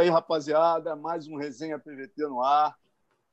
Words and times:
aí, 0.00 0.08
rapaziada. 0.08 0.96
Mais 0.96 1.28
um 1.28 1.36
Resenha 1.36 1.78
PVT 1.78 2.22
no 2.22 2.42
ar. 2.42 2.78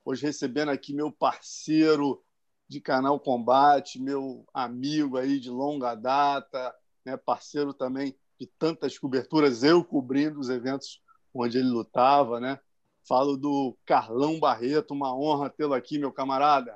Hoje 0.03 0.25
recebendo 0.25 0.69
aqui 0.69 0.93
meu 0.93 1.09
parceiro 1.09 2.21
de 2.67 2.81
canal 2.81 3.17
Combate, 3.17 4.01
meu 4.01 4.45
amigo 4.53 5.17
aí 5.17 5.39
de 5.39 5.49
longa 5.49 5.95
data, 5.95 6.75
né? 7.05 7.15
parceiro 7.15 7.73
também 7.73 8.13
de 8.37 8.45
tantas 8.45 8.97
coberturas, 8.97 9.63
eu 9.63 9.83
cobrindo 9.83 10.39
os 10.39 10.49
eventos 10.49 11.01
onde 11.33 11.57
ele 11.57 11.69
lutava, 11.69 12.39
né? 12.41 12.59
Falo 13.07 13.37
do 13.37 13.75
Carlão 13.85 14.37
Barreto, 14.37 14.93
uma 14.93 15.15
honra 15.15 15.49
tê-lo 15.49 15.73
aqui, 15.73 15.97
meu 15.97 16.11
camarada. 16.11 16.75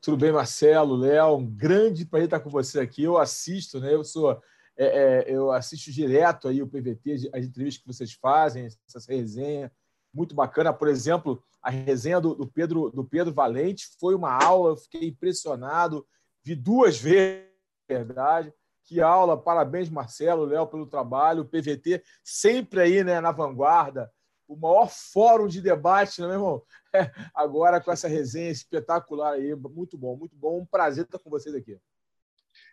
Tudo 0.00 0.16
bem, 0.16 0.32
Marcelo, 0.32 0.94
Léo? 0.94 1.36
Um 1.36 1.46
grande 1.46 2.06
prazer 2.06 2.26
estar 2.26 2.40
com 2.40 2.50
você 2.50 2.78
aqui. 2.78 3.02
Eu 3.02 3.18
assisto, 3.18 3.80
né? 3.80 3.92
Eu 3.92 4.04
sou 4.04 4.40
é, 4.78 4.86
é, 4.86 5.24
eu 5.26 5.50
assisto 5.50 5.90
direto 5.90 6.46
aí 6.46 6.62
o 6.62 6.68
PVT, 6.68 7.30
as 7.34 7.44
entrevistas 7.44 7.82
que 7.82 7.86
vocês 7.86 8.12
fazem, 8.12 8.64
essa 8.66 9.12
resenha, 9.12 9.72
muito 10.14 10.36
bacana. 10.36 10.72
Por 10.72 10.86
exemplo, 10.86 11.42
a 11.60 11.68
resenha 11.68 12.20
do, 12.20 12.34
do, 12.34 12.46
Pedro, 12.46 12.88
do 12.90 13.04
Pedro 13.04 13.34
Valente 13.34 13.88
foi 13.98 14.14
uma 14.14 14.32
aula, 14.32 14.70
eu 14.70 14.76
fiquei 14.76 15.08
impressionado, 15.08 16.06
vi 16.44 16.54
duas 16.54 16.96
vezes, 17.02 17.44
verdade. 17.88 18.52
Que 18.84 19.02
aula, 19.02 19.36
parabéns, 19.36 19.90
Marcelo, 19.90 20.46
Léo, 20.46 20.66
pelo 20.66 20.86
trabalho. 20.86 21.42
O 21.42 21.44
PVT 21.44 22.02
sempre 22.24 22.80
aí 22.80 23.04
né, 23.04 23.20
na 23.20 23.32
vanguarda, 23.32 24.10
o 24.46 24.56
maior 24.56 24.88
fórum 24.88 25.46
de 25.46 25.60
debate, 25.60 26.20
né, 26.20 26.28
meu 26.28 26.36
irmão? 26.36 26.62
É, 26.94 27.10
agora 27.34 27.80
com 27.80 27.90
essa 27.90 28.08
resenha 28.08 28.50
espetacular 28.50 29.34
aí, 29.34 29.54
muito 29.54 29.98
bom, 29.98 30.16
muito 30.16 30.36
bom. 30.36 30.60
Um 30.60 30.64
prazer 30.64 31.04
estar 31.04 31.18
com 31.18 31.28
vocês 31.28 31.54
aqui. 31.54 31.78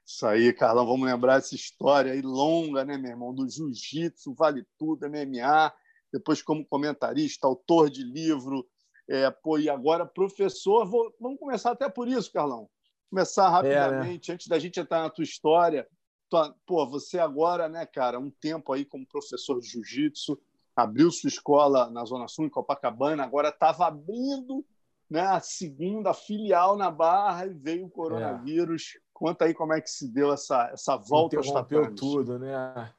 Isso 0.06 0.26
aí, 0.28 0.54
Carlão. 0.54 0.86
Vamos 0.86 1.08
lembrar 1.08 1.40
essa 1.40 1.56
história 1.56 2.14
aí 2.14 2.22
longa, 2.22 2.86
né, 2.86 2.96
meu 2.98 3.10
irmão? 3.10 3.34
Do 3.34 3.50
jiu-jitsu, 3.50 4.36
vale 4.36 4.64
tudo, 4.78 5.10
MMA. 5.10 5.74
Depois, 6.14 6.44
como 6.44 6.66
comentarista, 6.66 7.48
autor 7.48 7.90
de 7.90 8.04
livro. 8.04 8.68
É, 9.10 9.30
pô, 9.32 9.58
e 9.58 9.68
agora 9.68 10.06
professor. 10.06 10.86
Vou... 10.86 11.12
Vamos 11.20 11.40
começar 11.40 11.72
até 11.72 11.90
por 11.90 12.08
isso, 12.08 12.32
Carlão. 12.32 12.70
Começar 13.10 13.50
rapidamente, 13.50 14.30
é, 14.30 14.32
né? 14.32 14.36
antes 14.36 14.48
da 14.48 14.60
gente 14.60 14.80
entrar 14.80 15.02
na 15.02 15.10
tua 15.10 15.24
história. 15.24 15.88
Tua... 16.30 16.56
Pô, 16.68 16.86
você 16.88 17.18
agora, 17.18 17.68
né, 17.68 17.86
cara, 17.86 18.20
um 18.20 18.30
tempo 18.30 18.74
aí 18.74 18.86
como 18.86 19.08
professor 19.08 19.60
de 19.60 19.68
jiu-jitsu, 19.68 20.40
abriu 20.76 21.12
sua 21.12 21.30
escola 21.30 21.90
na 21.90 22.06
Zona 22.06 22.28
Sul, 22.28 22.46
em 22.46 22.50
Copacabana, 22.50 23.24
agora 23.24 23.50
estava 23.50 23.88
abrindo 23.88 24.66
né, 25.10 25.22
a 25.22 25.40
segunda 25.40 26.14
filial 26.14 26.76
na 26.76 26.92
Barra 26.92 27.48
e 27.48 27.54
veio 27.54 27.86
o 27.86 27.90
coronavírus. 27.90 28.96
É. 28.98 29.05
Conta 29.16 29.46
aí 29.46 29.54
como 29.54 29.72
é 29.72 29.80
que 29.80 29.90
se 29.90 30.10
deu 30.10 30.34
essa, 30.34 30.70
essa 30.74 30.98
volta 30.98 31.38
aos 31.38 31.50
tatames. 31.50 31.98
tudo, 31.98 32.38
né? 32.38 32.92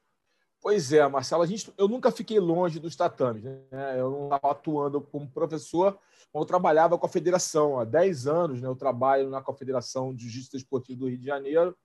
Pois 0.62 0.90
é, 0.90 1.06
Marcelo, 1.06 1.42
a 1.42 1.46
gente, 1.46 1.70
eu 1.76 1.86
nunca 1.86 2.10
fiquei 2.10 2.40
longe 2.40 2.80
dos 2.80 2.96
tatames. 2.96 3.44
Né? 3.44 3.60
Eu 4.00 4.10
não 4.10 4.24
estava 4.24 4.50
atuando 4.50 4.98
como 5.02 5.30
professor, 5.30 5.98
eu 6.34 6.44
trabalhava 6.46 6.96
com 6.96 7.04
a 7.04 7.10
federação. 7.10 7.78
Há 7.78 7.84
10 7.84 8.26
anos 8.26 8.62
né, 8.62 8.66
eu 8.66 8.74
trabalho 8.74 9.28
na 9.28 9.42
Confederação 9.42 10.14
de 10.14 10.26
Justiça 10.26 10.56
Esportiva 10.56 11.00
do 11.00 11.08
Rio 11.08 11.18
de 11.18 11.26
Janeiro. 11.26 11.76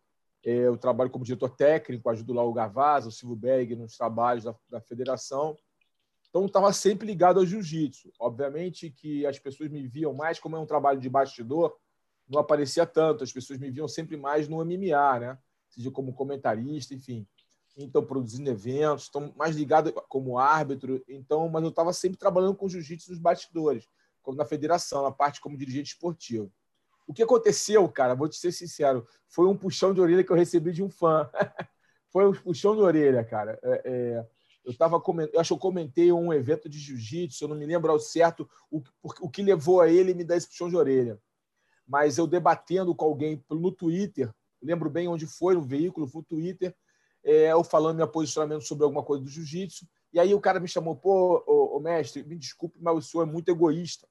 É, 0.46 0.50
eu 0.50 0.78
trabalho 0.78 1.10
como 1.10 1.26
diretor 1.26 1.50
técnico, 1.50 2.10
ajudo 2.10 2.32
lá 2.32 2.42
o 2.42 2.54
Gavaz, 2.54 3.06
o 3.06 3.12
Silvio 3.12 3.36
Berg 3.36 3.76
nos 3.76 3.98
trabalhos 3.98 4.46
da, 4.46 4.56
da 4.70 4.80
federação. 4.80 5.58
Então, 6.30 6.46
estava 6.46 6.72
sempre 6.72 7.06
ligado 7.06 7.42
ao 7.42 7.46
jiu-jitsu. 7.46 8.14
Obviamente 8.18 8.90
que 8.90 9.26
as 9.26 9.38
pessoas 9.38 9.70
me 9.70 9.86
viam 9.86 10.14
mais 10.14 10.40
como 10.40 10.56
é 10.56 10.60
um 10.60 10.66
trabalho 10.66 11.02
de 11.02 11.10
bastidor, 11.10 11.76
não 12.32 12.40
aparecia 12.40 12.86
tanto. 12.86 13.24
As 13.24 13.32
pessoas 13.32 13.60
me 13.60 13.70
viam 13.70 13.88
sempre 13.88 14.16
mais 14.16 14.48
no 14.48 14.64
MMA, 14.64 15.20
né? 15.20 15.38
Seja 15.70 15.92
como 15.92 16.14
comentarista, 16.14 16.94
enfim. 16.94 17.28
Então, 17.78 18.04
produzindo 18.06 18.50
eventos, 18.50 19.08
então, 19.10 19.34
mais 19.36 19.56
ligado 19.56 19.92
como 20.08 20.38
árbitro. 20.38 21.04
Então, 21.08 21.48
mas 21.50 21.64
eu 21.64 21.70
estava 21.70 21.94
sempre 21.94 22.18
trabalhando 22.18 22.56
com 22.56 22.70
jiu-jitsu 22.70 23.12
nos 23.12 23.20
bastidores, 23.20 23.86
como 24.22 24.38
na 24.38 24.46
federação, 24.46 25.04
na 25.04 25.12
parte 25.12 25.40
como 25.40 25.58
dirigente 25.58 25.94
esportivo. 25.94 26.52
O 27.08 27.14
que 27.14 27.24
aconteceu, 27.24 27.88
cara, 27.90 28.14
vou 28.14 28.28
te 28.28 28.38
ser 28.38 28.52
sincero, 28.52 29.06
foi 29.28 29.48
um 29.48 29.58
puxão 29.58 29.94
de 29.94 30.02
orelha 30.02 30.24
que 30.24 30.32
eu 30.32 30.36
recebi 30.36 30.72
de 30.72 30.84
um 30.84 30.90
fã. 30.90 31.30
foi 32.12 32.28
um 32.28 32.34
puxão 32.34 32.76
de 32.76 32.82
orelha, 32.82 33.24
cara. 33.24 33.60
É, 33.64 33.82
é 33.86 34.28
eu 34.64 34.72
estava 34.72 35.02
eu 35.34 35.40
acho 35.40 35.48
que 35.50 35.54
eu 35.54 35.58
comentei 35.58 36.12
um 36.12 36.32
evento 36.32 36.70
de 36.70 36.78
jiu-jitsu, 36.78 37.44
eu 37.44 37.48
não 37.48 37.56
me 37.56 37.66
lembro 37.66 37.92
ao 37.92 38.00
certo 38.00 38.48
o, 38.70 38.84
o 39.02 39.28
que 39.28 39.42
levou 39.42 39.82
a 39.82 39.90
ele 39.90 40.14
me 40.14 40.24
dar 40.24 40.38
esse 40.38 40.48
puxão 40.48 40.70
de 40.70 40.76
orelha. 40.76 41.20
Mas 41.92 42.18
eu 42.18 42.26
debatendo 42.26 42.96
com 42.96 43.04
alguém 43.04 43.44
no 43.50 43.70
Twitter, 43.70 44.34
lembro 44.64 44.90
bem 44.90 45.10
onde 45.10 45.28
foi, 45.28 45.56
no 45.56 45.62
veículo, 45.62 46.08
foi 46.08 46.22
o 46.22 46.24
Twitter, 46.24 46.74
é, 47.22 47.52
eu 47.52 47.66
falando 47.66 47.98
meu 47.98 48.08
posicionamento 48.08 48.62
sobre 48.62 48.86
alguma 48.86 49.04
coisa 49.04 49.22
do 49.22 49.30
jiu-jitsu, 49.30 49.86
e 50.14 50.18
aí 50.18 50.34
o 50.34 50.40
cara 50.40 50.62
me 50.62 50.70
chamou, 50.70 50.96
pô, 50.96 51.44
ô, 51.46 51.76
ô, 51.76 51.80
mestre, 51.82 52.24
me 52.24 52.38
desculpe, 52.38 52.80
mas 52.82 52.96
o 52.96 53.02
senhor 53.02 53.28
é 53.28 53.30
muito 53.30 53.50
egoísta. 53.50 54.08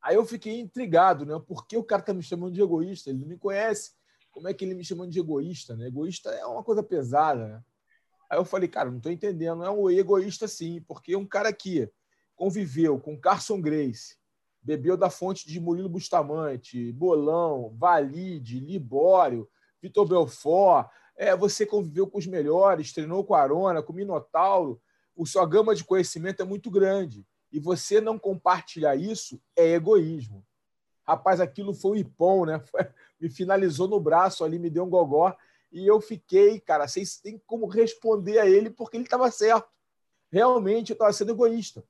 Aí 0.00 0.16
eu 0.16 0.24
fiquei 0.24 0.58
intrigado, 0.60 1.26
né? 1.26 1.38
Por 1.46 1.66
que 1.66 1.76
o 1.76 1.84
cara 1.84 2.00
está 2.00 2.14
me 2.14 2.22
chamando 2.22 2.54
de 2.54 2.62
egoísta? 2.62 3.10
Ele 3.10 3.18
não 3.18 3.28
me 3.28 3.36
conhece. 3.36 3.92
Como 4.32 4.48
é 4.48 4.54
que 4.54 4.64
ele 4.64 4.74
me 4.74 4.84
chamando 4.84 5.10
de 5.10 5.20
egoísta? 5.20 5.76
Né? 5.76 5.88
Egoísta 5.88 6.30
é 6.30 6.46
uma 6.46 6.64
coisa 6.64 6.82
pesada, 6.82 7.46
né? 7.46 7.62
Aí 8.30 8.38
eu 8.38 8.46
falei, 8.46 8.68
cara, 8.68 8.90
não 8.90 8.96
estou 8.96 9.12
entendendo. 9.12 9.62
É 9.62 9.70
um 9.70 9.90
egoísta, 9.90 10.48
sim, 10.48 10.80
porque 10.88 11.14
um 11.14 11.26
cara 11.26 11.52
que 11.52 11.86
conviveu 12.34 12.98
com 12.98 13.20
Carson 13.20 13.60
Grace, 13.60 14.16
bebeu 14.64 14.96
da 14.96 15.10
fonte 15.10 15.46
de 15.46 15.60
Murilo 15.60 15.90
Bustamante, 15.90 16.90
Bolão, 16.92 17.74
Valide, 17.76 18.58
Libório, 18.58 19.46
Vitor 19.80 20.08
Belfort, 20.08 20.88
é, 21.16 21.36
você 21.36 21.66
conviveu 21.66 22.06
com 22.06 22.18
os 22.18 22.26
melhores, 22.26 22.92
treinou 22.92 23.22
com 23.22 23.34
a 23.34 23.42
Arona, 23.42 23.82
com 23.82 23.92
Minotauro, 23.92 24.80
o 25.14 25.26
sua 25.26 25.46
gama 25.46 25.74
de 25.74 25.84
conhecimento 25.84 26.40
é 26.40 26.44
muito 26.44 26.70
grande. 26.70 27.24
E 27.52 27.60
você 27.60 28.00
não 28.00 28.18
compartilhar 28.18 28.96
isso 28.96 29.40
é 29.54 29.74
egoísmo. 29.74 30.44
Rapaz, 31.06 31.40
aquilo 31.40 31.74
foi 31.74 31.90
o 31.90 31.96
Ipom, 31.96 32.46
né? 32.46 32.60
Me 33.20 33.28
finalizou 33.28 33.86
no 33.86 34.00
braço 34.00 34.42
ali, 34.42 34.58
me 34.58 34.70
deu 34.70 34.84
um 34.84 34.90
gogó. 34.90 35.36
E 35.70 35.86
eu 35.86 36.00
fiquei, 36.00 36.58
cara, 36.58 36.88
sem, 36.88 37.04
sem 37.04 37.40
como 37.46 37.66
responder 37.66 38.38
a 38.38 38.46
ele, 38.46 38.70
porque 38.70 38.96
ele 38.96 39.04
estava 39.04 39.30
certo. 39.30 39.68
Realmente 40.32 40.90
eu 40.90 40.94
estava 40.94 41.12
sendo 41.12 41.32
egoísta 41.32 41.84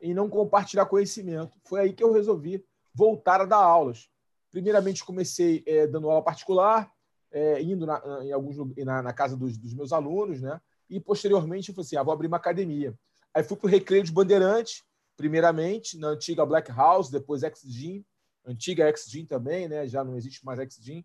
em 0.00 0.14
não 0.14 0.28
compartilhar 0.28 0.86
conhecimento. 0.86 1.56
Foi 1.64 1.80
aí 1.80 1.92
que 1.92 2.02
eu 2.02 2.12
resolvi 2.12 2.64
voltar 2.94 3.40
a 3.40 3.44
dar 3.44 3.56
aulas. 3.56 4.08
Primeiramente, 4.50 5.04
comecei 5.04 5.62
é, 5.66 5.86
dando 5.86 6.08
aula 6.08 6.22
particular, 6.22 6.90
é, 7.30 7.62
indo 7.62 7.86
na, 7.86 8.24
em 8.24 8.32
alguns, 8.32 8.56
na, 8.76 9.02
na 9.02 9.12
casa 9.12 9.36
dos, 9.36 9.58
dos, 9.58 9.74
meus 9.74 9.92
alunos, 9.92 10.40
né? 10.40 10.60
E 10.88 10.98
posteriormente, 10.98 11.68
eu 11.68 11.74
falei 11.74 11.86
assim: 11.86 11.96
ah, 11.96 12.02
vou 12.02 12.14
abrir 12.14 12.28
uma 12.28 12.38
academia. 12.38 12.94
Aí 13.34 13.42
fui 13.42 13.56
para 13.56 13.66
o 13.66 13.70
Recreio 13.70 14.02
de 14.02 14.12
Bandeirantes, 14.12 14.82
primeiramente, 15.16 15.98
na 15.98 16.08
antiga 16.08 16.46
Black 16.46 16.72
House, 16.72 17.10
depois 17.10 17.42
X-Gym, 17.42 18.04
antiga 18.46 18.86
X-Gym 18.88 19.26
também, 19.26 19.68
né? 19.68 19.86
Já 19.86 20.02
não 20.02 20.16
existe 20.16 20.44
mais 20.44 20.58
X-Gym. 20.60 21.04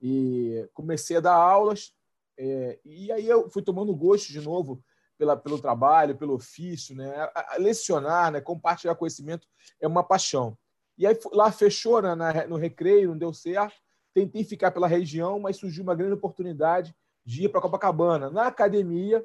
E 0.00 0.66
comecei 0.72 1.16
a 1.16 1.20
dar 1.20 1.34
aulas, 1.34 1.92
é, 2.38 2.78
e 2.84 3.10
aí 3.10 3.26
eu 3.26 3.50
fui 3.50 3.62
tomando 3.62 3.94
gosto 3.94 4.28
de 4.28 4.40
novo 4.40 4.82
pela, 5.18 5.36
pelo 5.36 5.60
trabalho, 5.60 6.16
pelo 6.16 6.34
ofício, 6.34 6.94
né? 6.94 7.28
Lecionar, 7.58 8.30
né? 8.30 8.40
compartilhar 8.40 8.94
conhecimento 8.94 9.46
é 9.80 9.86
uma 9.86 10.04
paixão. 10.04 10.56
E 10.96 11.06
aí 11.06 11.18
lá 11.32 11.50
fechou 11.52 12.00
né? 12.00 12.14
Na, 12.14 12.46
no 12.46 12.56
recreio, 12.56 13.10
não 13.10 13.18
deu 13.18 13.32
certo. 13.34 13.76
Tentei 14.14 14.44
ficar 14.44 14.70
pela 14.70 14.86
região, 14.86 15.38
mas 15.38 15.56
surgiu 15.56 15.82
uma 15.82 15.94
grande 15.94 16.14
oportunidade 16.14 16.94
de 17.24 17.44
ir 17.44 17.48
para 17.50 17.60
Copacabana, 17.60 18.30
na 18.30 18.46
academia, 18.46 19.24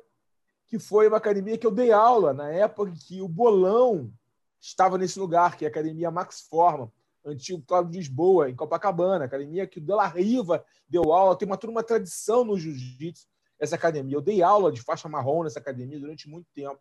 que 0.68 0.78
foi 0.78 1.08
uma 1.08 1.18
academia 1.18 1.58
que 1.58 1.66
eu 1.66 1.72
dei 1.72 1.92
aula 1.92 2.34
na 2.34 2.50
época 2.50 2.92
que 3.08 3.22
o 3.22 3.28
Bolão 3.28 4.12
estava 4.60 4.98
nesse 4.98 5.20
lugar, 5.20 5.56
que 5.56 5.64
é 5.64 5.68
a 5.68 5.72
Academia 5.72 6.12
Max 6.12 6.42
Forma 6.42 6.92
antigo 7.25 7.64
Cláudio 7.66 7.92
de 7.92 7.98
Lisboa, 8.00 8.50
em 8.50 8.56
Copacabana, 8.56 9.25
academia 9.25 9.66
que 9.66 9.80
o 9.80 9.81
Della 9.81 10.08
Riva 10.08 10.64
deu 10.88 11.14
aula, 11.14 11.38
tem 11.38 11.48
uma, 11.48 11.60
uma 11.64 11.84
tradição 11.84 12.44
no 12.44 12.58
jiu-jitsu, 12.58 13.25
essa 13.59 13.75
academia. 13.75 14.16
Eu 14.16 14.22
dei 14.22 14.41
aula 14.41 14.72
de 14.72 14.81
faixa 14.81 15.08
marrom 15.08 15.44
nessa 15.44 15.59
academia 15.59 16.00
durante 16.00 16.30
muito 16.30 16.47
tempo, 16.53 16.80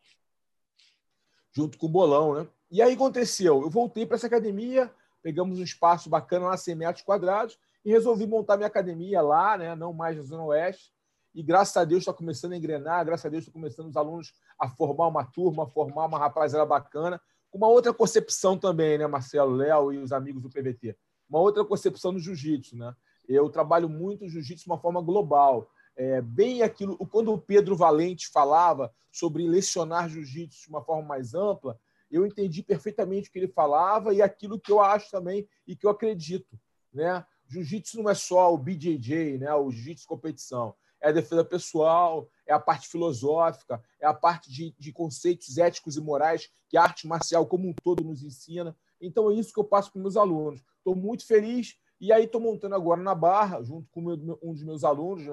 junto 1.52 1.78
com 1.78 1.86
o 1.86 1.90
Bolão, 1.90 2.34
né? 2.34 2.48
E 2.70 2.80
aí 2.80 2.94
aconteceu, 2.94 3.62
eu 3.62 3.68
voltei 3.68 4.06
para 4.06 4.16
essa 4.16 4.26
academia, 4.26 4.92
pegamos 5.22 5.58
um 5.58 5.62
espaço 5.62 6.08
bacana 6.08 6.46
lá, 6.46 6.56
100 6.56 6.74
metros 6.74 7.04
quadrados, 7.04 7.58
e 7.84 7.90
resolvi 7.90 8.26
montar 8.26 8.56
minha 8.56 8.66
academia 8.66 9.20
lá, 9.20 9.58
né? 9.58 9.74
não 9.74 9.92
mais 9.92 10.16
na 10.16 10.22
Zona 10.22 10.44
Oeste, 10.44 10.92
e 11.34 11.42
graças 11.42 11.76
a 11.76 11.84
Deus 11.84 12.02
está 12.02 12.12
começando 12.12 12.52
a 12.52 12.56
engrenar, 12.56 13.04
graças 13.04 13.26
a 13.26 13.28
Deus 13.28 13.44
estão 13.44 13.52
começando 13.52 13.88
os 13.88 13.96
alunos 13.96 14.32
a 14.58 14.68
formar 14.68 15.08
uma 15.08 15.24
turma, 15.24 15.64
a 15.64 15.66
formar 15.66 16.06
uma 16.06 16.18
rapaziada 16.18 16.64
bacana, 16.66 17.20
uma 17.52 17.68
outra 17.68 17.92
concepção 17.92 18.56
também, 18.56 18.98
né, 18.98 19.06
Marcelo, 19.06 19.54
Léo 19.54 19.92
e 19.92 19.98
os 19.98 20.12
amigos 20.12 20.42
do 20.42 20.50
PVT. 20.50 20.96
Uma 21.28 21.40
outra 21.40 21.64
concepção 21.64 22.12
no 22.12 22.18
jiu-jitsu, 22.18 22.76
né? 22.76 22.94
Eu 23.28 23.48
trabalho 23.48 23.88
muito 23.88 24.24
o 24.24 24.28
jiu-jitsu 24.28 24.64
de 24.64 24.70
uma 24.70 24.78
forma 24.78 25.00
global. 25.00 25.70
É, 25.94 26.22
bem 26.22 26.62
aquilo, 26.62 26.96
quando 27.06 27.32
o 27.32 27.38
Pedro 27.38 27.76
Valente 27.76 28.28
falava 28.28 28.92
sobre 29.10 29.46
lecionar 29.46 30.08
jiu-jitsu 30.08 30.62
de 30.62 30.68
uma 30.68 30.82
forma 30.82 31.06
mais 31.06 31.34
ampla, 31.34 31.78
eu 32.10 32.26
entendi 32.26 32.62
perfeitamente 32.62 33.28
o 33.28 33.32
que 33.32 33.38
ele 33.38 33.48
falava 33.48 34.12
e 34.12 34.20
aquilo 34.20 34.60
que 34.60 34.70
eu 34.70 34.80
acho 34.80 35.10
também 35.10 35.48
e 35.66 35.74
que 35.74 35.86
eu 35.86 35.90
acredito, 35.90 36.58
né? 36.92 37.24
Jiu-jitsu 37.48 38.02
não 38.02 38.10
é 38.10 38.14
só 38.14 38.52
o 38.52 38.58
BJJ, 38.58 39.38
né? 39.38 39.54
O 39.54 39.70
jiu-jitsu 39.70 40.06
competição. 40.06 40.74
é 41.00 41.08
a 41.08 41.12
defesa 41.12 41.44
pessoal, 41.44 42.28
é 42.46 42.52
a 42.52 42.60
parte 42.60 42.88
filosófica, 42.88 43.82
é 44.00 44.06
a 44.06 44.14
parte 44.14 44.50
de, 44.50 44.74
de 44.78 44.92
conceitos 44.92 45.58
éticos 45.58 45.96
e 45.96 46.00
morais 46.00 46.48
que 46.68 46.76
a 46.76 46.82
arte 46.82 47.06
marcial 47.06 47.46
como 47.46 47.68
um 47.68 47.74
todo 47.82 48.04
nos 48.04 48.22
ensina. 48.22 48.76
Então 49.00 49.30
é 49.30 49.34
isso 49.34 49.52
que 49.52 49.58
eu 49.58 49.64
passo 49.64 49.90
para 49.92 50.00
meus 50.00 50.16
alunos. 50.16 50.62
Estou 50.78 50.94
muito 50.94 51.26
feliz 51.26 51.76
e 52.00 52.12
aí 52.12 52.24
estou 52.24 52.40
montando 52.40 52.74
agora 52.74 53.02
na 53.02 53.14
Barra, 53.14 53.62
junto 53.62 53.88
com 53.90 54.00
um 54.00 54.52
dos 54.52 54.62
meus 54.62 54.84
alunos, 54.84 55.24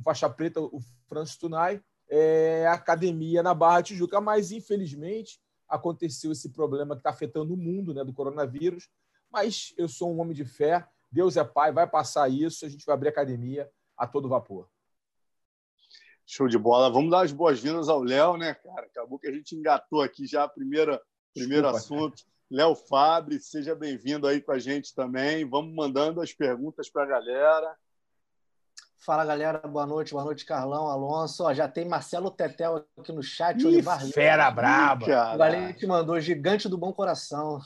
um 0.00 0.02
faixa 0.02 0.28
preta, 0.28 0.60
o 0.60 0.80
Francis 1.06 1.36
Tunai, 1.36 1.82
é, 2.08 2.66
a 2.66 2.72
academia 2.72 3.42
na 3.42 3.54
Barra 3.54 3.82
Tijuca, 3.82 4.20
mas 4.20 4.50
infelizmente 4.50 5.38
aconteceu 5.68 6.32
esse 6.32 6.48
problema 6.48 6.96
que 6.96 7.00
está 7.00 7.10
afetando 7.10 7.54
o 7.54 7.56
mundo, 7.56 7.94
né, 7.94 8.02
do 8.02 8.12
coronavírus. 8.12 8.88
Mas 9.30 9.72
eu 9.78 9.88
sou 9.88 10.12
um 10.12 10.20
homem 10.20 10.34
de 10.34 10.44
fé, 10.44 10.84
Deus 11.12 11.36
é 11.36 11.44
pai, 11.44 11.70
vai 11.70 11.86
passar 11.86 12.28
isso, 12.28 12.66
a 12.66 12.68
gente 12.68 12.84
vai 12.84 12.94
abrir 12.94 13.08
academia 13.10 13.70
a 13.96 14.06
todo 14.06 14.28
vapor. 14.28 14.68
Show 16.26 16.48
de 16.48 16.58
bola. 16.58 16.90
Vamos 16.90 17.10
dar 17.10 17.24
as 17.24 17.32
boas-vindas 17.32 17.88
ao 17.88 18.02
Léo, 18.02 18.36
né, 18.36 18.54
cara? 18.54 18.86
Acabou 18.86 19.18
que 19.18 19.26
a 19.26 19.32
gente 19.32 19.54
engatou 19.54 20.00
aqui 20.00 20.26
já 20.26 20.44
a 20.44 20.48
primeira 20.48 21.00
primeiro 21.34 21.70
Desculpa, 21.70 22.06
assunto. 22.06 22.24
Léo 22.50 22.74
Fabre, 22.74 23.38
seja 23.38 23.74
bem-vindo 23.74 24.26
aí 24.26 24.40
com 24.40 24.50
a 24.50 24.58
gente 24.58 24.94
também. 24.94 25.48
Vamos 25.48 25.74
mandando 25.74 26.20
as 26.20 26.32
perguntas 26.32 26.90
para 26.90 27.04
a 27.04 27.06
galera. 27.06 27.76
Fala, 29.02 29.24
galera. 29.24 29.58
Boa 29.66 29.86
noite. 29.86 30.12
Boa 30.12 30.24
noite, 30.24 30.44
Carlão, 30.44 30.86
Alonso. 30.86 31.44
Ó, 31.44 31.54
já 31.54 31.66
tem 31.66 31.88
Marcelo 31.88 32.30
Tetel 32.30 32.84
aqui 32.98 33.12
no 33.12 33.22
chat. 33.22 33.58
Ih, 33.58 33.66
Olivar 33.66 33.98
Fera 34.08 34.50
Lima. 34.50 34.50
braba. 34.50 35.34
O 35.34 35.38
Valente 35.38 35.86
mandou 35.86 36.20
gigante 36.20 36.68
do 36.68 36.76
bom 36.76 36.92
coração. 36.92 37.58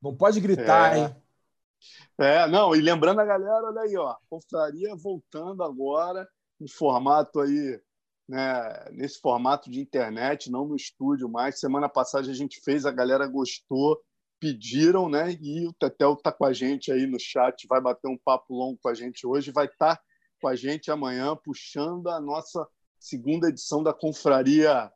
Não 0.00 0.16
pode 0.16 0.40
gritar, 0.40 0.96
é. 0.96 1.00
hein? 1.00 1.16
É, 2.16 2.46
não, 2.46 2.74
e 2.76 2.80
lembrando 2.80 3.20
a 3.20 3.24
galera, 3.24 3.66
olha 3.66 3.80
aí, 3.80 3.96
ó, 3.96 4.14
confraria 4.28 4.94
voltando 4.96 5.62
agora 5.62 6.28
em 6.60 6.68
formato 6.68 7.40
aí, 7.40 7.80
né, 8.28 8.84
nesse 8.92 9.20
formato 9.20 9.70
de 9.70 9.80
internet, 9.80 10.50
não 10.50 10.66
no 10.66 10.76
estúdio 10.76 11.28
mais. 11.28 11.58
Semana 11.58 11.88
passada 11.88 12.30
a 12.30 12.34
gente 12.34 12.60
fez, 12.62 12.86
a 12.86 12.92
galera 12.92 13.26
gostou, 13.26 14.00
pediram, 14.40 15.08
né? 15.08 15.36
E 15.40 15.66
o 15.66 15.72
Tetel 15.72 16.14
tá 16.16 16.30
com 16.30 16.44
a 16.44 16.52
gente 16.52 16.92
aí 16.92 17.06
no 17.06 17.18
chat, 17.18 17.66
vai 17.68 17.80
bater 17.80 18.08
um 18.08 18.18
papo 18.24 18.54
longo 18.54 18.78
com 18.80 18.88
a 18.88 18.94
gente 18.94 19.26
hoje, 19.26 19.50
vai 19.50 19.66
estar 19.66 19.96
tá 19.96 20.02
com 20.40 20.48
a 20.48 20.56
gente 20.56 20.90
amanhã, 20.90 21.36
puxando 21.36 22.08
a 22.08 22.20
nossa 22.20 22.66
segunda 22.98 23.48
edição 23.48 23.82
da 23.82 23.92
Confraria 23.92 24.90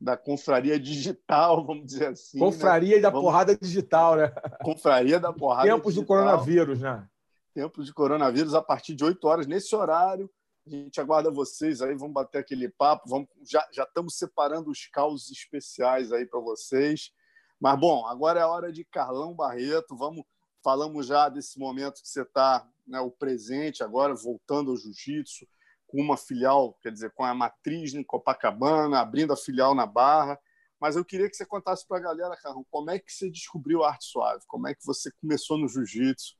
da 0.00 0.16
confraria 0.16 0.78
digital, 0.78 1.64
vamos 1.66 1.86
dizer 1.86 2.08
assim. 2.08 2.38
Né? 2.38 2.46
Confraria 2.46 2.96
né? 2.96 3.02
da 3.02 3.10
vamos... 3.10 3.24
porrada 3.24 3.56
digital, 3.56 4.16
né? 4.16 4.32
Confraria 4.62 5.18
da 5.18 5.32
porrada 5.32 5.68
Tempos 5.68 5.94
digital. 5.94 6.04
do 6.04 6.06
coronavírus, 6.06 6.80
né? 6.80 7.08
Tempos 7.52 7.86
de 7.86 7.92
coronavírus 7.92 8.54
a 8.54 8.62
partir 8.62 8.94
de 8.94 9.04
8 9.04 9.26
horas, 9.26 9.46
nesse 9.46 9.74
horário. 9.74 10.30
A 10.66 10.70
gente 10.70 11.00
aguarda 11.00 11.30
vocês 11.30 11.80
aí, 11.80 11.94
vamos 11.94 12.12
bater 12.12 12.38
aquele 12.38 12.68
papo. 12.68 13.08
Vamos, 13.08 13.28
já, 13.42 13.66
já 13.72 13.84
estamos 13.84 14.16
separando 14.16 14.70
os 14.70 14.86
causos 14.86 15.30
especiais 15.30 16.12
aí 16.12 16.26
para 16.26 16.40
vocês. 16.40 17.10
Mas, 17.58 17.80
bom, 17.80 18.06
agora 18.06 18.38
é 18.38 18.42
a 18.42 18.48
hora 18.48 18.70
de 18.70 18.84
Carlão 18.84 19.34
Barreto. 19.34 19.96
Vamos, 19.96 20.24
falamos 20.62 21.06
já 21.06 21.28
desse 21.28 21.58
momento 21.58 22.02
que 22.02 22.08
você 22.08 22.22
está 22.22 22.68
né, 22.86 23.00
o 23.00 23.10
presente 23.10 23.82
agora, 23.82 24.14
voltando 24.14 24.70
ao 24.70 24.76
jiu-jitsu, 24.76 25.46
com 25.86 26.00
uma 26.00 26.16
filial, 26.16 26.74
quer 26.82 26.92
dizer, 26.92 27.10
com 27.12 27.24
a 27.24 27.34
matriz 27.34 27.94
em 27.94 28.02
Copacabana, 28.02 29.00
abrindo 29.00 29.32
a 29.32 29.36
filial 29.36 29.74
na 29.74 29.86
Barra. 29.86 30.38
Mas 30.80 30.96
eu 30.96 31.04
queria 31.04 31.28
que 31.28 31.36
você 31.36 31.46
contasse 31.46 31.86
para 31.86 31.98
a 31.98 32.00
galera, 32.00 32.36
Carlão, 32.36 32.64
como 32.70 32.90
é 32.90 32.98
que 32.98 33.12
você 33.12 33.30
descobriu 33.30 33.82
a 33.82 33.88
arte 33.88 34.04
suave? 34.04 34.44
Como 34.46 34.68
é 34.68 34.74
que 34.74 34.84
você 34.84 35.10
começou 35.20 35.58
no 35.58 35.68
jiu-jitsu? 35.68 36.36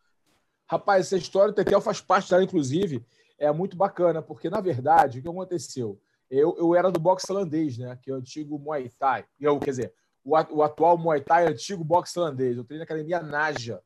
Rapaz, 0.70 1.06
essa 1.06 1.16
história 1.16 1.52
do 1.52 1.56
Tetel 1.56 1.80
faz 1.80 2.00
parte 2.00 2.30
dela, 2.30 2.44
inclusive, 2.44 3.04
é 3.38 3.50
muito 3.50 3.76
bacana, 3.76 4.20
porque, 4.20 4.50
na 4.50 4.60
verdade, 4.60 5.18
o 5.18 5.22
que 5.22 5.28
aconteceu? 5.28 6.00
Eu, 6.30 6.54
eu 6.58 6.74
era 6.74 6.90
do 6.92 7.00
boxe 7.00 7.30
holandês, 7.32 7.78
né? 7.78 7.98
que 8.02 8.10
é 8.10 8.14
o 8.14 8.18
antigo 8.18 8.58
Muay 8.58 8.90
Thai. 8.90 9.24
Eu, 9.40 9.58
quer 9.58 9.70
dizer, 9.70 9.94
o, 10.22 10.62
atual 10.62 10.98
Muay 10.98 11.22
Thai 11.22 11.46
é 11.46 11.48
antigo 11.48 11.82
boxe 11.82 12.18
holandês. 12.18 12.56
Eu 12.56 12.64
treinei 12.64 12.80
na 12.80 12.84
academia 12.84 13.22
Naja, 13.22 13.82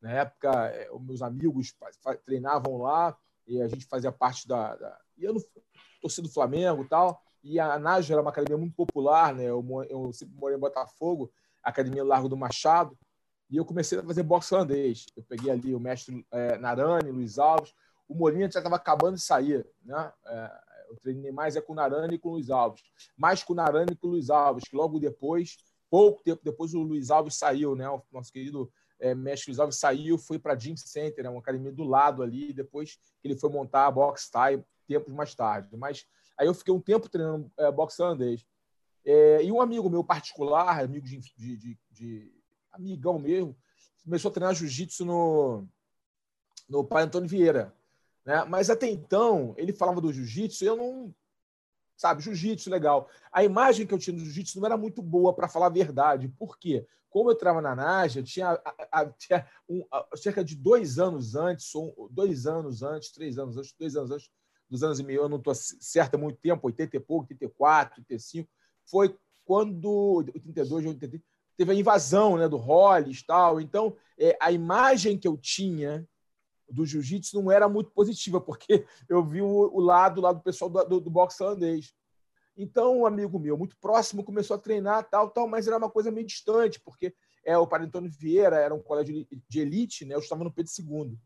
na 0.00 0.12
época, 0.12 0.66
é, 0.68 0.88
meus 1.00 1.22
amigos 1.22 1.74
treinavam 2.24 2.78
lá 2.78 3.16
e 3.46 3.60
a 3.60 3.68
gente 3.68 3.86
fazia 3.86 4.12
parte 4.12 4.46
da. 4.46 4.76
da 4.76 4.98
ia 5.16 5.32
no 5.32 5.40
torcida 6.00 6.28
do 6.28 6.32
Flamengo 6.32 6.82
e 6.84 6.88
tal. 6.88 7.22
E 7.42 7.58
a 7.58 7.78
Naja 7.78 8.14
era 8.14 8.20
uma 8.20 8.30
academia 8.30 8.56
muito 8.56 8.74
popular, 8.74 9.34
né? 9.34 9.44
Eu, 9.44 9.64
eu 9.88 10.12
sempre 10.12 10.34
morei 10.36 10.56
em 10.56 10.60
Botafogo, 10.60 11.32
academia 11.62 12.04
Largo 12.04 12.28
do 12.28 12.36
Machado. 12.36 12.96
E 13.50 13.56
eu 13.56 13.64
comecei 13.64 13.98
a 13.98 14.02
fazer 14.02 14.22
boxe 14.22 14.54
holandês. 14.54 15.06
Eu 15.16 15.22
peguei 15.22 15.50
ali 15.50 15.74
o 15.74 15.80
mestre 15.80 16.24
é, 16.30 16.58
Narani, 16.58 17.10
Luiz 17.10 17.38
Alves. 17.38 17.74
O 18.06 18.14
Molinha 18.14 18.50
já 18.50 18.60
estava 18.60 18.76
acabando 18.76 19.14
de 19.14 19.22
sair, 19.22 19.66
né? 19.82 20.12
É, 20.26 20.60
eu 20.90 20.96
treinei 20.96 21.32
mais 21.32 21.56
é 21.56 21.60
com 21.60 21.72
o 21.72 21.76
Narani 21.76 22.14
e 22.14 22.18
com 22.18 22.28
o 22.28 22.32
Luiz 22.32 22.50
Alves. 22.50 22.82
Mais 23.16 23.42
com 23.42 23.52
o 23.52 23.56
Narani 23.56 23.92
e 23.92 23.96
com 23.96 24.06
o 24.06 24.10
Luiz 24.10 24.30
Alves, 24.30 24.64
que 24.68 24.76
logo 24.76 24.98
depois, 24.98 25.56
pouco 25.90 26.22
tempo 26.22 26.42
depois, 26.44 26.74
o 26.74 26.82
Luiz 26.82 27.10
Alves 27.10 27.34
saiu, 27.34 27.74
né? 27.74 27.88
O 27.88 28.02
nosso 28.12 28.32
querido 28.32 28.70
é, 29.00 29.14
Mestre 29.14 29.58
Alves 29.60 29.76
saiu, 29.76 30.18
foi 30.18 30.38
para 30.38 30.54
a 30.54 30.58
Gym 30.58 30.76
Center, 30.76 31.24
né, 31.24 31.30
uma 31.30 31.40
academia 31.40 31.72
do 31.72 31.84
lado 31.84 32.22
ali, 32.22 32.52
depois 32.52 32.98
ele 33.22 33.36
foi 33.36 33.50
montar 33.50 33.86
a 33.86 33.90
Box 33.90 34.30
Thai 34.30 34.62
tempos 34.88 35.12
mais 35.12 35.34
tarde. 35.34 35.76
Mas 35.76 36.06
aí 36.36 36.46
eu 36.46 36.54
fiquei 36.54 36.72
um 36.72 36.80
tempo 36.80 37.08
treinando 37.08 37.52
é, 37.58 37.70
boxe 37.70 38.00
holandês. 38.00 38.44
É, 39.04 39.44
e 39.44 39.52
um 39.52 39.60
amigo 39.60 39.88
meu 39.88 40.02
particular, 40.02 40.82
amigo 40.82 41.06
de, 41.06 41.18
de, 41.36 41.56
de, 41.56 41.78
de 41.90 42.32
amigão 42.72 43.18
mesmo, 43.18 43.56
começou 44.02 44.30
a 44.30 44.32
treinar 44.32 44.54
jiu-jitsu 44.54 45.04
no, 45.04 45.68
no 46.68 46.82
pai 46.82 47.04
Antônio 47.04 47.28
Vieira. 47.28 47.74
Né? 48.24 48.44
Mas 48.44 48.70
até 48.70 48.88
então, 48.88 49.54
ele 49.56 49.72
falava 49.72 50.00
do 50.00 50.12
jiu-jitsu 50.12 50.64
eu 50.64 50.76
não. 50.76 51.14
Sabe, 51.98 52.22
jiu-jitsu 52.22 52.70
legal. 52.70 53.10
A 53.32 53.42
imagem 53.42 53.84
que 53.84 53.92
eu 53.92 53.98
tinha 53.98 54.16
do 54.16 54.22
jiu-jitsu 54.22 54.60
não 54.60 54.66
era 54.66 54.76
muito 54.76 55.02
boa, 55.02 55.34
para 55.34 55.48
falar 55.48 55.66
a 55.66 55.70
verdade. 55.70 56.28
Por 56.28 56.56
quê? 56.56 56.86
Como 57.10 57.28
eu 57.28 57.34
estava 57.34 57.60
na 57.60 57.74
Naja, 57.74 58.22
tinha, 58.22 58.50
a, 58.50 59.00
a, 59.00 59.06
tinha 59.06 59.44
um, 59.68 59.84
a, 59.90 60.06
cerca 60.14 60.44
de 60.44 60.54
dois 60.54 61.00
anos 61.00 61.34
antes, 61.34 61.74
ou 61.74 62.08
dois 62.08 62.46
anos 62.46 62.84
antes, 62.84 63.10
três 63.10 63.36
anos 63.36 63.56
antes, 63.56 63.74
dois 63.76 63.96
anos 63.96 64.12
antes, 64.12 64.30
dos 64.70 64.84
anos 64.84 65.00
e 65.00 65.02
meio, 65.02 65.22
eu 65.22 65.28
não 65.28 65.38
estou 65.38 65.52
certa 65.56 66.16
há 66.16 66.20
muito 66.20 66.38
tempo, 66.38 66.68
80 66.68 66.96
e 66.96 67.00
pouco, 67.00 67.24
84, 67.32 68.00
85, 68.00 68.48
foi 68.84 69.18
quando, 69.44 70.18
82, 70.34 70.86
83, 70.86 71.20
teve 71.56 71.72
a 71.72 71.74
invasão 71.74 72.36
né, 72.36 72.48
do 72.48 72.58
Hollis 72.58 73.18
e 73.18 73.26
tal. 73.26 73.60
Então, 73.60 73.96
é, 74.16 74.38
a 74.40 74.52
imagem 74.52 75.18
que 75.18 75.26
eu 75.26 75.36
tinha 75.36 76.06
do 76.70 76.84
jiu-jitsu 76.84 77.40
não 77.40 77.50
era 77.50 77.68
muito 77.68 77.90
positiva, 77.90 78.40
porque 78.40 78.86
eu 79.08 79.24
vi 79.24 79.42
o, 79.42 79.46
o 79.46 79.80
lado 79.80 80.20
lá 80.20 80.32
do 80.32 80.40
pessoal 80.40 80.70
do, 80.70 80.84
do, 80.84 81.00
do 81.00 81.10
boxe 81.10 81.42
holandês. 81.42 81.94
Então, 82.56 83.00
um 83.00 83.06
amigo 83.06 83.38
meu, 83.38 83.56
muito 83.56 83.76
próximo, 83.78 84.24
começou 84.24 84.56
a 84.56 84.58
treinar, 84.58 85.08
tal, 85.08 85.30
tal, 85.30 85.46
mas 85.46 85.68
era 85.68 85.78
uma 85.78 85.90
coisa 85.90 86.10
meio 86.10 86.26
distante, 86.26 86.80
porque 86.80 87.14
é, 87.44 87.56
o 87.56 87.66
Padre 87.66 87.86
Antônio 87.86 88.10
Vieira 88.10 88.56
era 88.56 88.74
um 88.74 88.82
colégio 88.82 89.26
de 89.48 89.60
elite, 89.60 90.04
né? 90.04 90.14
Eu 90.14 90.18
estava 90.18 90.42
no 90.42 90.52
Pedro 90.52 90.72
II. 90.76 91.16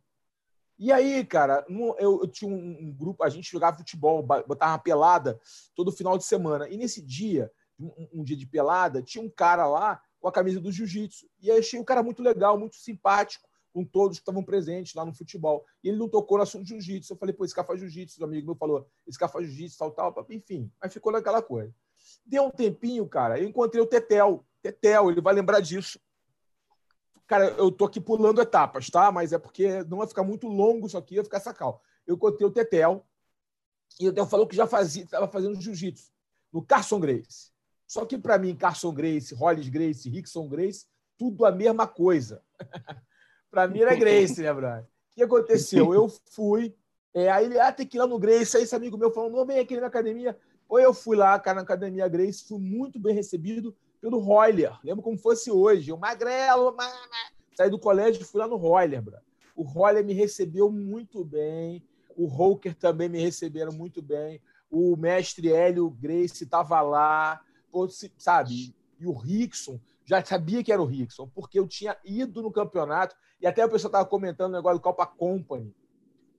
E 0.79 0.93
aí, 0.93 1.25
cara, 1.25 1.65
eu, 1.99 2.21
eu 2.23 2.29
tinha 2.29 2.51
um, 2.51 2.55
um, 2.55 2.93
grupo, 2.93 3.25
a 3.25 3.29
gente 3.29 3.51
jogava 3.51 3.79
futebol, 3.79 4.23
botava 4.23 4.73
uma 4.73 4.79
pelada 4.79 5.41
todo 5.75 5.93
final 5.93 6.19
de 6.19 6.25
semana. 6.25 6.69
E 6.69 6.77
nesse 6.77 7.01
dia, 7.01 7.51
um, 7.79 8.09
um 8.13 8.25
dia 8.25 8.37
de 8.37 8.47
pelada, 8.47 9.03
tinha 9.03 9.25
um 9.25 9.31
cara 9.31 9.67
lá 9.67 10.03
com 10.21 10.29
a 10.29 10.33
camisa 10.33 10.61
do 10.61 10.71
jiu-jitsu. 10.71 11.27
E 11.41 11.49
eu 11.49 11.59
achei 11.59 11.81
o 11.81 11.85
cara 11.85 12.03
muito 12.03 12.23
legal, 12.23 12.59
muito 12.59 12.77
simpático 12.77 13.49
com 13.73 13.85
todos 13.85 14.19
que 14.19 14.23
estavam 14.23 14.45
presentes 14.45 14.95
lá 14.95 15.05
no 15.05 15.15
futebol. 15.15 15.65
E 15.83 15.89
ele 15.89 15.99
não 15.99 16.09
tocou 16.09 16.37
no 16.37 16.43
assunto 16.43 16.67
jiu-jitsu. 16.67 17.13
Eu 17.13 17.17
falei, 17.17 17.35
pô, 17.35 17.45
esse 17.45 17.55
cara 17.55 17.67
faz 17.67 17.81
jiu-jitsu. 17.81 18.21
O 18.21 18.25
amigo 18.25 18.47
meu 18.47 18.55
falou, 18.55 18.87
esse 19.07 19.19
cara 19.19 19.31
faz 19.31 19.47
jiu-jitsu, 19.47 19.79
tal, 19.79 19.93
tal. 19.93 20.27
Enfim, 20.31 20.71
mas 20.81 20.93
ficou 20.93 21.13
naquela 21.13 21.43
coisa. 21.43 21.75
Deu 22.25 22.45
um 22.45 22.51
tempinho, 22.51 23.09
cara, 23.09 23.39
eu 23.39 23.49
encontrei 23.49 23.83
o 23.83 23.87
Tetel. 23.87 24.45
Tetel, 24.61 25.11
ele 25.11 25.21
vai 25.21 25.35
lembrar 25.35 25.61
disso. 25.61 25.99
Cara, 27.27 27.47
eu 27.53 27.71
tô 27.71 27.87
aqui 27.87 28.01
pulando 28.01 28.43
etapas, 28.43 28.91
tá? 28.91 29.11
Mas 29.11 29.33
é 29.33 29.39
porque 29.39 29.83
não 29.85 29.99
vai 29.99 30.07
ficar 30.07 30.23
muito 30.23 30.47
longo 30.49 30.87
isso 30.87 30.99
aqui, 30.99 31.15
vai 31.15 31.25
ficar 31.25 31.41
sacal. 31.41 31.83
Eu 32.07 32.17
encontrei 32.17 32.47
o 32.47 32.51
Tetel 32.51 33.07
e 33.99 34.09
o 34.09 34.11
Tetel 34.11 34.27
falou 34.27 34.47
que 34.47 34.57
já 34.57 34.67
fazia, 34.67 35.05
estava 35.05 35.29
fazendo 35.29 35.61
jiu-jitsu 35.61 36.13
no 36.53 36.63
Carson 36.63 37.01
Grace. 37.01 37.51
Só 37.87 38.05
que 38.05 38.19
para 38.19 38.39
mim, 38.39 38.55
Carson 38.55 38.93
Grace, 38.93 39.35
Hollis 39.35 39.69
Grace, 39.69 40.09
Rickson 40.09 40.49
Grace, 40.49 40.87
tudo 41.17 41.45
a 41.47 41.53
mesma 41.53 41.87
coisa. 41.87 42.43
Para 43.53 43.69
mim 43.69 43.81
era 43.81 43.95
Grace, 43.95 44.41
né, 44.41 44.53
Brian? 44.53 44.81
O 44.81 45.15
que 45.15 45.23
aconteceu? 45.23 45.93
Eu 45.93 46.09
fui, 46.31 46.75
é, 47.13 47.31
aí 47.31 47.45
ele, 47.45 47.61
ah, 47.61 47.71
tem 47.71 47.87
que 47.87 47.99
ir 47.99 48.01
lá 48.01 48.07
no 48.07 48.19
Grace. 48.19 48.57
Aí 48.57 48.63
esse 48.63 48.75
amigo 48.75 48.97
meu 48.97 49.11
falou, 49.11 49.29
não, 49.29 49.45
vem 49.45 49.59
aqui 49.59 49.79
na 49.79 49.89
academia. 49.89 50.37
Ou 50.67 50.81
eu 50.81 50.95
fui 50.95 51.15
lá, 51.15 51.39
cara, 51.39 51.57
na 51.57 51.63
academia 51.63 52.09
Grace, 52.09 52.49
fui 52.49 52.59
muito 52.59 52.99
bem 52.99 53.15
recebido 53.15 53.77
pelo 54.01 54.19
Royler. 54.19 54.73
Lembro 54.83 55.03
como 55.03 55.19
fosse 55.19 55.51
hoje. 55.51 55.93
O 55.93 55.99
magrelo, 55.99 56.75
saí 57.55 57.69
do 57.69 57.79
colégio 57.79 58.23
e 58.23 58.25
fui 58.25 58.41
lá 58.41 58.49
no 58.49 58.57
Royler, 58.57 59.03
bro. 59.03 59.19
O 59.55 59.63
Royler 59.63 60.03
me 60.03 60.15
recebeu 60.15 60.71
muito 60.73 61.23
bem. 61.23 61.87
O 62.17 62.25
Roker 62.25 62.75
também 62.75 63.11
me 63.11 63.21
receberam 63.21 63.73
muito 63.73 64.01
bem. 64.01 64.41
O 64.71 64.97
mestre 64.97 65.53
Hélio 65.53 65.91
Grace 65.91 66.45
estava 66.45 66.81
lá, 66.81 67.39
sabe? 68.17 68.75
E 68.99 69.07
o 69.07 69.13
Rickson, 69.13 69.79
já 70.13 70.25
sabia 70.25 70.63
que 70.63 70.73
era 70.73 70.83
o 70.83 70.85
Rickson, 70.85 71.27
porque 71.29 71.59
eu 71.59 71.67
tinha 71.67 71.97
ido 72.05 72.43
no 72.43 72.53
campeonato, 72.53 73.17
e 73.41 73.47
até 73.47 73.65
o 73.65 73.71
pessoal 73.71 73.89
estava 73.89 74.05
comentando 74.05 74.51
o 74.53 74.57
negócio 74.57 74.79
do 74.79 74.83
Copa 74.83 75.07
Company. 75.07 75.75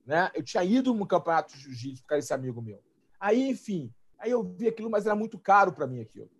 Né? 0.06 0.30
Eu 0.34 0.42
tinha 0.42 0.62
ido 0.62 0.94
no 0.94 1.06
campeonato 1.06 1.54
de 1.54 1.60
jiu-jitsu 1.60 2.04
por 2.06 2.16
desse 2.16 2.32
amigo 2.32 2.62
meu. 2.62 2.80
Aí, 3.18 3.48
enfim, 3.48 3.92
aí 4.18 4.30
eu 4.30 4.42
vi 4.42 4.68
aquilo, 4.68 4.90
mas 4.90 5.06
era 5.06 5.16
muito 5.16 5.38
caro 5.38 5.72
para 5.72 5.86
mim 5.86 6.00
aquilo. 6.00 6.30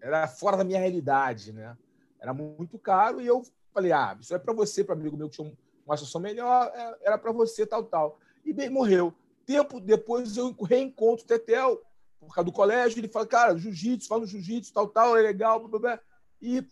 Era 0.00 0.26
fora 0.26 0.56
da 0.56 0.64
minha 0.64 0.80
realidade, 0.80 1.52
né? 1.52 1.76
Era 2.18 2.32
muito 2.32 2.78
caro 2.78 3.20
e 3.20 3.26
eu 3.26 3.42
falei, 3.72 3.92
ah, 3.92 4.16
isso 4.20 4.34
é 4.34 4.38
para 4.38 4.52
você, 4.52 4.82
para 4.82 4.94
amigo 4.94 5.16
meu 5.16 5.28
que 5.28 5.36
tinha 5.36 5.52
uma 5.86 5.96
situação 5.96 6.20
melhor, 6.20 6.72
é, 6.74 6.98
era 7.02 7.18
para 7.18 7.32
você, 7.32 7.66
tal, 7.66 7.84
tal. 7.84 8.18
E 8.44 8.52
bem, 8.52 8.68
morreu. 8.70 9.14
Tempo 9.46 9.78
depois 9.78 10.36
eu 10.36 10.52
reencontro 10.62 11.24
o 11.24 11.28
Tetel, 11.28 11.82
por 12.18 12.34
causa 12.34 12.46
do 12.46 12.52
colégio, 12.52 12.98
ele 12.98 13.08
fala, 13.08 13.26
cara, 13.26 13.58
jiu-jitsu, 13.58 14.08
fala 14.08 14.22
no 14.22 14.26
jiu-jitsu, 14.26 14.72
tal, 14.72 14.88
tal, 14.88 15.16
é 15.16 15.22
legal, 15.22 15.60
blá, 15.60 15.68
blá, 15.68 15.78
blá. 15.78 16.00
E, 16.40 16.66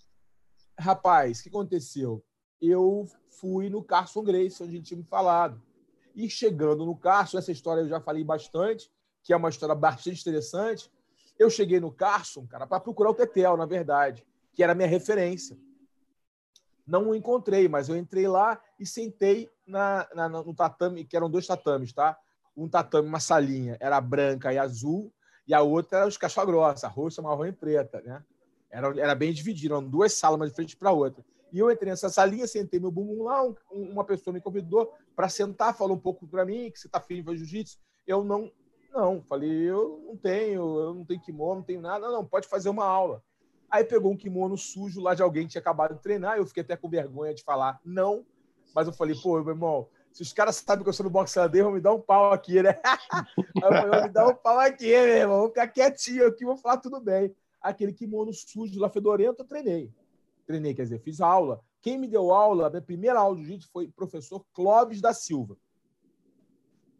rapaz, 0.78 1.40
o 1.40 1.42
que 1.42 1.48
aconteceu? 1.48 2.24
Eu 2.60 3.08
fui 3.28 3.68
no 3.68 3.82
Carson 3.82 4.22
Grace, 4.22 4.62
onde 4.62 4.76
ele 4.76 4.84
tinha 4.84 4.98
me 4.98 5.04
falado. 5.04 5.60
E 6.14 6.28
chegando 6.28 6.84
no 6.84 6.96
Carson, 6.96 7.38
essa 7.38 7.50
história 7.52 7.80
eu 7.80 7.88
já 7.88 8.00
falei 8.00 8.22
bastante, 8.22 8.90
que 9.22 9.32
é 9.32 9.36
uma 9.36 9.48
história 9.48 9.74
bastante 9.74 10.20
interessante. 10.20 10.90
Eu 11.38 11.48
cheguei 11.48 11.80
no 11.80 11.90
Carson, 11.90 12.46
cara, 12.46 12.66
para 12.66 12.80
procurar 12.80 13.10
o 13.10 13.14
Tetel, 13.14 13.56
na 13.56 13.66
verdade, 13.66 14.24
que 14.54 14.62
era 14.62 14.74
minha 14.74 14.88
referência. 14.88 15.56
Não 16.86 17.10
o 17.10 17.14
encontrei, 17.14 17.68
mas 17.68 17.88
eu 17.88 17.96
entrei 17.96 18.28
lá 18.28 18.60
e 18.78 18.84
sentei 18.84 19.48
na, 19.66 20.06
na, 20.14 20.28
no 20.28 20.54
tatame, 20.54 21.04
que 21.04 21.16
eram 21.16 21.30
dois 21.30 21.46
tatames, 21.46 21.92
tá? 21.92 22.18
Um 22.56 22.68
tatame, 22.68 23.08
uma 23.08 23.20
salinha, 23.20 23.76
era 23.80 24.00
branca 24.00 24.52
e 24.52 24.58
azul, 24.58 25.12
e 25.46 25.54
a 25.54 25.62
outra 25.62 25.98
era 25.98 26.08
os 26.08 26.16
caixa 26.16 26.44
grossa, 26.44 26.88
roxa, 26.88 27.22
marrom 27.22 27.46
e 27.46 27.52
preta, 27.52 28.00
né? 28.02 28.22
Era, 28.72 28.88
era 28.98 29.14
bem 29.14 29.32
dividido, 29.32 29.74
eram 29.74 29.86
duas 29.86 30.14
salas, 30.14 30.40
uma 30.40 30.48
de 30.48 30.54
frente 30.54 30.76
para 30.76 30.90
outra. 30.90 31.22
E 31.52 31.58
eu 31.58 31.70
entrei 31.70 31.90
nessa 31.90 32.08
salinha, 32.08 32.46
sentei 32.46 32.80
meu 32.80 32.90
bumbum 32.90 33.24
lá, 33.24 33.44
um, 33.44 33.54
uma 33.70 34.02
pessoa 34.02 34.32
me 34.32 34.40
convidou 34.40 34.90
para 35.14 35.28
sentar, 35.28 35.76
falou 35.76 35.94
um 35.94 36.00
pouco 36.00 36.26
para 36.26 36.46
mim 36.46 36.70
que 36.70 36.80
você 36.80 36.86
está 36.86 36.98
afim 36.98 37.16
de 37.16 37.22
fazer 37.22 37.36
jiu-jitsu. 37.36 37.78
Eu 38.06 38.24
não, 38.24 38.50
não, 38.90 39.22
falei, 39.22 39.50
eu 39.50 40.02
não 40.06 40.16
tenho, 40.16 40.80
eu 40.80 40.94
não 40.94 41.04
tenho 41.04 41.20
kimono, 41.20 41.56
não 41.56 41.62
tenho 41.62 41.82
nada. 41.82 42.06
Não, 42.06 42.12
não, 42.14 42.24
pode 42.24 42.48
fazer 42.48 42.70
uma 42.70 42.86
aula. 42.86 43.22
Aí 43.70 43.84
pegou 43.84 44.10
um 44.10 44.16
kimono 44.16 44.56
sujo 44.56 45.02
lá 45.02 45.14
de 45.14 45.22
alguém 45.22 45.44
que 45.44 45.52
tinha 45.52 45.60
acabado 45.60 45.94
de 45.94 46.02
treinar, 46.02 46.38
eu 46.38 46.46
fiquei 46.46 46.62
até 46.62 46.74
com 46.74 46.88
vergonha 46.88 47.34
de 47.34 47.42
falar 47.42 47.78
não, 47.84 48.24
mas 48.74 48.86
eu 48.86 48.92
falei, 48.92 49.14
pô, 49.14 49.38
meu 49.42 49.54
irmão, 49.54 49.88
se 50.12 50.22
os 50.22 50.32
caras 50.32 50.56
sabem 50.56 50.82
que 50.82 50.88
eu 50.88 50.92
sou 50.92 51.04
no 51.04 51.10
boxeador, 51.10 51.64
vão 51.64 51.72
me 51.72 51.80
dar 51.80 51.92
um 51.92 52.00
pau 52.00 52.32
aqui, 52.32 52.62
né? 52.62 52.78
eu 53.62 53.90
vou 53.90 54.02
me 54.02 54.08
dar 54.08 54.28
um 54.28 54.34
pau 54.34 54.58
aqui, 54.58 54.88
meu 54.88 55.06
irmão, 55.06 55.38
vou 55.40 55.48
ficar 55.48 55.68
quietinho 55.68 56.26
aqui, 56.26 56.44
vou 56.44 56.56
falar 56.56 56.78
tudo 56.78 57.00
bem. 57.00 57.34
Aquele 57.62 57.92
kimono 57.92 58.32
sujo 58.32 58.80
lá, 58.80 58.88
fedorento, 58.88 59.42
eu 59.42 59.46
treinei. 59.46 59.92
Treinei, 60.46 60.74
quer 60.74 60.82
dizer, 60.82 61.00
fiz 61.00 61.20
aula. 61.20 61.62
Quem 61.80 61.98
me 61.98 62.08
deu 62.08 62.32
aula, 62.32 62.66
a 62.66 62.70
minha 62.70 62.82
primeira 62.82 63.18
aula 63.18 63.36
de 63.36 63.42
jiu-jitsu 63.42 63.70
foi 63.72 63.86
o 63.86 63.92
professor 63.92 64.44
Clóvis 64.52 65.00
da 65.00 65.12
Silva. 65.12 65.56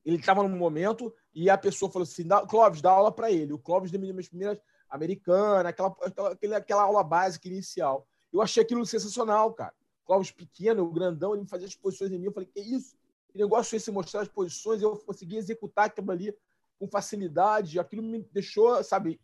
Ele 0.05 0.17
estava 0.17 0.43
num 0.43 0.57
momento 0.57 1.15
e 1.35 1.49
a 1.49 1.57
pessoa 1.57 1.91
falou 1.91 2.05
assim: 2.05 2.27
Clóvis, 2.49 2.83
dá 2.83 2.91
aula 2.91 3.13
para 3.13 3.31
ele. 3.31 3.53
O 3.53 3.59
Clóvis 3.59 3.91
deu 3.91 4.01
minhas 4.01 4.29
primeiras 4.29 4.59
americana, 4.91 5.71
aquela, 5.71 5.97
aquela, 6.33 6.57
aquela 6.57 6.83
aula 6.83 7.03
básica 7.03 7.49
inicial. 7.49 8.07
Eu 8.33 8.43
achei 8.43 8.63
aquilo 8.63 8.85
sensacional, 8.85 9.53
cara. 9.53 9.75
Cláudio 10.05 10.35
pequeno, 10.35 10.91
grandão, 10.91 11.33
ele 11.33 11.43
me 11.43 11.49
fazia 11.49 11.67
as 11.67 11.75
posições 11.75 12.11
em 12.11 12.19
mim. 12.19 12.27
Eu 12.27 12.33
falei, 12.33 12.49
que 12.53 12.61
isso? 12.61 12.97
Que 13.31 13.39
negócio 13.39 13.75
é 13.75 13.77
esse 13.77 13.91
mostrar 13.91 14.23
as 14.23 14.29
posições? 14.29 14.83
Eu 14.83 14.97
consegui 14.99 15.37
executar 15.37 15.87
aquilo 15.87 16.11
ali 16.11 16.37
com 16.79 16.89
facilidade. 16.89 17.79
Aquilo 17.79 18.03
me 18.03 18.23
deixou, 18.33 18.83
sabe, 18.83 19.21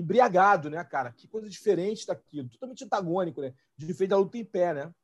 embriagado, 0.00 0.70
né, 0.70 0.82
cara? 0.84 1.12
Que 1.12 1.26
coisa 1.26 1.48
diferente 1.48 2.06
daquilo. 2.06 2.48
Totalmente 2.48 2.84
antagônico, 2.84 3.40
né? 3.40 3.54
Diferente 3.76 4.10
da 4.10 4.18
luta 4.18 4.38
em 4.38 4.44
pé, 4.44 4.74
né? 4.74 4.94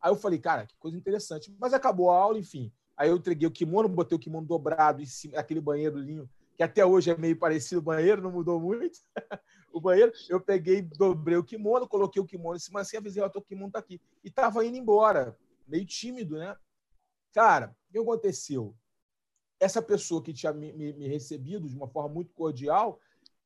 Aí 0.00 0.10
eu 0.10 0.16
falei, 0.16 0.38
cara, 0.38 0.66
que 0.66 0.76
coisa 0.78 0.96
interessante. 0.96 1.54
Mas 1.58 1.72
acabou 1.72 2.10
a 2.10 2.16
aula, 2.16 2.38
enfim. 2.38 2.72
Aí 2.96 3.08
eu 3.08 3.16
entreguei 3.16 3.46
o 3.46 3.52
kimono, 3.52 3.88
botei 3.88 4.16
o 4.16 4.20
kimono 4.20 4.46
dobrado 4.46 5.02
em 5.02 5.06
cima 5.06 5.34
daquele 5.34 5.60
banheiro 5.60 5.98
linho 5.98 6.28
que 6.58 6.62
até 6.64 6.84
hoje 6.84 7.08
é 7.08 7.16
meio 7.16 7.38
parecido 7.38 7.80
o 7.80 7.84
banheiro, 7.84 8.20
não 8.20 8.32
mudou 8.32 8.60
muito. 8.60 8.98
o 9.72 9.80
banheiro, 9.80 10.12
eu 10.28 10.40
peguei, 10.40 10.82
dobrei 10.82 11.36
o 11.36 11.44
kimono, 11.44 11.86
coloquei 11.86 12.20
o 12.20 12.26
kimono 12.26 12.56
em 12.56 12.58
cima 12.58 12.80
assim, 12.80 12.96
avisei, 12.96 13.22
ó, 13.22 13.30
o 13.32 13.40
kimono 13.40 13.70
tá 13.70 13.78
aqui. 13.78 14.00
E 14.24 14.28
tava 14.28 14.64
indo 14.66 14.76
embora, 14.76 15.38
meio 15.68 15.86
tímido, 15.86 16.36
né? 16.36 16.56
Cara, 17.32 17.76
o 17.88 17.92
que 17.92 17.98
aconteceu? 18.00 18.74
Essa 19.60 19.80
pessoa 19.80 20.20
que 20.20 20.32
tinha 20.32 20.52
me, 20.52 20.72
me, 20.72 20.92
me 20.94 21.06
recebido 21.06 21.68
de 21.68 21.76
uma 21.76 21.86
forma 21.86 22.12
muito 22.12 22.34
cordial, 22.34 22.98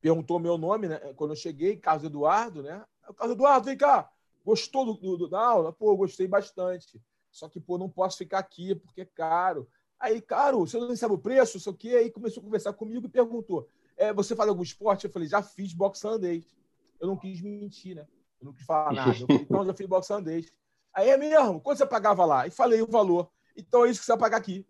perguntou 0.02 0.40
meu 0.40 0.59
nome, 0.59 0.88
né? 0.88 0.99
Quando 1.14 1.30
eu 1.30 1.37
cheguei, 1.37 1.76
Carlos 1.76 2.04
Eduardo, 2.04 2.62
né? 2.62 2.85
Carlos 3.16 3.37
Eduardo, 3.37 3.66
vem 3.66 3.76
cá, 3.76 4.11
gostou 4.44 4.85
do, 4.85 5.16
do, 5.16 5.28
da 5.28 5.40
aula? 5.40 5.73
Pô, 5.73 5.97
gostei 5.97 6.26
bastante. 6.26 7.00
Só 7.30 7.49
que, 7.49 7.61
pô, 7.61 7.78
não 7.78 7.88
posso 7.88 8.18
ficar 8.18 8.40
aqui 8.40 8.75
porque 8.75 9.02
é 9.02 9.04
caro. 9.06 9.66
Aí, 9.99 10.21
caro, 10.21 10.66
você 10.66 10.76
não 10.76 10.94
sabe 10.97 11.14
o 11.14 11.18
preço, 11.18 11.61
sei 11.61 11.73
o 11.73 11.76
quê. 11.76 11.90
Aí 11.90 12.11
começou 12.11 12.40
a 12.40 12.44
conversar 12.44 12.73
comigo 12.73 13.06
e 13.06 13.09
perguntou: 13.09 13.68
é, 13.97 14.12
você 14.12 14.35
faz 14.35 14.49
algum 14.49 14.62
esporte? 14.62 15.06
Eu 15.06 15.12
falei: 15.12 15.28
já 15.28 15.40
fiz 15.40 15.73
boxe 15.73 16.04
holandês. 16.04 16.44
Eu 17.00 17.06
não 17.06 17.16
quis 17.16 17.40
mentir, 17.40 17.94
né? 17.94 18.06
Eu 18.40 18.47
não 18.47 18.52
quis 18.52 18.66
falar 18.66 18.92
nada. 18.92 19.11
Eu 19.11 19.26
falei, 19.26 19.42
então, 19.42 19.64
já 19.64 19.75
fiz 19.75 19.87
boxe 19.87 20.12
holandês. 20.12 20.52
Aí 20.92 21.09
é 21.09 21.16
mesmo, 21.16 21.61
quanto 21.61 21.78
você 21.78 21.87
pagava 21.87 22.25
lá? 22.25 22.47
E 22.47 22.50
falei 22.50 22.82
o 22.82 22.87
valor. 22.87 23.30
Então 23.56 23.87
é 23.87 23.90
isso 23.90 24.00
que 24.00 24.06
você 24.06 24.12
vai 24.12 24.21
pagar 24.21 24.38
aqui. 24.38 24.66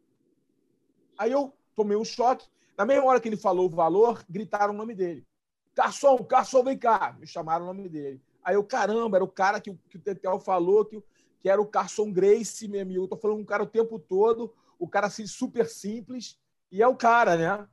Aí 1.18 1.32
eu 1.32 1.52
tomei 1.74 1.96
um 1.96 2.04
choque. 2.04 2.46
Na 2.76 2.84
mesma 2.84 3.04
hora 3.06 3.20
que 3.20 3.28
ele 3.28 3.36
falou 3.36 3.66
o 3.66 3.70
valor, 3.70 4.24
gritaram 4.28 4.74
o 4.74 4.76
nome 4.76 4.94
dele. 4.94 5.26
Garçom, 5.74 6.16
garçom, 6.24 6.64
vem 6.64 6.78
cá. 6.78 7.16
Me 7.18 7.26
chamaram 7.26 7.64
o 7.64 7.74
nome 7.74 7.88
dele. 7.88 8.20
Aí 8.44 8.54
eu, 8.54 8.64
caramba, 8.64 9.16
era 9.16 9.24
o 9.24 9.28
cara 9.28 9.60
que, 9.60 9.72
que 9.88 9.96
o 9.96 10.00
Tetel 10.00 10.38
falou 10.38 10.84
que, 10.84 11.02
que 11.40 11.48
era 11.48 11.60
o 11.60 11.66
Carson 11.66 12.12
Grace, 12.12 12.66
meu 12.68 12.82
amigo. 12.82 13.04
Eu 13.04 13.08
tô 13.08 13.16
falando 13.16 13.40
um 13.40 13.44
cara 13.44 13.62
o 13.62 13.66
tempo 13.66 13.98
todo 13.98 14.52
o 14.82 14.88
cara 14.88 15.06
assim, 15.06 15.28
super 15.28 15.68
simples, 15.68 16.36
e 16.70 16.82
é 16.82 16.88
o 16.88 16.96
cara, 16.96 17.36
né? 17.36 17.68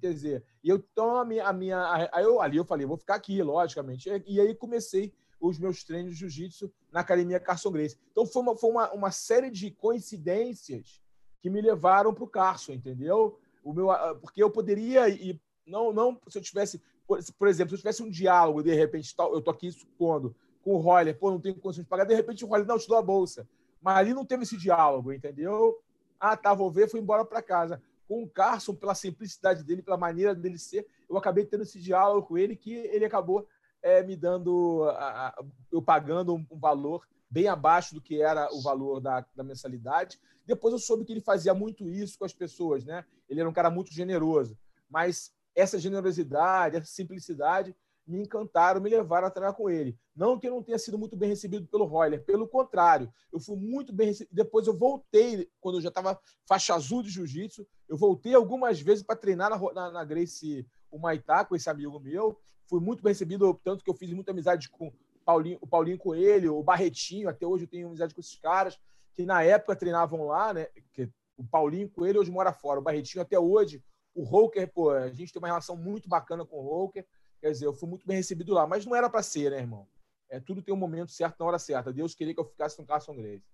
Quer 0.00 0.12
dizer, 0.12 0.44
e 0.62 0.68
eu, 0.68 0.76
então 0.76 1.16
a 1.16 1.24
minha, 1.24 1.46
a 1.46 1.52
minha 1.52 2.08
aí 2.12 2.24
eu, 2.24 2.42
ali 2.42 2.56
eu 2.56 2.64
falei, 2.64 2.84
vou 2.84 2.96
ficar 2.96 3.14
aqui, 3.14 3.40
logicamente. 3.40 4.10
E, 4.26 4.40
aí 4.40 4.52
comecei 4.56 5.14
os 5.40 5.56
meus 5.56 5.84
treinos 5.84 6.14
de 6.14 6.18
jiu-jitsu 6.18 6.70
na 6.90 7.00
academia 7.00 7.38
Carson 7.38 7.70
Grace. 7.70 7.96
Então 8.10 8.26
foi 8.26 8.42
uma, 8.42 8.56
foi 8.56 8.70
uma, 8.70 8.92
uma 8.92 9.10
série 9.12 9.50
de 9.50 9.70
coincidências 9.70 11.00
que 11.40 11.48
me 11.48 11.60
levaram 11.60 12.12
para 12.12 12.24
o 12.24 12.28
Carson, 12.28 12.72
entendeu? 12.72 13.38
O 13.68 13.74
meu, 13.74 13.88
porque 14.22 14.42
eu 14.42 14.50
poderia 14.50 15.06
e 15.10 15.38
não, 15.66 15.92
não 15.92 16.18
se 16.26 16.38
eu 16.38 16.42
tivesse, 16.42 16.80
por, 17.06 17.48
exemplo, 17.48 17.68
se 17.68 17.74
eu 17.74 17.78
tivesse 17.78 18.02
um 18.02 18.08
diálogo 18.08 18.62
de 18.62 18.72
repente, 18.72 19.14
eu 19.18 19.42
tô 19.42 19.50
aqui 19.50 19.70
supondo 19.70 20.34
com 20.64 20.74
o 20.74 20.78
Roller, 20.78 21.14
pô, 21.18 21.30
não 21.30 21.38
tenho 21.38 21.54
condições 21.54 21.84
de 21.84 21.90
pagar, 21.90 22.04
de 22.04 22.14
repente 22.14 22.46
o 22.46 22.48
Roller 22.48 22.66
não 22.66 22.78
te 22.78 22.88
dou 22.88 22.96
a 22.96 23.02
bolsa. 23.02 23.46
Mas 23.82 23.98
ali 23.98 24.14
não 24.14 24.24
teve 24.24 24.44
esse 24.44 24.56
diálogo, 24.56 25.12
entendeu? 25.12 25.78
Ah, 26.18 26.34
tá, 26.34 26.54
vou 26.54 26.70
ver, 26.70 26.88
fui 26.88 26.98
embora 26.98 27.26
para 27.26 27.42
casa. 27.42 27.82
Com 28.08 28.22
o 28.22 28.28
Carson, 28.28 28.74
pela 28.74 28.94
simplicidade 28.94 29.62
dele, 29.62 29.82
pela 29.82 29.98
maneira 29.98 30.34
dele 30.34 30.58
ser, 30.58 30.86
eu 31.06 31.18
acabei 31.18 31.44
tendo 31.44 31.62
esse 31.62 31.78
diálogo 31.78 32.26
com 32.26 32.38
ele 32.38 32.56
que 32.56 32.72
ele 32.72 33.04
acabou 33.04 33.46
é, 33.82 34.02
me 34.02 34.16
dando, 34.16 34.84
a, 34.96 35.28
a, 35.28 35.44
eu 35.70 35.82
pagando 35.82 36.34
um, 36.34 36.46
um, 36.50 36.58
valor 36.58 37.06
bem 37.30 37.48
abaixo 37.48 37.94
do 37.94 38.00
que 38.00 38.20
era 38.20 38.48
o 38.52 38.62
valor 38.62 39.00
da, 39.00 39.24
da 39.34 39.44
mensalidade. 39.44 40.18
Depois 40.46 40.72
eu 40.72 40.78
soube 40.78 41.04
que 41.04 41.12
ele 41.12 41.20
fazia 41.20 41.52
muito 41.52 41.88
isso 41.88 42.18
com 42.18 42.24
as 42.24 42.32
pessoas, 42.32 42.84
né? 42.84 43.04
Ele 43.28 43.40
era 43.40 43.48
um 43.48 43.52
cara 43.52 43.70
muito 43.70 43.92
generoso. 43.92 44.56
Mas 44.88 45.32
essa 45.54 45.78
generosidade, 45.78 46.76
essa 46.76 46.86
simplicidade 46.86 47.74
me 48.06 48.22
encantaram, 48.22 48.80
me 48.80 48.88
levaram 48.88 49.26
a 49.26 49.30
treinar 49.30 49.54
com 49.54 49.68
ele. 49.68 49.98
Não 50.16 50.38
que 50.38 50.48
eu 50.48 50.52
não 50.52 50.62
tenha 50.62 50.78
sido 50.78 50.96
muito 50.96 51.14
bem 51.14 51.28
recebido 51.28 51.66
pelo 51.66 51.84
Royler, 51.84 52.24
pelo 52.24 52.48
contrário, 52.48 53.12
eu 53.30 53.38
fui 53.38 53.56
muito 53.56 53.92
bem 53.92 54.08
recebido. 54.08 54.34
Depois 54.34 54.66
eu 54.66 54.76
voltei, 54.76 55.50
quando 55.60 55.76
eu 55.76 55.82
já 55.82 55.90
estava 55.90 56.18
faixa 56.46 56.74
azul 56.74 57.02
de 57.02 57.10
jiu-jitsu, 57.10 57.66
eu 57.86 57.96
voltei 57.96 58.34
algumas 58.34 58.80
vezes 58.80 59.04
para 59.04 59.16
treinar 59.16 59.50
na, 59.50 59.72
na, 59.74 59.90
na 59.90 60.04
Grace 60.04 60.66
o 60.90 60.98
Maitá, 60.98 61.44
com 61.44 61.54
esse 61.54 61.68
amigo 61.68 62.00
meu. 62.00 62.40
Fui 62.66 62.80
muito 62.80 63.02
bem 63.02 63.10
recebido, 63.10 63.52
tanto 63.62 63.84
que 63.84 63.90
eu 63.90 63.94
fiz 63.94 64.10
muita 64.12 64.30
amizade 64.30 64.70
com 64.70 64.90
Paulinho, 65.28 65.58
o 65.60 65.66
Paulinho 65.66 65.98
Coelho, 65.98 66.56
o 66.56 66.62
Barretinho, 66.62 67.28
até 67.28 67.46
hoje 67.46 67.64
eu 67.64 67.68
tenho 67.68 67.88
amizade 67.88 68.14
com 68.14 68.20
esses 68.22 68.38
caras, 68.40 68.80
que 69.14 69.26
na 69.26 69.42
época 69.42 69.76
treinavam 69.76 70.26
lá, 70.26 70.54
né? 70.54 70.68
Que 70.94 71.06
o 71.36 71.44
Paulinho 71.44 71.90
Coelho 71.90 72.22
hoje 72.22 72.30
mora 72.30 72.50
fora, 72.50 72.80
o 72.80 72.82
Barretinho 72.82 73.20
até 73.20 73.38
hoje. 73.38 73.84
O 74.14 74.24
Roker, 74.24 74.66
pô, 74.72 74.88
a 74.88 75.10
gente 75.10 75.30
tem 75.30 75.38
uma 75.38 75.48
relação 75.48 75.76
muito 75.76 76.08
bacana 76.08 76.46
com 76.46 76.56
o 76.56 76.62
Roker. 76.62 77.06
Quer 77.42 77.50
dizer, 77.50 77.66
eu 77.66 77.74
fui 77.74 77.90
muito 77.90 78.06
bem 78.06 78.16
recebido 78.16 78.54
lá, 78.54 78.66
mas 78.66 78.86
não 78.86 78.96
era 78.96 79.10
para 79.10 79.22
ser, 79.22 79.50
né, 79.50 79.58
irmão? 79.58 79.86
É, 80.30 80.40
tudo 80.40 80.62
tem 80.62 80.72
um 80.72 80.78
momento 80.78 81.12
certo 81.12 81.38
na 81.38 81.44
hora 81.44 81.58
certa. 81.58 81.92
Deus 81.92 82.14
queria 82.14 82.32
que 82.32 82.40
eu 82.40 82.46
ficasse 82.46 82.78
no 82.78 82.86
Carson 82.86 83.14
Grace. 83.14 83.44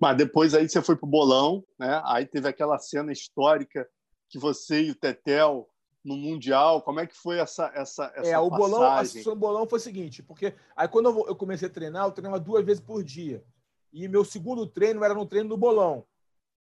Mas 0.00 0.16
depois 0.16 0.54
aí 0.54 0.66
você 0.66 0.80
foi 0.80 0.96
pro 0.96 1.06
bolão, 1.06 1.62
né? 1.78 2.00
Aí 2.06 2.24
teve 2.24 2.48
aquela 2.48 2.78
cena 2.78 3.12
histórica 3.12 3.86
que 4.30 4.38
você 4.38 4.84
e 4.84 4.90
o 4.92 4.94
Tetel 4.94 5.68
no 6.04 6.16
mundial. 6.16 6.82
Como 6.82 7.00
é 7.00 7.06
que 7.06 7.16
foi 7.16 7.38
essa 7.38 7.70
essa 7.74 8.12
essa 8.14 8.28
É, 8.28 8.38
o 8.38 8.50
passagem? 8.50 8.70
bolão, 8.70 8.92
a 8.92 9.04
sessão 9.04 9.34
do 9.34 9.40
bolão 9.40 9.68
foi 9.68 9.78
o 9.78 9.82
seguinte, 9.82 10.22
porque 10.22 10.54
aí 10.76 10.88
quando 10.88 11.26
eu 11.26 11.36
comecei 11.36 11.68
a 11.68 11.70
treinar, 11.70 12.06
eu 12.06 12.12
treinava 12.12 12.40
duas 12.40 12.64
vezes 12.64 12.82
por 12.82 13.02
dia. 13.02 13.44
E 13.92 14.08
meu 14.08 14.24
segundo 14.24 14.66
treino 14.66 15.04
era 15.04 15.14
no 15.14 15.26
treino 15.26 15.50
do 15.50 15.56
bolão. 15.56 16.06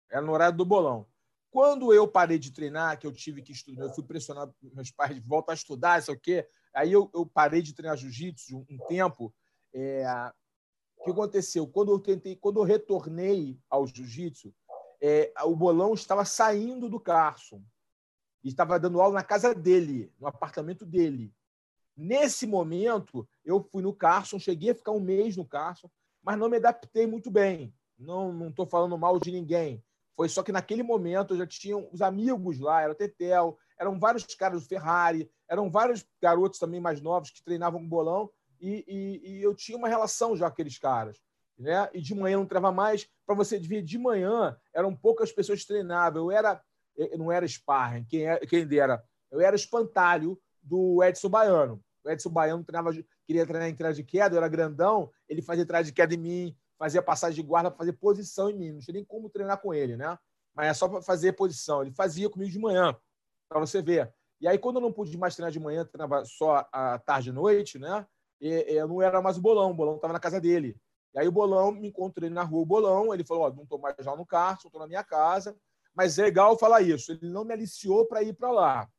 Era 0.09 0.21
no 0.21 0.31
horário 0.31 0.57
do 0.57 0.65
bolão. 0.65 1.05
Quando 1.51 1.93
eu 1.93 2.07
parei 2.07 2.37
de 2.37 2.51
treinar, 2.51 2.97
que 2.99 3.07
eu 3.07 3.11
tive 3.11 3.41
que 3.41 3.51
estudar, 3.51 3.85
eu 3.85 3.93
fui 3.93 4.03
pressionado 4.03 4.53
meus 4.61 4.91
pais 4.91 5.15
de 5.15 5.21
voltar 5.21 5.53
a 5.53 5.55
estudar, 5.55 6.01
sei 6.01 6.13
o 6.13 6.19
quê. 6.19 6.47
Aí 6.73 6.91
eu, 6.91 7.09
eu 7.13 7.25
parei 7.25 7.61
de 7.61 7.73
treinar 7.73 7.97
jiu-jitsu 7.97 8.57
um, 8.57 8.65
um 8.69 8.77
tempo. 8.87 9.33
É, 9.73 10.05
o 10.97 11.03
que 11.03 11.11
aconteceu? 11.11 11.67
Quando 11.67 11.91
eu 11.91 11.99
tentei, 11.99 12.35
quando 12.35 12.59
eu 12.59 12.63
retornei 12.63 13.59
ao 13.69 13.87
jiu-jitsu, 13.87 14.53
é, 15.01 15.31
o 15.43 15.55
bolão 15.55 15.93
estava 15.93 16.25
saindo 16.25 16.89
do 16.89 16.99
Carson 16.99 17.63
e 18.43 18.49
estava 18.49 18.79
dando 18.79 19.01
aula 19.01 19.15
na 19.15 19.23
casa 19.23 19.53
dele, 19.53 20.11
no 20.19 20.27
apartamento 20.27 20.85
dele. 20.85 21.33
Nesse 21.95 22.47
momento, 22.47 23.27
eu 23.43 23.61
fui 23.61 23.83
no 23.83 23.93
Carson, 23.93 24.39
cheguei 24.39 24.71
a 24.71 24.75
ficar 24.75 24.91
um 24.91 25.01
mês 25.01 25.35
no 25.35 25.45
Carson, 25.45 25.89
mas 26.23 26.37
não 26.37 26.49
me 26.49 26.57
adaptei 26.57 27.05
muito 27.05 27.29
bem. 27.29 27.73
Não 27.97 28.47
estou 28.47 28.65
falando 28.65 28.97
mal 28.97 29.19
de 29.19 29.31
ninguém. 29.31 29.83
Foi 30.15 30.29
só 30.29 30.43
que 30.43 30.51
naquele 30.51 30.83
momento 30.83 31.33
eu 31.33 31.37
já 31.37 31.47
tinha 31.47 31.77
os 31.77 32.01
amigos 32.01 32.59
lá, 32.59 32.81
era 32.81 32.95
Tetel, 32.95 33.57
eram 33.77 33.99
vários 33.99 34.23
caras 34.35 34.61
do 34.61 34.67
Ferrari, 34.67 35.29
eram 35.47 35.69
vários 35.69 36.05
garotos 36.21 36.59
também 36.59 36.79
mais 36.79 37.01
novos 37.01 37.31
que 37.31 37.43
treinavam 37.43 37.79
com 37.79 37.87
bolão, 37.87 38.29
e, 38.59 38.83
e, 38.87 39.29
e 39.31 39.43
eu 39.43 39.55
tinha 39.55 39.77
uma 39.77 39.87
relação 39.87 40.35
já 40.35 40.47
com 40.47 40.53
aqueles 40.53 40.77
caras. 40.77 41.17
Né? 41.57 41.89
E 41.93 42.01
de 42.01 42.15
manhã 42.15 42.37
não 42.37 42.45
treinava 42.45 42.73
mais. 42.73 43.07
Para 43.25 43.35
você 43.35 43.57
ver, 43.59 43.81
de 43.81 43.97
manhã 43.97 44.57
eram 44.73 44.95
poucas 44.95 45.31
pessoas 45.31 45.61
que 45.61 45.67
treinavam. 45.67 46.23
Eu 46.23 46.31
era, 46.31 46.61
não 47.17 47.31
era 47.31 47.47
sparring, 47.47 48.03
quem, 48.05 48.23
era, 48.23 48.39
quem 48.45 48.65
dera. 48.65 49.03
Eu 49.31 49.39
era 49.41 49.55
espantalho 49.55 50.39
do 50.61 51.03
Edson 51.03 51.29
Baiano. 51.29 51.83
O 52.03 52.09
Edson 52.09 52.29
Baiano 52.29 52.63
treinava, 52.63 52.91
queria 53.25 53.45
treinar 53.45 53.69
em 53.69 53.75
trás 53.75 53.95
de 53.95 54.03
queda, 54.03 54.35
eu 54.35 54.37
era 54.37 54.47
grandão, 54.47 55.11
ele 55.27 55.41
fazia 55.41 55.65
trás 55.65 55.85
de 55.85 55.93
queda 55.93 56.13
em 56.13 56.17
mim, 56.17 56.57
fazia 56.77 57.01
passagem 57.01 57.41
de 57.41 57.47
guarda 57.47 57.71
fazer 57.71 57.93
posição 57.93 58.49
em 58.49 58.55
mim. 58.55 58.71
Não 58.71 58.79
tinha 58.79 58.93
nem 58.93 59.05
como 59.05 59.29
treinar 59.29 59.61
com 59.61 59.73
ele, 59.73 59.95
né? 59.95 60.17
Mas 60.55 60.67
é 60.67 60.73
só 60.73 60.87
para 60.87 61.01
fazer 61.01 61.33
posição. 61.33 61.81
Ele 61.81 61.91
fazia 61.91 62.29
comigo 62.29 62.51
de 62.51 62.59
manhã, 62.59 62.95
para 63.47 63.59
você 63.59 63.81
ver. 63.81 64.13
E 64.41 64.47
aí, 64.47 64.57
quando 64.57 64.77
eu 64.77 64.81
não 64.81 64.91
pude 64.91 65.17
mais 65.17 65.35
treinar 65.35 65.51
de 65.51 65.59
manhã, 65.59 65.85
treinava 65.85 66.23
só 66.25 66.65
à 66.71 66.97
tarde 66.97 67.29
e 67.29 67.33
noite, 67.33 67.77
né? 67.77 68.05
E, 68.39 68.47
eu 68.69 68.87
não 68.87 69.01
era 69.01 69.21
mais 69.21 69.37
o 69.37 69.41
bolão, 69.41 69.71
o 69.71 69.73
bolão 69.73 69.95
estava 69.95 70.13
na 70.13 70.19
casa 70.19 70.39
dele. 70.39 70.79
E 71.13 71.19
aí 71.19 71.27
o 71.27 71.31
bolão, 71.31 71.71
me 71.71 71.87
encontrei 71.87 72.29
na 72.29 72.43
rua, 72.43 72.61
o 72.61 72.65
bolão, 72.65 73.13
ele 73.13 73.25
falou: 73.25 73.43
Ó, 73.43 73.51
não 73.51 73.63
estou 73.63 73.79
mais 73.79 73.95
já 73.99 74.15
no 74.15 74.25
carro, 74.25 74.59
estou 74.63 74.79
na 74.79 74.87
minha 74.87 75.03
casa. 75.03 75.57
Mas 75.95 76.17
é 76.17 76.23
legal 76.23 76.57
falar 76.57 76.81
isso. 76.81 77.11
Ele 77.11 77.29
não 77.29 77.43
me 77.43 77.53
aliciou 77.53 78.05
para 78.05 78.23
ir 78.23 78.33
para 78.33 78.51
lá. 78.51 78.89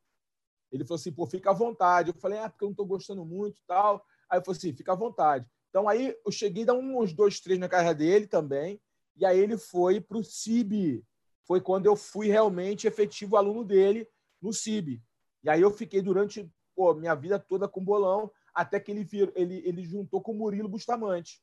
Ele 0.70 0.84
falou 0.84 0.96
assim: 0.96 1.12
pô, 1.12 1.26
fica 1.26 1.50
à 1.50 1.54
vontade. 1.54 2.10
Eu 2.10 2.20
falei: 2.20 2.38
ah, 2.38 2.48
porque 2.48 2.64
eu 2.64 2.68
não 2.68 2.72
estou 2.72 2.86
gostando 2.86 3.24
muito 3.24 3.58
e 3.58 3.64
tal. 3.66 4.04
Aí 4.28 4.38
eu 4.38 4.44
falei 4.44 4.58
assim: 4.58 4.72
fica 4.74 4.92
à 4.92 4.96
vontade. 4.96 5.46
Então 5.68 5.88
aí 5.88 6.16
eu 6.24 6.32
cheguei 6.32 6.64
a 6.64 6.66
dar 6.66 6.74
uns 6.74 7.12
dois, 7.12 7.40
três 7.40 7.58
na 7.58 7.68
casa 7.68 7.94
dele 7.94 8.26
também. 8.26 8.80
E 9.16 9.24
aí 9.24 9.38
ele 9.38 9.56
foi 9.56 10.00
para 10.00 10.18
o 10.18 10.24
CIB. 10.24 11.04
Foi 11.44 11.60
quando 11.60 11.86
eu 11.86 11.96
fui 11.96 12.28
realmente 12.28 12.86
efetivo 12.86 13.36
aluno 13.36 13.64
dele 13.64 14.08
no 14.40 14.52
CIB. 14.52 15.02
E 15.42 15.50
aí 15.50 15.60
eu 15.60 15.70
fiquei 15.70 16.02
durante 16.02 16.50
pô, 16.74 16.94
minha 16.94 17.14
vida 17.14 17.38
toda 17.38 17.68
com 17.68 17.84
bolão, 17.84 18.30
até 18.54 18.80
que 18.80 18.90
ele, 18.90 19.06
ele, 19.34 19.62
ele 19.66 19.84
juntou 19.84 20.20
com 20.20 20.32
o 20.32 20.34
Murilo 20.34 20.68
Bustamante. 20.68 21.42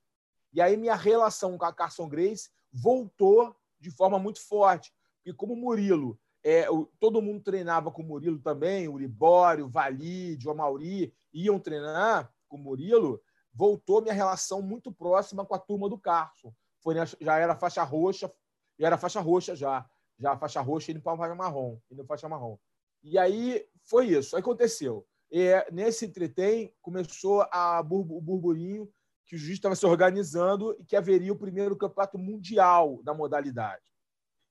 E 0.54 0.62
aí 0.62 0.76
minha 0.78 0.96
relação 0.96 1.58
com 1.58 1.66
a 1.66 1.74
Carson 1.74 2.08
Grace 2.08 2.50
voltou 2.72 3.56
de 3.80 3.92
forma 3.92 4.18
muito 4.18 4.42
forte. 4.42 4.94
E 5.28 5.34
como 5.34 5.54
o 5.54 5.58
Murilo, 5.58 6.18
é, 6.42 6.70
o, 6.70 6.86
todo 7.02 7.22
mundo 7.22 7.44
treinava 7.44 7.92
com 7.92 8.02
o 8.02 8.06
Murilo 8.06 8.40
também, 8.40 8.88
o 8.88 8.98
Libório, 8.98 9.66
o 9.66 9.70
Valide, 9.70 10.48
o 10.48 10.52
Amauri, 10.52 11.14
iam 11.34 11.60
treinar 11.60 12.34
com 12.48 12.56
o 12.56 12.60
Murilo, 12.60 13.22
voltou 13.54 14.02
minha 14.02 14.14
relação 14.14 14.62
muito 14.62 14.90
próxima 14.90 15.46
com 15.46 15.54
a 15.54 15.60
turma 15.60 15.90
do 15.90 15.98
Carson. 15.98 16.54
Foi, 16.80 16.96
já 17.20 17.38
era 17.38 17.58
faixa 17.58 17.84
roxa, 17.84 18.32
já 18.80 18.88
era 18.88 18.98
faixa 18.98 19.20
roxa 19.20 19.54
já. 19.54 19.86
Já 20.18 20.38
faixa 20.38 20.62
roxa 20.62 20.92
indo 20.92 21.02
para 21.02 21.18
faixa 21.18 21.36
marrom. 21.36 21.78
Indo 21.92 22.06
faixa 22.06 22.30
marrom. 22.30 22.58
E 23.04 23.18
aí 23.18 23.68
foi 23.84 24.08
isso. 24.08 24.38
Aí 24.38 24.40
aconteceu. 24.40 25.06
E, 25.30 25.54
nesse 25.74 26.06
entretém, 26.06 26.74
começou 26.82 27.42
a 27.52 27.82
o 27.82 28.22
burburinho 28.22 28.90
que 29.26 29.36
o 29.36 29.38
juiz 29.38 29.56
estava 29.56 29.76
se 29.76 29.86
organizando 29.86 30.74
e 30.80 30.86
que 30.86 30.96
haveria 30.96 31.34
o 31.34 31.38
primeiro 31.38 31.76
campeonato 31.76 32.18
mundial 32.18 33.02
da 33.04 33.14
modalidade. 33.14 33.84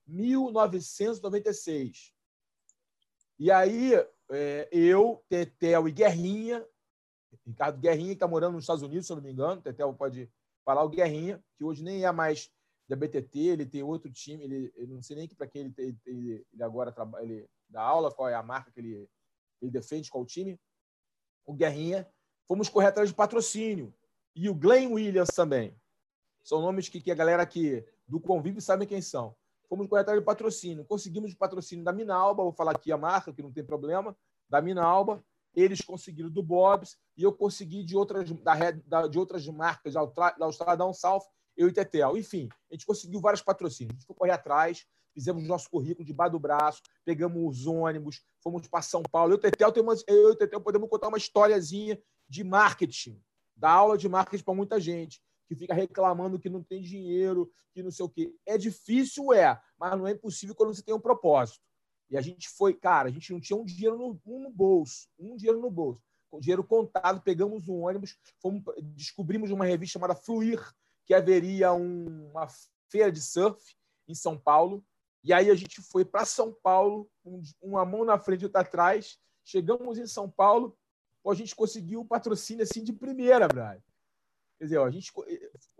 1996. 0.06 2.14
E 3.38 3.50
aí, 3.50 3.92
é, 4.30 4.68
eu, 4.72 5.22
Tetel 5.28 5.88
e 5.88 5.92
Guerrinha, 5.92 6.66
Ricardo 7.46 7.78
Guerrinha, 7.78 8.08
que 8.08 8.14
está 8.14 8.26
morando 8.26 8.54
nos 8.54 8.64
Estados 8.64 8.82
Unidos, 8.82 9.06
se 9.06 9.12
eu 9.12 9.16
não 9.16 9.22
me 9.22 9.30
engano, 9.30 9.60
Tetel 9.60 9.92
pode 9.94 10.30
falar, 10.64 10.82
o 10.82 10.88
Guerrinha, 10.88 11.42
que 11.56 11.64
hoje 11.64 11.82
nem 11.82 12.04
é 12.04 12.12
mais 12.12 12.50
da 12.88 12.96
BTT, 12.96 13.38
ele 13.38 13.66
tem 13.66 13.82
outro 13.82 14.10
time, 14.10 14.44
ele, 14.44 14.72
não 14.86 15.02
sei 15.02 15.16
nem 15.16 15.28
para 15.28 15.46
quem 15.46 15.62
ele, 15.62 15.98
ele, 16.06 16.46
ele, 16.52 16.62
agora 16.62 16.92
trabalha, 16.92 17.24
ele 17.24 17.48
dá 17.68 17.82
aula, 17.82 18.12
qual 18.12 18.28
é 18.28 18.34
a 18.34 18.42
marca 18.42 18.70
que 18.70 18.80
ele, 18.80 19.08
ele 19.60 19.70
defende, 19.70 20.10
qual 20.10 20.22
o 20.22 20.26
time. 20.26 20.58
O 21.44 21.52
Guerrinha, 21.52 22.08
fomos 22.46 22.68
correr 22.68 22.86
atrás 22.86 23.08
de 23.08 23.14
patrocínio. 23.14 23.94
E 24.34 24.48
o 24.48 24.54
Glenn 24.54 24.92
Williams 24.92 25.30
também. 25.34 25.76
São 26.42 26.60
nomes 26.60 26.88
que, 26.88 27.00
que 27.00 27.10
a 27.10 27.14
galera 27.14 27.42
aqui 27.42 27.84
do 28.06 28.20
convívio 28.20 28.60
sabe 28.60 28.86
quem 28.86 29.00
são. 29.00 29.34
Fomos 29.68 29.88
correr 29.88 30.02
atrás 30.02 30.18
de 30.18 30.24
patrocínio. 30.24 30.84
Conseguimos 30.84 31.32
o 31.32 31.36
patrocínio 31.36 31.84
da 31.84 31.92
Minalba, 31.92 32.42
vou 32.42 32.52
falar 32.52 32.72
aqui 32.72 32.92
a 32.92 32.96
marca, 32.96 33.32
que 33.32 33.42
não 33.42 33.52
tem 33.52 33.64
problema, 33.64 34.16
da 34.48 34.60
Minalba. 34.60 35.22
Eles 35.54 35.80
conseguiram 35.80 36.30
do 36.30 36.42
Bob's 36.42 36.96
e 37.16 37.22
eu 37.22 37.32
consegui 37.32 37.82
de 37.82 37.96
outras, 37.96 38.30
da, 38.86 39.06
de 39.06 39.18
outras 39.18 39.46
marcas 39.48 39.94
da 39.94 40.00
Austrália 40.00 40.76
Down 40.76 40.92
South, 40.92 41.22
eu 41.56 41.68
e 41.68 41.72
Tetel. 41.72 42.16
Enfim, 42.16 42.48
a 42.70 42.74
gente 42.74 42.84
conseguiu 42.84 43.20
vários 43.20 43.42
patrocínios. 43.42 43.94
A 43.94 43.96
gente 43.96 44.06
foi 44.06 44.14
correr 44.14 44.32
atrás, 44.32 44.86
fizemos 45.14 45.42
o 45.42 45.46
nosso 45.46 45.70
currículo 45.70 46.04
debaixo 46.04 46.32
do 46.32 46.38
braço, 46.38 46.82
pegamos 47.04 47.60
os 47.60 47.66
ônibus, 47.66 48.22
fomos 48.42 48.68
para 48.68 48.82
São 48.82 49.02
Paulo. 49.02 49.32
Eu 49.32 49.38
e 49.38 49.40
Tetel, 49.40 49.72
eu 50.06 50.32
e 50.32 50.36
Tetel 50.36 50.60
podemos 50.60 50.90
contar 50.90 51.08
uma 51.08 51.16
historiazinha 51.16 51.98
de 52.28 52.44
marketing, 52.44 53.22
da 53.56 53.70
aula 53.70 53.96
de 53.96 54.08
marketing 54.08 54.44
para 54.44 54.54
muita 54.54 54.78
gente 54.78 55.22
que 55.46 55.54
fica 55.54 55.74
reclamando 55.74 56.38
que 56.38 56.48
não 56.48 56.62
tem 56.62 56.82
dinheiro, 56.82 57.50
que 57.72 57.82
não 57.82 57.90
sei 57.90 58.04
o 58.04 58.08
quê. 58.08 58.34
É 58.44 58.58
difícil, 58.58 59.32
é, 59.32 59.60
mas 59.78 59.98
não 59.98 60.06
é 60.06 60.12
impossível 60.12 60.54
quando 60.54 60.74
você 60.74 60.82
tem 60.82 60.94
um 60.94 61.00
propósito. 61.00 61.60
E 62.10 62.16
a 62.16 62.20
gente 62.20 62.48
foi, 62.48 62.74
cara, 62.74 63.08
a 63.08 63.12
gente 63.12 63.32
não 63.32 63.40
tinha 63.40 63.56
um 63.58 63.64
dinheiro 63.64 63.96
no, 63.96 64.20
um 64.26 64.42
no 64.42 64.50
bolso, 64.50 65.08
um 65.18 65.36
dinheiro 65.36 65.60
no 65.60 65.70
bolso. 65.70 66.00
Com 66.30 66.40
dinheiro 66.40 66.64
contado, 66.64 67.20
pegamos 67.22 67.68
um 67.68 67.84
ônibus, 67.84 68.16
fomos, 68.40 68.62
descobrimos 68.94 69.50
uma 69.50 69.64
revista 69.64 69.94
chamada 69.94 70.14
Fluir, 70.14 70.60
que 71.04 71.14
haveria 71.14 71.72
um, 71.72 72.30
uma 72.30 72.46
feira 72.88 73.10
de 73.10 73.20
surf 73.20 73.76
em 74.08 74.14
São 74.14 74.38
Paulo. 74.38 74.84
E 75.22 75.32
aí 75.32 75.50
a 75.50 75.54
gente 75.54 75.80
foi 75.82 76.04
para 76.04 76.24
São 76.24 76.52
Paulo, 76.62 77.08
um, 77.24 77.42
uma 77.60 77.84
mão 77.84 78.04
na 78.04 78.18
frente 78.18 78.42
e 78.42 78.44
outra 78.44 78.60
atrás. 78.60 79.18
Chegamos 79.44 79.98
em 79.98 80.06
São 80.06 80.30
Paulo, 80.30 80.76
a 81.30 81.34
gente 81.34 81.54
conseguiu 81.54 82.00
o 82.00 82.04
patrocínio 82.04 82.62
assim 82.62 82.82
de 82.82 82.92
primeira, 82.92 83.48
Brian. 83.48 83.82
Quer 84.58 84.64
dizer, 84.64 84.78
ó, 84.78 84.86
a 84.86 84.90
gente 84.90 85.12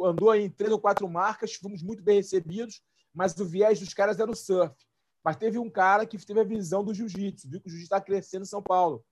andou 0.00 0.34
em 0.34 0.50
três 0.50 0.72
ou 0.72 0.80
quatro 0.80 1.08
marcas, 1.08 1.54
fomos 1.54 1.82
muito 1.82 2.02
bem 2.02 2.16
recebidos, 2.16 2.82
mas 3.12 3.38
o 3.38 3.44
viés 3.44 3.80
dos 3.80 3.94
caras 3.94 4.20
era 4.20 4.30
o 4.30 4.36
surf. 4.36 4.74
Mas 5.24 5.36
teve 5.36 5.58
um 5.58 5.70
cara 5.70 6.06
que 6.06 6.18
teve 6.18 6.40
a 6.40 6.44
visão 6.44 6.84
do 6.84 6.94
jiu-jitsu, 6.94 7.48
viu 7.48 7.60
que 7.60 7.68
o 7.68 7.70
jiu-jitsu 7.70 7.94
está 7.94 8.00
crescendo 8.00 8.42
em 8.42 8.48
São 8.48 8.62
Paulo. 8.62 9.04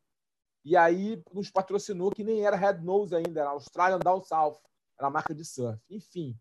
E 0.65 0.77
aí 0.77 1.23
nos 1.33 1.51
patrocinou, 1.51 2.11
que 2.11 2.25
nem 2.25 2.47
era 2.47 2.57
Red 2.57 2.81
Nose 2.83 3.15
ainda, 3.15 3.41
era 3.41 3.51
Australian 3.51 3.99
Down 3.99 4.23
South, 4.23 4.59
era 4.99 5.09
a 5.09 5.11
marca 5.11 5.35
de 5.35 5.45
surf. 5.45 5.81
Enfim. 5.91 6.39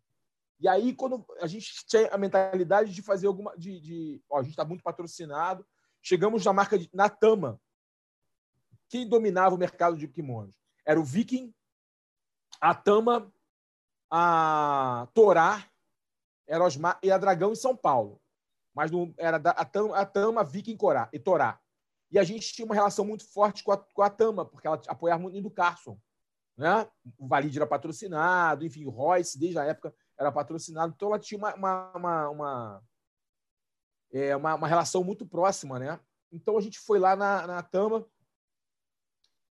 E 0.60 0.68
aí, 0.68 0.94
quando 0.94 1.26
a 1.42 1.48
gente 1.48 1.86
tinha 1.86 2.08
a 2.08 2.18
mentalidade 2.18 2.94
de 2.94 3.02
fazer 3.02 3.28
alguma. 3.28 3.54
de, 3.58 3.82
de 3.82 4.22
ó, 4.30 4.40
A 4.40 4.44
gente 4.44 4.52
está 4.52 4.64
muito 4.64 4.84
patrocinado. 4.84 5.66
Chegamos 6.02 6.46
na 6.46 6.54
marca 6.54 6.78
de 6.78 6.90
Natama. 6.94 7.60
Quem 8.88 9.08
dominava 9.08 9.56
o 9.56 9.58
mercado 9.58 9.98
de 9.98 10.08
kimonos? 10.08 10.56
Era 10.86 11.00
o 11.00 11.04
Viking, 11.04 11.54
a 12.64 12.74
Tama, 12.74 13.30
a 14.10 15.06
Torá, 15.14 15.70
Erosmar 16.48 16.98
e 17.04 17.12
a 17.12 17.18
Dragão 17.18 17.52
em 17.52 17.58
São 17.58 17.76
Paulo. 17.76 18.22
Mas 18.74 18.90
era 19.18 19.38
da, 19.38 19.52
a, 19.52 19.66
Tama, 19.66 19.98
a 19.98 20.06
Tama, 20.06 20.46
Viking 20.46 20.78
Corá, 20.78 21.10
e 21.12 21.20
Torá. 21.20 21.60
E 22.10 22.18
a 22.18 22.24
gente 22.24 22.54
tinha 22.54 22.66
uma 22.66 22.74
relação 22.74 23.04
muito 23.04 23.28
forte 23.28 23.66
com 23.66 23.74
a, 23.74 23.78
com 23.78 24.02
a 24.02 24.10
Tama, 24.10 24.46
porque 24.46 24.66
ela 24.66 24.82
apoiava 24.88 25.22
muito 25.22 25.42
do 25.42 25.52
Carson. 25.52 26.00
Né? 26.58 26.88
O 27.18 27.28
Valide 27.28 27.58
era 27.58 27.68
patrocinado, 27.68 28.66
enfim, 28.66 28.86
o 28.86 28.92
Royce, 28.92 29.38
desde 29.38 29.60
a 29.60 29.66
época, 29.66 29.94
era 30.18 30.32
patrocinado. 30.32 30.94
Então 30.96 31.10
ela 31.10 31.20
tinha 31.20 31.38
uma, 31.38 31.54
uma, 31.56 31.92
uma, 31.98 32.30
uma, 32.30 32.84
é, 34.14 34.36
uma, 34.38 34.56
uma 34.56 34.68
relação 34.70 35.04
muito 35.04 35.26
próxima. 35.26 35.80
Né? 35.80 36.00
Então 36.32 36.58
a 36.58 36.62
gente 36.62 36.80
foi 36.80 36.98
lá 36.98 37.14
na, 37.14 37.46
na 37.46 37.62
Tama 37.62 38.08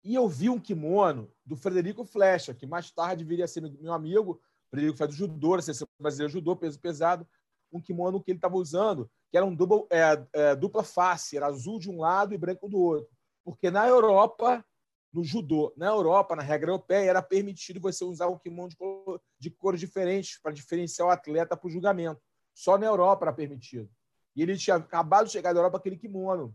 e 0.02 0.14
eu 0.14 0.28
vi 0.28 0.48
um 0.48 0.58
kimono 0.58 1.30
do 1.44 1.56
Frederico 1.56 2.04
Flecha, 2.04 2.54
que 2.54 2.66
mais 2.66 2.90
tarde 2.90 3.24
viria 3.24 3.44
a 3.44 3.48
ser 3.48 3.60
meu 3.60 3.92
amigo. 3.92 4.32
O 4.32 4.70
Frederico 4.70 4.98
faz 4.98 5.10
do 5.10 5.16
judô, 5.16 5.54
a 5.54 5.62
seleção 5.62 5.86
brasileira 5.98 6.32
judô, 6.32 6.56
peso 6.56 6.80
pesado. 6.80 7.26
Um 7.72 7.80
kimono 7.80 8.22
que 8.22 8.30
ele 8.30 8.38
estava 8.38 8.56
usando, 8.56 9.10
que 9.30 9.36
era 9.36 9.46
um 9.46 9.54
double, 9.54 9.86
é, 9.90 10.26
é, 10.32 10.56
dupla 10.56 10.82
face, 10.82 11.36
era 11.36 11.46
azul 11.46 11.78
de 11.78 11.90
um 11.90 12.00
lado 12.00 12.34
e 12.34 12.38
branco 12.38 12.68
do 12.68 12.78
outro. 12.78 13.10
Porque 13.44 13.70
na 13.70 13.86
Europa, 13.86 14.64
no 15.12 15.22
judô, 15.22 15.72
na 15.76 15.86
Europa, 15.86 16.34
na 16.34 16.42
regra 16.42 16.70
europeia, 16.70 17.10
era 17.10 17.22
permitido 17.22 17.80
você 17.80 18.04
usar 18.04 18.28
um 18.28 18.38
kimono 18.38 18.70
de, 18.70 18.76
cor, 18.76 19.20
de 19.38 19.50
cores 19.50 19.80
diferentes 19.80 20.40
para 20.42 20.52
diferenciar 20.52 21.08
o 21.08 21.10
atleta 21.10 21.56
para 21.56 21.66
o 21.66 21.70
julgamento. 21.70 22.20
Só 22.54 22.76
na 22.76 22.86
Europa 22.86 23.24
era 23.26 23.32
permitido. 23.32 23.88
E 24.34 24.42
ele 24.42 24.56
tinha 24.56 24.76
acabado 24.76 25.26
de 25.26 25.32
chegar 25.32 25.52
da 25.52 25.60
Europa 25.60 25.78
aquele 25.78 25.96
kimono. 25.96 26.54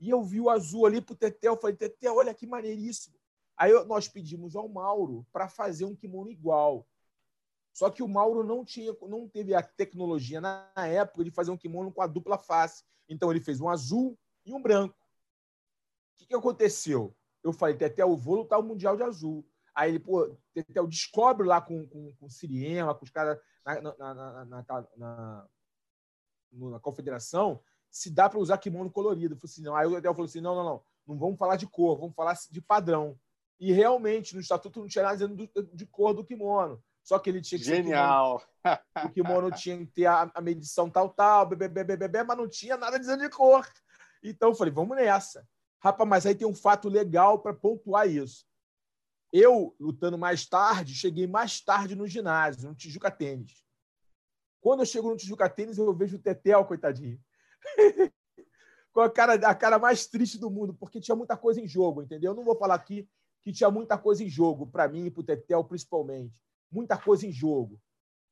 E 0.00 0.10
eu 0.10 0.22
vi 0.22 0.40
o 0.40 0.50
azul 0.50 0.86
ali 0.86 1.00
pro 1.00 1.14
Tetel, 1.14 1.56
falei, 1.56 1.76
Tetel, 1.76 2.16
olha 2.16 2.34
que 2.34 2.46
maneiríssimo. 2.46 3.16
Aí 3.56 3.72
nós 3.84 4.08
pedimos 4.08 4.56
ao 4.56 4.68
Mauro 4.68 5.26
para 5.32 5.48
fazer 5.48 5.84
um 5.84 5.94
kimono 5.94 6.30
igual. 6.30 6.86
Só 7.72 7.90
que 7.90 8.02
o 8.02 8.08
Mauro 8.08 8.44
não 8.44 8.64
tinha, 8.64 8.94
não 9.02 9.28
teve 9.28 9.54
a 9.54 9.62
tecnologia 9.62 10.40
na 10.40 10.70
época 10.76 11.24
de 11.24 11.30
fazer 11.30 11.50
um 11.50 11.56
kimono 11.56 11.92
com 11.92 12.02
a 12.02 12.06
dupla 12.06 12.38
face. 12.38 12.84
Então 13.08 13.30
ele 13.30 13.40
fez 13.40 13.60
um 13.60 13.68
azul 13.68 14.18
e 14.44 14.52
um 14.52 14.62
branco. 14.62 14.96
O 16.14 16.16
que, 16.18 16.26
que 16.26 16.34
aconteceu? 16.34 17.14
Eu 17.42 17.52
falei, 17.52 17.76
Tetel, 17.76 18.16
vou 18.16 18.36
lutar 18.36 18.58
o 18.58 18.62
Mundial 18.62 18.96
de 18.96 19.02
Azul. 19.02 19.44
Aí 19.74 19.90
ele, 19.90 19.98
pô, 19.98 20.36
Tetel, 20.52 20.86
descobre 20.86 21.46
lá 21.46 21.60
com, 21.60 21.86
com, 21.88 22.14
com 22.14 22.26
o 22.26 22.30
Siriema, 22.30 22.94
com 22.94 23.04
os 23.04 23.10
caras 23.10 23.38
na, 23.64 23.80
na, 23.80 24.44
na, 24.96 25.48
na 26.52 26.80
confederação, 26.80 27.60
se 27.94 28.10
dá 28.10 28.28
para 28.28 28.40
usar 28.40 28.58
kimono 28.58 28.90
colorido. 28.90 29.34
Eu 29.34 29.38
falei 29.38 29.52
assim, 29.52 29.62
não. 29.62 29.76
Aí 29.76 29.86
o 29.86 29.94
Tetel 29.94 30.12
falou 30.12 30.26
assim: 30.26 30.40
não, 30.40 30.56
não, 30.56 30.64
não, 30.64 30.82
não 31.06 31.16
vamos 31.16 31.38
falar 31.38 31.54
de 31.54 31.66
cor, 31.66 31.96
vamos 31.96 32.14
falar 32.14 32.36
de 32.50 32.60
padrão. 32.60 33.16
E 33.60 33.72
realmente, 33.72 34.34
no 34.34 34.40
estatuto 34.40 34.80
não 34.80 34.88
tinha 34.88 35.04
nada 35.04 35.16
dizendo 35.16 35.48
de 35.72 35.86
cor 35.86 36.12
do 36.12 36.24
kimono. 36.24 36.82
Só 37.04 37.20
que 37.20 37.30
ele 37.30 37.40
tinha 37.40 37.58
que 37.58 37.64
Genial. 37.64 38.40
Ser 38.40 38.46
o, 38.46 38.80
kimono, 38.80 39.06
o 39.06 39.10
kimono 39.10 39.50
tinha 39.52 39.78
que 39.78 39.86
ter 39.86 40.06
a, 40.06 40.28
a 40.34 40.40
medição 40.40 40.90
tal, 40.90 41.08
tal, 41.08 41.46
bebê, 41.46 41.68
bebê, 41.68 41.96
bebê, 41.96 42.24
mas 42.24 42.36
não 42.36 42.48
tinha 42.48 42.76
nada 42.76 42.98
dizendo 42.98 43.22
de 43.22 43.28
cor. 43.28 43.64
Então 44.22 44.48
eu 44.48 44.54
falei, 44.56 44.72
vamos 44.72 44.96
nessa. 44.96 45.46
Rapaz, 45.80 46.08
mas 46.08 46.26
aí 46.26 46.34
tem 46.34 46.48
um 46.48 46.54
fato 46.54 46.88
legal 46.88 47.38
para 47.38 47.54
pontuar 47.54 48.08
isso. 48.08 48.44
Eu, 49.32 49.76
lutando 49.78 50.18
mais 50.18 50.46
tarde, 50.46 50.94
cheguei 50.94 51.28
mais 51.28 51.60
tarde 51.60 51.94
no 51.94 52.08
ginásio, 52.08 52.68
no 52.68 52.74
Tijuca 52.74 53.10
Tênis. 53.10 53.64
Quando 54.60 54.80
eu 54.80 54.86
chego 54.86 55.10
no 55.10 55.16
Tijuca 55.16 55.48
Tênis, 55.48 55.78
eu 55.78 55.94
vejo 55.94 56.16
o 56.16 56.20
Tetel, 56.20 56.64
coitadinho. 56.64 57.20
Com 58.92 59.00
a 59.00 59.10
cara, 59.10 59.34
a 59.34 59.54
cara 59.54 59.78
mais 59.78 60.06
triste 60.06 60.38
do 60.38 60.50
mundo, 60.50 60.72
porque 60.72 61.00
tinha 61.00 61.16
muita 61.16 61.36
coisa 61.36 61.60
em 61.60 61.66
jogo, 61.66 62.02
entendeu? 62.02 62.30
Eu 62.30 62.36
não 62.36 62.44
vou 62.44 62.56
falar 62.56 62.76
aqui 62.76 63.08
que 63.42 63.52
tinha 63.52 63.70
muita 63.70 63.98
coisa 63.98 64.22
em 64.22 64.28
jogo, 64.28 64.66
para 64.66 64.88
mim 64.88 65.06
e 65.06 65.10
para 65.10 65.20
o 65.20 65.24
Tetel, 65.24 65.64
principalmente. 65.64 66.32
Muita 66.70 66.96
coisa 66.96 67.26
em 67.26 67.32
jogo. 67.32 67.80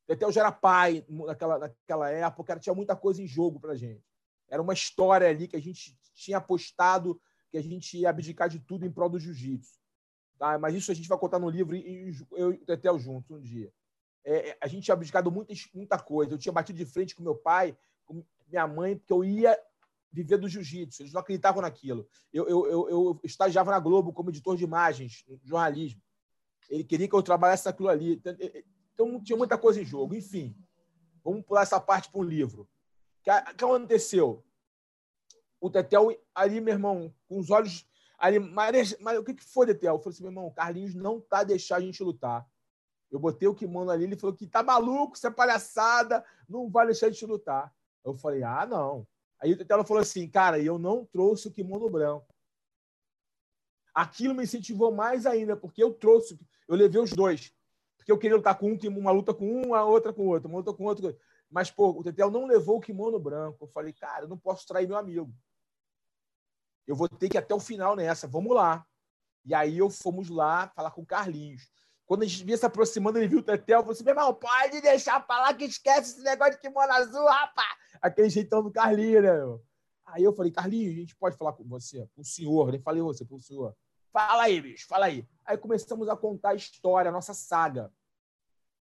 Tetel 0.06 0.32
já 0.32 0.40
era 0.42 0.52
pai 0.52 1.04
naquela, 1.08 1.58
naquela 1.58 2.10
época, 2.10 2.58
tinha 2.58 2.74
muita 2.74 2.94
coisa 2.94 3.20
em 3.22 3.26
jogo 3.26 3.58
para 3.58 3.74
gente. 3.74 4.04
Era 4.48 4.62
uma 4.62 4.72
história 4.72 5.28
ali 5.28 5.48
que 5.48 5.56
a 5.56 5.60
gente 5.60 5.98
tinha 6.14 6.38
apostado 6.38 7.20
que 7.50 7.58
a 7.58 7.62
gente 7.62 7.98
ia 7.98 8.08
abdicar 8.08 8.48
de 8.48 8.58
tudo 8.58 8.86
em 8.86 8.90
prol 8.90 9.10
do 9.10 9.18
jiu-jitsu. 9.18 9.78
Tá? 10.38 10.58
Mas 10.58 10.74
isso 10.74 10.90
a 10.90 10.94
gente 10.94 11.08
vai 11.08 11.18
contar 11.18 11.38
no 11.38 11.50
livro 11.50 11.76
e 11.76 12.16
eu 12.32 12.52
e 12.52 12.56
o 12.56 12.64
Tetel 12.64 12.98
juntos 12.98 13.30
um 13.30 13.40
dia. 13.40 13.72
É, 14.24 14.50
é, 14.50 14.58
a 14.60 14.66
gente 14.66 14.84
tinha 14.84 14.94
abdicado 14.94 15.30
muita, 15.30 15.52
muita 15.74 15.98
coisa. 15.98 16.32
Eu 16.32 16.38
tinha 16.38 16.52
batido 16.52 16.78
de 16.78 16.86
frente 16.86 17.14
com 17.14 17.22
meu 17.22 17.34
pai, 17.34 17.76
minha 18.52 18.66
mãe, 18.66 18.96
porque 18.96 19.12
eu 19.12 19.24
ia 19.24 19.58
viver 20.12 20.36
do 20.36 20.48
jiu-jitsu. 20.48 21.02
Eles 21.02 21.12
não 21.12 21.20
acreditavam 21.20 21.62
naquilo. 21.62 22.06
Eu, 22.32 22.48
eu, 22.48 22.66
eu, 22.66 22.90
eu, 22.90 23.20
estagiava 23.24 23.70
na 23.70 23.80
Globo 23.80 24.12
como 24.12 24.30
editor 24.30 24.56
de 24.56 24.64
imagens, 24.64 25.24
jornalismo. 25.42 26.00
Ele 26.68 26.84
queria 26.84 27.08
que 27.08 27.14
eu 27.14 27.22
trabalhasse 27.22 27.66
naquilo 27.66 27.88
ali. 27.88 28.14
Então, 28.14 28.36
então 28.94 29.22
tinha 29.22 29.36
muita 29.36 29.58
coisa 29.58 29.80
em 29.80 29.84
jogo. 29.84 30.14
Enfim, 30.14 30.56
vamos 31.24 31.42
pular 31.44 31.62
essa 31.62 31.80
parte 31.80 32.10
para 32.10 32.20
um 32.20 32.24
livro. 32.24 32.62
O 32.62 33.24
que, 33.24 33.30
aconteceu? 33.30 34.44
o 35.62 35.70
Tetel 35.70 36.08
ali, 36.34 36.60
meu 36.60 36.74
irmão, 36.74 37.14
com 37.28 37.38
os 37.38 37.48
olhos 37.48 37.86
ali, 38.18 38.40
mas, 38.40 38.98
mas 38.98 39.18
o 39.18 39.22
que, 39.22 39.32
que 39.32 39.44
foi, 39.44 39.64
Tetel? 39.66 39.94
Eu 39.94 39.98
falei 40.00 40.12
assim, 40.12 40.22
meu 40.24 40.32
irmão, 40.32 40.46
o 40.46 40.52
Carlinhos 40.52 40.92
não 40.92 41.20
tá 41.20 41.44
deixando 41.44 41.78
a 41.78 41.80
gente 41.82 42.02
lutar. 42.02 42.44
Eu 43.08 43.20
botei 43.20 43.46
o 43.46 43.54
kimono 43.54 43.90
ali, 43.90 44.04
ele 44.04 44.16
falou 44.16 44.34
que 44.34 44.46
tá 44.46 44.62
maluco, 44.62 45.16
isso 45.16 45.26
é 45.26 45.30
palhaçada, 45.30 46.24
não 46.48 46.68
vai 46.68 46.86
deixar 46.86 47.06
a 47.06 47.10
gente 47.10 47.24
lutar. 47.24 47.72
Eu 48.04 48.14
falei, 48.14 48.42
ah, 48.42 48.66
não. 48.66 49.06
Aí 49.40 49.56
Tetel 49.56 49.84
falou 49.84 50.02
assim, 50.02 50.28
cara, 50.28 50.58
eu 50.58 50.78
não 50.78 51.04
trouxe 51.04 51.48
o 51.48 51.52
kimono 51.52 51.90
branco. 51.90 52.26
Aquilo 53.94 54.34
me 54.34 54.44
incentivou 54.44 54.92
mais 54.92 55.26
ainda, 55.26 55.56
porque 55.56 55.82
eu 55.82 55.92
trouxe, 55.92 56.38
eu 56.66 56.76
levei 56.76 57.00
os 57.00 57.10
dois. 57.10 57.52
Porque 57.96 58.10
eu 58.10 58.18
queria 58.18 58.36
lutar 58.36 58.58
com 58.58 58.72
um, 58.72 58.78
uma 58.98 59.10
luta 59.10 59.34
com 59.34 59.46
um, 59.46 59.74
a 59.74 59.84
outra 59.84 60.12
com 60.12 60.26
outro, 60.26 60.48
uma 60.48 60.58
luta 60.58 60.72
com 60.72 60.84
outro. 60.84 61.16
Mas, 61.50 61.70
pô, 61.70 61.90
o 61.90 62.02
Tetel 62.02 62.30
não 62.30 62.46
levou 62.46 62.78
o 62.78 62.80
kimono 62.80 63.18
branco. 63.18 63.64
Eu 63.64 63.68
falei, 63.68 63.92
cara, 63.92 64.24
eu 64.24 64.28
não 64.28 64.38
posso 64.38 64.66
trair 64.66 64.88
meu 64.88 64.96
amigo 64.96 65.32
eu 66.86 66.96
vou 66.96 67.08
ter 67.08 67.28
que 67.28 67.36
ir 67.36 67.38
até 67.38 67.54
o 67.54 67.60
final 67.60 67.96
nessa, 67.96 68.26
vamos 68.26 68.54
lá. 68.54 68.86
E 69.44 69.54
aí 69.54 69.78
eu 69.78 69.90
fomos 69.90 70.28
lá 70.28 70.68
falar 70.68 70.90
com 70.90 71.02
o 71.02 71.06
Carlinhos. 71.06 71.70
Quando 72.12 72.24
a 72.24 72.26
gente 72.26 72.44
via 72.44 72.58
se 72.58 72.66
aproximando, 72.66 73.16
ele 73.16 73.26
viu 73.26 73.38
o 73.38 73.42
Tetel, 73.42 73.80
falou 73.80 73.92
assim: 73.92 74.04
meu 74.04 74.12
irmão, 74.12 74.34
pode 74.34 74.82
deixar 74.82 75.18
pra 75.26 75.40
lá 75.40 75.54
que 75.54 75.64
esquece 75.64 76.12
esse 76.12 76.22
negócio 76.22 76.52
de 76.52 76.60
kimono 76.60 76.92
azul, 76.92 77.24
rapaz. 77.24 77.74
Aquele 78.02 78.28
jeitão 78.28 78.62
do 78.62 78.70
Carlinhos, 78.70 79.22
né? 79.22 79.32
Meu? 79.32 79.64
Aí 80.04 80.22
eu 80.22 80.34
falei, 80.34 80.52
Carlinhos, 80.52 80.92
a 80.92 81.00
gente 81.00 81.16
pode 81.16 81.38
falar 81.38 81.54
com 81.54 81.64
você, 81.64 82.06
com 82.14 82.20
o 82.20 82.24
senhor, 82.24 82.70
nem 82.70 82.82
falei 82.82 83.00
você, 83.00 83.24
com 83.24 83.36
o 83.36 83.40
senhor. 83.40 83.74
Fala 84.12 84.42
aí, 84.42 84.60
bicho, 84.60 84.86
fala 84.86 85.06
aí. 85.06 85.26
Aí 85.42 85.56
começamos 85.56 86.06
a 86.06 86.14
contar 86.14 86.50
a 86.50 86.54
história, 86.54 87.08
a 87.08 87.12
nossa 87.12 87.32
saga. 87.32 87.90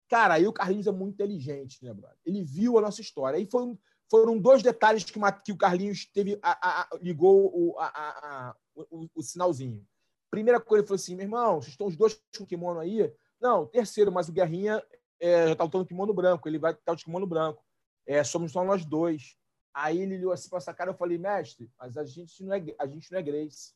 Cara, 0.07 0.35
aí 0.35 0.47
o 0.47 0.53
Carlinhos 0.53 0.87
é 0.87 0.91
muito 0.93 1.15
inteligente, 1.15 1.83
né, 1.83 1.93
brother? 1.93 2.17
Ele 2.25 2.45
viu 2.45 2.77
a 2.77 2.81
nossa 2.81 3.01
história. 3.01 3.37
Aí 3.37 3.45
foi 3.45 3.61
um, 3.61 3.77
foram 4.09 4.39
dois 4.39 4.63
detalhes 4.63 5.03
que, 5.03 5.19
que 5.43 5.51
o 5.51 5.57
Carlinhos 5.57 6.05
teve 6.05 6.39
a, 6.41 6.81
a, 6.83 6.89
ligou 7.01 7.77
a, 7.77 8.55
o, 8.73 9.09
o, 9.13 9.21
sinalzinho. 9.21 9.85
Primeira 10.29 10.59
coisa, 10.59 10.81
ele 10.81 10.87
falou 10.87 10.95
assim: 10.95 11.15
meu 11.15 11.25
irmão, 11.25 11.59
estão 11.59 11.87
os 11.87 11.95
dois 11.95 12.21
com 12.37 12.45
kimono 12.45 12.79
aí? 12.79 13.13
Não, 13.39 13.65
terceiro, 13.65 14.11
mas 14.11 14.29
o 14.29 14.33
Guerrinha 14.33 14.83
é, 15.19 15.47
já 15.47 15.51
está 15.53 15.63
lutando 15.63 15.85
kimono 15.85 16.13
branco, 16.13 16.47
ele 16.47 16.59
vai 16.59 16.73
estar 16.73 16.95
de 16.95 17.03
kimono 17.03 17.27
branco. 17.27 17.63
É, 18.05 18.23
somos 18.23 18.51
só 18.51 18.63
nós 18.63 18.85
dois. 18.85 19.37
Aí 19.73 20.01
ele 20.01 20.15
olhou 20.15 20.31
assim 20.31 20.49
para 20.49 20.57
essa 20.57 20.73
cara, 20.73 20.89
eu 20.89 20.95
falei, 20.95 21.17
mestre, 21.17 21.71
mas 21.77 21.97
a 21.97 22.03
gente 22.03 22.43
não 22.43 22.53
é, 22.53 22.63
a 22.79 22.87
gente 22.87 23.11
não 23.11 23.19
é 23.19 23.21
Grace. 23.21 23.75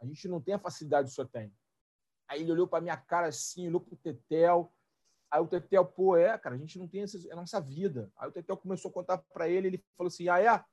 A 0.00 0.06
gente 0.06 0.28
não 0.28 0.40
tem 0.40 0.54
a 0.54 0.58
facilidade 0.58 1.08
que 1.08 1.12
o 1.12 1.14
senhor 1.14 1.28
tem. 1.28 1.52
Aí 2.28 2.42
ele 2.42 2.52
olhou 2.52 2.68
para 2.68 2.80
minha 2.80 2.96
cara 2.96 3.28
assim, 3.28 3.66
olhou 3.66 3.80
para 3.80 3.94
o 3.94 3.96
Tetel. 3.96 4.72
Aí 5.30 5.40
o 5.40 5.48
Tetel, 5.48 5.84
pô, 5.84 6.16
é, 6.16 6.38
cara, 6.38 6.54
a 6.54 6.58
gente 6.58 6.78
não 6.78 6.86
tem 6.86 7.02
essa, 7.02 7.18
é 7.28 7.32
a 7.32 7.36
nossa 7.36 7.60
vida. 7.60 8.12
Aí 8.16 8.28
o 8.28 8.32
Tetel 8.32 8.56
começou 8.56 8.90
a 8.90 8.94
contar 8.94 9.18
para 9.18 9.48
ele, 9.48 9.68
ele 9.68 9.84
falou 9.96 10.08
assim: 10.08 10.28
ah, 10.28 10.40
é? 10.40 10.64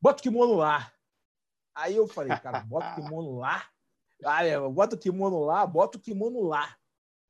Bota 0.00 0.20
o 0.20 0.22
kimono 0.22 0.54
lá. 0.54 0.92
Aí 1.74 1.96
eu 1.96 2.06
falei, 2.06 2.36
cara, 2.38 2.60
bota 2.60 2.92
o 2.92 2.94
kimono 2.96 3.38
lá. 3.38 3.64
Ah, 4.24 4.44
é, 4.44 4.58
bota 4.58 4.96
o 4.96 4.98
kimono 4.98 5.44
lá, 5.44 5.66
bota 5.66 5.98
o 5.98 6.00
kimono 6.00 6.42
lá. 6.42 6.76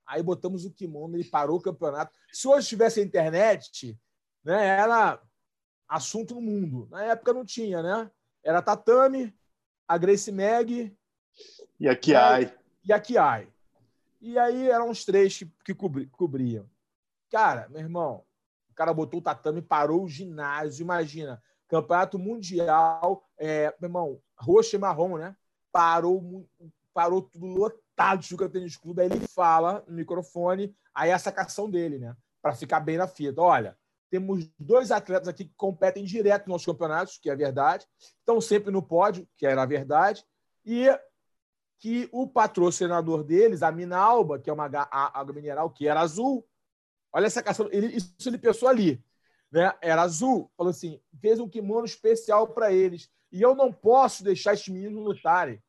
Aí 0.07 0.23
botamos 0.23 0.65
o 0.65 0.73
kimono, 0.73 1.17
ele 1.17 1.25
parou 1.25 1.59
o 1.59 1.63
campeonato. 1.63 2.13
Se 2.33 2.49
hoje 2.49 2.69
tivesse 2.69 3.01
a 3.01 3.05
internet, 3.05 3.99
né, 4.43 4.67
era 4.67 5.21
assunto 5.87 6.35
no 6.35 6.41
mundo. 6.41 6.89
Na 6.91 7.05
época 7.05 7.33
não 7.33 7.45
tinha, 7.45 7.83
né? 7.83 8.11
Era 8.43 8.63
tatame, 8.63 9.35
a 9.87 9.99
Grace 9.99 10.33
Meg 10.33 10.97
e 11.79 11.89
a 11.89 11.97
Kiai. 11.97 12.53
E 12.85 12.93
a 12.93 13.01
Kiai. 13.01 13.49
E 14.21 14.39
aí 14.39 14.69
eram 14.69 14.91
os 14.91 15.05
três 15.05 15.39
que, 15.39 15.47
que 15.65 15.75
cobri, 15.75 16.07
cobriam. 16.07 16.69
Cara, 17.31 17.69
meu 17.69 17.81
irmão, 17.81 18.25
o 18.71 18.75
cara 18.75 18.93
botou 18.93 19.21
o 19.21 19.23
tatame, 19.23 19.63
parou 19.63 20.03
o 20.03 20.09
ginásio. 20.09 20.83
Imagina, 20.83 21.43
campeonato 21.69 22.19
mundial, 22.19 23.29
é, 23.37 23.75
meu 23.81 23.89
irmão, 23.89 24.23
roxo 24.37 24.75
e 24.75 24.79
marrom, 24.79 25.19
né? 25.19 25.37
Parou, 25.71 26.49
parou 26.93 27.23
tudo 27.23 27.47
lotado 27.47 28.21
de 28.21 28.29
Juca 28.29 28.49
Tênis 28.49 28.77
Clube. 28.77 29.03
Aí 29.03 29.09
ele 29.09 29.27
fala 29.29 29.85
no 29.87 29.95
microfone, 29.95 30.75
aí 30.95 31.11
é 31.11 31.13
a 31.13 31.19
sacação 31.19 31.71
dele, 31.71 31.99
né? 31.99 32.17
Para 32.43 32.55
ficar 32.55 32.81
bem 32.81 32.97
na 32.97 33.07
fita. 33.07 33.41
Olha, 33.41 33.77
temos 34.11 34.49
dois 34.59 34.91
atletas 34.91 35.29
aqui 35.29 35.45
que 35.45 35.55
competem 35.57 36.05
direto 36.05 36.49
nos 36.49 36.65
campeonatos, 36.65 37.19
que 37.19 37.31
é 37.31 37.37
verdade, 37.37 37.87
estão 37.99 38.41
sempre 38.41 38.71
no 38.71 38.83
pódio, 38.83 39.29
que 39.37 39.47
era 39.47 39.63
a 39.63 39.67
verdade, 39.67 40.25
e 40.65 40.89
que 41.79 42.09
o 42.13 42.27
patrocinador 42.27 43.23
deles, 43.23 43.63
a 43.63 43.71
Minalba, 43.71 44.39
que 44.39 44.51
é 44.51 44.53
uma 44.53 44.69
água 44.91 45.35
mineral 45.35 45.71
que 45.71 45.87
era 45.87 46.01
azul, 46.01 46.47
olha 47.13 47.27
essa 47.27 47.43
caçada, 47.43 47.71
ele, 47.73 47.87
isso 47.97 48.13
ele 48.27 48.39
pensou 48.39 48.69
ali, 48.69 49.03
né? 49.51 49.73
Era 49.81 50.03
azul, 50.03 50.51
falou 50.57 50.71
assim, 50.71 51.01
fez 51.21 51.39
um 51.39 51.49
kimono 51.49 51.85
especial 51.85 52.49
para 52.49 52.73
eles 52.73 53.11
e 53.31 53.41
eu 53.41 53.55
não 53.55 53.73
posso 53.73 54.25
deixar 54.25 54.55
esses 54.55 54.69
meninos 54.69 55.03
lutarem. 55.03 55.63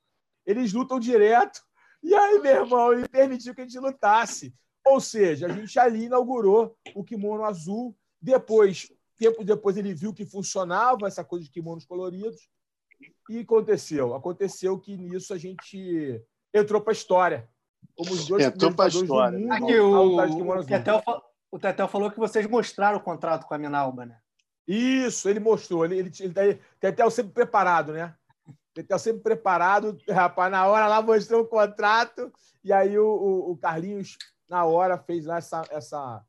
Eles 0.49 0.73
lutam 0.73 0.99
direto 0.99 1.61
e 2.01 2.15
aí, 2.15 2.39
meu 2.39 2.63
irmão, 2.63 2.93
ele 2.93 3.07
permitiu 3.07 3.53
que 3.53 3.61
a 3.61 3.63
gente 3.65 3.79
lutasse. 3.79 4.53
Ou 4.85 4.99
seja, 4.99 5.47
a 5.47 5.49
gente 5.49 5.77
ali 5.77 6.05
inaugurou 6.05 6.75
o 6.95 7.03
kimono 7.03 7.43
azul. 7.43 7.95
Depois, 8.21 8.91
tempo 9.17 9.43
depois, 9.43 9.77
ele 9.77 9.93
viu 9.93 10.13
que 10.13 10.25
funcionava 10.25 11.07
essa 11.07 11.23
coisa 11.23 11.45
de 11.45 11.51
kimonos 11.51 11.85
coloridos 11.85 12.49
e 13.29 13.39
aconteceu? 13.39 14.15
Aconteceu 14.15 14.77
que 14.79 14.97
nisso 14.97 15.33
a 15.33 15.37
gente 15.37 16.21
entrou 16.53 16.81
para 16.81 16.91
a 16.91 16.93
história. 16.93 17.49
Como 17.95 18.11
os 18.11 18.27
dois 18.27 18.45
entrou 18.45 18.73
para 18.73 18.85
a 18.85 18.87
história. 18.87 19.39
Mundo, 19.39 19.53
Aqui, 19.53 19.79
o, 19.79 20.17
o, 20.17 20.65
Tetel, 20.65 21.03
o 21.51 21.59
Tetel 21.59 21.87
falou 21.87 22.11
que 22.11 22.19
vocês 22.19 22.47
mostraram 22.47 22.97
o 22.97 23.03
contrato 23.03 23.45
com 23.45 23.53
a 23.53 23.57
Minalba, 23.57 24.05
né? 24.05 24.17
Isso, 24.67 25.29
ele 25.29 25.39
mostrou. 25.39 25.85
Ele, 25.85 25.99
ele, 25.99 26.11
ele, 26.19 26.33
ele 26.35 26.61
Tetel 26.79 27.11
sempre 27.11 27.33
preparado, 27.33 27.93
né? 27.93 28.15
Tetel 28.81 28.99
sempre 28.99 29.21
preparado. 29.21 29.97
Rapaz, 30.09 30.51
na 30.51 30.67
hora 30.67 30.87
lá 30.87 31.01
mostrou 31.01 31.41
o 31.41 31.47
contrato. 31.47 32.31
E 32.63 32.71
aí 32.71 32.97
o, 32.97 33.05
o, 33.05 33.51
o 33.51 33.57
Carlinhos, 33.57 34.17
na 34.49 34.65
hora, 34.65 34.97
fez 34.97 35.25
lá 35.25 35.37
essa. 35.37 35.63
essa... 35.69 36.23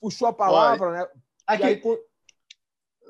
Puxou 0.00 0.28
a 0.28 0.32
palavra, 0.32 0.88
Olha, 0.88 0.98
né? 1.00 1.08
Aqui, 1.46 1.62
aí, 1.62 1.82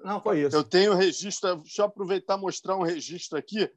não, 0.04 0.20
foi 0.20 0.42
isso. 0.42 0.54
Eu 0.54 0.62
tenho 0.62 0.94
registro, 0.94 1.56
deixa 1.56 1.82
eu 1.82 1.86
aproveitar 1.86 2.38
e 2.38 2.40
mostrar 2.40 2.76
um 2.76 2.82
registro 2.82 3.36
aqui. 3.36 3.70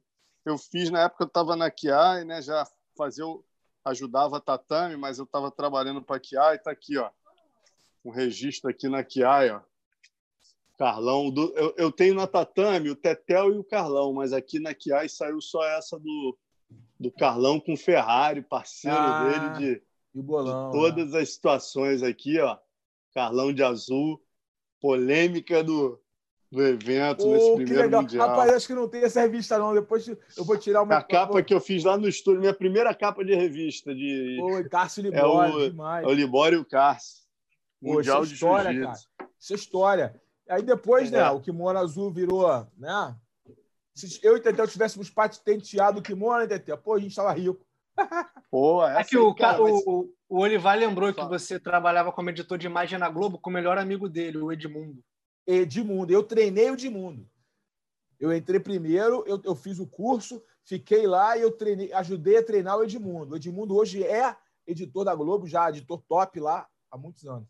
Eu 0.45 0.57
fiz 0.57 0.89
na 0.89 1.03
época, 1.03 1.23
eu 1.23 1.27
estava 1.27 1.55
na 1.55 1.71
QI, 1.71 2.25
né? 2.25 2.41
Já 2.41 2.67
fazer 2.95 3.23
o, 3.23 3.43
ajudava 3.83 4.37
a 4.37 4.41
Tatame, 4.41 4.95
mas 4.95 5.17
eu 5.17 5.25
estava 5.25 5.51
trabalhando 5.51 6.01
para 6.01 6.17
a 6.17 6.19
Kiai, 6.19 6.55
está 6.55 6.71
aqui, 6.71 6.97
ó. 6.97 7.09
Um 8.05 8.11
registro 8.11 8.69
aqui 8.69 8.87
na 8.87 9.03
Kiai, 9.03 9.49
ó. 9.49 9.61
Carlão, 10.81 11.29
do, 11.29 11.53
eu, 11.55 11.75
eu, 11.77 11.91
tenho 11.91 12.15
na 12.15 12.25
Tatame 12.25 12.89
o 12.89 12.95
Tetel 12.95 13.53
e 13.53 13.57
o 13.59 13.63
Carlão, 13.63 14.13
mas 14.13 14.33
aqui 14.33 14.59
na 14.59 14.73
Kiai 14.73 15.07
saiu 15.07 15.39
só 15.39 15.63
essa 15.63 15.99
do, 15.99 16.35
do 16.99 17.11
Carlão 17.11 17.59
com 17.59 17.77
Ferrari, 17.77 18.41
parceiro 18.41 18.97
ah, 18.97 19.53
dele 19.59 19.79
de, 20.11 20.21
bolão, 20.23 20.71
de 20.71 20.75
todas 20.75 21.13
as 21.13 21.33
situações 21.33 22.01
aqui, 22.01 22.39
ó. 22.39 22.57
Carlão 23.13 23.53
de 23.53 23.61
azul, 23.61 24.19
polêmica 24.81 25.63
do, 25.63 26.01
do 26.51 26.65
evento 26.65 27.27
oh, 27.27 27.31
nesse 27.31 27.55
primeiro 27.57 27.83
legal. 27.83 28.01
mundial. 28.01 28.29
Rapaz, 28.29 28.51
acho 28.51 28.65
que 28.65 28.73
não 28.73 28.87
tem 28.87 29.03
essa 29.03 29.21
revista 29.21 29.59
não. 29.59 29.75
Depois 29.75 30.07
eu 30.07 30.17
vou 30.43 30.57
tirar 30.57 30.81
uma. 30.81 30.97
A 30.97 31.03
capa 31.03 31.43
que 31.43 31.53
eu 31.53 31.61
fiz 31.61 31.83
lá 31.83 31.95
no 31.95 32.07
estúdio, 32.07 32.41
minha 32.41 32.55
primeira 32.55 32.91
capa 32.95 33.23
de 33.23 33.35
revista 33.35 33.93
de. 33.93 34.37
Pô, 34.39 34.67
Cássio 34.67 35.03
Libório, 35.03 35.61
é 35.61 35.67
o, 35.67 35.69
demais. 35.69 36.07
É 36.07 36.07
o 36.07 36.11
Libório 36.11 36.57
e 36.57 36.61
o 36.61 36.65
Cássio. 36.65 37.21
Mundial 37.79 38.21
Pô, 38.21 38.25
de 38.25 38.33
história, 38.33 38.81
cara. 38.81 38.99
Isso 39.39 39.53
é 39.53 39.55
história. 39.55 40.20
Aí 40.51 40.61
depois, 40.61 41.09
né, 41.09 41.19
é. 41.19 41.21
né, 41.21 41.29
o 41.29 41.39
kimono 41.39 41.79
azul 41.79 42.11
virou, 42.11 42.45
né? 42.77 43.15
Se 43.95 44.19
eu 44.21 44.35
e 44.35 44.39
o 44.39 44.41
Tetel 44.41 44.67
tivéssemos 44.67 45.09
patenteado 45.09 45.99
o 45.99 46.01
kimono, 46.01 46.47
Tetel? 46.47 46.77
Pô, 46.77 46.93
a 46.95 46.99
gente 46.99 47.15
tava 47.15 47.31
rico. 47.31 47.65
Pô, 48.51 48.85
é 48.85 48.99
Aqui, 48.99 49.17
o, 49.17 49.33
cara, 49.33 49.59
mas... 49.61 49.71
o, 49.85 50.13
o 50.27 50.39
Olivar 50.39 50.77
lembrou 50.77 51.13
que 51.13 51.23
você 51.25 51.57
trabalhava 51.57 52.11
como 52.11 52.29
editor 52.29 52.57
de 52.57 52.67
imagem 52.67 52.99
na 52.99 53.09
Globo 53.09 53.39
com 53.39 53.49
o 53.49 53.53
melhor 53.53 53.77
amigo 53.77 54.09
dele, 54.09 54.39
o 54.39 54.51
Edmundo. 54.51 55.01
Edmundo. 55.47 56.11
Eu 56.11 56.23
treinei 56.23 56.69
o 56.69 56.73
Edmundo. 56.73 57.25
Eu 58.19 58.33
entrei 58.33 58.59
primeiro, 58.59 59.23
eu, 59.25 59.41
eu 59.43 59.55
fiz 59.55 59.79
o 59.79 59.87
curso, 59.87 60.43
fiquei 60.63 61.07
lá 61.07 61.37
e 61.37 61.41
eu 61.41 61.51
treinei, 61.51 61.91
ajudei 61.93 62.37
a 62.37 62.45
treinar 62.45 62.77
o 62.77 62.83
Edmundo. 62.83 63.33
O 63.33 63.37
Edmundo 63.37 63.75
hoje 63.75 64.03
é 64.03 64.35
editor 64.67 65.05
da 65.05 65.15
Globo, 65.15 65.47
já 65.47 65.69
editor 65.69 66.01
top 66.07 66.39
lá 66.39 66.67
há 66.91 66.97
muitos 66.97 67.25
anos. 67.25 67.49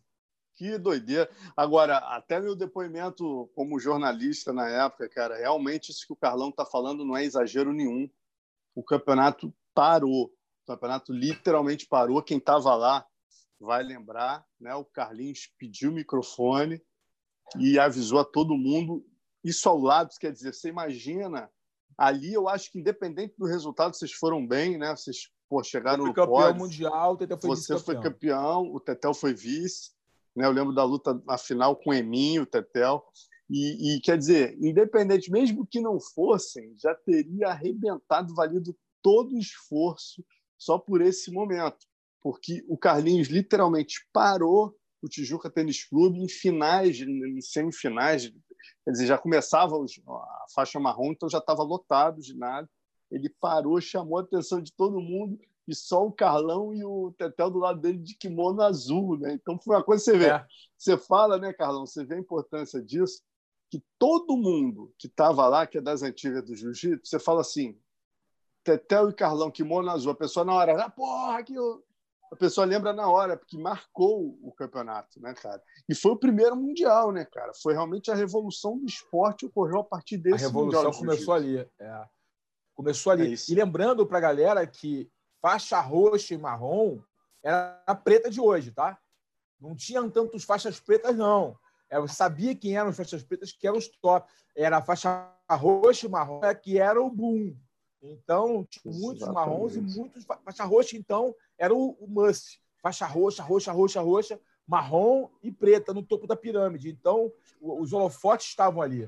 Que 0.62 0.78
doideira. 0.78 1.28
Agora, 1.58 1.98
até 1.98 2.40
meu 2.40 2.56
depoimento 2.56 3.50
como 3.56 3.80
jornalista 3.80 4.54
na 4.54 4.70
época, 4.70 5.10
cara, 5.10 5.36
realmente 5.36 5.90
isso 5.90 6.06
que 6.06 6.14
o 6.14 6.16
Carlão 6.16 6.50
está 6.50 6.64
falando 6.64 7.04
não 7.04 7.18
é 7.18 7.26
exagero 7.26 7.74
nenhum. 7.74 8.08
O 8.76 8.84
campeonato 8.84 9.52
parou. 9.74 10.26
O 10.26 10.68
campeonato 10.68 11.12
literalmente 11.12 11.88
parou. 11.88 12.22
Quem 12.22 12.38
estava 12.38 12.76
lá 12.76 13.04
vai 13.60 13.82
lembrar, 13.82 14.46
né? 14.60 14.76
O 14.76 14.86
Carlinhos 14.86 15.52
pediu 15.58 15.90
o 15.90 15.96
microfone 15.96 16.80
e 17.58 17.80
avisou 17.80 18.20
a 18.20 18.24
todo 18.24 18.56
mundo. 18.56 19.04
Isso 19.44 19.68
ao 19.68 19.80
lado, 19.80 20.12
quer 20.20 20.32
dizer, 20.32 20.54
você 20.54 20.70
imagina 20.70 21.50
ali, 21.98 22.34
eu 22.34 22.48
acho 22.48 22.72
que 22.72 22.78
independente 22.78 23.34
do 23.36 23.48
resultado, 23.48 23.96
vocês 23.96 24.12
foram 24.12 24.46
bem, 24.46 24.78
né? 24.78 24.96
Vocês 24.96 25.32
pô, 25.50 25.64
chegaram 25.64 26.06
no 26.06 26.14
campeão 26.14 26.36
pódio. 26.36 26.62
mundial, 26.62 27.14
o 27.14 27.18
Tetel 27.18 27.40
foi 27.40 27.50
Você 27.50 27.80
foi 27.80 28.00
campeão, 28.00 28.72
o 28.72 28.80
Tetel 28.80 29.16
foi 29.16 29.34
vice. 29.34 30.00
Né? 30.36 30.46
Eu 30.46 30.52
lembro 30.52 30.74
da 30.74 30.84
luta 30.84 31.22
na 31.26 31.38
final 31.38 31.76
com 31.76 31.94
Eminho, 31.94 32.44
o 32.44 32.46
Tetel. 32.46 33.04
E, 33.50 33.96
e, 33.96 34.02
quer 34.02 34.18
dizer, 34.18 34.58
independente, 34.62 35.30
mesmo 35.30 35.68
que 35.68 35.82
não 35.82 36.00
fossem, 36.00 36.74
já 36.78 36.96
teria 36.96 37.50
arrebentado, 37.50 38.34
valido 38.34 38.76
todo 39.02 39.36
o 39.36 39.40
esforço 39.40 40.24
só 40.58 40.78
por 40.78 41.02
esse 41.02 41.32
momento. 41.32 41.86
Porque 42.22 42.64
o 42.68 42.78
Carlinhos 42.78 43.28
literalmente 43.28 44.08
parou 44.14 44.74
o 45.02 45.10
Tijuca 45.10 45.50
Tênis 45.50 45.84
Clube 45.84 46.20
em 46.20 46.30
finais, 46.30 47.02
em 47.02 47.42
semifinais, 47.42 48.32
quer 48.86 48.92
dizer, 48.92 49.08
já 49.08 49.18
começava 49.18 49.76
a 49.76 50.46
faixa 50.54 50.80
marrom, 50.80 51.12
então 51.12 51.28
já 51.28 51.40
estava 51.40 51.64
lotado 51.64 52.20
o 52.20 52.24
ginásio. 52.24 52.70
Ele 53.10 53.28
parou, 53.42 53.82
chamou 53.82 54.20
a 54.20 54.22
atenção 54.22 54.62
de 54.62 54.72
todo 54.72 55.02
mundo 55.02 55.38
e 55.72 55.76
só 55.76 56.06
o 56.06 56.12
Carlão 56.12 56.74
e 56.74 56.84
o 56.84 57.14
Tetel 57.18 57.50
do 57.50 57.60
lado 57.60 57.80
dele 57.80 57.98
de 57.98 58.14
kimono 58.14 58.62
azul, 58.62 59.18
né? 59.18 59.34
Então 59.34 59.58
foi 59.58 59.78
uma 59.78 59.84
coisa 59.84 60.04
que 60.04 60.12
você 60.12 60.18
vê. 60.18 60.28
É. 60.28 60.46
Você 60.78 60.98
fala, 60.98 61.38
né, 61.38 61.54
Carlão? 61.54 61.86
Você 61.86 62.04
vê 62.04 62.16
a 62.16 62.20
importância 62.20 62.82
disso, 62.82 63.24
que 63.70 63.82
todo 63.98 64.36
mundo 64.36 64.94
que 64.98 65.08
estava 65.08 65.48
lá, 65.48 65.66
que 65.66 65.78
é 65.78 65.82
das 65.82 66.04
antigas 66.04 66.44
do 66.44 66.54
jiu-jitsu, 66.54 67.10
você 67.10 67.18
fala 67.18 67.40
assim, 67.40 67.80
Tetel 68.66 69.10
e 69.10 69.14
Carlão, 69.14 69.50
kimono 69.50 69.90
azul. 69.90 70.12
A 70.12 70.16
pessoa 70.16 70.46
na 70.46 70.54
hora, 70.54 70.84
ah, 70.84 70.90
porra, 70.90 71.42
que 71.42 71.56
eu... 71.56 71.82
a 72.30 72.36
pessoa 72.36 72.66
lembra 72.66 72.92
na 72.92 73.10
hora, 73.10 73.38
porque 73.38 73.58
marcou 73.58 74.38
o 74.42 74.52
campeonato, 74.52 75.22
né, 75.22 75.34
cara? 75.34 75.64
E 75.88 75.96
foi 75.96 76.12
o 76.12 76.20
primeiro 76.20 76.58
mundial, 76.58 77.14
né, 77.14 77.24
cara? 77.24 77.54
Foi 77.64 77.72
realmente 77.72 78.12
a 78.12 78.16
revolução 78.16 78.78
do 78.78 78.86
esporte 78.86 79.46
ocorreu 79.46 79.80
a 79.80 79.86
partir 79.86 80.18
desse 80.18 80.52
mundial. 80.52 80.82
A 80.82 80.84
revolução 80.84 80.92
começou 81.00 81.34
ali. 81.34 81.66
É. 81.80 82.06
Começou 82.76 83.14
ali. 83.14 83.34
É 83.34 83.38
e 83.50 83.56
lembrando 83.56 84.06
para 84.06 84.18
a 84.18 84.22
galera 84.22 84.68
que 84.68 85.10
faixa 85.42 85.80
roxa 85.82 86.34
e 86.34 86.38
marrom 86.38 87.00
era 87.44 87.82
a 87.88 87.96
preta 87.96 88.30
de 88.30 88.40
hoje, 88.40 88.72
tá? 88.72 88.98
Não 89.60 89.76
tinham 89.76 90.10
tantos 90.10 90.44
faixas 90.44 90.80
pretas, 90.80 91.18
não. 91.18 91.58
Eu 91.90 92.08
sabia 92.08 92.56
quem 92.56 92.78
eram 92.78 92.90
as 92.90 92.96
faixas 92.96 93.24
pretas, 93.24 93.52
que 93.52 93.68
eram 93.68 93.78
os 93.78 93.88
top. 93.88 94.32
Era 94.56 94.78
a 94.78 94.82
faixa 94.82 95.30
roxa 95.50 96.06
e 96.06 96.10
marrom, 96.10 96.40
que 96.62 96.78
era 96.78 97.02
o 97.02 97.10
boom. 97.10 97.56
Então, 98.02 98.66
tinha 98.70 98.94
muitos 98.94 99.28
marrons 99.28 99.76
e 99.76 99.82
muitos. 99.82 100.24
Faixa 100.24 100.64
roxa, 100.64 100.96
então, 100.96 101.36
era 101.58 101.74
o, 101.74 101.92
o 102.00 102.08
must. 102.08 102.62
Faixa 102.82 103.06
roxa, 103.06 103.44
roxa, 103.44 103.72
roxa, 103.72 104.02
roxa, 104.02 104.40
marrom 104.66 105.30
e 105.44 105.52
preta 105.52 105.94
no 105.94 106.02
topo 106.02 106.26
da 106.26 106.36
pirâmide. 106.36 106.90
Então, 106.90 107.32
os 107.60 107.92
holofotes 107.94 108.48
estavam 108.48 108.82
ali. 108.82 109.08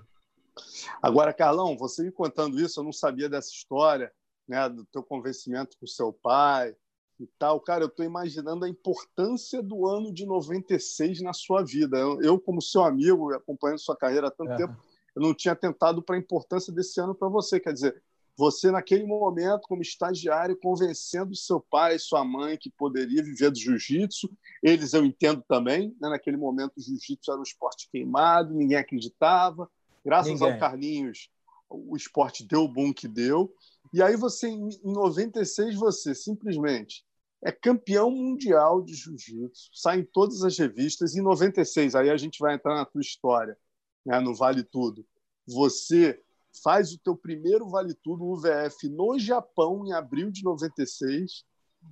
Agora, 1.01 1.33
Carlão, 1.33 1.75
você 1.77 2.03
me 2.03 2.11
contando 2.11 2.59
isso, 2.59 2.79
eu 2.79 2.83
não 2.83 2.93
sabia 2.93 3.27
dessa 3.27 3.49
história 3.49 4.13
né, 4.53 4.69
do 4.69 4.85
teu 4.85 5.01
convencimento 5.01 5.75
com 5.79 5.87
seu 5.87 6.13
pai 6.13 6.75
e 7.19 7.27
tal. 7.39 7.59
Cara, 7.59 7.83
eu 7.83 7.87
estou 7.87 8.05
imaginando 8.05 8.65
a 8.65 8.69
importância 8.69 9.63
do 9.63 9.87
ano 9.87 10.13
de 10.13 10.25
96 10.27 11.21
na 11.21 11.33
sua 11.33 11.63
vida. 11.63 11.97
Eu, 11.97 12.21
eu 12.21 12.39
como 12.39 12.61
seu 12.61 12.83
amigo, 12.83 13.33
acompanhando 13.33 13.79
sua 13.79 13.97
carreira 13.97 14.27
há 14.27 14.31
tanto 14.31 14.51
é. 14.51 14.57
tempo, 14.57 14.75
eu 15.15 15.21
não 15.21 15.33
tinha 15.33 15.55
tentado 15.55 16.03
para 16.03 16.15
a 16.15 16.19
importância 16.19 16.71
desse 16.71 17.01
ano 17.01 17.15
para 17.15 17.27
você. 17.27 17.59
Quer 17.59 17.73
dizer, 17.73 17.99
você 18.37 18.69
naquele 18.69 19.05
momento, 19.05 19.67
como 19.67 19.81
estagiário, 19.81 20.57
convencendo 20.57 21.35
seu 21.35 21.59
pai, 21.59 21.97
sua 21.97 22.23
mãe 22.23 22.55
que 22.55 22.69
poderia 22.69 23.23
viver 23.23 23.49
do 23.49 23.57
jiu-jitsu. 23.57 24.29
Eles 24.61 24.93
eu 24.93 25.03
entendo 25.03 25.43
também. 25.47 25.95
Né? 25.99 26.09
Naquele 26.09 26.37
momento, 26.37 26.73
o 26.77 26.81
jiu-jitsu 26.81 27.31
era 27.31 27.39
um 27.39 27.43
esporte 27.43 27.89
queimado, 27.91 28.53
ninguém 28.53 28.77
acreditava. 28.77 29.67
Graças 30.05 30.31
ninguém. 30.31 30.53
ao 30.53 30.59
Carlinhos, 30.59 31.29
o 31.73 31.95
esporte 31.95 32.45
deu 32.45 32.63
o 32.63 32.67
boom 32.67 32.93
que 32.93 33.07
deu. 33.07 33.51
E 33.93 34.01
aí 34.01 34.15
você, 34.15 34.47
em 34.47 34.69
96, 34.83 35.75
você 35.75 36.15
simplesmente 36.15 37.05
é 37.43 37.51
campeão 37.51 38.09
mundial 38.09 38.81
de 38.81 38.95
jiu-jitsu, 38.95 39.69
sai 39.71 39.99
em 39.99 40.03
todas 40.03 40.43
as 40.43 40.57
revistas. 40.57 41.15
Em 41.15 41.21
96, 41.21 41.93
aí 41.93 42.09
a 42.09 42.17
gente 42.17 42.39
vai 42.39 42.55
entrar 42.55 42.73
na 42.73 42.85
tua 42.85 43.01
história, 43.01 43.55
né, 44.03 44.19
no 44.19 44.33
Vale 44.33 44.63
Tudo. 44.63 45.05
Você 45.45 46.19
faz 46.63 46.91
o 46.91 46.99
teu 46.99 47.15
primeiro 47.15 47.69
Vale 47.69 47.93
Tudo 47.93 48.25
UVF 48.25 48.89
no 48.89 49.19
Japão 49.19 49.85
em 49.85 49.93
abril 49.93 50.31
de 50.31 50.43
96, 50.43 51.45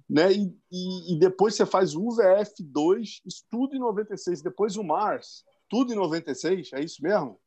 né? 0.09 0.31
E, 0.31 0.57
e, 0.71 1.13
e 1.13 1.19
depois 1.19 1.53
você 1.53 1.65
faz 1.65 1.93
o 1.93 2.07
UVF 2.07 2.63
2, 2.63 3.21
isso 3.25 3.45
tudo 3.51 3.75
em 3.75 3.79
96, 3.79 4.41
depois 4.41 4.75
o 4.75 4.83
Mars, 4.83 5.43
tudo 5.69 5.93
em 5.93 5.97
96, 5.97 6.73
é 6.73 6.81
isso 6.81 7.03
mesmo? 7.03 7.39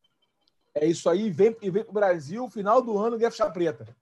É 0.75 0.87
isso 0.87 1.09
aí, 1.09 1.31
vem, 1.31 1.57
vem 1.61 1.83
para 1.83 1.90
o 1.90 1.95
Brasil, 1.95 2.49
final 2.51 2.83
do 2.83 2.99
ano, 2.99 3.19
faixa 3.19 3.51
preta. 3.51 3.97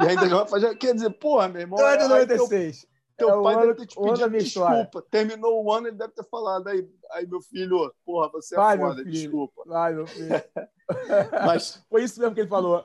E 0.00 0.08
ainda 0.08 0.46
fazer. 0.46 0.74
Quer 0.76 0.94
dizer, 0.94 1.10
porra, 1.10 1.48
meu 1.48 1.60
irmão. 1.60 1.78
Então 1.78 1.88
é 1.88 1.96
de 1.96 2.08
96. 2.08 2.86
Teu, 3.16 3.28
teu 3.28 3.40
é 3.40 3.42
pai 3.42 3.54
ano, 3.54 3.62
deve 3.62 3.74
ter 3.74 3.86
te 3.86 3.96
pedido 3.96 4.30
desculpa. 4.30 4.38
História. 4.38 5.08
Terminou 5.10 5.64
o 5.64 5.72
ano, 5.72 5.88
ele 5.88 5.96
deve 5.96 6.12
ter 6.12 6.24
falado. 6.24 6.68
Aí, 6.68 6.88
aí 7.12 7.26
meu 7.26 7.40
filho, 7.40 7.92
porra, 8.04 8.30
você 8.30 8.54
é 8.54 8.58
vai, 8.58 8.78
foda, 8.78 9.04
desculpa. 9.04 9.62
Vai, 9.66 9.94
meu 9.94 10.06
filho. 10.06 10.28
Mas... 11.46 11.82
Foi 11.88 12.02
isso 12.02 12.18
mesmo 12.20 12.34
que 12.34 12.40
ele 12.40 12.48
falou. 12.48 12.84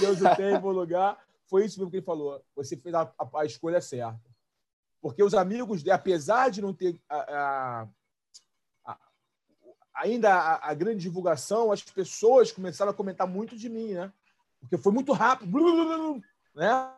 Deus 0.00 0.20
o 0.20 0.36
tem, 0.36 0.58
bom 0.58 0.70
lugar. 0.70 1.18
Foi 1.48 1.64
isso 1.64 1.78
mesmo 1.78 1.90
que 1.90 1.98
ele 1.98 2.06
falou. 2.06 2.42
Você 2.56 2.76
fez 2.76 2.94
a, 2.94 3.12
a, 3.18 3.40
a 3.40 3.44
escolha 3.44 3.80
certa. 3.80 4.18
Porque 5.00 5.22
os 5.22 5.34
amigos, 5.34 5.86
apesar 5.88 6.50
de 6.50 6.62
não 6.62 6.72
ter 6.72 6.98
a, 7.10 7.86
ainda 9.94 10.58
a, 10.60 10.74
grande 10.74 11.02
divulgação, 11.02 11.70
as 11.70 11.82
pessoas 11.82 12.50
começaram 12.50 12.90
a 12.90 12.94
comentar 12.94 13.26
muito 13.26 13.56
de 13.56 13.68
mim, 13.68 13.92
né? 13.92 14.12
Porque 14.64 14.78
foi 14.78 14.92
muito 14.92 15.12
rápido, 15.12 15.50
né? 16.54 16.92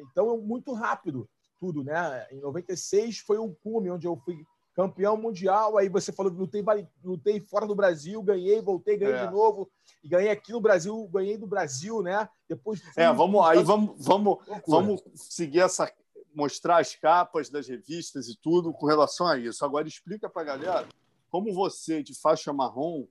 Então, 0.00 0.38
muito 0.38 0.72
rápido 0.72 1.28
tudo, 1.58 1.82
né? 1.82 2.26
Em 2.30 2.40
96 2.40 3.18
foi 3.18 3.38
o 3.38 3.54
cume 3.62 3.90
onde 3.90 4.06
eu 4.06 4.16
fui 4.16 4.44
campeão 4.74 5.16
mundial, 5.16 5.76
aí 5.76 5.88
você 5.88 6.12
falou 6.12 6.32
lutei, 6.32 6.64
lutei 7.02 7.40
fora 7.40 7.66
do 7.66 7.74
Brasil, 7.74 8.22
ganhei, 8.22 8.60
voltei, 8.60 8.96
ganhei 8.96 9.16
é. 9.16 9.26
de 9.26 9.32
novo, 9.32 9.68
e 10.04 10.08
ganhei 10.08 10.30
aqui 10.30 10.52
no 10.52 10.60
Brasil, 10.60 11.08
ganhei 11.08 11.36
do 11.36 11.48
Brasil, 11.48 12.00
né? 12.00 12.28
Depois 12.48 12.80
É, 12.96 13.12
vamos 13.12 13.44
aí 13.44 13.62
vamos 13.64 13.96
vamos 13.98 14.38
vamos 14.64 15.02
seguir 15.14 15.60
essa 15.60 15.92
mostrar 16.32 16.78
as 16.78 16.94
capas 16.94 17.50
das 17.50 17.66
revistas 17.66 18.28
e 18.28 18.38
tudo 18.40 18.72
com 18.72 18.86
relação 18.86 19.26
a 19.26 19.36
isso. 19.36 19.64
Agora 19.64 19.88
explica 19.88 20.30
para 20.30 20.42
a 20.42 20.56
galera 20.56 20.88
como 21.28 21.52
você 21.52 22.00
de 22.00 22.14
faixa 22.14 22.52
marrom 22.52 23.04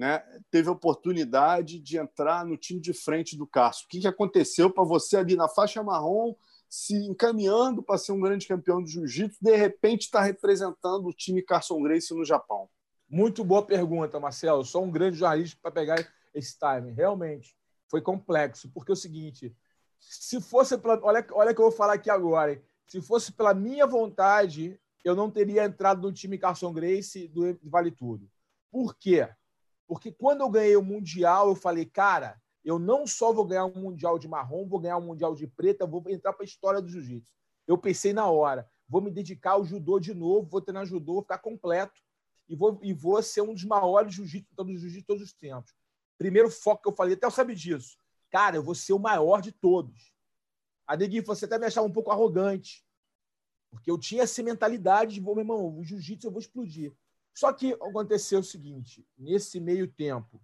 né, 0.00 0.20
teve 0.50 0.70
a 0.70 0.72
oportunidade 0.72 1.78
de 1.78 1.98
entrar 1.98 2.42
no 2.46 2.56
time 2.56 2.80
de 2.80 2.94
frente 2.94 3.36
do 3.36 3.46
Cássio. 3.46 3.84
O 3.84 3.88
que, 3.90 4.00
que 4.00 4.08
aconteceu 4.08 4.70
para 4.70 4.82
você 4.82 5.18
ali 5.18 5.36
na 5.36 5.46
faixa 5.46 5.82
marrom 5.82 6.34
se 6.70 6.94
encaminhando 7.04 7.82
para 7.82 7.98
ser 7.98 8.12
um 8.12 8.20
grande 8.20 8.48
campeão 8.48 8.82
de 8.82 8.92
jiu-jitsu, 8.92 9.36
de 9.42 9.54
repente 9.54 10.04
está 10.04 10.22
representando 10.22 11.06
o 11.06 11.12
time 11.12 11.42
Carson 11.42 11.82
Grace 11.82 12.14
no 12.14 12.24
Japão? 12.24 12.66
Muito 13.10 13.44
boa 13.44 13.62
pergunta, 13.62 14.18
Marcelo. 14.18 14.64
Sou 14.64 14.84
um 14.84 14.90
grande 14.90 15.18
jornalista 15.18 15.58
para 15.60 15.70
pegar 15.70 16.08
esse 16.32 16.56
time. 16.58 16.92
Realmente, 16.92 17.54
foi 17.86 18.00
complexo, 18.00 18.70
porque 18.72 18.92
é 18.92 18.94
o 18.94 18.96
seguinte: 18.96 19.54
se 19.98 20.40
fosse 20.40 20.78
pela. 20.78 20.98
Olha, 21.02 21.26
olha 21.32 21.52
que 21.52 21.60
eu 21.60 21.64
vou 21.64 21.72
falar 21.72 21.92
aqui 21.92 22.08
agora. 22.08 22.54
Hein? 22.54 22.62
Se 22.86 23.02
fosse 23.02 23.32
pela 23.32 23.52
minha 23.52 23.86
vontade, 23.86 24.80
eu 25.04 25.14
não 25.14 25.30
teria 25.30 25.66
entrado 25.66 26.00
no 26.00 26.10
time 26.10 26.38
Carson 26.38 26.72
Grace 26.72 27.28
do 27.28 27.58
Vale 27.64 27.90
Tudo. 27.90 28.30
Por 28.70 28.96
quê? 28.96 29.28
Porque 29.90 30.12
quando 30.12 30.42
eu 30.42 30.48
ganhei 30.48 30.76
o 30.76 30.84
Mundial, 30.84 31.48
eu 31.48 31.56
falei, 31.56 31.84
cara, 31.84 32.40
eu 32.64 32.78
não 32.78 33.08
só 33.08 33.32
vou 33.32 33.44
ganhar 33.44 33.64
um 33.64 33.74
Mundial 33.74 34.20
de 34.20 34.28
marrom, 34.28 34.64
vou 34.64 34.78
ganhar 34.78 34.96
um 34.96 35.04
Mundial 35.04 35.34
de 35.34 35.48
preta, 35.48 35.84
vou 35.84 36.00
entrar 36.06 36.32
para 36.32 36.44
a 36.44 36.46
história 36.46 36.80
do 36.80 36.88
jiu-jitsu. 36.88 37.34
Eu 37.66 37.76
pensei 37.76 38.12
na 38.12 38.30
hora, 38.30 38.70
vou 38.88 39.00
me 39.00 39.10
dedicar 39.10 39.54
ao 39.54 39.64
judô 39.64 39.98
de 39.98 40.14
novo, 40.14 40.48
vou 40.48 40.60
treinar 40.60 40.86
judô, 40.86 41.14
vou 41.14 41.22
ficar 41.22 41.38
completo 41.38 42.00
e 42.48 42.54
vou, 42.54 42.78
e 42.84 42.92
vou 42.92 43.20
ser 43.20 43.40
um 43.40 43.52
dos 43.52 43.64
maiores 43.64 44.14
jiu-jitsu 44.14 44.54
do 44.54 44.78
jiu-jitsu 44.78 45.08
todos 45.08 45.24
os 45.24 45.32
tempos. 45.32 45.74
Primeiro 46.16 46.48
foco 46.52 46.82
que 46.84 46.88
eu 46.88 46.94
falei, 46.94 47.14
até 47.14 47.26
eu 47.26 47.30
sabe 47.32 47.56
disso. 47.56 47.98
Cara, 48.30 48.54
eu 48.54 48.62
vou 48.62 48.76
ser 48.76 48.92
o 48.92 48.98
maior 49.00 49.42
de 49.42 49.50
todos. 49.50 50.14
A 50.86 50.96
Neguinho, 50.96 51.24
você 51.24 51.46
até 51.46 51.58
me 51.58 51.66
achava 51.66 51.88
um 51.88 51.92
pouco 51.92 52.12
arrogante, 52.12 52.86
porque 53.72 53.90
eu 53.90 53.98
tinha 53.98 54.22
essa 54.22 54.40
mentalidade 54.40 55.14
de, 55.14 55.20
meu 55.20 55.36
irmão, 55.36 55.76
o 55.76 55.82
jiu-jitsu 55.82 56.28
eu 56.28 56.30
vou 56.30 56.40
explodir. 56.40 56.94
Só 57.34 57.52
que 57.52 57.72
aconteceu 57.74 58.40
o 58.40 58.44
seguinte: 58.44 59.06
nesse 59.16 59.60
meio 59.60 59.86
tempo, 59.88 60.40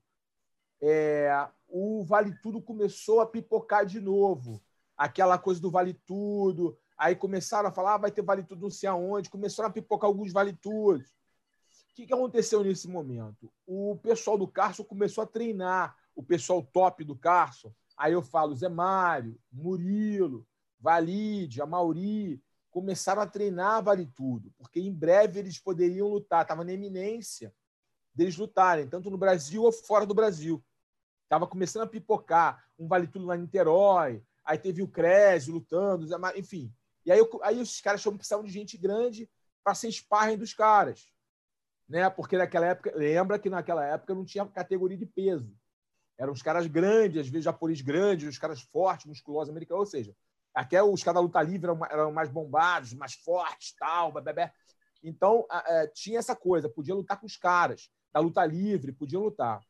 é, 0.81 1.49
o 1.69 2.05
Vale 2.05 2.35
Tudo 2.43 2.61
começou 2.61 3.21
a 3.21 3.27
pipocar 3.27 3.85
de 3.85 4.01
novo. 4.01 4.63
Aquela 4.97 5.39
coisa 5.39 5.61
do 5.61 5.71
Vale 5.71 5.95
Tudo. 5.95 6.79
Aí 6.97 7.15
começaram 7.15 7.69
a 7.69 7.73
falar, 7.73 7.95
ah, 7.95 7.99
vai 7.99 8.11
ter 8.11 8.23
Vale 8.23 8.43
Tudo 8.43 8.63
não 8.63 8.71
sei 8.71 8.89
aonde. 8.89 9.31
Começaram 9.31 9.69
a 9.69 9.73
pipocar 9.73 10.09
alguns 10.09 10.33
Vale 10.33 10.53
Tudos. 10.53 11.09
O 11.91 11.95
que, 11.95 12.07
que 12.07 12.13
aconteceu 12.13 12.63
nesse 12.63 12.89
momento? 12.89 13.53
O 13.67 13.97
pessoal 14.03 14.37
do 14.37 14.47
Carson 14.47 14.85
começou 14.85 15.25
a 15.25 15.27
treinar, 15.27 15.97
o 16.15 16.23
pessoal 16.23 16.63
top 16.63 17.03
do 17.05 17.17
Carson. 17.17 17.73
Aí 17.97 18.13
eu 18.13 18.23
falo 18.23 18.55
Zé 18.55 18.69
Mário, 18.69 19.39
Murilo, 19.51 20.47
Valide, 20.79 21.63
Amauri, 21.63 22.43
começaram 22.77 23.23
a 23.23 23.27
treinar 23.27 23.83
Vale 23.83 24.05
Tudo, 24.05 24.53
porque 24.59 24.79
em 24.79 24.93
breve 24.93 25.39
eles 25.39 25.59
poderiam 25.59 26.09
lutar, 26.09 26.43
estava 26.43 26.63
na 26.63 26.75
eminência 26.75 27.51
deles 28.15 28.37
lutarem, 28.37 28.87
tanto 28.87 29.11
no 29.11 29.17
Brasil 29.17 29.63
ou 29.63 29.73
fora 29.73 30.05
do 30.05 30.13
Brasil. 30.13 30.63
Estava 31.23 31.47
começando 31.47 31.85
a 31.85 31.87
pipocar 31.87 32.63
um 32.79 32.87
Vale 32.87 33.07
Tudo 33.07 33.25
lá 33.25 33.35
em 33.35 33.41
Niterói, 33.41 34.23
aí 34.45 34.59
teve 34.59 34.83
o 34.83 34.89
Crésio 34.89 35.55
lutando, 35.55 36.07
enfim. 36.37 36.71
E 37.07 37.11
aí, 37.11 37.19
aí 37.45 37.59
os 37.63 37.81
caras 37.81 38.05
precisavam 38.05 38.45
de 38.45 38.53
gente 38.53 38.77
grande 38.77 39.27
para 39.65 39.75
ser 39.75 39.91
sparring 39.91 40.37
dos 40.37 40.53
caras. 40.53 41.11
Né? 41.89 42.11
Porque 42.11 42.37
naquela 42.37 42.67
época, 42.67 42.93
lembra 42.95 43.39
que 43.39 43.49
naquela 43.49 43.87
época 43.87 44.15
não 44.15 44.27
tinha 44.27 44.45
categoria 44.45 44.99
de 44.99 45.07
peso. 45.07 45.51
Eram 46.19 46.35
os 46.35 46.43
caras 46.43 46.67
grandes, 46.67 47.23
às 47.23 47.29
vezes 47.29 47.45
japoneses 47.47 47.83
grandes, 47.83 48.29
os 48.29 48.39
caras 48.39 48.61
fortes, 48.61 49.07
musculosos, 49.07 49.49
americanos, 49.49 49.81
ou 49.81 49.87
seja, 49.87 50.15
até 50.57 50.83
os 50.83 51.03
caras 51.03 51.17
da 51.17 51.21
luta 51.21 51.43
livre 51.43 51.71
eram, 51.71 51.85
eram 51.85 52.13
mais 52.13 52.31
bombados, 52.31 52.95
mais 52.95 53.13
fortes, 53.13 53.75
tal, 53.79 54.11
bebê. 54.11 54.51
Então, 55.03 55.47
tinha 55.93 56.19
essa 56.19 56.35
coisa, 56.35 56.69
podia 56.69 56.95
lutar 56.95 57.21
com 57.21 57.27
os 57.27 57.37
caras 57.37 57.91
da 58.13 58.21
luta 58.21 58.45
livre, 58.47 58.91
podiam 58.93 59.23
lutar. 59.23 59.61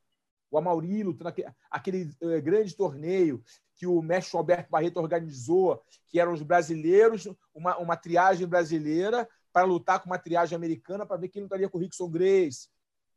O 0.48 0.56
Amauri 0.56 1.02
lutando 1.02 1.28
aquele, 1.28 1.48
aquele 1.68 2.16
é, 2.22 2.40
grande 2.40 2.76
torneio 2.76 3.42
que 3.74 3.84
o 3.86 4.00
mestre 4.00 4.36
Alberto 4.38 4.70
Barreto 4.70 4.98
organizou, 4.98 5.82
que 6.06 6.20
eram 6.20 6.32
os 6.32 6.42
brasileiros, 6.42 7.28
uma, 7.52 7.76
uma 7.78 7.96
triagem 7.96 8.46
brasileira 8.46 9.28
para 9.52 9.66
lutar 9.66 10.00
com 10.00 10.06
uma 10.06 10.18
triagem 10.18 10.54
americana 10.54 11.04
para 11.04 11.16
ver 11.16 11.28
quem 11.28 11.42
lutaria 11.42 11.68
com 11.68 11.76
o 11.76 11.80
Rickson 11.80 12.08
Grace. 12.08 12.68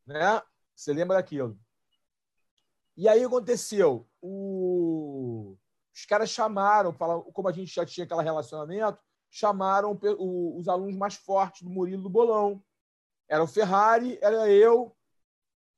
Né? 0.08 0.41
Você 0.75 0.91
lembra 0.91 1.17
daquilo? 1.17 1.58
E 2.97 3.08
aí 3.08 3.23
aconteceu. 3.23 4.10
O 4.19 5.55
os 5.93 6.06
caras 6.06 6.30
chamaram, 6.30 6.93
como 7.34 7.47
a 7.47 7.52
gente 7.52 7.73
já 7.73 7.86
tinha 7.86 8.06
aquele 8.06 8.21
relacionamento, 8.21 8.99
chamaram 9.30 9.99
os 10.17 10.67
alunos 10.67 10.95
mais 10.95 11.15
fortes 11.15 11.62
do 11.62 11.69
Murilo 11.69 12.04
do 12.04 12.10
Bolão. 12.10 12.63
Era 13.28 13.43
o 13.43 13.47
Ferrari, 13.47 14.17
era 14.21 14.49
eu, 14.49 14.95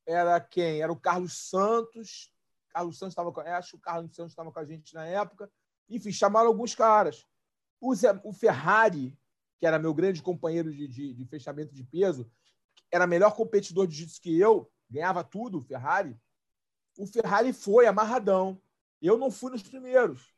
era 0.06 0.40
quem? 0.40 0.82
Era 0.82 0.92
o 0.92 1.00
Carlos 1.00 1.50
Santos. 1.50 2.32
Carlos 2.70 2.98
Santos 2.98 3.12
estava 3.12 3.32
com, 3.32 3.42
acho 3.42 3.72
que 3.72 3.78
o 3.78 3.82
Carlos 3.82 4.16
Santos 4.16 4.32
estava 4.32 4.52
com 4.52 4.60
a 4.60 4.66
gente 4.66 4.94
na 4.94 5.06
época. 5.06 5.52
Enfim, 5.90 6.12
chamaram 6.12 6.48
alguns 6.48 6.74
caras. 6.74 7.26
O, 7.80 7.94
Zé, 7.94 8.20
o 8.24 8.32
Ferrari, 8.32 9.18
que 9.60 9.66
era 9.66 9.80
meu 9.80 9.94
grande 9.94 10.22
companheiro 10.22 10.72
de, 10.72 10.88
de, 10.88 11.14
de 11.14 11.26
fechamento 11.26 11.74
de 11.74 11.84
peso, 11.84 12.32
era 12.92 13.08
melhor 13.08 13.36
competidor 13.36 13.88
de 13.88 13.96
jiu-jitsu 13.96 14.22
que 14.22 14.40
eu, 14.40 14.72
ganhava 14.90 15.24
tudo, 15.24 15.60
o 15.60 15.64
Ferrari. 15.64 16.18
O 16.98 17.06
Ferrari 17.06 17.54
foi 17.54 17.88
amarradão. 17.88 18.62
Eu 19.02 19.18
não 19.18 19.32
fui 19.32 19.52
nos 19.52 19.64
primeiros. 19.64 20.34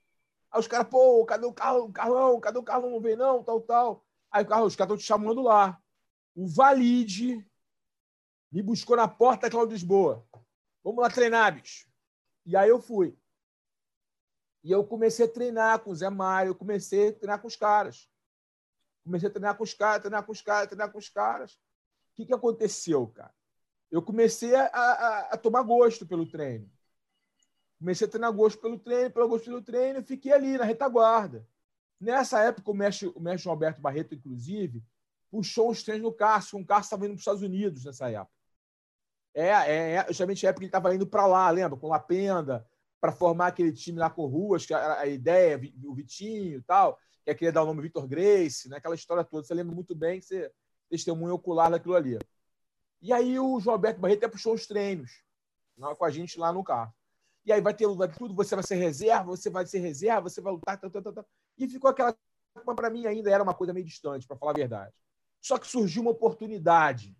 Aí 0.51 0.59
os 0.59 0.67
caras, 0.67 0.87
pô, 0.87 1.25
cadê 1.25 1.45
o 1.45 1.53
carro, 1.53 1.91
Carlão? 1.91 2.39
Cadê 2.39 2.57
o 2.57 2.63
Carlão? 2.63 2.91
Não 2.91 3.01
vem, 3.01 3.15
não, 3.15 3.43
tal, 3.43 3.59
tal. 3.61 4.05
Aí 4.31 4.43
o 4.43 4.47
carro, 4.47 4.65
os 4.65 4.75
caras 4.75 4.93
estão 4.93 4.97
te 4.97 5.03
chamando 5.03 5.41
lá. 5.41 5.81
O 6.35 6.47
Valide 6.47 7.45
me 8.51 8.61
buscou 8.61 8.95
na 8.95 9.07
porta 9.07 9.49
Cláudio 9.49 9.73
Lisboa. 9.73 10.25
Vamos 10.83 11.01
lá 11.01 11.09
treinar, 11.09 11.55
bicho. 11.55 11.87
E 12.45 12.55
aí 12.55 12.69
eu 12.69 12.79
fui. 12.79 13.17
E 14.63 14.71
eu 14.71 14.85
comecei 14.85 15.25
a 15.25 15.29
treinar 15.29 15.79
com 15.79 15.91
o 15.91 15.95
Zé 15.95 16.09
Mário, 16.09 16.55
comecei 16.55 17.09
a 17.09 17.13
treinar 17.13 17.41
com 17.41 17.47
os 17.47 17.55
caras. 17.55 18.09
Comecei 19.03 19.27
a 19.27 19.31
treinar 19.31 19.57
com 19.57 19.63
os 19.63 19.73
caras, 19.73 20.01
treinar 20.01 20.25
com 20.25 20.31
os 20.31 20.41
caras, 20.41 20.67
treinar 20.67 20.91
com 20.91 20.97
os 20.97 21.09
caras. 21.09 21.53
O 21.53 22.15
que, 22.15 22.25
que 22.25 22.33
aconteceu, 22.33 23.07
cara? 23.07 23.33
Eu 23.91 24.01
comecei 24.01 24.55
a, 24.55 24.65
a, 24.65 25.19
a 25.33 25.37
tomar 25.37 25.63
gosto 25.63 26.05
pelo 26.05 26.29
treino. 26.29 26.71
Comecei 27.83 28.07
a 28.07 28.09
treinar 28.09 28.31
gosto 28.31 28.61
pelo 28.61 28.79
treino, 28.79 29.11
pelo 29.11 29.27
gosto 29.27 29.43
pelo 29.43 29.61
treino, 29.61 29.99
e 29.99 30.03
fiquei 30.03 30.31
ali 30.31 30.57
na 30.57 30.63
retaguarda. 30.63 31.45
Nessa 31.99 32.41
época, 32.41 32.71
o 32.71 32.73
mestre, 32.73 33.11
o 33.13 33.19
mestre 33.19 33.49
Alberto 33.49 33.81
Barreto, 33.81 34.15
inclusive, 34.15 34.81
puxou 35.29 35.69
os 35.69 35.83
treinos 35.83 36.05
no 36.05 36.13
Cássio, 36.13 36.57
o 36.57 36.65
Cássio 36.65 36.85
estava 36.85 37.03
indo 37.03 37.09
para 37.09 37.15
os 37.15 37.21
Estados 37.23 37.41
Unidos 37.41 37.83
nessa 37.83 38.09
época. 38.09 38.31
É, 39.33 39.49
é, 39.49 39.91
é 39.95 40.05
justamente 40.07 40.47
a 40.47 40.51
época 40.51 40.61
que 40.61 40.63
ele 40.63 40.69
estava 40.69 40.95
indo 40.95 41.05
para 41.05 41.27
lá, 41.27 41.49
lembra? 41.49 41.77
Com 41.77 41.89
Lapenda, 41.89 42.65
para 43.01 43.11
formar 43.11 43.47
aquele 43.47 43.73
time 43.73 43.99
lá 43.99 44.09
com 44.09 44.27
Ruas, 44.27 44.65
que 44.65 44.73
era 44.73 45.01
a 45.01 45.05
ideia, 45.05 45.59
o 45.83 45.93
Vitinho 45.93 46.59
e 46.59 46.61
tal, 46.61 46.97
que 47.21 47.31
é 47.31 47.35
queria 47.35 47.51
dar 47.51 47.63
o 47.63 47.65
nome 47.65 47.81
Vitor 47.81 48.07
Grace, 48.07 48.69
né? 48.69 48.77
aquela 48.77 48.95
história 48.95 49.25
toda. 49.25 49.45
Você 49.45 49.53
lembra 49.53 49.75
muito 49.75 49.93
bem 49.93 50.21
que 50.21 50.25
você 50.25 50.49
testemunha 50.89 51.33
ocular 51.33 51.69
daquilo 51.69 51.97
ali. 51.97 52.17
E 53.01 53.11
aí 53.11 53.37
o 53.37 53.59
João 53.59 53.73
Alberto 53.73 53.99
Barreto 53.99 54.19
até 54.19 54.29
puxou 54.29 54.53
os 54.53 54.65
treinos 54.65 55.21
com 55.97 56.05
a 56.05 56.09
gente 56.09 56.39
lá 56.39 56.53
no 56.53 56.63
carro 56.63 56.93
e 57.45 57.51
aí 57.51 57.61
vai 57.61 57.73
ter 57.73 57.87
vai 57.87 58.07
tudo, 58.07 58.33
você 58.33 58.55
vai 58.55 58.63
ser 58.63 58.75
reserva, 58.75 59.25
você 59.25 59.49
vai 59.49 59.65
ser 59.65 59.79
reserva, 59.79 60.29
você 60.29 60.41
vai 60.41 60.53
lutar, 60.53 60.79
tá, 60.79 60.89
tá, 60.89 61.01
tá, 61.01 61.25
e 61.57 61.67
ficou 61.67 61.89
aquela 61.89 62.15
para 62.75 62.89
mim 62.89 63.05
ainda 63.07 63.31
era 63.31 63.43
uma 63.43 63.53
coisa 63.53 63.73
meio 63.73 63.85
distante, 63.85 64.27
para 64.27 64.37
falar 64.37 64.51
a 64.51 64.55
verdade. 64.55 64.93
Só 65.41 65.57
que 65.57 65.67
surgiu 65.67 66.03
uma 66.03 66.11
oportunidade. 66.11 67.17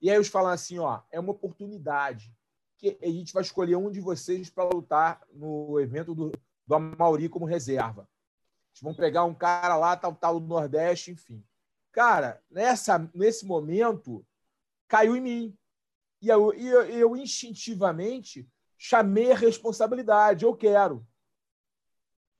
E 0.00 0.10
aí 0.10 0.16
eles 0.16 0.28
falam 0.28 0.50
assim, 0.50 0.78
ó, 0.78 1.00
é 1.10 1.18
uma 1.20 1.30
oportunidade 1.30 2.34
que 2.76 2.98
a 3.00 3.06
gente 3.06 3.32
vai 3.32 3.42
escolher 3.42 3.76
um 3.76 3.90
de 3.90 4.00
vocês 4.00 4.50
para 4.50 4.68
lutar 4.68 5.22
no 5.32 5.80
evento 5.80 6.14
do, 6.14 6.32
do 6.66 6.74
Amauri 6.74 7.28
como 7.28 7.46
reserva. 7.46 8.08
Eles 8.72 8.82
vão 8.82 8.94
pegar 8.94 9.24
um 9.24 9.34
cara 9.34 9.76
lá, 9.76 9.96
tal, 9.96 10.14
tal, 10.14 10.38
do 10.38 10.46
Nordeste, 10.46 11.12
enfim. 11.12 11.42
Cara, 11.92 12.42
nessa, 12.50 13.10
nesse 13.14 13.46
momento, 13.46 14.26
caiu 14.86 15.16
em 15.16 15.20
mim. 15.20 15.58
E 16.20 16.28
eu, 16.28 16.52
eu, 16.52 16.82
eu 16.84 17.16
instintivamente 17.16 18.46
chamei 18.78 19.32
a 19.32 19.36
responsabilidade, 19.36 20.44
eu 20.44 20.54
quero. 20.54 21.06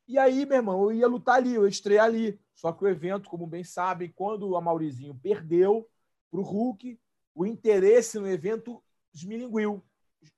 E 0.09 0.19
aí, 0.19 0.47
meu 0.47 0.59
irmão, 0.59 0.83
eu 0.85 0.93
ia 0.93 1.09
lutar 1.09 1.37
ali, 1.37 1.55
eu 1.55 1.67
estrear 1.67 2.07
ali. 2.07 2.41
Só 2.55 2.73
que 2.73 2.85
o 2.85 2.89
evento, 2.89 3.29
como 3.29 3.47
bem 3.47 3.65
sabem, 3.65 4.13
quando 4.15 4.53
o 4.53 4.61
Maurizinho 4.61 5.15
perdeu 5.15 5.89
para 6.31 6.41
o 6.41 6.43
Hulk, 6.43 6.99
o 7.35 7.45
interesse 7.45 8.19
no 8.19 8.29
evento 8.29 8.83
esmilinguiu. 9.13 9.83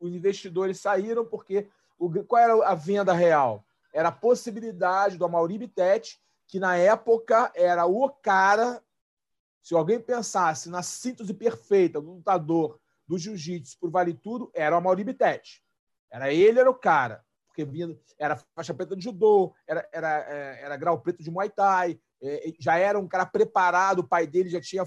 Os 0.00 0.14
investidores 0.14 0.80
saíram 0.80 1.24
porque 1.24 1.68
o, 1.99 2.11
qual 2.24 2.42
era 2.42 2.68
a 2.68 2.74
venda 2.74 3.12
real? 3.12 3.64
Era 3.92 4.09
a 4.09 4.12
possibilidade 4.12 5.16
do 5.16 5.24
Amaury 5.24 5.59
Bittet, 5.59 6.20
que 6.46 6.59
na 6.59 6.76
época 6.76 7.53
era 7.55 7.86
o 7.86 8.09
cara. 8.09 8.82
Se 9.62 9.74
alguém 9.74 10.01
pensasse 10.01 10.70
na 10.70 10.82
síntese 10.82 11.34
perfeita 11.34 12.01
do 12.01 12.14
lutador 12.14 12.80
do 13.07 13.18
jiu-jitsu 13.18 13.78
por 13.78 13.90
vale 13.90 14.14
tudo, 14.14 14.51
era 14.55 14.74
o 14.74 14.78
Amaury 14.78 15.05
Bittet. 15.05 15.62
Era 16.11 16.32
ele, 16.32 16.59
era 16.61 16.70
o 16.70 16.74
cara. 16.74 17.24
Porque 17.46 17.64
vindo, 17.64 18.00
era 18.18 18.36
faixa 18.54 18.72
preta 18.72 18.94
de 18.94 19.02
judô, 19.02 19.54
era, 19.66 19.88
era, 19.92 20.26
é, 20.28 20.62
era 20.62 20.76
grau 20.76 21.00
preto 21.00 21.22
de 21.22 21.30
muay 21.30 21.50
thai, 21.50 21.98
é, 22.22 22.52
já 22.59 22.78
era 22.78 22.98
um 22.98 23.09
cara 23.09 23.26
preparado, 23.26 23.98
o 23.98 24.06
pai 24.09 24.26
dele 24.26 24.48
já 24.48 24.61
tinha 24.61 24.84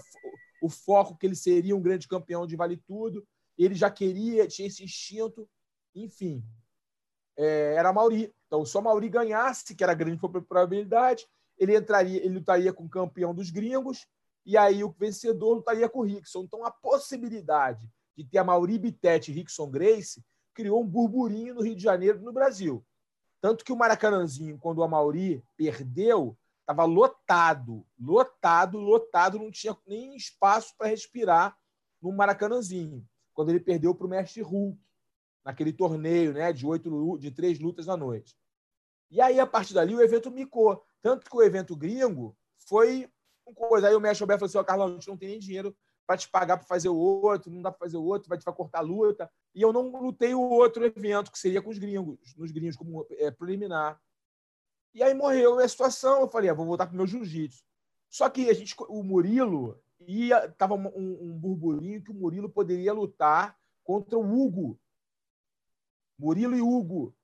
o 0.61 0.69
foco 0.69 1.17
que 1.17 1.25
ele 1.25 1.35
seria 1.35 1.75
um 1.75 1.81
grande 1.81 2.07
campeão 2.07 2.47
de 2.47 2.55
vale 2.55 2.77
tudo, 2.77 3.27
ele 3.57 3.75
já 3.75 3.91
queria, 3.91 4.47
tinha 4.47 4.67
esse 4.67 4.83
instinto, 4.83 5.49
enfim. 5.93 6.43
é, 7.37 7.75
era 7.75 7.91
Mauri. 7.91 8.33
Então, 8.47 8.63
o 8.63 8.81
Mauri 8.81 9.09
ganhasse, 9.09 9.75
que 9.75 9.83
era 9.83 9.93
grande 9.93 10.19
probabilidade, 10.47 11.27
ele 11.57 11.75
entraria, 11.75 12.23
ele 12.23 12.35
lutaria 12.35 12.73
com 12.73 12.85
o 12.85 12.89
campeão 12.89 13.33
dos 13.33 13.49
gringos, 13.49 14.07
e 14.45 14.57
aí 14.57 14.83
o 14.83 14.91
vencedor 14.97 15.55
lutaria 15.55 15.87
com 15.89 15.99
o 15.99 16.03
Rickson. 16.03 16.43
Então, 16.43 16.65
a 16.65 16.71
possibilidade 16.71 17.89
de 18.15 18.25
ter 18.25 18.39
a 18.39 18.43
Mauri 18.43 18.77
Bittet 18.77 19.29
e 19.29 19.33
Rickson 19.33 19.69
Grace 19.69 20.23
criou 20.53 20.81
um 20.81 20.87
burburinho 20.87 21.55
no 21.55 21.61
Rio 21.61 21.75
de 21.75 21.83
Janeiro 21.83 22.19
e 22.19 22.23
no 22.23 22.33
Brasil. 22.33 22.85
Tanto 23.41 23.65
que 23.65 23.71
o 23.71 23.75
Maracanãzinho, 23.75 24.57
quando 24.57 24.79
o 24.79 24.83
Amauri 24.83 25.43
perdeu, 25.57 26.37
estava 26.59 26.85
lotado, 26.85 27.85
lotado, 27.99 28.77
lotado, 28.77 29.39
não 29.39 29.51
tinha 29.51 29.75
nem 29.87 30.15
espaço 30.15 30.75
para 30.77 30.87
respirar 30.87 31.57
no 32.01 32.11
Maracanãzinho, 32.11 33.05
quando 33.33 33.49
ele 33.49 33.59
perdeu 33.59 33.93
para 33.95 34.05
o 34.05 34.09
Mestre 34.09 34.41
Hulk, 34.41 34.79
naquele 35.43 35.73
torneio 35.73 36.33
né, 36.33 36.53
de, 36.53 36.65
oito, 36.65 37.17
de 37.17 37.31
três 37.31 37.59
lutas 37.59 37.89
à 37.89 37.97
noite. 37.97 38.35
E 39.09 39.19
aí, 39.19 39.39
a 39.39 39.47
partir 39.47 39.73
dali, 39.73 39.93
o 39.93 40.01
evento 40.01 40.31
micou. 40.31 40.83
Tanto 41.01 41.29
que 41.29 41.35
o 41.35 41.43
evento 41.43 41.75
gringo 41.75 42.37
foi 42.67 43.09
uma 43.45 43.53
coisa. 43.55 43.87
Aí 43.87 43.95
o 43.95 43.99
Mestre 43.99 44.23
Roberto 44.23 44.39
falou 44.39 44.49
assim: 44.49 44.57
oh, 44.57 44.63
Carlão, 44.63 44.87
a 44.87 44.91
gente 44.91 45.07
não 45.07 45.17
tem 45.17 45.29
nem 45.29 45.39
dinheiro 45.39 45.75
para 46.05 46.17
te 46.17 46.29
pagar 46.29 46.57
para 46.57 46.67
fazer 46.67 46.89
o 46.89 46.95
outro, 46.95 47.51
não 47.51 47.61
dá 47.61 47.71
para 47.71 47.79
fazer 47.79 47.97
o 47.97 48.03
outro, 48.03 48.27
vai 48.27 48.37
te 48.37 48.43
vai 48.43 48.53
cortar 48.53 48.79
a 48.79 48.81
luta. 48.81 49.31
E 49.53 49.61
eu 49.61 49.71
não 49.71 49.89
lutei 49.89 50.33
o 50.33 50.41
outro 50.41 50.85
evento, 50.85 51.31
que 51.31 51.39
seria 51.39 51.61
com 51.61 51.69
os 51.69 51.77
gringos, 51.77 52.35
nos 52.35 52.51
gringos, 52.51 52.75
como 52.75 53.05
é, 53.11 53.31
preliminar. 53.31 54.01
E 54.93 55.01
aí 55.01 55.13
morreu 55.13 55.59
a 55.59 55.67
situação. 55.67 56.21
Eu 56.21 56.27
falei, 56.27 56.49
ah, 56.49 56.53
vou 56.53 56.65
voltar 56.65 56.85
para 56.85 56.93
o 56.93 56.97
meu 56.97 57.07
jiu-jitsu. 57.07 57.63
Só 58.09 58.29
que 58.29 58.49
a 58.49 58.53
gente, 58.53 58.75
o 58.89 59.03
Murilo 59.03 59.81
ia, 60.01 60.49
tava 60.51 60.75
um, 60.75 60.87
um 60.95 61.39
burburinho 61.39 62.03
que 62.03 62.11
o 62.11 62.15
Murilo 62.15 62.49
poderia 62.49 62.91
lutar 62.91 63.57
contra 63.83 64.17
o 64.17 64.21
Hugo. 64.21 64.79
Murilo 66.19 66.55
e 66.55 66.61
Hugo. 66.61 67.15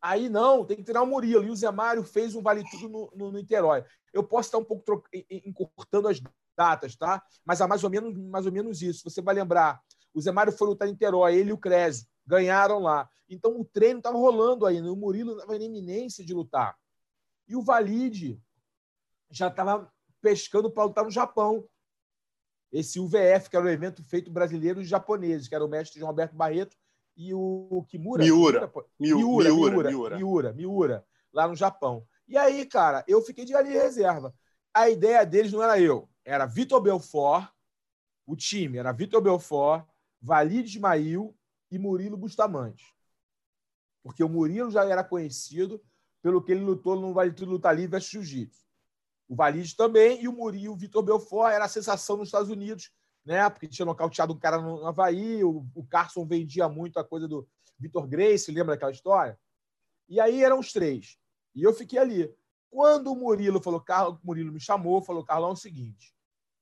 Aí 0.00 0.28
não, 0.28 0.64
tem 0.64 0.78
que 0.78 0.82
tirar 0.82 1.02
o 1.02 1.06
Murilo. 1.06 1.44
E 1.44 1.50
o 1.50 1.56
Zé 1.56 1.70
Mário 1.70 2.02
fez 2.02 2.34
um 2.34 2.42
vale 2.42 2.64
tudo 2.70 2.88
no, 2.88 3.12
no, 3.14 3.30
no 3.30 3.38
Niterói. 3.38 3.84
Eu 4.12 4.24
posso 4.24 4.48
estar 4.48 4.58
um 4.58 4.64
pouco 4.64 5.08
encurtando 5.30 6.08
as 6.08 6.20
datas, 6.56 6.96
tá? 6.96 7.22
Mas 7.44 7.60
é 7.60 7.66
mais 7.66 7.84
ou 7.84 7.90
menos, 7.90 8.16
mais 8.16 8.46
ou 8.46 8.52
menos 8.52 8.82
isso. 8.82 9.08
Você 9.08 9.20
vai 9.20 9.34
lembrar, 9.34 9.80
o 10.14 10.20
Zé 10.20 10.30
Mário 10.30 10.52
foi 10.52 10.68
lutar 10.68 10.88
em 10.88 10.92
Niterói, 10.92 11.36
ele 11.36 11.50
e 11.50 11.52
o 11.52 11.58
Crésio 11.58 12.06
ganharam 12.26 12.78
lá. 12.78 13.08
Então 13.28 13.58
o 13.58 13.64
treino 13.64 13.98
estava 13.98 14.16
rolando 14.16 14.66
ainda, 14.66 14.92
o 14.92 14.96
Murilo 14.96 15.32
estava 15.32 15.56
em 15.56 15.64
iminência 15.64 16.24
de 16.24 16.34
lutar. 16.34 16.76
E 17.48 17.56
o 17.56 17.62
Valide 17.62 18.40
já 19.30 19.48
estava 19.48 19.90
pescando 20.20 20.70
para 20.70 20.84
lutar 20.84 21.04
no 21.04 21.10
Japão. 21.10 21.66
Esse 22.70 22.98
UVF, 23.00 23.50
que 23.50 23.56
era 23.56 23.66
o 23.66 23.68
evento 23.68 24.02
feito 24.02 24.30
brasileiro 24.30 24.80
e 24.80 24.84
japoneses, 24.84 25.48
que 25.48 25.54
era 25.54 25.64
o 25.64 25.68
mestre 25.68 25.98
João 25.98 26.10
Alberto 26.10 26.34
Barreto 26.34 26.76
e 27.16 27.34
o 27.34 27.84
Kimura. 27.88 28.22
Miura. 28.22 28.72
Miura, 28.98 29.50
Miura, 29.50 29.90
Miura, 29.90 30.16
Miura, 30.16 30.52
Miura, 30.52 31.06
lá 31.32 31.48
no 31.48 31.56
Japão. 31.56 32.06
E 32.26 32.36
aí, 32.36 32.64
cara, 32.64 33.04
eu 33.06 33.20
fiquei 33.20 33.44
de 33.44 33.54
ali 33.54 33.70
reserva. 33.70 34.34
A 34.72 34.88
ideia 34.88 35.24
deles 35.26 35.52
não 35.52 35.62
era 35.62 35.78
eu, 35.78 36.08
era 36.24 36.46
Vitor 36.46 36.80
Belfort, 36.80 37.50
o 38.26 38.36
time 38.36 38.78
era 38.78 38.92
Vitor 38.92 39.20
Belfort, 39.20 39.86
Valide 40.20 40.76
Ismail 40.76 41.36
e 41.70 41.78
Murilo 41.78 42.16
Bustamante. 42.16 42.94
Porque 44.02 44.22
o 44.22 44.28
Murilo 44.28 44.70
já 44.70 44.84
era 44.84 45.02
conhecido 45.02 45.82
pelo 46.20 46.42
que 46.42 46.52
ele 46.52 46.64
lutou 46.64 46.98
no 46.98 47.12
Vale 47.12 47.32
Tudo 47.32 47.52
Luta 47.52 47.72
Livre 47.72 47.90
versus 47.90 48.10
Jiu-Jitsu. 48.10 48.64
O 49.28 49.34
Valide 49.34 49.74
também 49.74 50.22
e 50.22 50.28
o 50.28 50.32
Murilo, 50.32 50.74
o 50.74 50.76
Vitor 50.76 51.02
Belfort 51.02 51.52
era 51.52 51.64
a 51.64 51.68
sensação 51.68 52.16
nos 52.16 52.28
Estados 52.28 52.50
Unidos, 52.50 52.92
né? 53.24 53.48
Porque 53.48 53.66
tinha 53.66 53.86
nocauteado 53.86 54.32
um 54.32 54.38
cara 54.38 54.60
no 54.60 54.86
Havaí, 54.86 55.42
o, 55.42 55.66
o 55.74 55.84
Carson 55.84 56.26
vendia 56.26 56.68
muito 56.68 56.98
a 56.98 57.04
coisa 57.04 57.26
do 57.26 57.48
Vitor 57.78 58.06
Grace, 58.06 58.52
lembra 58.52 58.74
daquela 58.74 58.92
história? 58.92 59.38
E 60.08 60.20
aí 60.20 60.44
eram 60.44 60.58
os 60.58 60.72
três. 60.72 61.18
E 61.54 61.62
eu 61.62 61.72
fiquei 61.72 61.98
ali. 61.98 62.32
Quando 62.72 63.12
o 63.12 63.14
Murilo 63.14 63.60
falou, 63.60 63.82
Carlos, 63.82 64.18
Murilo 64.24 64.50
me 64.50 64.58
chamou, 64.58 65.02
falou, 65.02 65.22
Carlão, 65.22 65.50
é 65.50 65.52
o 65.52 65.56
seguinte, 65.56 66.16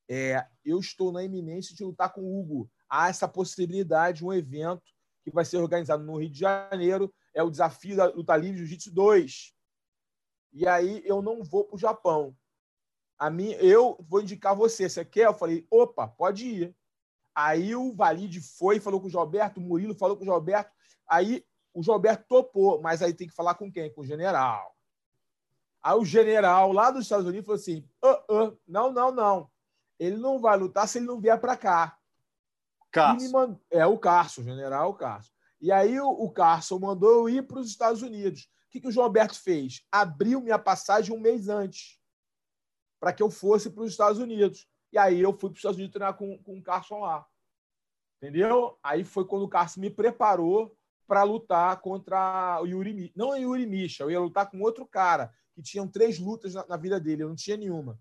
é, 0.08 0.44
eu 0.64 0.80
estou 0.80 1.12
na 1.12 1.22
iminência 1.22 1.72
de 1.72 1.84
lutar 1.84 2.12
com 2.12 2.20
o 2.20 2.40
Hugo. 2.40 2.68
Há 2.88 3.08
essa 3.08 3.28
possibilidade, 3.28 4.24
um 4.24 4.32
evento 4.32 4.82
que 5.22 5.30
vai 5.30 5.44
ser 5.44 5.58
organizado 5.58 6.02
no 6.02 6.16
Rio 6.16 6.28
de 6.28 6.40
Janeiro, 6.40 7.14
é 7.32 7.44
o 7.44 7.50
desafio 7.50 7.96
da 7.96 8.06
luta 8.06 8.36
livre 8.36 8.58
Jiu-Jitsu 8.58 8.92
2. 8.92 9.54
E 10.52 10.66
aí 10.66 11.00
eu 11.04 11.22
não 11.22 11.44
vou 11.44 11.62
para 11.62 11.76
o 11.76 11.78
Japão. 11.78 12.36
A 13.16 13.30
mim, 13.30 13.52
eu 13.60 13.96
vou 14.08 14.20
indicar 14.20 14.56
você. 14.56 14.88
Você 14.88 15.04
quer? 15.04 15.26
Eu 15.26 15.34
falei, 15.34 15.64
opa, 15.70 16.08
pode 16.08 16.44
ir. 16.44 16.76
Aí 17.32 17.76
o 17.76 17.94
Valide 17.94 18.40
foi 18.40 18.80
falou 18.80 19.00
com 19.00 19.06
o 19.06 19.10
Gilberto, 19.10 19.60
o 19.60 19.62
Murilo 19.62 19.94
falou 19.94 20.16
com 20.16 20.24
o 20.24 20.26
Gilberto. 20.26 20.72
Aí 21.08 21.46
o 21.72 21.84
Gilberto 21.84 22.24
topou, 22.26 22.82
mas 22.82 23.00
aí 23.00 23.14
tem 23.14 23.28
que 23.28 23.34
falar 23.34 23.54
com 23.54 23.70
quem? 23.70 23.94
Com 23.94 24.00
o 24.00 24.04
general. 24.04 24.74
Aí 25.82 25.94
o 25.94 26.04
general 26.04 26.72
lá 26.72 26.90
dos 26.90 27.02
Estados 27.02 27.26
Unidos 27.26 27.46
falou 27.46 27.60
assim: 27.60 27.88
uh, 28.04 28.34
uh, 28.34 28.58
não, 28.66 28.92
não, 28.92 29.10
não. 29.10 29.50
Ele 29.98 30.16
não 30.16 30.38
vai 30.38 30.56
lutar 30.56 30.88
se 30.88 30.98
ele 30.98 31.06
não 31.06 31.20
vier 31.20 31.38
para 31.40 31.56
cá. 31.56 31.96
Mand... 33.30 33.56
É 33.70 33.86
o 33.86 33.98
Carson, 33.98 34.42
o 34.42 34.44
general 34.44 34.94
Carson. 34.94 35.30
E 35.60 35.70
aí 35.70 36.00
o, 36.00 36.08
o 36.08 36.30
Carson 36.30 36.78
mandou 36.78 37.10
eu 37.10 37.28
ir 37.28 37.46
para 37.46 37.58
os 37.58 37.68
Estados 37.68 38.02
Unidos. 38.02 38.42
O 38.66 38.70
que, 38.70 38.80
que 38.80 38.88
o 38.88 38.92
João 38.92 39.06
Alberto 39.06 39.38
fez? 39.38 39.84
Abriu 39.90 40.40
minha 40.40 40.58
passagem 40.58 41.14
um 41.14 41.20
mês 41.20 41.48
antes 41.48 41.98
para 42.98 43.12
que 43.12 43.22
eu 43.22 43.30
fosse 43.30 43.70
para 43.70 43.82
os 43.82 43.90
Estados 43.90 44.18
Unidos. 44.18 44.68
E 44.92 44.98
aí 44.98 45.20
eu 45.20 45.32
fui 45.32 45.50
para 45.50 45.54
os 45.54 45.58
Estados 45.58 45.76
Unidos 45.76 45.92
treinar 45.92 46.14
com, 46.14 46.38
com 46.42 46.58
o 46.58 46.62
Carson 46.62 47.00
lá. 47.00 47.26
Entendeu? 48.22 48.78
Aí 48.82 49.04
foi 49.04 49.24
quando 49.24 49.42
o 49.42 49.48
Carson 49.48 49.80
me 49.80 49.90
preparou 49.90 50.76
para 51.06 51.22
lutar 51.22 51.80
contra 51.80 52.60
o 52.62 52.66
Yuri 52.66 53.12
Não 53.16 53.30
o 53.30 53.36
Yuri 53.36 53.66
Misha, 53.66 54.04
eu 54.04 54.10
ia 54.10 54.20
lutar 54.20 54.48
com 54.50 54.60
outro 54.60 54.86
cara 54.86 55.34
que 55.54 55.62
tinham 55.62 55.86
três 55.86 56.18
lutas 56.18 56.54
na, 56.54 56.66
na, 56.66 56.76
vida 56.76 56.98
dele, 57.00 57.22
eu 57.22 57.28
não 57.28 57.36
tinha 57.36 57.56
nenhuma. 57.56 57.98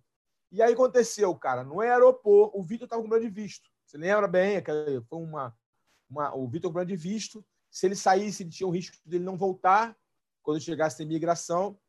E 0.51 0.61
aí 0.61 0.73
aconteceu, 0.73 1.33
cara, 1.35 1.63
no 1.63 1.79
aeroporto, 1.79 2.57
o 2.57 2.63
Vitor 2.63 2.85
estava 2.85 3.01
com 3.01 3.07
problema 3.07 3.29
de 3.29 3.41
visto. 3.41 3.69
Você 3.85 3.97
lembra 3.97 4.27
bem? 4.27 4.61
Foi 5.07 5.19
uma, 5.19 5.55
uma 6.09 6.35
o 6.35 6.47
Vitor 6.47 6.69
com 6.69 6.73
problema 6.73 6.85
de 6.85 6.95
visto. 6.95 7.45
Se 7.69 7.85
ele 7.85 7.95
saísse, 7.95 8.43
ele 8.43 8.49
tinha 8.49 8.67
o 8.67 8.71
risco 8.71 8.97
dele 9.05 9.23
não 9.23 9.37
voltar 9.37 9.95
quando 10.41 10.61
chegasse 10.61 11.01
a 11.01 11.05
imigração. 11.05 11.79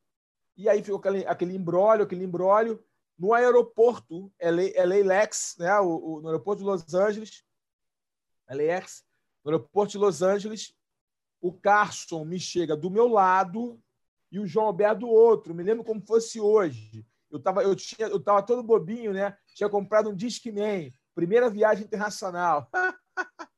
E 0.56 0.68
aí 0.68 0.82
ficou 0.82 0.98
aquele, 0.98 1.26
aquele 1.26 1.56
embrólio, 1.56 2.04
aquele 2.04 2.24
embrólio. 2.24 2.84
No 3.18 3.32
aeroporto, 3.32 4.32
LA, 4.40 5.04
LAX, 5.04 5.56
né? 5.58 5.78
O, 5.80 6.16
o, 6.16 6.20
no 6.20 6.28
aeroporto 6.28 6.62
de 6.62 6.68
Los 6.68 6.94
Angeles, 6.94 7.44
LAX, 8.48 9.04
no 9.44 9.50
aeroporto 9.50 9.92
de 9.92 9.98
Los 9.98 10.22
Angeles, 10.22 10.74
o 11.40 11.52
Carson 11.52 12.24
me 12.24 12.38
chega 12.38 12.76
do 12.76 12.90
meu 12.90 13.08
lado 13.08 13.80
e 14.30 14.38
o 14.38 14.46
João 14.46 14.66
Alberto 14.66 15.00
do 15.00 15.08
outro. 15.08 15.54
Me 15.54 15.62
lembro 15.62 15.84
como 15.84 16.00
fosse 16.00 16.40
hoje. 16.40 17.04
Eu 17.30 17.38
estava 17.38 17.62
eu 17.62 17.74
tinha, 17.74 18.08
eu 18.08 18.20
tava 18.20 18.42
todo 18.42 18.62
bobinho, 18.62 19.12
né? 19.12 19.36
Tinha 19.54 19.68
comprado 19.68 20.10
um 20.10 20.14
Discman, 20.14 20.92
primeira 21.14 21.48
viagem 21.48 21.84
internacional. 21.84 22.68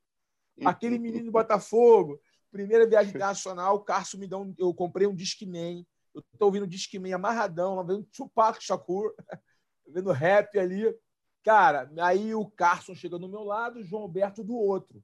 Aquele 0.65 0.99
menino 0.99 1.25
de 1.25 1.31
Botafogo, 1.31 2.21
primeira 2.51 2.87
viagem 2.87 3.11
internacional, 3.11 3.77
o 3.77 3.81
Carso 3.81 4.19
me 4.19 4.27
dá 4.27 4.39
um, 4.39 4.55
eu 4.59 4.73
comprei 4.75 5.07
um 5.07 5.15
Discman. 5.15 5.87
Eu 6.15 6.23
estou 6.33 6.49
ouvindo 6.49 6.67
Discman 6.67 7.15
amarradão, 7.15 7.85
vendo 7.85 8.05
Tupac 8.05 8.63
Shakur, 8.63 9.15
vendo 9.89 10.13
rap 10.13 10.59
ali. 10.59 10.95
Cara, 11.43 11.91
aí 12.01 12.35
o 12.35 12.49
Carson 12.51 12.95
chega 12.95 13.19
do 13.19 13.29
meu 13.29 13.43
lado, 13.43 13.81
o 13.81 13.85
João 13.85 14.03
Alberto 14.03 14.45
do 14.45 14.55
outro. 14.55 15.03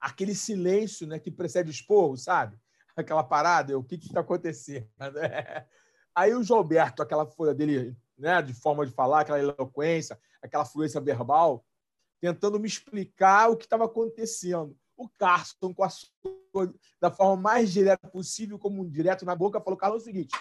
Aquele 0.00 0.34
silêncio, 0.34 1.06
né, 1.06 1.18
que 1.18 1.30
precede 1.30 1.70
o 1.70 1.70
esporro, 1.70 2.16
sabe? 2.16 2.58
Aquela 2.96 3.24
parada, 3.24 3.78
o 3.78 3.84
que 3.84 3.96
está 3.96 4.20
acontecendo? 4.20 4.88
Aí 6.14 6.34
o 6.34 6.42
Gilberto, 6.42 7.02
aquela 7.02 7.26
folha 7.26 7.54
dele, 7.54 7.96
né, 8.18 8.42
de 8.42 8.52
forma 8.52 8.84
de 8.84 8.92
falar, 8.92 9.20
aquela 9.20 9.38
eloquência, 9.38 10.18
aquela 10.42 10.64
fluência 10.64 11.00
verbal, 11.00 11.64
tentando 12.20 12.60
me 12.60 12.68
explicar 12.68 13.50
o 13.50 13.56
que 13.56 13.64
estava 13.64 13.86
acontecendo. 13.86 14.76
O 14.96 15.08
Carson, 15.08 15.72
com 15.74 15.82
a 15.82 15.88
sua, 15.88 16.72
da 17.00 17.10
forma 17.10 17.40
mais 17.40 17.72
direta 17.72 18.06
possível, 18.08 18.58
como 18.58 18.82
um 18.82 18.88
direto 18.88 19.24
na 19.24 19.34
boca, 19.34 19.60
falou: 19.60 19.78
Carlos, 19.78 20.02
é 20.02 20.02
o 20.02 20.04
seguinte, 20.04 20.36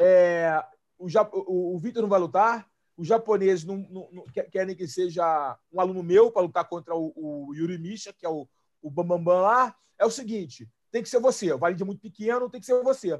é, 0.00 0.62
o, 0.98 1.06
o, 1.06 1.74
o 1.74 1.78
Vitor 1.78 2.02
não 2.02 2.08
vai 2.08 2.20
lutar, 2.20 2.68
os 2.96 3.08
japoneses 3.08 3.64
não, 3.64 3.78
não, 3.78 4.08
não, 4.12 4.24
querem 4.50 4.76
que 4.76 4.86
seja 4.86 5.58
um 5.72 5.80
aluno 5.80 6.02
meu 6.02 6.30
para 6.30 6.42
lutar 6.42 6.68
contra 6.68 6.94
o, 6.94 7.12
o 7.16 7.54
Yuri 7.54 7.78
Misha, 7.78 8.12
que 8.12 8.26
é 8.26 8.28
o, 8.28 8.46
o 8.82 8.90
Bambambam 8.90 9.40
lá. 9.40 9.74
É 9.98 10.04
o 10.04 10.10
seguinte: 10.10 10.68
tem 10.92 11.02
que 11.02 11.08
ser 11.08 11.18
você. 11.18 11.52
O 11.52 11.58
Valide 11.58 11.82
é 11.82 11.86
muito 11.86 12.00
pequeno, 12.00 12.50
tem 12.50 12.60
que 12.60 12.66
ser 12.66 12.80
você. 12.82 13.18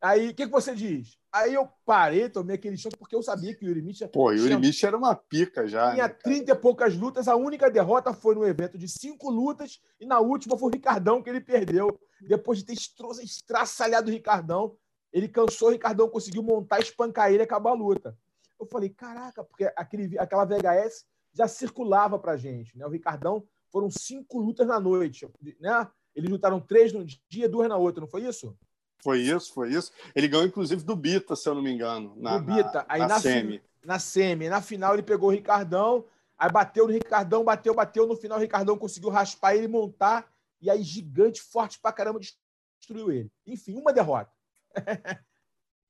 Aí, 0.00 0.28
o 0.28 0.34
que, 0.34 0.46
que 0.46 0.52
você 0.52 0.74
diz? 0.74 1.18
Aí 1.32 1.54
eu 1.54 1.68
parei, 1.84 2.28
tomei 2.28 2.54
aquele 2.54 2.76
choque, 2.76 2.96
porque 2.96 3.16
eu 3.16 3.22
sabia 3.22 3.54
que 3.54 3.64
o 3.64 3.68
Yuri. 3.68 3.82
Pô, 4.12 4.28
o 4.28 4.32
Yuri 4.32 4.70
era 4.84 4.96
uma 4.96 5.14
pica 5.14 5.66
já. 5.66 5.92
Tinha 5.92 6.06
né, 6.06 6.14
30 6.14 6.52
e 6.52 6.54
poucas 6.54 6.94
lutas, 6.94 7.28
a 7.28 7.34
única 7.34 7.70
derrota 7.70 8.12
foi 8.12 8.34
no 8.34 8.46
evento 8.46 8.78
de 8.78 8.88
cinco 8.88 9.30
lutas, 9.30 9.80
e 9.98 10.06
na 10.06 10.20
última 10.20 10.56
foi 10.56 10.68
o 10.68 10.72
Ricardão 10.72 11.22
que 11.22 11.28
ele 11.28 11.40
perdeu. 11.40 11.98
Depois 12.20 12.58
de 12.58 12.66
ter 12.66 12.74
estraçalhado 13.22 14.08
o 14.08 14.12
Ricardão, 14.12 14.76
ele 15.12 15.28
cansou, 15.28 15.68
o 15.68 15.72
Ricardão 15.72 16.08
conseguiu 16.08 16.42
montar, 16.42 16.78
espancar 16.78 17.30
ele 17.30 17.42
e 17.42 17.44
acabar 17.44 17.70
a 17.70 17.74
luta. 17.74 18.16
Eu 18.60 18.66
falei, 18.66 18.90
caraca, 18.90 19.42
porque 19.42 19.70
aquele, 19.76 20.18
aquela 20.18 20.44
VHS 20.44 21.04
já 21.32 21.48
circulava 21.48 22.18
pra 22.18 22.36
gente, 22.36 22.76
né? 22.78 22.86
O 22.86 22.90
Ricardão 22.90 23.46
foram 23.70 23.90
cinco 23.90 24.38
lutas 24.38 24.66
na 24.66 24.78
noite, 24.78 25.28
né? 25.60 25.86
Eles 26.16 26.30
lutaram 26.30 26.58
três 26.58 26.94
no 26.94 27.04
dia, 27.04 27.46
duas 27.46 27.68
na 27.68 27.76
outra, 27.76 28.00
não 28.00 28.08
foi 28.08 28.22
isso? 28.22 28.56
Foi 29.02 29.20
isso, 29.20 29.52
foi 29.52 29.70
isso. 29.70 29.92
Ele 30.14 30.26
ganhou, 30.26 30.46
inclusive, 30.46 30.82
do 30.82 30.96
Bita, 30.96 31.36
se 31.36 31.46
eu 31.46 31.54
não 31.54 31.62
me 31.62 31.70
engano. 31.70 32.14
Na, 32.16 32.38
do 32.38 32.44
Bita. 32.44 32.72
Na, 32.72 32.86
aí 32.88 33.00
na, 33.00 33.08
na 33.08 33.20
semi. 33.20 33.62
Na 33.84 33.98
semi. 33.98 34.48
Na 34.48 34.62
final, 34.62 34.94
ele 34.94 35.02
pegou 35.02 35.28
o 35.28 35.32
Ricardão, 35.32 36.06
aí 36.38 36.50
bateu 36.50 36.86
no 36.86 36.92
Ricardão, 36.94 37.44
bateu, 37.44 37.74
bateu. 37.74 38.06
No 38.06 38.16
final, 38.16 38.38
o 38.38 38.40
Ricardão 38.40 38.78
conseguiu 38.78 39.10
raspar 39.10 39.54
ele, 39.54 39.68
montar. 39.68 40.32
E 40.58 40.70
aí, 40.70 40.82
gigante, 40.82 41.42
forte 41.42 41.78
pra 41.78 41.92
caramba, 41.92 42.18
destruiu 42.18 43.12
ele. 43.12 43.30
Enfim, 43.46 43.76
uma 43.76 43.92
derrota. 43.92 44.32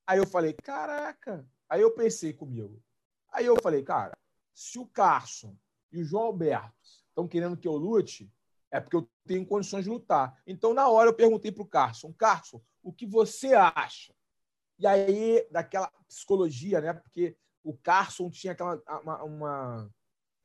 aí 0.04 0.18
eu 0.18 0.26
falei, 0.26 0.52
caraca. 0.52 1.46
Aí 1.68 1.80
eu 1.80 1.92
pensei 1.92 2.32
comigo. 2.32 2.82
Aí 3.32 3.46
eu 3.46 3.56
falei, 3.62 3.82
cara, 3.84 4.18
se 4.52 4.76
o 4.78 4.86
Carson 4.86 5.56
e 5.92 6.02
o 6.02 6.04
João 6.04 6.24
Alberto 6.24 6.74
estão 7.08 7.28
querendo 7.28 7.56
que 7.56 7.68
eu 7.68 7.76
lute, 7.76 8.28
é 8.76 8.80
porque 8.80 8.96
eu 8.96 9.08
tenho 9.26 9.46
condições 9.46 9.84
de 9.84 9.90
lutar. 9.90 10.40
Então, 10.46 10.72
na 10.74 10.88
hora, 10.88 11.10
eu 11.10 11.14
perguntei 11.14 11.50
para 11.50 11.62
o 11.62 11.68
Carson: 11.68 12.12
Carson, 12.12 12.62
o 12.82 12.92
que 12.92 13.06
você 13.06 13.54
acha? 13.54 14.14
E 14.78 14.86
aí, 14.86 15.46
daquela 15.50 15.90
psicologia, 16.06 16.80
né? 16.80 16.92
Porque 16.92 17.36
o 17.64 17.76
Carson 17.76 18.30
tinha 18.30 18.52
aquela. 18.52 18.80
uma, 19.02 19.22
uma 19.24 19.90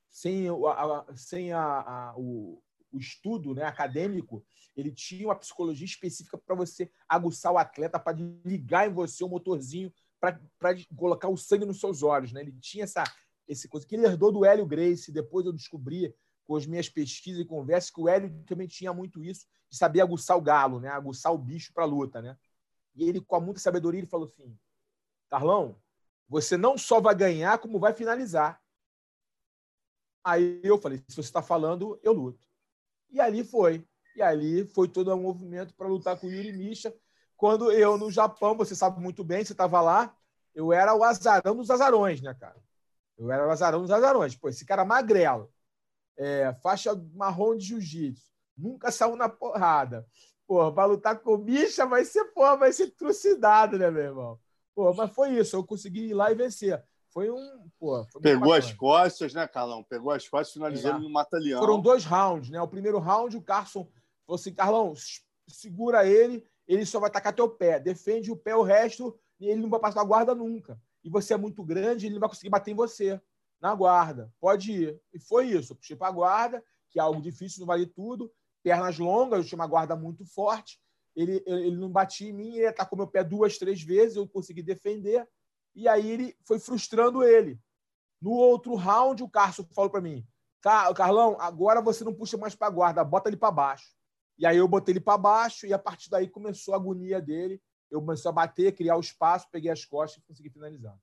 sem, 0.10 0.48
a, 0.50 1.06
sem 1.16 1.54
a, 1.54 1.62
a, 1.62 2.14
o, 2.18 2.62
o 2.92 2.98
estudo 2.98 3.54
né, 3.54 3.64
acadêmico, 3.64 4.44
ele 4.76 4.92
tinha 4.92 5.28
uma 5.28 5.36
psicologia 5.36 5.86
específica 5.86 6.38
para 6.38 6.56
você 6.56 6.92
aguçar 7.08 7.52
o 7.52 7.58
atleta, 7.58 8.00
para 8.00 8.18
ligar 8.46 8.88
em 8.88 8.94
você 8.94 9.24
o 9.24 9.30
motorzinho, 9.30 9.92
para 10.20 10.76
colocar 10.96 11.30
o 11.30 11.38
sangue 11.38 11.66
nos 11.66 11.80
seus 11.80 12.04
olhos. 12.04 12.32
Né? 12.32 12.42
Ele 12.42 12.54
tinha 12.60 12.84
essa, 12.84 13.04
essa 13.48 13.68
coisa 13.68 13.88
que 13.88 13.96
ele 13.96 14.06
herdou 14.06 14.32
do 14.32 14.46
Hélio 14.46 14.66
Grace. 14.66 15.12
Depois 15.12 15.46
eu 15.46 15.54
descobri 15.54 16.14
com 16.52 16.58
as 16.58 16.66
minhas 16.66 16.90
pesquisas 16.90 17.42
e 17.42 17.46
conversas, 17.46 17.90
que 17.90 18.02
o 18.02 18.10
Hélio 18.10 18.30
também 18.46 18.68
tinha 18.68 18.92
muito 18.92 19.24
isso, 19.24 19.48
de 19.70 19.78
saber 19.78 20.02
aguçar 20.02 20.38
o 20.38 20.42
galo, 20.42 20.82
né? 20.82 20.90
aguçar 20.90 21.34
o 21.34 21.38
bicho 21.38 21.72
para 21.74 21.84
a 21.84 21.88
luta. 21.88 22.22
Né? 22.22 22.38
E 22.94 23.08
ele, 23.08 23.22
com 23.22 23.40
muita 23.40 23.62
sabedoria, 23.62 24.02
ele 24.02 24.08
falou 24.08 24.28
assim: 24.28 24.54
Carlão, 25.30 25.82
você 26.28 26.58
não 26.58 26.78
só 26.78 27.00
vai 27.00 27.16
ganhar, 27.16 27.58
como 27.58 27.80
vai 27.80 27.94
finalizar. 27.94 28.62
Aí 30.22 30.60
eu 30.62 30.78
falei: 30.78 30.98
se 31.08 31.16
você 31.16 31.22
está 31.22 31.42
falando, 31.42 31.98
eu 32.04 32.12
luto. 32.12 32.46
E 33.10 33.22
ali 33.22 33.46
foi. 33.46 33.88
E 34.14 34.22
ali 34.22 34.68
foi 34.68 34.90
todo 34.90 35.16
um 35.16 35.22
movimento 35.22 35.74
para 35.74 35.88
lutar 35.88 36.20
com 36.20 36.28
o 36.28 36.30
Yuri 36.30 36.52
Misha. 36.52 36.94
Quando 37.38 37.72
eu, 37.72 37.98
no 37.98 38.12
Japão, 38.12 38.58
você 38.58 38.76
sabe 38.76 39.00
muito 39.00 39.24
bem, 39.24 39.46
você 39.46 39.54
estava 39.54 39.80
lá, 39.80 40.14
eu 40.54 40.74
era 40.74 40.94
o 40.94 41.02
azarão 41.02 41.56
dos 41.56 41.72
azarões, 41.72 42.22
né, 42.22 42.34
cara? 42.34 42.62
Eu 43.18 43.32
era 43.32 43.48
o 43.48 43.52
azarão 43.52 43.80
dos 43.84 43.92
azarões. 43.92 44.36
Pô, 44.36 44.50
esse 44.50 44.66
cara 44.66 44.84
magrelo, 44.84 45.50
é, 46.18 46.54
faixa 46.62 46.94
marrom 47.14 47.56
de 47.56 47.66
jiu-jitsu, 47.66 48.32
nunca 48.58 48.92
saiu 48.92 49.16
na 49.16 49.30
porrada. 49.30 50.06
Pô, 50.48 50.72
para 50.72 50.86
lutar 50.86 51.20
com 51.20 51.38
bicha 51.38 51.86
vai 51.86 52.04
ser, 52.04 52.26
pô, 52.26 52.58
vai 52.58 52.74
ser 52.74 52.92
trucidado, 52.92 53.78
né, 53.78 53.90
meu 53.90 54.04
irmão? 54.04 54.40
Pô, 54.76 54.94
mas 54.94 55.12
foi 55.12 55.30
isso, 55.38 55.56
eu 55.56 55.64
consegui 55.64 56.08
ir 56.08 56.14
lá 56.14 56.32
e 56.32 56.36
vencer. 56.36 56.84
Foi 57.10 57.30
um. 57.30 57.70
Pô, 57.78 58.06
foi 58.06 58.22
Pegou 58.22 58.54
as 58.54 58.72
costas, 58.74 59.34
né, 59.34 59.46
Carlão? 59.48 59.84
Pegou 59.84 60.12
as 60.12 60.28
costas, 60.28 60.54
finalizando 60.54 61.00
é. 61.00 61.02
no 61.02 61.10
mata-leão. 61.10 61.60
Foram 61.60 61.82
dois 61.82 62.06
rounds, 62.06 62.50
né? 62.50 62.62
O 62.62 62.68
primeiro 62.68 63.00
round, 63.00 63.36
o 63.36 63.42
Carson 63.42 63.90
falou 64.26 64.40
assim: 64.40 64.54
Carlão, 64.54 64.94
segura 65.48 66.06
ele, 66.06 66.46
ele 66.66 66.86
só 66.86 67.00
vai 67.00 67.10
tacar 67.10 67.34
teu 67.34 67.50
pé. 67.50 67.80
Defende 67.80 68.32
o 68.32 68.38
pé, 68.38 68.56
o 68.56 68.62
resto, 68.62 69.18
e 69.40 69.48
ele 69.48 69.62
não 69.62 69.70
vai 69.70 69.80
passar 69.80 70.02
a 70.02 70.06
guarda 70.06 70.34
nunca. 70.34 70.80
E 71.04 71.10
você 71.10 71.34
é 71.34 71.38
muito 71.38 71.64
grande, 71.64 72.06
ele 72.06 72.14
não 72.14 72.22
vai 72.22 72.30
conseguir 72.30 72.50
bater 72.50 72.72
em 72.72 72.76
você 72.76 73.20
na 73.62 73.76
guarda. 73.76 74.34
Pode 74.40 74.72
ir. 74.72 75.02
E 75.14 75.20
foi 75.20 75.48
isso. 75.48 75.74
Eu 75.74 75.78
puxei 75.78 75.96
para 75.96 76.08
a 76.08 76.12
guarda, 76.12 76.64
que 76.90 77.00
é 77.00 77.02
algo 77.02 77.22
difícil, 77.22 77.60
não 77.60 77.68
vale 77.68 77.86
tudo. 77.86 78.32
Pernas 78.64 78.98
longas, 78.98 79.40
eu 79.40 79.46
tinha 79.46 79.60
uma 79.60 79.68
guarda 79.68 79.96
muito 79.96 80.26
forte. 80.26 80.80
Ele, 81.16 81.44
ele 81.46 81.76
não 81.76 81.90
batia 81.90 82.30
em 82.30 82.34
mim, 82.34 82.56
ele 82.56 82.68
atacou 82.68 82.98
meu 82.98 83.08
pé 83.08 83.24
duas, 83.24 83.58
três 83.58 83.82
vezes, 83.82 84.16
eu 84.16 84.28
consegui 84.28 84.64
defender. 84.64 85.28
E 85.76 85.88
aí 85.88 86.10
ele 86.10 86.36
foi 86.46 86.60
frustrando 86.60 87.24
ele. 87.24 87.60
No 88.22 88.32
outro 88.32 88.76
round, 88.76 89.24
o 89.24 89.30
Carson 89.30 89.66
falou 89.74 89.90
para 89.90 90.02
mim: 90.02 90.26
Carlão, 90.62 91.38
agora 91.40 91.82
você 91.82 92.04
não 92.04 92.14
puxa 92.14 92.38
mais 92.38 92.56
para 92.56 92.68
a 92.68 92.72
guarda, 92.72 93.04
bota 93.04 93.30
ele 93.30 93.38
para 93.38 93.52
baixo. 93.52 93.96
E 94.38 94.46
aí 94.46 94.58
eu 94.58 94.68
botei 94.68 94.94
ele 94.94 95.00
para 95.00 95.18
baixo 95.18 95.66
e 95.66 95.74
a 95.74 95.80
partir 95.80 96.10
daí 96.10 96.30
começou 96.30 96.74
a 96.74 96.78
agonia 96.78 97.22
dele. 97.22 97.62
Eu 97.90 98.00
comecei 98.00 98.30
a 98.30 98.32
bater, 98.32 98.74
criar 98.74 98.96
o 98.96 99.02
espaço, 99.02 99.48
peguei 99.52 99.70
as 99.70 99.84
costas 99.86 100.24
e 100.24 100.26
consegui 100.26 100.50
finalizar. 100.50 100.98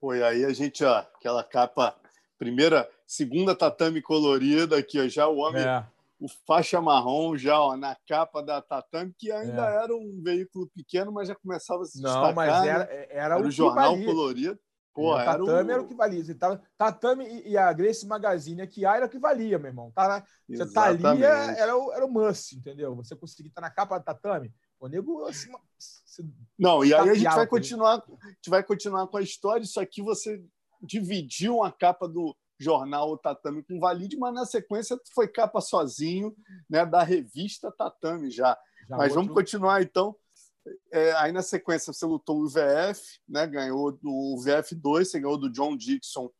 Pô, 0.00 0.14
e 0.14 0.22
aí 0.22 0.44
a 0.44 0.52
gente, 0.52 0.84
ó, 0.84 0.98
aquela 0.98 1.42
capa, 1.42 1.94
primeira, 2.38 2.88
segunda 3.06 3.54
tatame 3.54 4.02
colorida 4.02 4.78
aqui, 4.78 5.00
ó, 5.00 5.08
já 5.08 5.26
o 5.26 5.38
homem, 5.38 5.62
é. 5.62 5.84
o 6.20 6.26
faixa 6.46 6.80
marrom 6.80 7.36
já, 7.36 7.58
ó, 7.60 7.76
na 7.76 7.96
capa 8.06 8.42
da 8.42 8.60
tatame, 8.60 9.14
que 9.18 9.32
ainda 9.32 9.70
é. 9.70 9.84
era 9.84 9.94
um 9.94 10.20
veículo 10.22 10.68
pequeno, 10.74 11.10
mas 11.12 11.28
já 11.28 11.34
começava 11.34 11.82
a 11.82 11.86
se 11.86 12.00
Não, 12.00 12.10
destacar. 12.10 12.28
Não, 12.28 12.34
mas 12.34 12.66
era, 12.66 12.84
né? 12.84 13.06
era, 13.08 13.34
era 13.34 13.38
o, 13.38 13.46
o 13.46 13.50
jornal 13.50 13.96
colorido. 14.02 14.58
Pô, 14.96 15.18
é, 15.18 15.26
tatame 15.26 15.50
era 15.50 15.66
o... 15.66 15.70
era 15.70 15.82
o 15.82 15.86
que 15.86 15.94
valia. 15.94 16.24
Você 16.24 16.34
tava, 16.34 16.62
tatame 16.78 17.42
e 17.44 17.56
a 17.58 17.70
Grace 17.70 18.06
Magazine 18.06 18.62
aqui 18.62 18.86
era 18.86 19.04
o 19.04 19.08
que 19.10 19.18
valia, 19.18 19.58
meu 19.58 19.68
irmão. 19.68 19.92
Tá, 19.94 20.24
você 20.48 20.72
tá 20.72 20.84
ali, 20.84 21.22
é, 21.22 21.60
era 21.60 21.76
o, 21.76 21.92
era 21.92 22.06
o 22.06 22.10
must, 22.10 22.56
entendeu? 22.56 22.96
Você 22.96 23.14
conseguir 23.14 23.50
estar 23.50 23.60
tá 23.60 23.68
na 23.68 23.74
capa 23.74 23.98
da 23.98 24.04
tatame, 24.04 24.50
o 24.80 24.88
nego 24.88 25.24
assim, 25.24 25.50
não, 26.58 26.84
e 26.84 26.94
aí 26.94 27.10
a 27.10 27.14
gente 27.14 27.34
vai 27.34 27.46
continuar, 27.46 27.94
a 27.96 28.28
gente 28.28 28.50
vai 28.50 28.62
continuar 28.62 29.06
com 29.06 29.16
a 29.18 29.22
história. 29.22 29.64
Isso 29.64 29.78
aqui 29.78 30.02
você 30.02 30.42
dividiu 30.80 31.62
a 31.62 31.70
capa 31.70 32.08
do 32.08 32.34
jornal 32.58 33.10
o 33.10 33.18
Tatame 33.18 33.62
com 33.62 33.78
Valide, 33.78 34.16
mas 34.16 34.32
na 34.32 34.46
sequência 34.46 34.98
foi 35.14 35.28
capa 35.28 35.60
sozinho, 35.60 36.34
né, 36.68 36.86
da 36.86 37.02
revista 37.02 37.70
Tatame 37.70 38.30
já. 38.30 38.58
já 38.88 38.96
mas 38.96 39.10
outro... 39.10 39.14
vamos 39.16 39.34
continuar 39.34 39.82
então. 39.82 40.16
É, 40.90 41.12
aí 41.12 41.32
na 41.32 41.42
sequência 41.42 41.92
você 41.92 42.06
lutou 42.06 42.40
o 42.40 42.48
VF, 42.48 43.20
né, 43.28 43.46
ganhou 43.46 43.92
do 43.92 44.42
VF2, 44.44 45.04
você 45.04 45.20
ganhou 45.20 45.38
do 45.38 45.50
John 45.50 45.76
Dixon 45.76 46.30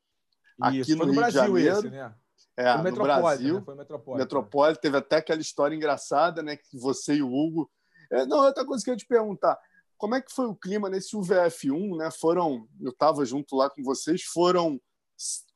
aqui 0.60 0.80
Isso, 0.80 0.96
no, 0.96 1.04
no 1.04 1.12
Rio 1.12 1.20
Brasil 1.20 1.42
de 1.42 1.48
Janeiro. 1.48 1.78
Esse, 1.78 1.90
né? 1.90 2.14
É, 2.56 2.72
foi 2.80 2.90
no 2.90 3.02
Brasil. 3.02 3.54
Né? 3.56 3.62
Foi 3.62 3.74
Metropólita. 3.74 4.24
Metropólita. 4.24 4.80
Teve 4.80 4.96
até 4.96 5.16
aquela 5.16 5.40
história 5.40 5.76
engraçada, 5.76 6.42
né? 6.42 6.56
Que 6.56 6.78
você 6.78 7.16
e 7.16 7.22
o 7.22 7.30
Hugo. 7.30 7.70
É, 8.10 8.26
não, 8.26 8.44
outra 8.44 8.64
coisa 8.64 8.82
que 8.82 8.90
eu 8.90 8.94
ia 8.94 8.98
te 8.98 9.06
perguntar. 9.06 9.58
Como 9.96 10.14
é 10.14 10.20
que 10.20 10.32
foi 10.32 10.46
o 10.46 10.54
clima 10.54 10.90
nesse 10.90 11.16
UVF1? 11.16 11.96
Né? 11.96 12.10
Foram, 12.10 12.68
eu 12.80 12.90
estava 12.90 13.24
junto 13.24 13.56
lá 13.56 13.70
com 13.70 13.82
vocês, 13.82 14.22
foram 14.22 14.80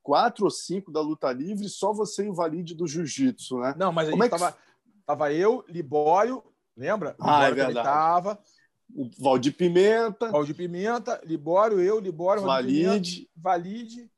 quatro 0.02 0.44
ou 0.44 0.50
cinco 0.50 0.90
da 0.90 1.00
luta 1.00 1.30
livre, 1.32 1.68
só 1.68 1.92
você 1.92 2.24
e 2.24 2.28
o 2.28 2.34
Valide 2.34 2.74
do 2.74 2.86
jiu-jitsu, 2.86 3.58
né? 3.58 3.74
Não, 3.76 3.92
mas 3.92 4.08
a 4.08 4.10
Como 4.10 4.22
gente 4.22 4.32
é 4.32 4.36
que... 4.36 4.42
tava, 4.42 4.58
tava 5.06 5.32
eu, 5.32 5.64
Libório, 5.68 6.42
lembra? 6.76 7.14
Ah, 7.20 7.44
é 7.44 7.52
verdade. 7.52 7.86
Tava. 7.86 8.38
O 8.94 9.08
Valdir 9.18 9.56
Pimenta. 9.56 10.30
Valdir 10.30 10.56
Pimenta, 10.56 11.20
Libório, 11.24 11.80
eu, 11.80 12.00
Libório, 12.00 12.42
Valide. 12.42 13.30
Valide. 13.36 14.10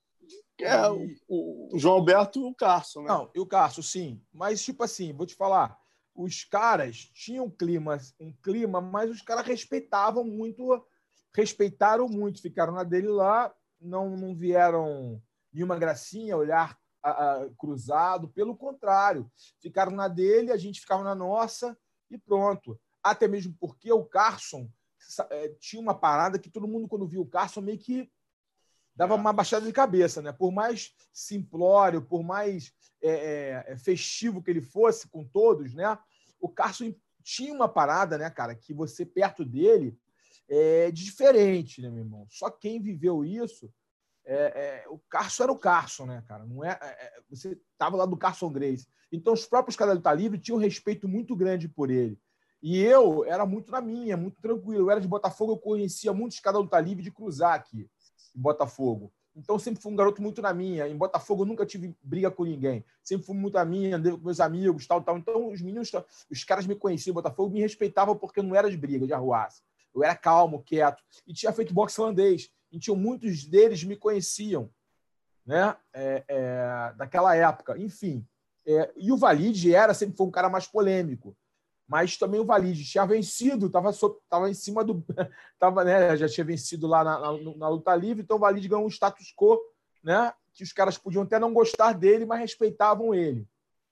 É, 0.60 0.86
e... 0.86 1.20
o, 1.28 1.74
o, 1.74 1.78
João 1.78 1.96
Alberto 1.96 2.38
e 2.38 2.44
o 2.44 2.54
Carson, 2.54 3.02
né? 3.02 3.08
Não, 3.08 3.30
e 3.34 3.40
o 3.40 3.46
Carson, 3.46 3.82
sim. 3.82 4.22
Mas, 4.32 4.62
tipo 4.62 4.82
assim, 4.84 5.12
vou 5.12 5.26
te 5.26 5.34
falar, 5.34 5.76
os 6.14 6.44
caras 6.44 7.10
tinham 7.14 7.50
clima, 7.50 7.98
um 8.20 8.32
clima, 8.42 8.80
mas 8.80 9.10
os 9.10 9.22
caras 9.22 9.46
respeitavam 9.46 10.24
muito, 10.24 10.86
respeitaram 11.34 12.08
muito, 12.08 12.42
ficaram 12.42 12.72
na 12.72 12.84
dele 12.84 13.08
lá, 13.08 13.52
não, 13.80 14.16
não 14.16 14.34
vieram 14.34 15.20
nenhuma 15.52 15.78
gracinha, 15.78 16.36
olhar 16.36 16.78
a, 17.02 17.10
a, 17.10 17.50
cruzado, 17.58 18.28
pelo 18.28 18.56
contrário, 18.56 19.30
ficaram 19.60 19.92
na 19.92 20.06
dele, 20.06 20.52
a 20.52 20.56
gente 20.56 20.80
ficava 20.80 21.02
na 21.02 21.14
nossa 21.14 21.76
e 22.10 22.18
pronto. 22.18 22.78
Até 23.02 23.26
mesmo 23.26 23.54
porque 23.58 23.92
o 23.92 24.04
Carson 24.04 24.68
é, 25.30 25.48
tinha 25.58 25.82
uma 25.82 25.94
parada 25.94 26.38
que 26.38 26.50
todo 26.50 26.68
mundo, 26.68 26.86
quando 26.86 27.08
viu 27.08 27.22
o 27.22 27.28
Carson, 27.28 27.60
meio 27.60 27.78
que 27.78 28.10
dava 28.94 29.14
é. 29.14 29.16
uma 29.16 29.32
baixada 29.32 29.66
de 29.66 29.72
cabeça, 29.72 30.22
né? 30.22 30.32
Por 30.32 30.52
mais 30.52 30.94
simplório, 31.12 32.02
por 32.02 32.22
mais 32.22 32.72
é, 33.02 33.10
é, 33.10 33.64
é, 33.72 33.76
festivo 33.76 34.42
que 34.42 34.50
ele 34.50 34.60
fosse 34.60 35.08
com 35.08 35.24
todos, 35.24 35.74
né? 35.74 35.98
O 36.40 36.48
Carson 36.48 36.94
tinha 37.22 37.52
uma 37.52 37.68
parada, 37.68 38.16
né, 38.16 38.30
cara, 38.30 38.54
que 38.54 38.72
você 38.72 39.04
perto 39.04 39.44
dele 39.44 39.98
é 40.48 40.90
diferente, 40.90 41.80
né, 41.80 41.88
meu 41.88 42.04
irmão? 42.04 42.26
Só 42.28 42.50
quem 42.50 42.80
viveu 42.80 43.24
isso, 43.24 43.72
é, 44.24 44.84
é, 44.84 44.88
o 44.88 44.98
Carson 44.98 45.44
era 45.44 45.52
o 45.52 45.58
Carson, 45.58 46.06
né, 46.06 46.22
cara? 46.26 46.44
Não 46.44 46.64
é, 46.64 46.78
é 46.80 47.20
você 47.28 47.58
tava 47.76 47.96
lá 47.96 48.06
do 48.06 48.16
Carson 48.16 48.50
Grace. 48.50 48.86
Então 49.10 49.32
os 49.32 49.46
próprios 49.46 49.76
caras 49.76 49.96
do 49.96 50.02
Tá 50.02 50.14
Livre 50.14 50.38
tinham 50.38 50.56
um 50.56 50.60
respeito 50.60 51.08
muito 51.08 51.34
grande 51.34 51.68
por 51.68 51.90
ele. 51.90 52.18
E 52.62 52.78
eu 52.80 53.24
era 53.24 53.44
muito 53.44 53.72
na 53.72 53.80
minha, 53.80 54.16
muito 54.16 54.40
tranquilo. 54.40 54.82
Eu 54.82 54.90
era 54.90 55.00
de 55.00 55.08
Botafogo, 55.08 55.52
eu 55.52 55.58
conhecia 55.58 56.12
muitos 56.12 56.38
caras 56.38 56.62
do 56.62 56.68
Tá 56.68 56.80
Livre 56.80 57.02
de 57.02 57.10
cruzar 57.10 57.54
aqui 57.54 57.90
em 58.34 58.40
Botafogo. 58.40 59.12
Então, 59.34 59.58
sempre 59.58 59.82
fui 59.82 59.92
um 59.92 59.96
garoto 59.96 60.20
muito 60.20 60.42
na 60.42 60.52
minha. 60.52 60.86
Em 60.88 60.96
Botafogo, 60.96 61.44
nunca 61.44 61.64
tive 61.64 61.96
briga 62.02 62.30
com 62.30 62.44
ninguém. 62.44 62.84
Sempre 63.02 63.26
fui 63.26 63.34
muito 63.34 63.54
na 63.54 63.64
minha, 63.64 63.96
andei 63.96 64.12
com 64.12 64.18
meus 64.18 64.40
amigos, 64.40 64.86
tal, 64.86 65.02
tal. 65.02 65.16
Então, 65.16 65.50
os 65.50 65.60
meninos, 65.60 65.90
os 66.30 66.44
caras 66.44 66.66
me 66.66 66.74
conheciam 66.74 67.12
em 67.12 67.14
Botafogo, 67.14 67.52
me 67.52 67.60
respeitavam 67.60 68.16
porque 68.16 68.40
eu 68.40 68.44
não 68.44 68.54
era 68.54 68.70
de 68.70 68.76
briga, 68.76 69.06
de 69.06 69.12
arruaça. 69.12 69.62
Eu 69.94 70.04
era 70.04 70.14
calmo, 70.14 70.62
quieto. 70.62 71.02
E 71.26 71.32
tinha 71.32 71.52
feito 71.52 71.74
boxe 71.74 72.00
holandês. 72.00 72.50
E 72.70 72.78
tinham, 72.78 72.96
muitos 72.96 73.44
deles 73.44 73.84
me 73.84 73.96
conheciam, 73.96 74.70
né? 75.44 75.76
É, 75.92 76.24
é, 76.28 76.94
daquela 76.96 77.34
época. 77.34 77.78
Enfim. 77.78 78.26
É, 78.66 78.92
e 78.96 79.10
o 79.10 79.16
Valide 79.16 79.74
era, 79.74 79.92
sempre 79.92 80.16
foi 80.16 80.26
um 80.26 80.30
cara 80.30 80.48
mais 80.48 80.66
polêmico. 80.66 81.36
Mas 81.86 82.16
também 82.16 82.40
o 82.40 82.44
Valide 82.44 82.84
tinha 82.84 83.04
vencido, 83.04 83.66
estava 83.66 83.90
tava 84.28 84.50
em 84.50 84.54
cima 84.54 84.84
do. 84.84 85.04
tava, 85.58 85.84
né, 85.84 86.16
já 86.16 86.28
tinha 86.28 86.44
vencido 86.44 86.86
lá 86.86 87.04
na, 87.04 87.18
na, 87.18 87.56
na 87.56 87.68
luta 87.68 87.94
livre, 87.94 88.22
então 88.22 88.36
o 88.36 88.40
Valide 88.40 88.68
ganhou 88.68 88.84
um 88.84 88.90
status 88.90 89.32
quo, 89.36 89.58
né? 90.02 90.32
Que 90.54 90.62
os 90.62 90.72
caras 90.72 90.98
podiam 90.98 91.22
até 91.22 91.38
não 91.38 91.52
gostar 91.52 91.92
dele, 91.92 92.24
mas 92.24 92.40
respeitavam 92.40 93.14
ele. 93.14 93.46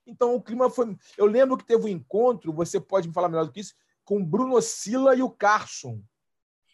Então 0.06 0.34
o 0.34 0.42
clima 0.42 0.68
foi. 0.70 0.96
Eu 1.16 1.26
lembro 1.26 1.56
que 1.56 1.64
teve 1.64 1.84
um 1.84 1.88
encontro, 1.88 2.52
você 2.52 2.80
pode 2.80 3.08
me 3.08 3.14
falar 3.14 3.28
melhor 3.28 3.46
do 3.46 3.52
que 3.52 3.60
isso, 3.60 3.74
com 4.04 4.24
Bruno 4.24 4.60
Silla 4.60 5.14
e 5.14 5.22
o 5.22 5.30
Carson, 5.30 6.02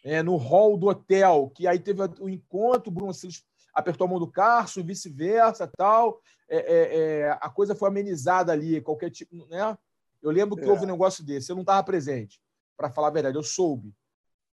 é, 0.03 0.23
no 0.23 0.37
hall 0.37 0.77
do 0.77 0.87
hotel, 0.87 1.51
que 1.53 1.67
aí 1.67 1.79
teve 1.79 2.01
o 2.19 2.29
encontro, 2.29 2.89
o 2.89 2.93
Bruno 2.93 3.13
Silla 3.13 3.33
apertou 3.73 4.05
a 4.05 4.09
mão 4.09 4.19
do 4.19 4.31
Carson, 4.31 4.83
vice-versa, 4.83 5.69
tal. 5.77 6.19
É, 6.49 6.57
é, 6.57 6.99
é, 6.99 7.37
a 7.39 7.49
coisa 7.49 7.75
foi 7.75 7.89
amenizada 7.89 8.51
ali, 8.51 8.81
qualquer 8.81 9.11
tipo, 9.11 9.35
né? 9.47 9.77
Eu 10.21 10.31
lembro 10.31 10.57
que 10.57 10.63
é. 10.63 10.69
houve 10.69 10.83
um 10.83 10.87
negócio 10.87 11.23
desse. 11.23 11.51
Eu 11.51 11.55
não 11.55 11.63
estava 11.63 11.83
presente, 11.83 12.41
para 12.75 12.89
falar 12.89 13.07
a 13.07 13.11
verdade. 13.11 13.37
Eu 13.37 13.43
soube 13.43 13.93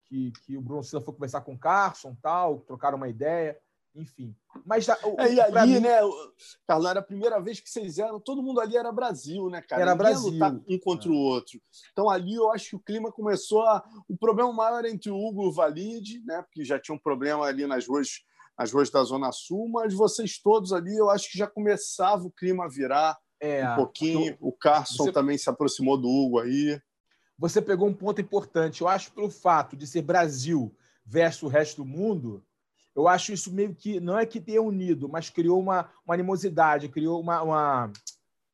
que, 0.09 0.33
que 0.45 0.57
o 0.57 0.63
Bruno 0.63 0.83
Silva 0.83 1.05
foi 1.05 1.15
conversar 1.15 1.43
com 1.43 1.55
o 1.55 1.59
Carson, 1.59 2.17
tal, 2.21 2.61
trocaram 2.61 2.97
uma 2.97 3.09
ideia, 3.09 3.59
enfim. 3.95 4.35
Mas 4.65 4.89
o, 4.89 5.21
é, 5.21 5.35
e 5.35 5.41
ali, 5.41 5.75
mim... 5.75 5.81
né, 5.81 5.99
Carlão, 6.67 6.91
era 6.91 7.01
a 7.01 7.05
primeira 7.05 7.41
vez 7.41 7.61
que 7.61 7.69
vocês 7.69 7.99
eram. 7.99 8.21
Todo 8.21 8.43
mundo 8.43 8.61
ali 8.61 8.77
era 8.77 8.93
Brasil, 8.93 9.49
né, 9.51 9.61
cara? 9.61 9.83
Era 9.83 9.93
Ninguém 9.93 10.07
Brasil. 10.07 10.33
lutar 10.33 10.55
um 10.55 10.79
contra 10.79 11.09
é. 11.09 11.13
o 11.13 11.17
outro. 11.17 11.61
Então 11.93 12.09
ali 12.09 12.35
eu 12.35 12.51
acho 12.53 12.71
que 12.71 12.77
o 12.77 12.81
clima 12.81 13.13
começou 13.13 13.63
a. 13.63 13.85
O 14.09 14.17
problema 14.17 14.53
maior 14.53 14.79
era 14.79 14.91
entre 14.91 15.11
o 15.11 15.17
Hugo 15.17 15.45
e 15.45 15.49
o 15.49 15.53
Valide, 15.53 16.23
né? 16.25 16.43
Porque 16.43 16.65
já 16.65 16.79
tinha 16.79 16.95
um 16.95 17.01
problema 17.01 17.45
ali 17.45 17.67
nas 17.67 17.87
ruas, 17.87 18.25
nas 18.59 18.73
ruas 18.73 18.91
da 18.91 19.03
Zona 19.03 19.33
Sul, 19.33 19.69
mas 19.69 19.93
vocês 19.93 20.39
todos 20.39 20.73
ali, 20.73 20.97
eu 20.97 21.11
acho 21.11 21.31
que 21.31 21.39
já 21.39 21.47
começava 21.47 22.25
o 22.25 22.31
clima 22.31 22.65
a 22.65 22.69
virar 22.69 23.19
é, 23.41 23.69
um 23.71 23.77
pouquinho. 23.77 24.37
o 24.41 24.53
Carson 24.53 25.05
você, 25.05 25.13
também 25.13 25.39
se 25.39 25.49
aproximou 25.49 25.97
do 25.97 26.09
Hugo 26.09 26.41
aí. 26.41 26.81
Você 27.39 27.63
pegou 27.63 27.89
um 27.89 27.95
ponto 27.95 28.21
importante. 28.21 28.81
Eu 28.81 28.89
acho 28.89 29.13
pelo 29.13 29.31
fato 29.31 29.77
de 29.77 29.87
ser 29.87 30.03
Brasil 30.03 30.75
versus 31.05 31.43
o 31.43 31.49
resto 31.49 31.83
do 31.83 31.89
mundo, 31.89 32.45
eu 32.95 33.07
acho 33.07 33.33
isso 33.33 33.53
meio 33.53 33.75
que 33.75 34.01
não 34.01 34.19
é 34.19 34.27
que 34.27 34.41
tenha 34.41 34.61
unido, 34.61 35.09
mas 35.09 35.31
criou 35.31 35.61
uma, 35.61 35.89
uma 36.05 36.15
animosidade, 36.15 36.89
criou 36.89 37.21
uma, 37.21 37.43
uma, 37.43 37.93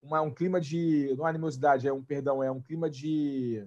uma, 0.02 0.20
um 0.20 0.30
clima 0.30 0.60
de 0.60 1.14
não 1.16 1.26
é 1.26 1.30
animosidade, 1.30 1.88
é 1.88 1.92
um 1.92 2.02
perdão, 2.02 2.42
é 2.42 2.50
um 2.50 2.60
clima 2.60 2.88
de 2.90 3.66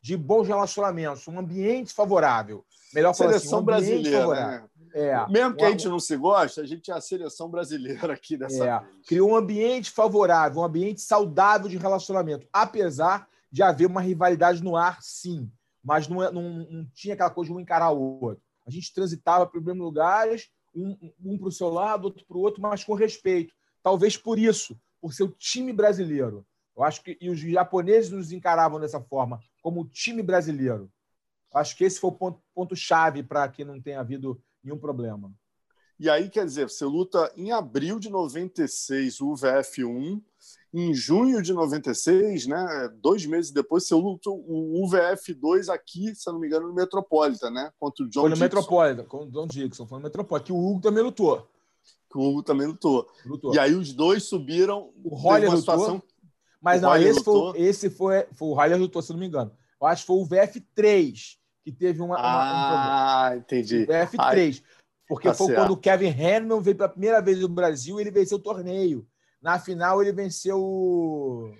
de 0.00 0.18
bons 0.18 0.46
relacionamentos, 0.46 1.26
um 1.28 1.38
ambiente 1.38 1.94
favorável. 1.94 2.62
Melhor 2.92 3.14
falar 3.14 3.36
assim, 3.36 3.54
um 3.54 3.62
brasileira, 3.62 4.26
né? 4.26 4.64
É, 4.96 5.28
Mesmo 5.28 5.56
que 5.56 5.64
a 5.64 5.70
gente 5.70 5.88
não 5.88 5.98
se 5.98 6.16
goste, 6.16 6.60
a 6.60 6.64
gente 6.64 6.88
é 6.88 6.94
a 6.94 7.00
seleção 7.00 7.50
brasileira 7.50 8.12
aqui 8.12 8.36
dessa 8.36 8.64
é, 8.64 8.78
vez. 8.78 9.06
Criou 9.08 9.32
um 9.32 9.36
ambiente 9.36 9.90
favorável, 9.90 10.62
um 10.62 10.64
ambiente 10.64 11.00
saudável 11.00 11.68
de 11.68 11.76
relacionamento, 11.76 12.46
apesar 12.52 13.28
de 13.50 13.60
haver 13.60 13.86
uma 13.86 14.00
rivalidade 14.00 14.62
no 14.62 14.76
ar, 14.76 15.02
sim. 15.02 15.50
Mas 15.82 16.06
não, 16.06 16.22
é, 16.22 16.30
não, 16.30 16.64
não 16.70 16.86
tinha 16.94 17.14
aquela 17.14 17.30
coisa 17.30 17.50
de 17.50 17.56
um 17.56 17.60
encarar 17.60 17.90
o 17.90 18.20
outro. 18.20 18.40
A 18.64 18.70
gente 18.70 18.94
transitava 18.94 19.44
para 19.46 19.58
os 19.58 19.64
mesmos 19.64 19.84
lugares, 19.84 20.48
um, 20.72 20.96
um 21.24 21.38
para 21.38 21.48
o 21.48 21.52
seu 21.52 21.68
lado, 21.70 22.04
outro 22.04 22.24
para 22.24 22.36
o 22.36 22.40
outro, 22.40 22.62
mas 22.62 22.84
com 22.84 22.94
respeito. 22.94 23.52
Talvez 23.82 24.16
por 24.16 24.38
isso, 24.38 24.78
por 25.00 25.12
ser 25.12 25.24
o 25.24 25.28
time 25.28 25.72
brasileiro. 25.72 26.46
Eu 26.76 26.84
acho 26.84 27.02
que 27.02 27.18
e 27.20 27.28
os 27.28 27.40
japoneses 27.40 28.12
nos 28.12 28.30
encaravam 28.30 28.78
dessa 28.78 29.00
forma, 29.00 29.40
como 29.60 29.80
o 29.80 29.88
time 29.88 30.22
brasileiro. 30.22 30.88
Eu 31.52 31.60
acho 31.60 31.76
que 31.76 31.84
esse 31.84 31.98
foi 31.98 32.10
o 32.10 32.14
ponto, 32.14 32.40
ponto 32.54 32.76
chave 32.76 33.24
para 33.24 33.48
que 33.48 33.64
não 33.64 33.80
tenha 33.80 34.00
havido 34.00 34.40
nenhum 34.64 34.78
problema. 34.78 35.32
E 35.98 36.10
aí, 36.10 36.28
quer 36.28 36.44
dizer, 36.44 36.68
você 36.68 36.84
luta 36.84 37.32
em 37.36 37.52
abril 37.52 38.00
de 38.00 38.10
96 38.10 39.20
o 39.20 39.34
VF1, 39.34 40.20
em 40.72 40.92
junho 40.92 41.40
de 41.40 41.52
96, 41.52 42.46
né, 42.46 42.92
dois 43.00 43.24
meses 43.26 43.52
depois, 43.52 43.86
você 43.86 43.94
luta 43.94 44.28
o 44.28 44.84
UVF2 44.84 45.72
aqui, 45.72 46.12
se 46.16 46.26
não 46.26 46.40
me 46.40 46.48
engano, 46.48 46.66
no 46.66 46.74
Metropolitan, 46.74 47.50
né? 47.50 47.70
Contra 47.78 48.04
o 48.04 48.08
John 48.08 48.22
Foi 48.22 48.30
no 48.30 48.36
Metropolitan, 48.36 49.04
com 49.04 49.18
o 49.18 49.30
John 49.30 49.46
Dixon, 49.46 49.86
foi 49.86 49.98
no 49.98 50.04
Metropolitan, 50.04 50.46
que 50.46 50.52
o 50.52 50.58
Hugo 50.58 50.80
também 50.80 51.04
lutou. 51.04 51.48
Que 52.10 52.18
o 52.18 52.22
Hugo 52.22 52.42
também 52.42 52.66
lutou. 52.66 53.08
lutou. 53.24 53.54
E 53.54 53.58
aí 53.58 53.74
os 53.74 53.92
dois 53.92 54.24
subiram. 54.24 54.92
O 55.04 55.14
Roller 55.14 55.48
lutou, 55.48 55.60
situação... 55.60 56.02
mas 56.60 56.80
o 56.80 56.86
não, 56.86 56.96
esse, 56.96 57.22
foi, 57.22 57.60
esse 57.60 57.90
foi, 57.90 58.26
foi 58.32 58.48
o 58.48 58.54
Roller 58.54 58.78
lutou, 58.78 59.00
se 59.00 59.12
não 59.12 59.20
me 59.20 59.26
engano. 59.26 59.52
Eu 59.80 59.86
acho 59.86 60.02
que 60.02 60.06
foi 60.08 60.16
o 60.16 60.26
VF3 60.26 61.36
que 61.64 61.72
teve 61.72 62.02
uma. 62.02 62.16
Ah, 62.18 63.30
um 63.32 63.38
entendi. 63.38 63.86
F3. 63.86 64.18
Ai, 64.18 64.54
porque 65.08 65.28
tá 65.28 65.34
foi 65.34 65.54
quando 65.54 65.72
o 65.72 65.76
Kevin 65.76 66.10
Hannon 66.10 66.60
veio 66.60 66.76
pela 66.76 66.88
primeira 66.88 67.20
vez 67.20 67.40
no 67.40 67.48
Brasil 67.48 67.98
ele 67.98 68.10
venceu 68.10 68.36
o 68.36 68.42
torneio. 68.42 69.06
Na 69.40 69.58
final, 69.58 70.02
ele 70.02 70.12
venceu 70.12 70.60
o. 70.60 71.54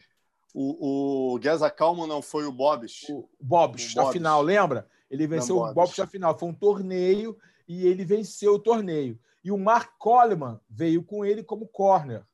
O, 0.57 1.35
o 1.35 1.43
Geza 1.43 1.69
Calmo 1.69 2.07
não 2.07 2.23
foi 2.23 2.47
o 2.47 2.53
Bobs? 2.53 3.09
O 3.09 3.29
Bobs, 3.41 3.93
na 3.95 4.13
final, 4.13 4.41
lembra? 4.41 4.89
Ele 5.11 5.27
venceu 5.27 5.57
não, 5.57 5.65
o 5.65 5.75
Bobs 5.75 5.97
na 5.97 6.07
final. 6.07 6.39
Foi 6.39 6.49
um 6.49 6.55
torneio 6.55 7.37
e 7.67 7.87
ele 7.87 8.05
venceu 8.05 8.55
o 8.55 8.59
torneio. 8.59 9.19
E 9.43 9.51
o 9.51 9.59
Mark 9.59 9.95
Coleman 9.99 10.61
veio 10.71 11.03
com 11.03 11.25
ele 11.25 11.43
como 11.43 11.67
corner. 11.67 12.25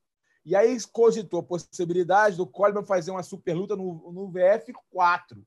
E 0.45 0.55
aí 0.55 0.77
cogitou 0.93 1.41
a 1.41 1.45
possibilidade 1.45 2.37
do 2.37 2.47
Coleman 2.47 2.85
fazer 2.85 3.11
uma 3.11 3.23
super 3.23 3.55
luta 3.55 3.75
no, 3.75 4.13
no 4.13 4.31
VF4 4.31 5.39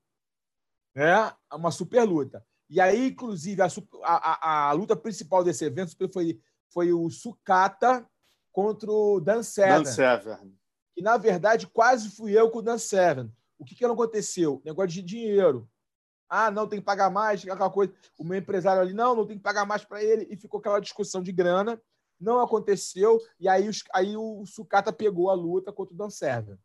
né? 0.94 1.32
uma 1.52 1.70
super 1.70 2.04
luta. 2.04 2.44
E 2.68 2.80
aí, 2.80 3.08
inclusive, 3.08 3.60
a, 3.62 3.68
a, 4.02 4.68
a, 4.68 4.72
luta 4.72 4.96
principal 4.96 5.44
desse 5.44 5.64
evento 5.64 5.94
foi, 6.12 6.40
foi 6.72 6.92
o 6.92 7.10
Sukata 7.10 8.08
contra 8.50 8.90
o 8.90 9.20
Dan 9.20 9.42
Severn. 9.42 9.84
Dan 9.84 9.90
Severn. 9.90 10.58
E, 10.96 11.02
na 11.02 11.16
verdade, 11.16 11.66
quase 11.66 12.10
fui 12.10 12.38
eu 12.38 12.50
com 12.50 12.58
o 12.58 12.62
Dan 12.62 12.78
Severn. 12.78 13.30
O 13.58 13.64
que, 13.64 13.74
que 13.74 13.84
aconteceu? 13.84 14.62
Negócio 14.64 14.90
de 14.90 15.02
dinheiro. 15.02 15.68
Ah, 16.28 16.50
não, 16.50 16.66
tem 16.66 16.78
que 16.78 16.84
pagar 16.84 17.10
mais, 17.10 17.46
aquela 17.46 17.70
coisa. 17.70 17.92
O 18.18 18.24
meu 18.24 18.38
empresário 18.38 18.80
ali, 18.80 18.92
não, 18.92 19.14
não 19.14 19.26
tem 19.26 19.36
que 19.36 19.42
pagar 19.42 19.66
mais 19.66 19.84
para 19.84 20.02
ele. 20.02 20.26
E 20.30 20.36
ficou 20.36 20.58
aquela 20.58 20.80
discussão 20.80 21.22
de 21.22 21.32
grana. 21.32 21.80
Não 22.18 22.40
aconteceu. 22.40 23.20
E 23.38 23.48
aí, 23.48 23.68
os, 23.68 23.82
aí 23.92 24.16
o 24.16 24.44
Sukata 24.46 24.92
pegou 24.92 25.30
a 25.30 25.34
luta 25.34 25.72
contra 25.72 25.94
o 25.94 25.96
Dan 25.96 26.10
Severn. 26.10 26.58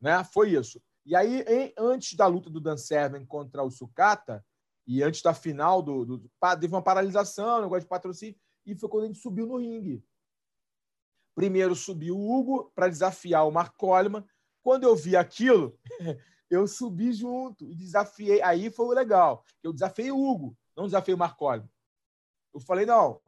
Né? 0.00 0.22
Foi 0.24 0.50
isso. 0.50 0.80
E 1.04 1.16
aí, 1.16 1.40
em, 1.42 1.72
antes 1.78 2.14
da 2.14 2.26
luta 2.26 2.50
do 2.50 2.60
Dan 2.60 2.76
Severn 2.76 3.26
contra 3.26 3.62
o 3.62 3.70
Sucata, 3.70 4.44
e 4.86 5.02
antes 5.02 5.22
da 5.22 5.32
final 5.32 5.82
do, 5.82 6.04
do. 6.04 6.30
Teve 6.58 6.74
uma 6.74 6.82
paralisação, 6.82 7.62
negócio 7.62 7.82
de 7.82 7.88
patrocínio, 7.88 8.36
e 8.66 8.74
foi 8.74 8.88
quando 8.88 9.04
a 9.04 9.06
gente 9.06 9.20
subiu 9.20 9.46
no 9.46 9.56
ringue. 9.56 10.04
Primeiro 11.34 11.74
subiu 11.74 12.18
o 12.18 12.30
Hugo 12.30 12.72
para 12.74 12.88
desafiar 12.88 13.46
o 13.46 13.52
Mark 13.52 13.76
Coleman. 13.76 14.24
Quando 14.62 14.84
eu 14.84 14.96
vi 14.96 15.16
aquilo, 15.16 15.78
eu 16.50 16.66
subi 16.66 17.12
junto 17.12 17.70
e 17.70 17.74
desafiei. 17.74 18.42
Aí 18.42 18.70
foi 18.70 18.86
o 18.86 18.92
legal. 18.92 19.44
Eu 19.62 19.72
desafiei 19.72 20.10
o 20.10 20.20
Hugo, 20.20 20.56
não 20.76 20.86
desafiei 20.86 21.14
o 21.14 21.18
Mark 21.18 21.38
Coleman. 21.38 21.70
Eu 22.52 22.60
falei, 22.60 22.84
não, 22.84 23.20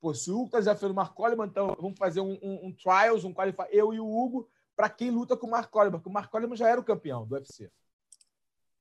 pô, 0.00 0.12
se 0.12 0.30
o 0.30 0.34
Hugo 0.34 0.46
está 0.46 0.58
desafiando 0.58 0.92
o 0.92 0.96
Mark 0.96 1.14
Coleman, 1.14 1.46
então 1.46 1.76
vamos 1.80 1.96
fazer 1.96 2.20
um, 2.20 2.36
um, 2.42 2.66
um 2.66 2.72
trials, 2.74 3.24
um 3.24 3.32
qualify, 3.32 3.66
eu 3.70 3.94
e 3.94 4.00
o 4.00 4.06
Hugo, 4.06 4.50
para 4.82 4.90
quem 4.90 5.12
luta 5.12 5.36
com 5.36 5.46
o 5.46 5.50
Mark 5.50 5.70
Coleman, 5.70 6.00
porque 6.00 6.08
o 6.08 6.12
Mark 6.12 6.28
Coleman 6.28 6.56
já 6.56 6.68
era 6.68 6.80
o 6.80 6.84
campeão 6.84 7.24
do 7.24 7.36
UFC. 7.36 7.70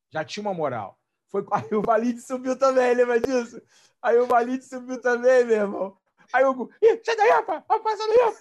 Já 0.10 0.26
tinha 0.26 0.42
uma 0.42 0.52
moral. 0.52 0.98
Foi 1.28 1.46
Aí 1.54 1.76
o 1.76 1.84
Valide 1.84 2.20
subiu 2.20 2.58
também, 2.58 2.96
lembra 2.96 3.22
disso? 3.22 3.62
Aí 4.02 4.18
o 4.18 4.26
Valide 4.26 4.66
subiu 4.66 5.00
também, 5.00 5.46
meu 5.46 5.58
irmão. 5.58 5.96
Aí 6.34 6.44
o 6.44 6.50
Hugo, 6.50 6.72
Ih, 6.82 7.00
sai 7.06 7.16
daí, 7.16 7.30
rapaz, 7.30 7.64
vai 7.68 7.80
passar 7.82 8.08
daí, 8.08 8.18
Você, 8.18 8.34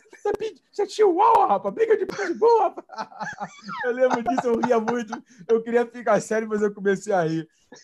você 0.72 0.88
chihuahua, 0.88 1.48
rapaz, 1.48 1.74
briga 1.74 1.98
de 1.98 2.06
pitbull, 2.06 2.60
rapaz. 2.60 2.86
Eu 3.84 3.92
lembro 3.92 4.22
disso, 4.22 4.46
eu 4.46 4.58
ria 4.60 4.80
muito. 4.80 5.22
Eu 5.46 5.62
queria 5.62 5.84
ficar 5.84 6.18
sério, 6.22 6.48
mas 6.48 6.62
eu 6.62 6.72
comecei 6.72 7.12
a 7.12 7.24
rir. 7.24 7.46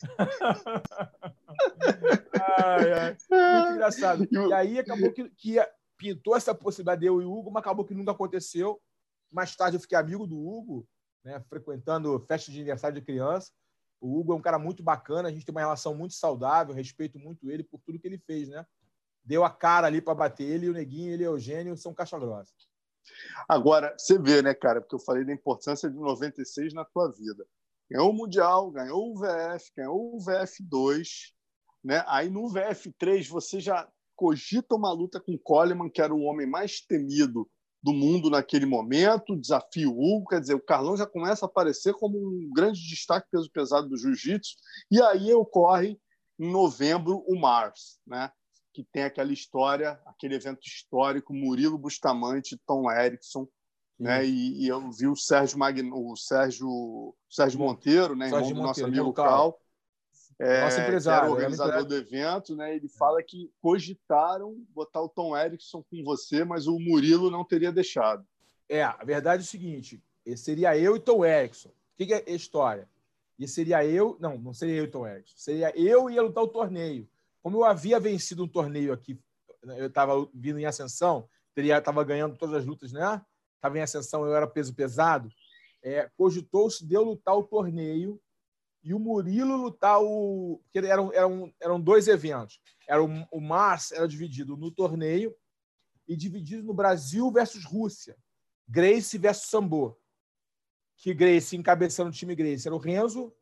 Ai, 2.59 2.93
ai. 2.93 3.17
Muito 3.31 3.75
engraçado. 3.75 4.27
E 4.31 4.53
aí 4.55 4.79
acabou 4.79 5.13
que, 5.13 5.29
que 5.31 5.59
pintou 5.99 6.35
essa 6.35 6.55
possibilidade 6.55 7.03
de 7.03 7.07
eu 7.07 7.21
e 7.21 7.27
o 7.27 7.33
Hugo, 7.33 7.51
mas 7.51 7.61
acabou 7.61 7.85
que 7.85 7.93
nunca 7.95 8.13
aconteceu. 8.13 8.81
Mais 9.37 9.55
tarde 9.55 9.77
eu 9.77 9.81
fiquei 9.81 9.99
amigo 9.99 10.27
do 10.27 10.35
Hugo, 10.35 10.89
né, 11.23 11.39
frequentando 11.47 12.19
festa 12.27 12.51
de 12.51 12.57
aniversário 12.57 12.99
de 12.99 13.05
criança. 13.05 13.53
O 14.01 14.19
Hugo 14.19 14.33
é 14.33 14.37
um 14.37 14.41
cara 14.41 14.59
muito 14.59 14.83
bacana, 14.83 15.29
a 15.29 15.31
gente 15.31 15.45
tem 15.45 15.55
uma 15.55 15.61
relação 15.61 15.95
muito 15.95 16.15
saudável, 16.15 16.75
respeito 16.75 17.19
muito 17.19 17.51
ele 17.51 17.63
por 17.63 17.79
tudo 17.85 17.99
que 17.99 18.07
ele 18.07 18.17
fez, 18.17 18.49
né? 18.49 18.65
Deu 19.23 19.45
a 19.45 19.51
cara 19.51 19.89
ali 19.89 20.01
para 20.01 20.15
bater 20.15 20.45
ele, 20.45 20.71
o 20.71 20.73
Neguinho, 20.73 21.13
ele 21.13 21.25
e 21.25 21.29
o 21.29 21.33
Eugênio 21.33 21.77
são 21.77 21.93
caixa 21.93 22.19
grossa. 22.19 22.51
Agora, 23.47 23.95
você 23.99 24.19
vê, 24.19 24.41
né, 24.41 24.55
cara, 24.55 24.81
porque 24.81 24.95
eu 24.95 25.01
falei 25.01 25.23
da 25.23 25.35
importância 25.35 25.91
de 25.91 25.97
96 25.97 26.73
na 26.73 26.87
tua 26.87 27.13
vida. 27.13 27.47
Ganhou 27.91 28.11
o 28.11 28.15
Mundial, 28.15 28.71
ganhou 28.71 29.13
o 29.13 29.19
VF, 29.19 29.71
ganhou 29.77 30.17
o 30.17 30.19
VF2, 30.19 31.35
né? 31.85 32.03
Aí 32.07 32.31
no 32.31 32.49
VF3 32.49 33.29
você 33.29 33.61
já 33.61 33.87
cogita 34.15 34.75
uma 34.75 34.91
luta 34.93 35.21
com 35.21 35.37
Coleman, 35.37 35.91
que 35.91 36.01
era 36.01 36.15
o 36.15 36.23
homem 36.23 36.47
mais 36.47 36.81
temido 36.81 37.47
do 37.87 37.93
mundo 37.93 38.29
naquele 38.29 38.67
momento, 38.67 39.37
desafio 39.37 39.93
Hugo, 39.93 40.27
quer 40.27 40.41
dizer, 40.41 40.55
o 40.55 40.61
Carlão 40.61 40.97
já 40.97 41.07
começa 41.07 41.47
a 41.47 41.49
aparecer 41.49 41.95
como 41.95 42.19
um 42.19 42.51
grande 42.53 42.81
destaque 42.81 43.29
peso 43.31 43.49
pesado 43.49 43.89
do 43.89 43.97
jiu-jitsu, 43.97 44.57
e 44.91 45.01
aí 45.01 45.33
ocorre 45.33 45.97
em 46.37 46.51
novembro 46.51 47.25
o 47.29 47.39
Mars, 47.39 48.01
né? 48.05 48.33
que 48.75 48.83
tem 48.93 49.05
aquela 49.05 49.33
história, 49.33 50.01
aquele 50.05 50.35
evento 50.35 50.67
histórico, 50.67 51.33
Murilo 51.33 51.79
Bustamante, 51.79 52.61
Tom 52.67 52.91
Erickson, 52.91 53.47
né? 53.99 54.27
E, 54.27 54.65
e, 54.65 54.69
eu 54.69 54.91
vi 54.91 55.07
o 55.07 55.17
Sérgio 55.17 55.59
Magno, 55.59 56.13
o 56.13 56.15
Sérgio, 56.15 57.15
Sérgio 57.31 57.59
Monteiro, 57.59 58.15
né? 58.15 58.29
Sérgio 58.29 58.51
irmão 58.51 58.65
do 58.65 58.67
nosso 58.67 58.85
amigo 58.85 59.13
Cal, 59.15 59.59
é, 60.39 60.63
nosso 60.63 60.81
empresário, 60.81 61.21
que 61.21 61.27
era 61.27 61.35
organizador 61.35 61.85
do 61.85 61.97
evento, 61.97 62.55
né? 62.55 62.77
Ele 62.77 62.89
fala 62.89 63.23
que 63.23 63.51
cogitaram 63.61 64.63
botar 64.75 65.01
o 65.01 65.09
Tom 65.09 65.37
Erickson 65.37 65.83
com 65.91 66.05
você, 66.05 66.45
mas 66.45 66.67
o 66.67 66.79
Murilo 66.79 67.31
não 67.31 67.45
teria 67.45 67.73
deixado. 67.73 68.27
É, 68.69 68.83
a 68.83 69.03
verdade 69.05 69.43
é 69.43 69.45
o 69.45 69.49
seguinte: 69.49 70.03
seria 70.37 70.77
eu 70.77 70.97
e 70.97 71.01
Tom 71.01 71.25
Erickson. 71.25 71.69
O 71.69 71.97
que, 71.97 72.07
que 72.07 72.15
é 72.15 72.25
a 72.27 72.31
história? 72.33 72.89
E 73.39 73.49
seria 73.49 73.85
eu, 73.85 74.17
não, 74.21 74.37
não 74.39 74.53
seria 74.53 74.77
eu 74.77 74.85
e 74.85 74.89
Tom 74.89 75.07
Erickson, 75.07 75.35
seria 75.37 75.73
eu 75.79 76.11
e 76.11 76.15
ia 76.15 76.23
lutar 76.23 76.45
o 76.45 76.49
torneio. 76.49 77.09
Como 77.43 77.59
eu 77.59 77.65
havia 77.65 77.99
vencido 77.99 78.45
um 78.45 78.49
torneio 78.49 78.93
aqui, 78.93 79.19
eu 79.63 79.87
estava 79.87 80.29
vindo 80.35 80.59
em 80.59 80.67
ascensão, 80.67 81.29
teria 81.55 81.79
estava 81.79 82.05
ganhando 82.05 82.37
todas 82.37 82.57
as 82.57 82.67
lutas, 82.67 82.93
né? 82.93 83.23
Estava 83.55 83.79
em 83.79 83.83
ascensão, 83.83 84.27
eu 84.27 84.35
era 84.35 84.47
peso 84.47 84.75
pesado. 84.75 85.31
É, 85.83 86.11
cogitou-se 86.17 86.85
de 86.85 86.95
eu 86.95 87.03
lutar 87.03 87.37
o 87.37 87.45
torneio 87.45 88.21
e 88.87 88.95
o 88.95 89.01
Murilo 89.01 89.57
lutar 89.57 90.01
o. 90.01 90.61
Porque 90.63 90.79
eram, 90.87 91.13
eram, 91.13 91.53
eram 91.61 91.81
dois 91.81 92.07
eventos. 92.07 92.61
Era 92.89 93.03
o, 93.03 93.09
o 93.33 93.41
Mars 93.41 93.91
era 93.91 94.07
dividido 94.07 94.57
no 94.57 94.71
torneio 94.71 95.35
e 96.07 96.17
dividido 96.17 96.63
no 96.63 96.73
Brasil 96.73 97.29
versus 97.33 97.65
Rússia. 97.65 98.17
Grace 98.69 99.19
versus 99.19 99.51
Sambo. 99.51 99.99
Que 100.97 101.13
Grace, 101.13 101.57
encabeçando 101.57 102.11
o 102.11 102.13
time 102.13 102.37
Grace, 102.37 102.69
era 102.69 102.77
o 102.77 102.79
Renzo, 102.79 103.35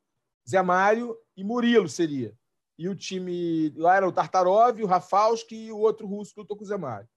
Zé 0.49 0.63
Mário 0.63 1.15
e 1.37 1.45
Murilo 1.45 1.91
seria. 1.91 2.35
E 2.79 2.89
o 2.89 2.97
time 2.97 3.69
lá 3.77 3.97
era 3.97 4.09
o 4.09 4.13
Tartarov, 4.13 4.83
o 4.83 4.87
Rafalski 4.87 5.67
e 5.67 5.71
o 5.71 5.79
outro 5.79 6.07
russo 6.07 6.33
que 6.33 6.41
lutou 6.41 6.57
com 6.57 6.65
o 6.65 6.67
Zé 6.67 6.79
Mário. 6.79 7.09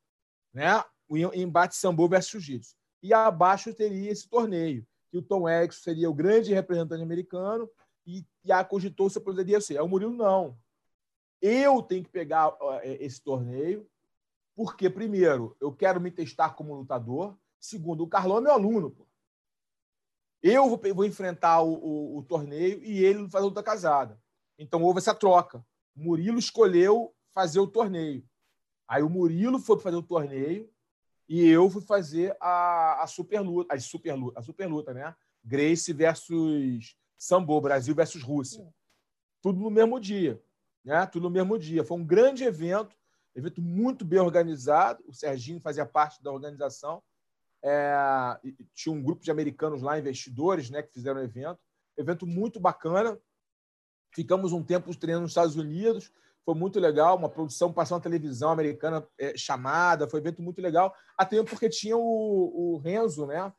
Né? 0.54 0.84
O 1.08 1.18
embate 1.18 1.78
Sambo 1.78 2.10
versus 2.10 2.44
Jiu-Jitsu. 2.44 2.76
E 3.02 3.14
abaixo 3.14 3.74
teria 3.74 4.12
esse 4.12 4.28
torneio, 4.28 4.86
que 5.10 5.18
o 5.18 5.22
Tom 5.22 5.48
Erickson 5.48 5.82
seria 5.82 6.10
o 6.10 6.14
grande 6.14 6.54
representante 6.54 7.02
americano 7.02 7.70
e, 8.08 8.26
e 8.46 8.52
a 8.52 8.64
cogitou 8.64 9.10
se 9.10 9.20
poderia 9.20 9.60
ser. 9.60 9.82
O 9.82 9.88
Murilo, 9.88 10.14
não. 10.14 10.58
Eu 11.42 11.84
tenho 11.84 12.04
que 12.04 12.10
pegar 12.10 12.58
é, 12.82 13.04
esse 13.04 13.22
torneio, 13.22 13.88
porque, 14.56 14.90
primeiro, 14.90 15.56
eu 15.60 15.72
quero 15.72 16.00
me 16.00 16.10
testar 16.10 16.52
como 16.52 16.74
lutador. 16.74 17.38
Segundo, 17.60 18.04
o 18.04 18.08
Carlão 18.08 18.38
é 18.38 18.42
meu 18.42 18.54
aluno. 18.54 18.92
Pô. 18.92 19.06
Eu 20.42 20.70
vou, 20.70 20.80
vou 20.96 21.06
enfrentar 21.06 21.62
o, 21.62 21.74
o, 21.74 22.18
o, 22.18 22.24
torneio 22.24 22.82
e 22.84 23.04
ele 23.04 23.30
fazer 23.30 23.46
luta 23.46 23.62
casada. 23.62 24.20
Então 24.58 24.82
houve 24.82 25.00
essa 25.00 25.14
troca. 25.14 25.64
O 25.96 26.04
Murilo 26.04 26.40
escolheu 26.40 27.14
fazer 27.34 27.60
o 27.60 27.68
torneio. 27.68 28.24
Aí 28.88 29.04
o 29.04 29.10
Murilo 29.10 29.60
foi 29.60 29.80
fazer 29.80 29.98
o 29.98 30.04
torneio 30.04 30.72
e 31.28 31.46
eu 31.46 31.70
fui 31.70 31.82
fazer 31.82 32.36
a, 32.40 33.04
a 33.04 33.08
super 33.08 33.42
luta, 33.42 33.76
a 33.76 33.80
super 33.80 34.14
luta, 34.14 34.40
a 34.40 34.44
super 34.44 34.68
luta, 34.68 34.94
né? 34.94 35.14
Grace 35.44 35.92
versus 35.92 36.96
Sambo, 37.18 37.60
Brasil 37.60 37.96
versus 37.96 38.22
Rússia. 38.22 38.68
Tudo 39.42 39.60
no 39.60 39.70
mesmo 39.70 40.00
dia. 40.00 40.42
Né? 40.84 41.06
Tudo 41.08 41.24
no 41.24 41.30
mesmo 41.30 41.58
dia. 41.58 41.84
Foi 41.84 41.98
um 41.98 42.06
grande 42.06 42.44
evento, 42.44 42.96
evento 43.36 43.62
muito 43.62 44.06
bem 44.06 44.20
organizado. 44.20 45.04
O 45.08 45.14
Serginho 45.14 45.60
fazia 45.60 45.86
parte 45.86 46.22
da 46.24 46.32
organização. 46.32 47.02
É, 47.64 48.40
tinha 48.74 48.94
um 48.94 49.02
grupo 49.02 49.24
de 49.24 49.32
americanos 49.32 49.82
lá, 49.82 49.98
investidores, 49.98 50.70
né, 50.70 50.82
que 50.82 50.94
fizeram 50.94 51.20
o 51.20 51.24
evento. 51.24 51.60
Evento 51.98 52.28
muito 52.28 52.60
bacana. 52.60 53.20
Ficamos 54.14 54.54
um 54.54 54.64
tempo 54.64 54.96
treinando 54.96 55.24
nos 55.24 55.32
Estados 55.32 55.56
Unidos. 55.56 56.12
Foi 56.46 56.56
muito 56.56 56.80
legal. 56.80 57.18
Uma 57.18 57.30
produção 57.30 57.74
passou 57.74 57.98
na 57.98 58.04
televisão 58.04 58.52
americana 58.52 59.06
é, 59.18 59.36
chamada. 59.36 60.08
Foi 60.08 60.20
um 60.20 60.24
evento 60.24 60.42
muito 60.42 60.62
legal. 60.62 60.96
Até 61.18 61.44
porque 61.44 61.68
tinha 61.68 61.98
o, 61.98 62.02
o 62.76 62.78
Renzo, 62.78 63.26
né? 63.26 63.52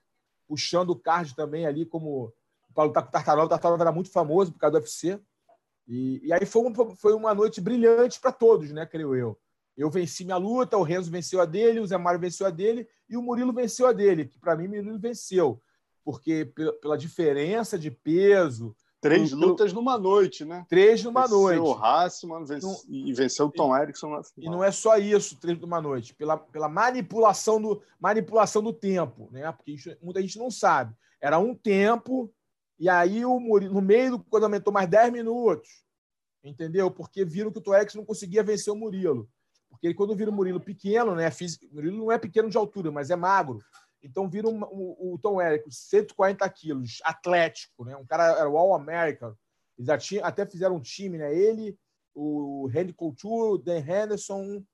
Puxando 0.47 0.91
o 0.91 0.99
card 0.99 1.37
também 1.37 1.67
ali 1.67 1.85
como 1.85 2.33
lutar 2.77 3.03
com 3.03 3.09
o 3.09 3.49
Tartaruga 3.49 3.83
era 3.83 3.93
muito 3.93 4.11
famoso 4.11 4.53
por 4.53 4.59
causa 4.59 4.79
do 4.79 4.83
UFC. 4.83 5.21
E, 5.89 6.21
e 6.23 6.33
aí 6.33 6.45
foi, 6.45 6.63
um, 6.63 6.97
foi 6.97 7.15
uma 7.15 7.35
noite 7.35 7.61
brilhante 7.61 8.21
para 8.21 8.31
todos, 8.31 8.71
né, 8.71 8.85
creio 8.85 9.17
eu. 9.17 9.39
Eu 9.75 9.89
venci 9.89 10.25
minha 10.25 10.37
luta, 10.37 10.77
o 10.77 10.83
Renzo 10.83 11.11
venceu 11.11 11.41
a 11.41 11.45
dele, 11.45 11.81
o 11.81 11.87
Zé 11.87 11.97
Mário 11.97 12.21
venceu 12.21 12.47
a 12.47 12.51
dele 12.51 12.87
e 13.09 13.17
o 13.17 13.23
Murilo 13.23 13.53
venceu 13.53 13.87
a 13.87 13.93
dele, 13.93 14.27
que 14.27 14.39
para 14.39 14.57
mim 14.57 14.67
o 14.67 14.71
Murilo 14.71 14.99
venceu, 14.99 15.63
porque 16.05 16.45
pela, 16.45 16.73
pela 16.75 16.99
diferença 16.99 17.79
de 17.79 17.91
peso. 17.91 18.75
Três 19.01 19.31
pelo, 19.31 19.47
lutas 19.47 19.73
numa 19.73 19.97
noite, 19.97 20.45
né? 20.45 20.67
Três 20.69 21.05
numa 21.05 21.23
venceu 21.23 21.39
noite. 21.39 21.61
o 21.61 21.73
Hassman 21.73 22.45
vence, 22.45 22.67
então, 22.67 22.77
e 22.89 23.13
venceu 23.13 23.47
o 23.47 23.53
Tom 23.53 23.75
Erickson 23.75 24.11
na 24.11 24.25
final. 24.25 24.53
E 24.53 24.57
não 24.57 24.65
é 24.65 24.73
só 24.73 24.99
isso, 24.99 25.39
três 25.39 25.57
numa 25.61 25.81
noite, 25.81 26.13
pela, 26.13 26.37
pela 26.37 26.69
manipulação, 26.69 27.63
do, 27.63 27.81
manipulação 28.01 28.61
do 28.61 28.73
tempo, 28.73 29.29
né? 29.31 29.51
Porque 29.53 29.71
isso, 29.71 29.97
muita 30.03 30.21
gente 30.21 30.37
não 30.37 30.51
sabe. 30.51 30.93
Era 31.21 31.39
um 31.39 31.55
tempo 31.55 32.29
e 32.79 32.89
aí, 32.89 33.25
o 33.25 33.41
Murilo, 33.41 33.75
no 33.75 33.83
meio 33.83 34.13
do 34.13 34.25
quando 34.25 34.45
aumentou 34.45 34.73
mais 34.73 34.89
10 34.89 35.13
minutos, 35.13 35.69
entendeu? 36.45 36.91
Porque 36.91 37.25
viram 37.25 37.51
que 37.51 37.59
o 37.59 37.63
Toex 37.63 37.95
não 37.95 38.05
conseguia 38.05 38.43
vencer 38.43 38.73
o 38.73 38.77
Murilo. 38.77 39.29
Porque 39.69 39.93
quando 39.95 40.17
viram 40.17 40.33
o 40.33 40.35
Murilo 40.35 40.61
pequeno, 40.61 41.15
né? 41.15 41.29
O 41.29 41.75
Murilo 41.75 41.99
não 41.99 42.13
é 42.13 42.19
pequeno 42.19 42.49
de 42.49 42.57
altura, 42.57 42.91
mas 42.91 43.11
é 43.11 43.17
magro. 43.17 43.59
Então 44.03 44.29
viram 44.29 44.61
o, 44.71 45.15
o 45.15 45.19
Tom 45.19 45.43
Eric, 45.43 45.71
140 45.71 46.49
quilos, 46.51 46.99
atlético, 47.05 47.85
né? 47.85 47.97
Um 47.97 48.07
cara 48.07 48.39
era 48.39 48.49
o 48.49 48.57
All-American. 48.57 49.35
Eles 49.77 50.21
até 50.23 50.47
fizeram 50.47 50.77
um 50.77 50.81
time, 50.81 51.19
né? 51.19 51.35
Ele, 51.35 51.77
o 52.15 52.69
Randy 52.73 52.93
Couture, 52.93 53.63
Dan 53.63 53.79
Henderson, 53.79 54.65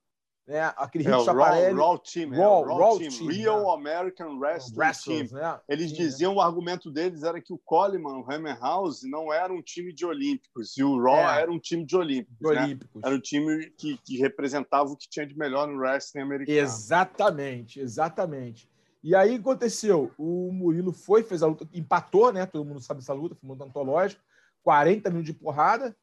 né? 0.46 0.72
Aquele 0.76 1.06
é, 1.06 1.10
Rick 1.10 1.24
Chaparelli. 1.24 1.78
Raw, 1.78 1.88
raw 1.88 1.98
Team, 1.98 2.34
é, 2.34 2.36
raw, 2.36 2.64
raw, 2.64 2.78
raw 2.78 2.98
team, 2.98 3.10
team, 3.10 3.28
Real 3.28 3.62
né? 3.62 3.92
American 3.94 4.38
Wrestling 4.38 4.78
Wrestlers, 4.78 5.30
Team. 5.30 5.40
Né? 5.40 5.60
Eles 5.68 5.90
Sim, 5.90 5.96
diziam, 5.96 6.32
né? 6.32 6.38
o 6.38 6.40
argumento 6.42 6.90
deles 6.90 7.22
era 7.22 7.40
que 7.40 7.52
o 7.52 7.58
Coleman, 7.58 8.18
o 8.18 8.30
Hammerhouse, 8.30 9.08
não 9.08 9.32
era 9.32 9.52
um 9.52 9.62
time 9.62 9.92
de 9.92 10.04
olímpicos, 10.04 10.76
e 10.76 10.84
o 10.84 11.02
Raw 11.02 11.16
é. 11.16 11.42
era 11.42 11.50
um 11.50 11.58
time 11.58 11.84
de 11.84 11.96
olímpicos. 11.96 12.36
De 12.38 12.54
né? 12.54 12.64
olímpicos. 12.64 13.02
Era 13.02 13.14
um 13.14 13.20
time 13.20 13.70
que, 13.78 13.98
que 13.98 14.18
representava 14.18 14.90
o 14.90 14.96
que 14.96 15.08
tinha 15.08 15.26
de 15.26 15.36
melhor 15.36 15.66
no 15.66 15.78
wrestling 15.78 16.22
americano. 16.22 16.58
Exatamente, 16.58 17.80
exatamente. 17.80 18.68
E 19.02 19.14
aí 19.14 19.36
aconteceu, 19.36 20.10
o 20.16 20.50
Murilo 20.50 20.92
foi, 20.92 21.22
fez 21.22 21.42
a 21.42 21.46
luta, 21.46 21.68
empatou, 21.74 22.32
né? 22.32 22.46
Todo 22.46 22.64
mundo 22.64 22.80
sabe 22.80 23.00
essa 23.00 23.12
luta, 23.12 23.34
foi 23.34 23.46
muito 23.46 23.62
antológico, 23.62 24.22
40 24.62 25.10
minutos 25.10 25.30
de 25.30 25.38
porrada, 25.38 25.94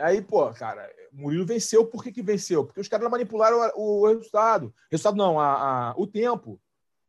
Aí, 0.00 0.22
pô, 0.22 0.50
cara, 0.52 0.90
Murilo 1.12 1.46
venceu. 1.46 1.86
Por 1.86 2.02
que, 2.02 2.10
que 2.10 2.22
venceu? 2.22 2.64
Porque 2.64 2.80
os 2.80 2.88
caras 2.88 3.10
manipularam 3.10 3.58
o, 3.76 4.02
o 4.02 4.06
resultado. 4.08 4.74
Resultado 4.90 5.16
não, 5.16 5.38
a, 5.38 5.90
a, 5.90 5.94
o 5.96 6.06
tempo. 6.06 6.60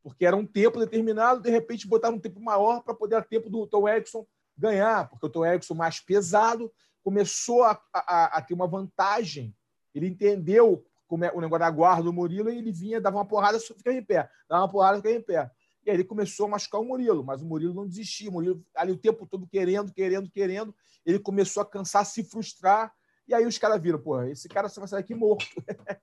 Porque 0.04 0.26
era 0.26 0.36
um 0.36 0.46
tempo 0.46 0.80
determinado, 0.80 1.42
de 1.42 1.50
repente 1.50 1.88
botaram 1.88 2.16
um 2.16 2.20
tempo 2.20 2.40
maior 2.42 2.82
para 2.82 2.96
poder 2.96 3.16
dar 3.16 3.24
tempo 3.24 3.50
do 3.50 3.68
Tom 3.68 3.88
Erickson 3.88 4.26
ganhar. 4.58 5.08
Porque 5.10 5.26
o 5.26 5.30
Tom 5.30 5.46
Erickson, 5.46 5.76
mais 5.76 6.00
pesado, 6.00 6.72
começou 7.04 7.64
a, 7.64 7.80
a, 7.94 8.38
a 8.38 8.42
ter 8.42 8.54
uma 8.54 8.68
vantagem. 8.68 9.56
Ele 9.94 10.08
entendeu 10.08 10.84
como 11.08 11.26
é 11.26 11.32
o 11.34 11.42
negócio 11.42 11.60
da 11.60 11.70
guarda 11.70 12.04
do 12.04 12.14
Murilo 12.14 12.50
e 12.50 12.58
ele 12.58 12.72
vinha, 12.72 13.02
dava 13.02 13.18
uma 13.18 13.26
porrada, 13.26 13.60
ficava 13.60 13.98
em 13.98 14.04
pé. 14.04 14.30
Dava 14.50 14.64
uma 14.64 14.72
porrada, 14.72 14.98
ficava 14.98 15.16
em 15.16 15.22
pé. 15.22 15.52
E 15.86 15.90
aí 15.90 15.96
ele 15.96 16.04
começou 16.04 16.46
a 16.46 16.50
machucar 16.50 16.80
o 16.80 16.86
Murilo, 16.86 17.24
mas 17.24 17.42
o 17.42 17.46
Murilo 17.46 17.74
não 17.74 17.88
desistia. 17.88 18.30
O 18.30 18.34
Murilo 18.34 18.64
ali 18.76 18.92
o 18.92 18.98
tempo 18.98 19.26
todo 19.26 19.48
querendo, 19.48 19.92
querendo, 19.92 20.30
querendo. 20.30 20.76
Ele 21.06 21.20
começou 21.20 21.62
a 21.62 21.66
cansar, 21.66 22.06
se 22.06 22.24
frustrar. 22.24 22.94
E 23.28 23.34
aí 23.34 23.46
os 23.46 23.58
caras 23.58 23.82
viram, 23.82 24.00
pô, 24.00 24.22
esse 24.24 24.48
cara 24.48 24.70
só 24.70 24.82
vai 24.82 24.88
sair 24.88 25.00
aqui 25.00 25.16
morto. 25.16 25.46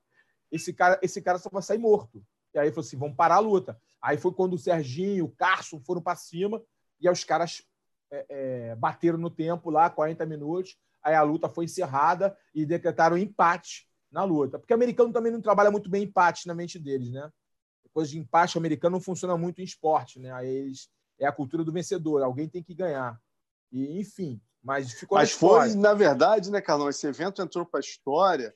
esse, 0.50 0.72
cara, 0.72 0.98
esse 1.02 1.22
cara 1.22 1.38
só 1.38 1.48
vai 1.50 1.62
sair 1.62 1.78
morto. 1.78 2.24
E 2.54 2.58
aí 2.58 2.70
falou 2.70 2.86
assim, 2.86 2.96
vamos 2.96 3.16
parar 3.16 3.36
a 3.36 3.40
luta. 3.40 3.80
Aí 4.02 4.16
foi 4.16 4.32
quando 4.32 4.54
o 4.54 4.58
Serginho, 4.58 5.26
o 5.26 5.30
Carson 5.30 5.80
foram 5.80 6.02
para 6.02 6.16
cima 6.16 6.62
e 7.00 7.06
aí 7.06 7.12
os 7.12 7.24
caras 7.24 7.62
é, 8.10 8.26
é, 8.28 8.74
bateram 8.76 9.18
no 9.18 9.30
tempo 9.30 9.70
lá, 9.70 9.88
40 9.90 10.24
minutos. 10.26 10.76
Aí 11.02 11.14
a 11.14 11.22
luta 11.22 11.48
foi 11.48 11.66
encerrada 11.66 12.36
e 12.54 12.66
decretaram 12.66 13.16
empate 13.16 13.86
na 14.10 14.24
luta. 14.24 14.58
Porque 14.58 14.72
o 14.72 14.76
americano 14.76 15.12
também 15.12 15.30
não 15.30 15.40
trabalha 15.40 15.70
muito 15.70 15.88
bem 15.88 16.04
empate 16.04 16.46
na 16.46 16.54
mente 16.54 16.78
deles, 16.78 17.12
né? 17.12 17.30
Coisa 17.98 18.12
de 18.12 18.18
empate 18.18 18.56
americano 18.56 18.94
não 18.94 19.00
funciona 19.00 19.36
muito 19.36 19.60
em 19.60 19.64
esporte, 19.64 20.20
né? 20.20 20.30
Aí 20.30 20.48
eles, 20.48 20.88
é 21.18 21.26
a 21.26 21.32
cultura 21.32 21.64
do 21.64 21.72
vencedor, 21.72 22.22
alguém 22.22 22.48
tem 22.48 22.62
que 22.62 22.72
ganhar. 22.72 23.20
E, 23.72 23.98
enfim, 23.98 24.40
mas 24.62 24.92
ficou 24.92 25.18
Mas 25.18 25.32
foi, 25.32 25.74
na 25.74 25.94
verdade, 25.94 26.48
né, 26.48 26.60
Carlão? 26.60 26.88
Esse 26.88 27.08
evento 27.08 27.42
entrou 27.42 27.66
para 27.66 27.80
a 27.80 27.82
história 27.82 28.54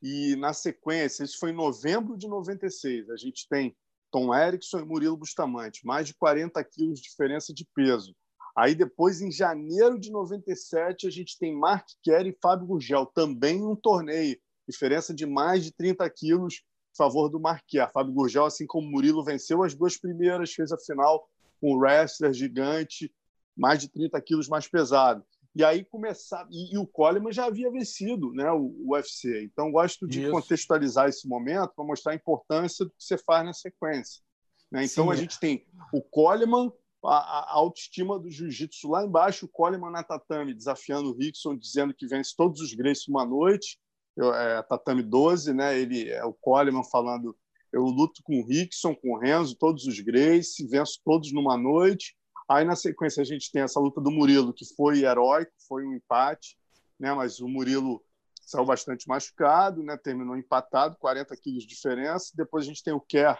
e, 0.00 0.34
na 0.36 0.54
sequência, 0.54 1.24
isso 1.24 1.38
foi 1.38 1.50
em 1.50 1.54
novembro 1.54 2.16
de 2.16 2.26
96. 2.26 3.10
A 3.10 3.16
gente 3.18 3.46
tem 3.50 3.76
Tom 4.10 4.34
Erickson 4.34 4.78
e 4.78 4.86
Murilo 4.86 5.18
Bustamante, 5.18 5.84
mais 5.84 6.06
de 6.06 6.14
40 6.14 6.64
quilos 6.64 7.00
de 7.00 7.10
diferença 7.10 7.52
de 7.52 7.68
peso. 7.74 8.16
Aí 8.56 8.74
depois, 8.74 9.20
em 9.20 9.30
janeiro 9.30 10.00
de 10.00 10.10
97, 10.10 11.06
a 11.06 11.10
gente 11.10 11.38
tem 11.38 11.54
Mark 11.54 11.86
Kerr 12.02 12.28
e 12.28 12.38
Fábio 12.40 12.66
Gurgel, 12.66 13.04
também 13.04 13.62
um 13.62 13.76
torneio, 13.76 14.40
diferença 14.66 15.12
de 15.12 15.26
mais 15.26 15.64
de 15.64 15.70
30 15.70 16.08
quilos 16.08 16.62
favor 17.00 17.30
do 17.30 17.40
Marquia. 17.40 17.88
Fábio 17.88 18.12
Gurgel, 18.12 18.44
assim 18.44 18.66
como 18.66 18.90
Murilo, 18.90 19.24
venceu 19.24 19.62
as 19.62 19.74
duas 19.74 19.96
primeiras, 19.96 20.52
fez 20.52 20.70
a 20.70 20.76
final 20.76 21.26
com 21.58 21.72
o 21.72 21.78
wrestler 21.78 22.30
gigante, 22.34 23.10
mais 23.56 23.80
de 23.80 23.88
30 23.88 24.20
quilos 24.20 24.48
mais 24.48 24.68
pesado. 24.68 25.24
E 25.54 25.64
aí 25.64 25.82
começar 25.82 26.46
e, 26.50 26.74
e, 26.74 26.78
o 26.78 26.86
Coleman 26.86 27.32
já 27.32 27.46
havia 27.46 27.70
vencido, 27.70 28.32
né, 28.32 28.52
o, 28.52 28.74
o 28.84 28.92
UFC. 28.92 29.44
Então 29.44 29.72
gosto 29.72 30.06
de 30.06 30.22
Isso. 30.22 30.30
contextualizar 30.30 31.08
esse 31.08 31.26
momento 31.26 31.72
para 31.74 31.84
mostrar 31.84 32.12
a 32.12 32.14
importância 32.14 32.84
do 32.84 32.90
que 32.90 33.02
você 33.02 33.16
faz 33.16 33.44
na 33.44 33.52
sequência. 33.54 34.22
Né? 34.70 34.84
Então 34.84 35.06
Sim. 35.06 35.12
a 35.12 35.16
gente 35.16 35.40
tem 35.40 35.66
o 35.92 36.02
Coleman, 36.02 36.70
a, 37.02 37.16
a 37.16 37.52
autoestima 37.54 38.18
do 38.18 38.30
jiu-jitsu 38.30 38.90
lá 38.90 39.04
embaixo, 39.04 39.46
o 39.46 39.48
Coleman 39.48 39.90
na 39.90 40.04
tatame, 40.04 40.54
desafiando 40.54 41.10
o 41.10 41.16
Rickson, 41.16 41.56
dizendo 41.56 41.94
que 41.94 42.06
vence 42.06 42.34
todos 42.36 42.60
os 42.60 42.74
Gracie 42.74 43.10
uma 43.10 43.24
noite, 43.24 43.78
eu, 44.20 44.34
é, 44.34 44.62
tatame 44.62 45.02
12, 45.02 45.52
né? 45.54 45.78
ele 45.78 46.10
é 46.10 46.24
o 46.24 46.32
Coleman 46.32 46.84
falando 46.84 47.36
eu 47.72 47.82
luto 47.84 48.20
com 48.24 48.40
o 48.40 48.44
Rickson, 48.44 48.94
com 48.94 49.12
o 49.12 49.18
Renzo, 49.18 49.56
todos 49.56 49.86
os 49.86 50.00
Gracie, 50.00 50.66
venço 50.66 51.00
todos 51.04 51.32
numa 51.32 51.56
noite. 51.56 52.16
Aí, 52.48 52.64
na 52.64 52.74
sequência, 52.74 53.20
a 53.20 53.24
gente 53.24 53.50
tem 53.52 53.62
essa 53.62 53.78
luta 53.78 54.00
do 54.00 54.10
Murilo, 54.10 54.52
que 54.52 54.64
foi 54.74 55.04
heróico, 55.04 55.52
foi 55.68 55.86
um 55.86 55.94
empate, 55.94 56.58
né? 56.98 57.14
mas 57.14 57.38
o 57.38 57.46
Murilo 57.46 58.02
saiu 58.42 58.64
bastante 58.64 59.06
machucado, 59.06 59.84
né? 59.84 59.96
terminou 59.96 60.36
empatado, 60.36 60.96
40 60.98 61.36
quilos 61.36 61.62
de 61.62 61.68
diferença. 61.68 62.32
Depois 62.34 62.64
a 62.64 62.68
gente 62.68 62.82
tem 62.82 62.92
o 62.92 63.00
Kerr 63.00 63.38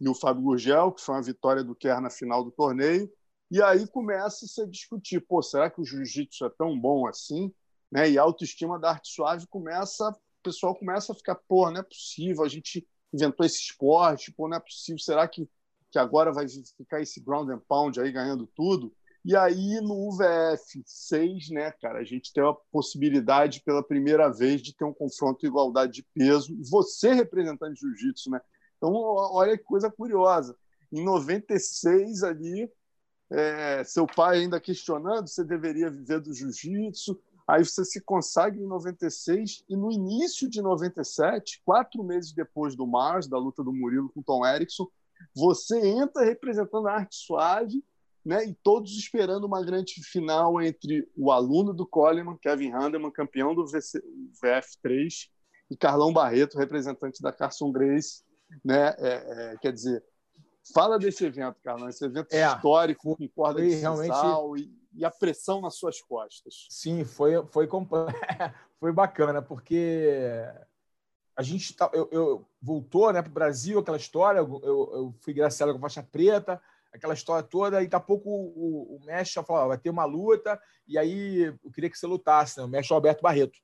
e 0.00 0.08
o 0.08 0.14
Fábio 0.14 0.42
Gurgel, 0.42 0.90
que 0.90 1.00
foi 1.00 1.14
uma 1.14 1.22
vitória 1.22 1.62
do 1.62 1.76
Kerr 1.76 2.00
na 2.00 2.10
final 2.10 2.42
do 2.42 2.50
torneio. 2.50 3.08
E 3.52 3.62
aí 3.62 3.86
começa 3.86 4.46
-se 4.46 4.62
a 4.62 4.66
discutir, 4.66 5.20
pô, 5.20 5.40
será 5.42 5.70
que 5.70 5.80
o 5.80 5.84
jiu-jitsu 5.84 6.44
é 6.44 6.50
tão 6.50 6.78
bom 6.78 7.06
assim? 7.06 7.52
Né? 7.90 8.10
E 8.10 8.18
a 8.18 8.22
autoestima 8.22 8.78
da 8.78 8.90
arte 8.90 9.12
suave 9.12 9.46
começa, 9.46 10.08
o 10.10 10.42
pessoal 10.42 10.74
começa 10.74 11.12
a 11.12 11.14
ficar, 11.14 11.34
pô, 11.34 11.70
não 11.70 11.80
é 11.80 11.82
possível, 11.82 12.44
a 12.44 12.48
gente 12.48 12.86
inventou 13.12 13.44
esse 13.44 13.58
esporte, 13.58 14.32
pô, 14.32 14.48
não 14.48 14.56
é 14.56 14.60
possível, 14.60 14.98
será 14.98 15.26
que, 15.26 15.48
que 15.90 15.98
agora 15.98 16.32
vai 16.32 16.46
ficar 16.76 17.00
esse 17.00 17.20
ground 17.20 17.50
and 17.50 17.62
pound 17.68 18.00
aí 18.00 18.12
ganhando 18.12 18.46
tudo? 18.46 18.94
E 19.22 19.36
aí, 19.36 19.80
no 19.82 20.08
UVF 20.08 20.82
6, 20.86 21.50
né, 21.50 21.70
cara, 21.72 21.98
a 21.98 22.04
gente 22.04 22.32
tem 22.32 22.42
a 22.42 22.54
possibilidade 22.72 23.60
pela 23.60 23.82
primeira 23.82 24.32
vez 24.32 24.62
de 24.62 24.74
ter 24.74 24.84
um 24.84 24.94
confronto 24.94 25.40
de 25.40 25.46
igualdade 25.46 25.92
de 25.92 26.02
peso. 26.14 26.56
Você, 26.70 27.12
representante 27.12 27.74
de 27.74 27.80
jiu-jitsu, 27.80 28.30
né? 28.30 28.40
Então, 28.78 28.94
olha 28.94 29.58
que 29.58 29.64
coisa 29.64 29.90
curiosa. 29.90 30.56
Em 30.90 31.04
96, 31.04 32.22
ali, 32.22 32.70
é, 33.30 33.84
seu 33.84 34.06
pai 34.06 34.38
ainda 34.38 34.58
questionando 34.58 35.28
se 35.28 35.44
deveria 35.44 35.90
viver 35.90 36.20
do 36.20 36.32
jiu-jitsu. 36.32 37.20
Aí 37.50 37.64
você 37.64 37.84
se 37.84 38.00
consagra 38.00 38.60
em 38.60 38.66
96 38.66 39.64
e 39.68 39.76
no 39.76 39.90
início 39.90 40.48
de 40.48 40.62
97, 40.62 41.60
quatro 41.64 42.04
meses 42.04 42.32
depois 42.32 42.76
do 42.76 42.86
Mars, 42.86 43.26
da 43.26 43.38
luta 43.38 43.64
do 43.64 43.72
Murilo 43.72 44.08
com 44.10 44.22
Tom 44.22 44.46
Erickson, 44.46 44.86
você 45.34 45.84
entra 45.84 46.24
representando 46.24 46.86
a 46.86 46.92
arte 46.92 47.16
suave, 47.16 47.84
né? 48.24 48.46
E 48.46 48.54
todos 48.62 48.92
esperando 48.92 49.44
uma 49.44 49.64
grande 49.64 49.94
final 50.04 50.62
entre 50.62 51.10
o 51.16 51.32
aluno 51.32 51.74
do 51.74 51.84
Coleman, 51.84 52.38
Kevin 52.40 52.70
Handeman, 52.72 53.10
campeão 53.10 53.52
do 53.52 53.66
VC, 53.66 54.00
VF3, 54.40 55.28
e 55.68 55.76
Carlão 55.76 56.12
Barreto, 56.12 56.56
representante 56.56 57.20
da 57.20 57.32
Carson 57.32 57.72
Grace, 57.72 58.22
né? 58.64 58.94
É, 58.98 59.52
é, 59.52 59.56
quer 59.60 59.72
dizer, 59.72 60.04
fala 60.72 61.00
desse 61.00 61.24
evento, 61.24 61.56
Carlão, 61.64 61.88
esse 61.88 62.04
evento 62.04 62.32
é, 62.32 62.46
histórico 62.46 63.16
com 63.16 63.28
corda 63.28 63.60
de 63.60 63.74
realmente... 63.74 64.14
e 64.56 64.79
e 64.92 65.04
a 65.04 65.10
pressão 65.10 65.60
nas 65.60 65.76
suas 65.76 66.00
costas. 66.00 66.66
Sim, 66.68 67.04
foi, 67.04 67.44
foi, 67.46 67.68
foi 68.78 68.92
bacana, 68.92 69.40
porque 69.40 70.44
a 71.36 71.42
gente 71.42 71.74
tá, 71.74 71.90
eu, 71.92 72.08
eu 72.10 72.48
voltou 72.60 73.12
né, 73.12 73.22
para 73.22 73.30
o 73.30 73.34
Brasil, 73.34 73.78
aquela 73.78 73.96
história, 73.96 74.40
eu, 74.40 74.60
eu 74.62 75.14
fui 75.20 75.32
graciado 75.32 75.72
com 75.72 75.80
faixa 75.80 76.02
preta, 76.02 76.60
aquela 76.92 77.14
história 77.14 77.42
toda, 77.42 77.80
e 77.80 77.84
daqui 77.84 77.96
a 77.96 78.00
pouco 78.00 78.28
o, 78.28 78.96
o 78.96 79.04
mestre 79.04 79.42
falou, 79.44 79.68
vai 79.68 79.78
ter 79.78 79.90
uma 79.90 80.04
luta, 80.04 80.60
e 80.86 80.98
aí 80.98 81.56
eu 81.64 81.70
queria 81.72 81.88
que 81.88 81.96
você 81.96 82.06
lutasse, 82.06 82.58
né? 82.58 82.64
o 82.64 82.68
mestre 82.68 82.94
Alberto 82.94 83.22
Barreto, 83.22 83.58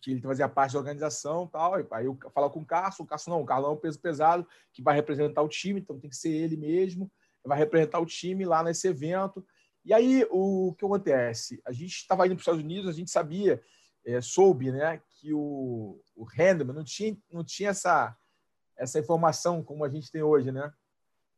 que 0.00 0.12
ele 0.12 0.20
fazia 0.20 0.48
parte 0.48 0.74
da 0.74 0.78
organização 0.78 1.48
tal, 1.48 1.74
aí 1.74 2.04
eu 2.04 2.16
falo 2.32 2.50
com 2.50 2.60
o 2.60 2.66
Carlos, 2.66 3.00
o 3.00 3.06
Carlos 3.06 3.26
não, 3.26 3.40
o 3.40 3.46
Carlão 3.46 3.70
é 3.70 3.74
um 3.74 3.78
peso 3.78 3.98
pesado, 3.98 4.46
que 4.72 4.82
vai 4.82 4.94
representar 4.94 5.42
o 5.42 5.48
time, 5.48 5.80
então 5.80 5.98
tem 5.98 6.10
que 6.10 6.16
ser 6.16 6.30
ele 6.30 6.56
mesmo, 6.56 7.10
vai 7.44 7.58
representar 7.58 7.98
o 7.98 8.06
time 8.06 8.44
lá 8.44 8.62
nesse 8.62 8.86
evento, 8.86 9.44
e 9.88 9.94
aí, 9.94 10.26
o 10.30 10.74
que 10.76 10.84
acontece? 10.84 11.62
A 11.64 11.72
gente 11.72 11.96
estava 11.96 12.26
indo 12.26 12.34
para 12.34 12.40
os 12.40 12.42
Estados 12.42 12.60
Unidos, 12.60 12.90
a 12.90 12.92
gente 12.92 13.10
sabia, 13.10 13.58
é, 14.04 14.20
soube, 14.20 14.70
né, 14.70 15.00
que 15.08 15.32
o, 15.32 15.98
o 16.14 16.24
Handman 16.24 16.76
não 16.76 16.84
tinha, 16.84 17.16
não 17.32 17.42
tinha 17.42 17.70
essa, 17.70 18.14
essa 18.76 18.98
informação 18.98 19.64
como 19.64 19.86
a 19.86 19.88
gente 19.88 20.12
tem 20.12 20.22
hoje, 20.22 20.52
né? 20.52 20.70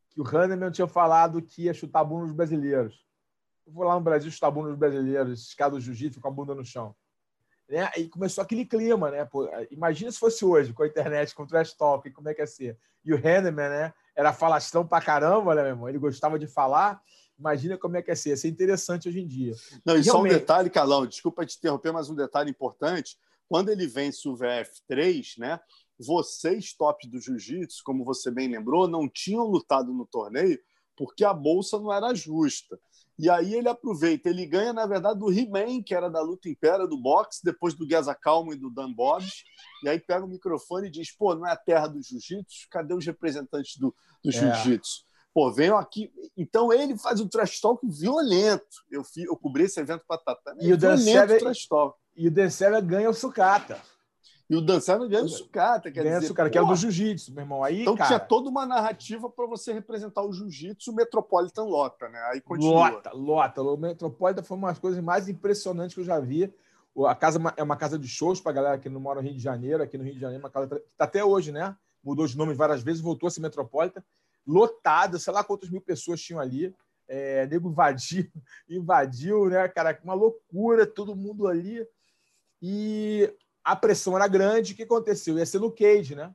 Que 0.09 0.19
o 0.19 0.25
Handman 0.25 0.69
tinha 0.69 0.85
falado 0.85 1.41
que 1.41 1.63
ia 1.63 1.73
chutar 1.73 2.01
a 2.01 2.03
bunda 2.03 2.25
nos 2.25 2.35
brasileiros. 2.35 3.05
Eu 3.65 3.71
vou 3.71 3.85
lá 3.85 3.95
no 3.95 4.01
Brasil 4.01 4.29
chutar 4.29 4.47
a 4.47 4.51
bunda 4.51 4.67
nos 4.67 4.77
brasileiros, 4.77 5.31
esses 5.31 5.53
caras 5.53 5.75
do 5.75 5.79
jiu-jitsu 5.79 6.19
com 6.19 6.27
a 6.27 6.31
bunda 6.31 6.53
no 6.53 6.65
chão. 6.65 6.93
Né? 7.69 7.89
E 7.95 8.09
começou 8.09 8.41
aquele 8.41 8.65
clima, 8.65 9.11
né? 9.11 9.23
Pô, 9.23 9.49
imagina 9.71 10.11
se 10.11 10.19
fosse 10.19 10.43
hoje, 10.43 10.73
com 10.73 10.83
a 10.83 10.87
internet, 10.87 11.33
com 11.33 11.43
o 11.43 11.47
trash 11.47 11.73
talk, 11.73 12.11
como 12.11 12.27
é 12.27 12.33
que 12.33 12.41
ia 12.41 12.47
ser. 12.47 12.77
E 13.05 13.13
o 13.13 13.15
Handman, 13.15 13.69
né? 13.69 13.93
Era 14.13 14.33
falastrão 14.33 14.85
pra 14.85 14.99
caramba, 14.99 15.55
né, 15.55 15.61
meu 15.61 15.71
irmão? 15.71 15.87
Ele 15.87 15.97
gostava 15.97 16.37
de 16.37 16.47
falar. 16.47 17.01
Imagina 17.41 17.75
como 17.75 17.97
é 17.97 18.03
que 18.03 18.11
é 18.11 18.15
ser. 18.15 18.29
Ia 18.29 18.37
ser 18.37 18.49
interessante 18.49 19.09
hoje 19.09 19.19
em 19.19 19.27
dia. 19.27 19.55
Não, 19.83 19.97
e 19.97 20.01
Realmente... 20.01 20.05
só 20.05 20.21
um 20.21 20.27
detalhe, 20.27 20.69
Calão, 20.69 21.07
desculpa 21.07 21.43
te 21.43 21.57
interromper, 21.57 21.91
mas 21.91 22.07
um 22.07 22.15
detalhe 22.15 22.51
importante. 22.51 23.17
Quando 23.49 23.69
ele 23.69 23.87
vence 23.87 24.29
o 24.29 24.35
VF3, 24.35 25.39
né? 25.39 25.59
Vocês, 25.99 26.73
tops 26.73 27.09
do 27.09 27.19
jiu-jitsu, 27.19 27.81
como 27.83 28.05
você 28.05 28.29
bem 28.29 28.47
lembrou, 28.47 28.87
não 28.87 29.09
tinham 29.09 29.43
lutado 29.43 29.91
no 29.91 30.05
torneio 30.05 30.59
porque 30.95 31.23
a 31.23 31.33
bolsa 31.33 31.79
não 31.79 31.91
era 31.91 32.13
justa. 32.13 32.79
E 33.17 33.27
aí 33.29 33.55
ele 33.55 33.67
aproveita, 33.67 34.29
ele 34.29 34.45
ganha, 34.45 34.71
na 34.71 34.85
verdade, 34.85 35.19
do 35.19 35.31
He-Man, 35.31 35.81
que 35.81 35.95
era 35.95 36.09
da 36.09 36.21
luta 36.21 36.47
impéria 36.47 36.87
do 36.87 36.97
boxe, 36.97 37.41
depois 37.43 37.73
do 37.73 37.87
Gueza 37.87 38.13
Calmo 38.13 38.53
e 38.53 38.55
do 38.55 38.69
Dan 38.69 38.93
Bobs. 38.93 39.43
E 39.83 39.89
aí 39.89 39.99
pega 39.99 40.25
o 40.25 40.29
microfone 40.29 40.87
e 40.87 40.91
diz: 40.91 41.11
pô, 41.11 41.33
não 41.33 41.47
é 41.47 41.51
a 41.51 41.57
terra 41.57 41.87
do 41.87 42.01
jiu-jitsu? 42.01 42.67
Cadê 42.69 42.93
os 42.93 43.05
representantes 43.05 43.77
do, 43.77 43.95
do 44.23 44.29
é. 44.29 44.31
jiu-jitsu? 44.31 45.05
Pô, 45.33 45.51
venham 45.51 45.77
aqui. 45.77 46.11
Então 46.35 46.73
ele 46.73 46.97
faz 46.97 47.19
um 47.21 47.27
trash 47.27 47.59
talk 47.59 47.85
violento. 47.87 48.65
Eu, 48.89 49.03
fi, 49.03 49.23
eu 49.23 49.35
cobri 49.35 49.63
esse 49.63 49.79
evento 49.79 50.03
para 50.07 50.17
Tatá. 50.17 50.55
E, 50.59 50.73
o 50.73 50.77
Dan 50.77 50.97
trash 51.39 51.67
talk. 51.67 51.97
e 52.15 52.27
o 52.27 52.31
Dan 52.31 52.49
ganha 52.83 53.09
o 53.09 53.13
sucata. 53.13 53.81
E 54.49 54.55
o 54.55 54.61
Dan 54.61 54.79
ganha 55.07 55.23
o 55.23 55.29
sucata. 55.29 55.89
Quer 55.89 56.03
ganha 56.03 56.15
dizer, 56.15 56.27
sucata, 56.27 56.49
que 56.49 56.57
é 56.57 56.61
o 56.61 56.65
do 56.65 56.75
jiu-jitsu, 56.75 57.33
meu 57.33 57.43
irmão. 57.43 57.63
Aí, 57.63 57.83
então 57.83 57.95
cara... 57.95 58.07
tinha 58.07 58.19
toda 58.19 58.49
uma 58.49 58.65
narrativa 58.65 59.29
para 59.29 59.45
você 59.47 59.71
representar 59.71 60.23
o 60.23 60.33
jiu-jitsu, 60.33 60.91
o 60.91 60.95
Metropolitan 60.95 61.63
lota, 61.63 62.09
né? 62.09 62.19
Aí 62.33 62.41
continua. 62.41 62.89
Lota, 62.89 63.11
lota. 63.13 63.61
O 63.61 63.77
Metropolitan 63.77 64.43
foi 64.43 64.57
uma 64.57 64.67
das 64.67 64.79
coisas 64.79 65.01
mais 65.01 65.29
impressionantes 65.29 65.95
que 65.95 66.01
eu 66.01 66.05
já 66.05 66.19
vi. 66.19 66.53
A 67.07 67.15
casa 67.15 67.39
é 67.55 67.63
uma 67.63 67.77
casa 67.77 67.97
de 67.97 68.09
shows 68.09 68.41
para 68.41 68.51
a 68.51 68.55
galera 68.55 68.77
que 68.77 68.89
não 68.89 68.99
mora 68.99 69.21
no 69.21 69.27
Rio 69.27 69.37
de 69.37 69.41
Janeiro. 69.41 69.81
Aqui 69.81 69.97
no 69.97 70.03
Rio 70.03 70.15
de 70.15 70.19
Janeiro, 70.19 70.43
uma 70.43 70.49
casa 70.49 70.67
que 70.67 70.75
está 70.75 71.05
até 71.05 71.23
hoje, 71.23 71.53
né? 71.53 71.73
Mudou 72.03 72.27
de 72.27 72.35
nome 72.35 72.53
várias 72.53 72.83
vezes, 72.83 73.01
voltou 73.01 73.27
a 73.27 73.31
ser 73.31 73.39
Metropolitan 73.39 74.03
lotado, 74.45 75.19
sei 75.19 75.33
lá 75.33 75.43
quantas 75.43 75.69
mil 75.69 75.81
pessoas 75.81 76.21
tinham 76.21 76.39
ali. 76.39 76.73
É, 77.07 77.45
nego 77.47 77.69
invadiu, 77.69 78.25
invadiu, 78.69 79.49
né, 79.49 79.67
cara? 79.67 79.99
Uma 80.03 80.13
loucura, 80.13 80.85
todo 80.85 81.15
mundo 81.15 81.47
ali. 81.47 81.85
E 82.61 83.33
a 83.63 83.75
pressão 83.75 84.15
era 84.15 84.27
grande. 84.27 84.73
O 84.73 84.75
que 84.75 84.83
aconteceu? 84.83 85.37
Ia 85.37 85.45
ser 85.45 85.59
no 85.59 85.71
Cage, 85.71 86.15
né? 86.15 86.33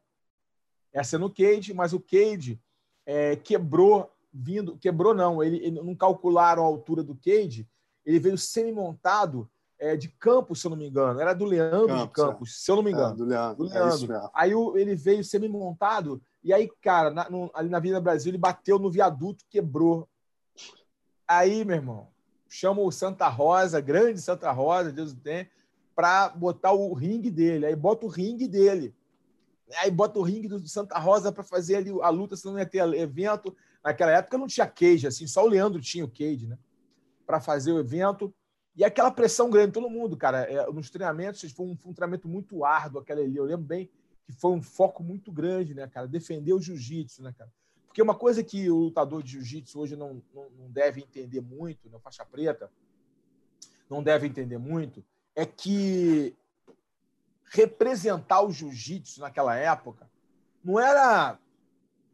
Ia 0.95 1.05
ser 1.05 1.19
no 1.19 1.33
Cage, 1.33 1.73
mas 1.73 1.93
o 1.93 2.01
Cage 2.01 2.61
é, 3.05 3.37
quebrou, 3.37 4.11
vindo. 4.33 4.77
Quebrou, 4.79 5.15
não, 5.15 5.43
ele, 5.43 5.59
ele, 5.59 5.81
não 5.81 5.95
calcularam 5.95 6.63
a 6.63 6.67
altura 6.67 7.03
do 7.03 7.15
Cage. 7.17 7.69
Ele 8.05 8.19
veio 8.19 8.39
semi-montado 8.39 9.49
é, 9.79 9.97
de 9.97 10.09
Campos, 10.09 10.61
se 10.61 10.67
eu 10.67 10.71
não 10.71 10.77
me 10.77 10.89
engano. 10.89 11.21
Era 11.21 11.33
do 11.35 11.45
Leandro 11.45 11.89
Campos, 11.89 12.03
de 12.03 12.13
Campos, 12.13 12.51
é. 12.51 12.53
se 12.53 12.71
eu 12.71 12.77
não 12.77 12.83
me 12.83 12.93
engano. 12.93 13.13
É, 13.13 13.17
do 13.17 13.25
Leandro. 13.25 13.57
Do 13.57 13.73
Leandro. 13.73 14.13
É 14.13 14.31
Aí 14.35 14.55
o, 14.55 14.77
ele 14.77 14.95
veio 14.95 15.25
semi-montado 15.25 16.21
e 16.47 16.53
aí, 16.53 16.71
cara, 16.81 17.11
na, 17.11 17.29
no, 17.29 17.51
ali 17.53 17.69
na 17.69 17.81
Vida 17.81 18.01
Brasil, 18.01 18.31
ele 18.31 18.39
bateu 18.39 18.79
no 18.79 18.89
viaduto, 18.89 19.45
quebrou. 19.51 20.09
Aí, 21.27 21.65
meu 21.65 21.75
irmão, 21.75 22.07
chama 22.49 22.83
o 22.83 22.93
Santa 22.93 23.27
Rosa, 23.27 23.81
grande 23.81 24.21
Santa 24.21 24.53
Rosa, 24.53 24.93
Deus 24.93 25.11
o 25.11 25.17
tem, 25.17 25.51
para 25.93 26.29
botar 26.29 26.71
o 26.71 26.95
ringue 26.95 27.33
dele. 27.33 27.67
Aí 27.67 27.75
bota 27.75 28.07
o 28.07 28.09
ringue 28.09 28.47
dele. 28.47 28.95
Aí 29.79 29.91
bota 29.91 30.21
o 30.21 30.23
ringue 30.23 30.47
do 30.47 30.69
Santa 30.69 30.97
Rosa 31.01 31.33
para 31.33 31.43
fazer 31.43 31.79
ali 31.79 31.91
a 32.01 32.11
luta, 32.11 32.37
senão 32.37 32.53
não 32.53 32.61
ia 32.61 32.67
ter 32.67 32.79
evento. 32.95 33.53
Naquela 33.83 34.13
época 34.13 34.39
não 34.39 34.47
tinha 34.47 34.69
cage, 34.69 35.05
assim, 35.09 35.27
só 35.27 35.43
o 35.43 35.49
Leandro 35.49 35.81
tinha 35.81 36.05
o 36.05 36.09
cage, 36.09 36.47
né? 36.47 36.57
Para 37.27 37.41
fazer 37.41 37.73
o 37.73 37.81
evento. 37.81 38.33
E 38.77 38.85
aquela 38.85 39.11
pressão 39.11 39.51
grande, 39.51 39.73
todo 39.73 39.91
mundo, 39.91 40.17
cara. 40.17 40.43
É, 40.43 40.65
nos 40.71 40.91
treinamentos, 40.91 41.51
foi 41.51 41.67
um, 41.67 41.77
foi 41.77 41.91
um 41.91 41.95
treinamento 41.95 42.29
muito 42.29 42.65
árduo 42.65 43.01
aquela 43.01 43.21
ali. 43.21 43.37
Eu 43.37 43.45
lembro 43.45 43.67
bem 43.67 43.91
que 44.27 44.33
foi 44.33 44.51
um 44.51 44.62
foco 44.62 45.03
muito 45.03 45.31
grande, 45.31 45.72
né, 45.72 45.87
cara? 45.87 46.09
Defender 46.09 46.53
o 46.53 46.61
jiu-jitsu, 46.61 47.22
né, 47.22 47.33
cara? 47.37 47.51
Porque 47.87 48.03
uma 48.03 48.14
coisa 48.14 48.43
que 48.43 48.68
o 48.68 48.77
lutador 48.77 49.22
de 49.22 49.33
jiu-jitsu 49.33 49.79
hoje 49.79 49.97
não, 49.97 50.22
não, 50.35 50.51
não, 50.51 50.70
deve 50.70 51.01
entender 51.01 51.41
muito, 51.41 51.89
na 51.89 51.97
né, 51.97 52.01
faixa 52.03 52.24
preta, 52.24 52.70
não 53.89 54.03
deve 54.03 54.27
entender 54.27 54.59
muito, 54.59 55.03
é 55.35 55.47
que 55.47 56.35
representar 57.45 58.43
o 58.43 58.53
jiu-jitsu 58.53 59.20
naquela 59.20 59.55
época 59.55 60.11
não 60.62 60.81
era 60.81 61.39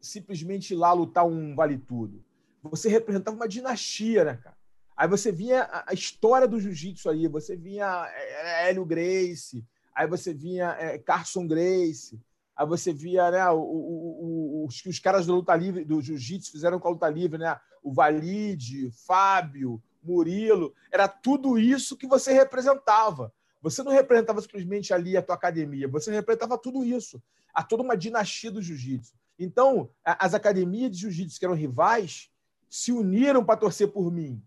simplesmente 0.00 0.74
ir 0.74 0.76
lá 0.76 0.92
lutar 0.92 1.26
um 1.26 1.54
vale-tudo. 1.54 2.22
Você 2.62 2.88
representava 2.88 3.34
uma 3.34 3.48
dinastia, 3.48 4.24
né, 4.24 4.36
cara? 4.36 4.56
Aí 4.94 5.08
você 5.08 5.32
via 5.32 5.68
a 5.86 5.94
história 5.94 6.46
do 6.46 6.60
jiu-jitsu 6.60 7.08
aí, 7.08 7.26
você 7.26 7.56
via 7.56 8.06
é, 8.14 8.68
Hélio 8.68 8.84
Grace, 8.84 9.64
aí 9.94 10.06
você 10.06 10.32
vinha 10.32 10.76
é, 10.78 10.98
Carson 10.98 11.46
Grace, 11.46 12.20
aí 12.56 12.66
você 12.66 12.92
via 12.92 13.30
né, 13.30 13.48
o, 13.50 13.58
o, 13.60 14.64
os, 14.66 14.84
os 14.84 14.98
caras 14.98 15.26
do 15.26 15.34
luta 15.34 15.54
livre, 15.54 15.84
do 15.84 16.00
jiu-jitsu 16.00 16.50
fizeram 16.52 16.78
com 16.78 16.88
a 16.88 16.92
luta 16.92 17.08
livre, 17.08 17.38
né? 17.38 17.58
O 17.82 17.92
Valide, 17.92 18.90
Fábio, 19.06 19.82
Murilo, 20.02 20.74
era 20.90 21.08
tudo 21.08 21.58
isso 21.58 21.96
que 21.96 22.06
você 22.06 22.32
representava. 22.32 23.32
Você 23.60 23.82
não 23.82 23.92
representava 23.92 24.40
simplesmente 24.40 24.92
ali 24.92 25.16
a 25.16 25.22
tua 25.22 25.36
academia, 25.36 25.86
você 25.86 26.10
representava 26.10 26.58
tudo 26.58 26.84
isso, 26.84 27.22
a 27.54 27.62
toda 27.62 27.82
uma 27.82 27.96
dinastia 27.96 28.50
do 28.50 28.60
jiu-jitsu. 28.60 29.14
Então, 29.38 29.90
as 30.04 30.34
academias 30.34 30.90
de 30.90 30.98
jiu-jitsu 30.98 31.38
que 31.38 31.44
eram 31.44 31.54
rivais 31.54 32.30
se 32.68 32.92
uniram 32.92 33.44
para 33.44 33.58
torcer 33.58 33.88
por 33.88 34.10
mim, 34.10 34.42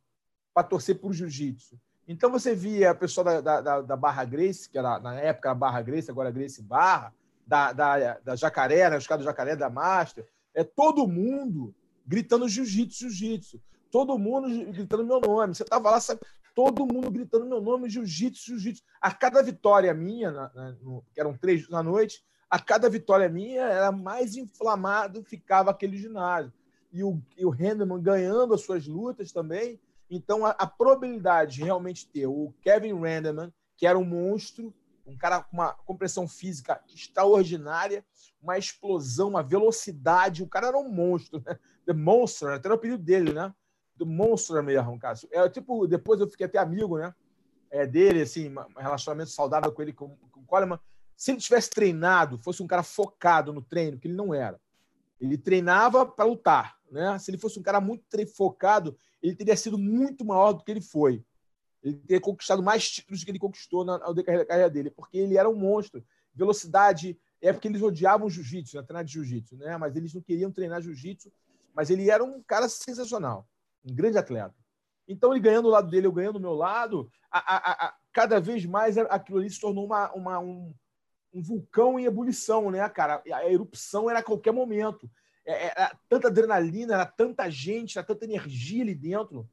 para 0.54 0.68
torcer 0.68 1.00
por 1.00 1.14
jiu-jitsu. 1.14 1.80
Então 2.08 2.30
você 2.30 2.54
via 2.54 2.92
a 2.92 2.96
pessoa 2.96 3.42
da, 3.42 3.62
da, 3.62 3.82
da, 3.82 3.98
Barra 3.98 4.24
Grace, 4.24 4.70
que 4.70 4.78
era 4.78 5.00
na 5.00 5.16
época 5.16 5.52
a 5.52 5.56
Barra 5.56 5.82
Grace, 5.82 6.12
agora 6.12 6.32
Grace 6.32 6.62
Barra, 6.62 7.14
da, 7.46 7.74
da, 7.74 8.20
da 8.20 8.36
Jacaré, 8.36 8.90
né, 8.90 8.98
os 8.98 9.08
caras 9.08 9.24
do 9.24 9.28
Jacaré 9.28 9.56
da 9.56 9.70
Master, 9.70 10.28
é 10.54 10.64
todo 10.64 11.08
mundo 11.08 11.74
gritando 12.06 12.48
jiu-jitsu, 12.48 13.10
jiu-jitsu. 13.10 13.62
Todo 13.92 14.18
mundo 14.18 14.48
gritando 14.72 15.06
meu 15.06 15.20
nome. 15.20 15.56
Você 15.56 15.64
estava 15.64 15.90
lá, 15.90 16.00
sabe, 16.00 16.22
todo 16.54 16.86
mundo 16.86 17.10
gritando 17.10 17.46
meu 17.46 17.62
nome, 17.62 17.90
jiu-jitsu, 17.90 18.52
jiu-jitsu. 18.52 18.84
A 19.02 19.12
cada 19.12 19.42
vitória 19.42 19.94
minha, 19.94 20.32
na, 20.32 20.52
na, 20.54 20.72
no, 20.82 21.04
que 21.14 21.20
eram 21.20 21.34
três 21.34 21.68
na 21.70 21.82
noite, 21.82 22.24
a 22.50 22.60
cada 22.60 22.90
vitória 22.90 23.28
minha 23.28 23.64
era 23.64 23.92
mais 23.92 24.36
inflamado 24.36 25.24
ficava 25.24 25.72
aquele 25.72 25.98
ginásio. 25.98 26.54
E 26.92 27.04
o, 27.04 27.20
e 27.38 27.46
o 27.46 27.54
Henderman 27.54 28.02
ganhando 28.02 28.54
as 28.54 28.62
suas 28.62 28.88
lutas 28.88 29.32
também, 29.32 29.80
então, 30.10 30.46
a, 30.46 30.52
a, 30.52 30.68
probabilidade 30.68 31.56
de 31.56 31.64
realmente 31.64 32.08
ter 32.08 32.28
o 32.28 32.54
Kevin 32.62 32.94
Randerman, 32.94 33.54
que 33.76 33.88
era 33.88 33.98
um 33.98 34.06
monstro, 34.06 34.74
um 35.06 35.18
cara 35.18 35.42
com 35.42 35.58
uma 35.58 35.74
compressão 35.74 36.28
física 36.28 36.82
extraordinária, 36.88 38.06
uma 38.42 38.58
explosão, 38.58 39.30
uma 39.30 39.44
velocidade, 39.44 40.44
o 40.44 40.48
cara 40.48 40.68
era 40.68 40.78
um 40.78 40.90
monstro, 40.90 41.42
né? 41.46 41.58
The 41.86 41.94
Monster, 41.94 42.50
até 42.50 42.68
o 42.68 42.74
apelido 42.74 43.04
dele, 43.04 43.32
né? 43.32 43.54
The 43.98 44.06
Monster 44.06 44.62
mesmo, 44.64 44.98
cara. 45.00 45.18
É, 45.32 45.48
tipo, 45.48 45.88
depois 45.88 46.20
eu 46.20 46.28
fiquei 46.28 46.48
até 46.48 46.58
amigo, 46.58 46.98
né? 46.98 47.14
É, 47.70 47.86
dele, 47.86 48.22
assim, 48.22 48.50
um 48.50 48.82
relacionamento 48.82 49.30
saudável 49.30 49.72
com 49.72 49.82
ele, 49.82 49.94
com, 49.94 50.16
com 50.32 50.40
o 50.40 50.46
Coleman. 50.46 50.80
Se 51.16 51.32
ele 51.32 51.40
tivesse 51.40 51.70
treinado, 51.70 52.40
fosse 52.40 52.62
um 52.62 52.68
cara 52.68 52.84
focado 52.84 53.54
no 53.54 53.62
treino, 53.62 53.98
que 53.98 54.08
ele 54.08 54.16
não 54.16 54.34
era. 54.34 54.60
Ele 55.20 55.38
treinava 55.38 56.06
para 56.06 56.26
lutar, 56.26 56.78
né? 56.92 57.18
Se 57.20 57.30
ele 57.30 57.38
fosse 57.38 57.60
um 57.60 57.64
cara 57.64 57.80
muito 57.80 58.04
focado, 58.36 58.98
ele 59.28 59.36
teria 59.36 59.56
sido 59.56 59.78
muito 59.78 60.24
maior 60.24 60.54
do 60.54 60.64
que 60.64 60.72
ele 60.72 60.82
foi. 60.82 61.24
Ele 61.84 61.98
teria 61.98 62.22
conquistado 62.22 62.64
mais 62.64 62.90
títulos 62.90 63.22
do 63.22 63.26
que 63.26 63.32
ele 63.32 63.40
conquistou 63.40 63.86
na, 63.86 64.00
carreira 64.00 64.70
dele, 64.70 64.90
porque 64.90 65.18
ele 65.18 65.38
era 65.38 65.50
um 65.50 65.56
monstro. 65.56 66.04
Velocidade, 66.34 67.18
é 67.42 67.54
porque 67.54 67.68
eles 67.68 67.82
odiavam 67.82 68.30
jiu-jitsu, 68.30 68.76
né? 68.76 68.84
treinar 68.84 69.04
de 69.04 69.14
jiu-jitsu, 69.14 69.56
né? 69.58 69.78
mas 69.78 69.96
eles 69.96 70.14
não 70.14 70.22
queriam 70.22 70.52
treinar 70.52 70.82
jiu-jitsu, 70.82 71.32
mas 71.74 71.90
ele 71.90 72.10
era 72.10 72.24
um 72.24 72.42
cara 72.42 72.68
sensacional, 72.68 73.48
um 73.84 73.94
grande 73.94 74.18
atleta. 74.18 74.56
Então, 75.08 75.32
ele 75.32 75.40
ganhando 75.40 75.66
do 75.66 75.70
lado 75.70 75.90
dele, 75.90 76.08
eu 76.08 76.12
ganhando 76.12 76.40
do 76.40 76.42
meu 76.42 76.54
lado, 76.54 77.10
a, 77.30 77.40
a, 77.40 77.88
a, 77.88 77.96
cada 78.12 78.40
vez 78.40 78.66
mais 78.66 78.98
aquilo 78.98 79.40
ali 79.40 79.50
se 79.50 79.60
tornou 79.60 79.86
uma, 79.86 80.12
uma 80.14 80.40
um, 80.40 80.74
um, 81.34 81.42
vulcão 81.42 82.00
em 82.00 82.06
ebulição, 82.06 82.72
né, 82.72 82.88
cara? 82.90 83.22
A 83.32 83.50
erupção 83.50 84.10
era 84.10 84.20
a 84.20 84.24
qualquer 84.24 84.52
momento. 84.52 85.10
É, 85.46 85.68
é, 85.68 85.74
era 85.76 86.00
tanta 86.10 86.28
adrenalina, 86.28 86.96
era 86.96 87.06
tanta 87.06 87.50
gente, 87.50 87.98
era 87.98 88.06
tanta 88.06 88.26
energia 88.26 88.84
ali 88.84 88.96
dentro, 88.96 89.48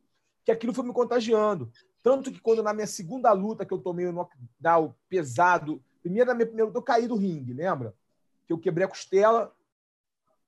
que 0.45 0.51
aquilo 0.51 0.73
foi 0.73 0.85
me 0.85 0.93
contagiando. 0.93 1.71
Tanto 2.03 2.33
que 2.33 2.41
quando 2.41 2.63
na 2.63 2.73
minha 2.73 2.87
segunda 2.87 3.33
luta 3.33 3.65
que 3.65 3.73
eu 3.73 3.79
tomei 3.79 4.07
o 4.07 4.13
knockdown 4.13 4.95
pesado, 5.09 5.83
primeiro 6.01 6.29
na 6.29 6.35
minha 6.35 6.47
primeira 6.47 6.67
luta 6.67 6.79
eu 6.79 6.83
caí 6.83 7.07
do 7.07 7.17
ringue, 7.17 7.53
lembra? 7.53 7.95
Que 8.47 8.53
eu 8.53 8.59
quebrei 8.59 8.87
a 8.87 8.89
costela 8.89 9.55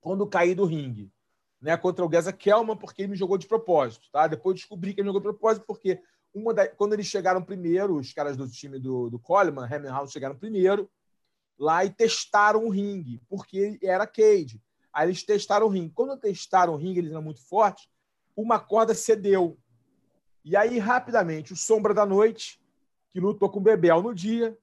quando 0.00 0.26
caí 0.26 0.54
do 0.54 0.64
ringue, 0.64 1.12
né? 1.60 1.76
Contra 1.76 2.04
o 2.04 2.10
Geza 2.10 2.32
Kelman, 2.32 2.76
porque 2.76 3.02
ele 3.02 3.12
me 3.12 3.16
jogou 3.16 3.38
de 3.38 3.46
propósito, 3.46 4.08
tá? 4.10 4.26
Depois 4.26 4.56
descobri 4.56 4.92
que 4.92 5.00
ele 5.00 5.08
me 5.08 5.14
jogou 5.14 5.20
de 5.20 5.38
propósito, 5.38 5.64
porque 5.66 6.00
da... 6.54 6.66
quando 6.68 6.94
eles 6.94 7.06
chegaram 7.06 7.42
primeiro, 7.42 7.96
os 7.96 8.12
caras 8.12 8.36
do 8.36 8.48
time 8.48 8.78
do, 8.78 9.08
do 9.08 9.18
Coleman, 9.18 9.66
Hammerhouse, 9.66 10.12
chegaram 10.12 10.36
primeiro 10.36 10.90
lá 11.56 11.84
e 11.84 11.90
testaram 11.90 12.66
o 12.66 12.70
ringue, 12.70 13.20
porque 13.28 13.78
era 13.80 14.06
cage. 14.06 14.60
Aí 14.94 15.08
eles 15.08 15.24
testaram 15.24 15.66
o 15.66 15.68
ringue. 15.68 15.92
Quando 15.92 16.16
testaram 16.16 16.74
o 16.74 16.76
ringue, 16.76 17.00
eles 17.00 17.10
eram 17.10 17.22
muito 17.22 17.40
fortes, 17.40 17.88
uma 18.36 18.60
corda 18.60 18.94
cedeu. 18.94 19.58
E 20.44 20.56
aí, 20.56 20.78
rapidamente, 20.78 21.52
o 21.52 21.56
Sombra 21.56 21.92
da 21.92 22.06
Noite, 22.06 22.60
que 23.12 23.18
lutou 23.18 23.50
com 23.50 23.58
o 23.58 23.62
Bebel 23.62 24.00
no 24.00 24.14
dia, 24.14 24.56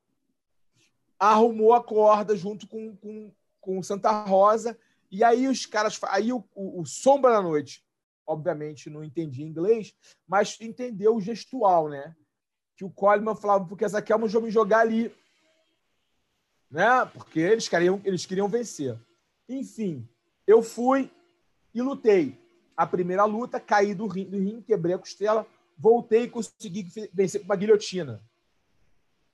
arrumou 1.19 1.73
a 1.73 1.83
corda 1.83 2.35
junto 2.35 2.65
com, 2.65 2.95
com, 2.95 3.31
com 3.59 3.83
Santa 3.83 4.23
Rosa. 4.23 4.79
E 5.11 5.21
aí 5.21 5.49
os 5.49 5.65
caras. 5.65 5.99
Aí 6.03 6.31
o, 6.31 6.43
o, 6.55 6.81
o 6.81 6.85
Sombra 6.85 7.31
da 7.31 7.41
Noite, 7.41 7.83
obviamente, 8.25 8.89
não 8.89 9.03
entendia 9.03 9.45
inglês, 9.45 9.93
mas 10.25 10.57
entendeu 10.61 11.15
o 11.15 11.21
gestual, 11.21 11.89
né? 11.89 12.15
Que 12.77 12.85
o 12.85 12.89
Coleman 12.89 13.35
falava, 13.35 13.65
porque 13.65 13.83
essa 13.83 13.97
aqui 13.97 14.13
é 14.13 14.15
uma 14.15 14.27
me 14.27 14.49
jogar 14.49 14.79
ali. 14.79 15.13
Né? 16.69 17.05
Porque 17.13 17.39
eles 17.41 17.67
queriam, 17.67 17.99
eles 18.05 18.25
queriam 18.25 18.47
vencer. 18.47 18.97
Enfim, 19.49 20.07
eu 20.45 20.61
fui 20.61 21.11
e 21.73 21.81
lutei. 21.81 22.39
A 22.75 22.87
primeira 22.87 23.25
luta, 23.25 23.59
caí 23.59 23.93
do 23.93 24.07
rim, 24.07 24.25
do 24.25 24.63
quebrei 24.63 24.95
a 24.95 24.99
costela, 24.99 25.45
voltei 25.77 26.23
e 26.23 26.29
consegui 26.29 26.87
vencer 27.13 27.41
com 27.41 27.45
uma 27.45 27.55
guilhotina. 27.55 28.23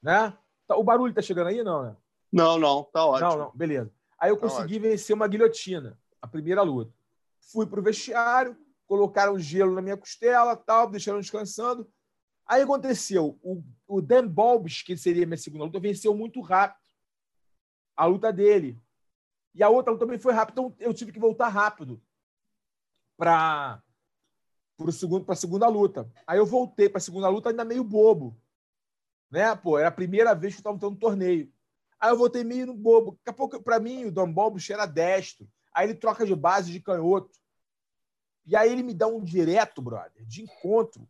Né? 0.02 0.34
Tá, 0.68 0.76
o 0.76 0.84
barulho 0.84 1.14
tá 1.14 1.22
chegando 1.22 1.48
aí, 1.48 1.64
não, 1.64 1.84
né? 1.84 1.96
Não, 2.32 2.60
não, 2.60 2.84
tá 2.84 3.06
ótimo. 3.06 3.30
Não, 3.30 3.38
não, 3.38 3.52
beleza. 3.54 3.92
Aí 4.20 4.30
eu 4.30 4.36
tá 4.36 4.42
consegui 4.42 4.76
ótimo. 4.76 4.90
vencer 4.92 5.16
uma 5.16 5.28
guilhotina, 5.28 5.98
a 6.22 6.28
primeira 6.28 6.62
luta. 6.62 6.94
Fui 7.40 7.66
pro 7.66 7.82
vestiário, 7.82 8.58
colocaram 8.86 9.40
gelo 9.40 9.74
na 9.74 9.82
minha 9.82 9.98
costela, 9.98 10.56
tal, 10.56 10.90
deixaram 10.90 11.20
descansando. 11.20 11.90
Aí 12.46 12.62
aconteceu, 12.62 13.38
o, 13.44 13.62
o 13.88 14.02
Dan 14.02 14.28
Balbs, 14.28 14.82
que 14.82 14.96
seria 14.98 15.26
minha 15.26 15.38
segunda 15.38 15.66
luta, 15.66 15.80
venceu 15.80 16.16
muito 16.16 16.42
rápido 16.42 16.88
a 17.96 18.06
luta 18.06 18.32
dele. 18.32 18.80
E 19.58 19.64
a 19.64 19.70
outra 19.70 19.98
também 19.98 20.20
foi 20.20 20.34
rápida, 20.34 20.62
então 20.62 20.76
eu 20.80 20.94
tive 20.94 21.12
que 21.12 21.20
voltar 21.20 21.48
rápido 21.48 22.00
para 23.18 23.82
a 24.78 25.36
segunda 25.36 25.68
luta. 25.68 26.08
Aí 26.28 26.38
eu 26.38 26.46
voltei 26.46 26.88
para 26.88 27.00
a 27.00 27.02
segunda 27.02 27.28
luta 27.28 27.50
ainda 27.50 27.66
meio 27.66 27.84
bobo. 27.84 28.40
Né? 29.32 29.56
Pô, 29.56 29.80
era 29.80 29.88
a 29.88 29.92
primeira 29.92 30.36
vez 30.36 30.54
que 30.54 30.60
eu 30.60 30.72
estava 30.72 30.94
no 30.94 31.00
torneio. 31.00 31.52
Aí 32.00 32.12
eu 32.12 32.18
voltei 32.18 32.44
meio 32.44 32.72
bobo. 32.72 33.14
Daqui 33.14 33.30
a 33.32 33.34
pouco, 33.34 33.60
para 33.64 33.80
mim, 33.80 34.06
o 34.06 34.12
Dom 34.12 34.32
era 34.70 34.86
destro. 34.86 35.50
Aí 35.74 35.88
ele 35.88 35.96
troca 35.96 36.24
de 36.24 36.36
base 36.36 36.72
de 36.72 36.80
canhoto. 36.80 37.32
E 38.46 38.56
aí 38.56 38.72
ele 38.72 38.84
me 38.84 38.94
dá 38.94 39.08
um 39.08 39.24
direto, 39.24 39.82
brother, 39.82 40.24
de 40.24 40.44
encontro, 40.44 41.10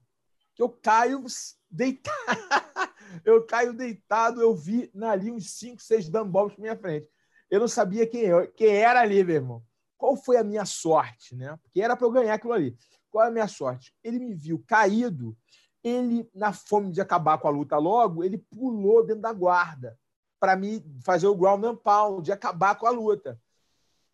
que 0.56 0.64
eu 0.64 0.70
caio 0.70 1.22
deitado. 1.70 2.16
eu 3.26 3.45
caio 3.45 3.74
deitado, 3.74 4.41
eu 4.41 4.56
vi 4.56 4.89
ali 5.04 5.30
uns 5.30 5.52
5, 5.52 5.82
6 5.82 6.08
Dumbobs 6.08 6.58
na 6.58 6.62
minha 6.62 6.78
frente 6.78 7.10
eu 7.50 7.60
não 7.60 7.68
sabia 7.68 8.06
quem, 8.06 8.22
eu, 8.22 8.48
quem 8.52 8.70
era 8.70 9.02
ali, 9.02 9.24
meu 9.24 9.36
irmão. 9.36 9.64
Qual 9.98 10.16
foi 10.16 10.38
a 10.38 10.43
minha 10.43 10.66
sorte, 10.66 11.36
né? 11.36 11.58
Porque 11.64 11.82
era 11.82 11.95
para 11.95 12.06
eu 12.06 12.12
ganhar 12.12 12.34
aquilo 12.34 12.54
ali. 12.54 12.78
Qual 13.10 13.24
é 13.24 13.30
a 13.30 13.32
minha 13.32 13.48
sorte? 13.48 13.93
Ele 14.04 14.20
me 14.20 14.34
viu 14.34 14.64
caído, 14.68 15.36
ele, 15.84 16.30
na 16.36 16.54
fome 16.54 16.91
de 16.91 17.02
acabar 17.02 17.38
com 17.38 17.48
a 17.48 17.52
luta 17.52 17.78
logo, 17.78 18.24
ele 18.24 18.38
pulou 18.38 19.06
dentro 19.06 19.22
da 19.22 19.34
guarda 19.34 19.98
para 20.39 20.56
me 20.56 20.84
fazer 21.04 21.28
o 21.28 21.36
ground 21.36 21.64
and 21.64 21.78
pound, 21.78 22.24
de 22.24 22.32
acabar 22.32 22.76
com 22.76 22.86
a 22.86 22.91
luta. 22.91 23.39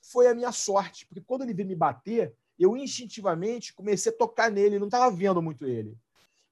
Foi 0.02 0.28
a 0.28 0.36
minha 0.36 0.52
sorte, 0.52 1.06
porque 1.06 1.22
quando 1.22 1.42
ele 1.42 1.54
veio 1.54 1.68
me 1.68 1.76
bater, 1.76 2.34
eu 2.58 2.78
instintivamente 2.78 3.74
comecei 3.74 4.12
a 4.12 4.16
tocar 4.16 4.50
nele, 4.52 4.80
não 4.80 4.88
estava 4.88 5.14
vendo 5.14 5.42
muito 5.42 5.66
ele. 5.66 5.98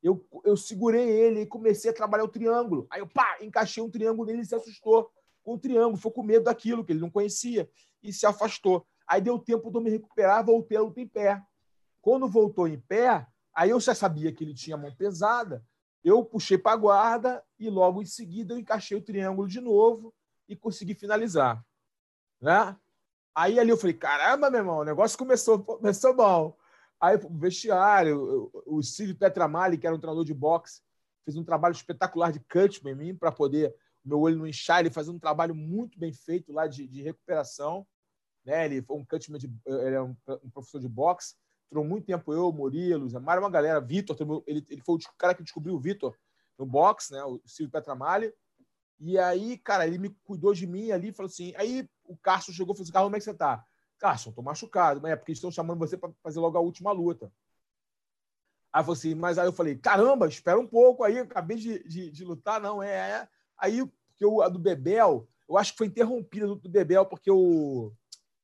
Eu, 0.01 0.25
eu 0.43 0.57
segurei 0.57 1.07
ele 1.07 1.41
e 1.41 1.45
comecei 1.45 1.91
a 1.91 1.93
trabalhar 1.93 2.23
o 2.23 2.27
triângulo. 2.27 2.87
Aí 2.89 2.99
eu, 2.99 3.07
pá, 3.07 3.37
encaixei 3.39 3.83
um 3.83 3.89
triângulo 3.89 4.25
nele 4.25 4.41
e 4.41 4.45
se 4.45 4.55
assustou 4.55 5.11
com 5.43 5.55
o 5.55 5.57
triângulo, 5.57 5.97
ficou 5.97 6.11
com 6.11 6.23
medo 6.23 6.45
daquilo 6.45 6.83
que 6.83 6.91
ele 6.91 6.99
não 6.99 7.09
conhecia 7.09 7.69
e 8.01 8.11
se 8.11 8.25
afastou. 8.25 8.85
Aí 9.07 9.21
deu 9.21 9.37
tempo 9.37 9.69
de 9.69 9.77
eu 9.77 9.81
me 9.81 9.89
recuperar, 9.89 10.45
voltei 10.45 10.77
a 10.77 10.81
luta 10.81 11.01
em 11.01 11.07
pé. 11.07 11.41
Quando 12.01 12.27
voltou 12.27 12.67
em 12.67 12.79
pé, 12.79 13.27
aí 13.53 13.69
eu 13.69 13.79
já 13.79 13.93
sabia 13.93 14.31
que 14.31 14.43
ele 14.43 14.53
tinha 14.53 14.77
mão 14.77 14.93
pesada, 14.95 15.63
eu 16.03 16.23
puxei 16.25 16.57
para 16.57 16.71
a 16.71 16.77
guarda 16.77 17.43
e 17.59 17.69
logo 17.69 18.01
em 18.01 18.05
seguida 18.05 18.53
eu 18.53 18.57
encaixei 18.57 18.97
o 18.97 19.01
triângulo 19.01 19.47
de 19.47 19.61
novo 19.61 20.13
e 20.47 20.55
consegui 20.55 20.95
finalizar. 20.95 21.63
Né? 22.41 22.75
Aí 23.35 23.59
ali 23.59 23.69
eu 23.69 23.77
falei, 23.77 23.93
caramba, 23.93 24.49
meu 24.49 24.59
irmão, 24.59 24.79
o 24.79 24.83
negócio 24.83 25.17
começou, 25.17 25.59
começou 25.59 26.15
mal. 26.15 26.57
Aí 26.99 27.17
o 27.17 27.37
vestiário, 27.37 28.51
o 28.65 28.81
Silvio 28.81 29.15
Petramali, 29.15 29.77
que 29.77 29.87
era 29.87 29.95
um 29.95 29.99
treinador 29.99 30.25
de 30.25 30.33
boxe, 30.33 30.81
fez 31.23 31.37
um 31.37 31.43
trabalho 31.43 31.73
espetacular 31.73 32.31
de 32.31 32.39
cutman 32.39 32.93
em 32.93 32.95
mim 32.95 33.15
para 33.15 33.31
poder 33.31 33.75
meu 34.03 34.19
olho 34.19 34.37
não 34.37 34.47
inchar. 34.47 34.79
Ele 34.79 34.89
fazia 34.89 35.11
um 35.11 35.19
trabalho 35.19 35.55
muito 35.55 35.99
bem 35.99 36.13
feito 36.13 36.51
lá 36.51 36.67
de, 36.67 36.87
de 36.87 37.01
recuperação. 37.01 37.85
Né? 38.45 38.65
Ele 38.65 38.81
foi 38.81 38.97
um 38.97 39.05
cutman 39.05 39.39
de, 39.39 39.51
ele 39.65 39.95
é 39.95 40.01
um, 40.01 40.15
um, 40.43 40.49
professor 40.49 40.79
de 40.79 40.87
boxe. 40.87 41.35
Treinou 41.69 41.87
muito 41.87 42.05
tempo 42.05 42.33
eu, 42.33 42.51
Murilo, 42.51 43.09
Mário, 43.21 43.43
uma 43.43 43.49
galera. 43.49 43.79
Vitor, 43.79 44.17
ele, 44.45 44.65
ele 44.69 44.81
foi 44.81 44.95
o 44.95 44.99
cara 45.17 45.33
que 45.33 45.43
descobriu 45.43 45.75
o 45.75 45.79
Vitor 45.79 46.15
no 46.57 46.65
boxe, 46.65 47.13
né? 47.13 47.23
o 47.23 47.41
Silvio 47.45 47.71
Petramalha. 47.71 48.33
E 48.99 49.17
aí, 49.17 49.57
cara, 49.57 49.87
ele 49.87 49.97
me 49.97 50.09
cuidou 50.23 50.53
de 50.53 50.67
mim 50.67 50.91
ali, 50.91 51.11
falou 51.11 51.29
assim. 51.29 51.53
Aí 51.55 51.89
o 52.03 52.15
Cássio 52.17 52.53
chegou 52.53 52.73
e 52.73 52.77
falou 52.77 52.83
assim: 52.83 52.91
Carlos, 52.91 53.07
como 53.07 53.15
é 53.15 53.19
que 53.19 53.25
você 53.25 53.33
tá? 53.33 53.65
Carson, 53.97 54.31
tô 54.31 54.41
machucado. 54.41 55.01
Mas 55.01 55.11
é 55.11 55.15
porque 55.15 55.31
estão 55.31 55.51
chamando 55.51 55.79
você 55.79 55.97
para 55.97 56.11
fazer 56.21 56.39
logo 56.39 56.57
a 56.57 56.61
última 56.61 56.91
luta. 56.91 57.31
Aí 58.73 58.83
eu 58.85 58.91
assim, 58.93 59.15
mas 59.15 59.37
aí 59.37 59.47
eu 59.47 59.53
falei, 59.53 59.75
caramba, 59.75 60.27
espera 60.27 60.57
um 60.57 60.67
pouco 60.67 61.03
aí, 61.03 61.19
acabei 61.19 61.57
de, 61.57 61.83
de, 61.83 62.09
de 62.09 62.23
lutar, 62.23 62.61
não, 62.61 62.81
é, 62.81 62.93
é. 62.93 63.29
Aí, 63.61 63.85
porque 63.85 64.25
o, 64.25 64.41
a 64.41 64.49
do 64.49 64.57
Bebel, 64.57 65.27
eu 65.47 65.57
acho 65.57 65.71
que 65.71 65.77
foi 65.77 65.87
interrompida 65.87 66.47
do, 66.47 66.55
do 66.55 66.69
Bebel, 66.69 67.05
porque 67.05 67.29
o, 67.29 67.93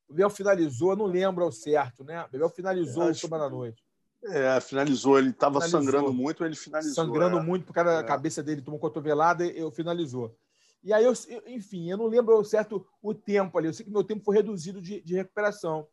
o 0.08 0.14
Bebel 0.14 0.30
finalizou, 0.30 0.92
eu 0.92 0.96
não 0.96 1.06
lembro 1.06 1.44
ao 1.44 1.52
certo, 1.52 2.04
né? 2.04 2.24
O 2.24 2.30
Bebel 2.30 2.50
finalizou 2.50 3.10
o 3.10 3.16
Soba 3.16 3.40
da 3.40 3.50
Noite. 3.50 3.84
É, 4.24 4.60
finalizou. 4.60 5.18
Ele 5.18 5.30
estava 5.30 5.60
sangrando 5.62 6.14
muito, 6.14 6.46
ele 6.46 6.56
finalizou. 6.56 6.96
Sangrando 6.96 7.40
é. 7.40 7.44
muito, 7.44 7.66
porque 7.66 7.80
a 7.80 8.00
é. 8.00 8.04
cabeça 8.04 8.44
dele 8.44 8.62
tomou 8.62 8.80
cotovelada 8.80 9.46
e 9.46 9.58
eu 9.58 9.72
finalizou. 9.72 10.36
E 10.84 10.94
aí, 10.94 11.04
eu, 11.04 11.14
enfim, 11.48 11.90
eu 11.90 11.98
não 11.98 12.08
lembro 12.08 12.44
certo 12.44 12.86
o 13.02 13.14
tempo 13.14 13.58
ali. 13.58 13.68
Eu 13.68 13.74
sei 13.74 13.86
que 13.86 13.92
meu 13.92 14.04
tempo 14.04 14.24
foi 14.24 14.36
reduzido 14.36 14.82
de, 14.82 15.02
de 15.02 15.16
recuperação. 15.16 15.88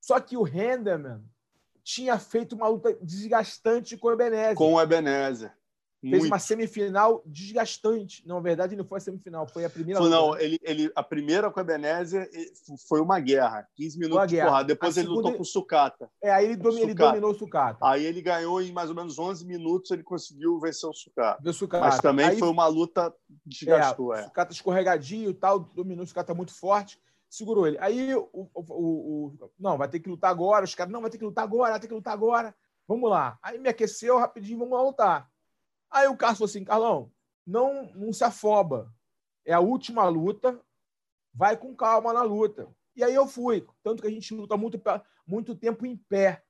Só 0.00 0.20
que 0.20 0.36
o 0.36 0.46
Henderman 0.46 1.22
tinha 1.82 2.18
feito 2.18 2.54
uma 2.54 2.68
luta 2.68 2.96
desgastante 3.02 3.96
com 3.96 4.08
o 4.08 4.12
Ebenezer. 4.12 4.54
Com 4.54 4.74
o 4.74 4.80
Ebenezer. 4.80 5.52
Fez 6.00 6.20
Muito. 6.20 6.32
uma 6.32 6.38
semifinal 6.38 7.22
desgastante. 7.26 8.26
Não, 8.26 8.36
na 8.36 8.42
verdade, 8.42 8.74
não 8.74 8.86
foi 8.86 8.96
a 8.96 9.00
semifinal, 9.00 9.46
foi 9.46 9.66
a 9.66 9.70
primeira. 9.70 10.00
Foi, 10.00 10.08
não, 10.08 10.38
ele, 10.38 10.58
ele, 10.62 10.90
a 10.96 11.02
primeira 11.02 11.50
com 11.50 11.60
o 11.60 11.62
Ebenezer 11.62 12.26
foi 12.88 13.02
uma 13.02 13.20
guerra. 13.20 13.68
15 13.76 13.98
minutos 13.98 14.28
de 14.28 14.40
porrada. 14.40 14.64
Depois 14.64 14.96
a 14.96 15.00
ele 15.00 15.08
segunda... 15.08 15.28
lutou 15.28 15.36
com 15.36 15.42
o 15.42 15.46
Sucata. 15.46 16.10
É, 16.22 16.30
aí 16.30 16.46
ele, 16.46 16.56
dom... 16.56 16.70
ele 16.70 16.94
dominou 16.94 17.32
o 17.32 17.34
Sucata. 17.34 17.78
Aí 17.82 18.06
ele 18.06 18.22
ganhou 18.22 18.62
em 18.62 18.72
mais 18.72 18.88
ou 18.88 18.96
menos 18.96 19.18
11 19.18 19.44
minutos, 19.44 19.90
ele 19.90 20.02
conseguiu 20.02 20.58
vencer 20.58 20.88
o 20.88 20.94
Sucata. 20.94 21.46
O 21.46 21.52
Sucata. 21.52 21.84
Mas 21.84 21.98
também 21.98 22.26
aí... 22.26 22.38
foi 22.38 22.48
uma 22.48 22.66
luta 22.66 23.14
desgastou. 23.44 24.14
É, 24.14 24.20
é. 24.20 24.22
O 24.22 24.24
Sucata 24.24 24.52
escorregadinho 24.54 25.28
e 25.28 25.34
tal, 25.34 25.58
dominou 25.58 26.04
o 26.04 26.06
Sucata 26.06 26.32
muito 26.32 26.54
forte 26.54 26.98
segurou 27.28 27.64
ele. 27.64 27.78
Aí 27.78 28.12
o, 28.12 28.28
o, 28.32 28.50
o, 28.54 29.26
o, 29.26 29.50
não, 29.58 29.78
vai 29.78 29.88
ter 29.88 30.00
que 30.00 30.08
lutar 30.08 30.32
agora. 30.32 30.64
Os 30.64 30.74
caras, 30.74 30.92
não, 30.92 31.00
vai 31.00 31.10
ter 31.10 31.16
que 31.16 31.24
lutar 31.24 31.44
agora, 31.44 31.70
vai 31.70 31.80
ter 31.80 31.86
que 31.86 31.94
lutar 31.94 32.12
agora. 32.12 32.52
Vamos 32.88 33.08
lá. 33.08 33.38
Aí 33.40 33.56
me 33.56 33.68
aqueceu 33.68 34.18
rapidinho, 34.18 34.58
vamos 34.58 34.76
lá 34.76 34.82
lutar. 34.82 35.30
Aí 35.90 36.06
o 36.06 36.16
Carlos 36.16 36.38
falou 36.38 36.48
assim: 36.48 36.64
Carlão, 36.64 37.12
não, 37.46 37.92
não 37.94 38.12
se 38.12 38.24
afoba. 38.24 38.92
É 39.44 39.52
a 39.52 39.60
última 39.60 40.08
luta, 40.08 40.60
vai 41.32 41.56
com 41.56 41.74
calma 41.74 42.12
na 42.12 42.22
luta. 42.22 42.68
E 42.94 43.02
aí 43.02 43.14
eu 43.14 43.26
fui. 43.26 43.66
Tanto 43.82 44.02
que 44.02 44.08
a 44.08 44.10
gente 44.10 44.34
luta 44.34 44.56
muito, 44.56 44.80
muito 45.26 45.54
tempo 45.54 45.86
em 45.86 45.96
pé. 45.96 46.42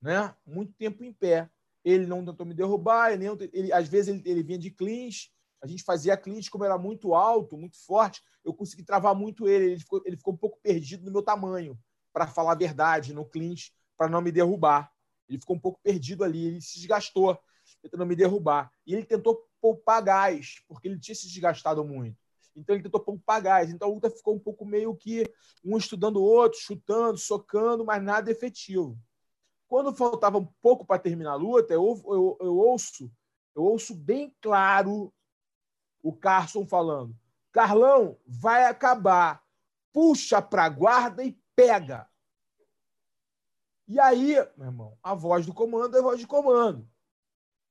Né? 0.00 0.34
Muito 0.46 0.72
tempo 0.74 1.02
em 1.04 1.12
pé. 1.12 1.50
Ele 1.84 2.06
não 2.06 2.24
tentou 2.24 2.46
me 2.46 2.54
derrubar, 2.54 3.12
ele, 3.12 3.24
ele 3.52 3.72
às 3.72 3.88
vezes 3.88 4.08
ele, 4.08 4.22
ele 4.26 4.42
vinha 4.42 4.58
de 4.58 4.70
clinch, 4.70 5.32
a 5.62 5.66
gente 5.66 5.82
fazia 5.82 6.16
clinch, 6.16 6.50
como 6.50 6.64
era 6.64 6.76
muito 6.76 7.14
alto, 7.14 7.56
muito 7.56 7.82
forte, 7.84 8.22
eu 8.44 8.52
consegui 8.52 8.84
travar 8.84 9.14
muito 9.14 9.48
ele. 9.48 9.72
Ele 9.72 9.78
ficou, 9.78 10.02
ele 10.04 10.16
ficou 10.16 10.34
um 10.34 10.36
pouco 10.36 10.58
perdido 10.62 11.04
no 11.04 11.10
meu 11.10 11.22
tamanho, 11.22 11.78
para 12.12 12.26
falar 12.26 12.52
a 12.52 12.56
verdade, 12.56 13.14
no 13.14 13.24
clinch, 13.24 13.72
para 13.96 14.10
não 14.10 14.20
me 14.20 14.30
derrubar. 14.30 14.92
Ele 15.28 15.38
ficou 15.38 15.56
um 15.56 15.60
pouco 15.60 15.80
perdido 15.82 16.24
ali, 16.24 16.46
ele 16.46 16.60
se 16.60 16.78
desgastou, 16.78 17.38
tentando 17.82 18.06
me 18.06 18.16
derrubar. 18.16 18.72
E 18.86 18.94
ele 18.94 19.04
tentou 19.04 19.46
poupar 19.60 20.02
gás, 20.02 20.62
porque 20.66 20.88
ele 20.88 20.98
tinha 20.98 21.14
se 21.14 21.26
desgastado 21.26 21.84
muito. 21.84 22.16
Então 22.56 22.74
ele 22.74 22.82
tentou 22.82 23.00
poupar 23.00 23.40
gás. 23.40 23.70
Então 23.70 23.88
a 23.88 23.92
luta 23.92 24.10
ficou 24.10 24.34
um 24.34 24.38
pouco 24.38 24.64
meio 24.64 24.94
que 24.94 25.24
um 25.64 25.76
estudando 25.76 26.16
o 26.16 26.24
outro, 26.24 26.58
chutando, 26.60 27.18
socando, 27.18 27.84
mas 27.84 28.02
nada 28.02 28.30
efetivo. 28.30 28.98
Quando 29.68 29.94
faltava 29.94 30.38
um 30.38 30.46
pouco 30.60 30.84
para 30.84 31.00
terminar 31.00 31.32
a 31.32 31.36
luta, 31.36 31.72
eu, 31.72 32.02
eu, 32.06 32.36
eu 32.40 32.56
ouço 32.56 33.10
eu 33.54 33.64
ouço 33.64 33.94
bem 33.94 34.34
claro 34.40 35.12
o 36.02 36.12
Carson 36.12 36.66
falando: 36.66 37.14
Carlão, 37.52 38.18
vai 38.26 38.64
acabar. 38.64 39.42
Puxa 39.92 40.40
para 40.40 40.64
a 40.64 40.68
guarda 40.68 41.22
e 41.22 41.38
pega. 41.54 42.08
E 43.88 43.98
aí, 43.98 44.34
meu 44.56 44.68
irmão, 44.68 44.98
a 45.02 45.14
voz 45.14 45.44
do 45.44 45.52
comando 45.52 45.96
é 45.96 45.98
a 46.00 46.02
voz 46.02 46.18
de 46.18 46.26
comando. 46.26 46.89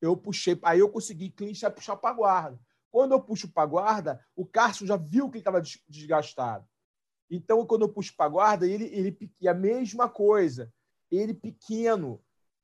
Eu 0.01 0.15
puxei, 0.15 0.57
aí 0.63 0.79
eu 0.79 0.89
consegui 0.89 1.29
clinchar 1.29 1.71
puxar 1.71 1.95
para 1.95 2.11
a 2.11 2.13
guarda. 2.13 2.59
Quando 2.91 3.11
eu 3.11 3.21
puxo 3.21 3.47
para 3.47 3.63
a 3.63 3.67
guarda, 3.67 4.25
o 4.35 4.45
Carson 4.45 4.85
já 4.85 4.97
viu 4.97 5.29
que 5.29 5.37
ele 5.37 5.41
estava 5.41 5.61
desgastado. 5.87 6.67
Então, 7.29 7.65
quando 7.65 7.83
eu 7.83 7.89
puxo 7.89 8.15
para 8.15 8.25
a 8.25 8.29
guarda, 8.29 8.67
ele, 8.67 8.85
ele 8.85 9.11
a 9.47 9.53
mesma 9.53 10.09
coisa. 10.09 10.73
Ele 11.11 11.33
pequeno, 11.33 12.21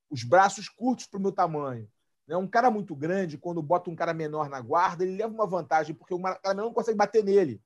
os 0.09 0.23
braços 0.23 0.67
curtos 0.67 1.05
para 1.05 1.19
o 1.19 1.21
meu 1.21 1.31
tamanho. 1.31 1.87
Né? 2.27 2.35
Um 2.35 2.47
cara 2.47 2.71
muito 2.71 2.95
grande, 2.95 3.37
quando 3.37 3.61
bota 3.61 3.89
um 3.89 3.95
cara 3.95 4.13
menor 4.13 4.49
na 4.49 4.59
guarda, 4.59 5.03
ele 5.03 5.17
leva 5.17 5.33
uma 5.33 5.45
vantagem, 5.45 5.93
porque 5.93 6.13
o 6.13 6.19
cara 6.19 6.39
menor 6.43 6.67
não 6.67 6.73
consegue 6.73 6.97
bater 6.97 7.23
nele. 7.23 7.61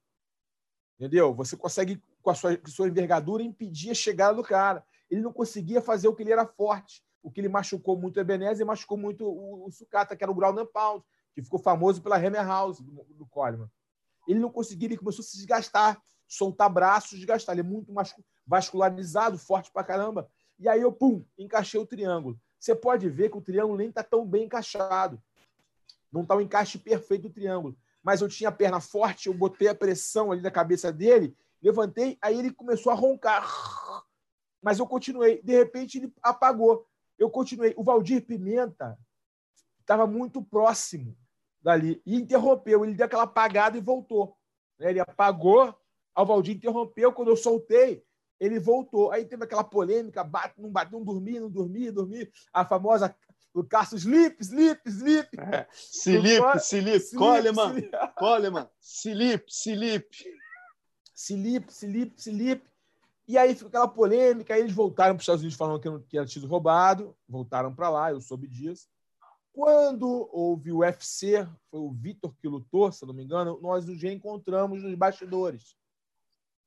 Entendeu? 0.98 1.34
Você 1.36 1.56
consegue, 1.56 2.04
com 2.22 2.30
a 2.30 2.36
sua, 2.36 2.58
com 2.58 2.68
a 2.68 2.72
sua 2.72 2.88
envergadura, 2.90 3.42
impedir 3.42 3.92
a 3.92 3.96
chegada 3.96 4.36
do 4.36 4.44
cara. 4.44 4.84
Ele 5.10 5.22
não 5.22 5.32
conseguia 5.32 5.82
fazer 5.82 6.10
o 6.10 6.16
que 6.16 6.24
ele 6.24 6.34
era 6.34 6.46
forte. 6.46 7.02
O 7.22 7.32
que 7.32 7.42
ele 7.42 7.50
machucou 7.50 7.98
muito 7.98 8.18
o 8.18 8.20
Ebenezer 8.20 8.64
e 8.64 8.68
machucou 8.68 8.98
muito 8.98 9.26
o, 9.26 9.68
o 9.68 9.72
Sucata, 9.72 10.16
que 10.16 10.24
era 10.24 10.32
o 10.32 10.36
ground 10.36 10.58
and 10.58 10.66
pound, 10.68 11.04
que 11.34 11.42
ficou 11.42 11.60
famoso 11.60 12.02
pela 12.02 12.18
Hammer 12.18 12.46
House 12.46 12.80
do, 12.80 13.04
do 13.10 13.28
Coleman. 13.28 13.70
Ele 14.28 14.40
não 14.40 14.52
conseguia, 14.52 14.88
ele 14.88 14.98
começou 14.98 15.22
a 15.22 15.26
se 15.26 15.38
desgastar, 15.38 16.02
soltar 16.28 16.70
braços, 16.70 17.18
desgastar. 17.18 17.54
Ele 17.54 17.62
é 17.62 17.70
muito 17.70 17.94
vascularizado, 18.46 19.38
forte 19.38 19.72
pra 19.72 19.84
caramba. 19.84 20.30
E 20.58 20.68
aí 20.68 20.82
eu, 20.82 20.92
pum, 20.92 21.26
encaixei 21.38 21.80
o 21.80 21.86
triângulo 21.86 22.40
você 22.60 22.76
pode 22.76 23.10
ver 23.10 23.32
que 23.32 23.38
o 23.38 23.42
triângulo 23.42 23.78
nem 23.78 23.88
está 23.88 24.04
tão 24.04 24.26
bem 24.26 24.44
encaixado. 24.44 25.22
Não 26.12 26.24
está 26.24 26.36
o 26.36 26.42
encaixe 26.42 26.78
perfeito 26.78 27.24
do 27.24 27.34
triângulo. 27.34 27.78
Mas 28.04 28.22
eu 28.22 28.28
tinha 28.28 28.50
a 28.50 28.52
perna 28.52 28.82
forte, 28.82 29.28
eu 29.28 29.34
botei 29.34 29.70
a 29.70 29.76
pressão 29.76 30.32
ali 30.32 30.42
na 30.42 30.52
cabeça 30.52 30.92
dele, 30.92 31.36
levantei, 31.62 32.18
aí 32.22 32.38
ele 32.38 32.52
começou 32.52 32.92
a 32.92 32.96
roncar. 32.96 33.48
Mas 34.62 34.80
eu 34.80 34.88
continuei. 34.88 35.42
De 35.42 35.54
repente, 35.54 35.98
ele 35.98 36.14
apagou. 36.22 36.86
Eu 37.20 37.30
continuei. 37.30 37.74
O 37.78 37.84
Valdir 37.84 38.26
Pimenta 38.26 38.98
estava 39.82 40.08
muito 40.08 40.42
próximo 40.42 41.16
dali 41.62 42.02
e 42.06 42.16
interrompeu. 42.16 42.84
Ele 42.84 42.96
deu 42.96 43.06
aquela 43.06 43.24
apagada 43.24 43.78
e 43.78 43.82
voltou. 43.82 44.36
Ele 44.80 45.00
apagou, 45.00 45.76
o 46.16 46.26
Valdir 46.26 46.56
interrompeu. 46.56 47.12
Quando 47.12 47.28
eu 47.28 47.38
soltei, 47.38 48.04
ele 48.40 48.60
voltou. 48.60 49.12
Aí 49.12 49.26
teve 49.26 49.44
aquela 49.44 49.64
polêmica, 49.64 50.24
bate, 50.24 50.60
não 50.62 50.72
bate, 50.72 50.92
não 50.92 51.04
dormia, 51.04 51.42
não 51.42 51.50
dormia, 51.52 51.92
dormia. 51.92 52.30
A 52.54 52.66
famosa 52.66 53.14
o 53.54 53.64
Cássio 53.64 53.98
Slip, 53.98 54.40
Slip, 54.42 54.82
Slip. 54.88 55.30
É. 55.40 55.68
Slip, 55.74 56.60
Slip, 56.60 57.16
Coleman, 57.16 57.90
Coleman, 58.16 58.70
Slip, 58.80 59.46
Slip. 59.50 60.08
Slip, 61.16 61.70
Slip, 61.70 62.14
Slip. 62.18 62.64
E 63.30 63.38
aí 63.38 63.54
ficou 63.54 63.68
aquela 63.68 63.88
polêmica, 63.88 64.56
aí 64.56 64.62
eles 64.62 64.74
voltaram 64.74 65.14
para 65.14 65.20
os 65.20 65.24
Estados 65.24 65.42
Unidos 65.42 65.56
falando 65.56 65.80
que, 65.80 66.00
que 66.00 66.10
tinha 66.10 66.28
sido 66.28 66.48
roubado, 66.48 67.16
voltaram 67.28 67.72
para 67.72 67.88
lá, 67.88 68.10
eu 68.10 68.20
soube 68.20 68.48
disso. 68.48 68.90
Quando 69.54 70.28
houve 70.34 70.72
o 70.72 70.80
UFC, 70.80 71.48
foi 71.70 71.80
o 71.80 71.92
Vitor 71.92 72.34
que 72.42 72.48
lutou, 72.48 72.92
se 72.92 73.06
não 73.06 73.14
me 73.14 73.24
engano, 73.24 73.60
nós 73.62 73.86
nos 73.86 74.02
reencontramos 74.02 74.82
nos 74.82 74.96
bastidores. 74.96 75.76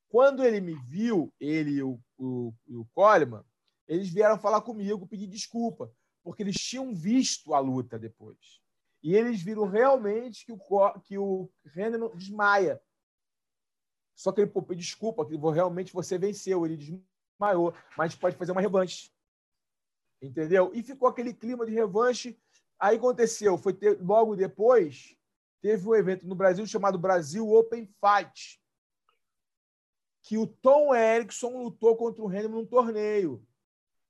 Quando 0.08 0.44
ele 0.44 0.60
me 0.60 0.76
viu, 0.84 1.34
ele 1.40 1.72
e 1.72 1.82
o, 1.82 1.98
o, 2.16 2.54
o 2.68 2.86
Coleman, 2.94 3.42
eles 3.88 4.08
vieram 4.08 4.38
falar 4.38 4.60
comigo, 4.60 5.08
pedir 5.08 5.26
desculpa, 5.26 5.92
porque 6.22 6.44
eles 6.44 6.54
tinham 6.54 6.94
visto 6.94 7.54
a 7.54 7.58
luta 7.58 7.98
depois. 7.98 8.38
E 9.02 9.16
eles 9.16 9.42
viram 9.42 9.66
realmente 9.66 10.46
que 10.46 10.52
o, 10.52 11.00
que 11.00 11.18
o 11.18 11.50
Renan 11.64 12.08
desmaia. 12.14 12.80
Só 14.22 14.30
que 14.30 14.40
ele 14.40 14.50
pediu 14.50 14.76
desculpa, 14.76 15.26
que 15.26 15.36
realmente 15.36 15.92
você 15.92 16.16
venceu, 16.16 16.64
ele 16.64 16.76
desmaiou, 16.76 17.74
mas 17.98 18.14
pode 18.14 18.36
fazer 18.36 18.52
uma 18.52 18.60
revanche. 18.60 19.10
Entendeu? 20.22 20.70
E 20.72 20.80
ficou 20.80 21.08
aquele 21.08 21.34
clima 21.34 21.66
de 21.66 21.72
revanche. 21.72 22.38
Aí 22.78 22.98
aconteceu, 22.98 23.58
foi 23.58 23.72
ter, 23.72 24.00
logo 24.00 24.36
depois, 24.36 25.16
teve 25.60 25.88
um 25.88 25.94
evento 25.96 26.24
no 26.24 26.36
Brasil 26.36 26.64
chamado 26.68 27.00
Brasil 27.00 27.50
Open 27.50 27.84
Fight 27.84 28.62
que 30.22 30.38
o 30.38 30.46
Tom 30.46 30.94
Erickson 30.94 31.60
lutou 31.60 31.96
contra 31.96 32.22
o 32.22 32.32
Henry 32.32 32.46
num 32.46 32.64
torneio. 32.64 33.44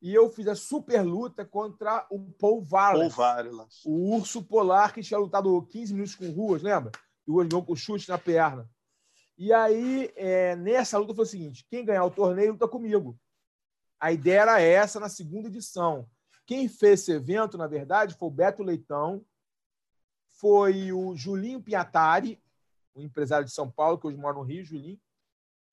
E 0.03 0.13
eu 0.13 0.29
fiz 0.29 0.47
a 0.47 0.55
super 0.55 1.01
luta 1.01 1.43
contra 1.43 2.07
o 2.11 2.21
Paul 2.33 2.61
Varlas. 2.61 3.15
Paul 3.15 3.27
Varlas. 3.27 3.81
O 3.87 4.15
urso 4.15 4.43
polar 4.43 4.93
que 4.93 5.01
tinha 5.01 5.19
lutado 5.19 5.67
15 5.71 5.95
minutos 5.95 6.15
com 6.15 6.31
ruas, 6.31 6.61
lembra? 6.61 6.93
E 7.27 7.31
o 7.31 7.37
ganhou 7.37 7.65
com 7.65 7.75
chute 7.75 8.11
na 8.11 8.19
perna. 8.19 8.69
E 9.43 9.53
aí, 9.53 10.09
é, 10.15 10.55
nessa 10.55 10.97
luta 10.97 11.17
foi 11.17 11.25
o 11.25 11.27
seguinte: 11.27 11.67
quem 11.69 11.85
ganhar 11.85 12.05
o 12.05 12.13
torneio 12.13 12.53
luta 12.53 12.69
comigo. 12.69 13.19
A 13.99 14.13
ideia 14.13 14.43
era 14.43 14.61
essa 14.61 15.01
na 15.01 15.09
segunda 15.09 15.49
edição. 15.49 16.09
Quem 16.47 16.69
fez 16.69 17.01
esse 17.01 17.13
evento, 17.13 17.59
na 17.59 17.67
verdade, 17.67 18.15
foi 18.15 18.29
o 18.29 18.31
Beto 18.31 18.63
Leitão, 18.63 19.27
foi 20.39 20.93
o 20.93 21.17
Julinho 21.17 21.61
Piatari, 21.61 22.41
um 22.95 23.03
empresário 23.03 23.45
de 23.45 23.51
São 23.51 23.69
Paulo, 23.69 23.99
que 23.99 24.07
hoje 24.07 24.17
mora 24.17 24.37
no 24.37 24.45
Rio, 24.45 24.65
Julinho, 24.65 25.01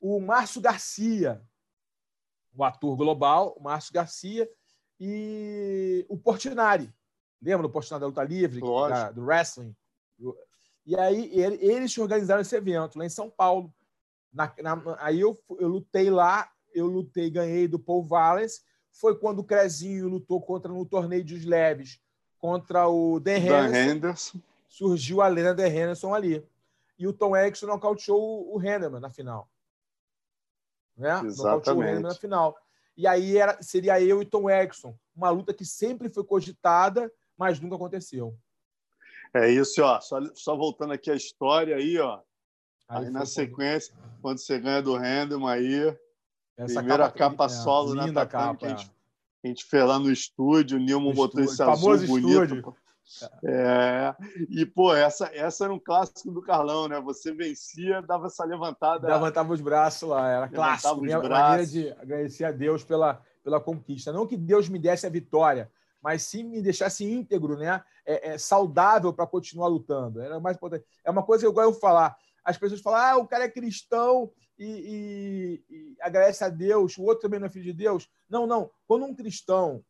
o 0.01 0.19
Márcio 0.19 0.61
Garcia, 0.61 1.39
o 2.55 2.63
ator 2.63 2.97
global, 2.97 3.53
o 3.55 3.61
Márcio 3.61 3.93
Garcia, 3.93 4.49
e 4.99 6.07
o 6.09 6.17
Portinari. 6.17 6.91
Lembra 7.39 7.67
do 7.67 7.71
Portinari 7.71 8.01
da 8.01 8.07
luta 8.07 8.23
livre, 8.23 8.61
da, 8.61 9.11
do 9.11 9.21
wrestling? 9.21 9.75
E 10.89 10.99
aí 10.99 11.29
eles 11.35 11.95
organizaram 11.99 12.41
esse 12.41 12.55
evento 12.55 12.97
lá 12.97 13.05
em 13.05 13.09
São 13.09 13.29
Paulo. 13.29 13.71
Na, 14.33 14.51
na, 14.57 14.97
aí 14.97 15.19
eu, 15.19 15.39
eu 15.59 15.67
lutei 15.67 16.09
lá, 16.09 16.51
eu 16.73 16.87
lutei, 16.87 17.29
ganhei 17.29 17.67
do 17.67 17.77
Paul 17.77 18.03
Valles. 18.03 18.63
Foi 18.89 19.15
quando 19.15 19.37
o 19.37 19.43
Crezinho 19.43 20.09
lutou 20.09 20.41
contra 20.41 20.73
no 20.73 20.83
torneio 20.83 21.23
dos 21.23 21.45
leves 21.45 22.01
contra 22.39 22.87
o 22.87 23.19
Dan 23.19 23.37
Henderson. 23.37 23.75
Henderson. 23.75 24.41
Surgiu 24.67 25.21
a 25.21 25.27
lenda 25.27 25.53
Dan 25.53 25.67
Henderson 25.67 26.11
ali. 26.11 26.43
E 26.97 27.05
o 27.05 27.13
Tom 27.13 27.37
Erickson 27.37 27.67
nocauteou 27.67 28.51
o 28.51 28.59
Henderson 28.59 28.99
na 28.99 29.11
final. 29.11 29.47
Né? 30.97 31.21
Exatamente. 31.23 31.99
O 31.99 32.01
na 32.01 32.15
final. 32.15 32.57
E 32.97 33.05
aí 33.05 33.37
era, 33.37 33.61
seria 33.61 34.01
eu 34.01 34.23
e 34.23 34.25
Tom 34.25 34.49
Erickson. 34.49 34.97
Uma 35.15 35.29
luta 35.29 35.53
que 35.53 35.63
sempre 35.63 36.09
foi 36.09 36.23
cogitada, 36.23 37.13
mas 37.37 37.59
nunca 37.59 37.75
aconteceu. 37.75 38.35
É 39.33 39.49
isso, 39.49 39.81
ó. 39.83 39.99
Só, 40.01 40.19
só 40.33 40.55
voltando 40.55 40.93
aqui 40.93 41.11
a 41.11 41.15
história 41.15 41.75
aí, 41.75 41.97
ó. 41.99 42.19
Aí, 42.87 43.05
aí 43.05 43.11
na 43.11 43.25
sequência, 43.25 43.93
quando... 43.93 44.21
quando 44.21 44.37
você 44.39 44.59
ganha 44.59 44.81
do 44.81 44.95
Random 44.95 45.47
aí, 45.47 45.95
Essa 46.57 46.79
primeira 46.79 47.05
capa, 47.05 47.17
capa 47.17 47.45
é, 47.45 47.49
solo 47.49 47.93
na 47.93 48.07
né, 48.07 48.25
capa, 48.25 48.57
que 48.57 48.65
a 48.65 48.69
gente, 48.69 48.91
a 49.43 49.47
gente 49.47 49.65
fez 49.65 49.85
lá 49.85 49.99
no 49.99 50.11
estúdio, 50.11 50.77
o 50.77 50.81
Nilmo 50.81 51.13
botou 51.13 51.41
estúdio, 51.41 51.53
esse 51.53 51.63
azul 51.63 52.07
bonito. 52.07 52.55
Estúdio. 52.55 52.75
É, 53.43 54.15
e, 54.49 54.65
pô, 54.65 54.93
essa, 54.93 55.31
essa 55.33 55.63
era 55.63 55.73
um 55.73 55.79
clássico 55.79 56.31
do 56.31 56.41
Carlão, 56.41 56.87
né? 56.87 56.99
Você 57.01 57.33
vencia, 57.33 58.01
dava 58.03 58.27
essa 58.27 58.45
levantada. 58.45 59.07
Levantava 59.07 59.51
os 59.51 59.61
braços 59.61 60.07
lá, 60.07 60.29
era 60.29 60.47
clássico. 60.47 61.01
Minha 61.01 61.19
braços. 61.19 61.39
maneira 61.39 61.65
de 61.65 62.01
agradecer 62.01 62.45
a 62.45 62.51
Deus 62.51 62.83
pela, 62.83 63.19
pela 63.43 63.59
conquista. 63.59 64.13
Não 64.13 64.27
que 64.27 64.37
Deus 64.37 64.69
me 64.69 64.77
desse 64.77 65.07
a 65.07 65.09
vitória, 65.09 65.71
mas 66.01 66.23
sim 66.23 66.43
me 66.43 66.61
deixasse 66.61 67.03
íntegro, 67.03 67.57
né? 67.57 67.83
É, 68.05 68.29
é 68.31 68.37
saudável 68.37 69.13
para 69.13 69.27
continuar 69.27 69.67
lutando. 69.67 70.21
Era 70.21 70.39
mais 70.39 70.55
importante. 70.55 70.85
É 71.03 71.11
uma 71.11 71.23
coisa 71.23 71.43
que 71.43 71.47
eu 71.47 71.53
gosto 71.53 71.75
de 71.75 71.79
falar. 71.79 72.17
As 72.43 72.57
pessoas 72.57 72.81
falam, 72.81 72.99
ah, 72.99 73.17
o 73.17 73.27
cara 73.27 73.43
é 73.43 73.49
cristão 73.49 74.31
e, 74.57 75.61
e, 75.69 75.75
e 75.75 75.97
agradece 76.01 76.43
a 76.43 76.49
Deus, 76.49 76.97
o 76.97 77.03
outro 77.03 77.21
também 77.21 77.39
não 77.39 77.47
é 77.47 77.49
filho 77.49 77.65
de 77.65 77.73
Deus. 77.73 78.09
Não, 78.29 78.47
não. 78.47 78.71
Quando 78.87 79.05
um 79.05 79.15
cristão 79.15 79.83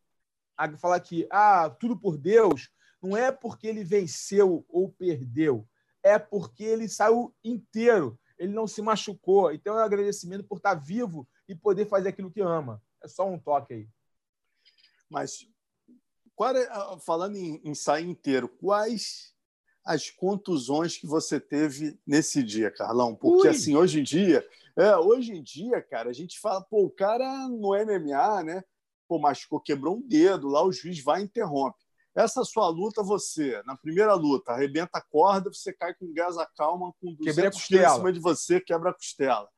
fala 0.78 1.00
que, 1.00 1.26
ah, 1.30 1.70
tudo 1.70 1.98
por 1.98 2.18
Deus, 2.18 2.70
não 3.00 3.16
é 3.16 3.32
porque 3.32 3.66
ele 3.66 3.82
venceu 3.82 4.64
ou 4.68 4.90
perdeu, 4.90 5.66
é 6.02 6.18
porque 6.18 6.64
ele 6.64 6.88
saiu 6.88 7.34
inteiro, 7.42 8.18
ele 8.38 8.52
não 8.52 8.66
se 8.66 8.82
machucou. 8.82 9.52
Então 9.52 9.78
é 9.78 9.82
um 9.82 9.84
agradecimento 9.84 10.44
por 10.44 10.58
estar 10.58 10.74
vivo 10.74 11.26
e 11.48 11.54
poder 11.54 11.86
fazer 11.86 12.10
aquilo 12.10 12.30
que 12.30 12.40
ama. 12.40 12.82
É 13.02 13.08
só 13.08 13.26
um 13.26 13.38
toque 13.38 13.72
aí. 13.72 13.88
Mas 15.08 15.46
é, 16.48 16.68
falando 17.04 17.36
em, 17.36 17.60
em 17.64 17.74
sair 17.74 18.08
inteiro, 18.08 18.48
quais 18.48 19.34
as 19.84 20.10
contusões 20.10 20.96
que 20.96 21.06
você 21.06 21.40
teve 21.40 21.98
nesse 22.06 22.42
dia, 22.42 22.70
Carlão? 22.70 23.14
Porque 23.14 23.48
Ui. 23.48 23.54
assim, 23.54 23.76
hoje 23.76 24.00
em 24.00 24.02
dia, 24.02 24.46
é, 24.76 24.96
hoje 24.96 25.32
em 25.32 25.42
dia, 25.42 25.82
cara, 25.82 26.10
a 26.10 26.12
gente 26.12 26.38
fala, 26.38 26.62
pô, 26.62 26.84
o 26.84 26.90
cara 26.90 27.48
no 27.48 27.70
MMA, 27.70 28.42
né? 28.44 28.64
Pô, 29.08 29.18
machucou, 29.18 29.60
quebrou 29.60 29.96
um 29.96 30.00
dedo, 30.00 30.48
lá 30.48 30.64
o 30.64 30.72
juiz 30.72 31.02
vai 31.02 31.20
e 31.20 31.24
interrompe. 31.24 31.78
Essa 32.14 32.44
sua 32.44 32.68
luta, 32.68 33.02
você, 33.02 33.62
na 33.64 33.76
primeira 33.76 34.14
luta, 34.14 34.52
arrebenta 34.52 34.98
a 34.98 35.00
corda, 35.00 35.52
você 35.52 35.72
cai 35.72 35.94
com 35.94 36.12
gás 36.12 36.38
a 36.38 36.46
calma, 36.46 36.92
com 37.00 37.14
200 37.14 37.66
quilos 37.66 37.84
em 37.84 37.94
cima 37.96 38.12
de 38.12 38.18
você, 38.18 38.60
quebra 38.60 38.90
a 38.90 38.94
costela. 38.94 39.48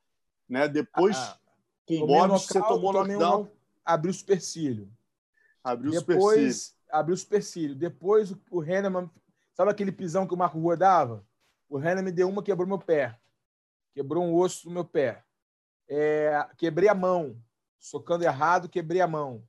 Né? 0.48 0.68
Depois, 0.68 1.16
ah, 1.16 1.38
com 1.86 1.94
o 2.02 2.28
você 2.28 2.60
tomou 2.60 2.92
knockdown. 2.92 3.42
Um, 3.42 3.48
abriu 3.84 4.10
o 4.10 4.14
supercílio. 4.14 4.90
Abriu 5.62 5.92
o 5.92 5.94
Depois, 5.94 6.74
abriu 6.90 7.14
o 7.14 7.18
supercílio. 7.18 7.76
Depois, 7.76 8.30
o, 8.30 8.40
o 8.50 8.64
Henneman... 8.64 9.10
Sabe 9.54 9.70
aquele 9.70 9.92
pisão 9.92 10.26
que 10.26 10.34
o 10.34 10.36
Marco 10.36 10.58
Rua 10.58 10.76
dava? 10.76 11.26
O 11.68 11.78
Henneman 11.78 12.02
me 12.02 12.12
deu 12.12 12.28
uma, 12.28 12.42
quebrou 12.42 12.66
meu 12.66 12.78
pé. 12.78 13.18
Quebrou 13.94 14.24
um 14.24 14.34
osso 14.34 14.64
do 14.64 14.70
meu 14.70 14.84
pé. 14.84 15.24
É, 15.88 16.46
quebrei 16.56 16.88
a 16.88 16.94
mão. 16.94 17.36
Socando 17.78 18.24
errado, 18.24 18.68
quebrei 18.68 19.00
a 19.00 19.06
mão. 19.06 19.46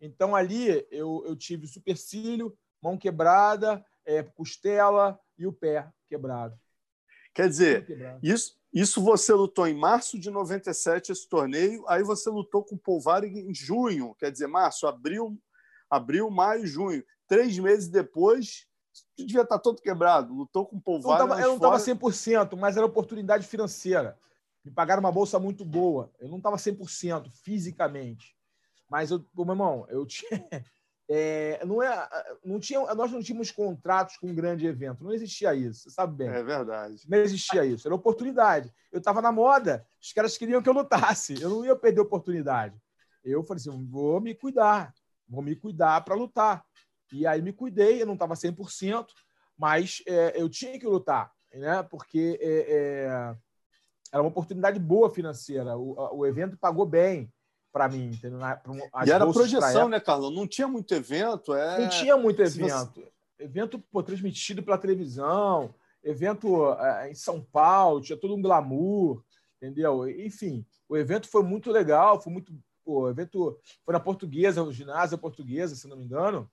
Então, 0.00 0.34
ali, 0.34 0.86
eu, 0.90 1.22
eu 1.26 1.36
tive 1.36 1.66
supercílio, 1.66 2.56
mão 2.80 2.96
quebrada, 2.96 3.84
é, 4.04 4.22
costela 4.22 5.20
e 5.38 5.46
o 5.46 5.52
pé 5.52 5.90
quebrado. 6.08 6.58
Quer 7.34 7.48
dizer, 7.48 8.18
isso, 8.22 8.58
isso 8.72 9.02
você 9.02 9.32
lutou 9.32 9.66
em 9.66 9.74
março 9.74 10.18
de 10.18 10.30
97, 10.30 11.12
esse 11.12 11.28
torneio, 11.28 11.84
aí 11.88 12.02
você 12.02 12.28
lutou 12.28 12.64
com 12.64 12.74
o 12.74 12.78
Polvar 12.78 13.24
em 13.24 13.54
junho, 13.54 14.14
quer 14.16 14.32
dizer, 14.32 14.48
março, 14.48 14.86
abril, 14.86 15.40
abril, 15.90 16.30
maio, 16.30 16.66
junho. 16.66 17.04
Três 17.26 17.58
meses 17.58 17.88
depois, 17.88 18.66
devia 19.18 19.42
estar 19.42 19.58
todo 19.58 19.82
quebrado. 19.82 20.32
Lutou 20.32 20.66
com 20.66 20.76
o 20.76 20.80
Polvar. 20.80 21.20
Eu 21.40 21.48
não 21.48 21.56
estava 21.56 21.76
100%, 21.76 22.56
mas 22.56 22.76
era 22.76 22.86
oportunidade 22.86 23.46
financeira. 23.46 24.16
Me 24.64 24.70
pagaram 24.70 25.00
uma 25.00 25.12
bolsa 25.12 25.38
muito 25.38 25.64
boa. 25.64 26.10
Eu 26.18 26.28
não 26.28 26.36
estava 26.36 26.56
100% 26.56 27.30
fisicamente. 27.42 28.36
Mas, 28.88 29.10
eu, 29.10 29.24
meu 29.34 29.50
irmão, 29.50 29.86
eu 29.88 30.06
tinha. 30.06 30.30
É, 31.12 31.60
não 31.66 31.82
é, 31.82 32.08
não 32.44 32.60
tinha, 32.60 32.78
nós 32.94 33.10
não 33.10 33.20
tínhamos 33.20 33.50
contratos 33.50 34.16
com 34.16 34.28
um 34.28 34.34
grande 34.34 34.64
evento, 34.64 35.02
não 35.02 35.12
existia 35.12 35.52
isso, 35.56 35.82
você 35.82 35.90
sabe 35.90 36.18
bem. 36.18 36.28
É 36.28 36.40
verdade. 36.40 37.02
Não 37.08 37.18
existia 37.18 37.64
isso, 37.64 37.88
era 37.88 37.94
oportunidade. 37.96 38.72
Eu 38.92 39.00
estava 39.00 39.20
na 39.20 39.32
moda, 39.32 39.84
os 40.00 40.12
caras 40.12 40.38
queriam 40.38 40.62
que 40.62 40.68
eu 40.68 40.72
lutasse, 40.72 41.42
eu 41.42 41.50
não 41.50 41.64
ia 41.64 41.74
perder 41.74 42.00
oportunidade. 42.00 42.80
Eu 43.24 43.42
falei 43.42 43.60
assim: 43.60 43.88
vou 43.88 44.20
me 44.20 44.36
cuidar, 44.36 44.94
vou 45.30 45.42
me 45.42 45.54
cuidar 45.54 46.04
para 46.04 46.14
lutar. 46.14 46.64
E 47.12 47.26
aí 47.26 47.40
me 47.40 47.52
cuidei, 47.52 48.02
eu 48.02 48.06
não 48.06 48.14
estava 48.14 48.34
100%, 48.34 49.06
mas 49.56 50.02
é, 50.06 50.40
eu 50.40 50.48
tinha 50.48 50.78
que 50.78 50.86
lutar, 50.86 51.32
né? 51.54 51.82
porque 51.84 52.38
é, 52.40 52.60
é, 52.68 53.36
era 54.12 54.22
uma 54.22 54.28
oportunidade 54.28 54.78
boa 54.78 55.10
financeira, 55.10 55.76
o, 55.76 56.18
o 56.18 56.26
evento 56.26 56.58
pagou 56.58 56.84
bem 56.84 57.32
para 57.72 57.88
mim. 57.88 58.10
Entendeu? 58.10 58.40
e 59.06 59.10
era 59.10 59.26
projeção, 59.26 59.88
né, 59.88 60.00
Carlos? 60.00 60.34
Não 60.34 60.46
tinha 60.46 60.68
muito 60.68 60.92
evento. 60.94 61.54
É... 61.54 61.78
Não 61.80 61.88
tinha 61.88 62.16
muito 62.16 62.42
evento. 62.42 63.00
Você... 63.00 63.12
Evento 63.38 63.78
pô, 63.78 64.02
transmitido 64.02 64.62
pela 64.62 64.76
televisão, 64.76 65.74
evento 66.04 66.72
é, 66.74 67.10
em 67.10 67.14
São 67.14 67.42
Paulo, 67.42 68.02
tinha 68.02 68.18
todo 68.18 68.34
um 68.34 68.42
glamour, 68.42 69.24
entendeu? 69.56 70.06
Enfim, 70.08 70.66
o 70.86 70.96
evento 70.96 71.26
foi 71.26 71.42
muito 71.42 71.70
legal, 71.70 72.20
foi 72.20 72.32
muito. 72.32 72.52
Pô, 72.90 73.02
o 73.02 73.08
evento 73.08 73.56
foi 73.84 73.92
na 73.92 74.00
portuguesa, 74.00 74.64
o 74.64 74.72
ginásio 74.72 75.16
portuguesa, 75.16 75.76
se 75.76 75.86
não 75.86 75.96
me 75.96 76.04
engano. 76.04 76.50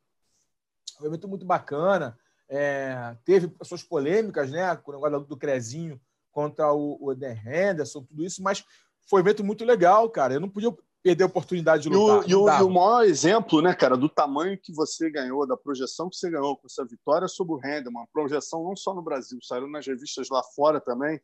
Foi 0.95 1.07
um 1.07 1.11
evento 1.11 1.27
muito 1.27 1.47
bacana. 1.47 2.15
É, 2.47 3.17
teve 3.25 3.51
suas 3.63 3.81
polêmicas, 3.81 4.51
né? 4.51 4.75
Com 4.75 4.91
o 4.91 4.93
negócio 4.93 5.27
do 5.27 5.35
Crezinho 5.35 5.99
contra 6.31 6.71
o, 6.71 6.95
o 7.01 7.15
Dan 7.15 7.33
Henderson, 7.33 8.03
tudo 8.03 8.23
isso, 8.23 8.43
mas 8.43 8.63
foi 9.09 9.19
um 9.19 9.23
evento 9.23 9.43
muito 9.43 9.65
legal, 9.65 10.07
cara. 10.11 10.35
Eu 10.35 10.39
não 10.39 10.47
podia 10.47 10.71
perder 11.01 11.23
a 11.23 11.25
oportunidade 11.25 11.81
de 11.81 11.89
lutar. 11.89 12.29
E 12.29 12.35
o, 12.35 12.47
e, 12.47 12.63
o, 12.63 12.69
maior 12.69 13.03
exemplo, 13.03 13.59
né, 13.59 13.73
cara, 13.73 13.97
do 13.97 14.07
tamanho 14.07 14.59
que 14.61 14.71
você 14.71 15.09
ganhou, 15.09 15.47
da 15.47 15.57
projeção 15.57 16.07
que 16.07 16.17
você 16.17 16.29
ganhou 16.29 16.55
com 16.55 16.67
essa 16.67 16.85
vitória 16.85 17.27
sobre 17.27 17.55
o 17.55 17.89
uma 17.89 18.05
projeção 18.13 18.63
não 18.63 18.75
só 18.75 18.93
no 18.93 19.01
Brasil, 19.01 19.39
saiu 19.41 19.67
nas 19.67 19.87
revistas 19.87 20.29
lá 20.29 20.43
fora 20.55 20.79
também, 20.79 21.19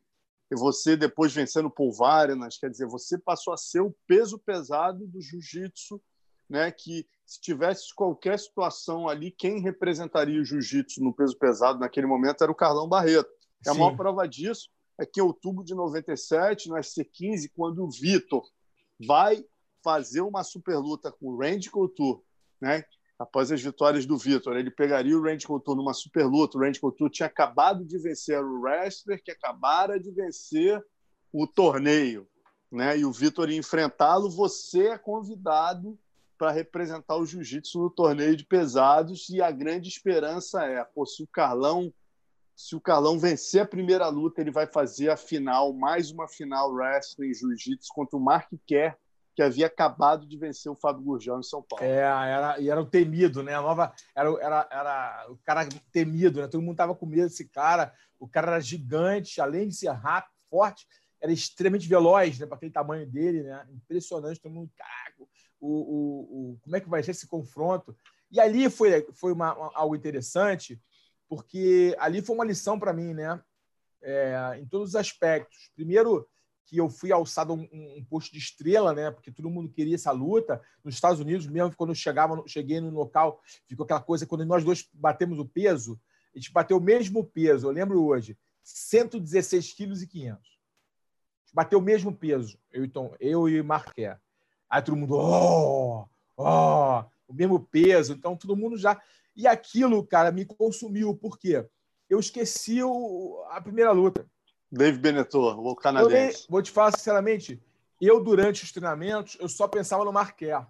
e 0.52 0.56
você 0.56 0.96
depois 0.96 1.34
vencendo 1.34 1.70
Polvárinas, 1.70 2.58
quer 2.58 2.70
dizer, 2.70 2.88
você 2.88 3.18
passou 3.18 3.54
a 3.54 3.58
ser 3.58 3.82
o 3.82 3.96
peso 4.08 4.38
pesado 4.38 5.08
do 5.08 5.22
jiu-jitsu, 5.22 6.02
né, 6.50 6.72
que 6.72 7.08
se 7.26 7.42
tivesse 7.42 7.94
qualquer 7.96 8.38
situação 8.38 9.08
ali, 9.08 9.32
quem 9.32 9.62
representaria 9.62 10.40
o 10.40 10.46
jiu-jitsu 10.46 11.02
no 11.02 11.14
peso 11.14 11.38
pesado 11.38 11.80
naquele 11.80 12.06
momento 12.06 12.44
era 12.44 12.52
o 12.52 12.56
Carlão 12.56 12.88
Barreto. 12.88 13.30
E 13.66 13.70
a 13.70 13.74
maior 13.74 13.96
prova 13.96 14.28
disso 14.28 14.70
é 15.00 15.06
que 15.06 15.20
em 15.20 15.24
outubro 15.24 15.64
de 15.64 15.74
97, 15.74 16.70
no 16.70 16.76
SC15, 16.76 17.50
quando 17.56 17.84
o 17.84 17.90
Vitor 17.90 18.44
vai 19.06 19.44
fazer 19.84 20.22
uma 20.22 20.44
super 20.44 20.78
luta 20.78 21.12
com 21.12 21.30
o 21.30 21.38
Randy 21.38 21.70
Couture, 21.70 22.22
né? 22.62 22.84
Após 23.18 23.52
as 23.52 23.62
vitórias 23.62 24.06
do 24.06 24.18
Vitor. 24.18 24.58
Ele 24.58 24.72
pegaria 24.72 25.18
o 25.18 25.22
Randy 25.22 25.46
Couture 25.46 25.78
numa 25.78 25.94
super 25.94 26.26
luta. 26.26 26.58
O 26.58 26.62
Randy 26.62 26.80
Couture 26.80 27.12
tinha 27.12 27.28
acabado 27.28 27.86
de 27.86 27.98
vencer 27.98 28.40
o 28.44 28.62
wrestler 28.62 29.22
que 29.24 29.32
acabara 29.32 30.00
de 30.00 30.12
vencer 30.12 30.84
o 31.32 31.48
torneio. 31.48 32.28
Né? 32.72 33.00
E 33.00 33.06
o 33.06 33.12
Vitor 33.12 33.50
ia 33.50 33.58
enfrentá-lo. 33.58 34.30
Você 34.30 34.88
é 34.88 34.98
convidado 34.98 35.98
para 36.38 36.52
representar 36.52 37.16
o 37.18 37.26
jiu-jitsu 37.26 37.80
no 37.80 37.90
torneio 37.90 38.36
de 38.36 38.46
pesados. 38.46 39.30
E 39.30 39.42
a 39.42 39.52
grande 39.52 39.88
esperança 39.88 40.64
é: 40.66 40.84
pô, 40.84 41.06
se 41.06 41.24
o 41.24 41.28
Carlão. 41.28 41.94
Se 42.56 42.76
o 42.76 42.82
Carlão 42.82 43.18
vencer 43.18 43.64
a 43.64 43.68
primeira 43.68 44.08
luta, 44.10 44.40
ele 44.40 44.52
vai 44.52 44.68
fazer 44.68 45.10
a 45.10 45.18
final, 45.18 45.74
mais 45.74 46.12
uma 46.12 46.28
final 46.28 46.72
wrestling 46.72 47.34
jiu-jitsu 47.34 47.92
contra 47.92 48.16
o 48.16 48.22
Mark 48.22 48.48
Kerr, 48.68 48.96
que 49.36 49.42
havia 49.42 49.68
acabado 49.68 50.28
de 50.28 50.38
vencer 50.38 50.72
o 50.72 50.76
Fábio 50.76 51.04
Gurgel 51.04 51.40
em 51.40 51.44
São 51.44 51.62
Paulo. 51.62 51.84
É, 51.84 51.98
era, 51.98 52.60
e 52.60 52.70
era 52.70 52.82
o 52.82 52.86
temido, 52.86 53.42
né? 53.42 53.56
A 53.56 53.62
nova, 53.62 53.94
era, 54.16 54.30
era, 54.40 54.68
era 54.72 55.26
o 55.30 55.38
cara 55.38 55.68
temido, 55.92 56.42
né? 56.42 56.48
Todo 56.48 56.62
mundo 56.62 56.78
tava 56.78 56.96
com 56.96 57.06
medo 57.06 57.24
desse 57.24 57.48
cara. 57.50 57.94
O 58.20 58.28
cara 58.28 58.52
era 58.52 58.60
gigante, 58.60 59.42
além 59.42 59.68
de 59.68 59.76
ser 59.76 59.90
rápido, 59.90 60.34
forte, 60.50 60.88
era 61.20 61.32
extremamente 61.32 61.88
veloz, 61.88 62.38
né? 62.38 62.46
Para 62.46 62.58
aquele 62.58 62.72
tamanho 62.72 63.10
dele, 63.10 63.44
né? 63.44 63.66
Impressionante, 63.72 64.40
todo 64.40 64.54
mundo, 64.54 64.72
caraca, 64.76 65.24
o, 65.60 65.68
o, 65.68 66.52
o, 66.52 66.60
como 66.62 66.76
é 66.76 66.80
que 66.80 66.90
vai 66.90 67.02
ser 67.02 67.12
esse 67.12 67.28
confronto? 67.28 67.96
E 68.32 68.40
ali 68.40 68.70
foi, 68.70 69.08
foi 69.14 69.32
uma, 69.32 69.56
uma, 69.56 69.72
algo 69.74 69.96
interessante, 69.96 70.80
porque 71.28 71.96
ali 71.98 72.22
foi 72.22 72.36
uma 72.36 72.46
lição 72.46 72.78
para 72.78 72.94
mim, 72.94 73.14
né? 73.14 73.42
É, 74.02 74.60
em 74.60 74.66
todos 74.66 74.90
os 74.90 74.96
aspectos. 74.96 75.72
Primeiro, 75.76 76.28
que 76.66 76.78
eu 76.78 76.90
fui 76.90 77.12
alçado 77.12 77.54
um, 77.54 77.68
um, 77.72 78.06
posto 78.10 78.32
de 78.32 78.40
estrela, 78.40 78.94
né? 78.94 79.12
Porque 79.12 79.32
todo 79.32 79.50
mundo 79.50 79.70
queria 79.70 79.96
essa 79.96 80.12
luta. 80.12 80.62
Nos 80.84 80.96
Estados 80.96 81.20
Unidos, 81.20 81.48
mesmo 81.48 81.76
quando 81.76 81.92
eu 81.92 81.96
chegava, 81.96 82.42
cheguei 82.48 82.80
no 82.80 82.90
local, 82.90 83.42
ficou 83.68 83.84
aquela 83.84 84.02
coisa, 84.02 84.26
quando 84.26 84.46
nós 84.46 84.64
dois 84.64 84.88
batemos 84.94 85.40
o 85.40 85.46
peso, 85.46 86.00
a 86.34 86.38
gente 86.38 86.52
bateu 86.52 86.78
o 86.78 86.82
mesmo 86.82 87.24
peso, 87.24 87.68
eu 87.68 87.72
lembro 87.72 88.04
hoje, 88.04 88.38
116 88.64 89.74
quilos 89.74 90.02
e 90.02 90.08
500. 90.08 90.54
Bateu 91.54 91.78
o 91.78 91.82
mesmo 91.82 92.12
peso, 92.12 92.58
eu, 92.72 92.84
então, 92.84 93.16
eu 93.20 93.48
e 93.48 93.62
Marqué. 93.62 94.18
Aí 94.70 94.82
todo 94.82 94.98
mundo, 94.98 95.16
oh, 95.16 96.08
oh, 96.36 97.04
o 97.28 97.34
mesmo 97.34 97.60
peso. 97.60 98.14
Então 98.14 98.36
todo 98.36 98.56
mundo 98.56 98.76
já. 98.76 99.00
E 99.36 99.46
aquilo, 99.48 100.04
cara, 100.06 100.32
me 100.32 100.46
consumiu. 100.46 101.16
Por 101.16 101.38
quê? 101.38 101.64
Eu 102.10 102.20
esqueci 102.20 102.82
o... 102.82 103.44
a 103.52 103.62
primeira 103.62 103.92
luta. 103.92 104.28
Dave 104.74 104.98
Benetor, 104.98 105.60
o 105.60 105.76
canadense. 105.76 106.48
Vou 106.50 106.60
te 106.60 106.72
falar 106.72 106.92
sinceramente, 106.98 107.62
eu, 108.02 108.24
durante 108.24 108.64
os 108.64 108.72
treinamentos, 108.72 109.38
eu 109.40 109.48
só 109.48 109.68
pensava 109.68 110.04
no 110.04 110.12
Marqué. 110.12 110.66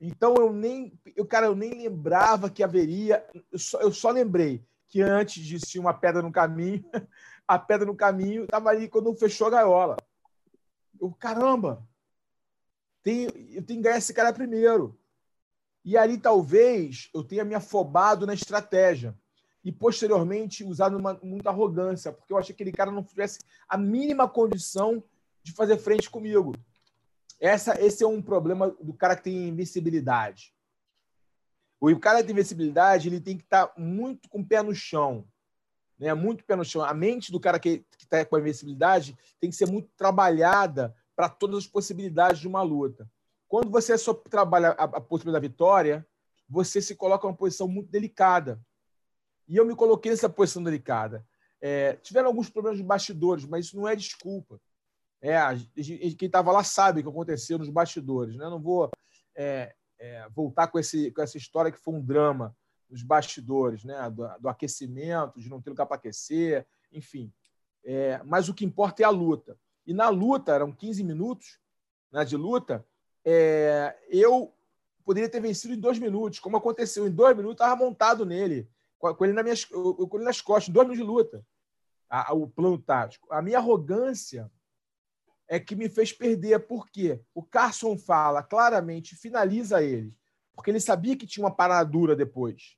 Então 0.00 0.34
eu 0.34 0.52
nem, 0.52 0.92
eu, 1.14 1.24
cara, 1.24 1.46
eu 1.46 1.54
nem 1.54 1.70
lembrava 1.70 2.50
que 2.50 2.60
haveria. 2.60 3.24
Eu 3.52 3.58
só, 3.58 3.80
eu 3.80 3.92
só 3.92 4.10
lembrei 4.10 4.64
que 4.88 5.00
antes 5.00 5.44
de 5.44 5.64
ser 5.64 5.78
uma 5.78 5.94
pedra 5.94 6.22
no 6.22 6.32
caminho, 6.32 6.84
a 7.46 7.56
pedra 7.56 7.86
no 7.86 7.94
caminho 7.94 8.44
estava 8.44 8.70
ali 8.70 8.88
quando 8.88 9.14
fechou 9.14 9.46
a 9.46 9.50
gaiola. 9.50 9.96
Eu, 11.00 11.12
caramba, 11.12 11.86
tenho, 13.00 13.28
eu 13.28 13.62
tenho 13.62 13.78
que 13.78 13.84
ganhar 13.84 13.98
esse 13.98 14.12
cara 14.12 14.32
primeiro. 14.32 14.98
E 15.84 15.96
ali 15.96 16.18
talvez 16.18 17.10
eu 17.14 17.22
tenha 17.22 17.44
me 17.44 17.54
afobado 17.54 18.26
na 18.26 18.34
estratégia 18.34 19.16
e 19.64 19.70
posteriormente 19.70 20.64
usado 20.64 20.96
uma, 20.96 21.18
muita 21.22 21.50
arrogância, 21.50 22.12
porque 22.12 22.32
eu 22.32 22.38
achei 22.38 22.54
que 22.54 22.62
aquele 22.62 22.76
cara 22.76 22.90
não 22.90 23.02
tivesse 23.02 23.40
a 23.68 23.78
mínima 23.78 24.28
condição 24.28 25.02
de 25.42 25.52
fazer 25.52 25.78
frente 25.78 26.10
comigo. 26.10 26.54
Essa, 27.38 27.80
esse 27.80 28.02
é 28.02 28.06
um 28.06 28.22
problema 28.22 28.70
do 28.80 28.92
cara 28.92 29.16
que 29.16 29.24
tem 29.24 29.48
invencibilidade. 29.48 30.54
O 31.80 31.98
cara 31.98 32.18
que 32.18 32.24
tem 32.24 32.32
invencibilidade 32.32 33.08
ele 33.08 33.20
tem 33.20 33.36
que 33.36 33.44
estar 33.44 33.68
tá 33.68 33.80
muito 33.80 34.28
com 34.28 34.40
o 34.40 34.46
pé 34.46 34.62
no 34.62 34.74
chão, 34.74 35.26
né? 35.98 36.14
Muito 36.14 36.44
pé 36.44 36.54
no 36.54 36.64
chão. 36.64 36.84
A 36.84 36.94
mente 36.94 37.32
do 37.32 37.40
cara 37.40 37.58
que 37.58 37.84
está 37.98 38.24
com 38.24 38.36
a 38.36 38.40
invencibilidade 38.40 39.16
tem 39.40 39.50
que 39.50 39.56
ser 39.56 39.66
muito 39.66 39.88
trabalhada 39.96 40.94
para 41.14 41.28
todas 41.28 41.58
as 41.58 41.66
possibilidades 41.66 42.40
de 42.40 42.48
uma 42.48 42.62
luta. 42.62 43.08
Quando 43.48 43.70
você 43.70 43.98
só 43.98 44.14
trabalha 44.14 44.70
a, 44.70 44.84
a 44.84 45.00
possibilidade 45.00 45.42
da 45.42 45.48
vitória, 45.48 46.06
você 46.48 46.80
se 46.80 46.94
coloca 46.94 47.26
numa 47.26 47.36
posição 47.36 47.66
muito 47.66 47.90
delicada 47.90 48.60
e 49.48 49.56
eu 49.56 49.64
me 49.64 49.74
coloquei 49.74 50.10
nessa 50.10 50.28
posição 50.28 50.62
delicada. 50.62 51.26
É, 51.60 51.94
tiveram 51.96 52.28
alguns 52.28 52.50
problemas 52.50 52.78
de 52.78 52.84
bastidores, 52.84 53.44
mas 53.44 53.66
isso 53.66 53.76
não 53.76 53.86
é 53.86 53.94
desculpa. 53.94 54.60
É, 55.20 55.38
quem 56.18 56.26
estava 56.26 56.50
lá 56.50 56.64
sabe 56.64 57.00
o 57.00 57.02
que 57.04 57.08
aconteceu 57.08 57.58
nos 57.58 57.68
bastidores. 57.68 58.36
Né? 58.36 58.44
Não 58.44 58.60
vou 58.60 58.90
é, 59.36 59.74
é, 59.98 60.28
voltar 60.30 60.66
com, 60.66 60.78
esse, 60.78 61.12
com 61.12 61.22
essa 61.22 61.38
história 61.38 61.70
que 61.70 61.78
foi 61.78 61.94
um 61.94 62.04
drama 62.04 62.56
nos 62.90 63.02
bastidores, 63.02 63.84
né? 63.84 64.10
do, 64.10 64.28
do 64.40 64.48
aquecimento, 64.48 65.40
de 65.40 65.48
não 65.48 65.62
ter 65.62 65.70
lugar 65.70 65.86
para 65.86 65.96
aquecer, 65.96 66.66
enfim. 66.92 67.32
É, 67.84 68.20
mas 68.24 68.48
o 68.48 68.54
que 68.54 68.64
importa 68.64 69.02
é 69.02 69.04
a 69.04 69.10
luta. 69.10 69.56
E 69.86 69.94
na 69.94 70.08
luta, 70.08 70.52
eram 70.52 70.72
15 70.72 71.02
minutos 71.04 71.58
né, 72.10 72.24
de 72.24 72.36
luta, 72.36 72.84
é, 73.24 73.96
eu 74.08 74.54
poderia 75.04 75.28
ter 75.28 75.40
vencido 75.40 75.74
em 75.74 75.80
dois 75.80 75.98
minutos, 75.98 76.38
como 76.38 76.56
aconteceu. 76.56 77.06
Em 77.06 77.10
dois 77.10 77.36
minutos, 77.36 77.60
estava 77.60 77.76
montado 77.76 78.24
nele 78.24 78.68
com 79.16 79.24
ele, 79.24 79.32
na 79.32 79.42
minha, 79.42 79.54
com 79.68 80.16
ele 80.16 80.24
nas 80.24 80.40
costas, 80.40 80.72
dois 80.72 80.86
minutos 80.86 81.04
de 81.04 81.10
luta, 81.12 81.44
a, 82.08 82.32
o 82.32 82.48
plano 82.48 82.78
tático. 82.78 83.32
A 83.32 83.42
minha 83.42 83.58
arrogância 83.58 84.50
é 85.48 85.58
que 85.58 85.74
me 85.74 85.88
fez 85.88 86.12
perder. 86.12 86.66
Por 86.66 86.88
quê? 86.88 87.20
O 87.34 87.42
Carson 87.42 87.98
fala 87.98 88.42
claramente, 88.42 89.16
finaliza 89.16 89.82
ele, 89.82 90.16
porque 90.54 90.70
ele 90.70 90.80
sabia 90.80 91.16
que 91.16 91.26
tinha 91.26 91.44
uma 91.44 91.54
paradura 91.54 92.14
depois. 92.14 92.76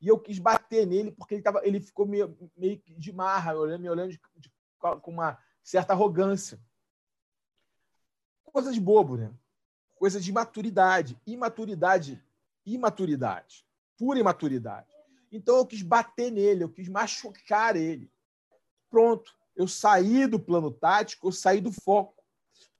E 0.00 0.08
eu 0.08 0.18
quis 0.18 0.38
bater 0.38 0.86
nele 0.86 1.10
porque 1.10 1.34
ele, 1.34 1.42
tava, 1.42 1.66
ele 1.66 1.80
ficou 1.80 2.06
meio, 2.06 2.36
meio 2.54 2.82
de 2.86 3.12
marra, 3.12 3.54
olhando, 3.54 3.80
me 3.80 3.88
olhando 3.88 4.10
de, 4.10 4.20
de, 4.36 4.52
com 4.78 5.10
uma 5.10 5.38
certa 5.62 5.94
arrogância. 5.94 6.60
Coisa 8.44 8.72
de 8.72 8.80
bobo, 8.80 9.16
né? 9.16 9.32
Coisa 9.94 10.20
de 10.20 10.30
imaturidade. 10.30 11.18
Imaturidade. 11.26 12.22
Imaturidade. 12.64 13.66
Pura 13.96 14.18
imaturidade. 14.18 14.95
Então 15.30 15.56
eu 15.56 15.66
quis 15.66 15.82
bater 15.82 16.30
nele, 16.30 16.64
eu 16.64 16.68
quis 16.68 16.88
machucar 16.88 17.76
ele. 17.76 18.10
Pronto, 18.90 19.32
eu 19.54 19.66
saí 19.66 20.26
do 20.26 20.38
plano 20.38 20.70
tático, 20.70 21.28
eu 21.28 21.32
saí 21.32 21.60
do 21.60 21.72
foco 21.72 22.22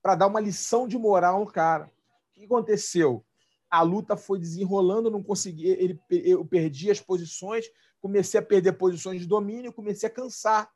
para 0.03 0.15
dar 0.15 0.27
uma 0.27 0.41
lição 0.41 0.87
de 0.87 0.97
moral 0.97 1.41
no 1.41 1.47
cara. 1.47 1.91
O 2.31 2.39
que 2.39 2.45
aconteceu? 2.45 3.25
A 3.69 3.83
luta 3.83 4.17
foi 4.17 4.39
desenrolando, 4.39 5.11
não 5.11 5.23
consegui, 5.23 5.67
ele, 5.67 6.01
eu 6.09 6.45
perdi 6.45 6.91
as 6.91 7.01
posições, 7.01 7.67
comecei 8.01 8.39
a 8.39 8.43
perder 8.43 8.75
posições 8.75 9.21
de 9.21 9.27
domínio, 9.27 9.73
comecei 9.73 10.09
a 10.09 10.13
cansar. 10.13 10.73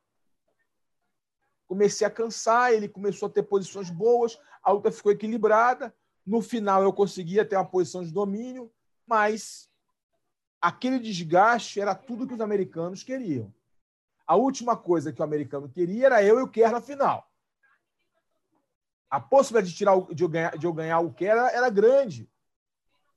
Comecei 1.68 2.04
a 2.04 2.10
cansar, 2.10 2.72
ele 2.72 2.88
começou 2.88 3.28
a 3.28 3.30
ter 3.30 3.44
posições 3.44 3.88
boas, 3.90 4.36
a 4.60 4.72
luta 4.72 4.90
ficou 4.90 5.12
equilibrada. 5.12 5.94
No 6.26 6.42
final 6.42 6.82
eu 6.82 6.92
conseguia 6.92 7.44
ter 7.44 7.54
uma 7.54 7.64
posição 7.64 8.02
de 8.02 8.10
domínio, 8.10 8.72
mas 9.06 9.69
aquele 10.60 10.98
desgaste 10.98 11.80
era 11.80 11.94
tudo 11.94 12.26
que 12.26 12.34
os 12.34 12.40
americanos 12.40 13.02
queriam. 13.02 13.52
A 14.26 14.36
última 14.36 14.76
coisa 14.76 15.12
que 15.12 15.20
o 15.20 15.24
americano 15.24 15.68
queria 15.68 16.06
era 16.06 16.22
eu 16.22 16.38
e 16.38 16.42
o 16.42 16.48
Kerr 16.48 16.70
na 16.70 16.80
final. 16.80 17.28
A 19.08 19.18
possibilidade 19.20 19.72
de, 19.72 19.76
tirar 19.76 20.00
de, 20.12 20.22
eu 20.22 20.28
ganhar, 20.28 20.56
de 20.56 20.66
eu 20.66 20.72
ganhar 20.72 21.00
o 21.00 21.12
Kerr 21.12 21.30
era, 21.30 21.50
era 21.50 21.70
grande. 21.70 22.30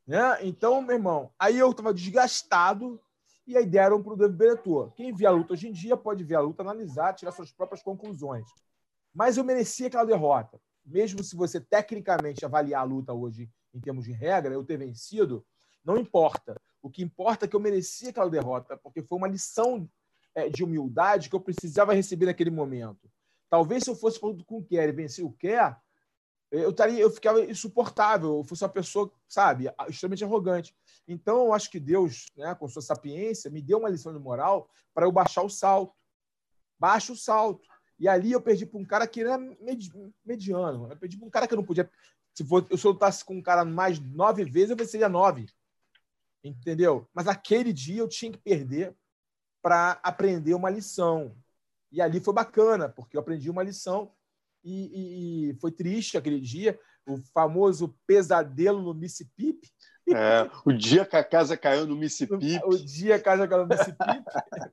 Né? 0.08 0.40
Então, 0.42 0.82
meu 0.82 0.96
irmão, 0.96 1.32
aí 1.38 1.58
eu 1.60 1.70
estava 1.70 1.94
desgastado 1.94 3.00
e 3.46 3.58
aí 3.58 3.66
deram 3.66 4.02
para 4.02 4.14
o 4.14 4.18
David 4.18 4.38
Beretor. 4.38 4.92
Quem 4.94 5.14
vê 5.14 5.26
a 5.26 5.32
luta 5.32 5.54
hoje 5.54 5.68
em 5.68 5.72
dia 5.72 5.96
pode 5.96 6.24
ver 6.24 6.36
a 6.36 6.42
luta, 6.42 6.64
analisar, 6.64 7.14
tirar 7.14 7.32
suas 7.32 7.52
próprias 7.52 7.84
conclusões. 7.84 8.48
Mas 9.14 9.38
eu 9.38 9.44
merecia 9.44 9.88
aquela 9.88 10.06
derrota. 10.06 10.60
Mesmo 10.86 11.24
se 11.24 11.36
você 11.36 11.62
tecnicamente 11.62 12.44
avaliar 12.44 12.82
a 12.82 12.86
luta 12.86 13.14
hoje 13.14 13.50
em 13.74 13.80
termos 13.80 14.06
de 14.06 14.12
regra, 14.12 14.54
eu 14.54 14.64
ter 14.64 14.78
vencido, 14.78 15.46
não 15.84 15.98
importa. 15.98 16.60
O 16.84 16.90
que 16.90 17.02
importa 17.02 17.46
é 17.46 17.48
que 17.48 17.56
eu 17.56 17.62
merecia 17.62 18.10
aquela 18.10 18.30
derrota, 18.30 18.76
porque 18.76 19.02
foi 19.02 19.18
uma 19.18 19.28
lição 19.28 19.90
é, 20.36 20.50
de 20.50 20.66
humildade 20.66 21.30
que 21.30 21.36
eu 21.36 21.40
precisava 21.40 21.94
receber 21.94 22.26
naquele 22.26 22.52
momento. 22.52 23.10
Talvez 23.50 23.86
se 23.86 23.90
eu 23.90 23.96
fosse 23.96 24.20
com 24.20 24.36
o 24.50 24.64
Kerr 24.66 24.90
e 24.90 24.92
vencer 24.92 25.24
o 25.24 25.32
Kerr, 25.32 25.78
eu 26.52 26.72
estaria, 26.72 27.00
eu 27.00 27.10
ficava 27.10 27.40
insuportável, 27.46 28.38
eu 28.38 28.44
fosse 28.44 28.64
uma 28.64 28.70
pessoa, 28.70 29.12
sabe, 29.30 29.72
extremamente 29.88 30.26
arrogante. 30.26 30.76
Então, 31.08 31.46
eu 31.46 31.54
acho 31.54 31.72
que 31.72 31.80
Deus, 31.80 32.26
né, 32.36 32.54
com 32.54 32.68
sua 32.68 32.82
sapiência, 32.82 33.50
me 33.50 33.62
deu 33.62 33.80
uma 33.80 33.90
lição 33.90 34.14
de 34.14 34.20
moral 34.20 34.70
para 34.94 35.06
eu 35.06 35.12
baixar 35.12 35.42
o 35.42 35.50
salto. 35.50 35.96
Baixa 36.78 37.14
o 37.14 37.16
salto. 37.16 37.66
E 37.98 38.10
ali 38.10 38.34
eu 38.34 38.42
perdi 38.42 38.66
para 38.66 38.80
um 38.80 38.86
cara 38.86 39.08
que 39.08 39.22
era 39.22 39.40
mediano. 40.24 40.92
Eu 40.92 40.98
perdi 40.98 41.18
para 41.18 41.28
um 41.28 41.32
cara 41.32 41.48
que 41.48 41.54
eu 41.54 41.58
não 41.58 41.66
podia. 41.66 41.90
Se, 42.36 42.44
eu 42.44 42.92
lutasse 42.92 43.24
com 43.24 43.36
um 43.36 43.42
cara 43.42 43.64
mais 43.64 44.00
nove 44.00 44.44
vezes, 44.44 44.72
eu 44.72 44.76
venceria 44.76 45.08
nove 45.08 45.48
entendeu? 46.44 47.08
Mas 47.14 47.28
aquele 47.28 47.72
dia 47.72 48.00
eu 48.00 48.08
tinha 48.08 48.32
que 48.32 48.38
perder 48.38 48.96
para 49.62 50.00
aprender 50.04 50.54
uma 50.54 50.70
lição. 50.70 51.36
E 51.92 52.02
ali 52.02 52.20
foi 52.20 52.34
bacana, 52.34 52.90
porque 52.90 53.16
eu 53.16 53.22
aprendi 53.22 53.50
uma 53.50 53.64
lição 53.64 54.12
e, 54.64 54.86
e, 54.86 55.50
e 55.52 55.54
foi 55.56 55.72
triste 55.72 56.18
aquele 56.18 56.40
dia, 56.40 56.80
o 57.06 57.18
famoso 57.34 57.96
pesadelo 58.08 58.82
no 58.82 58.94
Mississippi. 58.94 59.72
É, 60.10 60.50
o 60.66 60.74
dia 60.74 61.06
que 61.06 61.16
a 61.16 61.24
casa 61.24 61.56
caiu 61.56 61.86
no 61.86 61.96
Mississippi. 61.96 62.60
O, 62.66 62.78
dia 62.78 63.20
que 63.20 63.22
a 63.22 63.32
casa 63.32 63.48
caiu 63.48 63.64
no 63.64 63.70
Mississippi, 63.70 64.24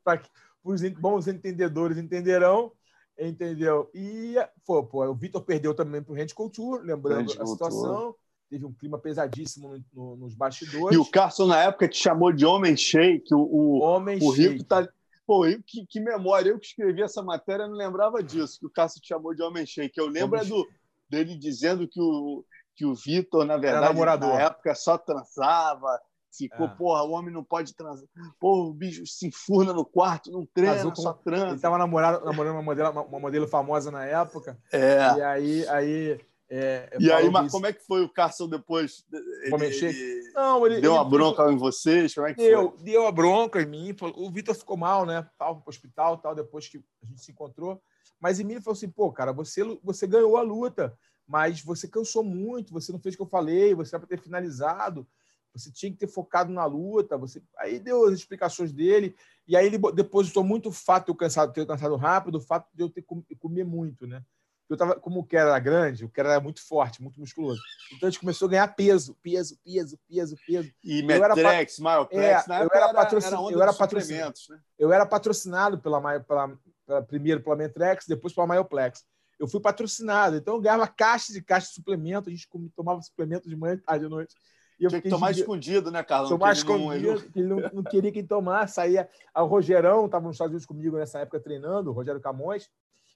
para 0.02 0.22
os 0.64 0.82
bons 0.92 1.28
entendedores 1.28 1.98
entenderão, 1.98 2.72
entendeu? 3.18 3.90
E 3.94 4.34
foi, 4.64 4.84
pô, 4.86 5.06
o 5.06 5.14
Vitor 5.14 5.42
perdeu 5.42 5.74
também 5.74 6.02
para 6.02 6.12
o 6.12 6.16
Rente 6.16 6.34
Couture, 6.34 6.84
lembrando 6.84 7.32
a 7.40 7.46
situação 7.46 8.14
teve 8.50 8.66
um 8.66 8.72
clima 8.72 8.98
pesadíssimo 8.98 9.68
no, 9.68 9.84
no, 9.94 10.16
nos 10.16 10.34
bastidores. 10.34 10.94
E 10.94 10.98
o 10.98 11.08
Carson, 11.08 11.46
na 11.46 11.62
época, 11.62 11.88
te 11.88 11.96
chamou 11.96 12.32
de 12.32 12.44
homem 12.44 12.76
shake. 12.76 13.32
O, 13.32 13.38
o, 13.38 13.78
homem 13.80 14.18
o 14.20 14.30
Rico 14.30 14.64
tá. 14.64 14.86
Pô, 15.24 15.42
que, 15.64 15.86
que, 15.86 16.00
memória. 16.00 16.50
Eu 16.50 16.58
que 16.58 16.66
escrevi 16.66 17.02
essa 17.02 17.22
matéria 17.22 17.68
não 17.68 17.76
lembrava 17.76 18.20
disso, 18.20 18.58
que 18.58 18.66
o 18.66 18.70
Carson 18.70 18.98
te 18.98 19.06
chamou 19.06 19.32
de 19.32 19.42
homem 19.42 19.64
shake. 19.64 19.96
Eu 19.96 20.08
lembro 20.08 20.40
é 20.40 20.44
do, 20.44 20.66
dele 21.08 21.38
dizendo 21.38 21.86
que 21.86 22.00
o, 22.00 22.44
que 22.74 22.84
o 22.84 22.94
Vitor, 22.94 23.44
na 23.44 23.56
verdade, 23.56 23.96
na 23.96 24.40
época 24.40 24.74
só 24.74 24.98
transava. 24.98 26.00
Ficou, 26.32 26.66
é. 26.66 26.68
porra, 26.68 27.02
o 27.02 27.10
homem 27.10 27.32
não 27.32 27.42
pode 27.42 27.74
transar. 27.74 28.06
Pô, 28.38 28.68
o 28.68 28.72
bicho 28.72 29.04
se 29.04 29.26
enfurna 29.26 29.72
no 29.72 29.84
quarto, 29.84 30.30
não 30.30 30.46
treina, 30.46 30.84
com... 30.84 30.94
só 30.94 31.12
transa. 31.12 31.46
Ele 31.46 31.56
estava 31.56 31.76
namorando, 31.76 32.24
namorando 32.24 32.54
uma 32.54 32.62
modelo, 32.62 32.90
uma 32.90 33.18
modelo 33.20 33.48
famosa 33.48 33.90
na 33.90 34.04
época. 34.04 34.56
É. 34.72 35.16
E 35.16 35.22
aí, 35.22 35.68
aí 35.68 36.20
É, 36.52 36.96
e 36.98 37.12
aí, 37.12 37.30
mas 37.30 37.52
como 37.52 37.64
é 37.66 37.72
que 37.72 37.86
foi 37.86 38.02
o 38.02 38.08
Carson 38.08 38.48
depois? 38.48 39.06
Ele? 39.12 39.50
Ele 39.86 40.32
não, 40.34 40.66
ele 40.66 40.80
deu 40.80 40.94
uma 40.94 41.08
bronca 41.08 41.44
ele, 41.44 41.52
em 41.52 41.56
vocês? 41.56 42.12
Como 42.12 42.26
é 42.26 42.34
que 42.34 42.42
deu, 42.42 42.72
foi? 42.72 42.82
Deu 42.82 43.06
a 43.06 43.12
bronca 43.12 43.62
em 43.62 43.66
mim. 43.66 43.94
O 44.16 44.28
Vitor 44.32 44.56
ficou 44.56 44.76
mal, 44.76 45.06
né? 45.06 45.24
Tal, 45.38 45.60
pro 45.60 45.70
hospital, 45.70 46.18
tal, 46.18 46.34
depois 46.34 46.68
que 46.68 46.78
a 46.78 47.06
gente 47.06 47.20
se 47.20 47.30
encontrou. 47.30 47.80
Mas 48.18 48.40
em 48.40 48.44
mim 48.44 48.54
ele 48.54 48.62
falou 48.62 48.76
assim: 48.76 48.90
pô, 48.90 49.12
cara, 49.12 49.32
você, 49.32 49.62
você 49.80 50.08
ganhou 50.08 50.36
a 50.36 50.42
luta, 50.42 50.92
mas 51.24 51.62
você 51.62 51.86
cansou 51.86 52.24
muito, 52.24 52.72
você 52.72 52.90
não 52.90 52.98
fez 52.98 53.14
o 53.14 53.18
que 53.18 53.22
eu 53.22 53.28
falei, 53.28 53.72
você 53.72 53.94
era 53.94 54.04
para 54.04 54.16
ter 54.16 54.20
finalizado, 54.20 55.06
você 55.54 55.70
tinha 55.70 55.92
que 55.92 55.98
ter 55.98 56.08
focado 56.08 56.52
na 56.52 56.64
luta. 56.64 57.16
Você... 57.16 57.40
Aí 57.58 57.78
deu 57.78 58.06
as 58.06 58.14
explicações 58.14 58.72
dele, 58.72 59.14
e 59.46 59.56
aí 59.56 59.66
ele 59.66 59.78
depositou 59.94 60.42
muito 60.42 60.70
o 60.70 60.72
fato 60.72 61.06
de 61.06 61.12
eu 61.12 61.16
cansado, 61.16 61.52
ter 61.52 61.64
cansado 61.64 61.94
rápido, 61.94 62.38
o 62.38 62.40
fato 62.40 62.68
de 62.74 62.82
eu 62.82 62.90
ter 62.90 63.04
comer 63.38 63.64
muito, 63.64 64.04
né? 64.04 64.24
Eu 64.70 64.76
tava, 64.76 64.94
como 64.94 65.18
o 65.18 65.24
Kera 65.24 65.50
era 65.50 65.58
grande, 65.58 66.04
o 66.04 66.08
Kera 66.08 66.30
era 66.30 66.40
muito 66.40 66.64
forte, 66.64 67.02
muito 67.02 67.18
musculoso. 67.18 67.60
Então 67.92 68.08
a 68.08 68.10
gente 68.10 68.20
começou 68.20 68.46
a 68.46 68.50
ganhar 68.52 68.68
peso, 68.68 69.16
peso, 69.20 69.58
peso, 69.64 69.98
peso, 70.08 70.36
peso. 70.46 70.72
E 70.84 71.02
Metrex, 71.02 71.80
Myoplex, 71.80 72.44
é, 72.44 72.48
na 72.48 72.60
época 72.60 72.78
eu 72.78 72.82
era, 72.82 72.94
patrocin... 72.94 73.26
era 73.26 73.36
eu 73.36 73.62
era 73.62 73.72
patrocinado, 73.74 74.34
né? 74.48 74.60
Eu 74.78 74.92
era 74.92 75.04
patrocinado 75.04 75.78
pela, 75.80 76.20
pela, 76.20 76.56
pela, 76.86 77.02
primeiro 77.02 77.40
pela 77.40 77.56
Metrex, 77.56 78.06
depois 78.06 78.32
pela 78.32 78.46
Myoplex. 78.46 79.04
Eu 79.40 79.48
fui 79.48 79.60
patrocinado, 79.60 80.36
então 80.36 80.54
eu 80.54 80.60
ganhava 80.60 80.86
caixas 80.86 81.34
e 81.34 81.42
caixas 81.42 81.70
de 81.70 81.74
suplemento, 81.74 82.28
a 82.28 82.32
gente 82.32 82.48
tomava 82.76 83.02
suplemento 83.02 83.48
de 83.48 83.56
manhã, 83.56 83.76
tarde 83.84 84.04
e 84.04 84.08
noite. 84.08 84.34
E 84.78 84.84
eu 84.84 84.88
Tinha 84.88 85.02
que 85.02 85.10
tomar 85.10 85.32
de... 85.32 85.40
escondido, 85.40 85.90
né, 85.90 86.02
Carlão? 86.02 86.30
Tomar 86.30 86.52
escondido, 86.52 87.14
não... 87.14 87.30
ele 87.34 87.46
não, 87.48 87.70
não 87.72 87.82
queria 87.82 88.12
quem 88.12 88.24
tomasse. 88.24 88.74
Saía... 88.74 89.08
O 89.36 89.44
Rogerão 89.44 90.06
estava 90.06 90.26
nos 90.26 90.36
Estados 90.36 90.52
Unidos 90.52 90.64
comigo 90.64 90.96
nessa 90.96 91.18
época 91.18 91.40
treinando, 91.40 91.90
o 91.90 91.92
Rogério 91.92 92.20
Camões 92.20 92.70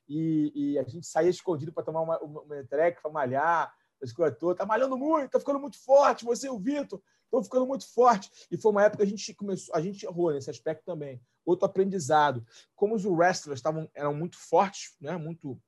e, 0.08 0.52
e 0.54 0.78
a 0.78 0.82
gente 0.84 1.06
saía 1.06 1.30
escondido 1.30 1.72
para 1.72 1.84
tomar 1.84 2.02
uma, 2.02 2.18
uma, 2.20 2.40
uma 2.42 2.60
entrega, 2.60 3.00
para 3.00 3.10
malhar, 3.10 3.74
as 4.02 4.12
coisas 4.12 4.38
todas. 4.38 4.58
Tá 4.58 4.66
malhando 4.66 4.96
muito, 4.96 5.30
tá 5.30 5.40
ficando 5.40 5.58
muito 5.58 5.78
forte, 5.78 6.24
você 6.24 6.46
e 6.46 6.50
o 6.50 6.58
Vitor 6.58 7.00
estão 7.24 7.42
ficando 7.42 7.66
muito 7.66 7.86
forte. 7.92 8.30
E 8.50 8.56
foi 8.56 8.70
uma 8.70 8.84
época 8.84 8.98
que 8.98 9.02
a 9.04 9.10
gente 9.10 9.34
começou, 9.34 9.74
a 9.74 9.80
gente 9.80 10.04
errou 10.04 10.32
nesse 10.32 10.50
aspecto 10.50 10.84
também. 10.84 11.20
Outro 11.44 11.66
aprendizado. 11.66 12.44
Como 12.74 12.94
os 12.94 13.04
wrestlers 13.04 13.58
estavam, 13.58 13.90
eram 13.94 14.14
muito 14.14 14.38
fortes, 14.38 14.94
né? 15.00 15.16
muito 15.16 15.60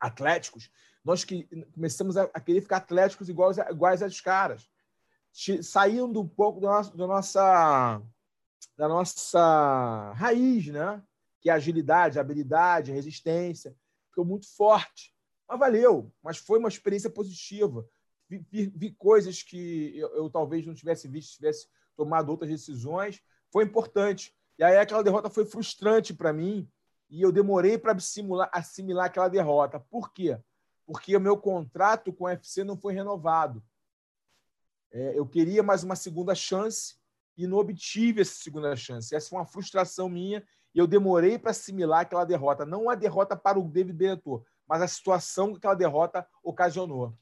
atléticos, 0.00 0.70
nós 1.02 1.24
que 1.24 1.44
começamos 1.72 2.16
a, 2.16 2.24
a 2.34 2.40
querer 2.40 2.60
ficar 2.60 2.78
atléticos 2.78 3.28
iguais, 3.28 3.58
iguais 3.58 4.02
aos 4.02 4.20
caras. 4.20 4.68
Saindo 5.62 6.20
um 6.20 6.28
pouco 6.28 6.60
da 6.60 6.68
nossa, 6.68 6.96
da 6.96 7.06
nossa, 7.06 8.02
da 8.76 8.88
nossa 8.88 10.12
raiz, 10.12 10.66
né? 10.68 11.02
Que 11.44 11.50
é 11.50 11.52
agilidade, 11.52 12.18
habilidade, 12.18 12.90
resistência. 12.90 13.76
Ficou 14.08 14.24
muito 14.24 14.48
forte. 14.56 15.14
Mas 15.46 15.58
valeu, 15.58 16.10
mas 16.22 16.38
foi 16.38 16.58
uma 16.58 16.70
experiência 16.70 17.10
positiva. 17.10 17.86
Vi, 18.26 18.42
vi, 18.50 18.72
vi 18.74 18.90
coisas 18.92 19.42
que 19.42 19.92
eu, 19.94 20.08
eu, 20.16 20.30
talvez 20.30 20.64
não 20.66 20.72
tivesse 20.72 21.06
visto, 21.06 21.36
tivesse 21.36 21.68
tomado 21.94 22.30
outras 22.30 22.50
decisões. 22.50 23.20
Foi 23.52 23.62
importante. 23.62 24.34
E 24.58 24.64
aí 24.64 24.78
aquela 24.78 25.04
derrota 25.04 25.28
foi 25.28 25.44
frustrante 25.44 26.14
para 26.14 26.32
mim 26.32 26.66
e 27.10 27.20
eu 27.20 27.30
demorei 27.30 27.76
para 27.76 27.92
assimilar, 27.92 28.48
assimilar 28.50 29.04
aquela 29.04 29.28
derrota. 29.28 29.78
Por 29.78 30.14
quê? 30.14 30.40
Porque 30.86 31.14
o 31.14 31.20
meu 31.20 31.36
contrato 31.36 32.10
com 32.10 32.24
o 32.24 32.26
UFC 32.26 32.64
não 32.64 32.78
foi 32.78 32.94
renovado. 32.94 33.62
É, 34.90 35.18
eu 35.18 35.26
queria 35.26 35.62
mais 35.62 35.84
uma 35.84 35.94
segunda 35.94 36.34
chance 36.34 36.94
e 37.36 37.46
não 37.46 37.58
obtive 37.58 38.22
essa 38.22 38.34
segunda 38.34 38.74
chance. 38.74 39.14
Essa 39.14 39.28
foi 39.28 39.38
uma 39.38 39.46
frustração 39.46 40.08
minha 40.08 40.42
e 40.74 40.78
eu 40.78 40.86
demorei 40.86 41.38
para 41.38 41.52
assimilar 41.52 42.00
aquela 42.00 42.24
derrota. 42.24 42.66
Não 42.66 42.90
a 42.90 42.94
derrota 42.94 43.36
para 43.36 43.58
o 43.58 43.68
David 43.68 43.96
Bellator, 43.96 44.42
mas 44.66 44.82
a 44.82 44.88
situação 44.88 45.52
que 45.52 45.58
aquela 45.58 45.74
derrota 45.74 46.26
ocasionou. 46.42 47.14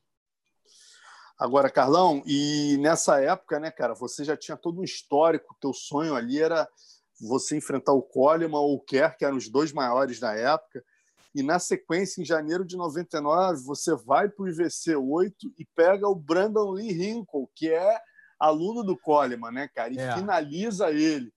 Agora, 1.38 1.68
Carlão, 1.68 2.22
e 2.24 2.76
nessa 2.78 3.20
época, 3.20 3.58
né, 3.58 3.70
cara, 3.70 3.94
você 3.94 4.24
já 4.24 4.36
tinha 4.36 4.56
todo 4.56 4.80
um 4.80 4.84
histórico, 4.84 5.56
teu 5.60 5.72
sonho 5.72 6.14
ali 6.14 6.40
era 6.40 6.68
você 7.20 7.56
enfrentar 7.56 7.92
o 7.92 8.02
Coleman 8.02 8.58
ou 8.58 8.76
o 8.76 8.80
Kerr, 8.80 9.16
que 9.16 9.24
eram 9.24 9.36
os 9.36 9.48
dois 9.48 9.72
maiores 9.72 10.20
da 10.20 10.34
época, 10.34 10.84
e 11.34 11.42
na 11.42 11.58
sequência, 11.58 12.20
em 12.20 12.24
janeiro 12.24 12.64
de 12.64 12.76
99, 12.76 13.62
você 13.64 13.94
vai 13.94 14.28
para 14.28 14.44
o 14.44 14.48
IVC 14.48 14.94
8 14.96 15.54
e 15.58 15.64
pega 15.74 16.06
o 16.06 16.14
Brandon 16.14 16.70
Lee 16.70 16.92
Hinkle, 16.92 17.48
que 17.54 17.72
é 17.72 17.98
aluno 18.38 18.84
do 18.84 18.98
Coleman, 18.98 19.50
né, 19.50 19.68
cara, 19.74 19.92
e 19.92 19.98
é. 19.98 20.14
finaliza 20.14 20.90
ele. 20.90 21.32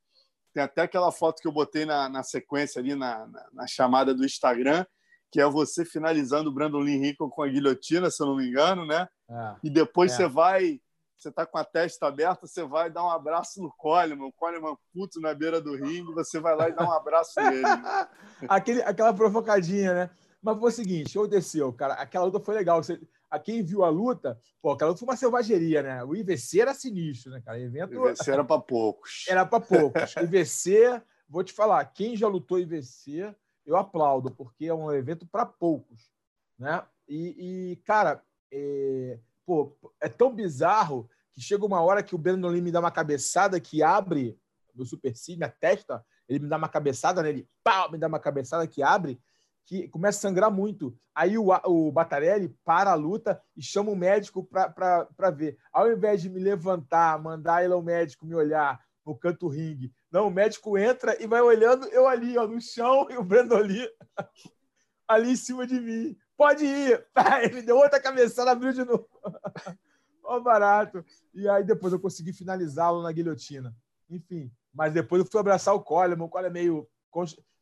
Tem 0.56 0.64
até 0.64 0.84
aquela 0.84 1.12
foto 1.12 1.42
que 1.42 1.48
eu 1.50 1.52
botei 1.52 1.84
na, 1.86 2.08
na 2.08 2.24
sequência 2.24 2.80
ali 2.80 2.96
na, 2.96 3.28
na, 3.28 3.46
na, 3.52 3.68
chamada 3.68 4.16
do 4.16 4.24
Instagram, 4.24 4.86
que 5.30 5.42
é 5.42 5.46
você 5.46 5.84
finalizando 5.84 6.50
o 6.50 6.54
Brandon 6.54 6.80
Lee 6.80 6.98
Rickon 6.98 7.30
com 7.30 7.44
a 7.44 7.48
guilhotina, 7.50 8.10
se 8.10 8.24
eu 8.24 8.28
não 8.28 8.38
me 8.38 8.48
engano, 8.48 8.86
né? 8.86 9.06
É, 9.30 9.56
e 9.66 9.70
depois 9.70 10.14
é. 10.14 10.16
você 10.16 10.28
vai, 10.30 10.80
você 11.18 11.30
tá 11.30 11.46
com 11.46 11.58
a 11.58 11.66
testa 11.66 12.08
aberta, 12.08 12.48
você 12.48 12.64
vai 12.64 12.90
dar 12.90 13.04
um 13.04 13.10
abraço 13.10 13.62
no 13.62 13.70
Coleman, 13.78 14.28
o 14.28 14.32
Coleman 14.32 14.78
puto 14.94 15.20
na 15.20 15.34
beira 15.34 15.60
do 15.60 15.76
ringue, 15.76 16.14
você 16.14 16.40
vai 16.40 16.56
lá 16.56 16.70
e 16.70 16.72
dá 16.74 16.88
um 16.88 16.94
abraço 16.94 17.34
nele. 17.42 17.62
Aquele, 18.48 18.82
aquela 18.84 19.14
provocadinha, 19.14 19.94
né? 19.94 20.10
Mas 20.42 20.58
foi 20.58 20.70
o 20.70 20.74
seguinte, 20.74 21.18
aconteceu, 21.18 21.74
cara, 21.74 21.96
aquela 21.96 22.24
luta 22.24 22.40
foi 22.40 22.56
legal. 22.56 22.82
Você, 22.82 22.98
a 23.30 23.40
quem 23.40 23.64
viu 23.64 23.84
a 23.84 23.90
luta, 23.90 24.40
pô, 24.62 24.72
aquela 24.72 24.90
luta 24.90 25.00
foi 25.00 25.08
uma 25.08 25.18
selvageria, 25.18 25.82
né? 25.82 26.04
O 26.04 26.16
IVC 26.16 26.62
era 26.62 26.74
sinistro, 26.74 27.32
né, 27.32 27.42
cara? 27.42 27.58
O 27.58 27.62
evento... 27.62 28.00
O 28.00 28.10
IVC 28.10 28.32
era 28.32 28.44
para 28.44 28.62
poucos. 28.62 29.26
Era 29.28 29.46
para 29.46 29.60
poucos. 29.60 30.16
IVC, 30.22 31.02
vou 31.28 31.44
te 31.44 31.54
falar, 31.54 31.84
quem 31.86 32.16
já 32.16 32.28
lutou 32.28 32.60
IVC, 32.60 33.36
eu 33.66 33.76
aplaudo, 33.76 34.32
porque 34.32 34.66
é 34.66 34.74
um 34.74 34.92
evento 34.92 35.26
para 35.26 35.46
poucos, 35.46 36.12
né? 36.58 36.84
E, 37.08 37.72
e 37.72 37.76
cara, 37.78 38.24
é, 38.52 39.20
pô, 39.46 39.78
é 40.00 40.10
tão 40.10 40.34
bizarro 40.34 41.10
que 41.32 41.42
chega 41.42 41.66
uma 41.66 41.82
hora 41.82 42.02
que 42.02 42.16
o 42.16 42.18
Brandon 42.18 42.50
Lee 42.50 42.62
me 42.62 42.72
dá 42.72 42.80
uma 42.80 42.92
cabeçada 42.92 43.60
que 43.60 43.84
abre 43.84 44.40
meu 44.76 44.86
supercílio, 44.86 45.40
minha 45.40 45.50
testa, 45.50 46.06
ele 46.28 46.40
me 46.40 46.50
dá 46.50 46.58
uma 46.58 46.70
cabeçada 46.70 47.24
nele, 47.24 47.42
né? 47.42 47.48
pau, 47.64 47.92
me 47.92 47.98
dá 47.98 48.08
uma 48.08 48.20
cabeçada 48.20 48.68
que 48.68 48.84
abre, 48.84 49.20
que 49.66 49.88
começa 49.90 50.20
a 50.20 50.22
sangrar 50.22 50.52
muito. 50.52 50.96
Aí 51.14 51.38
o, 51.38 51.48
o 51.66 51.92
Batarelli 51.92 52.56
para 52.64 52.92
a 52.92 52.96
luta 52.96 53.42
e 53.56 53.62
chama 53.62 53.92
o 53.92 53.96
médico 53.96 54.44
para 54.44 55.32
ver. 55.32 55.58
Ao 55.72 55.92
invés 55.92 56.22
de 56.22 56.30
me 56.30 56.40
levantar, 56.40 57.22
mandar 57.22 57.64
ele 57.64 57.74
ao 57.74 57.82
médico 57.82 58.26
me 58.26 58.36
olhar 58.36 58.80
no 59.06 59.16
canto 59.16 59.48
ringue, 59.48 59.94
não, 60.12 60.28
o 60.28 60.32
médico 60.32 60.78
entra 60.78 61.22
e 61.22 61.28
vai 61.28 61.42
olhando 61.42 61.86
eu 61.90 62.08
ali, 62.08 62.38
ó, 62.38 62.48
no 62.48 62.60
chão, 62.60 63.06
e 63.10 63.18
o 63.18 63.24
Brandon 63.24 63.58
ali, 63.58 63.88
ali 65.08 65.32
em 65.32 65.36
cima 65.36 65.68
de 65.68 65.80
mim. 65.80 66.18
Pode 66.36 66.66
ir! 66.66 67.06
Ele 67.44 67.62
deu 67.62 67.78
outra 67.78 68.00
cabeçada, 68.00 68.52
abriu 68.52 68.74
de 68.74 68.84
novo. 68.84 69.08
Ó, 70.24 70.40
barato. 70.40 71.06
E 71.34 71.48
aí 71.48 71.64
depois 71.64 71.94
eu 71.94 72.00
consegui 72.00 72.34
finalizá-lo 72.34 73.04
na 73.04 73.12
guilhotina. 73.12 73.76
Enfim, 74.10 74.52
mas 74.74 74.92
depois 74.92 75.22
eu 75.22 75.30
fui 75.30 75.40
abraçar 75.40 75.76
o 75.76 75.84
Coleman. 75.84 76.26
O 76.26 76.30
Coleman 76.30 76.50
é 76.50 76.54
meio 76.54 76.90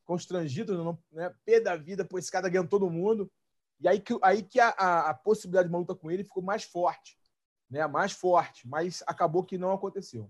constrangido, 0.05 0.77
não, 0.83 0.97
né? 1.11 1.33
Pé 1.45 1.59
da 1.59 1.75
vida, 1.75 2.05
pô, 2.05 2.17
esse 2.17 2.31
cara 2.31 2.49
ganhando 2.49 2.69
todo 2.69 2.89
mundo. 2.89 3.31
E 3.79 3.87
aí 3.87 3.99
que, 3.99 4.17
aí 4.21 4.43
que 4.43 4.59
a, 4.59 4.69
a, 4.69 5.09
a, 5.09 5.13
possibilidade 5.13 5.67
de 5.67 5.73
uma 5.73 5.79
luta 5.79 5.95
com 5.95 6.09
ele 6.09 6.23
ficou 6.23 6.41
mais 6.41 6.63
forte, 6.63 7.17
né? 7.69 7.85
Mais 7.87 8.11
forte, 8.11 8.67
mas 8.67 9.03
acabou 9.07 9.43
que 9.43 9.57
não 9.57 9.71
aconteceu. 9.71 10.29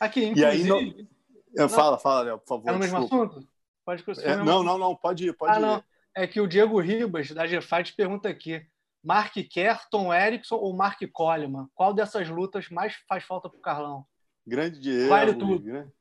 Aqui, 0.00 0.24
inclusive... 0.24 0.68
E 0.68 0.72
aí, 0.72 1.08
não... 1.56 1.68
Fala, 1.68 1.98
fala, 1.98 2.22
Léo, 2.22 2.38
por 2.38 2.48
favor. 2.48 2.68
É 2.68 2.72
no 2.72 2.78
mesmo 2.78 2.98
assunto? 2.98 3.46
Pode 3.84 4.02
é, 4.22 4.36
Não, 4.36 4.62
não, 4.62 4.78
não, 4.78 4.96
pode 4.96 5.28
ir, 5.28 5.32
pode 5.34 5.52
ah, 5.52 5.58
ir. 5.58 5.62
Não. 5.62 5.84
É 6.16 6.26
que 6.26 6.40
o 6.40 6.46
Diego 6.46 6.80
Ribas, 6.80 7.30
da 7.30 7.46
GFight, 7.46 7.94
pergunta 7.94 8.28
aqui. 8.28 8.66
Mark 9.02 9.34
Kerr, 9.50 9.86
Tom 9.90 10.12
Erickson 10.12 10.56
ou 10.56 10.74
Mark 10.74 10.98
Coleman? 11.12 11.68
Qual 11.74 11.92
dessas 11.92 12.28
lutas 12.28 12.70
mais 12.70 12.94
faz 13.06 13.22
falta 13.24 13.50
para 13.50 13.58
o 13.58 13.62
Carlão? 13.62 14.06
Grande 14.46 14.80
Diego. 14.80 15.08
Vale 15.10 15.34
tudo. 15.34 15.62
Grande... 15.62 15.92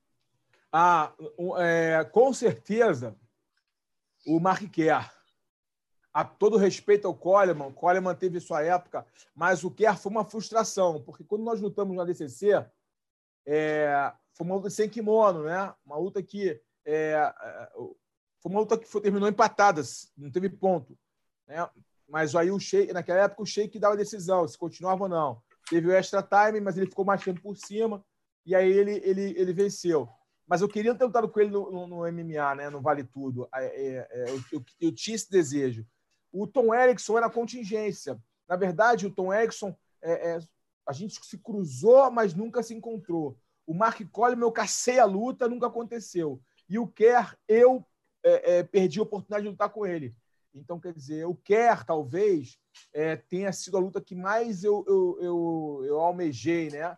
Ah, 0.76 1.14
é, 1.60 2.04
com 2.06 2.34
certeza, 2.34 3.16
o 4.26 4.40
Mark 4.40 4.64
Kerr. 4.72 5.08
A 6.12 6.26
todo 6.26 6.58
respeito 6.58 7.08
ao 7.08 7.14
Coleman, 7.14 7.68
o 7.68 7.74
Coleman 7.74 8.16
teve 8.16 8.40
sua 8.40 8.64
época, 8.64 9.06
mas 9.36 9.64
o 9.64 9.70
Kerr 9.70 9.98
foi 9.98 10.12
uma 10.12 10.26
frustração, 10.26 11.02
porque 11.04 11.24
quando 11.24 11.44
nós 11.44 11.62
lutamos 11.62 11.96
na 11.96 12.04
DCC, 12.04 12.66
é, 13.46 14.12
foi 14.34 14.48
uma 14.48 14.56
luta 14.56 14.70
sem 14.72 14.90
kimono, 14.90 15.44
né? 15.44 15.74
Uma 15.86 15.98
luta 15.98 16.24
que 16.24 16.60
é, 16.86 17.14
é, 17.14 17.70
foi 18.42 18.52
uma 18.52 18.62
luta 18.62 18.78
que 18.78 18.88
foi, 18.88 19.02
terminou 19.02 19.30
empatada, 19.30 19.82
não 20.18 20.32
teve 20.32 20.50
ponto, 20.50 20.98
né? 21.48 21.70
Mas 22.08 22.36
aí 22.36 22.50
o 22.50 22.60
Sheik, 22.60 22.94
naquela 22.94 23.22
época 23.22 23.44
o 23.44 23.46
Sheik 23.46 23.78
dava 23.78 23.98
decisão 23.98 24.48
se 24.48 24.58
continuava 24.58 25.04
ou 25.04 25.10
não. 25.10 25.42
Teve 25.70 25.88
o 25.88 25.92
extra 25.92 26.22
time, 26.24 26.60
mas 26.60 26.78
ele 26.78 26.90
ficou 26.90 27.06
tempo 27.18 27.42
por 27.42 27.56
cima 27.58 28.04
e 28.44 28.56
aí 28.56 28.72
ele 28.72 29.02
ele, 29.04 29.34
ele 29.38 29.54
venceu 29.54 30.10
mas 30.54 30.62
eu 30.62 30.68
queria 30.68 30.94
ter 30.94 31.06
lutado 31.06 31.28
com 31.28 31.40
ele 31.40 31.50
no, 31.50 31.72
no, 31.72 31.88
no 31.88 32.12
MMA, 32.12 32.54
né? 32.54 32.70
no 32.70 32.80
Vale 32.80 33.04
Tudo. 33.04 33.50
É, 33.56 33.66
é, 33.66 34.08
é, 34.12 34.30
eu, 34.30 34.44
eu, 34.52 34.66
eu, 34.82 34.92
tinha 34.92 35.16
esse 35.16 35.28
desejo. 35.28 35.84
O 36.32 36.46
Tom 36.46 36.72
Erickson 36.76 37.18
era 37.18 37.28
contingência. 37.28 38.22
Na 38.48 38.56
verdade, 38.56 39.08
o 39.08 39.10
Tom 39.10 39.34
Erickson, 39.34 39.76
é, 40.00 40.36
é, 40.36 40.40
a 40.88 40.94
gente 40.94 41.20
se 41.26 41.40
cruzou, 41.40 42.12
mas 42.12 42.36
nunca 42.36 42.62
se 42.62 42.72
encontrou. 42.72 43.36
O 43.66 43.74
Mark 43.74 44.00
Coleman, 44.12 44.46
eu 44.46 44.52
cacei 44.52 45.00
a 45.00 45.06
luta, 45.06 45.50
nunca 45.50 45.66
aconteceu. 45.66 46.40
E 46.70 46.78
o 46.78 46.86
Kerr, 46.86 47.36
eu 47.48 47.84
é, 48.22 48.62
perdi 48.62 49.00
a 49.00 49.02
oportunidade 49.02 49.46
de 49.46 49.50
lutar 49.50 49.70
com 49.70 49.88
ele. 49.88 50.16
Então, 50.54 50.80
quer 50.80 50.94
dizer, 50.94 51.26
o 51.26 51.34
Kerr, 51.34 51.84
talvez, 51.84 52.60
é, 52.94 53.16
tenha 53.16 53.52
sido 53.52 53.76
a 53.76 53.80
luta 53.80 54.00
que 54.00 54.14
mais 54.14 54.64
eu, 54.64 54.86
eu, 54.88 55.18
eu, 55.20 55.82
eu 55.88 56.00
almejei, 56.00 56.70
né? 56.70 56.96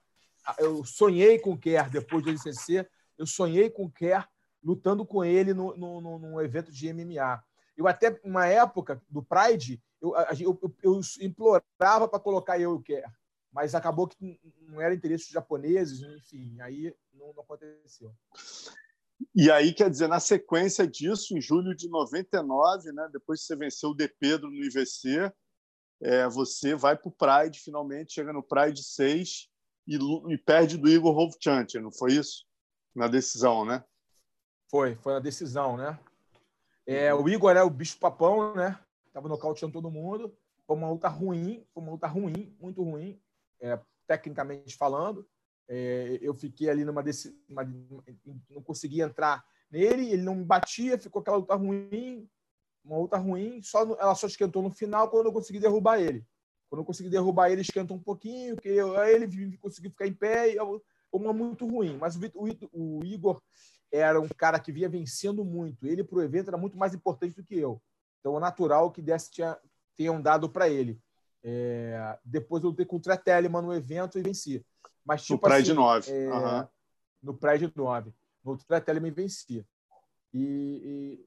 Eu 0.59 0.83
sonhei 0.83 1.39
com 1.39 1.53
o 1.53 1.57
Kerr 1.57 1.89
depois 1.89 2.21
do 2.21 2.31
LCC, 2.31 2.85
eu 3.17 3.25
sonhei 3.25 3.69
com 3.69 3.85
o 3.85 3.91
Kerr 3.91 4.27
lutando 4.63 5.05
com 5.05 5.23
ele 5.23 5.53
no, 5.53 5.77
no, 5.77 6.01
no, 6.01 6.19
num 6.19 6.41
evento 6.41 6.71
de 6.71 6.91
MMA. 6.91 7.43
Eu 7.77 7.87
até, 7.87 8.19
uma 8.23 8.47
época 8.47 9.01
do 9.07 9.21
Pride, 9.21 9.81
eu, 10.01 10.13
eu, 10.39 10.73
eu 10.81 11.01
implorava 11.21 12.07
para 12.07 12.19
colocar 12.19 12.59
eu 12.59 12.71
e 12.71 12.75
o 12.75 12.81
Kerr, 12.81 13.11
mas 13.51 13.75
acabou 13.75 14.07
que 14.07 14.39
não 14.61 14.81
era 14.81 14.93
interesse 14.93 15.25
dos 15.25 15.33
japoneses, 15.33 16.01
enfim, 16.01 16.59
aí 16.61 16.95
não, 17.13 17.33
não 17.33 17.43
aconteceu. 17.43 18.11
E 19.33 19.51
aí, 19.51 19.73
quer 19.73 19.89
dizer, 19.89 20.07
na 20.07 20.19
sequência 20.19 20.87
disso, 20.87 21.37
em 21.37 21.41
julho 21.41 21.75
de 21.75 21.89
99, 21.89 22.91
né, 22.91 23.09
depois 23.11 23.41
que 23.41 23.47
você 23.47 23.55
venceu 23.55 23.91
o 23.91 23.95
De 23.95 24.07
Pedro 24.07 24.49
no 24.49 24.63
IVC, 24.63 25.31
é, 26.01 26.27
você 26.27 26.75
vai 26.75 26.97
para 26.97 27.07
o 27.07 27.11
Pride, 27.11 27.59
finalmente 27.59 28.13
chega 28.13 28.33
no 28.33 28.43
Pride 28.43 28.83
6 28.83 29.49
e, 29.87 29.97
e 30.33 30.37
perde 30.37 30.77
do 30.77 30.89
Igor 30.89 31.17
Hovchanter, 31.17 31.81
não 31.81 31.91
foi 31.91 32.13
isso? 32.13 32.45
Na 32.95 33.07
decisão, 33.07 33.65
né? 33.65 33.83
Foi, 34.71 34.95
foi 34.95 35.13
na 35.13 35.19
decisão, 35.19 35.75
né? 35.75 35.99
É, 36.87 37.13
o 37.13 37.27
Igor 37.27 37.51
era 37.51 37.65
o 37.65 37.69
bicho-papão, 37.69 38.55
né? 38.55 38.79
Tava 39.11 39.27
nocauteando 39.27 39.73
todo 39.73 39.91
mundo. 39.91 40.35
Foi 40.65 40.75
uma 40.75 40.89
luta 40.89 41.07
ruim, 41.07 41.65
foi 41.73 41.83
uma 41.83 41.91
luta 41.91 42.07
ruim, 42.07 42.55
muito 42.59 42.81
ruim, 42.81 43.21
é, 43.61 43.79
tecnicamente 44.07 44.75
falando. 44.75 45.27
É, 45.67 46.19
eu 46.21 46.33
fiquei 46.33 46.69
ali 46.69 46.85
numa 46.85 47.03
uma, 47.49 47.63
não 48.49 48.61
conseguia 48.63 49.05
entrar 49.05 49.43
nele, 49.69 50.11
ele 50.11 50.21
não 50.21 50.35
me 50.35 50.45
batia, 50.45 50.97
ficou 50.97 51.21
aquela 51.21 51.37
luta 51.37 51.55
ruim, 51.55 52.29
uma 52.83 52.97
luta 52.99 53.17
ruim, 53.17 53.61
só 53.63 53.81
ela 53.99 54.13
só 54.13 54.27
esquentou 54.27 54.61
no 54.61 54.71
final 54.71 55.09
quando 55.09 55.25
eu 55.25 55.33
consegui 55.33 55.59
derrubar 55.59 55.99
ele. 55.99 56.25
Quando 56.69 56.81
eu 56.81 56.85
consegui 56.85 57.09
derrubar 57.09 57.51
ele, 57.51 57.61
esquentou 57.61 57.97
um 57.97 58.01
pouquinho, 58.01 58.55
que 58.55 58.69
eu, 58.69 58.95
ele 59.03 59.57
conseguiu 59.57 59.91
ficar 59.91 60.07
em 60.07 60.13
pé, 60.13 60.51
e 60.51 60.55
eu, 60.55 60.83
uma 61.17 61.33
muito 61.33 61.67
ruim. 61.67 61.97
Mas 61.97 62.15
o, 62.15 62.19
o, 62.35 62.99
o, 62.99 63.05
Igor 63.05 63.41
era 63.91 64.19
um 64.19 64.27
cara 64.27 64.59
que 64.59 64.71
vinha 64.71 64.89
vencendo 64.89 65.43
muito. 65.43 65.87
Ele 65.87 66.03
para 66.03 66.17
o 66.17 66.23
evento 66.23 66.49
era 66.49 66.57
muito 66.57 66.77
mais 66.77 66.93
importante 66.93 67.35
do 67.35 67.43
que 67.43 67.57
eu. 67.57 67.81
Então, 68.19 68.37
é 68.37 68.39
natural 68.39 68.91
que 68.91 69.01
desse 69.01 69.31
tinha, 69.31 69.57
tenham 69.95 70.21
dado 70.21 70.49
para 70.49 70.67
ele. 70.67 70.99
É, 71.43 72.17
depois 72.25 72.63
eu 72.63 72.71
lutei 72.71 72.85
com 72.85 72.95
o 72.95 72.99
Tretelman 72.99 73.61
no 73.61 73.73
evento 73.73 74.17
e 74.17 74.21
venci. 74.21 74.65
Mas, 75.05 75.23
tipo, 75.23 75.33
no 75.33 75.53
Pride 75.53 75.71
assim, 75.71 75.79
9. 75.79 76.11
É, 76.11 76.31
uhum. 76.31 76.67
No 77.21 77.33
Pride 77.35 77.71
9. 77.73 78.11
No 78.43 78.57
Teletelema 78.57 79.11
vencia. 79.11 79.65
E, 80.33 80.39
e, 80.43 81.25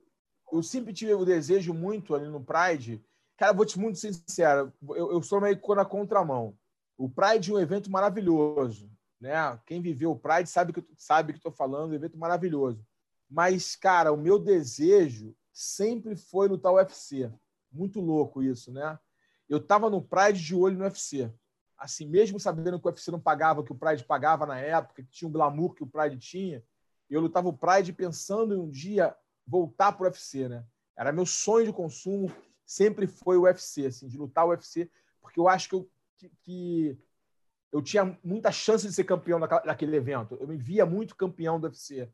eu 0.53 0.63
sempre 0.63 0.93
tive 0.93 1.15
o 1.15 1.25
desejo 1.25 1.73
muito 1.73 2.15
ali 2.15 2.29
no 2.29 2.45
Pride. 2.45 3.03
Cara, 3.37 3.53
vou 3.53 3.65
te 3.65 3.79
muito 3.79 3.99
sincero, 3.99 4.73
eu, 4.91 5.13
eu 5.13 5.23
sou 5.23 5.41
meio 5.41 5.61
na 5.69 5.85
contramão. 5.85 6.57
O 6.97 7.09
Pride 7.09 7.53
é 7.53 7.55
um 7.55 7.61
evento 7.61 7.91
maravilhoso. 7.91 8.91
Né? 9.21 9.33
Quem 9.67 9.81
viveu 9.81 10.13
o 10.13 10.19
Pride 10.19 10.49
sabe 10.49 10.73
que 10.73 10.85
sabe 10.97 11.33
que 11.33 11.39
estou 11.39 11.53
falando, 11.53 11.91
um 11.91 11.95
evento 11.95 12.17
maravilhoso. 12.17 12.85
Mas, 13.29 13.77
cara, 13.77 14.13
o 14.13 14.17
meu 14.17 14.39
desejo 14.39 15.35
sempre 15.53 16.17
foi 16.17 16.49
lutar 16.49 16.73
o 16.73 16.77
UFC. 16.77 17.31
Muito 17.71 18.01
louco 18.01 18.43
isso, 18.43 18.73
né? 18.73 18.99
Eu 19.49 19.59
estava 19.59 19.91
no 19.91 20.01
Pride 20.01 20.41
de 20.41 20.55
olho 20.55 20.79
no 20.79 20.85
UFC 20.85 21.33
assim, 21.79 22.07
mesmo 22.07 22.41
sabendo 22.41 22.79
que 22.81 22.87
o 22.87 22.91
UFC 22.91 23.11
não 23.11 23.21
pagava, 23.21 23.63
que 23.63 23.71
o 23.71 23.77
Pride 23.77 24.05
pagava 24.05 24.45
na 24.45 24.59
época, 24.59 25.03
que 25.03 25.11
tinha 25.11 25.29
o 25.29 25.33
glamour 25.33 25.75
que 25.75 25.85
o 25.85 25.87
Pride 25.87 26.19
tinha, 26.19 26.63
eu 27.09 27.21
lutava 27.21 27.49
o 27.49 27.57
Pride 27.57 27.93
pensando 27.93 28.53
em 28.53 28.59
um 28.59 28.69
dia 28.69 29.17
voltar 29.47 29.93
para 29.93 30.03
o 30.03 30.07
UFC, 30.07 30.49
né? 30.49 30.65
Era 30.97 31.13
meu 31.13 31.25
sonho 31.25 31.67
de 31.67 31.73
consumo, 31.73 32.31
sempre 32.67 33.07
foi 33.07 33.39
o 33.39 33.43
UFC, 33.43 33.87
assim, 33.87 34.09
de 34.09 34.19
lutar 34.19 34.45
o 34.45 34.51
UFC, 34.51 34.91
porque 35.21 35.39
eu 35.39 35.49
acho 35.49 35.69
que 35.69 35.75
eu, 35.77 35.89
que, 36.17 36.31
que 36.43 36.99
eu 37.73 37.83
tinha 37.83 38.19
muita 38.25 38.51
chance 38.51 38.87
de 38.87 38.93
ser 38.93 39.05
campeão 39.05 39.39
daquele 39.41 39.97
evento. 39.97 40.37
Eu 40.41 40.49
me 40.49 40.57
via 40.57 40.87
muito 40.87 41.15
campeão 41.15 41.61
do 41.61 41.65
UFC. 41.65 42.11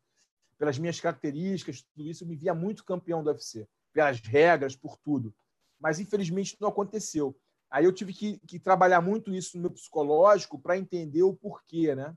Pelas 0.58 0.78
minhas 0.78 1.00
características, 1.00 1.82
tudo 1.82 2.08
isso, 2.08 2.24
eu 2.24 2.28
me 2.28 2.36
via 2.36 2.54
muito 2.54 2.84
campeão 2.84 3.22
do 3.22 3.30
UFC. 3.30 3.68
Pelas 3.92 4.20
regras, 4.20 4.74
por 4.74 4.96
tudo. 4.96 5.34
Mas, 5.78 6.00
infelizmente, 6.00 6.56
não 6.60 6.68
aconteceu. 6.68 7.36
Aí 7.70 7.84
eu 7.84 7.92
tive 7.92 8.12
que, 8.12 8.38
que 8.46 8.58
trabalhar 8.58 9.00
muito 9.00 9.34
isso 9.34 9.56
no 9.56 9.62
meu 9.62 9.70
psicológico 9.70 10.58
para 10.58 10.78
entender 10.78 11.22
o 11.22 11.34
porquê, 11.34 11.94
né? 11.94 12.16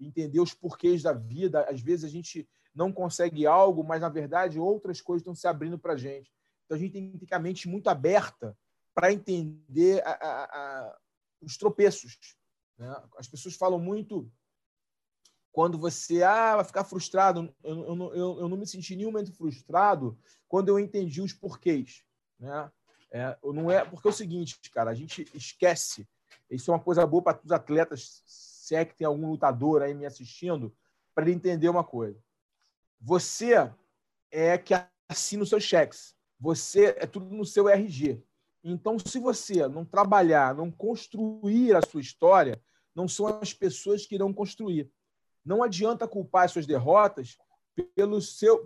Entender 0.00 0.40
os 0.40 0.54
porquês 0.54 1.02
da 1.02 1.12
vida. 1.12 1.64
Às 1.68 1.80
vezes 1.80 2.04
a 2.04 2.08
gente 2.08 2.48
não 2.74 2.92
consegue 2.92 3.46
algo, 3.46 3.84
mas 3.84 4.00
na 4.00 4.08
verdade 4.08 4.58
outras 4.58 5.00
coisas 5.00 5.22
estão 5.22 5.34
se 5.34 5.46
abrindo 5.46 5.78
para 5.78 5.94
a 5.94 5.96
gente. 5.96 6.32
Então 6.64 6.76
a 6.76 6.78
gente 6.78 6.92
tem 6.92 7.18
que 7.18 7.26
ter 7.26 7.34
a 7.34 7.38
mente 7.38 7.68
muito 7.68 7.88
aberta 7.88 8.56
para 8.94 9.12
entender 9.12 10.02
a, 10.06 10.10
a, 10.12 10.44
a, 10.44 10.98
os 11.40 11.56
tropeços. 11.56 12.18
Né? 12.78 13.02
As 13.16 13.28
pessoas 13.28 13.54
falam 13.54 13.78
muito 13.78 14.30
quando 15.52 15.78
você 15.78 16.22
ah, 16.22 16.56
vai 16.56 16.64
ficar 16.64 16.84
frustrado. 16.84 17.54
Eu, 17.62 17.84
eu, 17.84 18.14
eu, 18.14 18.40
eu 18.40 18.48
não 18.48 18.56
me 18.56 18.66
senti 18.66 18.96
nenhum 18.96 19.12
momento 19.12 19.32
frustrado 19.32 20.18
quando 20.48 20.68
eu 20.68 20.78
entendi 20.78 21.20
os 21.20 21.32
porquês. 21.32 22.02
Né? 22.38 22.70
É, 23.10 23.36
não 23.44 23.70
é 23.70 23.84
porque 23.84 24.08
é 24.08 24.10
o 24.10 24.14
seguinte, 24.14 24.58
cara, 24.72 24.90
a 24.90 24.94
gente 24.94 25.28
esquece. 25.34 26.08
Isso 26.50 26.70
é 26.70 26.74
uma 26.74 26.82
coisa 26.82 27.06
boa 27.06 27.22
para 27.22 27.40
os 27.44 27.52
atletas, 27.52 28.22
se 28.26 28.74
é 28.74 28.84
que 28.84 28.94
tem 28.94 29.06
algum 29.06 29.30
lutador 29.30 29.82
aí 29.82 29.94
me 29.94 30.06
assistindo, 30.06 30.74
para 31.14 31.24
ele 31.24 31.34
entender 31.34 31.68
uma 31.68 31.84
coisa. 31.84 32.18
Você 32.98 33.70
é 34.30 34.56
que 34.56 34.74
assina 35.08 35.42
os 35.42 35.48
seus 35.50 35.62
cheques. 35.62 36.16
Você 36.40 36.96
é 36.98 37.06
tudo 37.06 37.26
no 37.26 37.44
seu 37.44 37.68
RG. 37.68 38.22
Então, 38.64 38.98
se 38.98 39.18
você 39.18 39.66
não 39.66 39.84
trabalhar, 39.84 40.54
não 40.54 40.70
construir 40.70 41.74
a 41.74 41.82
sua 41.82 42.00
história, 42.00 42.62
não 42.94 43.08
são 43.08 43.26
as 43.26 43.52
pessoas 43.52 44.06
que 44.06 44.14
irão 44.14 44.32
construir. 44.32 44.90
Não 45.44 45.62
adianta 45.62 46.06
culpar 46.06 46.44
as 46.44 46.52
suas 46.52 46.66
derrotas 46.66 47.36
pelo 47.94 48.20
seu 48.20 48.58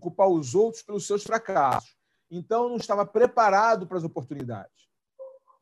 culpar 0.00 0.28
os 0.28 0.54
outros 0.54 0.82
pelos 0.82 1.06
seus 1.06 1.22
fracassos. 1.22 1.96
Então, 2.30 2.64
eu 2.64 2.68
não 2.70 2.76
estava 2.76 3.04
preparado 3.04 3.86
para 3.86 3.98
as 3.98 4.04
oportunidades. 4.04 4.88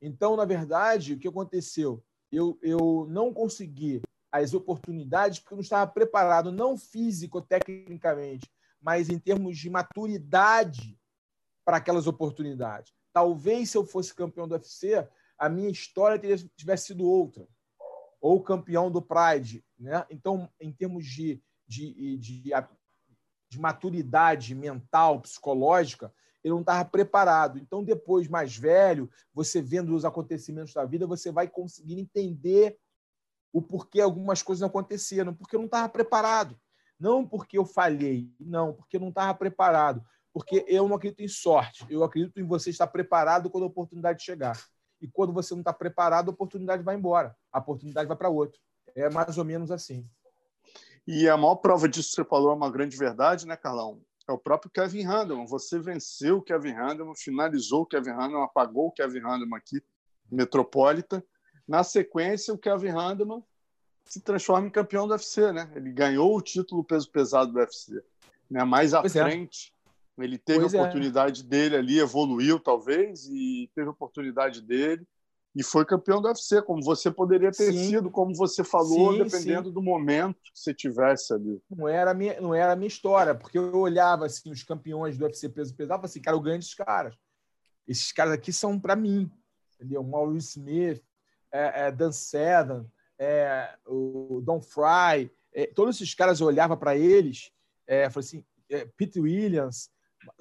Então, 0.01 0.37
na 0.37 0.45
verdade, 0.45 1.15
o 1.15 1.19
que 1.19 1.29
aconteceu? 1.29 2.05
Eu, 2.31 2.59
eu 2.63 3.07
não 3.09 3.33
consegui 3.33 4.03
as 4.31 4.53
oportunidades 4.53 5.39
porque 5.39 5.55
eu 5.55 5.57
não 5.57 5.63
estava 5.63 5.91
preparado, 5.91 6.53
não 6.53 6.77
físico-tecnicamente, 6.77 8.51
mas 8.81 9.09
em 9.09 9.19
termos 9.19 9.57
de 9.57 9.71
maturidade 9.71 10.99
para 11.65 11.79
aquelas 11.79 12.07
oportunidades. 12.07 12.93
Talvez, 13.15 13.70
se 13.70 13.78
eu 13.78 13.86
fosse 13.86 14.12
campeão 14.12 14.49
do 14.49 14.55
UFC, 14.55 15.09
a 15.39 15.49
minha 15.49 15.70
história 15.70 16.19
teria, 16.19 16.36
tivesse 16.57 16.86
sido 16.89 17.07
outra. 17.07 17.47
Ou 18.20 18.43
campeão 18.43 18.91
do 18.91 19.01
Pride. 19.01 19.65
Né? 19.78 20.05
Então, 20.11 20.51
em 20.61 20.73
termos 20.73 21.07
de, 21.07 21.41
de, 21.65 22.16
de, 22.19 22.43
de 23.49 23.61
maturidade 23.61 24.53
mental, 24.53 25.20
psicológica, 25.20 26.12
ele 26.43 26.55
não 26.55 26.61
estava 26.61 26.85
preparado. 26.85 27.57
Então, 27.57 27.85
depois, 27.85 28.27
mais 28.27 28.57
velho, 28.57 29.09
você 29.32 29.62
vendo 29.62 29.95
os 29.95 30.05
acontecimentos 30.05 30.74
da 30.74 30.85
vida, 30.85 31.07
você 31.07 31.31
vai 31.31 31.47
conseguir 31.47 32.01
entender 32.01 32.77
o 33.53 33.62
porquê 33.62 34.01
algumas 34.01 34.43
coisas 34.43 34.65
aconteceram, 34.65 35.32
porque 35.32 35.55
eu 35.55 35.61
não 35.61 35.66
estava 35.66 35.89
preparado. 35.89 36.59
Não 36.99 37.24
porque 37.24 37.59
eu 37.59 37.65
falhei, 37.65 38.35
não, 38.41 38.73
porque 38.73 38.97
eu 38.97 39.01
não 39.01 39.11
estava 39.11 39.32
preparado. 39.35 40.05
Porque 40.35 40.66
eu 40.69 40.86
não 40.86 40.97
acredito 40.97 41.20
em 41.20 41.28
sorte, 41.28 41.86
eu 41.89 42.05
acredito 42.05 42.39
em 42.39 42.44
você 42.44 42.69
estar 42.69 42.89
preparado 42.89 43.48
quando 43.48 43.65
a 43.65 43.69
oportunidade 43.69 44.23
chegar. 44.23 44.61
E 45.01 45.09
quando 45.09 45.32
você 45.32 45.55
não 45.55 45.61
está 45.62 45.73
preparado, 45.73 46.28
a 46.28 46.35
oportunidade 46.35 46.82
vai 46.82 46.97
embora, 46.97 47.35
a 47.51 47.59
oportunidade 47.59 48.06
vai 48.06 48.16
para 48.16 48.28
outro. 48.28 48.61
É 48.94 49.09
mais 49.09 49.39
ou 49.39 49.44
menos 49.44 49.70
assim. 49.70 50.06
E 51.06 51.28
a 51.28 51.36
maior 51.36 51.56
prova 51.56 51.89
disso 51.89 52.11
que 52.11 52.16
você 52.16 52.24
falou 52.24 52.51
é 52.51 52.55
uma 52.55 52.70
grande 52.70 52.97
verdade, 52.97 53.47
né, 53.47 53.56
Carlão? 53.56 54.02
é 54.27 54.32
o 54.32 54.39
próprio 54.39 54.70
Kevin 54.70 55.05
Handelman. 55.05 55.47
Você 55.47 55.78
venceu 55.78 56.39
o 56.39 56.43
Kevin 56.43 56.73
Handelman, 56.73 57.15
finalizou 57.15 57.82
o 57.82 57.86
Kevin 57.86 58.11
Handelman, 58.11 58.44
apagou 58.44 58.89
o 58.89 58.93
Kevin 58.93 59.20
Handelman 59.20 59.56
aqui, 59.56 59.82
Metropolita. 60.31 61.24
Na 61.69 61.85
sequência, 61.85 62.52
o 62.52 62.59
Kevin 62.59 62.89
Handelman 62.89 63.43
se 64.05 64.20
transforma 64.20 64.66
em 64.66 64.70
campeão 64.70 65.06
do 65.06 65.12
UFC, 65.12 65.52
né? 65.52 65.70
Ele 65.74 65.90
ganhou 65.93 66.36
o 66.36 66.43
título 66.43 66.85
peso 66.85 67.11
pesado 67.11 67.52
do 67.52 67.59
UFC. 67.59 68.02
Né? 68.51 68.65
Mais 68.65 68.94
à 68.94 69.01
pois 69.01 69.15
é. 69.16 69.23
frente. 69.23 69.74
Ele 70.19 70.39
teve 70.39 70.61
pois 70.61 70.74
a 70.74 70.78
é. 70.78 70.81
oportunidade 70.81 71.43
é. 71.43 71.45
dele 71.45 71.77
ali, 71.77 71.99
evoluiu 71.99 72.61
talvez, 72.61 73.27
e 73.27 73.70
teve 73.74 73.89
a 73.89 73.93
oportunidade 73.93 74.61
dele 74.62 75.07
e 75.55 75.62
foi 75.62 75.85
campeão 75.85 76.20
do 76.20 76.27
UFC, 76.27 76.61
como 76.62 76.82
você 76.82 77.11
poderia 77.11 77.53
ter 77.53 77.73
sim. 77.73 77.91
sido, 77.91 78.11
como 78.11 78.35
você 78.35 78.65
falou, 78.65 79.12
sim, 79.12 79.23
dependendo 79.23 79.69
sim. 79.69 79.74
do 79.74 79.81
momento 79.81 80.35
que 80.43 80.51
você 80.53 80.74
tivesse 80.74 81.32
ali. 81.32 81.62
Não 81.70 81.86
era, 81.86 82.11
a 82.11 82.15
minha, 82.15 82.41
não 82.41 82.53
era 82.53 82.73
a 82.73 82.77
minha 82.77 82.89
história, 82.89 83.35
porque 83.35 83.57
eu 83.57 83.77
olhava 83.77 84.27
assim, 84.27 84.51
os 84.51 84.65
campeões 84.65 85.16
do 85.16 85.24
UFC 85.24 85.49
peso 85.49 85.74
pesado, 85.74 86.05
assim, 86.05 86.20
cara, 86.20 86.36
eu 86.36 86.41
ganho 86.41 86.59
esses 86.59 86.74
caras. 86.74 87.16
Esses 87.86 88.11
caras 88.11 88.32
aqui 88.32 88.53
são 88.53 88.81
para 88.81 88.97
mim, 88.97 89.31
entendeu? 89.77 90.03
Maurice 90.03 90.59
Smith, 90.59 91.01
é, 91.53 91.86
é, 91.86 91.93
Dan 91.93 92.11
Sedan, 92.11 92.85
é, 93.16 93.77
o 93.86 94.43
Don 94.45 94.61
Fry, 94.61 95.31
é, 95.53 95.66
todos 95.69 95.95
esses 95.95 96.15
caras 96.15 96.41
eu 96.41 96.49
olhava 96.49 96.77
para 96.77 96.97
eles, 96.97 97.53
é, 97.86 98.11
falei 98.11 98.27
assim, 98.27 98.45
é, 98.69 98.86
Pete 98.97 99.20
Williams, 99.20 99.89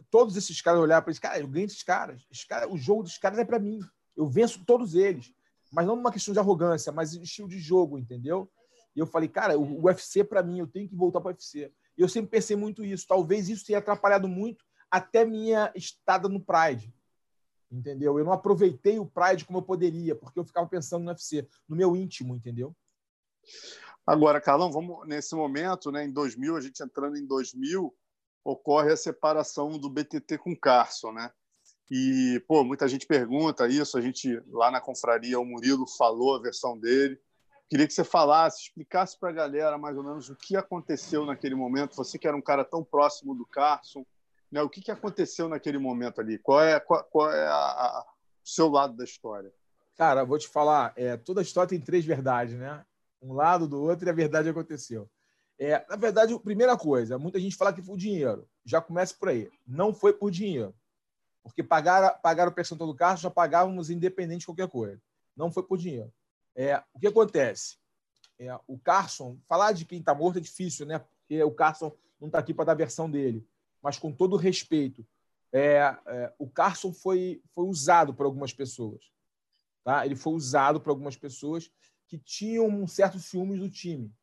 todos 0.09 0.35
esses 0.35 0.61
caras 0.61 0.79
olharam 0.79 1.03
para 1.03 1.11
eles, 1.11 1.19
cara, 1.19 1.39
eu 1.39 1.47
ganho 1.47 1.65
esses 1.65 1.83
caras. 1.83 2.25
Caras. 2.47 2.71
O 2.71 2.77
jogo 2.77 3.03
dos 3.03 3.17
caras 3.17 3.39
é 3.39 3.45
para 3.45 3.59
mim. 3.59 3.79
Eu 4.15 4.27
venço 4.27 4.63
todos 4.65 4.95
eles. 4.95 5.33
Mas 5.71 5.87
não 5.87 5.95
uma 5.95 6.11
questão 6.11 6.33
de 6.33 6.39
arrogância, 6.39 6.91
mas 6.91 7.13
estilo 7.13 7.47
de 7.47 7.59
jogo, 7.59 7.97
entendeu? 7.97 8.51
E 8.95 8.99
eu 8.99 9.07
falei, 9.07 9.27
cara, 9.27 9.57
o 9.57 9.85
UFC 9.85 10.23
para 10.23 10.43
mim, 10.43 10.59
eu 10.59 10.67
tenho 10.67 10.87
que 10.87 10.95
voltar 10.95 11.19
para 11.19 11.29
o 11.29 11.31
UFC. 11.31 11.71
E 11.97 12.01
eu 12.01 12.07
sempre 12.07 12.29
pensei 12.29 12.55
muito 12.55 12.85
isso. 12.85 13.07
Talvez 13.07 13.49
isso 13.49 13.65
tenha 13.65 13.79
atrapalhado 13.79 14.27
muito 14.27 14.63
até 14.89 15.25
minha 15.25 15.71
estada 15.75 16.29
no 16.29 16.39
Pride. 16.39 16.93
Entendeu? 17.71 18.19
Eu 18.19 18.25
não 18.25 18.31
aproveitei 18.31 18.99
o 18.99 19.05
Pride 19.05 19.45
como 19.45 19.57
eu 19.57 19.63
poderia, 19.63 20.15
porque 20.15 20.37
eu 20.37 20.45
ficava 20.45 20.67
pensando 20.67 21.03
no 21.03 21.09
UFC, 21.09 21.47
no 21.67 21.75
meu 21.75 21.95
íntimo, 21.95 22.35
entendeu? 22.35 22.75
Agora, 24.05 24.39
Carlão, 24.39 24.71
vamos 24.71 25.07
nesse 25.07 25.33
momento, 25.33 25.91
né, 25.91 26.05
em 26.05 26.11
2000, 26.11 26.55
a 26.55 26.61
gente 26.61 26.83
entrando 26.83 27.17
em 27.17 27.25
2000, 27.25 27.95
ocorre 28.43 28.91
a 28.91 28.97
separação 28.97 29.77
do 29.77 29.89
BTT 29.89 30.37
com 30.37 30.51
o 30.51 30.59
Carson, 30.59 31.11
né? 31.11 31.31
E, 31.89 32.43
pô, 32.47 32.63
muita 32.63 32.87
gente 32.87 33.05
pergunta 33.05 33.67
isso, 33.67 33.97
a 33.97 34.01
gente 34.01 34.41
lá 34.47 34.71
na 34.71 34.81
confraria, 34.81 35.39
o 35.39 35.45
Murilo 35.45 35.85
falou 35.87 36.35
a 36.35 36.41
versão 36.41 36.77
dele. 36.77 37.19
Queria 37.69 37.87
que 37.87 37.93
você 37.93 38.03
falasse, 38.03 38.63
explicasse 38.63 39.19
para 39.19 39.29
a 39.29 39.33
galera 39.33 39.77
mais 39.77 39.97
ou 39.97 40.03
menos 40.03 40.29
o 40.29 40.35
que 40.35 40.55
aconteceu 40.55 41.25
naquele 41.25 41.55
momento. 41.55 41.95
Você 41.95 42.17
que 42.17 42.27
era 42.27 42.37
um 42.37 42.41
cara 42.41 42.63
tão 42.63 42.83
próximo 42.83 43.35
do 43.35 43.45
Carson, 43.45 44.05
né? 44.51 44.61
O 44.61 44.69
que, 44.69 44.81
que 44.81 44.91
aconteceu 44.91 45.49
naquele 45.49 45.77
momento 45.77 46.21
ali? 46.21 46.37
Qual 46.37 46.61
é, 46.61 46.79
qual, 46.79 47.03
qual 47.05 47.31
é 47.31 47.47
a, 47.47 47.53
a, 47.53 48.05
o 48.43 48.47
seu 48.47 48.69
lado 48.69 48.95
da 48.95 49.03
história? 49.03 49.51
Cara, 49.95 50.23
vou 50.23 50.37
te 50.37 50.47
falar, 50.47 50.93
é, 50.95 51.17
toda 51.17 51.41
história 51.41 51.69
tem 51.69 51.79
três 51.79 52.05
verdades, 52.05 52.55
né? 52.55 52.83
Um 53.21 53.33
lado 53.33 53.67
do 53.67 53.81
outro 53.81 54.07
e 54.07 54.09
a 54.09 54.13
verdade 54.13 54.49
aconteceu. 54.49 55.09
É, 55.63 55.85
na 55.89 55.95
verdade, 55.95 56.37
primeira 56.39 56.77
coisa, 56.77 57.17
muita 57.17 57.39
gente 57.39 57.55
fala 57.55 57.71
que 57.71 57.81
foi 57.81 57.95
o 57.95 57.97
dinheiro. 57.97 58.45
Já 58.65 58.81
começa 58.81 59.15
por 59.17 59.29
aí. 59.29 59.49
Não 59.65 59.93
foi 59.93 60.11
por 60.11 60.29
dinheiro. 60.29 60.75
Porque 61.41 61.63
pagar, 61.63 62.21
pagar 62.21 62.49
o 62.49 62.51
percentual 62.51 62.91
do 62.91 62.95
carro 62.95 63.15
já 63.15 63.29
pagávamos 63.29 63.89
independente 63.89 64.41
de 64.41 64.45
qualquer 64.47 64.67
coisa. 64.67 65.01
Não 65.33 65.49
foi 65.49 65.63
por 65.63 65.77
dinheiro. 65.77 66.11
É, 66.53 66.83
o 66.93 66.99
que 66.99 67.07
acontece? 67.07 67.77
É, 68.37 68.53
o 68.67 68.77
Carson, 68.77 69.37
falar 69.47 69.71
de 69.71 69.85
quem 69.85 69.99
está 69.99 70.13
morto 70.13 70.37
é 70.37 70.41
difícil, 70.41 70.85
né? 70.85 70.99
Porque 70.99 71.41
o 71.41 71.51
Carson 71.51 71.95
não 72.19 72.27
está 72.27 72.39
aqui 72.39 72.53
para 72.53 72.65
dar 72.65 72.71
a 72.73 72.75
versão 72.75 73.09
dele. 73.09 73.47
Mas 73.81 73.97
com 73.97 74.11
todo 74.11 74.35
respeito, 74.35 75.07
é, 75.49 75.95
é, 76.07 76.33
o 76.37 76.49
Carson 76.49 76.91
foi, 76.91 77.41
foi 77.51 77.65
usado 77.65 78.13
por 78.13 78.25
algumas 78.25 78.51
pessoas. 78.51 79.01
Tá? 79.81 80.05
Ele 80.05 80.17
foi 80.17 80.33
usado 80.33 80.81
por 80.81 80.89
algumas 80.89 81.15
pessoas 81.15 81.71
que 82.05 82.17
tinham 82.17 82.67
um 82.67 82.85
certo 82.85 83.17
ciúmes 83.17 83.59
do 83.59 83.69
time. 83.69 84.13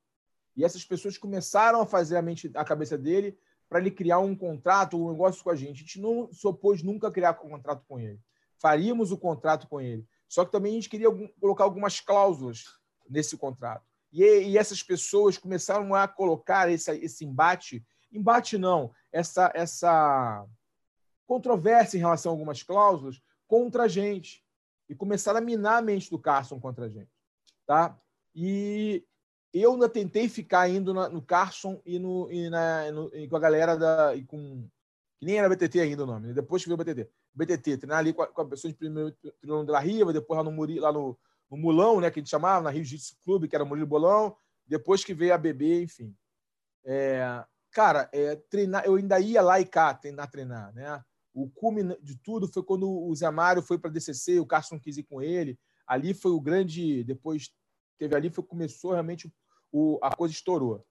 E 0.57 0.65
essas 0.65 0.85
pessoas 0.85 1.17
começaram 1.17 1.81
a 1.81 1.87
fazer 1.87 2.17
a 2.17 2.23
mente, 2.23 2.51
a 2.55 2.65
cabeça 2.65 2.99
dele 2.99 3.39
para 3.69 3.79
ele 3.79 3.91
criar 3.91 4.19
um 4.19 4.35
contrato, 4.35 4.97
um 4.97 5.13
negócio 5.13 5.45
com 5.45 5.51
a 5.51 5.57
gente. 5.57 5.77
A 5.77 5.81
gente 5.81 6.01
não 6.01 6.33
se 6.33 6.47
opôs 6.47 6.83
nunca 6.83 7.09
a 7.09 7.11
criar 7.11 7.39
um 7.45 7.51
contrato 7.51 7.85
com 7.87 8.01
ele. 8.01 8.21
Faríamos 8.59 9.13
o 9.13 9.19
contrato 9.19 9.69
com 9.69 9.81
ele. 9.81 10.07
Só 10.29 10.45
que 10.45 10.53
também 10.53 10.73
a 10.73 10.75
gente 10.75 10.89
queria 10.89 11.09
colocar 11.41 11.65
algumas 11.65 12.01
cláusulas 12.01 12.65
nesse 13.09 13.37
contrato. 13.37 13.85
E, 14.13 14.25
e 14.25 14.59
essas 14.59 14.83
pessoas 14.83 15.39
começaram 15.39 15.95
a 15.95 16.09
colocar 16.09 16.69
esse, 16.69 16.91
esse 16.99 17.25
embate 17.25 17.85
embate 18.13 18.59
não, 18.59 18.93
essa, 19.13 19.53
essa 19.55 20.45
controvérsia 21.27 21.97
em 21.97 22.01
relação 22.01 22.33
a 22.33 22.35
algumas 22.35 22.63
cláusulas 22.63 23.21
contra 23.47 23.85
a 23.85 23.89
gente. 23.89 24.45
E 24.89 24.95
começaram 24.95 25.39
a 25.39 25.43
minar 25.43 25.79
a 25.79 25.83
mente 25.83 26.11
do 26.11 26.19
Carson 26.19 26.59
contra 26.59 26.87
a 26.87 26.89
gente. 26.89 27.11
Tá? 27.65 27.97
E 28.35 29.07
eu 29.53 29.73
ainda 29.73 29.89
tentei 29.89 30.29
ficar 30.29 30.69
indo 30.69 30.95
no 30.95 31.23
Carson 31.23 31.81
e, 31.85 31.99
no, 31.99 32.31
e, 32.31 32.49
na, 32.49 32.91
no, 32.93 33.11
e 33.15 33.29
com 33.29 33.37
a 33.37 33.41
galera 33.41 33.77
da. 33.77 34.15
E 34.15 34.25
com, 34.25 34.69
que 35.19 35.27
nem 35.27 35.37
era 35.37 35.49
BTT 35.49 35.81
ainda 35.81 36.05
o 36.05 36.07
nome, 36.07 36.29
né? 36.29 36.33
depois 36.33 36.63
que 36.63 36.69
veio 36.69 36.81
o 36.81 36.85
BTT. 36.85 37.11
BTT, 37.35 37.79
treinar 37.79 37.99
ali 37.99 38.13
com 38.13 38.23
a, 38.23 38.27
com 38.27 38.43
a 38.43 38.49
pessoa 38.49 38.71
de 38.71 38.77
primeiro 38.77 39.15
treinando 39.41 39.73
da 39.73 39.79
Riva, 39.79 40.13
depois 40.13 40.39
lá 40.39 40.45
no, 40.45 40.51
Muri, 40.51 40.81
lá 40.81 40.93
no, 40.93 41.19
no 41.51 41.57
Mulão, 41.57 42.01
né, 42.01 42.11
que 42.11 42.19
a 42.19 42.23
gente 42.23 42.31
chamava, 42.31 42.65
na 42.65 42.71
Rio 42.71 42.85
Jiu-Jitsu 42.85 43.17
Clube, 43.25 43.49
que 43.49 43.55
era 43.55 43.65
Murilo 43.65 43.87
Bolão, 43.87 44.37
depois 44.67 45.05
que 45.05 45.13
veio 45.13 45.35
a 45.35 45.39
BB, 45.39 45.83
enfim. 45.83 46.17
É, 46.85 47.45
cara, 47.71 48.09
é, 48.13 48.37
treinar, 48.37 48.85
eu 48.85 48.95
ainda 48.95 49.21
ia 49.21 49.43
lá 49.43 49.61
e 49.61 49.67
cá 49.67 49.93
treinar, 49.95 50.31
treinar, 50.31 50.73
né? 50.73 51.03
O 51.33 51.49
cume 51.49 51.97
de 52.03 52.17
tudo 52.17 52.49
foi 52.49 52.63
quando 52.63 52.91
o 52.91 53.15
Zé 53.15 53.31
Mário 53.31 53.63
foi 53.63 53.79
para 53.79 53.91
DCC, 53.91 54.41
o 54.41 54.47
Carson 54.47 54.81
quis 54.81 54.97
ir 54.97 55.05
com 55.05 55.23
ele. 55.23 55.59
Ali 55.87 56.13
foi 56.13 56.33
o 56.33 56.41
grande. 56.41 57.05
Depois 57.05 57.51
teve 57.97 58.17
ali, 58.17 58.31
foi 58.31 58.43
começou 58.43 58.93
realmente 58.93 59.33
o, 59.73 59.99
a 60.03 60.15
coisa 60.15 60.35
estourou. 60.35 60.85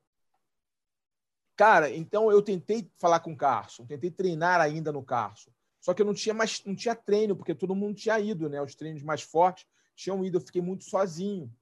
Cara, 1.56 1.94
então 1.94 2.32
eu 2.32 2.42
tentei 2.42 2.90
falar 2.98 3.20
com 3.20 3.34
o 3.34 3.38
Carson, 3.38 3.86
tentei 3.86 4.10
treinar 4.10 4.62
ainda 4.62 4.92
no 4.92 5.04
Carson. 5.04 5.52
Só 5.82 5.94
que 5.94 6.02
eu 6.02 6.06
não 6.06 6.14
tinha 6.14 6.34
mais, 6.34 6.64
não 6.66 6.76
tinha 6.76 6.96
treino, 6.96 7.36
porque 7.36 7.56
todo 7.56 7.76
mundo 7.76 7.96
tinha 7.96 8.20
ido, 8.20 8.50
né? 8.50 8.62
Os 8.62 8.76
treinos 8.76 9.04
mais 9.04 9.22
fortes 9.22 9.66
tinham 9.96 10.24
ido. 10.24 10.38
Eu 10.38 10.42
fiquei 10.42 10.62
muito 10.62 10.84
sozinho, 10.86 11.54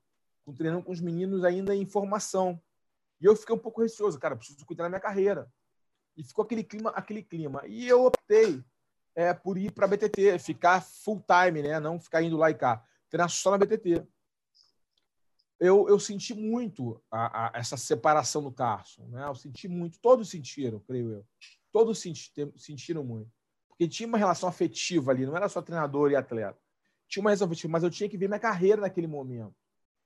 treinando 0.56 0.84
com 0.84 0.91
os 0.91 1.02
meninos 1.02 1.44
ainda 1.44 1.76
em 1.76 1.85
formação. 1.85 2.61
E 3.19 3.26
eu 3.26 3.35
fiquei 3.35 3.56
um 3.56 3.60
pouco 3.60 3.81
receoso, 3.81 4.19
cara, 4.19 4.35
preciso 4.35 4.65
cuidar 4.65 4.84
da 4.84 4.89
minha 4.89 5.02
carreira. 5.02 5.52
E 6.15 6.23
ficou 6.23 6.44
aquele 6.44 6.64
clima, 6.64 6.91
aquele 6.91 7.23
clima. 7.23 7.64
E 7.68 7.88
eu 7.88 8.06
optei 8.06 8.64
é, 9.15 9.34
por 9.34 9.57
ir 9.57 9.72
para 9.72 9.85
a 9.85 9.88
BTT, 9.88 10.39
ficar 10.39 10.81
full 10.81 11.23
time, 11.26 11.61
né? 11.61 11.80
Não 11.80 11.99
ficar 11.99 12.22
indo 12.22 12.38
lá 12.38 12.52
e 12.52 12.56
cá, 12.56 12.84
treinar 13.10 13.30
só 13.30 13.52
na 13.52 13.57
BTT. 13.57 14.06
Eu, 15.60 15.90
eu 15.90 16.00
senti 16.00 16.34
muito 16.34 17.02
a, 17.10 17.48
a, 17.48 17.60
essa 17.60 17.78
separação 17.78 18.44
do 18.44 18.52
Carson, 18.52 19.08
né? 19.08 19.28
Eu 19.28 19.34
senti 19.34 19.68
muito, 19.68 20.00
todos 20.00 20.30
sentiram, 20.30 20.80
creio 20.82 21.12
eu. 21.12 21.26
Todos 21.72 22.00
senti, 22.00 22.32
sentiram 22.56 23.04
muito. 23.04 23.32
Porque 23.68 23.88
tinha 23.88 24.08
uma 24.08 24.18
relação 24.18 24.48
afetiva 24.48 25.12
ali, 25.12 25.26
não 25.26 25.36
era 25.36 25.50
só 25.50 25.62
treinador 25.62 26.12
e 26.12 26.16
atleta. 26.16 26.60
Tinha 27.08 27.22
uma 27.22 27.32
relação 27.32 27.48
afetiva, 27.48 27.72
mas 27.72 27.84
eu 27.84 27.90
tinha 27.90 28.10
que 28.10 28.18
ver 28.18 28.28
minha 28.28 28.40
carreira 28.40 28.82
naquele 28.82 29.08
momento. 29.08 29.56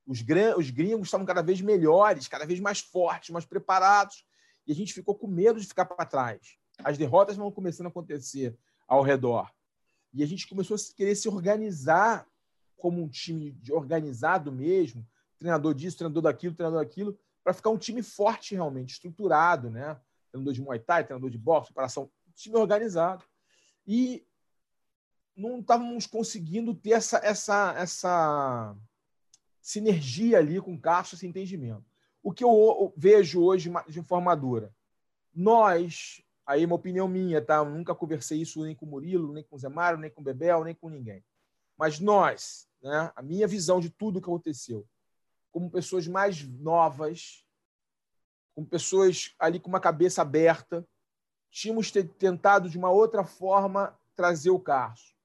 Os, 0.05 0.23
os 0.57 0.69
gringos 0.69 1.07
estavam 1.07 1.25
cada 1.25 1.41
vez 1.41 1.61
melhores, 1.61 2.27
cada 2.27 2.45
vez 2.45 2.59
mais 2.59 2.79
fortes, 2.79 3.29
mais 3.29 3.45
preparados, 3.45 4.25
e 4.65 4.71
a 4.71 4.75
gente 4.75 4.93
ficou 4.93 5.15
com 5.15 5.27
medo 5.27 5.59
de 5.59 5.67
ficar 5.67 5.85
para 5.85 6.05
trás. 6.05 6.57
As 6.83 6.97
derrotas 6.97 7.35
vão 7.35 7.51
começando 7.51 7.87
a 7.87 7.89
acontecer 7.89 8.57
ao 8.87 9.01
redor. 9.01 9.51
E 10.13 10.23
a 10.23 10.25
gente 10.25 10.47
começou 10.47 10.75
a 10.75 10.95
querer 10.95 11.15
se 11.15 11.29
organizar 11.29 12.27
como 12.77 13.01
um 13.01 13.07
time 13.07 13.57
organizado 13.69 14.51
mesmo, 14.51 15.07
treinador 15.41 15.73
disso, 15.73 15.97
treinador 15.97 16.21
daquilo, 16.21 16.53
treinador 16.53 16.85
daquilo, 16.85 17.17
para 17.43 17.53
ficar 17.53 17.71
um 17.71 17.77
time 17.77 18.03
forte 18.03 18.53
realmente, 18.53 18.93
estruturado, 18.93 19.71
né? 19.71 19.99
Treinador 20.31 20.53
de 20.53 20.61
Muay 20.61 20.79
Thai, 20.79 21.03
treinador 21.03 21.31
de 21.31 21.37
boxe, 21.37 21.69
preparação, 21.69 22.09
time 22.35 22.55
organizado. 22.55 23.25
E 23.85 24.23
não 25.35 25.59
estávamos 25.59 26.05
conseguindo 26.05 26.75
ter 26.75 26.91
essa, 26.91 27.17
essa, 27.23 27.73
essa 27.75 28.77
sinergia 29.59 30.37
ali 30.37 30.61
com 30.61 30.75
o 30.75 30.79
Castro, 30.79 31.15
esse 31.15 31.25
entendimento. 31.25 31.83
O 32.21 32.31
que 32.31 32.43
eu 32.43 32.93
vejo 32.95 33.41
hoje 33.41 33.71
de 33.89 34.03
formadora? 34.03 34.71
Nós, 35.33 36.21
aí 36.45 36.61
é 36.61 36.65
uma 36.67 36.75
opinião 36.75 37.07
minha, 37.07 37.41
tá? 37.41 37.55
Eu 37.55 37.65
nunca 37.65 37.95
conversei 37.95 38.39
isso 38.39 38.63
nem 38.63 38.75
com 38.75 38.85
o 38.85 38.89
Murilo, 38.89 39.33
nem 39.33 39.43
com 39.43 39.55
o 39.55 39.59
Zé 39.59 39.69
Mário, 39.69 39.97
nem 39.97 40.11
com 40.11 40.21
o 40.21 40.23
Bebel, 40.23 40.63
nem 40.63 40.75
com 40.75 40.87
ninguém. 40.87 41.23
Mas 41.75 41.99
nós, 41.99 42.67
né? 42.79 43.11
a 43.15 43.23
minha 43.23 43.47
visão 43.47 43.79
de 43.79 43.89
tudo 43.89 44.21
que 44.21 44.29
aconteceu, 44.29 44.85
como 45.51 45.69
pessoas 45.69 46.07
mais 46.07 46.43
novas, 46.43 47.45
com 48.55 48.65
pessoas 48.65 49.33
ali 49.39 49.59
com 49.59 49.69
uma 49.69 49.79
cabeça 49.79 50.21
aberta, 50.21 50.87
tínhamos 51.49 51.91
tentado 51.91 52.69
de 52.69 52.77
uma 52.77 52.89
outra 52.89 53.23
forma 53.23 53.97
trazer 54.15 54.49
o 54.49 54.59
Carlos 54.59 55.15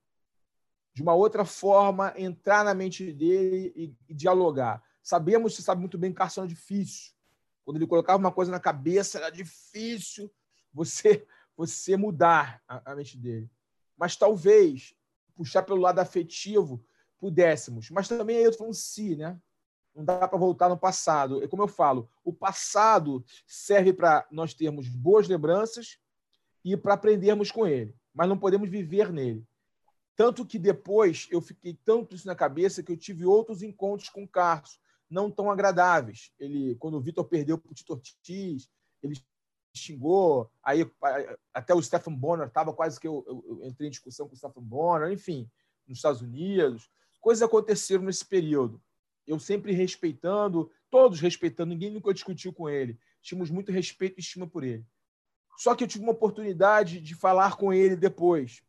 de 0.97 1.03
uma 1.03 1.13
outra 1.13 1.45
forma, 1.45 2.15
entrar 2.17 2.65
na 2.65 2.73
mente 2.73 3.13
dele 3.13 3.71
e, 3.77 3.95
e 4.09 4.15
dialogar. 4.15 4.83
Sabemos, 5.03 5.55
você 5.55 5.61
sabe 5.61 5.83
muito 5.83 5.99
bem 5.99 6.11
que 6.11 6.15
o 6.15 6.19
Carson 6.19 6.45
é 6.45 6.47
difícil. 6.47 7.13
Quando 7.67 7.77
ele 7.77 7.87
colocava 7.87 8.19
uma 8.19 8.33
coisa 8.33 8.51
na 8.51 8.59
cabeça, 8.59 9.19
era 9.19 9.29
difícil 9.29 10.33
você 10.73 11.27
você 11.55 11.99
mudar 11.99 12.63
a, 12.67 12.93
a 12.93 12.97
mente 12.97 13.19
dele. 13.19 13.51
Mas 13.95 14.17
talvez, 14.17 14.95
puxar 15.35 15.65
pelo 15.65 15.83
lado 15.83 15.99
afetivo, 15.99 16.83
pudéssemos. 17.19 17.91
Mas 17.91 18.09
também 18.09 18.39
aí 18.39 18.45
eu 18.45 18.51
estou 18.51 18.65
falando 18.65 18.75
si, 18.75 19.17
né? 19.17 19.39
Não 19.97 20.05
dá 20.05 20.29
para 20.29 20.39
voltar 20.39 20.69
no 20.69 20.77
passado. 20.77 21.43
É 21.43 21.49
como 21.49 21.63
eu 21.63 21.69
falo, 21.69 22.07
o 22.23 22.31
passado 22.31 23.25
serve 23.47 23.95
para 23.95 24.27
nós 24.31 24.53
termos 24.53 24.87
boas 24.87 25.27
lembranças 25.27 25.99
e 26.63 26.77
para 26.77 26.95
aprendermos 26.95 27.51
com 27.51 27.67
ele, 27.67 27.95
mas 28.13 28.29
não 28.29 28.39
podemos 28.39 28.69
viver 28.69 29.11
nele. 29.11 29.43
Tanto 30.15 30.45
que 30.45 30.59
depois 30.59 31.27
eu 31.31 31.41
fiquei 31.41 31.79
tanto 31.83 32.15
isso 32.15 32.27
na 32.27 32.35
cabeça 32.35 32.83
que 32.83 32.93
eu 32.93 32.97
tive 32.97 33.25
outros 33.25 33.63
encontros 33.63 34.11
com 34.11 34.25
o 34.25 34.29
Carlos, 34.29 34.79
não 35.09 35.31
tão 35.31 35.51
agradáveis. 35.51 36.31
Ele, 36.39 36.75
quando 36.77 36.99
o 36.99 37.01
Vitor 37.01 37.25
perdeu 37.25 37.57
para 37.57 37.71
o 37.71 37.75
Tito 37.75 37.95
Ortiz, 37.95 38.69
ele 39.03 39.15
xingou, 39.73 40.51
aí 40.63 40.91
até 41.55 41.75
o 41.75 41.83
Stephen 41.83 42.15
Bonner 42.15 42.49
estava 42.49 42.73
quase 42.73 43.01
que 43.01 43.09
eu, 43.09 43.25
eu, 43.27 43.45
eu, 43.49 43.67
entrei 43.67 43.89
em 43.89 43.91
discussão 43.91 44.29
com 44.29 44.35
o 44.35 44.37
Stephen 44.37 44.63
Bonner, 44.63 45.11
enfim, 45.11 45.51
nos 45.87 45.99
Estados 45.99 46.21
Unidos. 46.21 46.91
Coisas 47.21 47.43
aconteceram 47.43 48.05
nesse 48.05 48.25
período. 48.25 48.83
Eu 49.27 49.39
sempre 49.39 49.73
respeitando, 49.73 50.71
todos 50.91 51.21
respeitando, 51.21 51.71
ninguém 51.71 51.91
nunca 51.91 52.15
discutiu 52.15 52.53
com 52.53 52.69
ele. 52.69 52.99
Tínhamos 53.23 53.51
muito 53.51 53.73
respeito 53.73 54.19
e 54.19 54.21
estima 54.21 54.47
por 54.47 54.63
ele. 54.63 54.87
Só 55.57 55.75
que 55.75 55.85
eu 55.85 55.89
tive 55.89 56.05
uma 56.05 56.13
oportunidade 56.13 57.01
de 57.01 57.15
falar 57.15 57.57
com 57.57 57.73
ele 57.73 57.97
depois, 57.97 58.63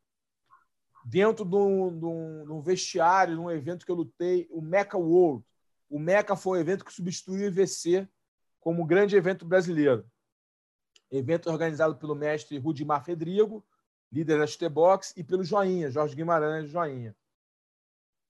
dentro 1.05 1.45
de 1.45 1.55
um, 1.55 1.99
de 1.99 2.05
um, 2.05 2.45
de 2.45 2.51
um 2.51 2.61
vestiário, 2.61 3.35
num 3.35 3.51
evento 3.51 3.85
que 3.85 3.91
eu 3.91 3.95
lutei, 3.95 4.47
o 4.49 4.61
Mecha 4.61 4.97
World. 4.97 5.43
O 5.89 5.99
Mecha 5.99 6.35
foi 6.35 6.57
o 6.57 6.61
evento 6.61 6.85
que 6.85 6.93
substituiu 6.93 7.45
o 7.45 7.47
IVC 7.47 8.07
como 8.59 8.85
grande 8.85 9.15
evento 9.15 9.45
brasileiro. 9.45 10.05
Evento 11.09 11.49
organizado 11.49 11.95
pelo 11.95 12.15
mestre 12.15 12.57
Rudimar 12.57 13.03
Fedrigo, 13.03 13.65
líder 14.11 14.39
da 14.39 14.47
Chutebox, 14.47 15.13
e 15.15 15.23
pelo 15.23 15.43
Joinha, 15.43 15.89
Jorge 15.89 16.15
Guimarães 16.15 16.69
Joinha. 16.69 17.15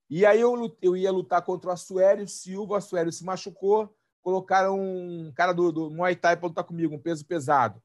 E 0.09 0.25
aí 0.25 0.39
eu, 0.39 0.77
eu 0.81 0.95
ia 0.95 1.11
lutar 1.11 1.41
contra 1.41 1.69
o 1.69 1.73
Assuério 1.73 2.27
Silva, 2.27 2.73
o 2.73 2.77
Assuério 2.77 3.11
se 3.11 3.25
machucou, 3.25 3.93
colocaram 4.21 4.79
um 4.79 5.31
cara 5.33 5.53
do, 5.53 5.71
do 5.71 5.91
Muay 5.91 6.15
Thai 6.15 6.37
para 6.37 6.47
lutar 6.47 6.63
comigo, 6.63 6.95
um 6.95 6.99
peso 6.99 7.25
pesado. 7.25 7.81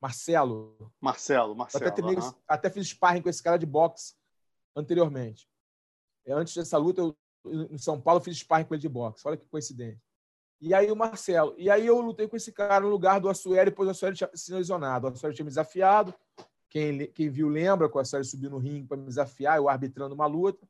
Marcelo. 0.00 0.92
Marcelo, 1.00 1.54
Marcelo. 1.54 1.86
Até, 1.86 2.02
uh 2.02 2.06
-huh. 2.06 2.36
até 2.48 2.70
fiz 2.70 2.88
sparring 2.88 3.22
com 3.22 3.28
esse 3.28 3.42
cara 3.42 3.56
de 3.56 3.66
boxe 3.66 4.14
anteriormente. 4.74 5.48
Antes 6.26 6.54
dessa 6.54 6.76
luta, 6.76 7.00
eu, 7.00 7.16
em 7.44 7.78
São 7.78 8.00
Paulo, 8.00 8.20
fiz 8.20 8.36
sparring 8.38 8.64
com 8.64 8.74
ele 8.74 8.80
de 8.80 8.88
boxe. 8.88 9.26
Olha 9.26 9.36
que 9.36 9.46
coincidência. 9.46 10.02
E 10.60 10.74
aí 10.74 10.90
o 10.90 10.96
Marcelo. 10.96 11.54
E 11.56 11.68
aí 11.68 11.86
eu 11.86 12.00
lutei 12.00 12.28
com 12.28 12.36
esse 12.36 12.52
cara 12.52 12.80
no 12.80 12.88
lugar 12.88 13.20
do 13.20 13.28
Assuério, 13.28 13.72
depois 13.72 13.88
o 13.88 13.90
Assuério 13.90 14.16
tinha 14.16 14.30
se 14.34 14.52
lesionado. 14.52 15.06
O 15.06 15.10
Assuério 15.10 15.34
tinha 15.34 15.44
me 15.44 15.50
desafiado. 15.50 16.14
Quem, 16.68 17.06
quem 17.08 17.28
viu 17.28 17.48
lembra 17.48 17.88
que 17.88 17.96
o 17.96 18.00
Assuério 18.00 18.24
subiu 18.24 18.50
no 18.50 18.58
ringue 18.58 18.86
para 18.86 18.96
me 18.96 19.06
desafiar, 19.06 19.56
eu 19.56 19.68
arbitrando 19.68 20.14
uma 20.14 20.26
luta. 20.26 20.66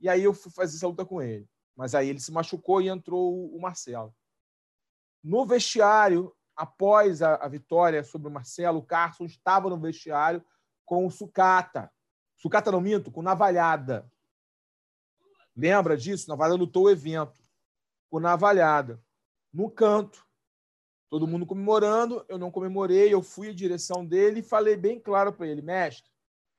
E 0.00 0.08
aí 0.08 0.24
eu 0.24 0.34
fui 0.34 0.50
fazer 0.52 0.76
essa 0.76 0.86
luta 0.86 1.04
com 1.04 1.22
ele. 1.22 1.48
Mas 1.74 1.94
aí 1.94 2.08
ele 2.08 2.20
se 2.20 2.32
machucou 2.32 2.80
e 2.80 2.88
entrou 2.88 3.54
o 3.54 3.60
Marcelo. 3.60 4.14
No 5.22 5.44
vestiário, 5.44 6.34
após 6.54 7.22
a, 7.22 7.34
a 7.34 7.48
vitória 7.48 8.02
sobre 8.02 8.28
o 8.28 8.30
Marcelo, 8.30 8.78
o 8.78 8.86
Carson 8.86 9.24
estava 9.24 9.68
no 9.68 9.78
vestiário 9.78 10.44
com 10.84 11.06
o 11.06 11.10
Sucata. 11.10 11.92
Sucata 12.36 12.70
não 12.70 12.80
minto, 12.80 13.10
com 13.10 13.22
Navalhada. 13.22 14.10
Lembra 15.54 15.96
disso? 15.96 16.28
Navalhada 16.28 16.58
lutou 16.58 16.84
o 16.84 16.90
evento 16.90 17.40
com 18.08 18.20
Navalhada. 18.20 19.02
No 19.52 19.70
canto. 19.70 20.24
Todo 21.08 21.26
mundo 21.26 21.46
comemorando, 21.46 22.24
eu 22.28 22.36
não 22.36 22.50
comemorei, 22.50 23.12
eu 23.12 23.22
fui 23.22 23.50
em 23.50 23.54
direção 23.54 24.04
dele 24.04 24.40
e 24.40 24.42
falei 24.42 24.76
bem 24.76 24.98
claro 24.98 25.32
para 25.32 25.46
ele, 25.46 25.62
mestre, 25.62 26.10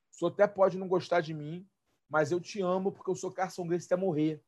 o 0.09 0.15
senhor 0.15 0.31
até 0.31 0.47
pode 0.47 0.77
não 0.77 0.87
gostar 0.87 1.19
de 1.19 1.33
mim, 1.33 1.67
mas 2.09 2.31
eu 2.31 2.39
te 2.39 2.61
amo 2.61 2.91
porque 2.91 3.09
eu 3.09 3.15
sou 3.15 3.31
Carson 3.31 3.67
Grace 3.67 3.85
até 3.85 3.95
morrer. 3.95 4.41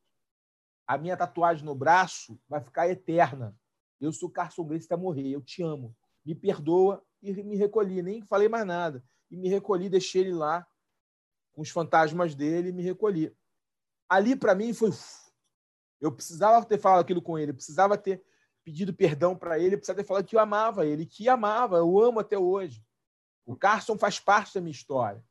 A 0.88 0.98
minha 0.98 1.16
tatuagem 1.16 1.66
no 1.66 1.76
braço 1.76 2.40
vai 2.48 2.62
ficar 2.62 2.90
eterna. 2.90 3.56
Eu 4.00 4.12
sou 4.12 4.30
Carson 4.30 4.64
Grace 4.66 4.86
até 4.86 4.96
morrer. 4.96 5.30
Eu 5.30 5.42
te 5.42 5.62
amo. 5.62 5.96
Me 6.26 6.34
perdoa 6.34 7.04
e 7.22 7.32
me 7.44 7.56
recolhi. 7.56 8.02
Nem 8.02 8.22
falei 8.24 8.48
mais 8.48 8.66
nada. 8.66 9.04
E 9.30 9.38
me 9.38 9.50
recolhi, 9.50 9.90
deixei 9.90 10.22
ele 10.22 10.34
lá 10.34 10.66
com 11.52 11.62
os 11.62 11.70
fantasmas 11.70 12.34
dele 12.34 12.70
e 12.70 12.72
me 12.72 12.82
recolhi. 12.82 13.36
Ali, 14.08 14.36
para 14.36 14.56
mim, 14.56 14.74
foi. 14.74 14.92
Eu 16.00 16.12
precisava 16.12 16.66
ter 16.66 16.80
falado 16.80 17.02
aquilo 17.02 17.22
com 17.22 17.38
ele. 17.38 17.54
Precisava 17.54 17.98
ter 17.98 18.24
pedido 18.64 18.94
perdão 18.94 19.36
para 19.36 19.60
ele. 19.60 19.76
Precisava 19.78 19.98
ter 20.02 20.08
falado 20.08 20.26
que 20.26 20.36
eu 20.36 20.40
amava 20.40 20.86
ele, 20.86 21.06
que 21.06 21.28
amava. 21.28 21.78
Eu 21.78 22.00
amo 22.00 22.20
até 22.20 22.38
hoje. 22.38 22.84
O 23.46 23.56
Carson 23.56 23.98
faz 23.98 24.20
parte 24.20 24.54
da 24.54 24.62
minha 24.62 24.72
história. 24.72 25.24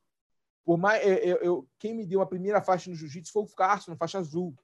Por 0.68 0.76
mais, 0.76 1.02
eu, 1.02 1.36
eu, 1.38 1.68
quem 1.78 1.94
me 1.94 2.04
deu 2.04 2.20
a 2.20 2.26
primeira 2.26 2.60
faixa 2.60 2.90
no 2.90 2.94
jiu-jitsu 2.94 3.32
foi 3.32 3.42
o 3.42 3.46
Carson, 3.46 3.96
faixa 3.96 4.18
azul. 4.18 4.54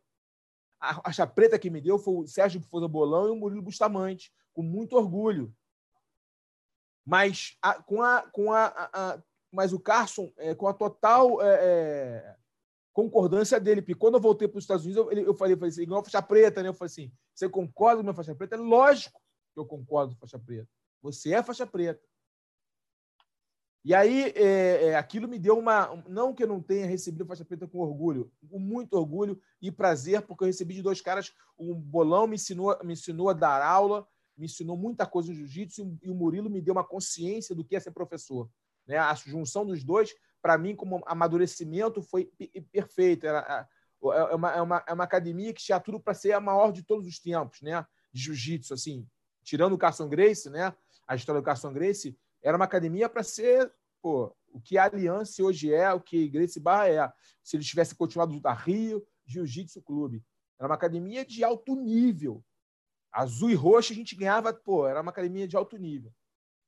A 0.78 1.00
faixa 1.00 1.26
preta 1.26 1.58
que 1.58 1.70
me 1.70 1.80
deu 1.80 1.98
foi 1.98 2.12
o 2.12 2.26
Sérgio 2.26 2.60
Forza 2.60 2.86
Bolão 2.86 3.28
e 3.28 3.30
o 3.30 3.36
Murilo 3.36 3.62
Bustamante, 3.62 4.30
com 4.52 4.62
muito 4.62 4.96
orgulho. 4.96 5.50
Mas 7.06 7.56
a, 7.62 7.82
com 7.82 8.02
a, 8.02 8.20
com 8.20 8.52
a, 8.52 8.66
a, 8.92 9.22
mas 9.50 9.72
o 9.72 9.80
Carson, 9.80 10.30
é, 10.36 10.54
com 10.54 10.68
a 10.68 10.74
total 10.74 11.40
é, 11.40 11.54
é, 11.62 12.36
concordância 12.92 13.58
dele, 13.58 13.80
porque 13.80 13.94
quando 13.94 14.16
eu 14.16 14.20
voltei 14.20 14.46
para 14.46 14.58
os 14.58 14.64
Estados 14.64 14.84
Unidos, 14.84 15.06
eu, 15.10 15.10
eu 15.10 15.34
falei, 15.34 15.56
falei 15.56 15.70
assim, 15.70 15.84
igual 15.84 16.02
a 16.02 16.04
faixa 16.04 16.20
preta, 16.20 16.62
né? 16.62 16.68
Eu 16.68 16.74
falei 16.74 16.92
assim: 16.92 17.10
você 17.34 17.48
concorda 17.48 17.96
com 17.96 18.00
a 18.00 18.02
minha 18.02 18.14
faixa 18.14 18.34
preta? 18.34 18.56
É 18.56 18.58
lógico 18.58 19.22
que 19.54 19.58
eu 19.58 19.64
concordo 19.64 20.14
com 20.14 20.18
a 20.18 20.28
faixa 20.28 20.38
preta. 20.38 20.68
Você 21.00 21.32
é 21.32 21.42
faixa 21.42 21.66
preta. 21.66 22.06
E 23.84 23.92
aí, 23.94 24.32
é, 24.34 24.86
é, 24.86 24.96
aquilo 24.96 25.28
me 25.28 25.38
deu 25.38 25.58
uma. 25.58 26.02
Não 26.08 26.32
que 26.32 26.42
eu 26.42 26.48
não 26.48 26.62
tenha 26.62 26.86
recebido 26.86 27.26
faixa 27.26 27.44
preta 27.44 27.68
com 27.68 27.80
orgulho, 27.80 28.32
com 28.48 28.58
muito 28.58 28.94
orgulho 28.94 29.38
e 29.60 29.70
prazer, 29.70 30.22
porque 30.22 30.44
eu 30.44 30.46
recebi 30.46 30.74
de 30.74 30.82
dois 30.82 31.02
caras. 31.02 31.34
O 31.54 31.74
Bolão 31.74 32.26
me 32.26 32.36
ensinou, 32.36 32.76
me 32.82 32.94
ensinou 32.94 33.28
a 33.28 33.34
dar 33.34 33.62
aula, 33.62 34.08
me 34.38 34.46
ensinou 34.46 34.74
muita 34.74 35.04
coisa 35.04 35.28
no 35.28 35.34
jiu-jitsu, 35.34 35.98
e 36.02 36.10
o 36.10 36.14
Murilo 36.14 36.48
me 36.48 36.62
deu 36.62 36.72
uma 36.72 36.82
consciência 36.82 37.54
do 37.54 37.62
que 37.62 37.76
é 37.76 37.80
ser 37.80 37.90
professor. 37.90 38.48
Né? 38.86 38.96
A 38.96 39.14
junção 39.14 39.66
dos 39.66 39.84
dois, 39.84 40.14
para 40.40 40.56
mim, 40.56 40.74
como 40.74 41.02
amadurecimento, 41.06 42.00
foi 42.00 42.32
perfeito. 42.72 43.26
Era, 43.26 43.68
é, 44.02 44.34
uma, 44.34 44.50
é, 44.50 44.62
uma, 44.62 44.84
é 44.88 44.92
uma 44.94 45.04
academia 45.04 45.52
que 45.52 45.62
tinha 45.62 45.78
tudo 45.78 46.00
para 46.00 46.14
ser 46.14 46.32
a 46.32 46.40
maior 46.40 46.72
de 46.72 46.82
todos 46.82 47.06
os 47.06 47.18
tempos, 47.18 47.60
né? 47.60 47.86
De 48.10 48.22
jiu-jitsu, 48.22 48.72
assim. 48.72 49.06
Tirando 49.42 49.74
o 49.74 49.78
Carson 49.78 50.08
Grace, 50.08 50.48
né? 50.48 50.74
A 51.06 51.14
história 51.14 51.42
do 51.42 51.44
Carson 51.44 51.70
Grace 51.70 52.16
era 52.44 52.56
uma 52.56 52.66
academia 52.66 53.08
para 53.08 53.22
ser 53.22 53.72
pô, 54.02 54.36
o 54.52 54.60
que 54.60 54.76
a 54.76 54.84
Aliança 54.84 55.42
hoje 55.42 55.72
é, 55.72 55.90
o 55.92 56.00
que 56.00 56.28
Gracie 56.28 56.60
Barra 56.60 56.88
é. 56.90 57.12
Se 57.42 57.56
ele 57.56 57.64
tivesse 57.64 57.94
continuado 57.94 58.38
da 58.38 58.52
Rio 58.52 59.04
Jiu-Jitsu 59.26 59.82
Clube. 59.82 60.22
Era 60.58 60.68
uma 60.68 60.74
academia 60.74 61.24
de 61.24 61.42
alto 61.42 61.74
nível. 61.74 62.44
Azul 63.10 63.50
e 63.50 63.54
roxo 63.54 63.92
a 63.92 63.96
gente 63.96 64.14
ganhava, 64.14 64.52
pô, 64.52 64.86
era 64.86 65.00
uma 65.00 65.10
academia 65.10 65.48
de 65.48 65.56
alto 65.56 65.78
nível. 65.78 66.12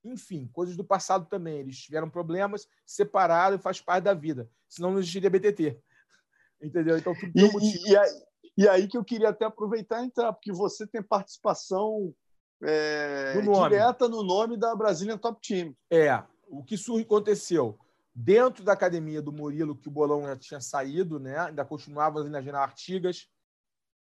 Enfim, 0.03 0.49
coisas 0.53 0.77
do 0.77 0.85
passado 0.85 1.27
também. 1.29 1.59
Eles 1.59 1.79
tiveram 1.79 2.09
problemas, 2.09 2.67
separaram 2.87 3.57
e 3.57 3.61
faz 3.61 3.81
parte 3.81 4.05
da 4.05 4.15
vida. 4.15 4.51
Senão 4.69 4.93
não 4.93 4.99
existiria 4.99 5.29
BTT. 5.29 5.79
Entendeu? 6.63 6.97
Então, 6.97 7.15
tudo 7.15 7.33
e, 7.35 7.43
e, 7.43 7.91
e, 7.91 7.97
aí, 7.97 8.11
e 8.57 8.69
aí 8.69 8.89
que 8.89 8.97
eu 8.97 9.05
queria 9.05 9.29
até 9.29 9.45
aproveitar 9.45 10.03
e 10.03 10.07
entrar, 10.07 10.33
porque 10.33 10.53
você 10.53 10.87
tem 10.87 11.03
participação 11.03 12.15
é, 12.63 13.35
direta 13.69 14.09
no 14.09 14.23
nome 14.23 14.57
da 14.57 14.75
Brazilian 14.75 15.19
Top 15.19 15.41
Team. 15.47 15.77
É. 15.91 16.23
O 16.49 16.63
que 16.63 16.77
aconteceu? 17.03 17.79
Dentro 18.15 18.65
da 18.65 18.73
academia 18.73 19.21
do 19.21 19.33
Murilo, 19.33 19.77
que 19.77 19.89
o 19.89 19.91
Bolão 19.91 20.27
já 20.27 20.37
tinha 20.37 20.61
saído, 20.61 21.19
né? 21.19 21.39
ainda 21.39 21.65
continuávamos 21.65 22.23
ali 22.23 22.31
na 22.31 22.41
General 22.41 22.63
Artigas, 22.63 23.29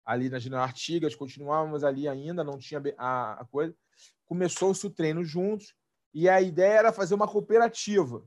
ali 0.04 0.28
na 0.28 0.38
General 0.38 0.62
Artigas, 0.62 1.16
continuávamos 1.16 1.82
ali 1.82 2.06
ainda, 2.06 2.44
não 2.44 2.58
tinha 2.58 2.80
a, 2.96 3.40
a 3.40 3.44
coisa. 3.46 3.74
Começou-se 4.24 4.86
o 4.86 4.90
treino 4.90 5.24
juntos, 5.24 5.74
e 6.14 6.28
a 6.28 6.40
ideia 6.40 6.78
era 6.78 6.92
fazer 6.92 7.14
uma 7.14 7.26
cooperativa, 7.26 8.24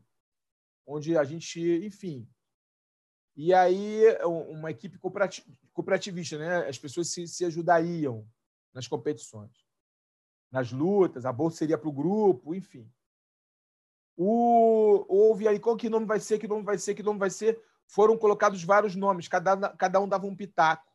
onde 0.86 1.18
a 1.18 1.24
gente, 1.24 1.62
enfim. 1.86 2.28
E 3.36 3.54
aí, 3.54 4.04
uma 4.26 4.70
equipe 4.70 5.00
cooperativista, 5.72 6.38
né? 6.38 6.68
As 6.68 6.78
pessoas 6.78 7.10
se, 7.10 7.26
se 7.26 7.46
ajudariam 7.46 8.28
nas 8.74 8.86
competições 8.86 9.69
nas 10.52 10.72
lutas, 10.72 11.26
a 11.26 11.32
bolsa 11.32 11.58
seria 11.58 11.78
para 11.78 11.90
o 11.90 11.94
grupo, 11.94 12.56
enfim. 12.56 12.90
O, 14.18 15.06
houve 15.08 15.48
aí 15.48 15.60
qual 15.60 15.78
que 15.78 15.90
nome 15.90 16.06
vai 16.06 16.20
ser, 16.20 16.40
que 16.40 16.48
nome 16.48 16.64
vai 16.64 16.78
ser, 16.78 16.94
que 16.94 17.04
nome 17.04 17.20
vai 17.20 17.30
ser. 17.30 17.62
Foram 17.88 18.18
colocados 18.18 18.64
vários 18.64 18.96
nomes, 18.96 19.28
cada, 19.28 19.70
cada 19.70 20.00
um 20.00 20.08
dava 20.08 20.26
um 20.26 20.36
pitaco, 20.36 20.92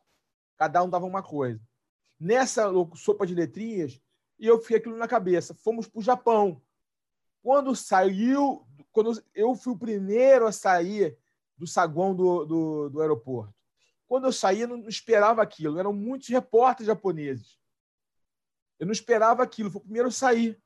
cada 0.57 0.83
um 0.83 0.89
dava 0.89 1.05
uma 1.05 1.23
coisa. 1.23 1.59
Nessa 2.19 2.71
sopa 2.95 3.25
de 3.25 3.33
letrinhas, 3.33 3.99
e 4.39 4.47
eu 4.47 4.59
fiquei 4.59 4.77
aquilo 4.77 4.97
na 4.97 5.07
cabeça. 5.07 5.53
Fomos 5.53 5.87
para 5.87 5.99
o 5.99 6.03
Japão. 6.03 6.61
Quando 7.41 7.75
saiu, 7.75 8.65
quando 8.91 9.21
eu 9.33 9.55
fui 9.55 9.73
o 9.73 9.77
primeiro 9.77 10.45
a 10.47 10.51
sair 10.51 11.17
do 11.57 11.65
saguão 11.65 12.13
do, 12.15 12.45
do, 12.45 12.89
do 12.89 13.01
aeroporto. 13.01 13.53
Quando 14.07 14.25
eu 14.25 14.33
saí, 14.33 14.61
eu 14.61 14.67
não 14.67 14.87
esperava 14.87 15.41
aquilo. 15.41 15.79
Eram 15.79 15.93
muitos 15.93 16.27
repórteres 16.27 16.87
japoneses. 16.87 17.57
Eu 18.79 18.85
não 18.85 18.93
esperava 18.93 19.43
aquilo. 19.43 19.71
Foi 19.71 19.79
o 19.79 19.83
primeiro 19.83 20.07
a 20.07 20.11
sair. 20.11 20.59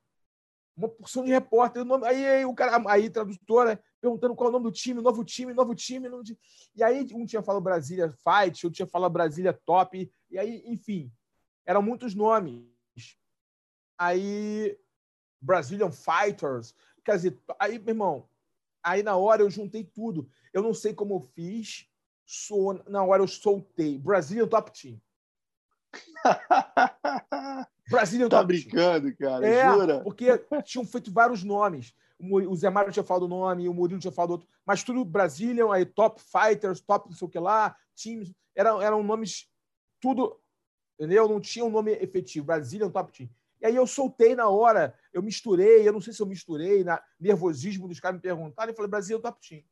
Uma 0.76 0.90
porção 0.90 1.24
de 1.24 1.32
repórter. 1.32 1.84
Aí, 2.06 2.26
aí 2.26 2.46
o 2.46 2.54
cara, 2.54 2.82
aí 2.90 3.10
tradutora, 3.10 3.82
perguntando 4.00 4.36
qual 4.36 4.48
é 4.48 4.50
o 4.50 4.54
nome 4.54 4.64
do 4.64 4.72
time, 4.72 5.02
novo 5.02 5.24
time, 5.24 5.54
novo 5.54 5.76
time. 5.76 6.08
Novo 6.08 6.24
time. 6.24 6.40
E 6.76 6.84
aí 6.84 7.06
um 7.14 7.26
tinha 7.26 7.44
falado 7.44 7.62
Brasília 7.62 8.12
Fight, 8.12 8.66
outro 8.66 8.78
tinha 8.78 8.88
falado 8.88 9.12
Brasília 9.12 9.54
Top. 9.66 10.12
E 10.30 10.40
aí, 10.40 10.64
enfim, 10.66 11.12
eram 11.66 11.82
muitos 11.82 12.16
nomes. 12.16 12.64
Aí, 13.98 14.78
Brazilian 15.42 15.92
Fighters. 15.92 16.74
Quer 17.04 17.16
dizer, 17.16 17.40
aí, 17.60 17.78
meu 17.80 17.90
irmão, 17.90 18.30
aí 18.84 19.04
na 19.04 19.18
hora 19.18 19.42
eu 19.42 19.50
juntei 19.50 19.84
tudo. 19.84 20.30
Eu 20.54 20.62
não 20.62 20.74
sei 20.74 20.94
como 20.94 21.16
eu 21.16 21.22
fiz. 21.22 21.88
Sou, 22.26 22.82
na 22.88 23.04
hora 23.04 23.22
eu 23.22 23.28
soltei. 23.28 23.98
Brazilian 23.98 24.48
Top 24.48 24.72
Team. 24.72 25.02
Brasília 27.90 28.30
tá 28.30 28.44
brincando, 28.44 29.16
cara, 29.16 29.48
é, 29.48 29.70
jura? 29.70 30.02
Porque 30.02 30.38
tinham 30.64 30.86
feito 30.86 31.12
vários 31.12 31.44
nomes. 31.44 31.94
O 32.20 32.56
Zé 32.56 32.70
Mário 32.70 32.92
tinha 32.92 33.04
falado 33.04 33.24
o 33.24 33.30
nome, 33.30 33.70
o 33.70 33.74
Murilo 33.74 34.00
tinha 34.00 34.12
falado 34.12 34.32
outro, 34.32 34.48
mas 34.66 34.84
tudo 34.84 35.06
Brazilian, 35.06 35.72
aí 35.72 35.86
Top 35.86 36.22
Fighters, 36.22 36.82
Top 36.82 37.08
não 37.08 37.16
sei 37.16 37.26
o 37.26 37.32
que 37.32 37.40
lá, 37.40 37.76
times, 37.96 38.34
eram, 38.54 38.82
eram 38.82 39.02
nomes, 39.02 39.48
tudo, 40.02 40.38
entendeu? 41.00 41.30
Não 41.30 41.40
tinha 41.40 41.64
um 41.64 41.70
nome 41.70 41.92
efetivo, 41.94 42.46
Brazilian 42.46 42.90
Top 42.90 43.12
Team. 43.12 43.30
E 43.62 43.66
aí 43.66 43.76
eu 43.76 43.88
soltei 43.88 44.36
na 44.36 44.50
hora, 44.50 44.94
eu 45.14 45.22
misturei, 45.22 45.88
eu 45.88 45.94
não 45.94 46.02
sei 46.02 46.14
se 46.14 46.22
eu 46.22 46.26
misturei, 46.26 46.84
na 46.84 47.02
nervosismo 47.18 47.88
dos 47.88 48.00
caras 48.00 48.18
me 48.18 48.22
perguntarem, 48.22 48.72
eu 48.72 48.76
falei, 48.76 48.90
Brasil 48.92 49.20
Top 49.22 49.40
Team. 49.48 49.64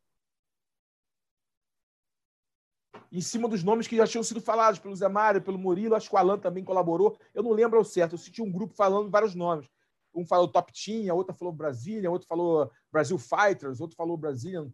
Em 3.11 3.21
cima 3.21 3.47
dos 3.47 3.63
nomes 3.63 3.87
que 3.87 3.95
já 3.95 4.05
tinham 4.05 4.23
sido 4.23 4.41
falados 4.41 4.79
pelo 4.79 4.95
Zé 4.95 5.07
Mário, 5.07 5.41
pelo 5.41 5.57
Murilo, 5.57 5.95
acho 5.95 6.09
que 6.09 6.15
o 6.15 6.17
Alan 6.17 6.37
também 6.37 6.63
colaborou. 6.63 7.17
Eu 7.33 7.43
não 7.43 7.51
lembro 7.51 7.77
ao 7.77 7.85
certo, 7.85 8.13
eu 8.13 8.17
senti 8.17 8.41
um 8.41 8.51
grupo 8.51 8.73
falando 8.73 9.09
vários 9.09 9.33
nomes. 9.33 9.67
Um 10.13 10.25
falou 10.25 10.47
Top 10.47 10.73
Team, 10.73 11.11
a 11.11 11.13
outra 11.13 11.33
falou 11.33 11.53
Brasília, 11.53 12.09
outro 12.09 12.27
falou 12.27 12.71
Brasil 12.91 13.17
Fighters, 13.17 13.79
outro 13.79 13.95
falou 13.95 14.17
Brazilian. 14.17 14.71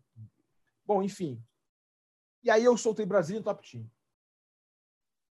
Bom, 0.86 1.04
enfim. 1.04 1.42
E 2.44 2.50
aí 2.50 2.64
eu 2.64 2.76
soltei 2.78 3.06
Brasília 3.06 3.42
Top 3.42 3.70
Team. 3.70 3.86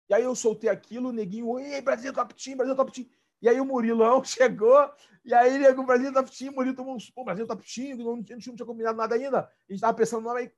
E 0.09 0.13
aí 0.13 0.23
eu 0.23 0.35
soltei 0.35 0.69
aquilo, 0.69 1.09
o 1.09 1.13
neguinho, 1.13 1.59
ei, 1.59 1.81
Brasil 1.81 2.11
Top 2.11 2.33
Team, 2.33 2.57
Brasil 2.57 2.75
Top 2.75 2.91
Team. 2.91 3.07
E 3.41 3.47
aí 3.47 3.61
o 3.61 3.65
Murilão 3.65 4.21
chegou, 4.25 4.91
e 5.23 5.33
aí 5.33 5.65
o 5.71 5.85
Brasil 5.85 6.11
Top 6.11 6.29
Team, 6.35 6.51
o 6.51 6.55
Murilo 6.55 6.75
tomou 6.75 6.95
um. 6.95 6.97
Pô, 7.13 7.23
Brasil 7.23 7.47
Top 7.47 7.63
Team, 7.63 7.97
não, 7.97 8.13
a 8.13 8.17
gente 8.17 8.47
não 8.47 8.55
tinha 8.55 8.65
combinado 8.65 8.97
nada 8.97 9.15
ainda. 9.15 9.39
A 9.41 9.51
gente 9.67 9.75
estava 9.75 9.95
pensando 9.95 10.23
no 10.23 10.29
nome. 10.29 10.51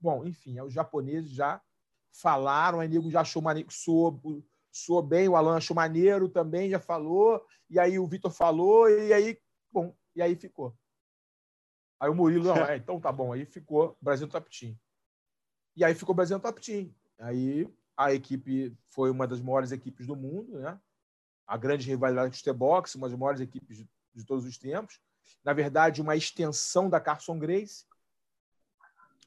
Bom, 0.00 0.24
enfim, 0.24 0.60
os 0.60 0.72
japoneses 0.72 1.30
já 1.30 1.60
falaram, 2.12 2.80
aí 2.80 2.88
o 2.88 2.90
nego 2.90 3.10
já 3.10 3.20
achou 3.20 3.42
maneiro, 3.42 3.70
soou, 3.70 4.20
soou 4.70 5.02
bem, 5.02 5.28
o 5.28 5.36
Alan 5.36 5.56
achou 5.56 5.74
maneiro 5.74 6.28
também, 6.28 6.70
já 6.70 6.80
falou, 6.80 7.44
e 7.70 7.78
aí 7.78 7.98
o 7.98 8.06
Vitor 8.06 8.30
falou, 8.30 8.88
e 8.88 9.12
aí, 9.12 9.38
bom, 9.70 9.94
e 10.14 10.22
aí 10.22 10.34
ficou. 10.34 10.76
Aí 12.00 12.08
o 12.08 12.14
Murilo, 12.14 12.44
não, 12.44 12.56
é, 12.56 12.76
então 12.78 13.00
tá 13.00 13.10
bom, 13.10 13.32
aí 13.32 13.44
ficou 13.44 13.96
Brasil 14.00 14.28
Top 14.28 14.48
Team. 14.50 14.76
E 15.76 15.84
aí 15.84 15.94
ficou 15.94 16.14
Brasil 16.14 16.38
Top 16.40 16.60
Team. 16.60 16.92
Aí 17.18 17.68
a 17.96 18.12
equipe 18.12 18.76
foi 18.90 19.10
uma 19.10 19.26
das 19.26 19.40
maiores 19.40 19.72
equipes 19.72 20.06
do 20.06 20.14
mundo, 20.14 20.60
né? 20.60 20.80
A 21.46 21.56
grande 21.56 21.88
rivalidade 21.88 22.38
do 22.38 22.44
T-Box, 22.44 22.94
uma 22.94 23.08
das 23.08 23.18
maiores 23.18 23.40
equipes 23.40 23.78
de, 23.78 23.90
de, 24.14 24.24
todos 24.24 24.44
os 24.44 24.56
tempos. 24.56 25.00
Na 25.42 25.52
verdade, 25.52 26.00
uma 26.00 26.14
extensão 26.14 26.88
da 26.88 27.00
Carson 27.00 27.38
Grace, 27.38 27.86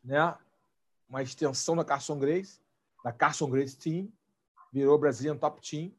né? 0.01 0.37
Uma 1.09 1.21
extensão 1.21 1.75
da 1.75 1.83
Carson 1.83 2.17
Grace, 2.17 2.60
da 3.03 3.11
Carson 3.11 3.49
Grace 3.49 3.77
Team, 3.77 4.11
virou 4.71 4.97
Brazilian 4.97 5.37
Top 5.37 5.61
Team 5.61 5.91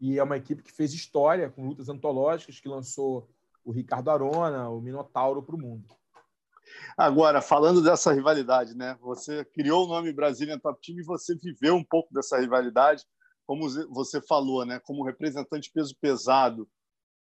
e 0.00 0.18
é 0.18 0.22
uma 0.22 0.36
equipe 0.36 0.62
que 0.62 0.72
fez 0.72 0.92
história 0.92 1.50
com 1.50 1.68
lutas 1.68 1.88
antológicas, 1.88 2.60
que 2.60 2.68
lançou 2.68 3.28
o 3.64 3.72
Ricardo 3.72 4.10
Arona, 4.10 4.68
o 4.68 4.80
Minotauro 4.80 5.42
para 5.42 5.54
o 5.54 5.58
mundo. 5.58 5.84
Agora, 6.96 7.40
falando 7.40 7.82
dessa 7.82 8.12
rivalidade, 8.12 8.74
né? 8.74 8.98
Você 9.00 9.44
criou 9.44 9.84
o 9.84 9.88
nome 9.88 10.12
Brazilian 10.12 10.58
Top 10.58 10.80
Team 10.84 10.98
e 10.98 11.04
você 11.04 11.34
viveu 11.36 11.74
um 11.74 11.84
pouco 11.84 12.12
dessa 12.12 12.38
rivalidade, 12.38 13.04
como 13.46 13.68
você 13.90 14.20
falou, 14.20 14.64
né? 14.64 14.80
Como 14.80 15.04
representante 15.04 15.70
peso 15.72 15.94
pesado, 16.00 16.68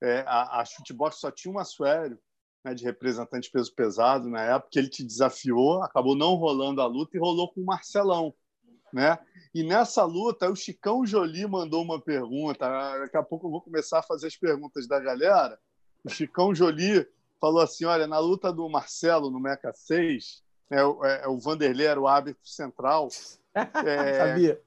é, 0.02 0.20
a, 0.26 0.60
a 0.60 0.64
Chutebox 0.64 1.18
só 1.18 1.30
tinha 1.30 1.52
uma 1.52 1.64
Suério, 1.64 2.18
né, 2.64 2.74
de 2.74 2.84
representante 2.84 3.50
peso 3.50 3.72
pesado 3.74 4.28
na 4.28 4.42
época, 4.42 4.78
ele 4.78 4.88
te 4.88 5.04
desafiou, 5.04 5.82
acabou 5.82 6.16
não 6.16 6.34
rolando 6.34 6.80
a 6.80 6.86
luta 6.86 7.16
e 7.16 7.20
rolou 7.20 7.52
com 7.52 7.60
o 7.60 7.64
Marcelão, 7.64 8.34
né? 8.93 9.19
E 9.55 9.62
nessa 9.62 10.05
luta, 10.05 10.51
o 10.51 10.56
Chicão 10.56 11.05
Jolie 11.05 11.47
mandou 11.47 11.82
uma 11.82 12.01
pergunta. 12.01 12.69
Daqui 12.98 13.16
a 13.16 13.23
pouco 13.23 13.47
eu 13.47 13.51
vou 13.51 13.60
começar 13.60 13.98
a 13.98 14.02
fazer 14.02 14.27
as 14.27 14.36
perguntas 14.36 14.86
da 14.86 14.98
galera. 14.98 15.59
O 16.05 16.10
Chicão 16.10 16.55
Jolie 16.55 17.06
falou 17.40 17.60
assim: 17.60 17.85
olha, 17.85 18.06
na 18.06 18.19
luta 18.19 18.52
do 18.52 18.69
Marcelo 18.69 19.31
no 19.31 19.40
Meca 19.40 19.73
6, 19.73 20.43
é, 20.70 20.85
o, 20.85 21.05
é, 21.05 21.28
o 21.28 21.39
Vanderlei 21.39 21.86
era 21.86 22.01
o 22.01 22.09
árbitro 22.09 22.47
central. 22.47 23.09
É, 23.55 24.14
sabia. 24.16 24.60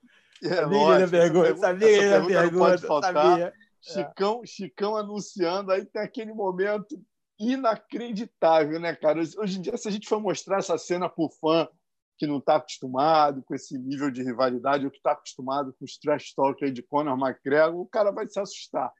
É, 0.44 0.48
sabia 0.48 0.78
lógico, 0.78 1.10
que 1.10 1.16
ele 1.16 1.22
pergunta, 1.22 1.58
sabia 1.58 1.88
que 1.88 1.96
ele 1.96 2.28
pergunta, 2.28 2.70
pode 2.70 2.82
faltar. 2.86 3.14
Sabia. 3.14 3.54
Chicão, 3.82 4.42
é. 4.44 4.46
Chicão 4.46 4.96
anunciando, 4.96 5.72
aí 5.72 5.84
tem 5.86 6.04
aquele 6.04 6.32
momento 6.32 6.96
inacreditável, 7.40 8.80
né, 8.80 8.96
cara? 8.96 9.20
Hoje 9.38 9.58
em 9.58 9.62
dia, 9.62 9.76
se 9.76 9.88
a 9.88 9.92
gente 9.92 10.08
for 10.08 10.20
mostrar 10.20 10.60
essa 10.60 10.78
cena 10.78 11.10
por 11.10 11.32
fã 11.32 11.68
que 12.18 12.26
não 12.28 12.38
está 12.38 12.56
acostumado 12.56 13.44
com 13.44 13.54
esse 13.54 13.78
nível 13.78 14.10
de 14.10 14.24
rivalidade, 14.24 14.86
ou 14.86 14.92
que 14.92 14.98
está 14.98 15.12
acostumado 15.12 15.74
com 15.74 15.86
os 15.86 15.98
trash 15.98 16.34
talk 16.34 16.70
de 16.72 16.82
Conor 16.82 17.18
McGregor, 17.20 17.80
o 17.80 17.88
cara 17.88 18.12
vai 18.12 18.28
se 18.28 18.40
assustar. 18.40 18.92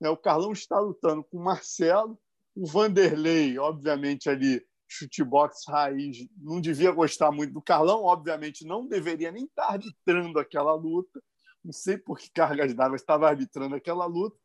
Né? 0.00 0.08
O 0.08 0.16
Carlão 0.16 0.52
está 0.52 0.78
lutando 0.78 1.22
com 1.24 1.38
o 1.38 1.44
Marcelo, 1.44 2.18
o 2.54 2.66
Vanderlei, 2.66 3.58
obviamente, 3.58 4.28
ali, 4.28 4.64
chutebox 4.88 5.64
raiz, 5.68 6.26
não 6.38 6.60
devia 6.60 6.90
gostar 6.90 7.30
muito 7.30 7.52
do 7.52 7.62
Carlão, 7.62 8.04
obviamente, 8.04 8.64
não 8.64 8.86
deveria 8.86 9.30
nem 9.30 9.44
estar 9.44 9.66
arbitrando 9.66 10.38
aquela 10.38 10.74
luta. 10.74 11.20
Não 11.64 11.72
sei 11.72 11.98
por 11.98 12.18
que 12.18 12.30
cargas 12.30 12.72
d'água 12.74 12.96
estava 12.96 13.28
arbitrando 13.28 13.74
aquela 13.74 14.06
luta. 14.06 14.36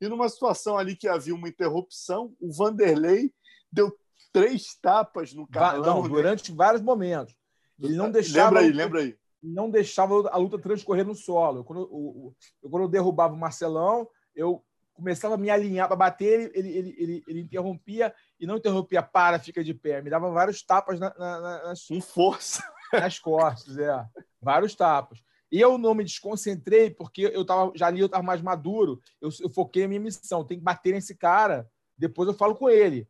E 0.00 0.08
numa 0.08 0.28
situação 0.28 0.78
ali 0.78 0.94
que 0.94 1.08
havia 1.08 1.34
uma 1.34 1.48
interrupção, 1.48 2.34
o 2.40 2.52
Vanderlei 2.52 3.32
deu 3.70 3.92
três 4.32 4.76
tapas 4.80 5.34
no 5.34 5.46
Carlão. 5.48 5.96
Não, 5.96 6.02
né? 6.02 6.08
durante 6.08 6.52
vários 6.52 6.82
momentos. 6.82 7.34
Ele 7.80 7.96
não 7.96 8.10
deixava. 8.12 8.60
Lembra 8.60 8.60
aí, 8.60 8.72
lembra 8.72 9.00
aí. 9.00 9.16
Não 9.42 9.70
deixava 9.70 10.28
a 10.30 10.36
luta 10.36 10.58
transcorrer 10.58 11.06
no 11.06 11.14
solo. 11.14 11.64
Quando 11.64 11.82
eu, 11.82 12.68
quando 12.68 12.82
eu 12.82 12.88
derrubava 12.88 13.34
o 13.34 13.38
Marcelão, 13.38 14.08
eu 14.34 14.64
começava 14.92 15.34
a 15.34 15.38
me 15.38 15.48
alinhar 15.48 15.86
para 15.86 15.96
bater, 15.96 16.50
ele, 16.56 16.76
ele, 16.76 16.96
ele, 16.98 17.24
ele, 17.28 17.40
interrompia 17.40 18.12
e 18.40 18.44
não 18.44 18.56
interrompia, 18.56 19.00
para, 19.00 19.38
fica 19.38 19.62
de 19.62 19.72
pé. 19.72 20.02
Me 20.02 20.10
dava 20.10 20.28
vários 20.28 20.60
tapas 20.64 20.98
na, 20.98 21.14
na, 21.16 21.40
na, 21.40 21.62
nas, 21.68 21.86
com 21.86 22.00
força 22.00 22.64
nas 22.92 23.18
costas, 23.18 23.78
é. 23.78 24.04
Vários 24.40 24.74
tapas. 24.74 25.22
E 25.50 25.60
eu 25.60 25.78
não 25.78 25.94
me 25.94 26.04
desconcentrei 26.04 26.90
porque 26.90 27.30
eu 27.32 27.44
tava, 27.44 27.72
já 27.74 27.86
ali 27.86 28.00
eu 28.00 28.06
estava 28.06 28.22
mais 28.22 28.42
maduro. 28.42 29.00
Eu, 29.20 29.30
eu 29.40 29.48
foquei 29.48 29.84
a 29.84 29.88
minha 29.88 30.00
missão. 30.00 30.44
Tem 30.44 30.58
que 30.58 30.64
bater 30.64 30.92
nesse 30.92 31.14
cara. 31.16 31.66
Depois 31.96 32.28
eu 32.28 32.34
falo 32.34 32.54
com 32.54 32.68
ele. 32.68 33.08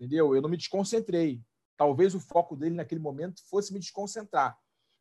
Entendeu? 0.00 0.34
Eu 0.34 0.42
não 0.42 0.48
me 0.48 0.56
desconcentrei. 0.56 1.40
Talvez 1.76 2.14
o 2.14 2.20
foco 2.20 2.56
dele 2.56 2.74
naquele 2.74 3.00
momento 3.00 3.42
fosse 3.48 3.72
me 3.72 3.80
desconcentrar. 3.80 4.58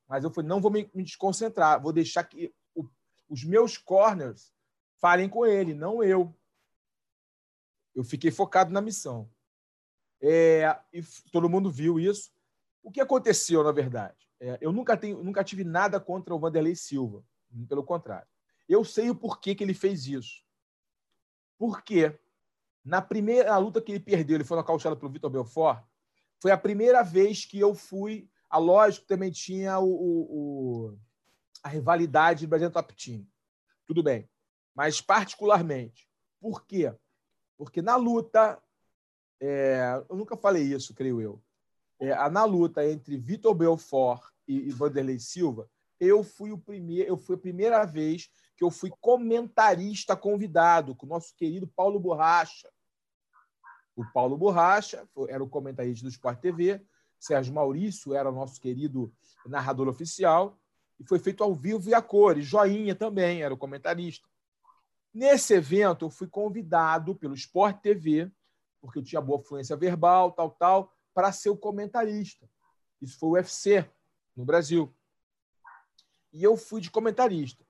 Mas 0.08 0.24
eu 0.24 0.32
falei, 0.32 0.48
não 0.48 0.62
vou 0.62 0.72
me, 0.72 0.90
desconcentrar. 0.96 1.82
Vou 1.82 1.94
deixar 1.94 2.24
que 2.24 2.54
o, 2.76 2.88
os 3.30 3.44
meus 3.44 3.78
corners 3.78 4.54
falem 5.00 5.30
com 5.30 5.46
ele, 5.46 5.74
não 5.74 6.04
eu. 6.04 6.36
Eu 7.94 8.04
fiquei 8.04 8.32
focado 8.32 8.72
na 8.72 8.82
missão. 8.82 9.30
É, 10.22 10.78
e 10.94 11.02
todo 11.32 11.50
mundo 11.50 11.72
viu 11.72 12.00
isso. 12.00 12.32
O 12.84 12.92
que 12.92 13.02
aconteceu, 13.02 13.64
na 13.64 13.72
verdade? 13.72 14.30
É, 14.40 14.58
eu 14.62 14.72
nunca, 14.72 14.98
tenho, 14.98 15.24
nunca 15.24 15.44
tive 15.44 15.64
nada 15.64 16.00
contra 16.00 16.34
o 16.34 16.40
Vanderlei 16.40 16.76
Silva, 16.76 17.24
pelo 17.68 17.84
contrário. 17.84 18.28
Eu 18.68 18.84
sei 18.84 19.10
o 19.10 19.16
porquê 19.16 19.54
que 19.54 19.64
ele 19.64 19.74
fez 19.74 20.08
isso. 20.08 20.44
Porque 21.58 22.20
na 22.84 23.02
primeira 23.02 23.56
luta 23.58 23.82
que 23.82 23.92
ele 23.92 24.00
perdeu, 24.00 24.36
ele 24.36 24.44
foi 24.44 24.58
nocauteado 24.58 24.98
pelo 24.98 25.12
Vitor 25.12 25.30
Belfort, 25.30 25.84
foi 26.42 26.52
a 26.52 26.58
primeira 26.58 27.04
vez 27.04 27.46
que 27.46 27.60
eu 27.60 27.74
fui. 27.74 28.28
A 28.50 28.58
lógico 28.58 29.08
também 29.08 29.32
tinha 29.32 29.80
o, 29.80 29.90
o, 29.90 30.90
o 30.90 31.00
a 31.64 31.70
rivalidade 31.70 32.46
do 32.46 32.50
Brasil 32.50 32.72
Top 32.72 32.94
Team. 32.96 33.26
Tudo 33.86 34.04
bem 34.04 34.28
mas 34.76 35.02
particularmente. 35.02 36.10
Por 36.40 36.66
quê? 36.66 36.94
Porque 37.58 37.82
na 37.82 37.96
luta, 37.96 38.62
é, 39.40 40.04
eu 40.10 40.16
nunca 40.16 40.36
falei 40.36 40.64
isso, 40.64 40.94
creio 40.94 41.22
eu, 41.22 41.42
é, 42.00 42.30
na 42.30 42.44
luta 42.46 42.86
entre 42.86 43.18
Vitor 43.18 43.54
Belfort 43.54 44.24
e, 44.48 44.70
e 44.70 44.72
Vanderlei 44.72 45.20
Silva, 45.20 45.70
eu 46.00 46.24
fui 46.24 46.52
o 46.52 46.58
primeiro, 46.58 47.08
eu 47.08 47.18
fui 47.18 47.36
a 47.36 47.40
primeira 47.40 47.86
vez 47.86 48.28
que 48.58 48.64
eu 48.64 48.72
fui 48.72 48.92
comentarista 49.00 50.16
convidado 50.16 50.96
com 50.96 51.06
o 51.06 51.10
nosso 51.10 51.36
querido 51.36 51.68
Paulo 51.68 52.00
Borracha. 52.00 52.68
O 54.02 54.12
Paulo 54.12 54.36
Borracha 54.36 55.08
era 55.30 55.44
o 55.44 55.48
comentarista 55.48 56.04
do 56.04 56.10
Sport 56.10 56.40
TV, 56.40 56.84
Sérgio 57.20 57.54
Maurício 57.54 58.16
era 58.16 58.32
o 58.32 58.34
nosso 58.34 58.60
querido 58.60 59.14
narrador 59.46 59.88
oficial, 59.88 60.60
e 61.00 61.04
foi 61.04 61.20
feito 61.20 61.44
ao 61.44 61.54
vivo 61.54 61.88
e 61.88 61.94
a 61.94 62.02
cores. 62.02 62.48
Joinha 62.48 62.96
também 62.96 63.44
era 63.44 63.54
o 63.54 63.58
comentarista. 63.58 64.28
Nesse 65.14 65.54
evento, 65.54 66.06
eu 66.06 66.10
fui 66.10 66.28
convidado 66.28 67.14
pelo 67.16 67.36
Sport 67.36 67.80
TV, 67.80 68.32
porque 68.82 68.98
eu 68.98 69.04
tinha 69.04 69.22
boa 69.22 69.40
fluência 69.40 69.78
verbal, 69.78 70.32
tal, 70.32 70.50
tal, 70.50 70.92
para 71.14 71.32
ser 71.32 71.52
o 71.52 71.58
comentarista. 71.58 72.50
Isso 73.00 73.20
foi 73.20 73.30
o 73.30 73.32
UFC 73.34 73.88
no 74.36 74.44
Brasil. 74.44 74.92
E 76.34 76.44
eu 76.44 76.58
fui 76.58 76.82
de 76.82 76.90
comentarista. 76.90 77.64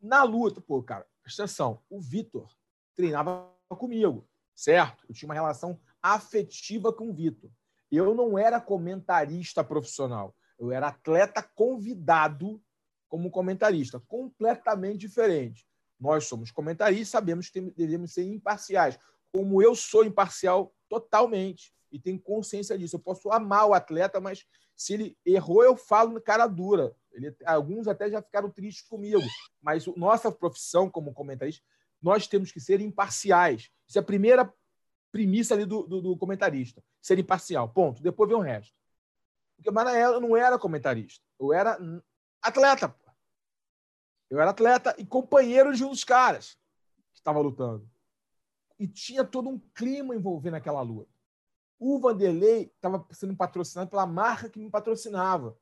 Na 0.00 0.22
luta, 0.22 0.60
pô, 0.60 0.80
cara, 0.84 1.04
presta 1.20 1.42
atenção, 1.42 1.82
o 1.90 2.00
Vitor 2.00 2.48
treinava 2.94 3.52
comigo, 3.70 4.24
certo? 4.58 5.04
Eu 5.08 5.14
tinha 5.14 5.28
uma 5.28 5.34
relação 5.34 5.78
afetiva 6.02 6.92
com 6.92 7.10
o 7.10 7.14
Vitor. 7.14 7.48
Eu 7.92 8.12
não 8.12 8.36
era 8.36 8.60
comentarista 8.60 9.62
profissional, 9.62 10.34
eu 10.58 10.72
era 10.72 10.88
atleta 10.88 11.40
convidado 11.54 12.60
como 13.08 13.30
comentarista, 13.30 14.00
completamente 14.00 14.98
diferente. 14.98 15.64
Nós 15.98 16.26
somos 16.26 16.50
comentaristas, 16.50 17.08
sabemos 17.08 17.48
que 17.48 17.60
devemos 17.60 18.12
ser 18.12 18.24
imparciais. 18.24 18.98
Como 19.32 19.62
eu 19.62 19.76
sou 19.76 20.04
imparcial 20.04 20.74
totalmente 20.88 21.72
e 21.92 21.98
tenho 21.98 22.20
consciência 22.20 22.76
disso. 22.76 22.96
Eu 22.96 23.00
posso 23.00 23.30
amar 23.30 23.66
o 23.66 23.74
atleta, 23.74 24.20
mas 24.20 24.44
se 24.76 24.94
ele 24.94 25.18
errou, 25.24 25.62
eu 25.62 25.76
falo 25.76 26.12
na 26.12 26.20
cara 26.20 26.46
dura. 26.48 26.94
Ele, 27.12 27.34
alguns 27.46 27.86
até 27.86 28.10
já 28.10 28.20
ficaram 28.20 28.50
tristes 28.50 28.86
comigo, 28.86 29.22
mas 29.62 29.86
nossa 29.96 30.30
profissão 30.32 30.90
como 30.90 31.14
comentarista 31.14 31.64
nós 32.00 32.26
temos 32.26 32.52
que 32.52 32.60
ser 32.60 32.80
imparciais. 32.80 33.70
Isso 33.86 33.98
é 33.98 34.00
a 34.00 34.04
primeira 34.04 34.52
premissa 35.10 35.54
ali 35.54 35.64
do, 35.64 35.82
do, 35.82 36.00
do 36.00 36.16
comentarista. 36.16 36.82
Ser 37.00 37.18
imparcial. 37.18 37.68
Ponto. 37.68 38.02
Depois 38.02 38.28
vem 38.28 38.38
o 38.38 38.42
resto. 38.42 38.74
Porque 39.56 39.70
Manael 39.70 40.20
não 40.20 40.36
era 40.36 40.58
comentarista. 40.58 41.24
Eu 41.38 41.52
era 41.52 41.78
atleta. 42.40 42.88
Pô. 42.88 43.10
Eu 44.30 44.40
era 44.40 44.50
atleta 44.50 44.94
e 44.98 45.06
companheiro 45.06 45.74
de 45.74 45.84
um 45.84 45.90
dos 45.90 46.04
caras 46.04 46.56
que 47.12 47.18
estava 47.18 47.40
lutando. 47.40 47.88
E 48.78 48.86
tinha 48.86 49.24
todo 49.24 49.48
um 49.48 49.58
clima 49.74 50.14
envolvendo 50.14 50.54
aquela 50.54 50.82
luta. 50.82 51.10
O 51.78 51.98
Vanderlei 51.98 52.72
estava 52.74 53.04
sendo 53.10 53.34
patrocinado 53.36 53.90
pela 53.90 54.06
marca 54.06 54.48
que 54.48 54.58
me 54.58 54.70
patrocinava. 54.70 55.56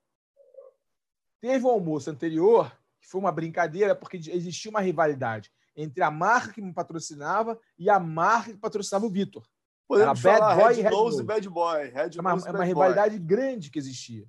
Teve 1.40 1.64
um 1.64 1.70
almoço 1.70 2.10
anterior, 2.10 2.76
que 3.00 3.06
foi 3.06 3.20
uma 3.20 3.30
brincadeira, 3.30 3.94
porque 3.94 4.16
existia 4.16 4.70
uma 4.70 4.80
rivalidade 4.80 5.52
entre 5.76 6.02
a 6.02 6.10
marca 6.10 6.54
que 6.54 6.62
me 6.62 6.72
patrocinava 6.72 7.58
e 7.78 7.90
a 7.90 8.00
marca 8.00 8.52
que 8.52 8.58
patrocinava 8.58 9.06
o 9.06 9.10
Vitor. 9.10 9.46
Podemos 9.86 10.24
Era 10.24 10.38
falar 10.38 10.56
Bad 10.56 10.62
Boy 10.62 10.74
Red 10.74 10.82
Red 10.82 10.90
Nose 10.90 11.20
e 11.20 11.24
Bad 11.24 11.48
Boy. 11.48 11.88
Red 11.90 12.10
é 12.16 12.20
uma, 12.20 12.30
é 12.32 12.50
uma 12.50 12.64
rivalidade 12.64 13.18
Boy. 13.18 13.26
grande 13.26 13.70
que 13.70 13.78
existia. 13.78 14.26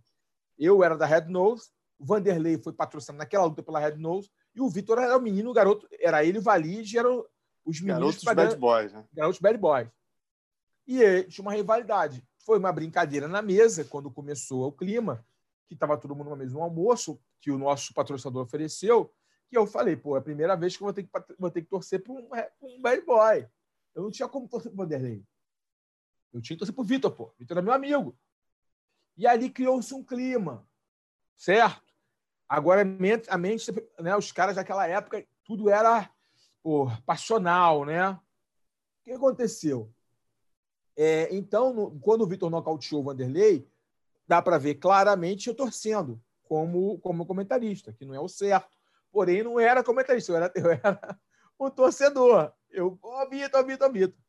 Eu 0.57 0.83
era 0.83 0.97
da 0.97 1.05
Red 1.05 1.25
Nose, 1.25 1.69
o 1.97 2.05
Vanderlei 2.05 2.57
foi 2.57 2.73
patrocinado 2.73 3.19
naquela 3.19 3.45
luta 3.45 3.63
pela 3.63 3.79
Red 3.79 3.95
Nose, 3.95 4.29
e 4.53 4.61
o 4.61 4.69
Vitor 4.69 4.99
era 4.99 5.17
o 5.17 5.21
menino, 5.21 5.49
o 5.49 5.53
garoto, 5.53 5.87
era 5.99 6.23
ele, 6.23 6.39
o 6.39 6.41
Valide, 6.41 6.97
eram 6.97 7.25
os 7.65 7.79
meninos... 7.79 8.23
Garotos 8.23 8.23
Bad 8.23 8.55
Boys, 8.55 8.93
né? 8.93 9.05
Garotos 9.13 9.39
Bad 9.39 9.57
Boys. 9.57 9.89
E 10.87 11.23
tinha 11.23 11.43
uma 11.43 11.53
rivalidade. 11.53 12.23
Foi 12.39 12.57
uma 12.57 12.71
brincadeira 12.71 13.27
na 13.27 13.41
mesa, 13.41 13.83
quando 13.83 14.09
começou 14.09 14.67
o 14.67 14.71
clima, 14.71 15.23
que 15.67 15.73
estava 15.73 15.97
todo 15.97 16.15
mundo 16.15 16.29
no 16.29 16.35
mesmo 16.35 16.61
almoço, 16.61 17.19
que 17.41 17.51
o 17.51 17.57
nosso 17.57 17.93
patrocinador 17.93 18.43
ofereceu, 18.43 19.13
que 19.49 19.57
eu 19.57 19.65
falei, 19.65 19.95
pô, 19.95 20.15
é 20.15 20.19
a 20.19 20.23
primeira 20.23 20.55
vez 20.55 20.75
que 20.75 20.83
eu 20.83 20.85
vou 20.85 20.93
ter 20.93 21.03
que, 21.03 21.09
vou 21.37 21.51
ter 21.51 21.61
que 21.61 21.69
torcer 21.69 22.01
para 22.03 22.13
um, 22.13 22.29
um 22.61 22.81
bad 22.81 23.01
boy. 23.05 23.47
Eu 23.95 24.03
não 24.03 24.11
tinha 24.11 24.27
como 24.27 24.47
torcer 24.47 24.71
o 24.71 24.75
Vanderlei. 24.75 25.25
Eu 26.33 26.41
tinha 26.41 26.55
que 26.55 26.59
torcer 26.59 26.75
o 26.77 26.83
Vitor, 26.83 27.11
pô. 27.11 27.33
Vitor 27.39 27.57
era 27.57 27.65
meu 27.65 27.73
amigo. 27.73 28.17
E 29.17 29.25
ali 29.25 29.49
criou-se 29.49 29.93
um 29.93 30.03
clima, 30.03 30.67
certo? 31.35 31.87
Agora, 32.47 32.81
a 32.81 33.37
mente, 33.37 33.71
né, 33.99 34.15
os 34.15 34.31
caras 34.31 34.55
daquela 34.55 34.87
época, 34.87 35.25
tudo 35.43 35.69
era 35.69 36.09
pô, 36.61 36.87
passional, 37.05 37.83
né? 37.85 38.11
O 38.11 38.19
que 39.03 39.11
aconteceu? 39.11 39.91
É, 40.95 41.33
então, 41.33 41.73
no, 41.73 41.99
quando 41.99 42.21
o 42.21 42.27
Vitor 42.27 42.49
nocauteou 42.49 43.01
o 43.01 43.03
Vanderlei, 43.05 43.67
dá 44.27 44.41
para 44.41 44.57
ver 44.57 44.75
claramente 44.75 45.47
eu 45.47 45.55
torcendo 45.55 46.21
como, 46.43 46.99
como 46.99 47.25
comentarista, 47.25 47.93
que 47.93 48.05
não 48.05 48.13
é 48.13 48.19
o 48.19 48.27
certo. 48.27 48.76
Porém, 49.11 49.43
não 49.43 49.59
era 49.59 49.83
comentarista, 49.83 50.31
eu 50.31 50.35
era, 50.35 50.51
eu 50.55 50.71
era 50.71 51.19
um 51.59 51.69
torcedor. 51.69 52.53
Eu, 52.69 52.97
ó, 53.01 53.23
oh, 53.23 53.29
Vitor, 53.29 53.65
Vitor, 53.65 53.91
Vitor. 53.91 54.19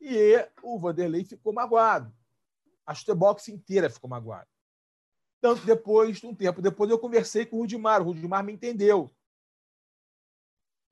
E 0.00 0.48
o 0.62 0.78
Vanderlei 0.78 1.24
ficou 1.24 1.52
magoado. 1.52 2.12
A 2.86 2.94
Chutebox 2.94 3.48
inteira 3.48 3.90
ficou 3.90 4.08
magoada. 4.08 4.48
Tanto 5.40 5.64
depois, 5.66 6.22
um 6.24 6.34
tempo 6.34 6.62
depois, 6.62 6.90
eu 6.90 6.98
conversei 6.98 7.44
com 7.44 7.56
o 7.56 7.60
Rudimar. 7.60 8.00
O 8.00 8.06
Rudimar 8.06 8.44
me 8.44 8.52
entendeu. 8.52 9.14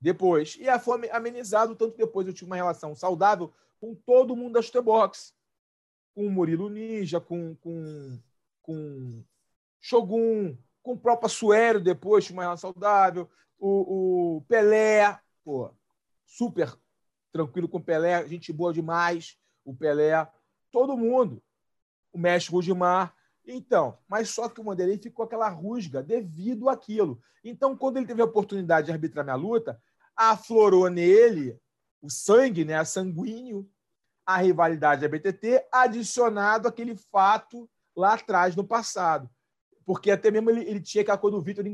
Depois. 0.01 0.57
E 0.61 0.79
foi 0.79 1.09
amenizado, 1.11 1.75
tanto 1.75 1.97
depois 1.97 2.27
eu 2.27 2.35
tive 2.35 2.47
uma 2.47 2.57
relação 2.57 2.95
saudável 2.95 3.53
com 3.81 3.95
todo 3.95 4.37
mundo 4.37 4.55
da 4.55 4.63
Chutebox. 4.63 5.35
Com 6.15 6.27
o 6.27 6.31
Murilo 6.31 6.69
Ninja, 6.69 7.21
com, 7.21 7.55
com 7.57 8.19
com 8.67 9.25
Shogun, 9.81 10.57
com 10.87 10.93
o 10.93 10.99
próprio 10.99 11.29
Suério 11.29 11.81
depois, 11.81 12.25
tinha 12.25 12.37
uma 12.37 12.45
relação 12.45 12.71
saudável, 12.73 13.29
o, 13.59 14.37
o 14.37 14.43
Pelé, 14.43 15.19
pô, 15.45 15.75
super 16.25 16.73
tranquilo 17.33 17.69
com 17.69 17.79
o 17.79 17.83
Pelé, 17.83 18.25
gente 18.29 18.53
boa 18.53 18.73
demais, 18.73 19.37
o 19.65 19.75
Pelé, 19.75 20.15
todo 20.71 20.97
mundo, 20.97 21.43
o 22.13 22.19
mestre 22.19 22.53
Rudimar. 22.53 23.13
Então, 23.45 23.99
mas 24.09 24.31
só 24.31 24.49
que 24.49 24.61
o 24.61 24.65
Vanderlei 24.65 24.97
ficou 24.97 25.25
aquela 25.25 25.49
rusga 25.49 26.05
devido 26.05 26.69
àquilo. 26.69 27.21
Então, 27.43 27.77
quando 27.77 27.97
ele 27.97 28.07
teve 28.07 28.23
a 28.23 28.25
oportunidade 28.25 28.87
de 28.87 28.93
arbitrar 28.93 29.25
minha 29.25 29.35
luta, 29.35 29.83
aflorou 30.15 30.89
nele 30.89 31.61
o 32.01 32.09
sangue, 32.09 32.65
né, 32.65 32.85
sanguíneo, 32.85 33.69
a 34.25 34.37
rivalidade 34.37 35.01
da 35.01 35.09
BTT, 35.09 35.67
adicionado 35.73 36.69
aquele 36.69 36.97
fato 36.97 37.69
lá 37.97 38.15
atrás, 38.15 38.55
no 38.55 38.65
passado. 38.65 39.29
Porque 39.87 40.11
até 40.11 40.31
mesmo 40.31 40.51
ele, 40.51 40.69
ele 40.69 40.81
tinha 40.81 41.03
aquela 41.03 41.17
coisa 41.17 41.37
do 41.37 41.43
Vitor 41.43 41.65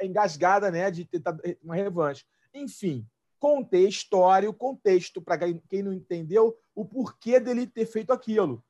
engasgada, 0.00 0.70
né, 0.70 0.90
de 0.90 1.04
tentar 1.06 1.36
uma 1.62 1.74
revanche. 1.74 2.24
Enfim, 2.52 3.04
contei 3.40 3.86
a 3.86 3.88
história, 3.88 4.48
o 4.48 4.54
contexto, 4.54 5.20
para 5.20 5.38
quem 5.68 5.82
não 5.82 5.92
entendeu, 5.92 6.56
o 6.74 6.84
porquê 6.84 7.40
dele 7.40 7.66
ter 7.66 7.86
feito 7.86 8.12
aquilo. 8.12 8.62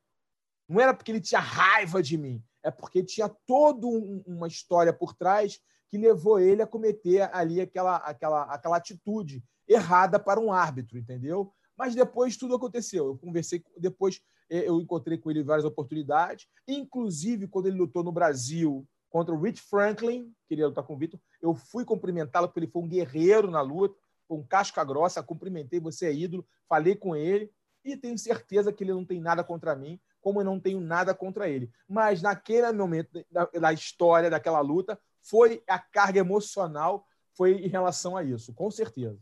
Não 0.67 0.79
era 0.79 0.93
porque 0.93 1.11
ele 1.11 1.21
tinha 1.21 1.41
raiva 1.41 2.01
de 2.01 2.17
mim, 2.17 2.41
é 2.63 2.71
porque 2.71 3.03
tinha 3.03 3.29
toda 3.29 3.85
um, 3.85 4.23
uma 4.25 4.47
história 4.47 4.91
por 4.91 5.13
trás 5.13 5.61
que 5.89 5.97
levou 5.97 6.39
ele 6.39 6.61
a 6.61 6.67
cometer 6.67 7.29
ali 7.33 7.61
aquela, 7.61 7.97
aquela, 7.97 8.43
aquela 8.43 8.77
atitude 8.77 9.43
errada 9.67 10.19
para 10.19 10.39
um 10.39 10.51
árbitro, 10.51 10.97
entendeu? 10.97 11.53
Mas 11.77 11.93
depois 11.93 12.37
tudo 12.37 12.55
aconteceu. 12.55 13.07
Eu 13.07 13.17
conversei 13.17 13.63
depois, 13.77 14.21
eu 14.49 14.79
encontrei 14.79 15.17
com 15.17 15.31
ele 15.31 15.43
várias 15.43 15.65
oportunidades, 15.65 16.47
inclusive 16.67 17.47
quando 17.47 17.67
ele 17.67 17.77
lutou 17.77 18.03
no 18.03 18.11
Brasil 18.11 18.87
contra 19.09 19.33
o 19.33 19.41
Rich 19.41 19.61
Franklin, 19.61 20.33
queria 20.47 20.67
lutar 20.67 20.83
com 20.83 20.93
o 20.93 20.97
Vitor, 20.97 21.19
eu 21.41 21.55
fui 21.55 21.85
cumprimentá-lo 21.85 22.47
porque 22.47 22.59
ele 22.59 22.71
foi 22.71 22.81
um 22.81 22.87
guerreiro 22.87 23.49
na 23.49 23.61
luta, 23.61 23.95
um 24.29 24.43
casca 24.43 24.83
grossa, 24.83 25.23
cumprimentei, 25.23 25.79
você 25.79 26.07
é 26.07 26.13
ídolo, 26.13 26.45
falei 26.67 26.95
com 26.95 27.15
ele 27.15 27.51
e 27.83 27.95
tenho 27.95 28.17
certeza 28.17 28.73
que 28.73 28.83
ele 28.83 28.93
não 28.93 29.05
tem 29.05 29.21
nada 29.21 29.43
contra 29.43 29.75
mim, 29.75 29.99
como 30.19 30.41
eu 30.41 30.45
não 30.45 30.59
tenho 30.59 30.81
nada 30.81 31.13
contra 31.13 31.47
ele. 31.47 31.71
Mas 31.87 32.21
naquele 32.21 32.71
momento 32.71 33.23
da, 33.31 33.45
da 33.45 33.71
história 33.71 34.29
daquela 34.29 34.59
luta, 34.59 34.99
foi 35.21 35.63
a 35.67 35.79
carga 35.79 36.19
emocional 36.19 37.05
foi 37.35 37.51
em 37.51 37.67
relação 37.67 38.17
a 38.17 38.23
isso, 38.23 38.53
com 38.53 38.71
certeza. 38.71 39.19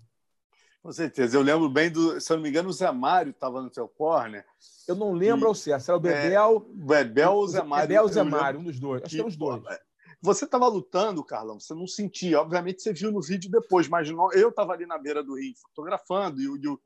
Com 0.84 0.92
certeza. 0.92 1.38
Eu 1.38 1.42
lembro 1.42 1.70
bem 1.70 1.90
do, 1.90 2.20
se 2.20 2.30
eu 2.30 2.36
não 2.36 2.44
me 2.44 2.50
engano, 2.50 2.68
o 2.68 2.74
Zé 2.74 2.92
Mário 2.92 3.30
estava 3.30 3.62
no 3.62 3.74
seu 3.74 3.88
corner. 3.88 4.46
Eu 4.86 4.96
não 4.96 5.14
lembro 5.14 5.46
e, 5.46 5.48
ao 5.48 5.56
certo. 5.56 5.88
Era 5.88 5.98
o 5.98 6.00
Bebel. 6.00 6.68
É, 6.70 7.04
Bebel 7.04 7.32
ou 7.32 7.48
Zé 7.48 7.64
Mário? 7.64 7.88
Bebel 7.88 8.04
ou 8.04 8.10
Zé 8.10 8.24
Mário, 8.24 8.60
um 8.60 8.64
dos 8.66 8.80
dois. 8.82 9.02
Acho 9.02 9.16
que, 9.16 9.22
é 9.22 9.26
os 9.26 9.38
dois. 9.38 9.64
É, 9.66 9.80
você 10.22 10.44
estava 10.44 10.68
lutando, 10.68 11.24
Carlão, 11.24 11.58
você 11.58 11.74
não 11.74 11.88
sentia. 11.88 12.42
Obviamente 12.42 12.82
você 12.82 12.92
viu 12.92 13.14
no 13.14 13.22
vídeo 13.22 13.50
depois, 13.50 13.88
mas 13.88 14.10
não, 14.12 14.30
eu 14.34 14.50
estava 14.50 14.74
ali 14.74 14.86
na 14.86 14.98
beira 14.98 15.24
do 15.24 15.36
ringue 15.36 15.58
fotografando 15.58 16.42
e, 16.42 16.44
e 16.44 16.68
o, 16.68 16.78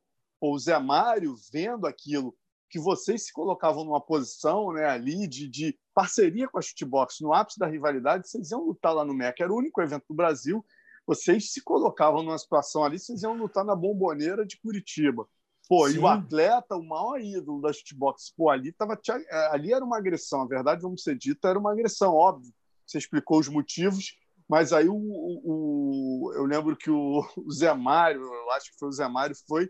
o 0.42 0.60
Zé 0.60 0.78
Mário 0.78 1.36
vendo 1.52 1.88
aquilo, 1.88 2.36
que 2.70 2.78
vocês 2.78 3.26
se 3.26 3.34
colocavam 3.34 3.84
numa 3.84 4.02
posição 4.02 4.74
né, 4.74 4.86
ali 4.86 5.28
de, 5.28 5.48
de 5.48 5.76
parceria 5.96 6.48
com 6.48 6.60
a 6.60 6.62
Shootbox, 6.62 7.20
no 7.22 7.34
ápice 7.34 7.58
da 7.58 7.66
rivalidade, 7.66 8.30
vocês 8.30 8.52
iam 8.52 8.64
lutar 8.64 8.94
lá 8.94 9.04
no 9.04 9.14
MEC. 9.14 9.42
Era 9.42 9.52
o 9.52 9.58
único 9.58 9.82
evento 9.82 10.06
do 10.08 10.16
Brasil 10.16 10.64
vocês 11.08 11.54
se 11.54 11.64
colocavam 11.64 12.22
numa 12.22 12.38
situação 12.38 12.84
ali, 12.84 13.00
vocês 13.00 13.24
iam 13.24 13.34
lutar 13.34 13.64
na 13.64 13.76
bomboneira 13.76 14.46
de 14.46 14.60
Curitiba. 14.60 15.26
Pô, 15.70 15.88
Sim. 15.88 15.96
e 15.96 16.00
o 16.00 16.08
atleta, 16.08 16.76
o 16.76 16.84
maior 16.84 17.20
ídolo 17.20 17.62
da 17.62 17.72
shootbox, 17.72 18.34
pô, 18.36 18.50
ali, 18.50 18.74
tava, 18.74 19.00
é, 19.10 19.48
ali 19.48 19.74
era 19.74 19.84
uma 19.84 19.98
agressão, 19.98 20.42
a 20.42 20.48
verdade, 20.48 20.82
vamos 20.82 21.04
ser 21.04 21.18
dita, 21.18 21.48
era 21.50 21.60
uma 21.60 21.72
agressão, 21.72 22.14
óbvio. 22.14 22.54
Você 22.86 22.98
explicou 22.98 23.40
os 23.40 23.48
motivos, 23.48 24.18
mas 24.48 24.72
aí 24.72 24.88
o, 24.88 24.96
o, 24.96 26.32
eu 26.36 26.46
lembro 26.46 26.76
que 26.76 26.90
o, 26.90 27.26
o 27.38 27.52
Zé 27.52 27.74
Mário, 27.74 28.22
eu 28.22 28.52
acho 28.52 28.72
que 28.72 28.78
foi 28.78 28.90
o 28.90 28.94
Zé 28.94 29.08
Mário, 29.08 29.36
foi 29.48 29.70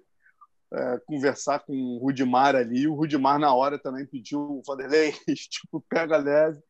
é, 0.72 0.99
conversar 1.05 1.59
com 1.59 1.73
o 1.73 1.97
Rudimar 1.97 2.55
ali. 2.55 2.88
O 2.88 2.95
Rudimar, 2.95 3.39
na 3.39 3.53
hora, 3.53 3.80
também 3.80 4.05
pediu 4.05 4.39
o 4.39 4.61
Vanderlei, 4.65 5.11
tipo, 5.49 5.84
pega 5.89 6.18
leve. 6.18 6.61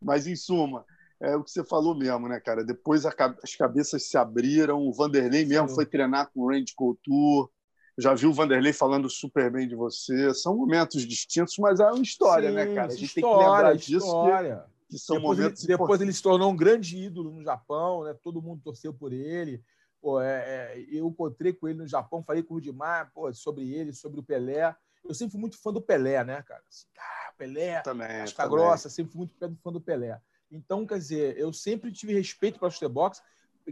Mas, 0.00 0.26
em 0.26 0.34
suma, 0.34 0.84
é 1.20 1.36
o 1.36 1.42
que 1.42 1.50
você 1.50 1.64
falou 1.64 1.96
mesmo, 1.96 2.28
né, 2.28 2.40
cara? 2.40 2.64
Depois 2.64 3.06
a, 3.06 3.12
as 3.42 3.54
cabeças 3.56 4.08
se 4.08 4.16
abriram, 4.16 4.80
o 4.80 4.92
Vanderlei 4.92 5.44
mesmo 5.44 5.68
Sim. 5.68 5.74
foi 5.74 5.86
treinar 5.86 6.30
com 6.32 6.40
o 6.40 6.50
Randy 6.50 6.74
Couture. 6.74 7.50
Já 7.96 8.12
viu 8.12 8.30
o 8.30 8.34
Vanderlei 8.34 8.72
falando 8.72 9.08
super 9.08 9.50
bem 9.50 9.68
de 9.68 9.76
você. 9.76 10.34
São 10.34 10.56
momentos 10.56 11.06
distintos, 11.06 11.56
mas 11.58 11.78
é 11.78 11.86
uma 11.86 12.02
história, 12.02 12.50
né, 12.50 12.64
Sim, 12.64 12.68
né, 12.70 12.74
cara? 12.74 12.92
A 12.92 12.96
gente 12.96 13.04
história, 13.04 13.36
tem 13.36 13.38
que 13.38 13.50
lembrar 13.50 13.76
disso. 13.76 14.06
História. 14.06 14.64
Que, 14.88 14.96
que 14.96 14.98
são 14.98 15.16
depois 15.16 15.38
momentos 15.38 15.62
ele, 15.62 15.78
Depois 15.78 16.00
ele 16.00 16.12
se 16.12 16.22
tornou 16.22 16.50
um 16.50 16.56
grande 16.56 16.96
ídolo 16.96 17.30
no 17.30 17.42
Japão, 17.42 18.04
né? 18.04 18.14
Todo 18.22 18.42
mundo 18.42 18.60
torceu 18.62 18.92
por 18.92 19.12
ele. 19.12 19.62
Pô, 20.00 20.20
é, 20.20 20.74
é, 20.74 20.86
eu 20.90 21.06
encontrei 21.08 21.52
com 21.52 21.66
ele 21.66 21.78
no 21.78 21.88
Japão, 21.88 22.22
falei 22.22 22.42
com 22.42 22.52
o 22.52 22.56
Rudimar 22.56 23.10
pô, 23.14 23.32
sobre 23.32 23.72
ele, 23.72 23.92
sobre 23.92 24.20
o 24.20 24.22
Pelé. 24.22 24.74
Eu 25.02 25.14
sempre 25.14 25.32
fui 25.32 25.40
muito 25.40 25.56
fã 25.56 25.72
do 25.72 25.80
Pelé, 25.80 26.22
né, 26.24 26.42
cara? 26.42 26.62
Assim, 26.68 26.86
ah, 26.98 27.32
Pelé, 27.38 27.80
também, 27.80 28.08
casca 28.08 28.46
grossa, 28.46 28.90
sempre 28.90 29.12
fui 29.12 29.18
muito 29.20 29.62
fã 29.62 29.72
do 29.72 29.80
Pelé. 29.80 30.20
Então, 30.54 30.86
quer 30.86 30.98
dizer, 30.98 31.36
eu 31.36 31.52
sempre 31.52 31.90
tive 31.90 32.14
respeito 32.14 32.58
para 32.58 32.68
a 32.68 32.70
Chutebox. 32.70 33.20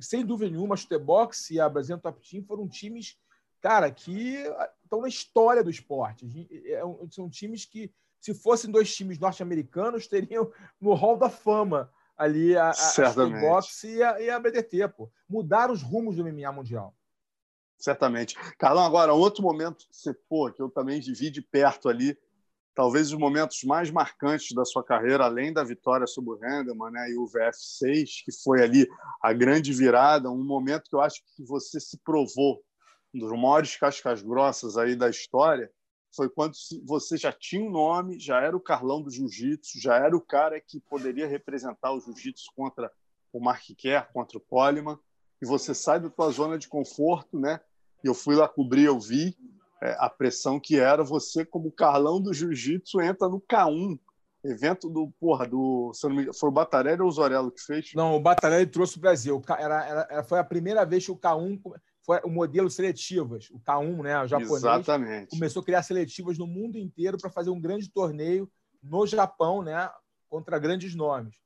Sem 0.00 0.24
dúvida 0.24 0.50
nenhuma, 0.50 0.74
a 0.74 0.76
Chutebox 0.76 1.50
e 1.50 1.60
a 1.60 1.68
Brasil 1.68 1.98
Top 1.98 2.20
Team 2.28 2.42
foram 2.44 2.68
times, 2.68 3.16
cara, 3.60 3.90
que 3.90 4.38
estão 4.82 5.00
na 5.00 5.08
história 5.08 5.62
do 5.62 5.70
esporte. 5.70 6.26
É 6.66 6.80
são 7.10 7.30
times 7.30 7.64
que, 7.64 7.92
se 8.20 8.34
fossem 8.34 8.70
dois 8.70 8.94
times 8.94 9.18
norte-americanos, 9.18 10.06
teriam 10.06 10.50
no 10.80 10.94
hall 10.94 11.16
da 11.16 11.28
fama 11.28 11.90
ali 12.16 12.56
a, 12.56 12.70
a, 12.70 12.70
a 12.70 13.60
e 13.84 14.02
a, 14.02 14.20
e 14.20 14.30
a 14.30 14.38
BDT, 14.38 14.88
pô. 14.88 15.10
Mudaram 15.28 15.72
os 15.72 15.82
rumos 15.82 16.16
do 16.16 16.24
MMA 16.24 16.52
mundial. 16.52 16.94
certamente. 17.76 18.36
Carlão, 18.56 18.84
agora, 18.84 19.12
outro 19.12 19.42
momento 19.42 19.86
que 19.88 19.96
você, 19.96 20.14
pô, 20.14 20.50
que 20.50 20.62
eu 20.62 20.68
também 20.68 21.00
vivi 21.00 21.30
de 21.30 21.42
perto 21.42 21.88
ali, 21.88 22.16
talvez 22.74 23.12
os 23.12 23.18
momentos 23.18 23.62
mais 23.64 23.90
marcantes 23.90 24.54
da 24.54 24.64
sua 24.64 24.82
carreira, 24.82 25.24
além 25.24 25.52
da 25.52 25.62
vitória 25.62 26.06
sobre 26.06 26.30
o 26.32 26.36
Henderman 26.36 26.90
né, 26.90 27.10
e 27.10 27.16
o 27.16 27.26
VF6, 27.26 28.24
que 28.24 28.32
foi 28.42 28.62
ali 28.62 28.88
a 29.22 29.32
grande 29.32 29.72
virada, 29.72 30.30
um 30.30 30.44
momento 30.44 30.88
que 30.88 30.96
eu 30.96 31.00
acho 31.00 31.20
que 31.36 31.44
você 31.44 31.78
se 31.78 31.98
provou, 31.98 32.62
um 33.14 33.18
dos 33.18 33.30
maiores 33.32 33.76
cascas 33.76 34.22
grossas 34.22 34.76
aí 34.78 34.96
da 34.96 35.08
história, 35.08 35.70
foi 36.14 36.28
quando 36.28 36.54
você 36.84 37.16
já 37.16 37.32
tinha 37.32 37.62
um 37.62 37.70
nome, 37.70 38.18
já 38.18 38.40
era 38.40 38.56
o 38.56 38.60
Carlão 38.60 39.02
do 39.02 39.10
Jiu-Jitsu, 39.10 39.80
já 39.80 39.96
era 39.96 40.16
o 40.16 40.20
cara 40.20 40.60
que 40.60 40.80
poderia 40.80 41.26
representar 41.26 41.92
o 41.92 42.00
Jiu-Jitsu 42.00 42.52
contra 42.54 42.90
o 43.32 43.40
Mark 43.40 43.64
Kerr, 43.76 44.12
contra 44.12 44.36
o 44.36 44.40
Coleman, 44.40 44.98
e 45.40 45.46
você 45.46 45.74
sai 45.74 46.00
da 46.00 46.10
tua 46.10 46.30
zona 46.30 46.58
de 46.58 46.68
conforto, 46.68 47.38
né? 47.38 47.60
Eu 48.04 48.14
fui 48.14 48.34
lá 48.34 48.46
cobrir, 48.46 48.84
eu 48.84 49.00
vi, 49.00 49.36
é, 49.82 49.96
a 49.98 50.08
pressão 50.08 50.60
que 50.60 50.78
era 50.78 51.02
você, 51.02 51.44
como 51.44 51.72
Carlão 51.72 52.20
do 52.20 52.32
Jiu-Jitsu, 52.32 53.00
entra 53.00 53.28
no 53.28 53.40
K1, 53.40 53.98
evento 54.44 54.88
do, 54.88 55.10
porra, 55.18 55.46
do. 55.46 55.90
Foi 56.38 56.48
o 56.48 56.52
Batarelli 56.52 57.02
ou 57.02 57.08
o 57.08 57.12
Zorello 57.12 57.50
que 57.50 57.60
fez? 57.60 57.90
Não, 57.92 58.14
o 58.14 58.20
Batarelli 58.20 58.66
trouxe 58.66 58.96
o 58.96 59.00
Brasil. 59.00 59.42
Era, 59.58 60.06
era, 60.08 60.24
foi 60.24 60.38
a 60.38 60.44
primeira 60.44 60.84
vez 60.84 61.04
que 61.04 61.10
o 61.10 61.16
K1 61.16 61.60
foi 62.04 62.20
o 62.24 62.30
modelo 62.30 62.70
seletivas, 62.70 63.48
o 63.50 63.58
K1, 63.58 64.02
né, 64.02 64.22
o 64.22 64.26
japonês, 64.26 64.64
Exatamente. 64.64 65.30
começou 65.30 65.62
a 65.62 65.64
criar 65.64 65.82
seletivas 65.82 66.38
no 66.38 66.46
mundo 66.46 66.76
inteiro 66.76 67.16
para 67.16 67.30
fazer 67.30 67.50
um 67.50 67.60
grande 67.60 67.88
torneio 67.88 68.50
no 68.82 69.06
Japão, 69.06 69.62
né, 69.62 69.88
contra 70.28 70.58
grandes 70.58 70.94
nomes. 70.96 71.36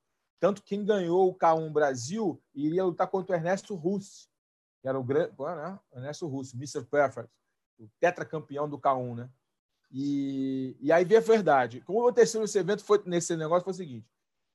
Tanto 0.40 0.62
quem 0.62 0.82
ganhou 0.84 1.28
o 1.28 1.34
K1 1.34 1.70
Brasil 1.70 2.42
iria 2.54 2.84
lutar 2.84 3.06
contra 3.06 3.34
o 3.34 3.38
Ernesto 3.38 3.74
Russo, 3.74 4.28
que 4.80 4.88
era 4.88 4.98
o 4.98 5.04
grande, 5.04 5.32
né, 5.38 5.78
Ernesto 5.94 6.26
Russo, 6.26 6.56
Mr. 6.56 6.84
Perfect 6.84 7.30
o 7.78 7.88
tetracampeão 8.00 8.68
do 8.68 8.78
K1, 8.78 9.16
né? 9.16 9.30
E, 9.90 10.76
e 10.80 10.92
aí 10.92 11.04
veio 11.04 11.20
a 11.20 11.24
verdade. 11.24 11.80
Como 11.80 12.00
aconteceu 12.00 12.40
nesse 12.40 12.58
evento, 12.58 12.84
foi, 12.84 13.02
nesse 13.06 13.36
negócio, 13.36 13.64
foi 13.64 13.72
o 13.72 13.76
seguinte. 13.76 14.06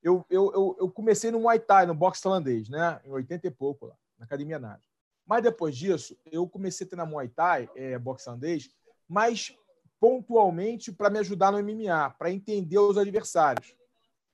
Eu, 0.02 0.24
eu, 0.28 0.52
eu, 0.52 0.76
eu 0.80 0.90
comecei 0.90 1.30
no 1.30 1.40
Muay 1.40 1.58
Thai, 1.60 1.86
no 1.86 1.94
boxe 1.94 2.22
tailandês, 2.22 2.68
né? 2.68 3.00
Em 3.04 3.10
80 3.10 3.46
e 3.46 3.50
pouco, 3.50 3.86
lá, 3.86 3.96
na 4.18 4.24
Academia 4.24 4.58
Nave. 4.58 4.82
Mas 5.24 5.42
depois 5.42 5.76
disso, 5.76 6.18
eu 6.30 6.48
comecei 6.48 6.86
a 6.86 6.90
treinar 6.90 7.06
Muay 7.06 7.28
Thai, 7.28 7.70
é, 7.76 7.98
boxe 7.98 8.24
tailandês, 8.24 8.70
mas 9.08 9.56
pontualmente 10.00 10.90
para 10.90 11.08
me 11.08 11.20
ajudar 11.20 11.52
no 11.52 11.62
MMA, 11.62 12.10
para 12.18 12.30
entender 12.30 12.78
os 12.78 12.98
adversários. 12.98 13.74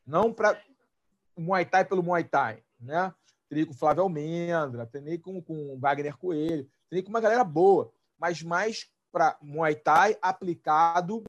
Não 0.07 0.33
para 0.33 0.61
Muay 1.37 1.67
Thai 1.67 1.85
pelo 1.85 2.03
Muay 2.03 2.25
Thai, 2.25 2.63
né? 2.81 3.13
Treinei 3.49 3.67
com 3.67 3.73
o 3.73 3.79
Flávio 3.79 4.03
Almendra, 4.03 4.87
treinei 4.87 5.19
com, 5.19 5.41
com 5.43 5.75
o 5.75 5.79
Wagner 5.79 6.17
Coelho, 6.17 6.69
treinei 6.89 7.03
com 7.03 7.11
uma 7.11 7.21
galera 7.21 7.45
boa 7.45 7.93
mas 8.19 8.43
mais 8.43 8.89
para 9.13 9.39
Muay 9.41 9.75
Thai 9.75 10.19
aplicado 10.21 11.23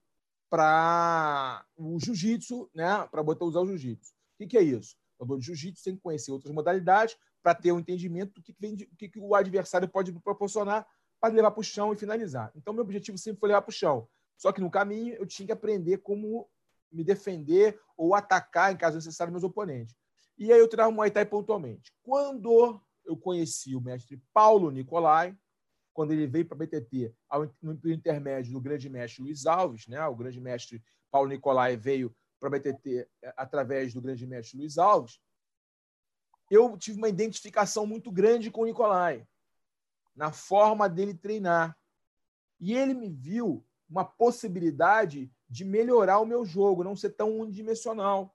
para 0.49 1.63
o 1.77 1.99
jiu-jitsu, 1.99 2.69
né? 2.73 3.07
para 3.11 3.21
botar 3.21 3.45
usar 3.45 3.61
o 3.61 3.67
jiu-jitsu. 3.67 4.11
O 4.11 4.37
que, 4.39 4.47
que, 4.47 4.57
é 4.57 4.63
isso? 4.63 4.95
Dou 5.19 5.39
jiu-jitsu 5.39 5.83
sem 5.83 5.95
conhecer 5.95 6.31
outras 6.31 6.53
modalidades 6.53 7.15
para 7.43 7.53
ter 7.53 7.71
um 7.71 7.79
entendimento 7.79 8.33
do 8.33 8.41
que, 8.41 8.55
vem 8.59 8.75
de, 8.75 8.85
que, 8.97 9.09
que 9.09 9.19
o 9.19 9.35
adversário 9.35 9.87
pode 9.87 10.11
proporcionar 10.21 10.87
para 11.19 11.33
levar 11.33 11.51
para 11.51 11.61
o 11.61 11.63
chão 11.63 11.93
e 11.93 11.97
finalizar. 11.97 12.51
Então, 12.55 12.73
meu 12.73 12.83
objetivo 12.83 13.17
sempre 13.17 13.39
foi 13.39 13.49
levar 13.49 13.61
para 13.61 13.69
o 13.69 13.73
chão. 13.73 14.07
Só 14.37 14.51
que 14.51 14.61
no 14.61 14.71
caminho 14.71 15.15
eu 15.15 15.25
tinha 15.25 15.45
que 15.45 15.51
aprender 15.51 15.97
como 15.97 16.49
me 16.91 17.03
defender 17.03 17.79
ou 17.95 18.15
atacar, 18.15 18.73
em 18.73 18.77
caso 18.77 18.95
necessário, 18.95 19.31
meus 19.31 19.43
oponentes. 19.43 19.95
E 20.37 20.51
aí 20.51 20.59
eu 20.59 20.67
treinava 20.67 20.91
Muay 20.91 21.11
Thai 21.11 21.25
pontualmente. 21.25 21.93
Quando 22.01 22.81
eu 23.05 23.17
conheci 23.17 23.75
o 23.75 23.81
mestre 23.81 24.21
Paulo 24.33 24.71
Nicolai, 24.71 25.35
quando 25.99 26.13
ele 26.13 26.27
veio 26.27 26.45
para 26.45 26.55
a 26.55 26.65
BTT, 26.65 27.13
ao, 27.27 27.53
no 27.61 27.77
intermédio 27.91 28.53
do 28.53 28.61
grande 28.61 28.89
mestre 28.89 29.21
Luiz 29.21 29.45
Alves, 29.45 29.85
né? 29.85 30.01
o 30.07 30.15
grande 30.15 30.39
mestre 30.39 30.81
Paulo 31.11 31.27
Nicolai 31.27 31.76
veio 31.76 32.15
para 32.39 32.47
a 32.47 32.51
BTT 32.57 33.05
é, 33.21 33.34
através 33.35 33.93
do 33.93 34.01
grande 34.01 34.26
mestre 34.26 34.57
Luiz 34.57 34.77
Alves, 34.77 35.19
eu 36.49 36.77
tive 36.77 36.99
uma 36.99 37.09
identificação 37.09 37.85
muito 37.85 38.13
grande 38.13 38.49
com 38.49 38.61
o 38.61 38.65
Nicolai, 38.65 39.27
na 40.15 40.31
forma 40.31 40.88
dele 40.88 41.13
treinar. 41.13 41.77
E 42.61 42.73
ele 42.73 42.93
me 42.93 43.09
viu 43.09 43.67
uma 43.89 44.05
possibilidade 44.05 45.30
de 45.49 45.65
melhorar 45.65 46.19
o 46.19 46.26
meu 46.26 46.45
jogo, 46.45 46.81
não 46.81 46.95
ser 46.95 47.09
tão 47.09 47.38
unidimensional. 47.38 48.34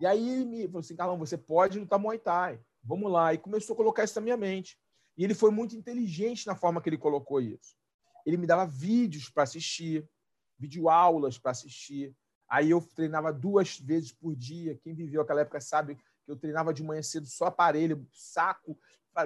E 0.00 0.06
aí 0.06 0.26
ele 0.26 0.46
me 0.46 0.64
falou 0.68 0.80
assim, 0.80 0.96
Carlão, 0.96 1.18
você 1.18 1.36
pode 1.36 1.78
lutar 1.78 1.98
Muay 1.98 2.18
Thai. 2.18 2.64
Vamos 2.82 3.12
lá. 3.12 3.34
E 3.34 3.36
começou 3.36 3.74
a 3.74 3.76
colocar 3.76 4.04
isso 4.04 4.14
na 4.14 4.22
minha 4.22 4.38
mente. 4.38 4.80
E 5.16 5.24
ele 5.24 5.34
foi 5.34 5.50
muito 5.50 5.76
inteligente 5.76 6.46
na 6.46 6.54
forma 6.54 6.80
que 6.80 6.88
ele 6.88 6.98
colocou 6.98 7.40
isso. 7.40 7.76
Ele 8.24 8.36
me 8.36 8.46
dava 8.46 8.66
vídeos 8.66 9.28
para 9.28 9.42
assistir, 9.42 10.08
videoaulas 10.58 11.38
para 11.38 11.50
assistir. 11.50 12.14
Aí 12.48 12.70
eu 12.70 12.80
treinava 12.80 13.32
duas 13.32 13.78
vezes 13.78 14.12
por 14.12 14.34
dia. 14.34 14.78
Quem 14.82 14.94
viveu 14.94 15.22
aquela 15.22 15.40
época 15.40 15.60
sabe 15.60 15.96
que 15.96 16.30
eu 16.30 16.36
treinava 16.36 16.72
de 16.72 16.82
manhã 16.82 17.02
cedo 17.02 17.26
só 17.26 17.46
aparelho, 17.46 18.06
saco, 18.12 18.78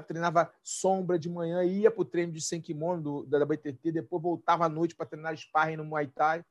treinava 0.06 0.52
sombra 0.62 1.18
de 1.18 1.28
manhã, 1.28 1.62
ia 1.64 1.90
para 1.90 2.02
o 2.02 2.04
treino 2.04 2.32
de 2.32 2.40
sem 2.40 2.60
kimono 2.60 3.02
do, 3.02 3.26
da 3.26 3.44
BTT, 3.44 3.92
depois 3.92 4.22
voltava 4.22 4.64
à 4.64 4.68
noite 4.68 4.94
para 4.94 5.06
treinar 5.06 5.36
sparring 5.36 5.76
no 5.76 5.84
Muay 5.84 6.08
Thai. 6.08 6.44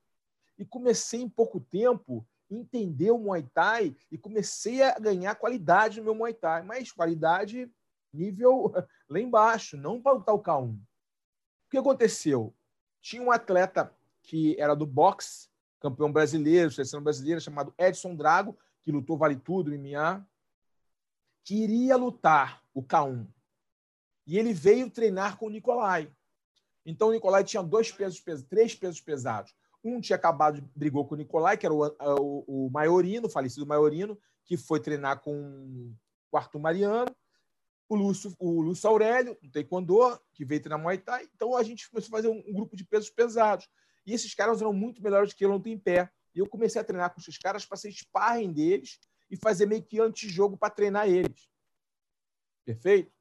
E 0.58 0.64
comecei 0.64 1.22
em 1.22 1.30
pouco 1.30 1.60
tempo 1.60 2.26
entender 2.50 3.12
o 3.12 3.18
Muay 3.18 3.44
Thai 3.54 3.96
e 4.12 4.18
comecei 4.18 4.84
a 4.84 4.98
ganhar 4.98 5.36
qualidade 5.36 6.00
no 6.00 6.06
meu 6.06 6.16
Muay 6.16 6.34
Thai. 6.34 6.64
Mas 6.64 6.92
qualidade 6.92 7.70
nível 8.16 8.74
lá 9.10 9.20
embaixo, 9.20 9.78
não 9.78 10.02
para 10.02 10.14
lutar 10.14 10.36
o 10.36 10.42
K1. 10.42 10.74
O 10.74 11.70
que 11.70 11.78
aconteceu? 11.78 12.54
Tinha 13.02 13.22
um 13.22 13.32
atleta 13.32 13.94
que 14.24 14.56
era 14.60 14.76
do 14.76 14.86
boxe, 14.86 15.50
campeão 15.80 16.12
brasileiro, 16.12 16.72
seleção 16.72 17.02
brasileira, 17.02 17.40
chamado 17.40 17.74
Edson 17.78 18.16
Drago, 18.16 18.58
que 18.82 18.92
lutou 18.92 19.18
Vale 19.18 19.36
Tudo, 19.36 19.72
MMA, 19.72 20.28
que 21.44 21.56
iria 21.56 21.96
lutar 21.96 22.64
o 22.74 22.82
K1. 22.82 23.28
E 24.26 24.38
ele 24.38 24.54
veio 24.54 24.90
treinar 24.90 25.38
com 25.38 25.46
o 25.46 25.50
Nicolai. 25.50 26.12
Então 26.86 27.10
o 27.10 27.12
Nicolai 27.12 27.44
tinha 27.44 27.62
dois 27.62 27.92
pesos, 27.92 28.24
três 28.50 28.74
pesos 28.74 29.02
pesados. 29.02 29.54
Um 29.84 30.02
tinha 30.02 30.16
acabado, 30.16 30.68
brigou 30.76 31.06
com 31.06 31.14
o 31.14 31.18
Nicolai, 31.18 31.58
que 31.58 31.66
era 31.66 31.74
o, 31.74 31.86
o, 31.86 32.66
o 32.66 32.70
Maiorino, 32.72 33.28
o 33.28 33.30
falecido 33.30 33.68
Maiorino, 33.68 34.18
que 34.44 34.58
foi 34.58 34.80
treinar 34.80 35.20
com 35.20 35.94
o 36.32 36.38
Arthur 36.38 36.60
Mariano 36.60 37.16
o 37.88 37.96
Lúcio, 37.96 38.34
o 38.40 38.62
Lúcio 38.62 38.90
Aurélio, 38.90 39.38
o 39.44 39.50
Taekwondo, 39.50 40.20
que 40.34 40.44
veio 40.44 40.62
treinar 40.62 40.82
Muay 40.82 40.98
Thai. 40.98 41.28
Então 41.36 41.56
a 41.56 41.64
gente 41.64 41.90
começou 41.90 42.16
a 42.16 42.18
fazer 42.18 42.30
um, 42.30 42.44
um 42.48 42.54
grupo 42.54 42.76
de 42.76 42.84
pesos 42.84 43.10
pesados. 43.10 43.68
E 44.06 44.14
esses 44.14 44.34
caras 44.34 44.62
eram 44.62 44.74
muito 44.74 45.02
melhores 45.02 45.34
que 45.34 45.46
eu 45.46 45.50
não 45.50 45.62
em 45.66 45.78
pé. 45.78 46.10
E 46.34 46.40
eu 46.40 46.48
comecei 46.48 46.82
a 46.82 46.84
treinar 46.84 47.14
com 47.14 47.20
esses 47.20 47.38
caras 47.38 47.66
para 47.66 47.78
ser 47.78 47.92
sparring 47.92 48.52
deles 48.52 49.00
e 49.30 49.38
fazer 49.38 49.66
meio 49.66 49.84
que 49.84 50.00
antijogo 50.00 50.58
para 50.58 50.70
treinar 50.70 51.08
eles. 51.08 51.48
Perfeito? 52.66 53.12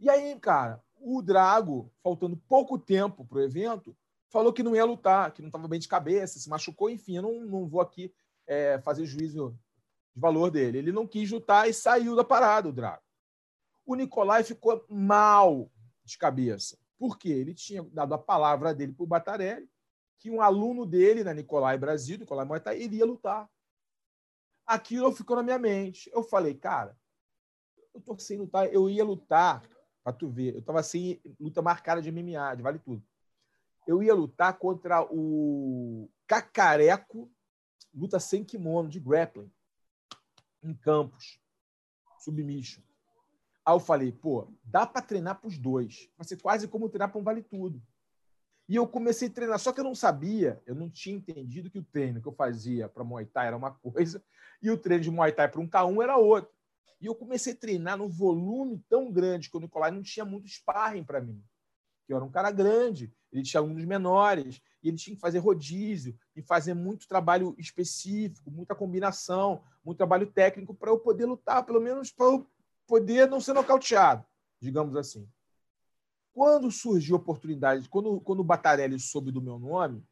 E 0.00 0.08
aí, 0.08 0.38
cara, 0.40 0.82
o 0.96 1.20
Drago, 1.20 1.92
faltando 2.02 2.36
pouco 2.36 2.78
tempo 2.78 3.24
para 3.24 3.38
o 3.38 3.42
evento, 3.42 3.96
falou 4.28 4.52
que 4.52 4.62
não 4.62 4.74
ia 4.74 4.84
lutar, 4.84 5.32
que 5.32 5.42
não 5.42 5.48
estava 5.48 5.68
bem 5.68 5.78
de 5.78 5.88
cabeça, 5.88 6.38
se 6.38 6.48
machucou, 6.48 6.90
enfim, 6.90 7.16
eu 7.16 7.22
não, 7.22 7.40
não 7.44 7.68
vou 7.68 7.80
aqui 7.80 8.12
é, 8.46 8.80
fazer 8.80 9.04
juízo 9.04 9.56
de 10.14 10.20
valor 10.20 10.50
dele. 10.50 10.78
Ele 10.78 10.92
não 10.92 11.06
quis 11.06 11.30
lutar 11.30 11.68
e 11.68 11.74
saiu 11.74 12.16
da 12.16 12.24
parada, 12.24 12.68
o 12.68 12.72
Drago 12.72 13.03
o 13.84 13.94
Nicolai 13.94 14.42
ficou 14.42 14.84
mal 14.88 15.70
de 16.04 16.16
cabeça. 16.18 16.78
Por 16.98 17.18
quê? 17.18 17.30
Ele 17.30 17.54
tinha 17.54 17.82
dado 17.82 18.14
a 18.14 18.18
palavra 18.18 18.74
dele 18.74 18.92
para 18.92 19.04
o 19.04 19.06
Batarelli, 19.06 19.68
que 20.18 20.30
um 20.30 20.40
aluno 20.40 20.86
dele, 20.86 21.24
na 21.24 21.34
Nicolai 21.34 21.76
Brasil, 21.76 22.18
Nicolai 22.18 22.44
Moita, 22.46 22.74
iria 22.74 23.04
lutar. 23.04 23.48
Aquilo 24.66 25.12
ficou 25.12 25.36
na 25.36 25.42
minha 25.42 25.58
mente. 25.58 26.10
Eu 26.14 26.22
falei, 26.22 26.54
cara, 26.54 26.96
eu 27.92 28.00
tô 28.00 28.18
sem 28.18 28.38
lutar, 28.38 28.72
eu 28.72 28.88
ia 28.88 29.04
lutar, 29.04 29.62
para 30.02 30.12
tu 30.12 30.28
ver, 30.28 30.54
eu 30.54 30.60
estava 30.60 30.82
sem 30.82 31.20
luta 31.38 31.62
marcada 31.62 32.00
de 32.00 32.10
MMA, 32.10 32.56
de 32.56 32.62
vale 32.62 32.78
tudo. 32.78 33.04
Eu 33.86 34.02
ia 34.02 34.14
lutar 34.14 34.58
contra 34.58 35.06
o 35.10 36.10
Cacareco, 36.26 37.30
luta 37.92 38.18
sem 38.18 38.42
kimono, 38.42 38.88
de 38.88 38.98
grappling, 38.98 39.52
em 40.62 40.74
Campos, 40.74 41.38
submission. 42.18 42.82
Aí 43.64 43.74
eu 43.74 43.80
falei, 43.80 44.12
pô, 44.12 44.48
dá 44.62 44.86
para 44.86 45.00
treinar 45.00 45.40
para 45.40 45.48
os 45.48 45.56
dois. 45.56 46.10
Vai 46.16 46.26
ser 46.26 46.36
quase 46.36 46.68
como 46.68 46.88
treinar 46.88 47.10
para 47.10 47.20
um 47.20 47.24
vale 47.24 47.42
tudo. 47.42 47.82
E 48.68 48.76
eu 48.76 48.86
comecei 48.86 49.28
a 49.28 49.30
treinar, 49.30 49.58
só 49.58 49.72
que 49.72 49.80
eu 49.80 49.84
não 49.84 49.94
sabia, 49.94 50.62
eu 50.66 50.74
não 50.74 50.88
tinha 50.88 51.16
entendido 51.16 51.70
que 51.70 51.78
o 51.78 51.84
treino 51.84 52.20
que 52.20 52.28
eu 52.28 52.32
fazia 52.32 52.88
para 52.88 53.04
Muay 53.04 53.26
Thai 53.26 53.48
era 53.48 53.56
uma 53.56 53.70
coisa 53.70 54.22
e 54.62 54.70
o 54.70 54.78
treino 54.78 55.04
de 55.04 55.10
Muay 55.10 55.32
Thai 55.32 55.48
para 55.50 55.60
um 55.60 55.68
K1 55.68 56.02
era 56.02 56.16
outra. 56.16 56.50
E 57.00 57.06
eu 57.06 57.14
comecei 57.14 57.52
a 57.52 57.56
treinar 57.56 57.98
num 57.98 58.08
volume 58.08 58.82
tão 58.88 59.12
grande 59.12 59.50
que 59.50 59.56
o 59.56 59.60
Nicolai 59.60 59.90
não 59.90 60.02
tinha 60.02 60.24
muito 60.24 60.48
sparring 60.48 61.04
para 61.04 61.20
mim. 61.20 61.42
Eu 62.08 62.16
era 62.16 62.24
um 62.24 62.30
cara 62.30 62.50
grande, 62.50 63.12
ele 63.32 63.42
tinha 63.42 63.60
alunos 63.60 63.84
menores, 63.84 64.60
e 64.82 64.88
ele 64.88 64.96
tinha 64.96 65.14
que 65.14 65.20
fazer 65.20 65.38
rodízio 65.38 66.16
e 66.36 66.42
fazer 66.42 66.74
muito 66.74 67.08
trabalho 67.08 67.54
específico, 67.58 68.50
muita 68.50 68.74
combinação, 68.74 69.62
muito 69.84 69.98
trabalho 69.98 70.26
técnico 70.26 70.74
para 70.74 70.90
eu 70.90 70.98
poder 70.98 71.24
lutar, 71.24 71.64
pelo 71.64 71.80
menos 71.80 72.10
para 72.10 72.26
poder 72.86 73.28
não 73.28 73.40
ser 73.40 73.52
nocauteado, 73.52 74.24
digamos 74.60 74.96
assim. 74.96 75.28
Quando 76.32 76.70
surgiu 76.70 77.16
a 77.16 77.18
oportunidade, 77.18 77.88
quando, 77.88 78.20
quando 78.20 78.40
o 78.40 78.44
Batarelli 78.44 78.98
soube 78.98 79.30
do 79.30 79.40
meu 79.40 79.58
nome, 79.58 80.04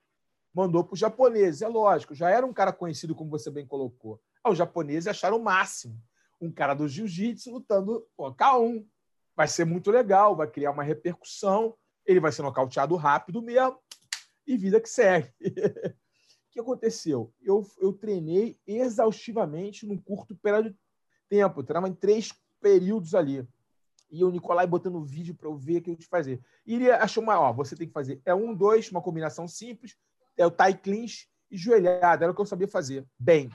mandou 0.54 0.84
para 0.84 0.94
os 0.94 1.00
japoneses. 1.00 1.62
É 1.62 1.68
lógico, 1.68 2.14
já 2.14 2.30
era 2.30 2.46
um 2.46 2.52
cara 2.52 2.72
conhecido, 2.72 3.14
como 3.14 3.30
você 3.30 3.50
bem 3.50 3.66
colocou. 3.66 4.20
Ah, 4.44 4.50
os 4.50 4.58
japoneses 4.58 5.08
acharam 5.08 5.38
o 5.38 5.42
máximo. 5.42 6.00
Um 6.40 6.50
cara 6.50 6.74
do 6.74 6.88
jiu-jitsu 6.88 7.50
lutando 7.50 8.06
pô, 8.16 8.32
K1. 8.32 8.86
Vai 9.34 9.48
ser 9.48 9.64
muito 9.64 9.90
legal, 9.90 10.36
vai 10.36 10.46
criar 10.46 10.70
uma 10.70 10.82
repercussão. 10.82 11.74
Ele 12.04 12.20
vai 12.20 12.32
ser 12.32 12.42
nocauteado 12.42 12.94
rápido 12.96 13.40
mesmo 13.40 13.78
e 14.46 14.56
vida 14.56 14.80
que 14.80 14.88
segue. 14.88 15.32
o 15.40 16.52
que 16.52 16.60
aconteceu? 16.60 17.32
Eu, 17.40 17.66
eu 17.78 17.92
treinei 17.92 18.58
exaustivamente 18.66 19.86
num 19.86 19.96
curto 19.96 20.36
período 20.36 20.70
de 20.70 20.76
tempo. 21.28 21.60
Eu 21.60 21.64
treinava 21.64 21.88
em 21.88 21.94
três 21.94 22.32
períodos 22.62 23.14
ali. 23.14 23.46
E 24.10 24.24
o 24.24 24.30
Nicolai 24.30 24.66
botando 24.66 25.02
vídeo 25.04 25.34
para 25.34 25.48
eu 25.48 25.56
ver 25.56 25.78
o 25.78 25.82
que 25.82 25.90
eu 25.90 25.96
que 25.96 26.06
fazer. 26.06 26.40
E 26.64 26.74
ele 26.76 26.90
achou 26.90 27.22
uma, 27.22 27.38
ó, 27.40 27.52
você 27.52 27.74
tem 27.74 27.86
que 27.86 27.92
fazer 27.92 28.20
é 28.24 28.34
um, 28.34 28.54
dois, 28.54 28.90
uma 28.90 29.02
combinação 29.02 29.48
simples, 29.48 29.96
é 30.36 30.46
o 30.46 30.50
tie 30.50 30.74
clinch 30.74 31.28
e 31.50 31.56
joelhada. 31.56 32.24
Era 32.24 32.32
o 32.32 32.34
que 32.34 32.40
eu 32.40 32.46
sabia 32.46 32.68
fazer. 32.68 33.06
Bem. 33.18 33.50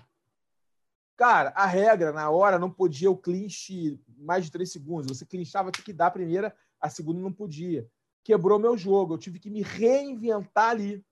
Cara, 1.15 1.49
a 1.55 1.65
regra 1.65 2.11
na 2.11 2.29
hora 2.29 2.59
não 2.59 2.69
podia 2.69 3.09
o 3.09 3.17
clinch 3.17 3.99
mais 4.17 4.45
de 4.45 4.51
três 4.51 4.71
segundos. 4.71 5.07
Você 5.07 5.25
clinchava, 5.25 5.71
tinha 5.71 5.85
que 5.85 5.93
dar 5.93 6.07
a 6.07 6.11
primeira, 6.11 6.55
a 6.79 6.89
segunda 6.89 7.19
não 7.19 7.31
podia. 7.31 7.88
Quebrou 8.23 8.59
meu 8.59 8.77
jogo. 8.77 9.13
Eu 9.13 9.17
tive 9.17 9.39
que 9.39 9.49
me 9.49 9.61
reinventar 9.61 10.69
ali. 10.69 11.03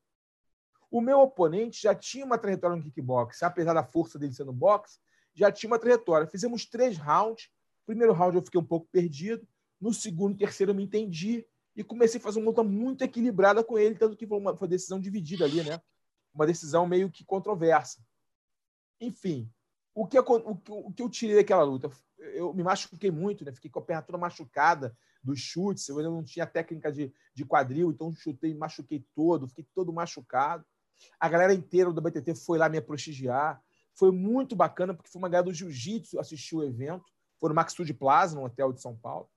O 0.91 1.01
meu 1.01 1.19
oponente 1.19 1.81
já 1.81 1.93
tinha 1.93 2.25
uma 2.25 2.37
trajetória 2.37 2.75
no 2.75 2.83
kickbox, 2.83 3.43
apesar 3.43 3.73
da 3.73 3.83
força 3.83 4.17
dele 4.17 4.33
ser 4.33 4.45
no 4.45 4.53
boxe, 4.53 4.99
já 5.33 5.51
tinha 5.51 5.69
uma 5.69 5.79
trajetória. 5.79 6.27
Fizemos 6.27 6.65
três 6.65 6.97
rounds. 6.97 7.49
Primeiro 7.85 8.13
round 8.13 8.35
eu 8.35 8.43
fiquei 8.43 8.59
um 8.59 8.65
pouco 8.65 8.87
perdido. 8.91 9.47
No 9.79 9.93
segundo 9.93 10.37
terceiro 10.37 10.71
eu 10.71 10.75
me 10.75 10.83
entendi 10.83 11.45
e 11.75 11.83
comecei 11.83 12.19
a 12.19 12.23
fazer 12.23 12.39
uma 12.39 12.47
luta 12.47 12.63
muito 12.63 13.03
equilibrada 13.03 13.63
com 13.63 13.77
ele, 13.77 13.95
tanto 13.95 14.15
que 14.15 14.25
foi 14.25 14.37
uma, 14.37 14.55
foi 14.55 14.65
uma 14.65 14.71
decisão 14.71 14.99
dividida 14.99 15.43
ali, 15.43 15.61
né? 15.63 15.81
Uma 16.33 16.45
decisão 16.45 16.87
meio 16.87 17.11
que 17.11 17.25
controversa. 17.25 18.01
Enfim, 18.99 19.51
o 19.93 20.07
que, 20.07 20.17
eu, 20.17 20.23
o, 20.23 20.91
que 20.91 21.01
eu 21.03 21.09
tirei 21.09 21.35
daquela 21.35 21.63
luta? 21.63 21.89
Eu 22.17 22.53
me 22.53 22.63
machuquei 22.63 23.11
muito, 23.11 23.43
né? 23.43 23.51
Fiquei 23.51 23.69
com 23.69 23.79
a 23.79 23.81
perna 23.81 24.01
toda 24.01 24.17
machucada 24.17 24.97
dos 25.23 25.39
chutes. 25.39 25.87
Eu 25.87 25.97
ainda 25.97 26.09
não 26.09 26.23
tinha 26.23 26.45
técnica 26.45 26.91
de, 26.91 27.13
de 27.33 27.45
quadril, 27.45 27.91
então 27.91 28.13
chutei, 28.13 28.53
machuquei 28.53 29.05
todo, 29.13 29.47
fiquei 29.47 29.65
todo 29.73 29.91
machucado. 29.91 30.65
A 31.19 31.27
galera 31.27 31.53
inteira 31.53 31.91
do 31.91 32.01
BTT 32.01 32.35
foi 32.35 32.57
lá 32.57 32.69
me 32.69 32.79
prestigiar. 32.81 33.61
Foi 33.93 34.11
muito 34.11 34.55
bacana, 34.55 34.93
porque 34.93 35.09
foi 35.09 35.19
uma 35.19 35.29
galera 35.29 35.45
do 35.45 35.53
jiu-jitsu 35.53 36.19
assistir 36.19 36.55
o 36.55 36.63
evento. 36.63 37.05
Foi 37.39 37.49
no 37.49 37.55
Maxud 37.55 37.93
Plaza, 37.93 38.35
no 38.35 38.45
hotel 38.45 38.71
de 38.71 38.81
São 38.81 38.95
Paulo. 38.95 39.29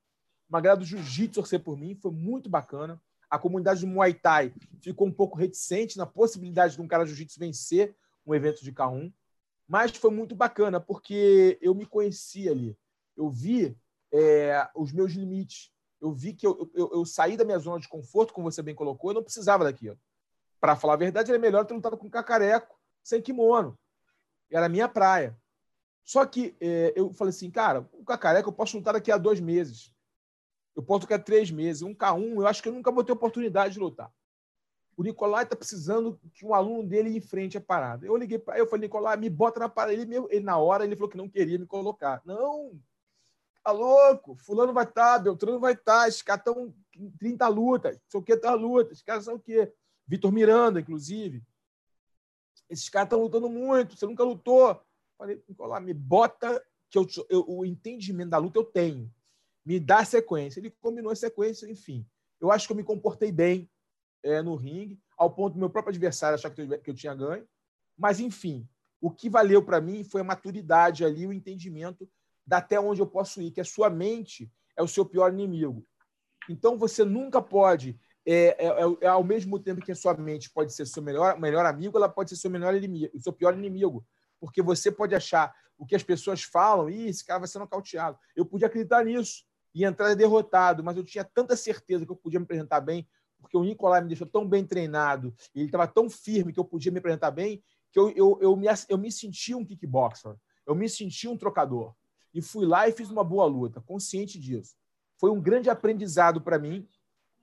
Uma 0.48 0.60
galera 0.60 0.80
do 0.80 0.86
jiu-jitsu 0.86 1.34
torcer 1.34 1.60
por 1.60 1.76
mim, 1.76 1.94
foi 1.94 2.10
muito 2.10 2.48
bacana. 2.48 3.00
A 3.28 3.38
comunidade 3.38 3.80
do 3.80 3.86
Muay 3.86 4.14
Thai 4.14 4.54
ficou 4.80 5.06
um 5.06 5.12
pouco 5.12 5.36
reticente 5.36 5.98
na 5.98 6.06
possibilidade 6.06 6.74
de 6.74 6.80
um 6.80 6.88
cara 6.88 7.04
jiu-jitsu 7.04 7.38
vencer 7.38 7.94
um 8.26 8.34
evento 8.34 8.64
de 8.64 8.72
K1. 8.72 9.12
Mas 9.66 9.94
foi 9.94 10.10
muito 10.10 10.34
bacana, 10.34 10.80
porque 10.80 11.58
eu 11.60 11.74
me 11.74 11.84
conheci 11.84 12.48
ali. 12.48 12.76
Eu 13.14 13.28
vi 13.28 13.76
é, 14.12 14.66
os 14.74 14.92
meus 14.92 15.12
limites. 15.12 15.70
Eu 16.00 16.12
vi 16.12 16.32
que 16.32 16.46
eu, 16.46 16.70
eu, 16.74 16.90
eu, 16.92 17.04
saí 17.04 17.36
da 17.36 17.44
minha 17.44 17.58
zona 17.58 17.80
de 17.80 17.88
conforto, 17.88 18.32
como 18.32 18.50
você 18.50 18.62
bem 18.62 18.74
colocou, 18.74 19.10
eu 19.10 19.16
não 19.16 19.22
precisava 19.22 19.64
daquilo. 19.64 19.98
Para 20.60 20.76
falar 20.76 20.94
a 20.94 20.98
verdade, 20.98 21.30
era 21.30 21.38
melhor 21.38 21.66
ter 21.66 21.74
lutado 21.74 21.96
com 21.96 22.08
cacareco, 22.08 22.78
sem 23.02 23.20
kimono. 23.20 23.78
Era 24.50 24.66
a 24.66 24.68
minha 24.68 24.88
praia. 24.88 25.36
Só 26.08 26.24
que 26.24 26.56
é, 26.58 26.94
eu 26.96 27.12
falei 27.12 27.28
assim, 27.28 27.50
cara, 27.50 27.86
o 27.92 28.02
cacareco 28.02 28.48
eu 28.48 28.52
posso 28.54 28.78
lutar 28.78 28.94
daqui 28.94 29.12
a 29.12 29.18
dois 29.18 29.40
meses. 29.40 29.94
Eu 30.74 30.82
posso 30.82 31.02
lutar 31.02 31.22
três 31.22 31.50
meses. 31.50 31.82
Um 31.82 31.94
K1, 31.94 32.34
eu 32.34 32.46
acho 32.46 32.62
que 32.62 32.70
eu 32.70 32.72
nunca 32.72 32.90
vou 32.90 33.04
ter 33.04 33.12
oportunidade 33.12 33.74
de 33.74 33.78
lutar. 33.78 34.10
O 34.96 35.02
Nicolai 35.02 35.44
está 35.44 35.54
precisando 35.54 36.18
que 36.32 36.46
um 36.46 36.54
aluno 36.54 36.88
dele 36.88 37.14
enfrente 37.14 37.58
a 37.58 37.60
parada. 37.60 38.06
Eu 38.06 38.16
liguei 38.16 38.38
para 38.38 38.54
ele, 38.54 38.62
eu 38.62 38.66
falei, 38.66 38.86
Nicolai, 38.86 39.18
me 39.18 39.28
bota 39.28 39.60
na 39.60 39.68
parada. 39.68 39.92
Ele, 39.92 40.16
ele, 40.30 40.40
na 40.40 40.56
hora, 40.56 40.82
ele 40.82 40.96
falou 40.96 41.10
que 41.10 41.16
não 41.18 41.28
queria 41.28 41.58
me 41.58 41.66
colocar. 41.66 42.22
Não, 42.24 42.80
tá 43.62 43.70
louco, 43.70 44.34
fulano 44.36 44.72
vai 44.72 44.84
estar, 44.84 45.18
tá, 45.18 45.18
Beltrano 45.18 45.60
vai 45.60 45.74
estar, 45.74 46.04
tá, 46.04 46.08
esses 46.08 46.22
caras 46.22 46.40
estão 46.40 46.74
30 47.18 47.46
lutas, 47.48 48.00
sei 48.08 48.18
o 48.18 48.22
que 48.22 48.34
tá 48.34 48.54
luta, 48.54 48.92
esses 48.92 49.04
caras 49.04 49.24
são 49.24 49.34
o 49.34 49.40
quê? 49.40 49.70
Vitor 50.06 50.32
Miranda, 50.32 50.80
inclusive. 50.80 51.42
Esses 52.70 52.88
caras 52.88 53.08
estão 53.08 53.20
lutando 53.20 53.50
muito, 53.50 53.94
você 53.94 54.06
nunca 54.06 54.24
lutou. 54.24 54.87
Falei, 55.18 55.42
Nicolai, 55.48 55.82
me 55.82 55.92
bota 55.92 56.64
que 56.88 56.96
eu, 56.96 57.06
eu, 57.28 57.44
o 57.48 57.66
entendimento 57.66 58.30
da 58.30 58.38
luta 58.38 58.58
eu 58.58 58.64
tenho. 58.64 59.12
Me 59.66 59.80
dá 59.80 60.04
sequência. 60.04 60.60
Ele 60.60 60.70
combinou 60.70 61.10
a 61.10 61.16
sequência, 61.16 61.68
enfim. 61.68 62.06
Eu 62.40 62.52
acho 62.52 62.66
que 62.66 62.72
eu 62.72 62.76
me 62.76 62.84
comportei 62.84 63.32
bem 63.32 63.68
é, 64.22 64.40
no 64.40 64.54
ringue, 64.54 64.98
ao 65.16 65.30
ponto 65.30 65.54
do 65.54 65.58
meu 65.58 65.68
próprio 65.68 65.90
adversário 65.90 66.36
achar 66.36 66.50
que 66.50 66.62
eu, 66.62 66.80
que 66.80 66.90
eu 66.90 66.94
tinha 66.94 67.14
ganho. 67.14 67.46
Mas, 67.96 68.20
enfim, 68.20 68.66
o 69.00 69.10
que 69.10 69.28
valeu 69.28 69.62
para 69.62 69.80
mim 69.80 70.04
foi 70.04 70.20
a 70.20 70.24
maturidade 70.24 71.04
ali, 71.04 71.26
o 71.26 71.32
entendimento 71.32 72.08
da 72.46 72.58
até 72.58 72.80
onde 72.80 73.02
eu 73.02 73.06
posso 73.06 73.42
ir, 73.42 73.50
que 73.50 73.60
a 73.60 73.64
sua 73.64 73.90
mente 73.90 74.50
é 74.76 74.82
o 74.82 74.88
seu 74.88 75.04
pior 75.04 75.32
inimigo. 75.32 75.84
Então, 76.48 76.78
você 76.78 77.04
nunca 77.04 77.42
pode, 77.42 77.98
é, 78.24 78.56
é, 78.58 78.66
é, 78.68 78.96
é 79.02 79.06
ao 79.08 79.24
mesmo 79.24 79.58
tempo 79.58 79.84
que 79.84 79.92
a 79.92 79.96
sua 79.96 80.14
mente 80.14 80.48
pode 80.48 80.72
ser 80.72 80.86
seu 80.86 81.02
melhor, 81.02 81.38
melhor 81.38 81.66
amigo, 81.66 81.98
ela 81.98 82.08
pode 82.08 82.30
ser 82.30 82.36
seu 82.36 82.50
melhor 82.50 82.74
inimigo, 82.74 83.20
seu 83.20 83.32
pior 83.32 83.54
inimigo. 83.54 84.06
Porque 84.40 84.62
você 84.62 84.90
pode 84.90 85.14
achar 85.14 85.54
o 85.76 85.86
que 85.86 85.94
as 85.94 86.02
pessoas 86.02 86.42
falam, 86.42 86.90
e 86.90 87.08
esse 87.08 87.24
cara 87.24 87.38
vai 87.38 87.48
ser 87.48 87.58
nocauteado. 87.58 88.18
Eu 88.34 88.44
podia 88.44 88.66
acreditar 88.66 89.04
nisso 89.04 89.44
e 89.74 89.84
entrar 89.84 90.14
derrotado, 90.14 90.82
mas 90.82 90.96
eu 90.96 91.04
tinha 91.04 91.24
tanta 91.24 91.56
certeza 91.56 92.04
que 92.04 92.10
eu 92.10 92.16
podia 92.16 92.40
me 92.40 92.44
apresentar 92.44 92.80
bem, 92.80 93.08
porque 93.40 93.56
o 93.56 93.62
Nicolai 93.62 94.00
me 94.00 94.08
deixou 94.08 94.26
tão 94.26 94.46
bem 94.48 94.64
treinado, 94.64 95.32
ele 95.54 95.66
estava 95.66 95.86
tão 95.86 96.10
firme 96.10 96.52
que 96.52 96.58
eu 96.58 96.64
podia 96.64 96.90
me 96.90 96.98
apresentar 96.98 97.30
bem, 97.30 97.62
que 97.92 97.98
eu, 97.98 98.10
eu, 98.10 98.38
eu, 98.40 98.56
me, 98.56 98.66
eu 98.88 98.98
me 98.98 99.12
senti 99.12 99.54
um 99.54 99.64
kickboxer, 99.64 100.34
eu 100.66 100.74
me 100.74 100.88
senti 100.88 101.28
um 101.28 101.36
trocador. 101.36 101.94
E 102.34 102.42
fui 102.42 102.66
lá 102.66 102.88
e 102.88 102.92
fiz 102.92 103.10
uma 103.10 103.24
boa 103.24 103.46
luta, 103.46 103.80
consciente 103.80 104.38
disso. 104.38 104.76
Foi 105.16 105.30
um 105.30 105.40
grande 105.40 105.70
aprendizado 105.70 106.40
para 106.40 106.58
mim, 106.58 106.86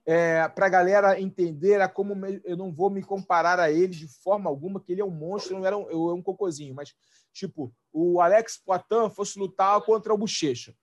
é, 0.06 0.48
para 0.48 0.66
a 0.66 0.70
galera 0.70 1.20
entender 1.20 1.80
a 1.80 1.88
como 1.88 2.14
me, 2.14 2.40
eu 2.44 2.56
não 2.56 2.72
vou 2.72 2.88
me 2.88 3.02
comparar 3.02 3.58
a 3.58 3.70
ele 3.70 3.88
de 3.88 4.06
forma 4.06 4.48
alguma, 4.48 4.80
que 4.80 4.92
ele 4.92 5.00
é 5.00 5.04
um 5.04 5.10
monstro, 5.10 5.58
não 5.58 5.66
era 5.66 5.76
um, 5.76 5.90
eu, 5.90 6.10
é 6.10 6.14
um 6.14 6.22
cocôzinho, 6.22 6.74
mas 6.74 6.94
tipo, 7.32 7.74
o 7.92 8.20
Alex 8.20 8.56
Poitin 8.56 9.10
fosse 9.14 9.38
lutar 9.38 9.80
contra 9.82 10.14
o 10.14 10.18
Bochecha. 10.18 10.74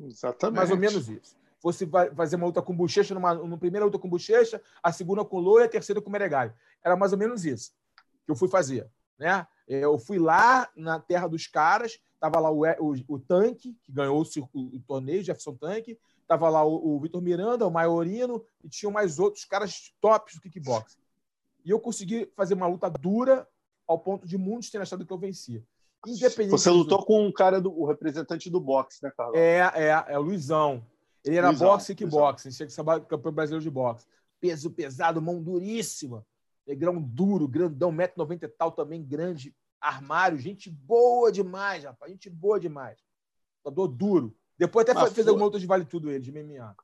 Exatamente. 0.00 0.56
Mais 0.56 0.70
ou 0.70 0.76
menos 0.76 1.08
isso. 1.08 1.36
Fosse 1.60 1.88
fazer 2.14 2.36
uma 2.36 2.46
luta 2.46 2.62
com 2.62 2.74
bochecha, 2.74 3.14
numa, 3.14 3.34
numa 3.34 3.58
primeira 3.58 3.84
luta 3.84 3.98
com 3.98 4.08
bochecha, 4.08 4.62
a 4.80 4.92
segunda 4.92 5.24
com 5.24 5.40
loia, 5.40 5.66
a 5.66 5.68
terceira 5.68 6.00
com 6.00 6.08
meregalho. 6.08 6.54
Era 6.84 6.96
mais 6.96 7.12
ou 7.12 7.18
menos 7.18 7.44
isso 7.44 7.72
que 8.24 8.30
eu 8.30 8.36
fui 8.36 8.48
fazer. 8.48 8.86
Né? 9.18 9.46
Eu 9.66 9.98
fui 9.98 10.18
lá 10.18 10.68
na 10.76 11.00
terra 11.00 11.26
dos 11.26 11.46
caras, 11.46 11.98
tava 12.20 12.38
lá 12.38 12.50
o, 12.50 12.62
o, 12.62 12.94
o 13.08 13.18
Tanque, 13.18 13.74
que 13.82 13.90
ganhou 13.90 14.22
o, 14.22 14.76
o, 14.76 14.80
torneio, 14.80 15.24
Jefferson 15.24 15.54
Tanque, 15.54 15.98
tava 16.28 16.48
lá 16.50 16.62
o, 16.64 16.96
o 16.96 17.00
Vitor 17.00 17.22
Miranda, 17.22 17.66
o 17.66 17.70
Maiorino, 17.70 18.44
e 18.62 18.68
tinham 18.68 18.92
mais 18.92 19.18
outros 19.18 19.44
caras 19.46 19.92
tops 20.00 20.34
do 20.34 20.42
kickbox. 20.42 20.96
E 21.64 21.70
eu 21.70 21.80
consegui 21.80 22.30
fazer 22.36 22.54
uma 22.54 22.66
luta 22.66 22.88
dura 22.90 23.48
ao 23.86 23.98
ponto 23.98 24.28
de 24.28 24.36
muitos 24.36 24.70
terem 24.70 24.82
achado 24.82 25.04
que 25.04 25.12
eu 25.12 25.18
vencia. 25.18 25.64
Independente 26.06 26.50
Você 26.50 26.70
lutou 26.70 27.04
com 27.04 27.26
um 27.26 27.32
cara 27.32 27.60
do 27.60 27.72
o 27.76 27.86
representante 27.86 28.48
do 28.48 28.60
boxe, 28.60 29.02
né, 29.02 29.10
Carlos? 29.16 29.36
É, 29.36 29.58
é, 29.74 30.04
é 30.08 30.18
o 30.18 30.22
Luizão. 30.22 30.84
Ele 31.24 31.36
era 31.36 31.48
Luizão, 31.48 31.68
boxe 31.68 31.92
e 31.92 31.94
kickboxing, 31.94 32.50
tinha 32.50 32.66
que 32.66 32.72
ser 32.72 32.84
campeão 33.08 33.32
brasileiro 33.32 33.62
de 33.62 33.70
boxe. 33.70 34.06
Peso 34.38 34.70
pesado, 34.70 35.20
mão 35.20 35.42
duríssima. 35.42 36.24
Negrão 36.66 37.00
duro, 37.00 37.48
grandão, 37.48 37.90
1,90m 37.90 38.44
e 38.44 38.48
tal, 38.48 38.70
também 38.70 39.02
grande. 39.02 39.56
Armário, 39.80 40.38
gente 40.38 40.70
boa 40.70 41.32
demais, 41.32 41.84
rapaz. 41.84 42.12
Gente 42.12 42.28
boa 42.28 42.60
demais. 42.60 42.98
Lutador 43.64 43.88
duro. 43.88 44.36
Depois 44.58 44.84
até 44.84 44.94
Mas 44.94 45.12
fez 45.12 45.24
foi... 45.24 45.30
alguma 45.30 45.44
outra 45.44 45.60
de 45.60 45.66
Vale 45.66 45.84
Tudo 45.84 46.10
ele, 46.10 46.20
de 46.20 46.32
MMA. 46.32 46.74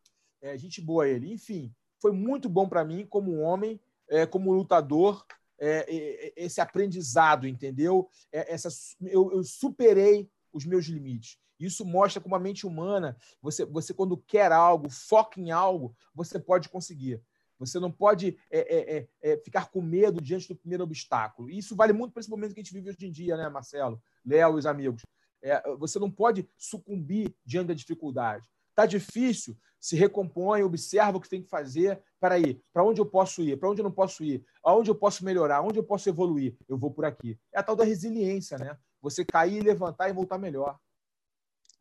É, 0.41 0.57
gente 0.57 0.81
boa 0.81 1.09
ele. 1.09 1.33
Enfim, 1.33 1.75
foi 2.01 2.13
muito 2.13 2.49
bom 2.49 2.69
para 2.69 2.85
mim 2.85 3.07
como 3.07 3.41
homem, 3.41 3.81
é, 4.09 4.27
como 4.27 4.53
lutador 4.53 5.25
é, 5.59 6.33
esse 6.37 6.61
aprendizado, 6.61 7.47
entendeu? 7.47 8.09
É, 8.31 8.53
essa, 8.53 8.69
eu, 9.01 9.33
eu, 9.33 9.43
superei 9.45 10.29
os 10.53 10.65
meus 10.65 10.87
limites. 10.87 11.39
Isso 11.59 11.85
mostra 11.85 12.21
como 12.21 12.35
a 12.35 12.41
mente 12.41 12.67
humana, 12.67 13.17
você, 13.41 13.65
você 13.65 13.95
quando 13.95 14.17
quer 14.17 14.53
algo, 14.53 14.91
foca 14.91 15.41
em 15.41 15.51
algo, 15.51 15.95
você 16.15 16.39
pode 16.39 16.69
conseguir. 16.69 17.23
Você 17.59 17.79
não 17.79 17.91
pode 17.91 18.37
é, 18.51 18.59
é, 18.59 18.97
é, 18.97 19.33
é 19.33 19.37
ficar 19.39 19.71
com 19.71 19.81
medo 19.81 20.21
diante 20.21 20.49
do 20.49 20.57
primeiro 20.57 20.83
obstáculo. 20.83 21.49
E 21.49 21.59
isso 21.59 21.77
vale 21.77 21.93
muito 21.93 22.13
para 22.13 22.21
esse 22.21 22.29
momento 22.29 22.53
que 22.53 22.61
a 22.61 22.63
gente 22.63 22.75
vive 22.75 22.91
hoje 22.91 23.07
em 23.07 23.13
dia, 23.13 23.37
né, 23.37 23.49
Marcelo? 23.49 24.03
Léo 24.25 24.57
e 24.57 24.59
os 24.59 24.67
amigos. 24.67 25.03
É, 25.45 25.63
você 25.77 25.99
não 25.99 26.11
pode 26.11 26.49
sucumbir 26.57 27.35
diante 27.45 27.69
da 27.69 27.75
dificuldade. 27.75 28.49
Está 28.71 28.87
difícil, 28.87 29.57
se 29.79 29.95
recompõe, 29.95 30.63
observa 30.63 31.19
o 31.19 31.21
que 31.21 31.29
tem 31.29 31.43
que 31.43 31.49
fazer. 31.49 32.03
Para 32.19 32.39
ir, 32.39 32.65
para 32.73 32.83
onde 32.83 33.01
eu 33.01 33.05
posso 33.05 33.43
ir? 33.43 33.59
Para 33.59 33.69
onde 33.69 33.83
eu 33.83 33.85
não 33.85 33.93
posso 33.93 34.25
ir? 34.25 34.43
Aonde 34.63 34.91
eu 34.91 34.95
posso 34.95 35.23
melhorar? 35.23 35.61
Onde 35.61 35.79
eu 35.79 35.85
posso 35.85 36.09
evoluir? 36.09 36.57
Eu 36.67 36.79
vou 36.79 36.91
por 36.91 37.05
aqui. 37.05 37.39
É 37.53 37.61
a 37.61 37.63
tal 37.63 37.77
da 37.77 37.85
resiliência, 37.85 38.57
né? 38.57 38.79
Você 39.03 39.25
cair, 39.25 39.63
levantar 39.63 40.09
e 40.09 40.15
voltar 40.15 40.39
melhor. 40.39 40.79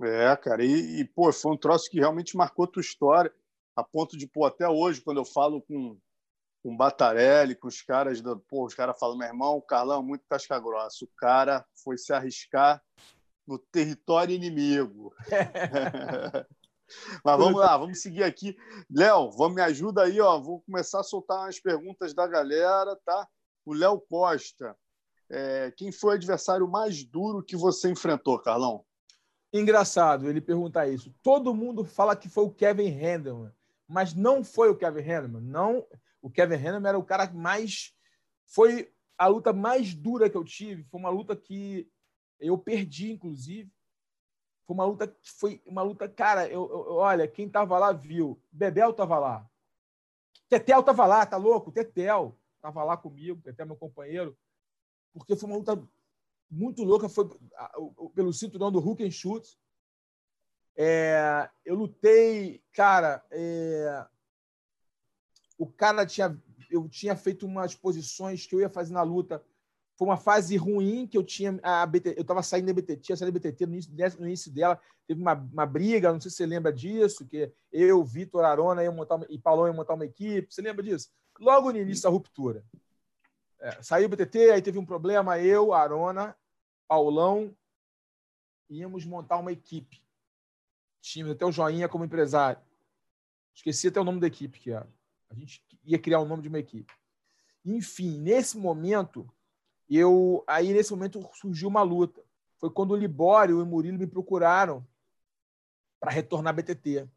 É, 0.02 0.36
cara. 0.36 0.66
E, 0.66 1.00
e 1.00 1.06
pô, 1.06 1.32
foi 1.32 1.54
um 1.54 1.58
troço 1.58 1.90
que 1.90 2.00
realmente 2.00 2.36
marcou 2.36 2.68
tua 2.68 2.82
história. 2.82 3.34
a 3.74 3.84
ponto 3.84 4.18
de, 4.18 4.28
pô, 4.28 4.46
até 4.46 4.68
hoje, 4.68 5.00
quando 5.00 5.18
eu 5.18 5.26
falo 5.26 5.62
com, 5.62 5.98
o 6.64 6.76
Batarelli, 6.76 7.56
com 7.56 7.70
os 7.70 7.82
caras, 7.82 8.22
do, 8.22 8.38
pô, 8.38 8.66
os 8.66 8.74
caras 8.74 9.00
falam, 9.00 9.18
meu 9.18 9.28
irmão, 9.28 9.62
Carlão 9.62 10.02
é 10.02 10.04
muito 10.04 10.26
casca 10.28 10.60
grossa. 10.60 11.06
O 11.06 11.10
cara 11.16 11.66
foi 11.84 11.98
se 11.98 12.12
arriscar 12.14 12.84
no 13.48 13.58
território 13.58 14.36
inimigo. 14.36 15.14
Mas 17.24 17.38
vamos 17.38 17.60
lá, 17.60 17.78
vamos 17.78 18.02
seguir 18.02 18.24
aqui. 18.24 18.56
Léo, 18.90 19.32
me 19.50 19.62
ajuda 19.62 20.04
aí, 20.04 20.20
ó. 20.20 20.40
Vou 20.40 20.62
começar 20.62 21.00
a 21.00 21.04
soltar 21.04 21.48
as 21.48 21.60
perguntas 21.60 22.14
da 22.14 22.28
galera, 22.28 22.96
tá? 23.06 23.28
O 23.66 23.74
Léo 23.74 24.00
Costa. 24.02 24.76
É, 25.30 25.72
quem 25.76 25.92
foi 25.92 26.12
o 26.12 26.16
adversário 26.16 26.68
mais 26.68 27.04
duro 27.04 27.44
que 27.44 27.56
você 27.56 27.90
enfrentou, 27.90 28.38
Carlão? 28.40 28.86
Engraçado 29.52 30.30
ele 30.30 30.42
perguntar 30.42 30.88
isso. 30.88 31.14
Todo 31.22 31.54
mundo 31.54 31.86
fala 31.86 32.16
que 32.16 32.30
foi 32.30 32.44
o 32.44 32.52
Kevin 32.52 32.90
Handelman, 32.90 33.52
mas 33.88 34.14
não 34.14 34.44
foi 34.44 34.70
o 34.70 34.76
Kevin 34.76 35.02
Handelman. 35.02 35.42
Não, 35.42 35.86
o 36.22 36.30
Kevin 36.30 36.56
Handelman 36.56 36.90
era 36.90 37.00
o 37.00 37.04
cara 37.04 37.28
que 37.28 37.36
mais 37.36 37.94
foi 38.46 38.92
a 39.18 39.28
luta 39.28 39.54
mais 39.54 39.94
dura 39.94 40.30
que 40.30 40.38
eu 40.38 40.44
tive. 40.44 40.84
Foi 40.86 41.00
uma 41.00 41.10
luta 41.10 41.36
que 41.36 41.88
eu 42.48 42.58
perdi, 42.58 43.12
inclusive. 43.12 43.72
Foi 44.66 44.74
uma 44.74 44.86
luta 44.86 45.08
que 45.08 45.32
foi 45.32 45.62
uma 45.66 45.82
luta, 45.82 46.08
cara, 46.08 46.48
eu, 46.48 46.70
eu 46.70 46.96
olha, 46.96 47.28
quem 47.28 47.50
tava 47.50 47.78
lá 47.78 47.92
viu. 47.92 48.42
Bebel 48.52 48.94
tava 48.94 49.20
lá. 49.20 49.50
Tetel 50.50 50.84
tava 50.84 51.06
lá, 51.06 51.26
tá 51.26 51.38
louco? 51.38 51.72
Tetel 51.72 52.38
tava 52.62 52.84
lá 52.84 52.96
comigo, 52.96 53.42
Tetel 53.42 53.66
meu 53.66 53.76
companheiro. 53.76 54.38
Porque 55.14 55.36
foi 55.36 55.50
uma 55.50 55.58
luta 55.58 55.82
muito 56.50 56.84
louca, 56.84 57.10
foi 57.10 57.30
pelo 58.14 58.32
cinturão 58.32 58.72
do 58.72 58.80
Hook 58.80 59.04
and 59.04 59.12
Shoot. 59.12 59.58
É, 60.76 61.50
eu 61.66 61.76
lutei, 61.76 62.64
cara, 62.72 63.24
é, 63.30 64.08
o 65.58 65.68
cara 65.68 66.06
tinha 66.06 66.42
eu 66.70 66.90
tinha 66.90 67.16
feito 67.16 67.46
umas 67.46 67.76
posições 67.76 68.48
que 68.48 68.56
eu 68.56 68.60
ia 68.60 68.70
fazer 68.70 68.94
na 68.94 69.04
luta 69.04 69.44
foi 69.96 70.08
uma 70.08 70.18
fase 70.18 70.58
ruim 70.58 71.06
que 71.06 71.18
eu 71.18 71.24
tinha. 71.24 71.60
A 71.62 71.86
BT, 71.86 72.16
eu 72.18 72.22
estava 72.22 72.42
saindo 72.42 72.68
da 72.68 72.74
BTT, 72.74 72.98
tinha 72.98 73.16
saído 73.16 73.32
da 73.32 73.40
BTT 73.40 73.66
no 73.66 73.74
início, 73.74 73.92
no 74.20 74.28
início 74.28 74.52
dela. 74.52 74.80
Teve 75.08 75.22
uma, 75.22 75.34
uma 75.34 75.66
briga, 75.66 76.12
não 76.12 76.20
sei 76.20 76.32
se 76.32 76.38
você 76.38 76.46
lembra 76.46 76.74
disso, 76.74 77.28
que 77.28 77.52
eu, 77.72 78.04
Vitor 78.04 78.44
Arona 78.44 78.84
ia 78.84 78.92
montar 78.92 79.20
e 79.30 79.38
Paulão 79.38 79.68
ia 79.68 79.74
montar 79.74 79.94
uma 79.94 80.06
equipe. 80.06 80.54
Você 80.54 80.62
lembra 80.62 80.84
disso? 80.84 81.12
Logo 81.40 81.72
no 81.72 81.78
início 81.78 82.04
da 82.04 82.10
ruptura. 82.10 82.64
É, 83.60 83.82
saiu 83.82 84.08
o 84.08 84.10
BTT, 84.10 84.52
aí 84.52 84.62
teve 84.62 84.80
um 84.80 84.86
problema. 84.86 85.40
Eu, 85.40 85.74
Arona, 85.74 86.36
Paulão, 86.88 87.56
íamos 88.70 89.06
montar 89.06 89.38
uma 89.38 89.52
equipe. 89.52 90.04
Tínhamos 91.02 91.36
até 91.36 91.46
o 91.46 91.52
Joinha 91.52 91.88
como 91.88 92.06
empresário. 92.06 92.62
Esqueci 93.54 93.90
até 93.90 94.00
o 94.00 94.04
nome 94.04 94.20
da 94.20 94.28
equipe 94.28 94.60
que 94.60 94.72
era. 94.72 94.88
A 95.30 95.36
gente 95.36 95.64
ia 95.84 96.00
criar 96.00 96.20
o 96.20 96.26
nome 96.26 96.42
de 96.42 96.50
uma 96.50 96.60
equipe. 96.60 96.92
Enfim, 97.64 98.20
nesse 98.20 98.58
momento 98.58 99.30
eu 99.98 100.44
aí 100.48 100.74
nesse 100.74 100.92
momento 100.92 101.28
surgiu 101.34 101.68
uma 101.68 101.82
luta. 101.82 102.24
Foi 102.58 102.70
quando 102.70 102.92
o 102.92 102.96
Libório 102.96 103.60
e 103.60 103.62
o 103.62 103.66
Murilo 103.66 103.98
me 103.98 104.08
procuraram 104.08 104.86
para 106.00 106.12
retornar 106.12 106.52
à 106.52 106.54
BTT. 106.54 107.08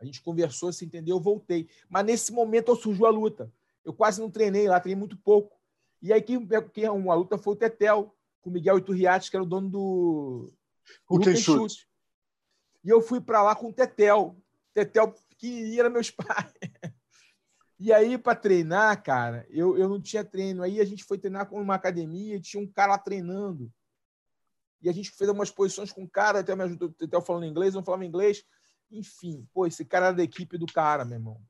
A 0.00 0.04
gente 0.04 0.22
conversou, 0.22 0.72
se 0.72 0.84
entendeu, 0.84 1.16
eu 1.16 1.20
voltei. 1.20 1.68
Mas 1.88 2.04
nesse 2.04 2.32
momento 2.32 2.74
surgiu 2.76 3.06
a 3.06 3.10
luta. 3.10 3.52
Eu 3.84 3.92
quase 3.92 4.20
não 4.20 4.30
treinei 4.30 4.68
lá, 4.68 4.80
treinei 4.80 4.98
muito 4.98 5.16
pouco. 5.16 5.58
E 6.00 6.12
aí 6.12 6.22
quem, 6.22 6.46
quem 6.72 6.88
uma 6.88 7.14
luta 7.14 7.36
foi 7.36 7.54
o 7.54 7.56
Tetel, 7.56 8.14
com 8.40 8.50
o 8.50 8.52
Miguel 8.52 8.78
Iturriati, 8.78 9.30
que 9.30 9.36
era 9.36 9.42
o 9.42 9.48
dono 9.48 9.68
do 9.68 10.52
Hulk 11.08 11.36
Chute. 11.36 11.88
E 12.84 12.88
eu 12.88 13.00
fui 13.00 13.20
para 13.20 13.42
lá 13.42 13.56
com 13.56 13.68
o 13.68 13.72
Tetel. 13.72 14.36
Tetel 14.72 15.14
que 15.36 15.78
era 15.78 15.90
meus 15.90 16.10
pais. 16.12 16.52
E 17.78 17.92
aí, 17.92 18.18
para 18.18 18.34
treinar, 18.34 19.00
cara, 19.02 19.46
eu, 19.50 19.78
eu 19.78 19.88
não 19.88 20.00
tinha 20.00 20.24
treino. 20.24 20.62
Aí 20.62 20.80
a 20.80 20.84
gente 20.84 21.04
foi 21.04 21.16
treinar 21.16 21.46
com 21.46 21.60
uma 21.60 21.76
academia 21.76 22.34
e 22.34 22.40
tinha 22.40 22.62
um 22.62 22.66
cara 22.66 22.92
lá 22.92 22.98
treinando. 22.98 23.70
E 24.82 24.88
a 24.88 24.92
gente 24.92 25.10
fez 25.10 25.28
algumas 25.28 25.50
posições 25.50 25.92
com 25.92 26.02
o 26.02 26.08
cara, 26.08 26.40
até 26.40 26.54
me 26.56 26.64
ajudou, 26.64 26.92
até 27.00 27.20
falando 27.20 27.46
inglês, 27.46 27.74
não 27.74 27.84
falava 27.84 28.04
inglês. 28.04 28.44
Enfim, 28.90 29.46
pô, 29.52 29.66
esse 29.66 29.84
cara 29.84 30.06
era 30.06 30.16
da 30.16 30.22
equipe 30.22 30.58
do 30.58 30.66
cara, 30.66 31.04
meu 31.04 31.18
irmão. 31.18 31.40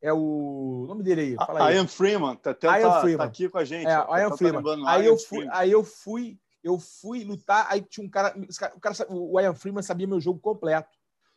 É 0.00 0.12
o, 0.12 0.82
o 0.84 0.86
nome 0.86 1.02
dele 1.04 1.20
aí. 1.20 1.34
Fala 1.34 1.68
aí. 1.68 1.76
Ian 1.76 1.86
Freeman, 1.86 2.32
até 2.32 2.54
tá, 2.54 2.80
Ian 2.80 2.88
tá, 2.88 3.00
Freeman. 3.00 3.18
tá 3.18 3.24
aqui 3.24 3.48
com 3.48 3.58
a 3.58 3.64
gente. 3.64 3.86
É, 3.86 3.92
Ian 3.92 4.30
tá 4.30 4.36
Freeman. 4.36 4.88
Aí, 4.88 5.04
Ian 5.04 5.08
eu 5.08 5.18
fui, 5.18 5.38
Freeman. 5.38 5.50
aí 5.52 5.70
eu 5.70 5.84
fui, 5.84 6.38
eu 6.64 6.78
fui 6.78 7.24
lutar, 7.24 7.66
aí 7.70 7.80
tinha 7.82 8.04
um 8.04 8.10
cara, 8.10 8.36
o 8.74 8.80
cara, 8.80 8.94
o 9.08 9.40
Ian 9.40 9.54
Freeman 9.54 9.82
sabia 9.82 10.06
meu 10.06 10.20
jogo 10.20 10.40
completo. 10.40 10.96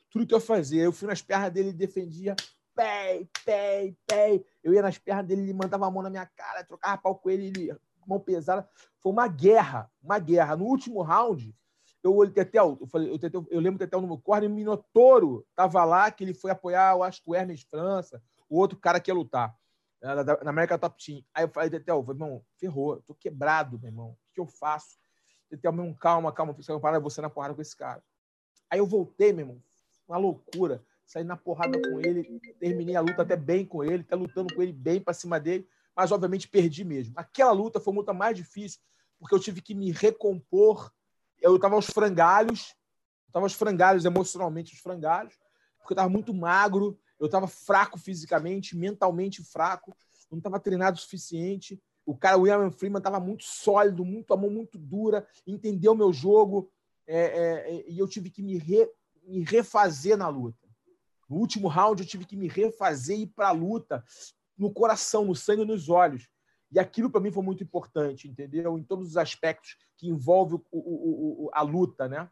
Tudo 0.09 0.25
que 0.25 0.33
eu 0.33 0.39
fazia, 0.39 0.81
eu 0.81 0.91
fui 0.91 1.07
nas 1.07 1.21
pernas 1.21 1.51
dele 1.51 1.69
e 1.69 1.73
defendia 1.73 2.35
pé, 2.79 3.27
pé, 3.43 3.93
pé. 4.07 4.43
Eu 4.63 4.73
ia 4.73 4.81
nas 4.81 4.97
pernas 4.97 5.25
dele, 5.25 5.41
ele 5.41 5.53
mandava 5.53 5.85
a 5.85 5.91
mão 5.91 6.01
na 6.01 6.09
minha 6.09 6.25
cara, 6.25 6.63
trocava 6.63 7.01
pau 7.01 7.15
com 7.15 7.29
ele, 7.29 7.47
ele, 7.47 7.77
mão 8.07 8.19
pesada. 8.19 8.67
Foi 9.01 9.11
uma 9.11 9.27
guerra, 9.27 9.91
uma 10.01 10.17
guerra. 10.17 10.55
No 10.55 10.63
último 10.63 11.01
round, 11.01 11.53
eu 12.01 12.15
olhei 12.15 12.33
Tetel, 12.33 12.77
eu 12.79 12.87
falei, 12.87 13.11
eu, 13.11 13.19
Tetel, 13.19 13.45
eu 13.49 13.59
lembro 13.59 13.75
o 13.75 13.79
Tetel 13.79 13.99
no 13.99 14.07
meu 14.07 14.17
corner, 14.17 14.49
o 14.49 14.53
Minotouro 14.53 15.45
tava 15.53 15.83
lá, 15.83 16.09
que 16.09 16.23
ele 16.23 16.33
foi 16.33 16.51
apoiar, 16.51 16.93
eu 16.93 17.03
acho 17.03 17.21
que 17.21 17.29
o 17.29 17.35
Hermes 17.35 17.63
França, 17.63 18.23
o 18.49 18.57
outro 18.57 18.79
cara 18.79 19.01
que 19.01 19.11
ia 19.11 19.15
lutar 19.15 19.53
na, 20.01 20.49
América 20.49 20.79
Top 20.79 20.95
Team. 21.03 21.21
Aí 21.33 21.43
eu 21.43 21.49
falei, 21.49 21.69
Tetel, 21.69 22.01
meu 22.01 22.13
irmão, 22.13 22.45
ferrou, 22.57 23.01
tô 23.01 23.13
quebrado, 23.13 23.77
meu 23.77 23.89
irmão. 23.89 24.11
O 24.11 24.17
que 24.33 24.39
eu 24.39 24.47
faço? 24.47 24.97
Tetel, 25.49 25.73
meu 25.73 25.83
irmão, 25.83 25.97
calma, 25.99 26.31
calma, 26.31 26.53
vai 26.53 26.79
parar 26.79 26.99
você 26.99 27.19
na 27.19 27.29
porrada 27.29 27.53
com 27.53 27.61
esse 27.61 27.75
cara. 27.75 28.01
Aí 28.69 28.79
eu 28.79 28.85
voltei, 28.85 29.33
meu 29.33 29.45
irmão, 29.45 29.63
uma 30.07 30.17
loucura 30.17 30.81
saí 31.09 31.23
na 31.23 31.35
porrada 31.35 31.81
com 31.81 31.99
ele, 31.99 32.39
terminei 32.59 32.95
a 32.95 33.01
luta 33.01 33.23
até 33.23 33.35
bem 33.35 33.65
com 33.65 33.83
ele, 33.83 34.03
até 34.03 34.15
lutando 34.15 34.53
com 34.53 34.61
ele 34.61 34.71
bem 34.71 35.01
para 35.01 35.11
cima 35.11 35.39
dele, 35.39 35.67
mas 35.95 36.11
obviamente 36.11 36.47
perdi 36.47 36.83
mesmo. 36.83 37.15
Aquela 37.17 37.51
luta 37.51 37.79
foi 37.79 37.91
a 37.91 37.97
luta 37.97 38.13
mais 38.13 38.37
difícil, 38.37 38.79
porque 39.17 39.33
eu 39.33 39.39
tive 39.39 39.59
que 39.59 39.73
me 39.73 39.91
recompor. 39.91 40.93
Eu 41.41 41.55
estava 41.55 41.73
aos 41.73 41.87
frangalhos, 41.87 42.75
estava 43.25 43.43
aos 43.43 43.53
frangalhos 43.53 44.05
emocionalmente, 44.05 44.75
aos 44.75 44.81
frangalhos, 44.83 45.33
porque 45.79 45.93
eu 45.93 45.95
estava 45.95 46.09
muito 46.09 46.31
magro, 46.31 46.99
eu 47.19 47.25
estava 47.25 47.47
fraco 47.47 47.97
fisicamente, 47.97 48.77
mentalmente 48.77 49.43
fraco, 49.43 49.97
não 50.29 50.37
estava 50.37 50.59
treinado 50.59 50.97
o 50.97 51.01
suficiente. 51.01 51.81
O 52.05 52.15
cara, 52.15 52.37
o 52.37 52.41
William 52.41 52.69
Freeman, 52.69 52.99
estava 52.99 53.19
muito 53.19 53.45
sólido, 53.45 54.05
muito 54.05 54.31
a 54.31 54.37
mão 54.37 54.51
muito 54.51 54.77
dura, 54.77 55.27
entendeu 55.45 55.95
meu 55.95 56.13
jogo, 56.13 56.71
é, 57.07 57.17
é, 57.17 57.89
e 57.89 57.97
eu 57.97 58.07
tive 58.07 58.29
que 58.29 58.43
me, 58.43 58.59
re, 58.59 58.87
me 59.23 59.43
refazer 59.43 60.15
na 60.15 60.27
luta. 60.29 60.68
No 61.29 61.37
último 61.37 61.67
round, 61.67 62.01
eu 62.01 62.07
tive 62.07 62.25
que 62.25 62.35
me 62.35 62.47
refazer 62.47 63.17
e 63.17 63.21
ir 63.23 63.27
para 63.27 63.49
a 63.49 63.51
luta 63.51 64.03
no 64.57 64.73
coração, 64.73 65.23
no 65.25 65.35
sangue, 65.35 65.63
nos 65.63 65.87
olhos. 65.87 66.27
E 66.71 66.79
aquilo 66.79 67.09
para 67.09 67.21
mim 67.21 67.31
foi 67.31 67.43
muito 67.43 67.63
importante, 67.63 68.27
entendeu? 68.27 68.77
Em 68.77 68.83
todos 68.83 69.09
os 69.09 69.17
aspectos 69.17 69.77
que 69.97 70.07
envolvem 70.07 70.59
o, 70.71 70.79
o, 70.79 71.45
o, 71.45 71.49
a 71.53 71.61
luta, 71.61 72.07
né? 72.07 72.29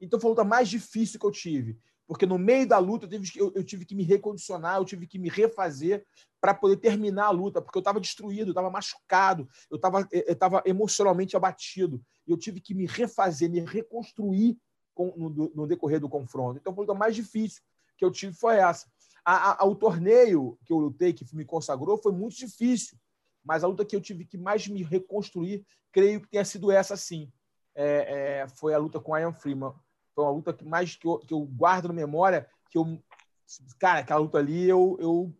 Então 0.00 0.20
foi 0.20 0.28
a 0.28 0.32
luta 0.32 0.44
mais 0.44 0.68
difícil 0.68 1.18
que 1.18 1.26
eu 1.26 1.30
tive, 1.30 1.78
porque 2.06 2.26
no 2.26 2.38
meio 2.38 2.66
da 2.66 2.78
luta 2.78 3.06
eu 3.06 3.10
tive, 3.10 3.38
eu, 3.38 3.52
eu 3.54 3.64
tive 3.64 3.84
que 3.84 3.94
me 3.94 4.02
recondicionar, 4.02 4.76
eu 4.76 4.84
tive 4.84 5.06
que 5.06 5.18
me 5.18 5.28
refazer 5.28 6.04
para 6.40 6.54
poder 6.54 6.76
terminar 6.76 7.26
a 7.26 7.30
luta, 7.30 7.60
porque 7.60 7.76
eu 7.78 7.80
estava 7.80 8.00
destruído, 8.00 8.48
eu 8.48 8.52
estava 8.52 8.70
machucado, 8.70 9.48
eu 9.70 9.76
estava 9.76 10.06
eu 10.10 10.36
tava 10.36 10.62
emocionalmente 10.64 11.36
abatido. 11.36 12.00
E 12.26 12.30
eu 12.30 12.36
tive 12.36 12.60
que 12.60 12.74
me 12.74 12.86
refazer, 12.86 13.50
me 13.50 13.60
reconstruir 13.60 14.56
com, 14.94 15.12
no, 15.16 15.50
no 15.54 15.66
decorrer 15.66 16.00
do 16.00 16.08
confronto. 16.08 16.58
Então 16.58 16.74
foi 16.74 16.84
a 16.84 16.86
luta 16.86 16.98
mais 16.98 17.14
difícil 17.14 17.62
que 17.98 18.04
eu 18.04 18.10
tive 18.10 18.32
foi 18.34 18.56
essa. 18.56 18.86
A, 19.24 19.62
a, 19.62 19.66
o 19.66 19.74
torneio 19.74 20.58
que 20.64 20.72
eu 20.72 20.78
lutei, 20.78 21.12
que 21.12 21.26
me 21.34 21.44
consagrou, 21.44 21.98
foi 21.98 22.12
muito 22.12 22.36
difícil, 22.36 22.96
mas 23.44 23.62
a 23.62 23.66
luta 23.66 23.84
que 23.84 23.94
eu 23.94 24.00
tive 24.00 24.24
que 24.24 24.38
mais 24.38 24.66
me 24.68 24.82
reconstruir, 24.82 25.66
creio 25.92 26.20
que 26.22 26.30
tenha 26.30 26.44
sido 26.44 26.70
essa 26.70 26.96
sim. 26.96 27.30
É, 27.74 28.40
é, 28.40 28.48
foi 28.48 28.72
a 28.72 28.78
luta 28.78 28.98
com 28.98 29.16
Ian 29.16 29.32
Freeman. 29.32 29.74
Foi 30.14 30.24
uma 30.24 30.30
luta 30.30 30.54
que 30.54 30.64
mais 30.64 30.96
que 30.96 31.06
eu, 31.06 31.18
que 31.18 31.34
eu 31.34 31.40
guardo 31.40 31.88
na 31.88 31.94
memória, 31.94 32.48
que 32.70 32.78
eu, 32.78 33.02
cara, 33.78 34.00
aquela 34.00 34.20
luta 34.20 34.38
ali 34.38 34.68
eu, 34.68 34.96
eu 35.00 35.36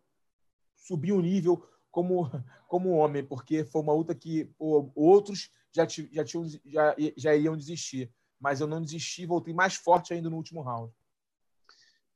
subi 0.77 1.13
um 1.13 1.21
nível 1.21 1.67
como 1.91 2.31
como 2.69 2.91
homem, 2.91 3.25
porque 3.25 3.65
foi 3.65 3.81
uma 3.81 3.95
luta 3.95 4.15
que 4.15 4.45
pô, 4.59 4.93
outros 4.95 5.51
já, 5.73 5.87
já, 6.13 6.25
tinham, 6.25 6.47
já, 6.67 6.95
já 7.17 7.35
iriam 7.35 7.57
desistir, 7.57 8.13
mas 8.39 8.61
eu 8.61 8.67
não 8.67 8.83
desisti, 8.83 9.25
voltei 9.25 9.55
mais 9.55 9.75
forte 9.75 10.13
ainda 10.13 10.29
no 10.29 10.37
último 10.37 10.61
round. 10.61 10.93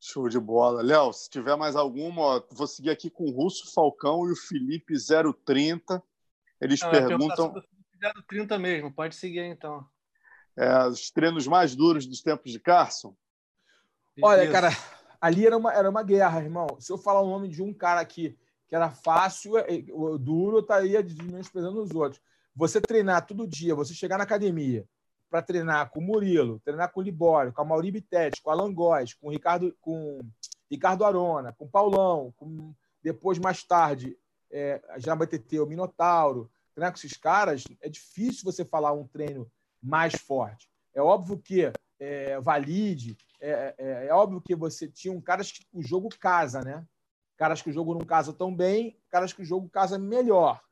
Show 0.05 0.29
de 0.29 0.41
bola. 0.41 0.83
Léo, 0.83 1.13
se 1.13 1.31
tiver 1.31 1.57
mais 1.57 1.77
alguma, 1.77 2.23
ó, 2.23 2.43
vou 2.51 2.67
seguir 2.67 2.91
aqui 2.91 3.09
com 3.09 3.23
o 3.23 3.31
Russo 3.31 3.73
Falcão 3.73 4.27
e 4.29 4.33
o 4.33 4.37
Felipe 4.37 4.95
030. 5.45 6.03
Eles 6.61 6.81
Não, 6.81 6.91
perguntam. 6.91 7.55
030 8.27 8.59
mesmo, 8.59 8.93
pode 8.93 9.15
seguir 9.15 9.45
então. 9.45 9.87
É, 10.57 10.89
os 10.89 11.09
treinos 11.13 11.47
mais 11.47 11.77
duros 11.77 12.05
dos 12.05 12.21
tempos 12.21 12.51
de 12.51 12.59
Carson? 12.59 13.15
Olha, 14.21 14.51
cara, 14.51 14.71
ali 15.21 15.47
era 15.47 15.57
uma, 15.57 15.73
era 15.73 15.89
uma 15.89 16.03
guerra, 16.03 16.43
irmão. 16.43 16.67
Se 16.81 16.93
eu 16.93 16.99
falar 16.99 17.21
o 17.21 17.31
nome 17.31 17.49
de 17.49 17.63
um 17.63 17.73
cara 17.73 18.01
aqui 18.01 18.37
que 18.67 18.75
era 18.75 18.91
fácil, 18.91 19.57
é, 19.57 19.67
é, 19.69 19.85
o 19.93 20.19
duro, 20.19 20.57
eu 20.57 20.63
estaria 20.63 21.01
menosprezando 21.23 21.81
os 21.81 21.93
outros. 21.93 22.21
Você 22.57 22.81
treinar 22.81 23.25
todo 23.25 23.47
dia, 23.47 23.73
você 23.73 23.95
chegar 23.95 24.19
na 24.19 24.25
academia, 24.25 24.85
para 25.33 25.41
treinar 25.41 25.89
com 25.89 25.99
o 25.99 26.03
Murilo, 26.03 26.61
treinar 26.61 26.93
com 26.93 27.01
o 27.01 27.03
Libório, 27.03 27.55
com 27.55 27.63
a 27.63 27.65
Mauri 27.65 27.91
Bittetti, 27.91 28.43
com 28.43 28.51
o 28.51 28.53
Alan 28.53 28.75
Góes, 28.75 29.15
com 29.15 29.29
o 29.29 29.31
Ricardo, 29.31 29.75
com 29.81 30.19
Ricardo 30.71 31.07
Arona, 31.07 31.55
com 31.55 31.67
Paulão, 31.67 32.35
com 32.37 32.75
depois, 33.03 33.39
mais 33.39 33.65
tarde, 33.65 34.15
é, 34.51 34.79
já 34.99 35.15
vai 35.15 35.27
ter 35.27 35.59
o 35.59 35.67
Minotauro, 35.67 36.51
treinar 36.75 36.93
com 36.93 36.99
esses 36.99 37.17
caras, 37.17 37.65
é 37.81 37.89
difícil 37.89 38.45
você 38.45 38.63
falar 38.63 38.93
um 38.93 39.09
treino 39.09 39.51
mais 39.83 40.13
forte. 40.15 40.69
É 40.95 41.01
óbvio 41.01 41.39
que 41.39 41.73
é, 41.99 42.39
valide, 42.39 43.17
é, 43.41 43.75
é, 43.79 44.07
é, 44.09 44.15
óbvio 44.15 44.43
que 44.43 44.55
você 44.55 44.87
tinha 44.87 45.15
um 45.15 45.21
caras 45.21 45.51
que 45.51 45.67
o 45.73 45.83
jogo 45.83 46.11
casa, 46.21 46.61
né? 46.61 46.87
Caras 47.39 47.63
que 47.63 47.71
o 47.71 47.73
jogo 47.73 47.95
não 47.95 48.05
casa 48.05 48.35
tão 48.35 48.55
bem, 48.55 49.01
caras 49.09 49.33
que 49.33 49.41
o 49.41 49.45
jogo 49.47 49.67
casa 49.71 49.99
melhor. 49.99 50.63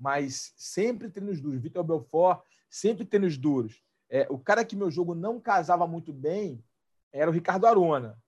Mas 0.00 0.54
sempre 0.56 1.10
treinos 1.10 1.42
duros. 1.42 1.60
Vitor 1.60 1.84
Belfort, 1.84 2.42
sempre 2.70 3.04
treinos 3.04 3.36
duros. 3.36 3.82
É, 4.10 4.26
o 4.30 4.38
cara 4.38 4.64
que 4.64 4.76
meu 4.76 4.90
jogo 4.90 5.14
não 5.14 5.40
casava 5.40 5.86
muito 5.86 6.12
bem 6.12 6.64
era 7.12 7.30
o 7.30 7.34
Ricardo 7.34 7.66
Arona. 7.66 8.18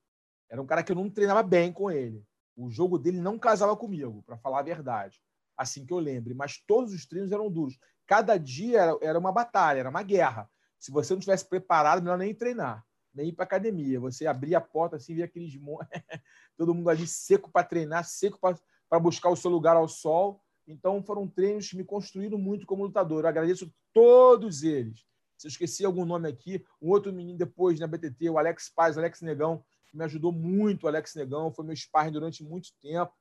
Era 0.49 0.61
um 0.61 0.65
cara 0.65 0.83
que 0.83 0.91
eu 0.91 0.95
não 0.95 1.09
treinava 1.09 1.41
bem 1.41 1.71
com 1.71 1.89
ele. 1.89 2.25
O 2.55 2.69
jogo 2.69 2.99
dele 2.99 3.19
não 3.19 3.39
casava 3.39 3.75
comigo, 3.75 4.21
para 4.23 4.37
falar 4.37 4.59
a 4.59 4.63
verdade. 4.63 5.19
Assim 5.57 5.85
que 5.85 5.93
eu 5.93 5.99
lembre. 5.99 6.33
Mas 6.33 6.57
todos 6.67 6.93
os 6.93 7.05
treinos 7.05 7.31
eram 7.31 7.49
duros. 7.49 7.77
Cada 8.05 8.37
dia 8.37 8.81
era, 8.81 8.97
era 9.01 9.19
uma 9.19 9.31
batalha, 9.31 9.79
era 9.79 9.89
uma 9.89 10.03
guerra. 10.03 10.49
Se 10.77 10.91
você 10.91 11.13
não 11.13 11.19
tivesse 11.19 11.47
preparado, 11.47 12.01
melhor 12.01 12.17
nem 12.17 12.33
treinar, 12.33 12.85
nem 13.13 13.29
ir 13.29 13.33
para 13.33 13.45
academia. 13.45 13.99
Você 13.99 14.27
abria 14.27 14.57
a 14.57 14.61
porta 14.61 14.97
assim, 14.97 15.15
via 15.15 15.25
aqueles 15.25 15.53
todo 16.57 16.73
mundo 16.73 16.89
ali 16.89 17.07
seco 17.07 17.49
para 17.49 17.65
treinar, 17.65 18.03
seco 18.03 18.39
para 18.39 18.99
buscar 18.99 19.29
o 19.29 19.35
seu 19.35 19.49
lugar 19.49 19.75
ao 19.75 19.87
sol. 19.87 20.41
Então 20.67 21.01
foram 21.03 21.27
treinos 21.27 21.69
que 21.69 21.77
me 21.77 21.83
construíram 21.83 22.37
muito 22.37 22.65
como 22.65 22.83
lutador. 22.83 23.23
Eu 23.23 23.29
agradeço 23.29 23.73
todos 23.93 24.63
eles. 24.63 25.05
Se 25.41 25.47
eu 25.47 25.49
esqueci 25.49 25.83
algum 25.83 26.05
nome 26.05 26.29
aqui, 26.29 26.63
um 26.79 26.89
outro 26.91 27.11
menino 27.11 27.35
depois 27.35 27.79
na 27.79 27.87
BTT, 27.87 28.29
o 28.29 28.37
Alex 28.37 28.69
Paz, 28.69 28.95
Alex 28.95 29.21
Negão, 29.21 29.65
me 29.91 30.03
ajudou 30.03 30.31
muito, 30.31 30.83
o 30.83 30.87
Alex 30.87 31.15
Negão, 31.15 31.51
foi 31.51 31.65
meu 31.65 31.75
sparring 31.75 32.11
durante 32.11 32.43
muito 32.43 32.69
tempo. 32.79 33.11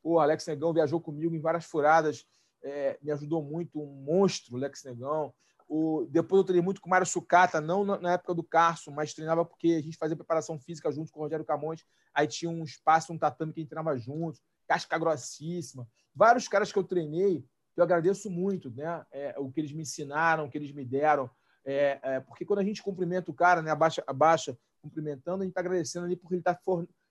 O 0.00 0.20
Alex 0.20 0.46
Negão 0.46 0.72
viajou 0.72 1.00
comigo 1.00 1.34
em 1.34 1.40
várias 1.40 1.64
furadas, 1.64 2.24
é, 2.62 2.96
me 3.02 3.10
ajudou 3.10 3.42
muito, 3.42 3.82
um 3.82 4.04
monstro, 4.04 4.56
Alex 4.56 4.84
Negão. 4.84 5.34
O, 5.68 6.06
depois 6.08 6.38
eu 6.38 6.44
treinei 6.44 6.64
muito 6.64 6.80
com 6.80 6.86
o 6.86 6.90
Mário 6.90 7.04
Sucata, 7.04 7.60
não 7.60 7.84
na, 7.84 7.98
na, 7.98 8.12
época 8.12 8.32
do 8.32 8.44
Carso, 8.44 8.92
mas 8.92 9.12
treinava 9.12 9.44
porque 9.44 9.72
a 9.72 9.82
gente 9.82 9.96
fazia 9.96 10.14
preparação 10.14 10.60
física 10.60 10.92
junto 10.92 11.10
com 11.10 11.18
o 11.18 11.22
Rogério 11.24 11.44
Camões. 11.44 11.84
Aí 12.14 12.28
tinha 12.28 12.48
um 12.48 12.62
espaço, 12.62 13.12
um 13.12 13.18
tatame 13.18 13.52
que 13.52 13.58
a 13.58 13.62
gente 13.62 13.70
treinava 13.70 13.98
junto, 13.98 14.38
casca 14.68 14.96
grossíssima. 14.96 15.84
Vários 16.14 16.46
caras 16.46 16.70
que 16.70 16.78
eu 16.78 16.84
treinei, 16.84 17.44
que 17.74 17.80
eu 17.80 17.84
agradeço 17.84 18.30
muito, 18.30 18.70
né? 18.70 19.04
É, 19.10 19.34
o 19.36 19.50
que 19.50 19.58
eles 19.58 19.72
me 19.72 19.82
ensinaram, 19.82 20.44
o 20.44 20.50
que 20.50 20.56
eles 20.56 20.70
me 20.70 20.84
deram. 20.84 21.28
É, 21.68 21.98
é, 22.00 22.20
porque 22.20 22.44
quando 22.44 22.60
a 22.60 22.64
gente 22.64 22.80
cumprimenta 22.80 23.28
o 23.28 23.34
cara, 23.34 23.60
né, 23.60 23.72
abaixa, 23.72 24.02
abaixa 24.06 24.56
cumprimentando, 24.80 25.42
a 25.42 25.44
gente 25.44 25.50
está 25.50 25.60
agradecendo 25.60 26.06
ali 26.06 26.14
porque 26.14 26.34
ele 26.34 26.40
está 26.40 26.56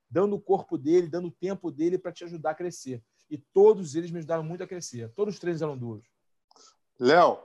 dando 0.10 0.38
o 0.38 0.40
corpo 0.40 0.77
dele, 0.77 1.10
dando 1.10 1.27
o 1.27 1.32
tempo 1.32 1.69
dele 1.69 1.98
para 1.98 2.14
te 2.14 2.23
ajudar 2.23 2.52
a 2.52 2.56
crescer. 2.56 3.03
E 3.30 3.38
todos 3.38 3.95
eles 3.95 4.10
me 4.11 4.19
ajudaram 4.19 4.44
muito 4.44 4.64
a 4.64 4.68
crescer. 4.68 5.11
Todos 5.14 5.34
os 5.34 5.40
três 5.41 5.61
eram 5.61 5.77
duros. 5.77 6.07
Léo. 6.98 7.38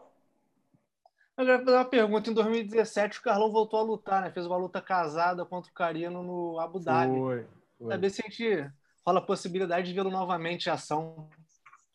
Eu 1.37 1.45
queria 1.45 1.59
fazer 1.59 1.77
uma 1.77 1.85
pergunta. 1.85 2.31
Em 2.31 2.35
2017, 2.35 3.19
o 3.19 3.23
Carlão 3.23 3.51
voltou 3.51 3.81
a 3.81 3.82
lutar, 3.82 4.23
né? 4.23 4.31
Fez 4.31 4.47
uma 4.47 4.59
luta 4.59 4.81
casada 4.81 5.45
contra 5.45 5.69
o 5.69 5.74
Carino 5.74 6.23
no 6.23 6.61
Abu 6.61 6.78
Dhabi. 6.78 7.19
Foi. 7.19 7.47
foi. 7.78 7.89
Saber 7.89 8.11
se 8.11 8.23
a 8.23 8.28
gente 8.28 8.70
rola 9.05 9.19
a 9.19 9.23
possibilidade 9.23 9.89
de 9.89 9.95
vê-lo 9.95 10.11
novamente 10.11 10.66
em 10.66 10.70
ação. 10.70 11.28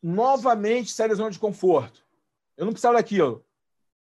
Novamente, 0.03 0.91
série 0.91 1.15
zona 1.15 1.31
de 1.31 1.39
conforto. 1.39 2.03
Eu 2.57 2.65
não 2.65 2.73
precisava 2.73 2.97
daquilo 2.97 3.44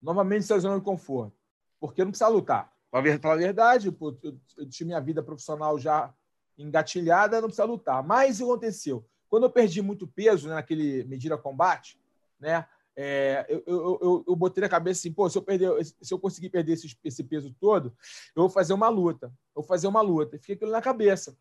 novamente 0.00 0.44
essa 0.44 0.58
zona 0.58 0.78
de 0.78 0.84
conforto, 0.84 1.36
porque 1.80 2.02
não 2.02 2.10
precisava 2.10 2.34
lutar. 2.34 2.72
Para 2.90 3.32
a 3.32 3.36
verdade, 3.36 3.88
eu, 3.88 4.66
tinha 4.68 4.86
minha 4.86 5.00
vida 5.00 5.22
profissional 5.22 5.78
já 5.78 6.14
engatilhada, 6.56 7.40
não 7.40 7.48
precisava 7.48 7.72
lutar. 7.72 8.02
Mas 8.02 8.40
aconteceu. 8.40 9.04
Quando 9.28 9.44
eu 9.44 9.50
perdi 9.50 9.82
muito 9.82 10.06
peso 10.06 10.48
né, 10.48 10.54
naquele 10.54 11.04
Medida 11.04 11.36
Combate, 11.36 12.00
né, 12.40 12.66
é, 12.96 13.44
eu, 13.48 13.62
eu, 13.66 13.98
eu, 14.00 14.24
eu, 14.28 14.36
botei 14.36 14.62
na 14.62 14.68
cabeça 14.68 15.00
assim, 15.00 15.12
pô, 15.12 15.28
se 15.28 15.36
eu, 15.36 15.42
perder, 15.42 15.84
se 15.84 16.14
eu 16.14 16.18
conseguir 16.18 16.48
perder 16.48 16.72
esse, 16.72 16.96
esse, 17.04 17.22
peso 17.22 17.54
todo, 17.60 17.94
eu 18.34 18.42
vou 18.42 18.48
fazer 18.48 18.72
uma 18.72 18.88
luta. 18.88 19.26
Eu 19.54 19.60
vou 19.60 19.64
fazer 19.64 19.86
uma 19.86 20.00
luta. 20.00 20.38
Fiquei 20.38 20.54
aquilo 20.54 20.70
na 20.70 20.80
cabeça. 20.80 21.36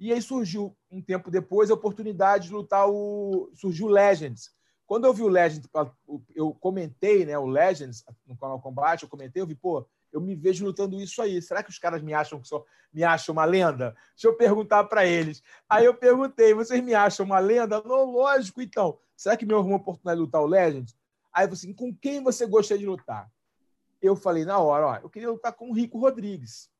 E 0.00 0.12
aí 0.12 0.22
surgiu, 0.22 0.74
um 0.90 1.02
tempo 1.02 1.30
depois, 1.30 1.70
a 1.70 1.74
oportunidade 1.74 2.48
de 2.48 2.54
lutar 2.54 2.88
o... 2.88 3.50
Surgiu 3.54 3.86
o 3.86 3.90
Legends, 3.90 4.54
quando 4.86 5.04
eu 5.04 5.12
vi 5.12 5.22
o 5.22 5.28
Legends, 5.28 5.68
eu 6.34 6.54
comentei, 6.54 7.26
né, 7.26 7.36
o 7.36 7.46
Legends 7.46 8.04
no 8.24 8.36
canal 8.36 8.60
Combate, 8.60 9.02
eu 9.02 9.08
comentei, 9.08 9.42
eu 9.42 9.46
vi, 9.46 9.54
pô, 9.54 9.86
eu 10.12 10.20
me 10.20 10.34
vejo 10.36 10.64
lutando 10.64 10.98
isso 11.00 11.20
aí. 11.20 11.42
Será 11.42 11.62
que 11.62 11.70
os 11.70 11.78
caras 11.78 12.00
me 12.00 12.14
acham 12.14 12.40
que 12.40 12.46
só 12.46 12.64
me 12.92 13.02
acham 13.02 13.32
uma 13.32 13.44
lenda? 13.44 13.96
Deixa 14.14 14.28
eu 14.28 14.36
perguntar 14.36 14.84
para 14.84 15.04
eles. 15.04 15.42
Aí 15.68 15.84
eu 15.84 15.94
perguntei, 15.94 16.54
vocês 16.54 16.82
me 16.82 16.94
acham 16.94 17.26
uma 17.26 17.40
lenda? 17.40 17.82
Não, 17.82 18.12
lógico, 18.12 18.62
então. 18.62 18.98
Será 19.16 19.36
que 19.36 19.44
me 19.44 19.52
arrumou 19.52 19.74
a 19.74 19.80
oportunidade 19.80 20.18
de 20.18 20.24
lutar 20.24 20.40
o 20.40 20.46
Legends? 20.46 20.96
Aí 21.32 21.46
falei 21.46 21.52
assim, 21.52 21.74
com 21.74 21.94
quem 21.94 22.22
você 22.22 22.46
gostaria 22.46 22.80
de 22.80 22.86
lutar? 22.86 23.30
Eu 24.00 24.14
falei 24.14 24.44
na 24.44 24.58
hora, 24.58 24.86
ó, 24.86 24.96
eu 24.96 25.10
queria 25.10 25.30
lutar 25.30 25.52
com 25.52 25.70
o 25.70 25.74
Rico 25.74 25.98
Rodrigues. 25.98 26.70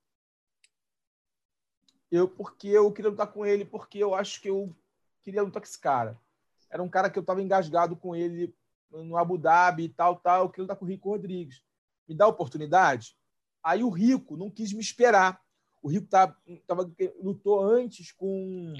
Eu 2.10 2.28
porque 2.28 2.68
eu 2.68 2.90
queria 2.92 3.10
lutar 3.10 3.26
com 3.26 3.44
ele 3.44 3.64
porque 3.64 3.98
eu 3.98 4.14
acho 4.14 4.40
que 4.40 4.48
eu 4.48 4.74
queria 5.22 5.42
lutar 5.42 5.60
com 5.60 5.66
esse 5.66 5.78
cara 5.78 6.16
era 6.70 6.82
um 6.82 6.88
cara 6.88 7.10
que 7.10 7.18
eu 7.18 7.22
estava 7.22 7.42
engasgado 7.42 7.96
com 7.96 8.14
ele 8.14 8.54
no 8.90 9.16
Abu 9.16 9.38
Dhabi 9.38 9.84
e 9.84 9.88
tal, 9.88 10.16
tal. 10.16 10.44
Eu 10.44 10.48
queria 10.50 10.62
lutar 10.62 10.76
com 10.76 10.84
o 10.84 10.88
Rico 10.88 11.10
Rodrigues. 11.10 11.62
Me 12.08 12.14
dá 12.14 12.26
oportunidade? 12.26 13.16
Aí 13.62 13.82
o 13.82 13.90
Rico 13.90 14.36
não 14.36 14.50
quis 14.50 14.72
me 14.72 14.80
esperar. 14.80 15.40
O 15.82 15.88
Rico 15.88 16.06
tava, 16.06 16.36
tava, 16.66 16.90
lutou 17.20 17.62
antes 17.62 18.12
com, 18.12 18.74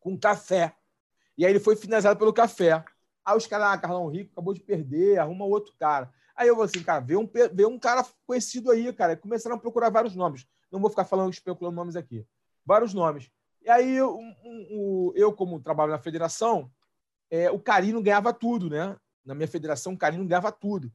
com 0.00 0.18
café. 0.18 0.74
E 1.36 1.44
aí 1.44 1.52
ele 1.52 1.60
foi 1.60 1.76
finalizado 1.76 2.18
pelo 2.18 2.32
café. 2.32 2.84
Aí 3.24 3.36
os 3.36 3.46
caras, 3.46 3.68
ah, 3.68 3.78
Carlão 3.78 4.08
Rico 4.08 4.32
acabou 4.32 4.52
de 4.52 4.60
perder, 4.60 5.18
arruma 5.18 5.44
outro 5.44 5.74
cara. 5.78 6.12
Aí 6.36 6.48
eu 6.48 6.56
vou 6.56 6.64
assim, 6.64 6.82
cara, 6.82 7.00
vê 7.00 7.16
um, 7.16 7.28
vê 7.52 7.64
um 7.64 7.78
cara 7.78 8.04
conhecido 8.26 8.70
aí, 8.70 8.92
cara. 8.92 9.16
Começaram 9.16 9.56
a 9.56 9.58
procurar 9.58 9.90
vários 9.90 10.14
nomes. 10.14 10.46
Não 10.70 10.80
vou 10.80 10.90
ficar 10.90 11.04
falando, 11.04 11.32
especulando 11.32 11.76
nomes 11.76 11.96
aqui. 11.96 12.26
Vários 12.66 12.92
nomes. 12.92 13.30
E 13.62 13.70
aí, 13.70 14.02
um, 14.02 14.34
um, 14.44 15.12
eu, 15.14 15.32
como 15.32 15.60
trabalho 15.60 15.92
na 15.92 15.98
federação, 15.98 16.70
é, 17.34 17.50
o 17.50 17.58
Carino 17.58 18.00
ganhava 18.00 18.32
tudo, 18.32 18.70
né? 18.70 18.96
Na 19.24 19.34
minha 19.34 19.48
federação, 19.48 19.94
o 19.94 19.98
Carino 19.98 20.24
ganhava 20.24 20.52
tudo. 20.52 20.92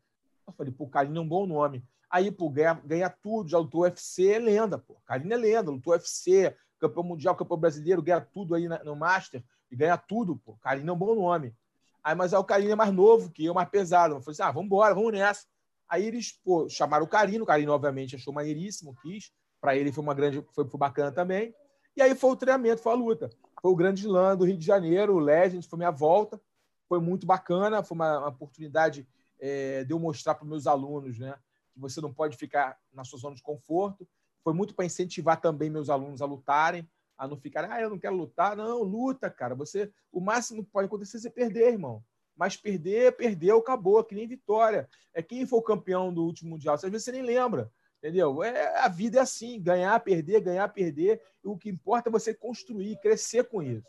Eu 0.47 0.53
falei, 0.53 0.71
pô, 0.71 0.85
o 0.85 0.89
Carino 0.89 1.17
é 1.17 1.21
um 1.21 1.27
bom 1.27 1.45
nome. 1.45 1.83
Aí, 2.09 2.31
pô, 2.31 2.49
ganha, 2.49 2.75
ganha 2.85 3.09
tudo, 3.09 3.49
já 3.49 3.57
lutou 3.57 3.81
UFC, 3.81 4.31
é 4.31 4.39
lenda, 4.39 4.77
pô. 4.77 4.95
Carino 5.05 5.33
é 5.33 5.37
lenda, 5.37 5.69
lutou 5.69 5.91
UFC, 5.91 6.55
campeão 6.79 7.03
mundial, 7.03 7.35
campeão 7.35 7.57
brasileiro, 7.57 8.01
ganha 8.01 8.21
tudo 8.21 8.55
aí 8.55 8.69
no 8.69 8.95
Master 8.95 9.43
e 9.69 9.75
ganha 9.75 9.97
tudo, 9.97 10.37
pô. 10.37 10.55
Carino 10.61 10.89
é 10.89 10.93
um 10.93 10.97
bom 10.97 11.13
nome. 11.13 11.53
Aí, 12.01 12.15
mas 12.15 12.33
aí 12.33 12.39
o 12.39 12.43
Carino 12.45 12.71
é 12.71 12.75
mais 12.75 12.93
novo 12.93 13.29
que 13.29 13.43
eu, 13.43 13.53
mais 13.53 13.67
pesado. 13.67 14.15
Eu 14.15 14.21
falei 14.21 14.31
assim, 14.31 14.43
ah, 14.43 14.51
vamos 14.51 14.67
embora, 14.67 14.95
vamos 14.95 15.11
nessa. 15.11 15.45
Aí 15.89 16.05
eles, 16.05 16.31
pô, 16.31 16.69
chamaram 16.69 17.03
o 17.03 17.09
Carino, 17.09 17.43
o 17.43 17.47
Carino, 17.47 17.73
obviamente, 17.73 18.15
achou 18.15 18.33
maneiríssimo, 18.33 18.95
quis. 19.01 19.29
Para 19.59 19.75
ele 19.75 19.91
foi 19.91 20.01
uma 20.01 20.13
grande, 20.13 20.41
foi, 20.53 20.65
foi 20.65 20.79
bacana 20.79 21.11
também. 21.11 21.53
E 21.97 22.01
aí 22.01 22.15
foi 22.15 22.29
o 22.29 22.35
treinamento, 22.37 22.81
foi 22.81 22.93
a 22.93 22.95
luta 22.95 23.29
foi 23.61 23.71
o 23.71 23.75
Grande 23.75 24.01
Slam 24.01 24.37
do 24.37 24.45
Rio 24.45 24.57
de 24.57 24.65
Janeiro, 24.65 25.15
o 25.15 25.19
Legend, 25.19 25.67
foi 25.67 25.77
minha 25.77 25.91
volta. 25.91 26.41
Foi 26.87 26.99
muito 26.99 27.25
bacana, 27.25 27.83
foi 27.83 27.95
uma, 27.95 28.19
uma 28.19 28.27
oportunidade 28.29 29.07
é, 29.39 29.83
de 29.83 29.93
eu 29.93 29.99
mostrar 29.99 30.35
para 30.35 30.47
meus 30.47 30.65
alunos 30.65 31.19
né, 31.19 31.35
que 31.71 31.79
você 31.79 32.01
não 32.01 32.11
pode 32.11 32.35
ficar 32.35 32.77
na 32.91 33.03
sua 33.03 33.19
zona 33.19 33.35
de 33.35 33.43
conforto. 33.43 34.07
Foi 34.43 34.53
muito 34.53 34.73
para 34.73 34.85
incentivar 34.85 35.39
também 35.39 35.69
meus 35.69 35.89
alunos 35.89 36.21
a 36.21 36.25
lutarem, 36.25 36.89
a 37.17 37.27
não 37.27 37.37
ficar, 37.37 37.69
ah, 37.69 37.81
eu 37.81 37.89
não 37.89 37.99
quero 37.99 38.15
lutar. 38.15 38.55
Não, 38.55 38.81
luta, 38.81 39.29
cara. 39.29 39.53
Você, 39.55 39.91
o 40.11 40.19
máximo 40.19 40.63
que 40.63 40.71
pode 40.71 40.87
acontecer 40.87 41.17
é 41.17 41.19
você 41.19 41.29
perder, 41.29 41.73
irmão. 41.73 42.03
Mas 42.35 42.55
perder, 42.55 43.15
perdeu, 43.17 43.59
acabou, 43.59 44.03
que 44.03 44.15
nem 44.15 44.25
vitória. 44.25 44.89
É 45.13 45.21
quem 45.21 45.45
foi 45.45 45.59
o 45.59 45.63
campeão 45.63 46.13
do 46.13 46.23
último 46.23 46.51
Mundial. 46.51 46.75
Às 46.75 46.81
vezes 46.81 47.03
você 47.03 47.11
nem 47.11 47.21
lembra. 47.21 47.69
Entendeu? 47.99 48.41
É, 48.41 48.79
a 48.79 48.87
vida 48.87 49.19
é 49.19 49.21
assim, 49.21 49.61
ganhar, 49.61 49.99
perder, 49.99 50.39
ganhar, 50.39 50.67
perder. 50.69 51.21
o 51.43 51.57
que 51.57 51.69
importa 51.69 52.09
é 52.09 52.11
você 52.11 52.33
construir, 52.33 52.97
crescer 53.01 53.43
com 53.43 53.61
isso. 53.61 53.85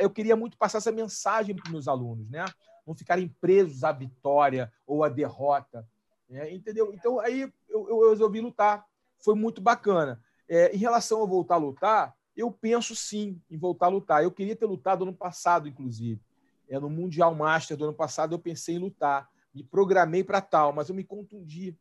Eu 0.00 0.10
queria 0.10 0.34
muito 0.34 0.58
passar 0.58 0.78
essa 0.78 0.90
mensagem 0.90 1.54
para 1.54 1.64
os 1.64 1.70
meus 1.70 1.88
alunos, 1.88 2.28
né? 2.28 2.44
Não 2.84 2.94
ficarem 2.94 3.28
presos 3.40 3.84
à 3.84 3.92
vitória 3.92 4.72
ou 4.84 5.04
à 5.04 5.08
derrota. 5.08 5.88
Né? 6.28 6.52
Entendeu? 6.52 6.92
Então, 6.92 7.20
aí 7.20 7.42
eu, 7.68 7.88
eu, 7.88 8.10
resolvi 8.10 8.40
lutar. 8.40 8.84
Foi 9.18 9.34
muito 9.36 9.60
bacana. 9.60 10.20
É, 10.48 10.74
em 10.74 10.78
relação 10.78 11.22
a 11.22 11.26
voltar 11.26 11.54
a 11.54 11.58
lutar, 11.58 12.16
eu 12.36 12.50
penso 12.50 12.94
sim 12.96 13.40
em 13.48 13.56
voltar 13.56 13.86
a 13.86 13.90
lutar. 13.90 14.22
Eu 14.24 14.32
queria 14.32 14.56
ter 14.56 14.66
lutado 14.66 15.04
ano 15.04 15.14
passado, 15.14 15.68
inclusive. 15.68 16.20
É, 16.68 16.80
no 16.80 16.90
Mundial 16.90 17.32
Master 17.32 17.76
do 17.76 17.84
ano 17.84 17.94
passado, 17.94 18.34
eu 18.34 18.40
pensei 18.40 18.74
em 18.74 18.80
lutar. 18.80 19.28
Me 19.54 19.62
programei 19.62 20.24
para 20.24 20.40
tal, 20.40 20.72
mas 20.72 20.88
eu 20.88 20.94
me 20.94 21.04
contundi, 21.04 21.76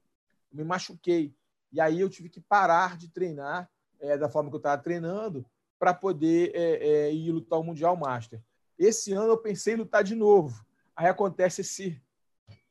me 0.52 0.64
machuquei. 0.64 1.34
E 1.76 1.82
aí 1.82 2.00
eu 2.00 2.10
tive 2.10 2.30
que 2.30 2.40
parar 2.40 2.96
de 2.96 3.10
treinar 3.10 3.70
é, 4.00 4.18
da 4.18 4.30
forma 4.30 4.50
que 4.50 4.56
eu 4.56 4.60
estava 4.60 4.82
treinando 4.82 5.46
para 5.78 5.94
poder 5.94 6.52
é, 6.56 6.88
é, 6.88 7.14
ir 7.14 7.34
lutar 7.34 7.60
o 7.60 7.64
Mundial 7.66 7.98
Master. 7.98 8.42
Esse 8.80 9.12
ano 9.12 9.28
eu 9.34 9.38
pensei 9.38 9.74
em 9.74 9.78
lutar 9.78 10.02
de 10.02 10.16
novo. 10.16 10.66
Aí 10.96 11.08
acontece 11.08 11.60
esse, 11.60 12.02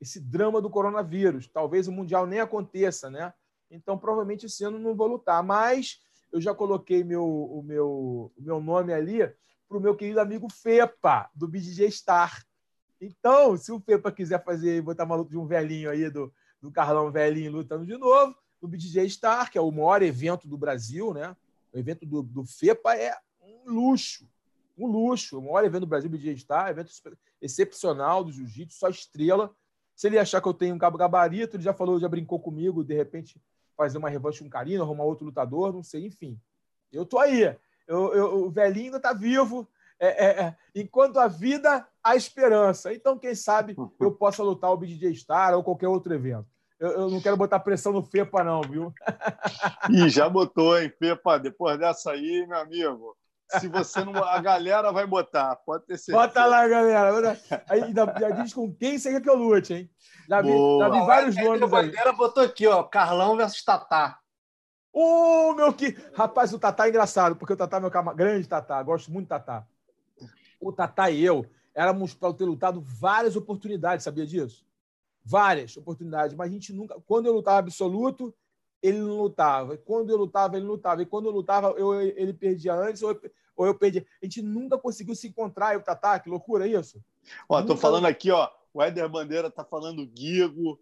esse 0.00 0.18
drama 0.18 0.58
do 0.58 0.70
coronavírus. 0.70 1.46
Talvez 1.46 1.86
o 1.86 1.92
Mundial 1.92 2.26
nem 2.26 2.40
aconteça, 2.40 3.10
né? 3.10 3.34
Então, 3.70 3.98
provavelmente 3.98 4.46
esse 4.46 4.64
ano 4.64 4.78
não 4.78 4.96
vou 4.96 5.06
lutar. 5.06 5.42
Mas 5.42 6.00
eu 6.32 6.40
já 6.40 6.54
coloquei 6.54 7.04
meu, 7.04 7.26
o, 7.26 7.62
meu, 7.62 8.32
o 8.34 8.42
meu 8.42 8.58
nome 8.58 8.94
ali 8.94 9.18
para 9.68 9.76
o 9.76 9.80
meu 9.80 9.94
querido 9.94 10.18
amigo 10.18 10.50
Fepa, 10.50 11.28
do 11.34 11.46
BDJ 11.46 11.90
Star. 11.90 12.42
Então, 12.98 13.54
se 13.58 13.70
o 13.70 13.78
Fepa 13.80 14.10
quiser 14.10 14.42
fazer, 14.42 14.80
botar 14.80 15.04
uma 15.04 15.16
luta 15.16 15.28
de 15.28 15.36
um 15.36 15.46
velhinho 15.46 15.90
aí, 15.90 16.08
do, 16.08 16.32
do 16.58 16.72
Carlão 16.72 17.12
velhinho 17.12 17.52
lutando 17.52 17.84
de 17.84 17.98
novo, 17.98 18.34
no 18.64 18.68
BDJ 18.68 19.08
Star, 19.10 19.50
que 19.50 19.58
é 19.58 19.60
o 19.60 19.70
maior 19.70 20.02
evento 20.02 20.48
do 20.48 20.56
Brasil, 20.56 21.12
né? 21.12 21.36
O 21.70 21.78
evento 21.78 22.06
do, 22.06 22.22
do 22.22 22.46
FEPA 22.46 22.96
é 22.96 23.14
um 23.42 23.70
luxo, 23.70 24.26
um 24.76 24.86
luxo. 24.86 25.38
O 25.38 25.42
maior 25.42 25.64
evento 25.64 25.80
do 25.82 25.86
Brasil, 25.86 26.08
o 26.08 26.10
BDJ 26.10 26.38
Star, 26.38 26.70
evento 26.70 26.90
excepcional 27.42 28.24
do 28.24 28.32
jiu-jitsu, 28.32 28.78
só 28.78 28.88
estrela. 28.88 29.54
Se 29.94 30.06
ele 30.06 30.18
achar 30.18 30.40
que 30.40 30.48
eu 30.48 30.54
tenho 30.54 30.74
um 30.74 30.78
cabo 30.78 30.96
gabarito, 30.96 31.56
ele 31.56 31.62
já 31.62 31.74
falou, 31.74 32.00
já 32.00 32.08
brincou 32.08 32.40
comigo, 32.40 32.82
de 32.82 32.94
repente 32.94 33.38
fazer 33.76 33.98
uma 33.98 34.08
revanche 34.08 34.40
com 34.40 34.46
o 34.46 34.50
Carino, 34.50 34.82
arrumar 34.82 35.04
outro 35.04 35.26
lutador, 35.26 35.72
não 35.72 35.82
sei, 35.82 36.06
enfim. 36.06 36.40
Eu 36.90 37.04
tô 37.04 37.18
aí. 37.18 37.42
Eu, 37.86 38.14
eu, 38.14 38.44
o 38.46 38.50
velhinho 38.50 38.86
ainda 38.86 39.00
tá 39.00 39.12
vivo. 39.12 39.68
É, 40.00 40.06
é, 40.06 40.42
é. 40.42 40.56
Enquanto 40.74 41.18
a 41.18 41.28
vida, 41.28 41.86
a 42.02 42.16
esperança. 42.16 42.94
Então, 42.94 43.18
quem 43.18 43.34
sabe 43.34 43.76
eu 44.00 44.12
possa 44.12 44.42
lutar 44.42 44.70
o 44.72 44.76
BDJ 44.76 45.14
Star 45.16 45.54
ou 45.54 45.62
qualquer 45.62 45.88
outro 45.88 46.14
evento. 46.14 46.53
Eu, 46.84 46.90
eu, 46.90 47.10
não 47.10 47.18
quero 47.18 47.34
botar 47.34 47.58
pressão 47.60 47.92
no 47.92 48.02
FEPA, 48.02 48.44
não, 48.44 48.60
viu? 48.60 48.92
Ih, 49.88 50.10
já 50.10 50.28
botou, 50.28 50.78
hein, 50.78 50.92
FEPA? 50.98 51.38
Depois 51.38 51.78
dessa 51.78 52.10
aí, 52.10 52.46
meu 52.46 52.58
amigo. 52.58 53.16
Se 53.58 53.68
você 53.68 54.04
não. 54.04 54.22
A 54.22 54.38
galera 54.38 54.92
vai 54.92 55.06
botar, 55.06 55.56
pode 55.56 55.86
ter 55.86 55.96
certeza. 55.96 56.26
Bota 56.26 56.44
lá, 56.44 56.68
galera. 56.68 57.40
Aí 57.70 57.90
já 58.20 58.30
diz 58.42 58.52
com 58.52 58.70
quem 58.74 58.98
você 58.98 59.12
quer 59.12 59.22
que 59.22 59.30
eu 59.30 59.34
lute, 59.34 59.72
hein? 59.72 59.90
Já 60.28 60.42
vi, 60.42 60.48
já 60.78 60.88
vi 60.90 61.06
vários 61.06 61.36
nomes 61.36 61.62
aí. 61.62 61.68
Bandeira 61.68 62.12
botou 62.12 62.42
aqui, 62.42 62.66
ó. 62.66 62.82
Carlão 62.82 63.34
versus 63.34 63.64
Tatá. 63.64 64.18
Ô, 64.92 65.50
oh, 65.50 65.54
meu 65.54 65.72
que. 65.72 65.96
Rapaz, 66.14 66.52
o 66.52 66.58
Tatá 66.58 66.86
é 66.86 66.90
engraçado, 66.90 67.34
porque 67.34 67.54
o 67.54 67.56
Tatá 67.56 67.78
é 67.78 67.80
meu 67.80 67.90
cama... 67.90 68.12
grande 68.12 68.46
Tatá, 68.46 68.82
gosto 68.82 69.10
muito 69.10 69.26
do 69.26 69.30
Tatá. 69.30 69.66
O 70.60 70.70
Tatá 70.70 71.10
e 71.10 71.24
eu 71.24 71.46
éramos 71.74 72.12
para 72.12 72.34
ter 72.34 72.44
lutado 72.44 72.80
várias 72.80 73.36
oportunidades, 73.36 74.04
sabia 74.04 74.26
disso? 74.26 74.64
Várias 75.24 75.76
oportunidades, 75.76 76.36
mas 76.36 76.50
a 76.50 76.52
gente 76.52 76.72
nunca. 76.72 77.00
Quando 77.06 77.26
eu 77.26 77.32
lutava 77.32 77.58
absoluto, 77.58 78.34
ele 78.82 78.98
não 78.98 79.22
lutava. 79.22 79.78
Quando 79.78 80.10
eu 80.10 80.16
lutava, 80.18 80.56
ele 80.56 80.66
lutava. 80.66 81.02
E 81.02 81.06
quando 81.06 81.26
eu 81.26 81.32
lutava, 81.32 81.68
eu, 81.78 81.98
ele 82.00 82.34
perdia 82.34 82.74
antes 82.74 83.02
ou 83.02 83.12
eu, 83.12 83.20
ou 83.56 83.66
eu 83.66 83.74
perdia. 83.74 84.04
A 84.22 84.26
gente 84.26 84.42
nunca 84.42 84.76
conseguiu 84.76 85.14
se 85.14 85.28
encontrar, 85.28 85.72
eu, 85.72 85.82
Tatá, 85.82 86.18
que 86.18 86.28
loucura 86.28 86.66
isso. 86.66 87.02
Ó, 87.48 87.62
tô 87.62 87.76
falando 87.76 88.06
aqui, 88.06 88.30
ó. 88.30 88.50
O 88.74 88.82
Éder 88.82 89.08
Bandeira 89.08 89.50
tá 89.50 89.64
falando 89.64 90.06
Guigo. 90.06 90.78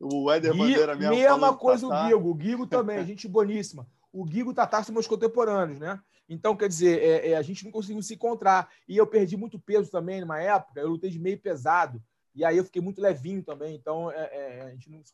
O 0.00 0.30
Éder 0.30 0.56
Bandeira 0.56 0.96
mesmo. 0.96 1.14
Mesma 1.14 1.54
coisa 1.54 1.86
Tatá. 1.86 2.04
o 2.04 2.08
Guigo. 2.08 2.30
O 2.30 2.34
Guigo 2.34 2.66
também, 2.66 3.04
gente 3.04 3.28
boníssima. 3.28 3.86
O 4.10 4.24
Guigo 4.24 4.50
e 4.50 4.52
o 4.52 4.54
Tatá 4.54 4.82
são 4.82 4.94
meus 4.94 5.06
contemporâneos, 5.06 5.78
né? 5.78 6.00
Então, 6.28 6.56
quer 6.56 6.68
dizer, 6.68 7.02
é, 7.02 7.30
é, 7.30 7.36
a 7.36 7.42
gente 7.42 7.64
não 7.64 7.70
conseguiu 7.70 8.02
se 8.02 8.14
encontrar. 8.14 8.70
E 8.88 8.96
eu 8.96 9.06
perdi 9.06 9.36
muito 9.36 9.58
peso 9.58 9.90
também 9.90 10.20
numa 10.20 10.40
época. 10.40 10.80
Eu 10.80 10.88
lutei 10.88 11.10
de 11.10 11.18
meio 11.18 11.38
pesado. 11.38 12.02
E 12.34 12.44
aí 12.44 12.56
eu 12.56 12.64
fiquei 12.64 12.80
muito 12.80 13.00
levinho 13.00 13.42
também. 13.42 13.74
Então, 13.74 14.10
é, 14.10 14.58
é 14.58 14.62
a 14.62 14.70
gente 14.70 14.90
não 14.90 15.04
se. 15.04 15.12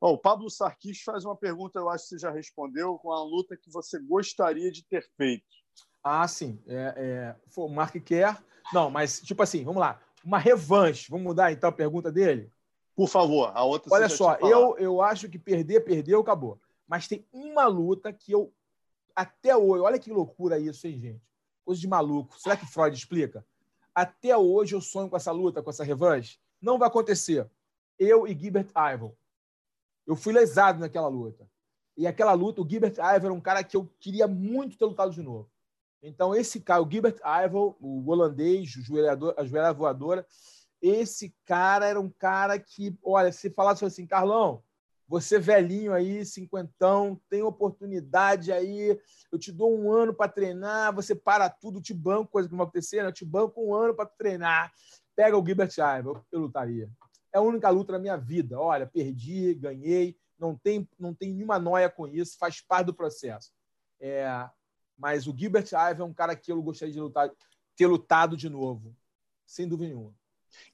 Oh, 0.00 0.10
o 0.12 0.18
Pablo 0.18 0.50
Sarkis 0.50 1.02
faz 1.02 1.24
uma 1.24 1.36
pergunta, 1.36 1.78
eu 1.78 1.88
acho 1.88 2.04
que 2.04 2.10
você 2.10 2.18
já 2.18 2.30
respondeu, 2.30 2.98
com 2.98 3.10
a 3.10 3.22
luta 3.22 3.56
que 3.56 3.70
você 3.70 3.98
gostaria 3.98 4.70
de 4.70 4.84
ter 4.84 5.08
feito. 5.16 5.46
Ah, 6.02 6.28
sim. 6.28 6.62
É, 6.66 6.94
é, 6.96 7.36
o 7.56 7.68
Mark 7.68 7.94
quer. 7.96 8.36
Não, 8.72 8.90
mas, 8.90 9.20
tipo 9.20 9.42
assim, 9.42 9.64
vamos 9.64 9.80
lá 9.80 10.00
uma 10.24 10.38
revanche. 10.38 11.10
Vamos 11.10 11.24
mudar 11.24 11.52
então 11.52 11.68
a 11.68 11.72
pergunta 11.72 12.10
dele? 12.10 12.50
Por 12.96 13.08
favor, 13.08 13.52
a 13.54 13.62
outra 13.64 13.92
Olha 13.92 14.08
só, 14.08 14.36
eu, 14.36 14.76
eu 14.78 15.02
acho 15.02 15.28
que 15.28 15.38
perder, 15.38 15.80
perdeu, 15.80 16.20
acabou. 16.20 16.60
Mas 16.86 17.08
tem 17.08 17.26
uma 17.32 17.66
luta 17.66 18.12
que 18.12 18.32
eu, 18.32 18.52
até 19.14 19.56
hoje, 19.56 19.82
olha 19.82 19.98
que 19.98 20.10
loucura 20.10 20.58
isso, 20.58 20.86
hein, 20.86 20.98
gente? 20.98 21.22
Coisa 21.64 21.80
de 21.80 21.88
maluco. 21.88 22.38
Será 22.38 22.56
que 22.56 22.66
Freud 22.66 22.96
explica? 22.96 23.44
Até 23.94 24.36
hoje 24.36 24.74
eu 24.74 24.80
sonho 24.80 25.08
com 25.08 25.16
essa 25.16 25.30
luta, 25.30 25.62
com 25.62 25.70
essa 25.70 25.84
revanche. 25.84 26.38
Não 26.60 26.78
vai 26.78 26.88
acontecer. 26.88 27.48
Eu 27.98 28.26
e 28.26 28.36
Gilbert 28.36 28.68
Ivan. 28.70 29.12
Eu 30.06 30.16
fui 30.16 30.32
lesado 30.32 30.80
naquela 30.80 31.08
luta. 31.08 31.48
E 31.96 32.06
aquela 32.06 32.32
luta, 32.32 32.60
o 32.60 32.68
Gilbert 32.68 32.94
Ivan 32.94 33.26
era 33.26 33.32
um 33.32 33.40
cara 33.40 33.62
que 33.62 33.76
eu 33.76 33.88
queria 34.00 34.26
muito 34.26 34.76
ter 34.76 34.84
lutado 34.84 35.12
de 35.12 35.22
novo. 35.22 35.48
Então, 36.02 36.34
esse 36.34 36.60
cara, 36.60 36.82
o 36.82 36.90
Gilbert 36.90 37.18
Ivel, 37.24 37.76
o 37.80 38.10
holandês, 38.10 38.74
o 38.76 38.80
a 39.38 39.44
joelha 39.44 39.72
voadora, 39.72 40.26
esse 40.82 41.34
cara 41.44 41.86
era 41.86 42.00
um 42.00 42.10
cara 42.10 42.58
que, 42.58 42.98
olha, 43.02 43.30
se 43.32 43.48
falasse 43.48 43.84
assim, 43.84 44.06
Carlão, 44.06 44.62
você 45.06 45.38
velhinho 45.38 45.92
aí, 45.92 46.24
cinquentão, 46.24 47.20
tem 47.28 47.42
oportunidade 47.42 48.50
aí, 48.50 48.98
eu 49.30 49.38
te 49.38 49.52
dou 49.52 49.78
um 49.78 49.92
ano 49.92 50.14
para 50.14 50.30
treinar, 50.30 50.94
você 50.94 51.14
para 51.14 51.48
tudo, 51.50 51.80
te 51.80 51.92
banco, 51.92 52.32
coisa 52.32 52.48
que 52.48 52.52
não 52.52 52.58
vai 52.58 52.66
acontecer, 52.66 53.02
né? 53.02 53.08
eu 53.08 53.12
te 53.12 53.24
banco 53.24 53.62
um 53.62 53.74
ano 53.74 53.94
para 53.94 54.06
treinar. 54.06 54.72
Pega 55.14 55.36
o 55.36 55.44
Gilbert 55.44 55.72
Ivel, 55.72 56.24
eu 56.32 56.40
lutaria. 56.40 56.90
É 57.32 57.38
a 57.38 57.42
única 57.42 57.68
luta 57.68 57.92
da 57.92 57.98
minha 57.98 58.16
vida. 58.16 58.58
Olha, 58.58 58.86
perdi, 58.86 59.54
ganhei, 59.54 60.16
não 60.38 60.56
tem, 60.56 60.88
não 60.98 61.14
tem 61.14 61.32
nenhuma 61.32 61.58
noia 61.58 61.90
com 61.90 62.06
isso, 62.06 62.38
faz 62.38 62.60
parte 62.60 62.86
do 62.86 62.94
processo. 62.94 63.52
É, 64.00 64.26
mas 64.96 65.26
o 65.26 65.36
Gilbert 65.36 65.68
Ive 65.90 66.00
é 66.00 66.04
um 66.04 66.14
cara 66.14 66.34
que 66.34 66.50
eu 66.50 66.62
gostaria 66.62 66.94
de 66.94 67.00
lutar, 67.00 67.30
ter 67.76 67.86
lutado 67.86 68.36
de 68.36 68.48
novo, 68.48 68.96
sem 69.46 69.68
dúvida 69.68 69.88
nenhuma. 69.88 70.14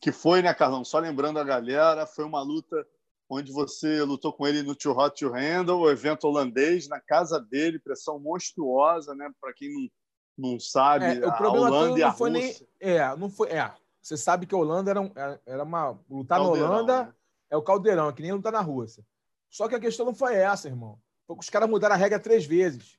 Que 0.00 0.12
foi, 0.12 0.42
né, 0.42 0.52
Carlão? 0.52 0.84
Só 0.84 0.98
lembrando 0.98 1.38
a 1.38 1.44
galera, 1.44 2.06
foi 2.06 2.24
uma 2.24 2.42
luta 2.42 2.86
onde 3.30 3.52
você 3.52 4.02
lutou 4.02 4.32
com 4.32 4.46
ele 4.46 4.62
no 4.62 4.74
Too 4.74 4.96
Hot 4.96 5.16
to 5.16 5.32
Handle, 5.32 5.80
o 5.80 5.90
evento 5.90 6.24
holandês, 6.24 6.88
na 6.88 7.00
casa 7.00 7.40
dele, 7.40 7.78
pressão 7.78 8.18
monstruosa, 8.18 9.14
né? 9.14 9.30
Para 9.40 9.54
quem 9.54 9.72
não, 9.72 10.50
não 10.50 10.60
sabe, 10.60 11.04
é, 11.04 11.26
o 11.26 11.36
problema 11.36 11.66
a 11.66 11.70
Holanda 11.70 11.98
e 12.00 12.02
a 12.02 12.08
Rússia. 12.08 12.30
Nem, 12.30 12.56
é, 12.80 13.16
não 13.16 13.30
foi. 13.30 13.48
É, 13.50 13.72
você 14.02 14.16
sabe 14.16 14.46
que 14.46 14.54
a 14.54 14.58
Holanda 14.58 14.90
era, 14.90 15.00
um, 15.00 15.12
era 15.46 15.62
uma. 15.62 15.98
Lutar 16.10 16.40
caldeirão, 16.40 16.68
na 16.68 16.74
Holanda 16.74 17.04
né? 17.04 17.14
é 17.50 17.56
o 17.56 17.62
caldeirão, 17.62 18.08
é 18.08 18.12
que 18.12 18.22
nem 18.22 18.32
lutar 18.32 18.52
na 18.52 18.60
Rússia. 18.60 19.06
Só 19.48 19.68
que 19.68 19.76
a 19.76 19.80
questão 19.80 20.04
não 20.04 20.14
foi 20.14 20.34
essa, 20.34 20.66
irmão. 20.66 20.98
Foi 21.26 21.36
que 21.36 21.44
os 21.44 21.50
caras 21.50 21.70
mudaram 21.70 21.94
a 21.94 21.98
regra 21.98 22.18
três 22.18 22.44
vezes. 22.44 22.98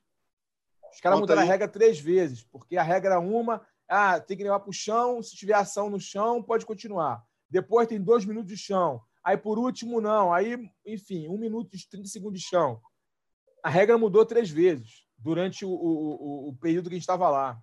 Os 0.90 1.00
caras 1.00 1.20
mudaram 1.20 1.42
aí. 1.42 1.48
a 1.48 1.50
regra 1.50 1.68
três 1.68 2.00
vezes, 2.00 2.42
porque 2.42 2.76
a 2.76 2.82
regra 2.82 3.14
é 3.14 3.18
uma, 3.18 3.66
ah, 3.88 4.18
tem 4.20 4.36
que 4.36 4.42
levar 4.42 4.60
para 4.60 4.70
o 4.70 4.74
chão, 4.74 5.22
se 5.22 5.36
tiver 5.36 5.54
ação 5.54 5.90
no 5.90 6.00
chão, 6.00 6.42
pode 6.42 6.64
continuar. 6.64 7.22
Depois 7.50 7.88
tem 7.88 8.00
dois 8.00 8.24
minutos 8.24 8.50
de 8.50 8.56
chão. 8.56 9.02
Aí, 9.24 9.36
por 9.36 9.58
último, 9.58 10.00
não. 10.00 10.32
Aí, 10.32 10.68
enfim, 10.86 11.28
um 11.28 11.38
minuto 11.38 11.76
e 11.76 11.88
30 11.88 12.08
segundos 12.08 12.40
de 12.40 12.46
chão. 12.46 12.80
A 13.62 13.70
regra 13.70 13.96
mudou 13.96 14.26
três 14.26 14.50
vezes 14.50 15.06
durante 15.16 15.64
o, 15.64 15.70
o, 15.70 16.48
o 16.48 16.56
período 16.56 16.88
que 16.88 16.94
a 16.94 16.98
gente 16.98 17.02
estava 17.02 17.28
lá. 17.28 17.60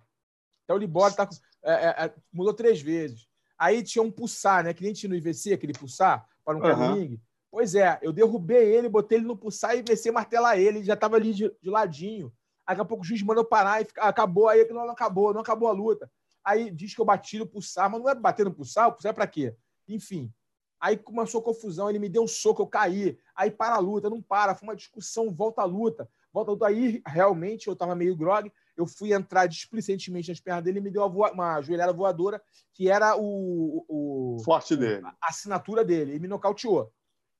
Então, 0.64 0.76
o 0.76 0.78
Libório 0.78 1.16
tá, 1.16 1.28
é, 1.62 1.72
é, 1.72 2.04
é, 2.06 2.14
mudou 2.32 2.54
três 2.54 2.80
vezes. 2.80 3.28
Aí 3.58 3.82
tinha 3.82 4.02
um 4.02 4.10
pulsar, 4.10 4.64
né? 4.64 4.72
Que 4.72 4.82
nem 4.82 4.94
tinha 4.94 5.10
no 5.10 5.16
IVC, 5.16 5.52
aquele 5.52 5.74
pulsar 5.74 6.26
para 6.44 6.56
um 6.56 6.60
uhum. 6.62 7.18
Pois 7.50 7.74
é, 7.74 7.98
eu 8.00 8.12
derrubei 8.12 8.74
ele, 8.74 8.88
botei 8.88 9.18
ele 9.18 9.26
no 9.26 9.36
pulsar 9.36 9.74
e 9.76 9.80
IVC 9.80 10.10
martelar 10.10 10.58
ele. 10.58 10.78
Ele 10.78 10.84
já 10.84 10.94
estava 10.94 11.16
ali 11.16 11.34
de, 11.34 11.52
de 11.60 11.68
ladinho. 11.68 12.32
Daqui 12.66 12.80
a 12.80 12.84
pouco 12.84 13.02
o 13.02 13.06
juiz 13.06 13.20
mandou 13.22 13.44
parar 13.44 13.82
e 13.82 13.84
fica, 13.84 14.02
acabou. 14.02 14.48
Aí 14.48 14.66
não, 14.70 14.86
não 14.86 14.92
acabou, 14.92 15.34
não 15.34 15.40
acabou 15.40 15.68
a 15.68 15.72
luta. 15.72 16.10
Aí 16.44 16.70
diz 16.70 16.94
que 16.94 17.00
eu 17.00 17.04
bati 17.04 17.38
no 17.38 17.46
pulsar, 17.46 17.90
mas 17.90 18.00
não 18.00 18.08
é 18.08 18.14
bater 18.14 18.46
no 18.46 18.54
pulsar, 18.54 18.88
o 18.88 18.92
pulsar 18.92 19.10
é 19.10 19.12
pra 19.12 19.26
quê? 19.26 19.54
Enfim. 19.86 20.32
Aí 20.80 20.96
começou 20.96 21.40
a 21.40 21.44
confusão, 21.44 21.90
ele 21.90 21.98
me 21.98 22.08
deu 22.08 22.22
um 22.22 22.28
soco, 22.28 22.62
eu 22.62 22.66
caí. 22.66 23.18
Aí 23.36 23.50
para 23.50 23.74
a 23.74 23.78
luta, 23.78 24.08
não 24.08 24.22
para, 24.22 24.54
foi 24.54 24.68
uma 24.68 24.76
discussão, 24.76 25.30
volta 25.30 25.60
a 25.60 25.66
luta. 25.66 26.08
Volta 26.32 26.52
luta. 26.52 26.66
Aí 26.66 27.02
realmente 27.06 27.68
eu 27.68 27.76
tava 27.76 27.94
meio 27.94 28.16
grog, 28.16 28.50
eu 28.76 28.86
fui 28.86 29.12
entrar 29.12 29.46
displicentemente 29.46 30.30
nas 30.30 30.40
pernas 30.40 30.64
dele 30.64 30.78
e 30.78 30.82
me 30.82 30.90
deu 30.90 31.02
uma, 31.02 31.08
voa... 31.08 31.32
uma 31.32 31.60
joelhada 31.60 31.92
voadora, 31.92 32.42
que 32.72 32.88
era 32.88 33.14
o, 33.14 33.84
o, 33.88 34.38
forte 34.42 34.74
dele. 34.74 35.04
A 35.04 35.28
assinatura 35.28 35.84
dele, 35.84 36.14
e 36.14 36.18
me 36.18 36.26
nocauteou. 36.26 36.90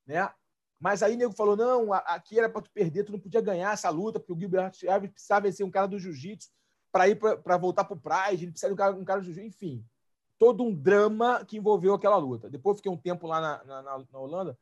Né? 0.06 0.28
Mas 0.78 1.02
aí 1.02 1.14
o 1.14 1.18
nego 1.18 1.32
falou: 1.32 1.56
não, 1.56 1.92
aqui 1.92 2.38
era 2.38 2.48
para 2.48 2.62
tu 2.62 2.70
perder, 2.70 3.04
tu 3.04 3.12
não 3.12 3.20
podia 3.20 3.40
ganhar 3.40 3.72
essa 3.72 3.88
luta, 3.88 4.20
porque 4.20 4.32
o 4.32 4.38
Gilbert 4.38 4.74
Chaves 4.74 5.10
precisava 5.10 5.42
vencer 5.42 5.64
um 5.64 5.70
cara 5.70 5.86
do 5.86 5.98
jiu-jitsu 5.98 6.50
para 6.92 7.08
ir 7.08 7.16
para 7.16 7.56
voltar 7.56 7.84
para 7.84 7.96
o 7.96 8.00
Pride, 8.00 8.44
ele 8.44 8.50
precisava 8.50 8.74
de 8.74 8.74
um 8.74 8.84
cara, 8.84 8.96
um 8.96 9.04
cara 9.04 9.20
do 9.20 9.24
jiu-jitsu, 9.24 9.46
enfim. 9.46 9.84
Todo 10.40 10.64
um 10.64 10.74
drama 10.74 11.44
que 11.44 11.58
envolveu 11.58 11.92
aquela 11.92 12.16
luta. 12.16 12.48
Depois 12.48 12.78
fiquei 12.78 12.90
um 12.90 12.96
tempo 12.96 13.26
lá 13.26 13.40
na, 13.40 13.82
na, 13.82 13.82
na 14.10 14.18
Holanda, 14.18 14.58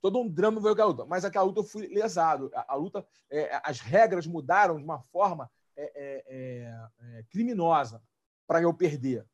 todo 0.00 0.20
um 0.20 0.28
drama 0.28 0.58
envolveu 0.58 0.72
aquela 0.72 0.88
luta. 0.88 1.04
Mas 1.04 1.24
aquela 1.24 1.44
luta 1.44 1.58
eu 1.58 1.64
fui 1.64 1.88
lesado. 1.88 2.48
A, 2.54 2.74
a 2.74 2.76
luta, 2.76 3.04
é, 3.28 3.60
as 3.64 3.80
regras 3.80 4.24
mudaram 4.24 4.78
de 4.78 4.84
uma 4.84 5.00
forma 5.00 5.50
é, 5.76 5.82
é, 5.84 6.24
é, 6.28 7.18
é 7.18 7.22
criminosa 7.24 8.00
para 8.46 8.62
eu 8.62 8.72
perder, 8.72 9.26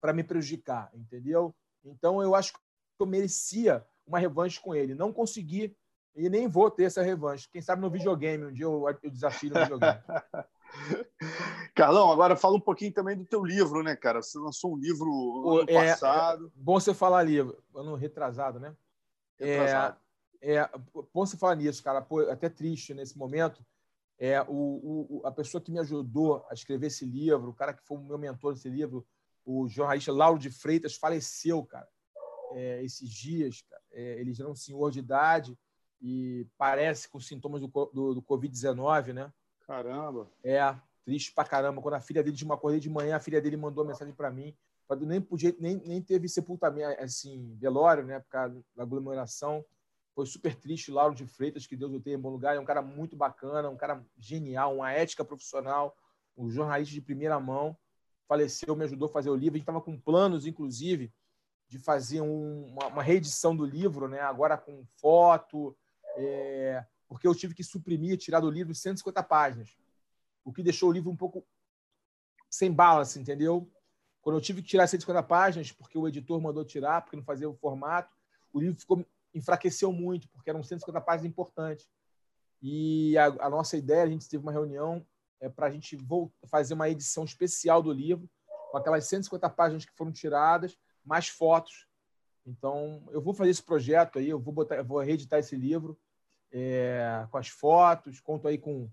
para 0.00 0.14
me 0.14 0.24
prejudicar, 0.24 0.90
entendeu? 0.94 1.54
Então 1.84 2.22
eu 2.22 2.34
acho 2.34 2.54
que 2.54 2.58
eu 2.98 3.06
merecia 3.06 3.86
uma 4.06 4.18
revanche 4.18 4.58
com 4.58 4.74
ele. 4.74 4.94
Não 4.94 5.12
consegui 5.12 5.76
e 6.14 6.30
nem 6.30 6.48
vou 6.48 6.70
ter 6.70 6.84
essa 6.84 7.02
revanche. 7.02 7.46
Quem 7.50 7.60
sabe 7.60 7.82
no 7.82 7.90
videogame, 7.90 8.46
um 8.46 8.52
dia 8.52 8.64
eu, 8.64 8.84
eu 9.02 9.10
desafio 9.10 9.50
no 9.50 9.60
videogame. 9.60 10.00
Carlão, 11.74 12.10
agora 12.10 12.36
fala 12.36 12.56
um 12.56 12.60
pouquinho 12.60 12.92
também 12.92 13.16
do 13.16 13.24
teu 13.24 13.44
livro, 13.44 13.82
né, 13.82 13.94
cara? 13.94 14.22
Você 14.22 14.38
lançou 14.38 14.74
um 14.74 14.78
livro 14.78 15.06
no 15.06 15.58
ano 15.58 15.70
é, 15.70 15.90
passado. 15.90 16.46
É 16.46 16.50
bom 16.54 16.80
você 16.80 16.94
falar 16.94 17.22
livro, 17.22 17.62
ano 17.74 17.94
retrasado, 17.94 18.58
né? 18.58 18.74
Retrasado. 19.38 19.98
É, 20.40 20.54
é 20.54 20.70
bom 21.12 21.26
você 21.26 21.36
falar 21.36 21.56
nisso, 21.56 21.82
cara. 21.82 22.00
Pô, 22.00 22.20
até 22.30 22.48
triste 22.48 22.94
nesse 22.94 23.16
momento. 23.18 23.64
É, 24.18 24.40
o, 24.42 25.20
o, 25.20 25.26
a 25.26 25.30
pessoa 25.30 25.60
que 25.60 25.70
me 25.70 25.78
ajudou 25.78 26.46
a 26.48 26.54
escrever 26.54 26.86
esse 26.86 27.04
livro, 27.04 27.50
o 27.50 27.54
cara 27.54 27.74
que 27.74 27.84
foi 27.84 27.98
o 27.98 28.02
meu 28.02 28.16
mentor 28.16 28.52
nesse 28.52 28.68
livro, 28.68 29.06
o 29.44 29.68
jornalista 29.68 30.12
Lauro 30.12 30.38
de 30.38 30.50
Freitas, 30.50 30.96
faleceu, 30.96 31.62
cara, 31.64 31.88
é, 32.52 32.82
esses 32.82 33.10
dias. 33.10 33.62
Cara. 33.62 33.82
É, 33.92 34.20
ele 34.20 34.32
já 34.32 34.44
é 34.44 34.48
um 34.48 34.54
senhor 34.54 34.90
de 34.90 35.00
idade 35.00 35.58
e 36.00 36.46
parece 36.56 37.08
com 37.08 37.20
sintomas 37.20 37.60
do, 37.60 37.68
do, 37.68 38.14
do 38.14 38.22
Covid-19, 38.22 39.12
né? 39.12 39.32
Caramba! 39.66 40.30
É, 40.44 40.58
triste 41.04 41.32
pra 41.32 41.44
caramba. 41.44 41.82
Quando 41.82 41.94
a 41.94 42.00
filha 42.00 42.22
dele, 42.22 42.36
de 42.36 42.44
uma 42.44 42.54
acordei 42.54 42.80
de 42.80 42.88
manhã, 42.88 43.16
a 43.16 43.20
filha 43.20 43.40
dele 43.40 43.56
mandou 43.56 43.84
uma 43.84 43.90
mensagem 43.90 44.14
para 44.14 44.30
mim. 44.30 44.54
Nem, 45.00 45.20
podia, 45.20 45.54
nem, 45.58 45.76
nem 45.84 46.00
teve 46.00 46.28
sepultamento, 46.28 47.02
assim, 47.02 47.56
velório, 47.58 48.04
né? 48.04 48.20
Por 48.20 48.28
causa 48.28 48.64
da 48.74 48.84
aglomeração. 48.84 49.64
Foi 50.14 50.24
super 50.26 50.54
triste. 50.54 50.92
Lauro 50.92 51.14
de 51.14 51.26
Freitas, 51.26 51.66
que 51.66 51.76
Deus 51.76 51.92
o 51.92 52.00
tenha 52.00 52.16
em 52.16 52.20
bom 52.20 52.30
lugar. 52.30 52.56
É 52.56 52.60
um 52.60 52.64
cara 52.64 52.80
muito 52.80 53.16
bacana, 53.16 53.68
um 53.68 53.76
cara 53.76 54.04
genial, 54.16 54.76
uma 54.76 54.92
ética 54.92 55.24
profissional, 55.24 55.96
um 56.36 56.48
jornalista 56.48 56.94
de 56.94 57.00
primeira 57.00 57.38
mão. 57.40 57.76
Faleceu, 58.28 58.74
me 58.76 58.84
ajudou 58.84 59.08
a 59.08 59.12
fazer 59.12 59.30
o 59.30 59.34
livro. 59.34 59.54
A 59.54 59.58
gente 59.58 59.62
estava 59.62 59.80
com 59.80 59.98
planos, 59.98 60.46
inclusive, 60.46 61.12
de 61.68 61.78
fazer 61.78 62.20
um, 62.20 62.66
uma, 62.66 62.86
uma, 62.86 63.02
reedição 63.02 63.56
do 63.56 63.64
livro, 63.64 64.08
né? 64.08 64.20
agora 64.20 64.56
com 64.56 64.84
foto, 65.00 65.76
é, 66.16 66.84
porque 67.08 67.26
eu 67.26 67.34
tive 67.34 67.54
que 67.54 67.62
suprimir, 67.62 68.18
tirar 68.18 68.40
do 68.40 68.50
livro 68.50 68.74
150 68.74 69.22
páginas, 69.22 69.76
o 70.44 70.52
que 70.52 70.62
deixou 70.62 70.90
o 70.90 70.92
livro 70.92 71.10
um 71.10 71.16
pouco 71.16 71.44
sem 72.50 72.72
balance, 72.72 73.18
entendeu? 73.18 73.70
Quando 74.22 74.36
eu 74.36 74.40
tive 74.40 74.62
que 74.62 74.68
tirar 74.68 74.86
150 74.86 75.22
páginas, 75.22 75.72
porque 75.72 75.96
o 75.96 76.08
editor 76.08 76.40
mandou 76.40 76.64
tirar, 76.64 77.02
porque 77.02 77.16
não 77.16 77.22
fazia 77.22 77.48
o 77.48 77.54
formato, 77.54 78.14
o 78.52 78.60
livro 78.60 78.78
ficou 78.78 79.04
enfraqueceu 79.34 79.92
muito, 79.92 80.28
porque 80.30 80.48
eram 80.48 80.62
150 80.62 81.00
páginas 81.02 81.30
importantes. 81.30 81.88
E 82.62 83.16
a, 83.18 83.26
a 83.26 83.50
nossa 83.50 83.76
ideia, 83.76 84.02
a 84.02 84.08
gente 84.08 84.28
teve 84.28 84.42
uma 84.42 84.52
reunião 84.52 85.06
é, 85.40 85.48
para 85.48 85.66
a 85.66 85.70
gente 85.70 85.98
fazer 86.46 86.72
uma 86.72 86.88
edição 86.88 87.24
especial 87.24 87.82
do 87.82 87.92
livro, 87.92 88.28
com 88.70 88.78
aquelas 88.78 89.06
150 89.06 89.50
páginas 89.50 89.84
que 89.84 89.92
foram 89.92 90.10
tiradas, 90.10 90.76
mais 91.04 91.28
fotos. 91.28 91.86
Então, 92.46 93.06
eu 93.10 93.20
vou 93.20 93.34
fazer 93.34 93.50
esse 93.50 93.62
projeto 93.62 94.18
aí, 94.18 94.28
eu 94.30 94.38
vou, 94.38 94.54
botar, 94.54 94.76
eu 94.76 94.84
vou 94.84 95.00
reeditar 95.00 95.38
esse 95.38 95.54
livro 95.54 95.98
é, 96.52 97.26
com 97.30 97.38
as 97.38 97.48
fotos, 97.48 98.20
conto 98.20 98.48
aí 98.48 98.58
com 98.58 98.88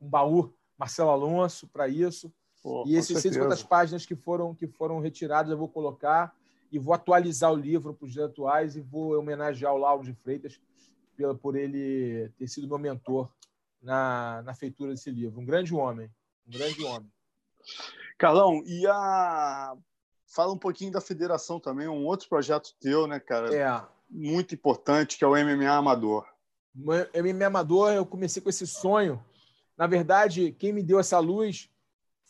um 0.00 0.08
baú 0.08 0.54
Marcelo 0.78 1.10
Alonso 1.10 1.66
para 1.68 1.88
isso. 1.88 2.32
Pô, 2.62 2.84
e 2.86 2.96
esses 2.96 3.20
150 3.20 3.64
páginas 3.66 4.04
que 4.04 4.14
foram, 4.14 4.54
que 4.54 4.66
foram 4.66 5.00
retiradas 5.00 5.50
eu 5.50 5.58
vou 5.58 5.68
colocar 5.68 6.34
e 6.70 6.78
vou 6.78 6.94
atualizar 6.94 7.52
o 7.52 7.56
livro 7.56 7.94
para 7.94 8.04
os 8.04 8.12
dias 8.12 8.26
atuais 8.26 8.76
e 8.76 8.80
vou 8.80 9.18
homenagear 9.18 9.74
o 9.74 9.78
Lauro 9.78 10.04
de 10.04 10.14
Freitas 10.14 10.60
por 11.42 11.56
ele 11.56 12.30
ter 12.38 12.48
sido 12.48 12.68
meu 12.68 12.78
mentor 12.78 13.30
na, 13.82 14.42
na 14.42 14.54
feitura 14.54 14.92
desse 14.92 15.10
livro. 15.10 15.40
Um 15.40 15.44
grande 15.44 15.74
homem, 15.74 16.10
um 16.46 16.50
grande 16.50 16.82
homem. 16.84 17.10
Carlão, 18.16 18.62
e 18.64 18.86
a 18.86 19.76
fala 20.26 20.52
um 20.52 20.58
pouquinho 20.58 20.92
da 20.92 21.00
federação 21.00 21.58
também, 21.58 21.88
um 21.88 22.06
outro 22.06 22.28
projeto 22.28 22.74
teu, 22.80 23.06
né, 23.06 23.18
cara? 23.18 23.54
É. 23.54 23.86
Muito 24.08 24.54
importante, 24.54 25.18
que 25.18 25.24
é 25.24 25.26
o 25.26 25.32
MMA 25.32 25.68
Amador. 25.68 26.26
O 26.74 27.22
MMA 27.22 27.46
Amador, 27.46 27.92
eu 27.92 28.06
comecei 28.06 28.42
com 28.42 28.48
esse 28.48 28.66
sonho. 28.66 29.22
Na 29.76 29.86
verdade, 29.86 30.52
quem 30.52 30.72
me 30.72 30.82
deu 30.82 30.98
essa 30.98 31.18
luz 31.18 31.68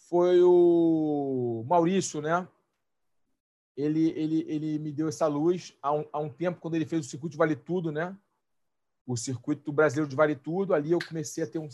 foi 0.08 0.40
o 0.42 1.64
Maurício, 1.68 2.20
né? 2.20 2.46
ele, 3.82 4.10
ele, 4.10 4.46
ele 4.48 4.78
me 4.78 4.92
deu 4.92 5.08
essa 5.08 5.26
luz 5.26 5.74
há 5.82 5.92
um, 5.92 6.04
há 6.12 6.18
um 6.18 6.28
tempo, 6.28 6.60
quando 6.60 6.74
ele 6.74 6.86
fez 6.86 7.06
o 7.06 7.08
circuito 7.08 7.36
Vale 7.36 7.56
Tudo, 7.56 7.90
né? 7.90 8.16
O 9.06 9.16
circuito 9.16 9.72
brasileiro 9.72 10.08
de 10.08 10.16
Vale 10.16 10.36
Tudo. 10.36 10.74
Ali 10.74 10.92
eu 10.92 10.98
comecei 10.98 11.42
a 11.44 11.46
ter 11.46 11.58
um. 11.58 11.68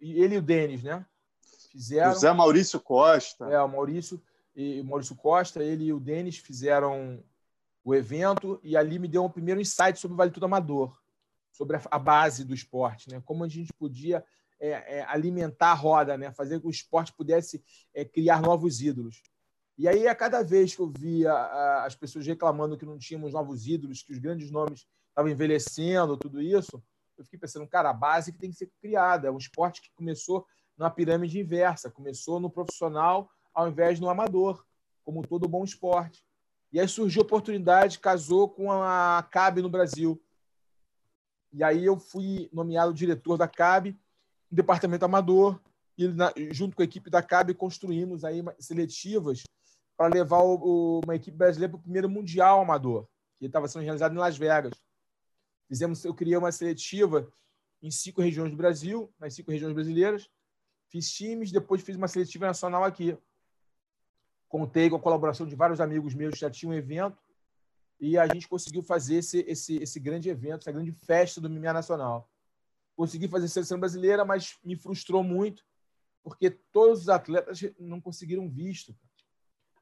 Ele 0.00 0.36
e 0.36 0.38
o 0.38 0.42
Denis, 0.42 0.82
né? 0.82 1.04
Fizeram. 1.70 2.12
José 2.12 2.32
Maurício 2.32 2.80
Costa. 2.80 3.46
É, 3.46 3.60
o 3.60 3.68
Maurício, 3.68 4.22
e 4.54 4.80
o 4.80 4.84
Maurício 4.84 5.16
Costa, 5.16 5.62
ele 5.62 5.86
e 5.86 5.92
o 5.92 6.00
Denis 6.00 6.38
fizeram 6.38 7.22
o 7.84 7.94
evento 7.94 8.58
e 8.62 8.76
ali 8.76 8.98
me 8.98 9.08
deu 9.08 9.24
um 9.24 9.30
primeiro 9.30 9.60
insight 9.60 9.98
sobre 9.98 10.14
o 10.14 10.16
Vale 10.16 10.30
Tudo 10.30 10.46
Amador, 10.46 10.96
sobre 11.54 11.78
a, 11.88 11.98
base 11.98 12.44
do 12.44 12.52
esporte, 12.52 13.08
né? 13.08 13.22
Como 13.24 13.44
a 13.44 13.48
gente 13.48 13.72
podia 13.72 14.24
é, 14.60 14.98
é, 14.98 15.04
alimentar 15.08 15.70
a 15.70 15.74
roda, 15.74 16.18
né? 16.18 16.32
Fazer 16.32 16.56
com 16.56 16.62
que 16.62 16.66
o 16.66 16.70
esporte 16.70 17.12
pudesse 17.12 17.64
é, 17.94 18.04
criar 18.04 18.42
novos 18.42 18.80
ídolos. 18.80 19.22
E 19.78 19.86
aí, 19.86 20.08
a 20.08 20.14
cada 20.14 20.42
vez 20.42 20.74
que 20.74 20.82
eu 20.82 20.92
via 20.98 21.32
as 21.84 21.94
pessoas 21.94 22.26
reclamando 22.26 22.76
que 22.76 22.84
não 22.84 22.98
tínhamos 22.98 23.32
novos 23.32 23.66
ídolos, 23.66 24.02
que 24.02 24.12
os 24.12 24.18
grandes 24.18 24.50
nomes 24.50 24.86
estavam 25.08 25.30
envelhecendo, 25.30 26.16
tudo 26.16 26.42
isso, 26.42 26.82
eu 27.16 27.24
fiquei 27.24 27.38
pensando, 27.38 27.66
cara, 27.68 27.90
a 27.90 27.94
base 27.94 28.32
que 28.32 28.38
tem 28.38 28.50
que 28.50 28.56
ser 28.56 28.70
criada. 28.80 29.28
É 29.28 29.30
um 29.30 29.38
esporte 29.38 29.80
que 29.80 29.90
começou 29.94 30.44
numa 30.76 30.90
pirâmide 30.90 31.38
inversa, 31.38 31.90
começou 31.90 32.40
no 32.40 32.50
profissional 32.50 33.30
ao 33.52 33.68
invés 33.68 34.00
no 34.00 34.08
amador, 34.08 34.64
como 35.04 35.24
todo 35.24 35.48
bom 35.48 35.62
esporte. 35.62 36.24
E 36.72 36.80
aí 36.80 36.88
surgiu 36.88 37.22
a 37.22 37.24
oportunidade, 37.24 38.00
casou 38.00 38.48
com 38.48 38.72
a 38.72 39.24
CAB 39.30 39.62
no 39.62 39.68
Brasil. 39.68 40.20
E 41.54 41.62
aí 41.62 41.84
eu 41.84 41.96
fui 41.96 42.50
nomeado 42.52 42.92
diretor 42.92 43.38
da 43.38 43.46
CAB, 43.46 43.96
um 44.50 44.56
departamento 44.56 45.04
amador, 45.04 45.60
e 45.96 46.52
junto 46.52 46.74
com 46.74 46.82
a 46.82 46.84
equipe 46.84 47.08
da 47.08 47.22
CAB 47.22 47.54
construímos 47.54 48.24
aí 48.24 48.42
seletivas 48.58 49.44
para 49.96 50.12
levar 50.12 50.40
o, 50.42 50.56
o, 50.56 51.00
uma 51.04 51.14
equipe 51.14 51.36
brasileira 51.36 51.70
para 51.70 51.78
o 51.78 51.82
primeiro 51.82 52.10
Mundial 52.10 52.60
Amador, 52.60 53.06
que 53.38 53.46
estava 53.46 53.68
sendo 53.68 53.84
realizado 53.84 54.12
em 54.12 54.18
Las 54.18 54.36
Vegas. 54.36 54.72
Fizemos, 55.68 56.04
eu 56.04 56.12
criei 56.12 56.36
uma 56.36 56.50
seletiva 56.50 57.32
em 57.80 57.90
cinco 57.90 58.20
regiões 58.20 58.50
do 58.50 58.56
Brasil, 58.56 59.08
nas 59.20 59.34
cinco 59.34 59.52
regiões 59.52 59.72
brasileiras. 59.72 60.28
Fiz 60.88 61.12
times, 61.12 61.52
depois 61.52 61.82
fiz 61.82 61.94
uma 61.94 62.08
seletiva 62.08 62.46
nacional 62.46 62.82
aqui. 62.82 63.16
Contei 64.48 64.90
com 64.90 64.96
a 64.96 65.00
colaboração 65.00 65.46
de 65.46 65.54
vários 65.54 65.80
amigos 65.80 66.14
meus 66.14 66.34
que 66.34 66.40
já 66.40 66.50
tinham 66.50 66.72
um 66.72 66.76
evento 66.76 67.16
e 68.06 68.18
a 68.18 68.26
gente 68.26 68.46
conseguiu 68.46 68.82
fazer 68.82 69.16
esse, 69.16 69.38
esse, 69.48 69.76
esse 69.76 69.98
grande 69.98 70.28
evento, 70.28 70.60
essa 70.60 70.70
grande 70.70 70.92
festa 70.92 71.40
do 71.40 71.48
MMA 71.48 71.72
Nacional. 71.72 72.30
Consegui 72.94 73.26
fazer 73.28 73.48
seleção 73.48 73.80
brasileira, 73.80 74.26
mas 74.26 74.58
me 74.62 74.76
frustrou 74.76 75.24
muito, 75.24 75.64
porque 76.22 76.50
todos 76.50 77.00
os 77.00 77.08
atletas 77.08 77.60
não 77.78 78.02
conseguiram 78.02 78.46
visto. 78.46 78.94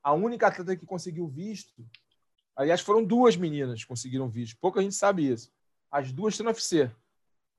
A 0.00 0.12
única 0.12 0.46
atleta 0.46 0.76
que 0.76 0.86
conseguiu 0.86 1.26
visto, 1.26 1.84
aliás, 2.54 2.80
foram 2.80 3.04
duas 3.04 3.36
meninas 3.36 3.82
que 3.82 3.88
conseguiram 3.88 4.28
visto. 4.28 4.56
Pouca 4.60 4.80
gente 4.80 4.94
sabe 4.94 5.28
isso. 5.28 5.52
As 5.90 6.12
duas 6.12 6.34
estão 6.34 6.44
no 6.44 6.50
UFC. 6.50 6.88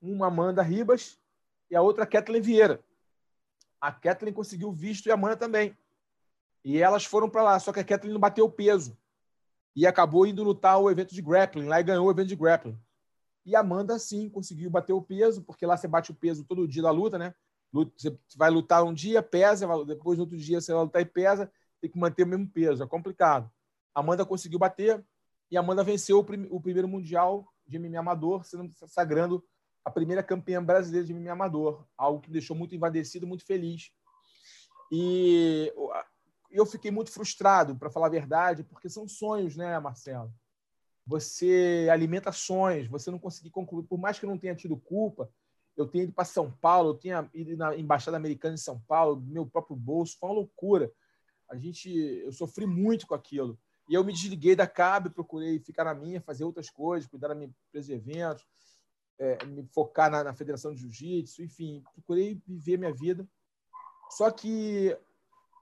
Uma 0.00 0.28
Amanda 0.28 0.62
Ribas 0.62 1.18
e 1.70 1.76
a 1.76 1.82
outra 1.82 2.06
Kathleen 2.06 2.40
Vieira. 2.40 2.82
A 3.78 3.92
Kathleen 3.92 4.32
conseguiu 4.32 4.72
visto 4.72 5.06
e 5.06 5.10
a 5.10 5.14
Amanda 5.14 5.36
também. 5.36 5.76
E 6.64 6.78
elas 6.78 7.04
foram 7.04 7.28
para 7.28 7.42
lá, 7.42 7.60
só 7.60 7.70
que 7.70 7.80
a 7.80 7.84
Kathleen 7.84 8.14
não 8.14 8.20
bateu 8.20 8.50
peso. 8.50 8.96
E 9.74 9.86
acabou 9.86 10.26
indo 10.26 10.44
lutar 10.44 10.78
o 10.80 10.90
evento 10.90 11.14
de 11.14 11.22
grappling 11.22 11.66
lá 11.66 11.80
e 11.80 11.84
ganhou 11.84 12.06
o 12.06 12.10
evento 12.10 12.28
de 12.28 12.36
grappling. 12.36 12.78
E 13.44 13.54
Amanda, 13.54 13.98
sim, 13.98 14.28
conseguiu 14.28 14.70
bater 14.70 14.92
o 14.92 15.02
peso, 15.02 15.42
porque 15.42 15.66
lá 15.66 15.76
você 15.76 15.86
bate 15.86 16.10
o 16.10 16.14
peso 16.14 16.44
todo 16.44 16.66
dia 16.66 16.82
da 16.82 16.90
luta, 16.90 17.18
né? 17.18 17.34
Você 17.72 18.16
vai 18.36 18.50
lutar 18.50 18.84
um 18.84 18.94
dia, 18.94 19.22
pesa, 19.22 19.66
depois 19.84 20.18
outro 20.18 20.36
dia 20.36 20.60
você 20.60 20.72
vai 20.72 20.84
lutar 20.84 21.02
e 21.02 21.04
pesa, 21.04 21.50
tem 21.80 21.90
que 21.90 21.98
manter 21.98 22.22
o 22.22 22.26
mesmo 22.26 22.48
peso, 22.48 22.82
é 22.82 22.86
complicado. 22.86 23.50
Amanda 23.94 24.24
conseguiu 24.24 24.58
bater 24.58 25.04
e 25.50 25.56
Amanda 25.56 25.82
venceu 25.82 26.18
o, 26.18 26.24
prim 26.24 26.46
o 26.50 26.60
primeiro 26.60 26.88
Mundial 26.88 27.46
de 27.66 27.78
MMA 27.78 27.98
Amador, 27.98 28.44
sendo 28.44 28.72
sagrando 28.86 29.44
a 29.84 29.90
primeira 29.90 30.22
campeã 30.22 30.62
brasileira 30.64 31.06
de 31.06 31.12
MMA 31.12 31.32
Amador, 31.32 31.84
algo 31.96 32.20
que 32.20 32.30
deixou 32.30 32.56
muito 32.56 32.74
invadecido, 32.74 33.26
muito 33.26 33.44
feliz. 33.44 33.90
E 34.90 35.72
eu 36.54 36.64
fiquei 36.64 36.90
muito 36.90 37.10
frustrado, 37.10 37.76
para 37.76 37.90
falar 37.90 38.06
a 38.06 38.10
verdade, 38.10 38.64
porque 38.64 38.88
são 38.88 39.06
sonhos, 39.06 39.56
né, 39.56 39.78
Marcelo? 39.78 40.32
Você 41.06 41.88
alimenta 41.92 42.32
sonhos, 42.32 42.86
você 42.86 43.10
não 43.10 43.18
conseguir 43.18 43.50
concluir, 43.50 43.84
por 43.84 43.98
mais 43.98 44.18
que 44.18 44.24
eu 44.24 44.30
não 44.30 44.38
tenha 44.38 44.54
tido 44.54 44.76
culpa, 44.76 45.28
eu 45.76 45.86
tenha 45.86 46.04
ido 46.04 46.12
para 46.12 46.24
São 46.24 46.50
Paulo, 46.50 46.90
eu 46.90 46.94
tenha 46.94 47.28
ido 47.34 47.56
na 47.56 47.76
Embaixada 47.76 48.16
Americana 48.16 48.54
em 48.54 48.58
São 48.58 48.80
Paulo, 48.88 49.20
meu 49.20 49.44
próprio 49.44 49.76
bolso, 49.76 50.16
foi 50.18 50.28
uma 50.28 50.36
loucura 50.36 50.90
a 51.48 51.56
gente, 51.56 51.90
eu 51.90 52.32
sofri 52.32 52.66
muito 52.66 53.06
com 53.06 53.14
aquilo. 53.14 53.58
E 53.88 53.94
eu 53.94 54.02
me 54.02 54.12
desliguei 54.12 54.56
da 54.56 54.66
CAB, 54.66 55.10
procurei 55.10 55.58
ficar 55.58 55.84
na 55.84 55.94
minha, 55.94 56.20
fazer 56.20 56.44
outras 56.44 56.70
coisas, 56.70 57.08
cuidar 57.08 57.28
da 57.28 57.34
minha 57.34 57.52
empresa 57.68 57.88
de 57.88 57.92
eventos, 57.92 58.44
é, 59.18 59.44
me 59.44 59.62
focar 59.66 60.10
na, 60.10 60.24
na 60.24 60.34
Federação 60.34 60.72
de 60.72 60.80
Jiu-Jitsu, 60.80 61.42
enfim, 61.42 61.82
procurei 61.92 62.40
viver 62.46 62.78
minha 62.78 62.92
vida. 62.92 63.26
Só 64.10 64.30
que 64.30 64.96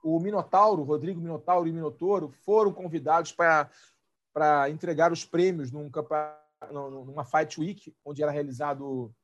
o 0.02 0.18
Minotauro, 0.18 0.82
Rodrigo 0.82 1.20
Minotauro 1.20 1.68
e 1.68 1.72
Minotouro 1.72 2.30
foram 2.44 2.72
convidados 2.72 3.32
para 3.32 4.70
entregar 4.70 5.12
os 5.12 5.24
prêmios 5.24 5.70
num, 5.70 5.90
numa 6.70 7.24
Fight 7.24 7.60
Week, 7.60 7.94
onde 8.04 8.22
era 8.22 8.32
realizado 8.32 9.14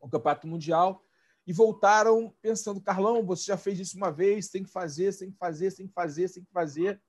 o 0.00 0.08
Campeonato 0.08 0.46
Mundial 0.46 1.04
e 1.46 1.52
voltaram 1.52 2.32
pensando, 2.40 2.80
Carlão, 2.80 3.24
você 3.24 3.46
já 3.46 3.56
fez 3.56 3.78
isso 3.78 3.96
uma 3.96 4.12
vez, 4.12 4.48
tem 4.48 4.62
que 4.62 4.70
fazer, 4.70 5.16
tem 5.16 5.30
que 5.30 5.36
fazer, 5.36 5.74
tem 5.74 5.86
que 5.88 5.92
fazer, 5.92 6.32
tem 6.32 6.44
que 6.44 6.52
fazer. 6.52 7.02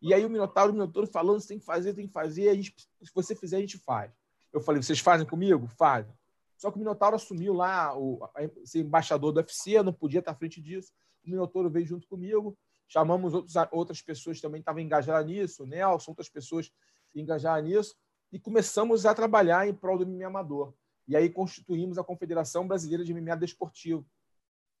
E 0.00 0.12
aí 0.12 0.24
o 0.24 0.30
Minotauro, 0.30 0.70
o 0.70 0.74
Minotauro 0.74 1.08
falando, 1.08 1.46
tem 1.46 1.58
que 1.58 1.64
fazer, 1.64 1.94
tem 1.94 2.06
que 2.06 2.12
fazer, 2.12 2.48
a 2.48 2.54
gente, 2.54 2.74
se 3.02 3.12
você 3.14 3.34
fizer, 3.34 3.58
a 3.58 3.60
gente 3.60 3.78
faz. 3.78 4.12
Eu 4.52 4.60
falei, 4.60 4.82
vocês 4.82 4.98
fazem 4.98 5.26
comigo? 5.26 5.68
Fazem. 5.68 6.12
Só 6.56 6.70
que 6.70 6.76
o 6.76 6.78
Minotauro 6.80 7.16
assumiu 7.16 7.52
lá 7.52 7.96
o 7.96 8.20
ser 8.64 8.80
embaixador 8.80 9.30
do 9.30 9.36
UFC, 9.36 9.82
não 9.82 9.92
podia 9.92 10.20
estar 10.20 10.32
à 10.32 10.34
frente 10.34 10.60
disso. 10.60 10.92
O 11.26 11.30
Minotauro 11.30 11.68
veio 11.68 11.86
junto 11.86 12.06
comigo, 12.06 12.56
chamamos 12.88 13.34
outros, 13.34 13.54
outras 13.72 14.00
pessoas 14.00 14.40
também 14.40 14.60
estavam 14.60 14.80
engajadas 14.80 15.26
nisso, 15.26 15.64
o 15.64 15.66
Nelson, 15.66 16.12
outras 16.12 16.28
pessoas 16.28 16.70
engajadas 17.14 17.64
nisso, 17.64 17.96
e 18.32 18.38
começamos 18.38 19.06
a 19.06 19.14
trabalhar 19.14 19.66
em 19.66 19.74
prol 19.74 19.98
do 19.98 20.06
MMA 20.06 20.26
amador. 20.26 20.74
E 21.08 21.16
aí 21.16 21.28
constituímos 21.30 21.98
a 21.98 22.04
Confederação 22.04 22.66
Brasileira 22.66 23.04
de 23.04 23.12
MMA 23.12 23.36
Desportivo, 23.36 24.06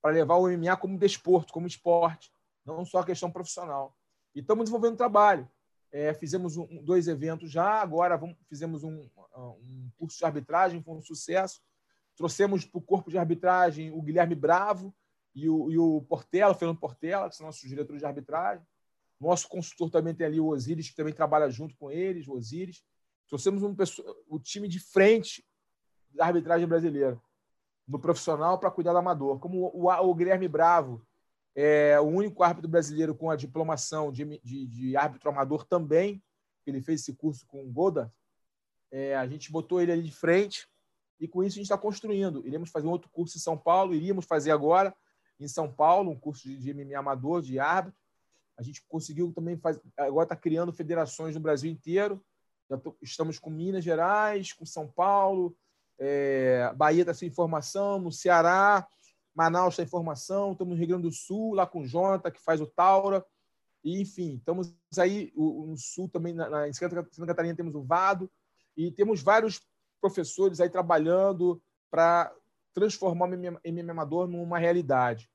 para 0.00 0.14
levar 0.14 0.36
o 0.36 0.48
MMA 0.48 0.76
como 0.76 0.98
desporto, 0.98 1.52
como 1.52 1.66
esporte, 1.66 2.32
não 2.64 2.84
só 2.84 2.98
a 2.98 3.06
questão 3.06 3.30
profissional. 3.30 3.96
E 4.34 4.40
estamos 4.40 4.64
desenvolvendo 4.64 4.96
trabalho. 4.96 5.48
É, 5.90 6.12
fizemos 6.14 6.56
um, 6.56 6.84
dois 6.84 7.08
eventos 7.08 7.50
já, 7.50 7.80
agora 7.80 8.16
vamos, 8.16 8.36
fizemos 8.48 8.84
um, 8.84 9.08
um, 9.36 9.90
curso 9.96 10.18
de 10.18 10.24
arbitragem, 10.24 10.82
foi 10.82 10.94
um 10.94 11.02
sucesso. 11.02 11.60
Trouxemos 12.16 12.64
para 12.64 12.78
o 12.78 12.82
corpo 12.82 13.10
de 13.10 13.18
arbitragem 13.18 13.90
o 13.90 14.02
Guilherme 14.02 14.34
Bravo 14.34 14.94
e 15.36 15.50
o, 15.50 15.70
e 15.70 15.76
o 15.76 16.00
Portela, 16.00 16.52
o 16.52 16.54
Fernando 16.54 16.80
Portela, 16.80 17.28
que 17.28 17.36
são 17.36 17.44
nossos 17.44 17.68
diretores 17.68 18.00
de 18.00 18.06
arbitragem. 18.06 18.66
Nosso 19.20 19.46
consultor 19.46 19.90
também 19.90 20.14
tem 20.14 20.26
ali 20.26 20.40
o 20.40 20.46
Osiris, 20.46 20.88
que 20.88 20.96
também 20.96 21.12
trabalha 21.12 21.50
junto 21.50 21.76
com 21.76 21.90
eles, 21.90 22.26
o 22.26 22.32
Osiris. 22.32 22.82
Trouxemos 23.28 23.62
um, 23.62 23.76
o 24.28 24.38
time 24.40 24.66
de 24.66 24.80
frente 24.80 25.46
da 26.10 26.24
arbitragem 26.24 26.66
brasileira, 26.66 27.20
no 27.86 27.98
profissional 27.98 28.58
para 28.58 28.70
cuidar 28.70 28.92
do 28.92 28.98
amador. 28.98 29.38
Como 29.38 29.66
o, 29.74 29.84
o, 29.84 29.90
o 29.90 30.14
Guilherme 30.14 30.48
Bravo, 30.48 31.06
é 31.54 32.00
o 32.00 32.04
único 32.04 32.42
árbitro 32.42 32.70
brasileiro 32.70 33.14
com 33.14 33.30
a 33.30 33.36
diplomação 33.36 34.10
de, 34.10 34.40
de, 34.42 34.66
de 34.66 34.96
árbitro 34.96 35.28
amador 35.28 35.66
também. 35.66 36.22
Ele 36.66 36.80
fez 36.80 37.02
esse 37.02 37.14
curso 37.14 37.46
com 37.46 37.62
o 37.62 37.70
Goda. 37.70 38.12
É, 38.90 39.14
a 39.14 39.26
gente 39.26 39.52
botou 39.52 39.82
ele 39.82 39.92
ali 39.92 40.02
de 40.02 40.12
frente 40.12 40.66
e 41.20 41.28
com 41.28 41.42
isso 41.42 41.56
a 41.56 41.58
gente 41.58 41.64
está 41.64 41.76
construindo. 41.76 42.46
Iremos 42.46 42.70
fazer 42.70 42.86
um 42.86 42.90
outro 42.90 43.10
curso 43.10 43.36
em 43.36 43.40
São 43.40 43.56
Paulo, 43.56 43.94
iríamos 43.94 44.24
fazer 44.24 44.50
agora 44.50 44.94
em 45.38 45.48
São 45.48 45.70
Paulo, 45.72 46.10
um 46.10 46.18
curso 46.18 46.48
de, 46.48 46.56
de 46.56 46.74
MMA 46.74 46.98
amador, 46.98 47.42
de 47.42 47.58
árbitro. 47.58 47.98
A 48.58 48.62
gente 48.62 48.82
conseguiu 48.88 49.32
também 49.32 49.56
fazer, 49.56 49.82
agora 49.96 50.24
está 50.24 50.36
criando 50.36 50.72
federações 50.72 51.34
no 51.34 51.40
Brasil 51.40 51.70
inteiro. 51.70 52.24
Tô, 52.82 52.96
estamos 53.02 53.38
com 53.38 53.50
Minas 53.50 53.84
Gerais, 53.84 54.52
com 54.52 54.64
São 54.64 54.88
Paulo, 54.88 55.56
é, 55.98 56.72
Bahia 56.74 57.02
está 57.02 57.14
sem 57.14 57.28
informação, 57.28 57.98
no 57.98 58.10
Ceará, 58.10 58.86
Manaus 59.34 59.74
está 59.74 59.82
em 59.82 59.86
formação, 59.86 60.52
estamos 60.52 60.72
no 60.72 60.78
Rio 60.78 60.88
Grande 60.88 61.02
do 61.04 61.12
Sul, 61.12 61.54
lá 61.54 61.66
com 61.66 61.82
o 61.82 61.86
Jonathan, 61.86 62.30
que 62.30 62.40
faz 62.40 62.60
o 62.60 62.66
Taura. 62.66 63.24
E, 63.84 64.00
enfim, 64.00 64.36
estamos 64.36 64.74
aí 64.98 65.32
no 65.36 65.76
Sul 65.76 66.08
também, 66.08 66.34
na, 66.34 66.48
na, 66.48 66.68
em 66.68 66.72
Santa 66.72 67.06
Catarina 67.26 67.54
temos 67.54 67.74
o 67.74 67.82
Vado, 67.82 68.30
e 68.76 68.90
temos 68.90 69.22
vários 69.22 69.60
professores 70.00 70.60
aí 70.60 70.68
trabalhando 70.68 71.62
para 71.90 72.34
transformar 72.76 73.30
o 73.30 73.34
MM 73.64 73.90
Amador 73.90 74.28
numa 74.28 74.58
realidade. 74.58 75.30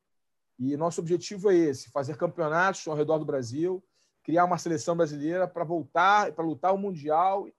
E 0.60 0.78
nosso 0.78 1.02
objetivo 1.02 1.50
é 1.50 1.56
esse: 1.56 1.90
fazer 1.90 2.16
campeonatos 2.16 2.88
ao 2.88 2.96
redor 2.96 3.18
do 3.18 3.26
Brasil, 3.26 3.84
criar 4.24 4.46
uma 4.46 4.60
seleção 4.60 4.96
brasileira 4.96 5.48
para 5.48 5.64
voltar, 5.64 6.32
para 6.34 6.46
lutar 6.46 6.72
o 6.72 6.78
Mundial 6.78 7.50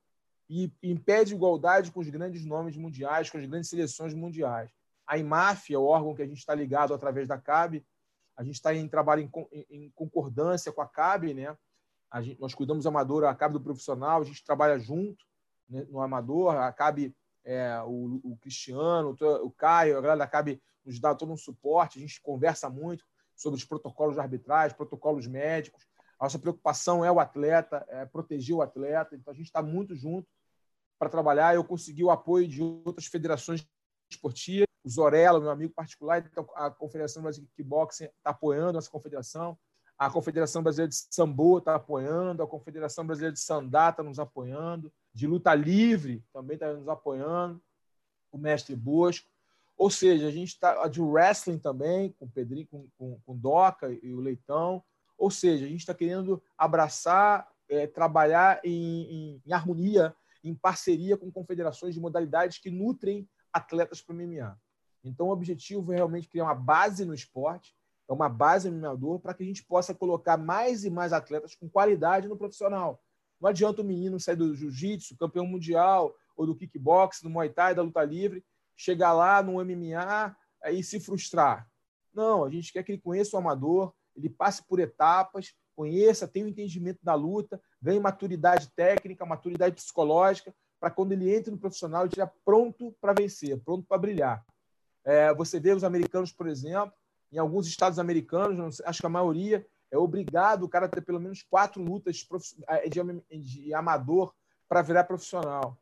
e 0.49 0.73
em 0.81 0.97
pé 0.97 1.25
de 1.25 1.35
igualdade 1.35 1.91
com 1.91 1.99
os 1.99 2.09
grandes 2.09 2.45
nomes 2.45 2.77
mundiais, 2.77 3.29
com 3.29 3.39
as 3.39 3.45
grandes 3.45 3.69
seleções 3.69 4.15
mundiais. 4.15 4.71
A 5.05 5.19
IMAF 5.19 5.75
é 5.75 5.79
o 5.79 5.85
órgão 5.85 6.15
que 6.15 6.23
a 6.23 6.27
gente 6.27 6.39
está 6.39 6.55
ligado 6.55 6.95
através 6.95 7.27
da 7.27 7.37
CAB. 7.37 7.85
A 8.37 8.45
gente 8.45 8.55
está 8.55 8.73
em 8.73 8.87
trabalho 8.87 9.29
em, 9.51 9.67
em, 9.69 9.91
concordância 9.97 10.71
com 10.71 10.81
a 10.81 10.87
CAB, 10.87 11.35
né? 11.35 11.57
A 12.09 12.23
gente, 12.23 12.41
nós 12.41 12.55
cuidamos 12.55 12.85
do 12.85 12.89
amador, 12.89 13.25
a 13.25 13.35
CAB 13.35 13.55
do 13.55 13.61
profissional, 13.61 14.21
a 14.21 14.25
gente 14.25 14.45
trabalha 14.45 14.79
junto 14.79 15.25
né, 15.69 15.85
no 15.91 16.01
amador, 16.01 16.55
a 16.55 16.71
CAB, 16.73 17.13
é, 17.45 17.81
o, 17.85 18.21
o, 18.23 18.37
Cristiano, 18.41 19.17
o 19.21 19.51
Caio, 19.51 19.99
a 19.99 20.01
galera 20.01 20.19
da 20.19 20.27
CAB 20.27 20.61
nos 20.85 21.01
dá 21.01 21.15
todo 21.15 21.33
um 21.33 21.37
suporte, 21.37 21.99
a 21.99 22.01
gente 22.01 22.21
conversa 22.21 22.69
muito 22.69 23.05
sobre 23.35 23.59
os 23.59 23.65
protocolos 23.65 24.15
de 24.15 24.21
arbitragem, 24.21 24.77
protocolos 24.77 25.27
médicos. 25.27 25.87
A 26.19 26.25
nossa 26.25 26.39
preocupação 26.39 27.05
é 27.05 27.11
o 27.11 27.19
atleta, 27.19 27.85
é 27.89 28.07
proteger 28.07 28.55
o 28.55 28.63
atleta, 28.63 29.17
então 29.17 29.33
a 29.33 29.37
gente 29.37 29.47
está 29.47 29.63
muito 29.63 29.95
junto 29.95 30.29
para 30.99 31.09
trabalhar. 31.09 31.55
Eu 31.55 31.65
consegui 31.65 32.05
o 32.05 32.11
apoio 32.11 32.47
de 32.47 32.63
outras 32.63 33.07
federações 33.07 33.67
esportivas, 34.09 34.67
o 34.85 34.89
Zorella, 34.89 35.41
meu 35.41 35.51
amigo 35.51 35.73
particular, 35.73 36.25
então 36.31 36.47
a 36.55 36.71
Confederação 36.71 37.23
Brasileira 37.23 37.51
de 37.51 37.57
Kickboxing 37.57 38.05
está 38.05 38.31
apoiando 38.31 38.79
essa 38.79 38.91
confederação, 38.91 39.59
a 39.99 40.11
Confederação 40.11 40.63
Brasileira 40.63 40.91
de 40.91 40.97
Sambo 40.97 41.59
está 41.59 41.77
apoiando, 41.77 42.43
a 42.43 42.47
Confederação 42.47 43.07
Brasileira 43.07 43.33
de 43.33 43.41
Sandá 43.41 43.91
está 43.91 44.03
nos 44.03 44.19
apoiando, 44.19 44.93
de 45.15 45.27
luta 45.27 45.55
livre 45.55 46.25
também 46.33 46.55
está 46.55 46.73
nos 46.73 46.89
apoiando, 46.89 47.63
o 48.31 48.39
mestre 48.39 48.75
Bosco. 48.75 49.29
Ou 49.77 49.91
seja, 49.91 50.29
a 50.29 50.31
gente 50.31 50.49
está 50.49 50.87
de 50.89 51.01
wrestling 51.01 51.59
também, 51.59 52.13
com 52.13 52.25
o 52.25 52.31
Pedrinho, 52.31 52.67
com, 52.69 52.89
com, 52.97 53.21
com 53.25 53.37
Doca 53.37 53.91
e 54.03 54.13
o 54.13 54.21
Leitão. 54.21 54.83
Ou 55.19 55.31
seja, 55.31 55.65
a 55.65 55.69
gente 55.69 55.81
está 55.81 55.95
querendo 55.95 56.43
abraçar, 56.57 57.49
é, 57.69 57.87
trabalhar 57.87 58.61
em, 58.65 59.03
em, 59.03 59.43
em 59.47 59.53
harmonia, 59.53 60.15
em 60.43 60.55
parceria 60.55 61.17
com 61.17 61.31
confederações 61.31 61.95
de 61.95 62.01
modalidades 62.01 62.59
que 62.59 62.71
nutrem 62.71 63.29
atletas 63.53 64.01
para 64.01 64.15
o 64.15 64.17
MMA. 64.17 64.59
Então, 65.05 65.27
o 65.27 65.33
objetivo 65.33 65.93
é 65.93 65.97
realmente 65.97 66.29
criar 66.29 66.45
uma 66.45 66.55
base 66.55 67.05
no 67.05 67.15
esporte, 67.15 67.75
é 68.09 68.13
uma 68.13 68.29
base 68.29 68.71
no 68.71 68.79
MMA 68.79 69.19
para 69.21 69.35
que 69.35 69.43
a 69.43 69.47
gente 69.47 69.65
possa 69.65 69.95
colocar 69.95 70.37
mais 70.37 70.85
e 70.85 70.91
mais 70.91 71.13
atletas 71.13 71.55
com 71.55 71.69
qualidade 71.69 72.29
no 72.29 72.37
profissional. 72.37 73.03
Não 73.43 73.49
adianta 73.49 73.83
o 73.83 73.85
menino 73.85 74.21
sair 74.21 74.37
do 74.37 74.55
jiu-jitsu, 74.55 75.17
campeão 75.17 75.45
mundial, 75.45 76.15
ou 76.37 76.47
do 76.47 76.55
kickbox, 76.55 77.21
do 77.21 77.29
muay 77.29 77.51
thai, 77.51 77.75
da 77.75 77.83
luta 77.83 78.05
livre, 78.05 78.45
chegar 78.77 79.13
lá 79.13 79.43
no 79.43 79.55
MMA 79.55 80.37
e 80.71 80.81
se 80.85 81.01
frustrar. 81.01 81.69
Não, 82.15 82.45
a 82.45 82.51
gente 82.51 82.73
quer 82.73 82.85
que 82.85 82.93
ele 82.93 83.01
conheça 83.01 83.37
o 83.37 83.41
amador, 83.41 83.93
ele 84.15 84.29
passe 84.29 84.65
por 84.65 84.79
etapas, 84.79 85.53
conheça, 85.75 86.29
tenha 86.29 86.45
o 86.45 86.49
um 86.49 86.53
entendimento 86.53 87.01
da 87.03 87.15
luta, 87.15 87.61
ganhe 87.81 87.99
maturidade 87.99 88.71
técnica, 88.77 89.27
maturidade 89.27 89.75
psicológica, 89.75 90.55
para 90.79 90.91
quando 90.91 91.11
ele 91.11 91.35
entre 91.35 91.51
no 91.51 91.59
profissional, 91.59 92.03
ele 92.03 92.11
esteja 92.11 92.31
pronto 92.45 92.95
para 93.01 93.13
vencer, 93.13 93.59
pronto 93.65 93.85
para 93.89 93.99
brilhar. 93.99 94.45
É, 95.05 95.35
você 95.35 95.59
vê 95.59 95.73
os 95.73 95.83
americanos, 95.83 96.33
por 96.33 96.47
exemplo, 96.47 96.95
em 97.33 97.39
alguns 97.39 97.67
estados 97.67 97.99
americanos, 97.99 98.81
acho 98.83 99.01
que 99.01 99.07
a 99.07 99.11
maioria, 99.11 99.67
é 99.93 99.99
obrigado 99.99 100.65
o 100.65 100.69
cara 100.69 100.87
a 100.87 100.89
ter 100.89 101.03
pelo 101.03 101.21
menos 101.21 101.43
quatro 101.43 101.83
lutas 101.83 102.27
é, 102.67 102.89
de, 102.89 103.01
de 103.43 103.75
amador 103.75 104.35
para 104.67 104.81
virar 104.81 105.05
profissional. 105.05 105.79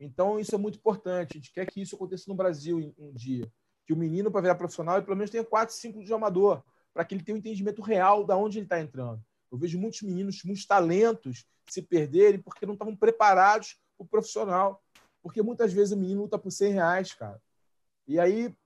Então, 0.00 0.40
isso 0.40 0.54
é 0.54 0.58
muito 0.58 0.78
importante. 0.78 1.32
A 1.32 1.38
gente 1.38 1.52
quer 1.52 1.66
que 1.70 1.82
isso 1.82 1.94
aconteça 1.94 2.24
no 2.28 2.34
Brasil 2.34 2.94
um 2.98 3.12
dia. 3.12 3.46
Que 3.84 3.92
o 3.92 3.96
menino, 3.96 4.30
para 4.30 4.40
virar 4.40 4.54
profissional, 4.54 4.96
ele 4.96 5.04
pelo 5.04 5.18
menos 5.18 5.30
tenha 5.30 5.44
quatro, 5.44 5.74
cinco 5.74 6.02
de 6.02 6.12
amador, 6.14 6.62
para 6.94 7.04
que 7.04 7.14
ele 7.14 7.22
tenha 7.22 7.36
um 7.36 7.38
entendimento 7.38 7.82
real 7.82 8.24
de 8.24 8.32
onde 8.32 8.58
ele 8.58 8.64
está 8.64 8.80
entrando. 8.80 9.22
Eu 9.50 9.58
vejo 9.58 9.78
muitos 9.78 10.00
meninos, 10.00 10.42
muitos 10.44 10.64
talentos 10.64 11.44
se 11.68 11.82
perderem 11.82 12.40
porque 12.40 12.64
não 12.64 12.72
estavam 12.72 12.96
preparados 12.96 13.78
o 13.98 14.04
profissional. 14.04 14.82
Porque 15.22 15.42
muitas 15.42 15.74
vezes 15.74 15.92
o 15.92 15.96
menino 15.96 16.22
luta 16.22 16.38
por 16.38 16.50
100 16.50 16.72
reais, 16.72 17.12
cara. 17.12 17.40
E 18.08 18.18
aí, 18.18 18.56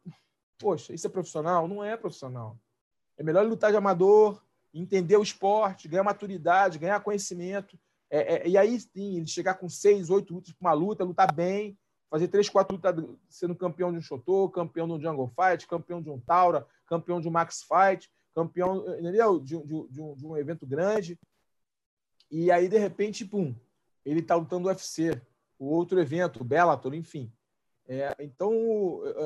poxa, 0.58 0.94
isso 0.94 1.08
é 1.08 1.10
profissional? 1.10 1.66
Não 1.66 1.82
é 1.82 1.96
profissional. 1.96 2.56
É 3.18 3.24
melhor 3.24 3.44
lutar 3.44 3.72
de 3.72 3.76
amador, 3.76 4.40
entender 4.80 5.16
o 5.16 5.22
esporte, 5.22 5.88
ganhar 5.88 6.04
maturidade, 6.04 6.78
ganhar 6.78 7.00
conhecimento. 7.00 7.78
É, 8.10 8.34
é, 8.34 8.48
e 8.48 8.56
aí 8.56 8.78
sim, 8.80 9.16
ele 9.16 9.26
chegar 9.26 9.54
com 9.54 9.68
seis, 9.68 10.10
oito 10.10 10.34
lutas 10.34 10.52
para 10.52 10.68
uma 10.68 10.72
luta, 10.72 11.04
lutar 11.04 11.32
bem, 11.32 11.76
fazer 12.10 12.28
três, 12.28 12.48
quatro 12.48 12.76
lutas 12.76 12.94
sendo 13.28 13.54
campeão 13.54 13.90
de 13.90 13.98
um 13.98 14.02
Shotô, 14.02 14.48
campeão 14.48 14.86
de 14.86 14.94
um 14.94 15.00
Jungle 15.00 15.28
Fight, 15.34 15.66
campeão 15.66 16.00
de 16.00 16.10
um 16.10 16.20
Taura, 16.20 16.66
campeão 16.86 17.20
de 17.20 17.28
um 17.28 17.30
Max 17.32 17.62
Fight, 17.62 18.10
campeão 18.34 18.86
entendeu? 18.98 19.40
De, 19.40 19.56
de, 19.58 19.88
de, 19.88 20.00
um, 20.00 20.14
de 20.14 20.26
um 20.26 20.36
evento 20.36 20.66
grande. 20.66 21.18
E 22.30 22.50
aí, 22.50 22.68
de 22.68 22.78
repente, 22.78 23.24
pum, 23.24 23.54
ele 24.04 24.20
está 24.20 24.34
lutando 24.34 24.66
o 24.66 24.70
UFC, 24.70 25.20
o 25.58 25.66
outro 25.66 26.00
evento, 26.00 26.40
o 26.40 26.44
Bellator, 26.44 26.94
enfim. 26.94 27.32
É, 27.88 28.14
então, 28.18 28.52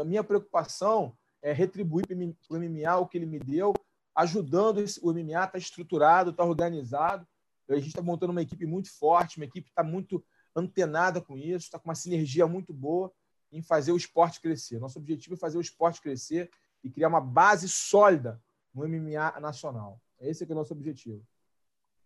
a 0.01 0.05
minha 0.05 0.23
preocupação 0.23 1.17
é 1.43 1.53
retribuir 1.53 2.07
para 2.07 2.17
o 2.57 2.61
MMA 2.61 2.97
o 2.99 3.07
que 3.07 3.17
ele 3.17 3.27
me 3.27 3.39
deu, 3.39 3.73
ajudando 4.21 4.85
o 5.03 5.13
MMA, 5.13 5.45
está 5.45 5.59
estruturado, 5.59 6.31
está 6.31 6.45
organizado. 6.45 7.27
A 7.69 7.77
gente 7.77 7.89
está 7.89 8.03
montando 8.03 8.33
uma 8.33 8.43
equipe 8.43 8.67
muito 8.67 8.91
forte, 8.91 9.37
uma 9.37 9.45
equipe 9.45 9.67
que 9.67 9.71
está 9.71 9.83
muito 9.83 10.25
antenada 10.55 11.21
com 11.21 11.39
isso, 11.39 11.67
está 11.67 11.79
com 11.79 11.89
uma 11.89 11.95
sinergia 11.95 12.47
muito 12.47 12.73
boa 12.73 13.13
em 13.53 13.63
fazer 13.63 13.93
o 13.93 13.97
esporte 13.97 14.41
crescer. 14.41 14.81
Nosso 14.81 14.99
objetivo 14.99 15.35
é 15.35 15.39
fazer 15.39 15.57
o 15.57 15.61
esporte 15.61 16.01
crescer 16.01 16.51
e 16.83 16.91
criar 16.91 17.09
uma 17.09 17.21
base 17.21 17.69
sólida 17.69 18.41
no 18.75 18.87
MMA 18.87 19.41
nacional. 19.41 20.01
Esse 20.21 20.45
é, 20.45 20.47
é 20.49 20.53
o 20.53 20.57
nosso 20.57 20.73
objetivo. 20.73 21.25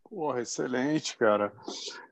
Porra, 0.08 0.42
excelente, 0.42 1.16
cara. 1.16 1.52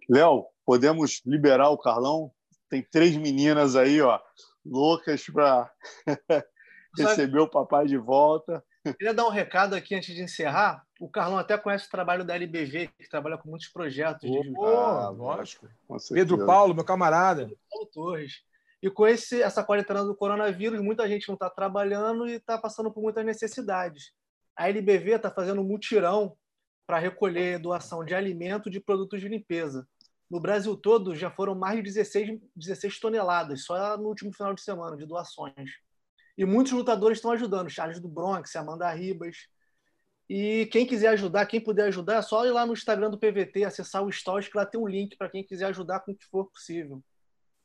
Léo, 0.08 0.46
podemos 0.64 1.22
liberar 1.24 1.70
o 1.70 1.78
Carlão? 1.78 2.32
Tem 2.68 2.82
três 2.82 3.16
meninas 3.16 3.76
aí, 3.76 4.00
ó, 4.00 4.18
loucas 4.64 5.24
para 5.26 5.70
receber 6.96 7.40
o 7.40 7.50
papai 7.50 7.86
de 7.86 7.98
volta. 7.98 8.64
Queria 8.84 9.14
dar 9.14 9.26
um 9.26 9.30
recado 9.30 9.74
aqui 9.74 9.94
antes 9.94 10.14
de 10.14 10.22
encerrar. 10.22 10.84
O 11.00 11.08
Carlão 11.08 11.38
até 11.38 11.56
conhece 11.56 11.86
o 11.86 11.90
trabalho 11.90 12.24
da 12.24 12.34
LBV, 12.34 12.88
que 12.98 13.08
trabalha 13.08 13.38
com 13.38 13.48
muitos 13.48 13.68
projetos. 13.68 14.28
Oh, 14.28 14.42
de... 14.42 14.54
ah, 14.58 15.08
lógico. 15.10 15.68
Pedro 16.12 16.44
Paulo, 16.44 16.74
meu 16.74 16.84
camarada. 16.84 17.42
Pedro 17.42 17.58
Paulo 17.70 17.86
Torres. 17.92 18.42
E 18.82 18.90
com 18.90 19.06
esse, 19.06 19.40
essa 19.40 19.62
quarentena 19.62 20.02
do 20.02 20.16
coronavírus, 20.16 20.80
muita 20.80 21.06
gente 21.06 21.28
não 21.28 21.34
está 21.34 21.48
trabalhando 21.48 22.26
e 22.26 22.32
está 22.32 22.58
passando 22.58 22.92
por 22.92 23.00
muitas 23.00 23.24
necessidades. 23.24 24.12
A 24.56 24.68
LBV 24.68 25.12
está 25.12 25.30
fazendo 25.30 25.60
um 25.60 25.64
mutirão 25.64 26.36
para 26.84 26.98
recolher 26.98 27.60
doação 27.60 28.04
de 28.04 28.14
alimento 28.14 28.68
de 28.68 28.80
produtos 28.80 29.20
de 29.20 29.28
limpeza. 29.28 29.86
No 30.28 30.40
Brasil 30.40 30.76
todo, 30.76 31.14
já 31.14 31.30
foram 31.30 31.54
mais 31.54 31.76
de 31.76 31.82
16, 31.82 32.40
16 32.56 32.98
toneladas, 32.98 33.64
só 33.64 33.96
no 33.96 34.08
último 34.08 34.32
final 34.32 34.52
de 34.52 34.62
semana, 34.62 34.96
de 34.96 35.06
doações. 35.06 35.70
E 36.36 36.44
muitos 36.44 36.72
lutadores 36.72 37.18
estão 37.18 37.30
ajudando, 37.30 37.70
Charles 37.70 38.00
do 38.00 38.08
Bronx, 38.08 38.54
Amanda 38.56 38.90
Ribas. 38.90 39.48
E 40.28 40.66
quem 40.72 40.86
quiser 40.86 41.08
ajudar, 41.08 41.46
quem 41.46 41.60
puder 41.60 41.88
ajudar, 41.88 42.16
é 42.16 42.22
só 42.22 42.46
ir 42.46 42.50
lá 42.50 42.64
no 42.64 42.72
Instagram 42.72 43.10
do 43.10 43.18
PVT, 43.18 43.64
acessar 43.64 44.02
o 44.02 44.10
Stories, 44.10 44.48
que 44.48 44.56
lá 44.56 44.64
tem 44.64 44.80
um 44.80 44.88
link 44.88 45.16
para 45.16 45.28
quem 45.28 45.44
quiser 45.44 45.66
ajudar 45.66 46.00
com 46.00 46.12
o 46.12 46.16
que 46.16 46.24
for 46.24 46.46
possível. 46.46 47.02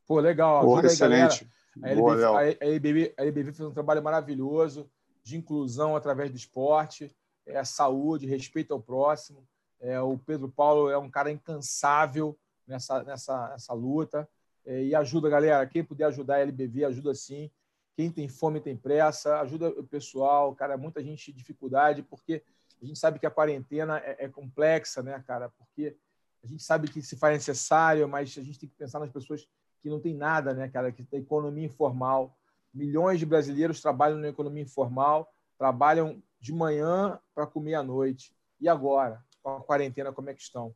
Pô, 0.06 0.20
legal. 0.20 0.62
Porra, 0.62 0.86
excelente. 0.86 1.48
Aí, 1.84 1.96
Boa, 1.96 2.40
a, 2.40 2.66
LBV, 2.66 3.14
a, 3.18 3.22
LBV, 3.22 3.54
fez 3.54 3.68
um 3.68 3.74
trabalho 3.74 4.02
maravilhoso 4.02 4.90
de 5.24 5.38
inclusão 5.38 5.96
através 5.96 6.32
do 6.32 6.38
esporte, 6.38 7.16
é, 7.46 7.64
saúde, 7.64 8.26
respeito 8.26 8.74
ao 8.74 8.82
próximo. 8.82 9.48
É, 9.80 10.00
o 10.02 10.18
Pedro 10.18 10.50
Paulo 10.50 10.90
é 10.90 10.98
um 10.98 11.10
cara 11.10 11.32
incansável 11.32 12.38
nessa, 12.66 13.04
nessa, 13.04 13.50
nessa 13.50 13.74
luta. 13.74 14.28
É, 14.66 14.84
e 14.84 14.96
ajuda, 14.96 15.30
galera. 15.30 15.66
Quem 15.68 15.84
puder 15.84 16.06
ajudar 16.06 16.36
a 16.36 16.40
LBV, 16.40 16.86
ajuda 16.86 17.14
sim. 17.14 17.52
Quem 17.98 18.11
tem 18.11 18.30
fome 18.30 18.61
tem 18.61 18.77
pressa, 18.77 19.40
ajuda 19.40 19.69
o 19.69 19.84
pessoal, 19.84 20.53
cara. 20.53 20.77
Muita 20.77 21.03
gente 21.03 21.34
dificuldade, 21.34 22.03
porque 22.03 22.43
a 22.80 22.85
gente 22.85 23.00
sabe 23.00 23.17
que 23.17 23.26
a 23.26 23.32
quarentena 23.32 23.98
é, 23.98 24.26
é 24.26 24.30
complexa, 24.30 25.01
né, 25.01 25.24
cara? 25.26 25.50
Porque 25.58 25.98
a 26.43 26.45
gente 26.45 26.61
sabe 26.61 26.88
que 26.88 27.01
se 27.01 27.17
faz 27.17 27.34
necessário, 27.34 28.08
mas 28.08 28.38
a 28.38 28.43
gente 28.43 28.59
tem 28.59 28.69
que 28.69 28.76
pensar 28.76 29.00
nas 29.00 29.09
pessoas 29.09 29.50
que 29.82 29.90
não 29.90 30.00
tem 30.00 30.14
nada, 30.14 30.53
né, 30.53 30.69
cara? 30.69 30.92
Que 30.92 31.03
tem 31.03 31.22
economia 31.22 31.66
informal. 31.66 32.38
Milhões 32.72 33.17
de 33.17 33.26
brasileiros 33.26 33.82
trabalham 33.82 34.19
na 34.19 34.27
economia 34.27 34.61
informal, 34.61 35.34
trabalham 35.58 36.22
de 36.40 36.53
manhã 36.53 37.19
para 37.34 37.48
comer 37.48 37.74
à 37.74 37.82
noite. 37.82 38.32
E 38.61 38.69
agora, 38.69 39.26
com 39.42 39.50
a 39.50 39.64
quarentena, 39.64 40.14
como 40.14 40.30
é 40.30 40.35
que 40.35 40.42
estão? 40.43 40.72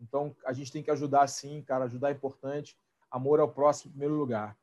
Então, 0.00 0.34
a 0.46 0.54
gente 0.54 0.72
tem 0.72 0.82
que 0.82 0.90
ajudar 0.90 1.26
sim, 1.26 1.60
cara. 1.60 1.84
Ajudar 1.84 2.08
é 2.08 2.12
importante. 2.12 2.78
Amor 3.10 3.40
ao 3.40 3.48
próximo 3.48 3.90
em 3.90 3.92
primeiro 3.92 4.14
lugar. 4.14 4.56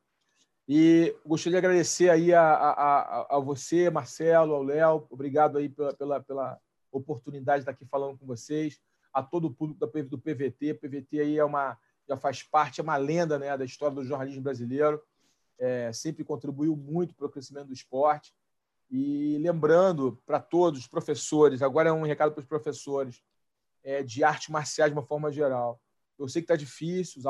E 0.72 1.16
gostaria 1.26 1.60
de 1.60 1.66
agradecer 1.66 2.12
aí 2.12 2.32
a, 2.32 2.44
a, 2.44 3.38
a 3.38 3.40
você, 3.40 3.90
Marcelo, 3.90 4.54
ao 4.54 4.62
Léo. 4.62 5.08
Obrigado 5.10 5.58
aí 5.58 5.68
pela, 5.68 5.96
pela, 5.96 6.22
pela, 6.22 6.60
oportunidade 6.92 7.58
de 7.58 7.62
estar 7.64 7.72
aqui 7.72 7.86
falando 7.86 8.20
com 8.20 8.28
vocês. 8.28 8.80
A 9.12 9.24
todo 9.24 9.46
o 9.46 9.52
público 9.52 9.80
do 9.80 10.20
PVT. 10.20 10.76
PVT 10.76 11.22
aí 11.22 11.40
é 11.40 11.44
uma, 11.44 11.76
já 12.08 12.16
faz 12.16 12.44
parte, 12.44 12.80
é 12.80 12.84
uma 12.84 12.98
lenda 12.98 13.40
né, 13.40 13.58
da 13.58 13.66
história 13.66 13.96
do 13.96 14.06
jornalismo 14.06 14.44
brasileiro. 14.44 15.02
É, 15.58 15.92
sempre 15.92 16.24
contribuiu 16.24 16.76
muito 16.76 17.16
para 17.16 17.26
o 17.26 17.32
crescimento 17.32 17.70
do 17.70 17.74
esporte. 17.74 18.32
E 18.92 19.40
lembrando 19.40 20.22
para 20.24 20.40
todos 20.40 20.82
os 20.82 20.88
professores, 20.88 21.64
agora 21.64 21.90
é 21.90 21.94
um 21.94 22.04
recado 22.04 22.32
para 22.32 22.42
os 22.42 22.48
professores, 22.48 23.24
é, 23.84 24.04
de 24.04 24.24
artes 24.24 24.50
marciais 24.50 24.92
de 24.92 24.96
uma 24.96 25.06
forma 25.06 25.32
geral. 25.32 25.82
Eu 26.20 26.28
sei 26.28 26.44
que 26.44 26.46
está 26.46 26.56
difícil, 26.56 27.22
os 27.22 27.26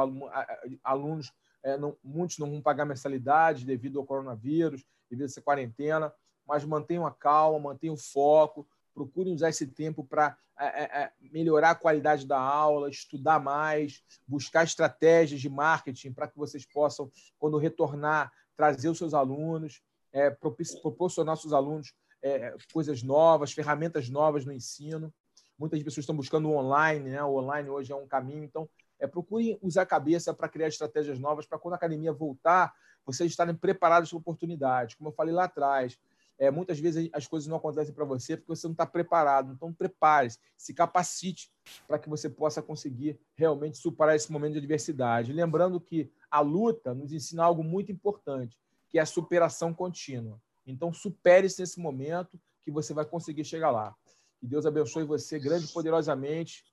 alunos, 0.83 1.31
é, 1.63 1.77
não, 1.77 1.95
muitos 2.03 2.37
não 2.37 2.49
vão 2.49 2.61
pagar 2.61 2.85
mensalidade 2.85 3.65
devido 3.65 3.99
ao 3.99 4.05
coronavírus, 4.05 4.85
devido 5.09 5.23
a 5.23 5.25
essa 5.25 5.41
quarentena, 5.41 6.13
mas 6.47 6.63
mantenham 6.63 7.05
a 7.05 7.11
calma, 7.11 7.59
mantenham 7.59 7.95
o 7.95 7.97
foco, 7.97 8.67
procurem 8.93 9.33
usar 9.33 9.49
esse 9.49 9.67
tempo 9.67 10.03
para 10.03 10.37
é, 10.59 10.65
é, 10.65 11.03
é, 11.03 11.11
melhorar 11.31 11.71
a 11.71 11.75
qualidade 11.75 12.27
da 12.27 12.37
aula, 12.37 12.89
estudar 12.89 13.39
mais, 13.39 14.03
buscar 14.27 14.65
estratégias 14.65 15.39
de 15.39 15.49
marketing 15.49 16.11
para 16.11 16.27
que 16.27 16.37
vocês 16.37 16.65
possam, 16.65 17.09
quando 17.37 17.57
retornar, 17.57 18.31
trazer 18.57 18.89
os 18.89 18.97
seus 18.97 19.13
alunos, 19.13 19.81
é, 20.11 20.29
proporcionar 20.29 21.31
aos 21.31 21.41
seus 21.41 21.53
alunos 21.53 21.93
é, 22.21 22.53
coisas 22.73 23.01
novas, 23.01 23.53
ferramentas 23.53 24.09
novas 24.09 24.45
no 24.45 24.51
ensino. 24.51 25.13
Muitas 25.57 25.81
pessoas 25.81 26.03
estão 26.03 26.15
buscando 26.15 26.49
o 26.49 26.55
online, 26.55 27.09
né? 27.09 27.23
O 27.23 27.37
online 27.37 27.69
hoje 27.69 27.93
é 27.93 27.95
um 27.95 28.07
caminho. 28.07 28.43
Então, 28.43 28.67
é, 28.99 29.07
procurem 29.07 29.57
usar 29.61 29.83
a 29.83 29.85
cabeça 29.85 30.33
para 30.33 30.49
criar 30.49 30.67
estratégias 30.67 31.19
novas 31.19 31.45
para 31.45 31.57
quando 31.57 31.73
a 31.73 31.77
academia 31.77 32.11
voltar, 32.11 32.73
vocês 33.05 33.31
estarem 33.31 33.55
preparados 33.55 34.09
para 34.09 34.19
oportunidades. 34.19 34.95
Como 34.95 35.09
eu 35.09 35.13
falei 35.13 35.33
lá 35.33 35.45
atrás, 35.45 35.97
é, 36.39 36.49
muitas 36.49 36.79
vezes 36.79 37.09
as 37.11 37.27
coisas 37.27 37.47
não 37.47 37.57
acontecem 37.57 37.93
para 37.93 38.05
você 38.05 38.37
porque 38.37 38.55
você 38.55 38.65
não 38.65 38.71
está 38.71 38.85
preparado. 38.85 39.51
Então, 39.51 39.73
prepare-se, 39.73 40.39
se 40.57 40.73
capacite 40.73 41.51
para 41.85 41.99
que 41.99 42.07
você 42.07 42.29
possa 42.29 42.61
conseguir 42.61 43.19
realmente 43.35 43.77
superar 43.77 44.15
esse 44.15 44.31
momento 44.31 44.53
de 44.53 44.59
adversidade. 44.59 45.33
Lembrando 45.33 45.81
que 45.81 46.09
a 46.31 46.39
luta 46.39 46.93
nos 46.93 47.11
ensina 47.11 47.43
algo 47.43 47.61
muito 47.61 47.91
importante, 47.91 48.57
que 48.87 48.97
é 48.97 49.01
a 49.01 49.05
superação 49.05 49.73
contínua. 49.73 50.41
Então, 50.65 50.93
supere-se 50.93 51.59
nesse 51.59 51.79
momento 51.79 52.39
que 52.61 52.71
você 52.71 52.93
vai 52.93 53.05
conseguir 53.05 53.43
chegar 53.43 53.71
lá. 53.71 53.93
Que 54.39 54.47
Deus 54.47 54.65
abençoe 54.65 55.03
você 55.03 55.37
grande 55.37 55.65
e 55.65 55.73
poderosamente. 55.73 56.63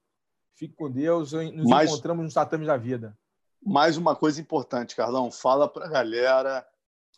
Fique 0.57 0.75
com 0.75 0.91
Deus. 0.91 1.33
Nos 1.33 1.68
mais, 1.68 1.91
encontramos 1.91 2.25
nos 2.25 2.35
tatames 2.35 2.67
da 2.67 2.76
vida. 2.76 3.17
Mais 3.65 3.97
uma 3.97 4.17
coisa 4.17 4.41
importante, 4.41 4.97
Carlão. 4.97 5.31
Fala 5.31 5.68
para 5.68 5.86
a 5.86 5.89
galera 5.89 6.67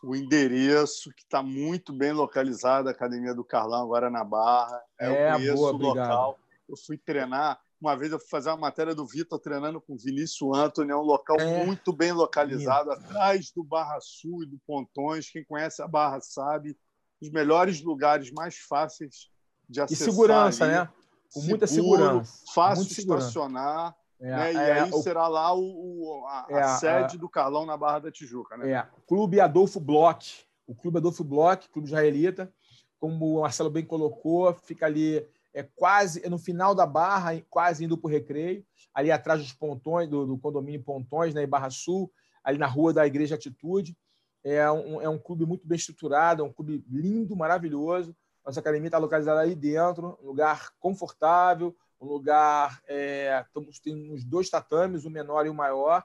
o 0.03 0.15
endereço, 0.15 1.13
que 1.13 1.23
está 1.23 1.43
muito 1.43 1.93
bem 1.93 2.13
localizado, 2.13 2.89
a 2.89 2.93
Academia 2.93 3.35
do 3.35 3.45
Carlão, 3.45 3.83
agora 3.83 4.11
na 4.11 4.25
Barra. 4.25 4.81
É, 4.99 5.29
eu 5.29 5.33
conheço 5.33 5.57
boa, 5.57 5.73
o 5.73 5.77
local. 5.77 6.39
Eu 6.69 6.77
fui 6.77 6.99
treinar. 6.99 7.61
Uma 7.81 7.97
vez 7.97 8.11
eu 8.11 8.19
fui 8.19 8.29
fazer 8.29 8.51
uma 8.51 8.57
matéria 8.57 8.93
do 8.93 9.07
Vitor 9.07 9.39
treinando 9.39 9.81
com 9.81 9.97
Vinícius 9.97 10.57
Antônio, 10.57 10.93
é 10.93 10.97
um 10.97 11.03
local 11.03 11.37
é. 11.39 11.65
muito 11.65 11.93
bem 11.93 12.13
localizado, 12.13 12.91
atrás 12.91 13.53
do 13.55 13.63
Barra 13.63 14.01
Sul 14.01 14.43
e 14.43 14.47
do 14.47 14.59
Pontões. 14.67 15.31
Quem 15.31 15.45
conhece 15.45 15.81
a 15.81 15.87
Barra 15.87 16.21
sabe, 16.21 16.77
os 17.21 17.31
melhores 17.31 17.81
lugares 17.81 18.33
mais 18.33 18.57
fáceis 18.57 19.31
de 19.69 19.81
acessar. 19.81 20.09
E 20.09 20.11
segurança, 20.11 20.65
ali. 20.65 20.73
né? 20.73 20.89
Com 21.33 21.43
muita 21.43 21.67
segurança. 21.67 22.45
Fácil 22.55 22.85
de 22.85 23.01
estacionar. 23.01 23.97
É, 24.21 24.31
né? 24.31 24.53
E 24.53 24.57
é, 24.57 24.81
aí 24.81 24.91
o... 24.91 25.03
será 25.03 25.29
lá 25.29 25.53
o, 25.55 25.61
o 25.61 26.27
a, 26.27 26.47
é, 26.51 26.61
a, 26.61 26.77
sede 26.77 27.19
do 27.19 27.29
Carlão 27.29 27.65
na 27.65 27.77
Barra 27.77 28.01
da 28.01 28.11
Tijuca. 28.11 28.57
Né? 28.57 28.73
É, 28.73 28.87
Clube 29.07 29.41
Adolfo 29.41 29.79
Bloch. 29.79 30.47
O 30.67 30.75
Clube 30.75 30.99
Adolfo 30.99 31.25
Bloch, 31.25 31.69
Clube 31.71 31.89
israelita, 31.89 32.53
como 32.99 33.39
o 33.39 33.41
Marcelo 33.41 33.71
bem 33.71 33.85
colocou, 33.85 34.53
fica 34.53 34.85
ali 34.85 35.27
é 35.55 35.63
quase 35.63 36.25
é 36.25 36.29
no 36.29 36.39
final 36.39 36.75
da 36.75 36.87
barra, 36.87 37.41
quase 37.51 37.85
indo 37.85 37.97
para 37.97 38.09
o 38.09 38.11
recreio, 38.11 38.65
ali 38.95 39.11
atrás 39.11 39.41
dos 39.41 39.53
pontões, 39.53 40.09
do, 40.09 40.27
do 40.27 40.39
condomínio 40.39 40.83
Pontões, 40.83 41.35
né, 41.35 41.43
em 41.43 41.49
Barra 41.49 41.71
Sul, 41.71 42.13
ali 42.45 42.59
na 42.59 42.67
rua 42.67 42.93
da 42.93 43.07
Igreja 43.07 43.35
Atitude. 43.35 43.97
É 44.45 44.71
um, 44.71 45.01
é 45.01 45.09
um 45.09 45.19
clube 45.19 45.45
muito 45.45 45.67
bem 45.67 45.77
estruturado, 45.77 46.43
é 46.43 46.45
um 46.45 46.53
clube 46.53 46.85
lindo, 46.89 47.35
maravilhoso. 47.35 48.15
Nossa 48.49 48.61
academia 48.61 48.89
está 48.89 48.97
localizada 48.97 49.41
ali 49.41 49.55
dentro, 49.55 50.19
um 50.23 50.29
lugar 50.29 50.73
confortável, 50.81 51.77
um 52.01 52.07
lugar. 52.07 52.81
É, 52.89 53.45
tem 53.85 54.11
uns 54.11 54.25
dois 54.25 54.49
tatames, 54.49 55.05
o 55.05 55.11
menor 55.11 55.45
e 55.45 55.51
o 55.51 55.55
maior. 55.55 56.03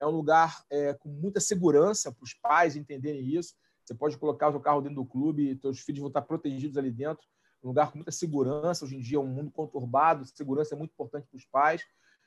É 0.00 0.04
um 0.04 0.10
lugar 0.10 0.64
é, 0.68 0.94
com 0.94 1.08
muita 1.08 1.38
segurança 1.38 2.10
para 2.10 2.24
os 2.24 2.34
pais 2.34 2.74
entenderem 2.74 3.20
isso. 3.20 3.54
Você 3.84 3.94
pode 3.94 4.18
colocar 4.18 4.48
o 4.48 4.50
seu 4.50 4.60
carro 4.60 4.80
dentro 4.80 4.96
do 4.96 5.06
clube 5.06 5.56
seus 5.62 5.78
filhos 5.78 6.00
vão 6.00 6.08
estar 6.08 6.22
protegidos 6.22 6.76
ali 6.76 6.90
dentro. 6.90 7.24
Um 7.62 7.68
lugar 7.68 7.92
com 7.92 7.98
muita 7.98 8.10
segurança. 8.10 8.84
Hoje 8.84 8.96
em 8.96 9.00
dia 9.00 9.18
é 9.18 9.20
um 9.20 9.26
mundo 9.28 9.52
conturbado, 9.52 10.24
segurança 10.24 10.74
é 10.74 10.76
muito 10.76 10.90
importante 10.90 11.28
para 11.28 11.36
os 11.36 11.46
pais. 11.46 11.82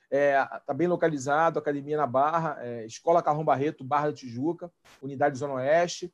Está 0.09 0.17
é, 0.17 0.45
tá 0.65 0.73
bem 0.73 0.87
localizado, 0.87 1.59
academia 1.59 1.97
na 1.97 2.07
Barra, 2.07 2.55
é, 2.61 2.85
Escola 2.85 3.21
Carrão 3.21 3.43
Barreto, 3.43 3.83
Barra 3.83 4.07
da 4.07 4.13
Tijuca, 4.13 4.71
Unidade 5.01 5.37
Zona 5.37 5.55
Oeste. 5.55 6.13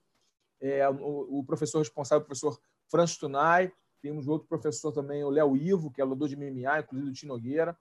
É, 0.60 0.90
o, 0.90 1.40
o, 1.40 1.44
professor 1.44 1.78
responsável, 1.78 2.24
o 2.24 2.26
professor 2.26 2.58
Franz 2.94 3.18
Tunay, 3.18 3.72
temos 4.04 4.28
outro 4.28 4.48
professor 4.48 4.92
também, 4.92 5.24
o 5.24 5.30
Léo 5.32 5.58
Ivo, 5.58 5.90
que 5.90 6.00
é 6.00 6.04
lutador 6.04 6.28
de 6.28 6.36
MMA, 6.36 6.80
inclusive 6.80 7.10
do 7.10 7.16
Tino 7.16 7.34
Nogueira. 7.34 7.76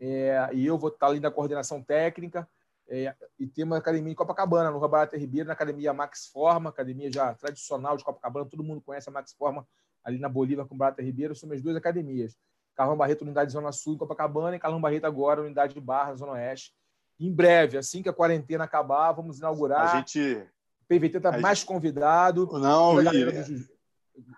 É, 0.00 0.50
e 0.52 0.66
eu 0.66 0.76
vou 0.76 0.90
estar 0.90 1.06
ali 1.06 1.20
na 1.20 1.30
coordenação 1.30 1.80
técnica. 1.80 2.48
É, 2.88 3.14
e 3.38 3.46
tem 3.46 3.64
uma 3.64 3.76
academia 3.76 4.10
em 4.10 4.16
Copacabana, 4.16 4.72
no 4.72 4.78
Roberto 4.78 5.16
Ribeiro, 5.16 5.46
na 5.46 5.52
academia 5.52 5.92
Max 5.92 6.26
Forma, 6.32 6.70
academia 6.70 7.12
já 7.12 7.32
tradicional 7.34 7.96
de 7.96 8.02
Copacabana, 8.02 8.44
todo 8.44 8.64
mundo 8.64 8.80
conhece 8.80 9.08
a 9.08 9.12
Max 9.12 9.32
Forma 9.34 9.64
ali 10.02 10.18
na 10.18 10.28
Bolívia 10.28 10.64
com 10.64 10.74
o 10.74 10.78
Barata 10.78 11.00
Ribeiro, 11.00 11.36
são 11.36 11.48
minhas 11.48 11.62
duas 11.62 11.76
academias. 11.76 12.36
Carlão 12.74 12.96
Barreto, 12.96 13.22
unidade 13.22 13.52
Zona 13.52 13.70
Sul, 13.70 13.94
em 13.94 13.98
Copacabana, 13.98 14.56
e 14.56 14.58
Carlão 14.58 14.80
Barreto 14.80 15.04
agora, 15.04 15.42
unidade 15.42 15.74
de 15.74 15.80
Barra, 15.80 16.16
Zona 16.16 16.32
Oeste. 16.32 16.72
Em 17.20 17.32
breve, 17.32 17.78
assim 17.78 18.02
que 18.02 18.08
a 18.08 18.12
quarentena 18.12 18.64
acabar, 18.64 19.12
vamos 19.12 19.38
inaugurar. 19.38 19.94
A 19.94 19.98
gente... 19.98 20.48
O 20.80 20.86
PVT 20.88 21.18
está 21.18 21.38
mais 21.38 21.58
gente... 21.58 21.68
convidado. 21.68 22.48
Não. 22.54 22.96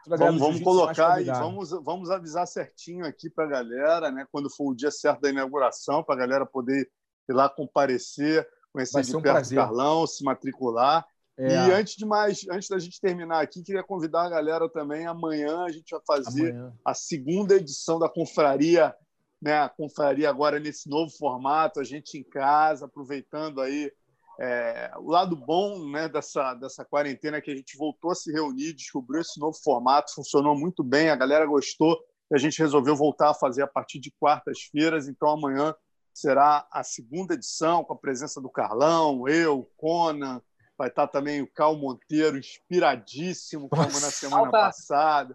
Vamos, 0.07 0.41
vamos 0.41 0.61
colocar 0.61 1.21
e 1.21 1.25
vamos, 1.25 1.71
vamos 1.71 2.11
avisar 2.11 2.47
certinho 2.47 3.07
aqui 3.07 3.31
para 3.31 3.45
a 3.45 3.49
galera, 3.49 4.11
né? 4.11 4.27
Quando 4.31 4.51
for 4.51 4.71
o 4.71 4.75
dia 4.75 4.91
certo 4.91 5.21
da 5.21 5.31
inauguração, 5.31 6.03
para 6.03 6.15
a 6.15 6.19
galera 6.19 6.47
poder 6.47 6.91
ir 7.29 7.33
lá 7.33 7.49
comparecer, 7.49 8.47
conhecer 8.73 9.03
de 9.03 9.17
um 9.17 9.23
perto 9.23 9.35
prazer. 9.35 9.59
o 9.59 9.63
Carlão, 9.63 10.07
se 10.07 10.25
matricular. 10.25 11.07
É. 11.37 11.49
E 11.49 11.73
antes 11.73 11.97
de 11.97 12.05
mais, 12.05 12.47
antes 12.51 12.69
da 12.69 12.79
gente 12.79 13.01
terminar 13.01 13.41
aqui, 13.43 13.63
queria 13.63 13.83
convidar 13.83 14.25
a 14.25 14.31
galera 14.31 14.69
também. 14.69 15.07
Amanhã 15.07 15.65
a 15.65 15.71
gente 15.71 15.91
vai 15.91 16.01
fazer 16.07 16.51
amanhã. 16.51 16.73
a 16.85 16.95
segunda 16.95 17.55
edição 17.57 17.99
da 17.99 18.09
confraria, 18.09 18.95
né? 19.41 19.61
A 19.61 19.69
confraria 19.69 20.29
agora 20.29 20.61
nesse 20.61 20.89
novo 20.89 21.11
formato, 21.17 21.81
a 21.81 21.85
gente 21.85 22.19
em 22.19 22.25
casa, 22.25 22.87
aproveitando 22.87 23.61
aí 23.61 23.91
É, 24.41 24.91
o 24.97 25.11
lado 25.11 25.37
bom 25.37 25.89
né, 25.91 26.09
dessa, 26.09 26.55
dessa 26.55 26.85
quarentena 26.85 27.37
é 27.37 27.41
que 27.41 27.51
a 27.51 27.57
gente 27.57 27.77
voltou 27.77 28.11
a 28.11 28.15
se 28.15 28.33
reunir, 28.33 28.73
descobriu 28.73 29.21
esse 29.21 29.39
novo 29.39 29.57
formato, 29.63 30.15
funcionou 30.15 30.59
muito 30.59 30.83
bem, 30.83 31.11
a 31.11 31.17
galera 31.17 31.47
gostou, 31.47 31.99
e 32.31 32.35
a 32.35 32.39
gente 32.39 32.59
resolveu 32.59 32.97
voltar 32.97 33.31
a 33.31 33.35
fazer 33.35 33.63
a 33.63 33.67
partir 33.67 33.99
de 33.99 34.11
quartas-feiras. 34.19 35.07
Então, 35.07 35.29
amanhã 35.29 35.75
será 36.15 36.67
a 36.71 36.83
segunda 36.83 37.35
edição, 37.35 37.85
com 37.85 37.93
a 37.93 37.99
presença 37.99 38.41
do 38.41 38.51
Carlão, 38.51 39.29
eu, 39.29 39.71
Conan, 39.77 40.41
vai 40.77 40.89
estar 40.89 41.07
também 41.07 41.41
o 41.41 41.47
Cal 41.47 41.77
Monteiro, 41.77 42.39
inspiradíssimo, 42.39 43.69
como 43.69 43.83
na 43.83 44.11
semana 44.11 44.51
passada. 44.51 45.35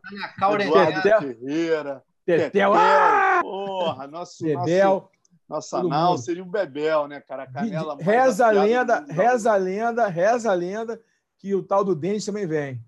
Eduardo 0.60 1.02
Ferreira. 1.02 2.04
Tetel, 2.26 2.74
ah! 2.76 3.40
porra, 3.42 4.06
nosso, 4.06 4.44
Bebel. 4.44 4.94
nosso, 4.94 5.10
nossa 5.48 5.82
nau 5.82 6.18
seria 6.18 6.44
o 6.44 6.46
Bebel, 6.46 7.08
né, 7.08 7.22
cara? 7.22 7.48
Canela 7.48 7.98
reza 8.00 8.48
a 8.48 8.52
lenda, 8.52 9.06
reza 9.10 9.54
a 9.54 9.56
lenda, 9.56 10.08
reza 10.08 10.52
a 10.52 10.54
lenda 10.54 11.02
que 11.38 11.56
o 11.56 11.64
tal 11.64 11.84
do 11.84 11.96
Denis 11.96 12.26
também 12.26 12.46
vem. 12.46 12.84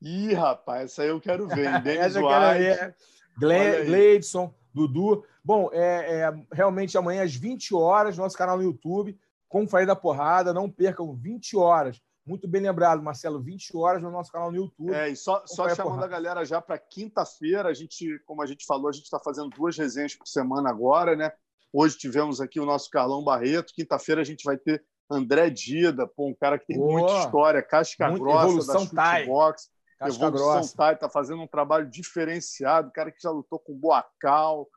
Ih, 0.00 0.32
rapaz, 0.34 0.92
essa 0.92 1.02
aí 1.02 1.08
eu 1.08 1.20
quero 1.20 1.48
ver. 1.48 1.80
Denis 1.82 2.14
White. 2.14 2.94
Gleidson, 3.38 4.54
Dudu. 4.72 5.24
Bom, 5.44 5.70
é, 5.72 6.20
é, 6.20 6.34
realmente 6.52 6.96
amanhã 6.96 7.24
às 7.24 7.34
20 7.34 7.74
horas, 7.74 8.16
nosso 8.16 8.36
canal 8.36 8.56
no 8.56 8.62
YouTube, 8.62 9.18
com 9.48 9.66
Falei 9.66 9.86
da 9.86 9.96
Porrada. 9.96 10.52
Não 10.52 10.70
percam 10.70 11.14
20 11.14 11.56
horas 11.56 12.00
muito 12.28 12.46
bem 12.46 12.60
lembrado, 12.60 13.02
Marcelo, 13.02 13.40
20 13.40 13.74
horas 13.74 14.02
no 14.02 14.10
nosso 14.10 14.30
canal 14.30 14.50
no 14.50 14.56
YouTube. 14.58 14.92
É, 14.92 15.08
e 15.08 15.16
só, 15.16 15.42
só 15.46 15.74
chamando 15.74 16.02
a, 16.02 16.04
a 16.04 16.08
galera 16.08 16.44
já 16.44 16.60
para 16.60 16.78
quinta-feira, 16.78 17.70
a 17.70 17.72
gente, 17.72 18.18
como 18.26 18.42
a 18.42 18.46
gente 18.46 18.66
falou, 18.66 18.88
a 18.88 18.92
gente 18.92 19.04
está 19.04 19.18
fazendo 19.18 19.48
duas 19.48 19.78
resenhas 19.78 20.14
por 20.14 20.28
semana 20.28 20.68
agora, 20.68 21.16
né? 21.16 21.32
Hoje 21.72 21.96
tivemos 21.96 22.40
aqui 22.40 22.58
o 22.58 22.64
nosso 22.64 22.88
Carlão 22.90 23.22
Barreto, 23.22 23.72
quinta-feira 23.74 24.20
a 24.20 24.24
gente 24.24 24.42
vai 24.44 24.56
ter 24.56 24.84
André 25.10 25.50
Dida, 25.50 26.06
pô, 26.06 26.28
um 26.28 26.34
cara 26.34 26.58
que 26.58 26.66
tem 26.66 26.76
Boa. 26.76 27.00
muita 27.00 27.18
história, 27.20 27.62
casca 27.62 28.08
Muito 28.08 28.22
grossa 28.22 28.44
evolução 28.44 28.86
da 28.92 29.16
Shootbox. 29.16 29.70
Casca 29.98 30.14
evolução 30.14 30.52
grossa. 30.52 30.76
Thai, 30.76 30.98
tá 30.98 31.08
fazendo 31.08 31.42
um 31.42 31.46
trabalho 31.46 31.90
diferenciado, 31.90 32.92
cara 32.92 33.10
que 33.10 33.20
já 33.20 33.30
lutou 33.30 33.58
com 33.58 33.74
Boacal, 33.74 34.68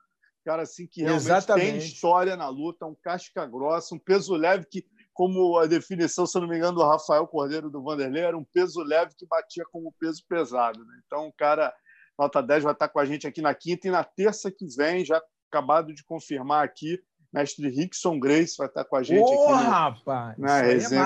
cara 0.44 0.64
assim 0.64 0.88
que 0.88 1.02
realmente 1.02 1.24
Exatamente. 1.24 1.70
tem 1.70 1.78
história 1.78 2.36
na 2.36 2.50
luta, 2.50 2.86
um 2.86 2.96
casca 2.96 3.46
grossa, 3.46 3.94
um 3.94 4.00
peso 4.00 4.34
leve 4.36 4.66
que 4.66 4.86
como 5.14 5.58
a 5.58 5.68
definição, 5.68 6.26
se 6.26 6.40
não 6.40 6.48
me 6.48 6.58
engano, 6.58 6.78
do 6.78 6.88
Rafael 6.88 7.28
Cordeiro 7.28 7.70
do 7.70 7.84
Vanderlei, 7.84 8.24
era 8.24 8.38
um 8.38 8.46
peso 8.46 8.82
leve 8.82 9.14
que 9.16 9.28
batia 9.28 9.64
como 9.72 9.94
peso 10.00 10.24
pesado. 10.28 10.84
Né? 10.84 11.02
Então, 11.06 11.28
o 11.28 11.34
cara, 11.34 11.74
nota 12.18 12.42
10, 12.42 12.64
vai 12.64 12.74
estar 12.74 12.88
com 12.88 13.00
a 13.00 13.06
gente 13.06 13.28
aqui 13.28 13.42
na 13.42 13.54
quinta 13.54 13.88
e 13.88 13.92
na 13.92 14.04
terça 14.04 14.50
que 14.50 14.66
vem, 14.76 15.04
já 15.04 15.22
acabado 15.52 15.94
de 15.94 16.04
confirmar 16.06 16.64
aqui, 16.64 16.98
mestre 17.32 17.70
Rickson 17.70 18.18
Grace 18.18 18.56
vai 18.58 18.68
estar 18.68 18.86
com 18.86 18.96
a 18.96 19.04
gente 19.04 19.22
oh, 19.22 19.54
aqui. 19.54 19.66
rapaz! 19.66 20.38
Na 20.38 20.60
é 20.60 20.62
resenha 20.62 21.04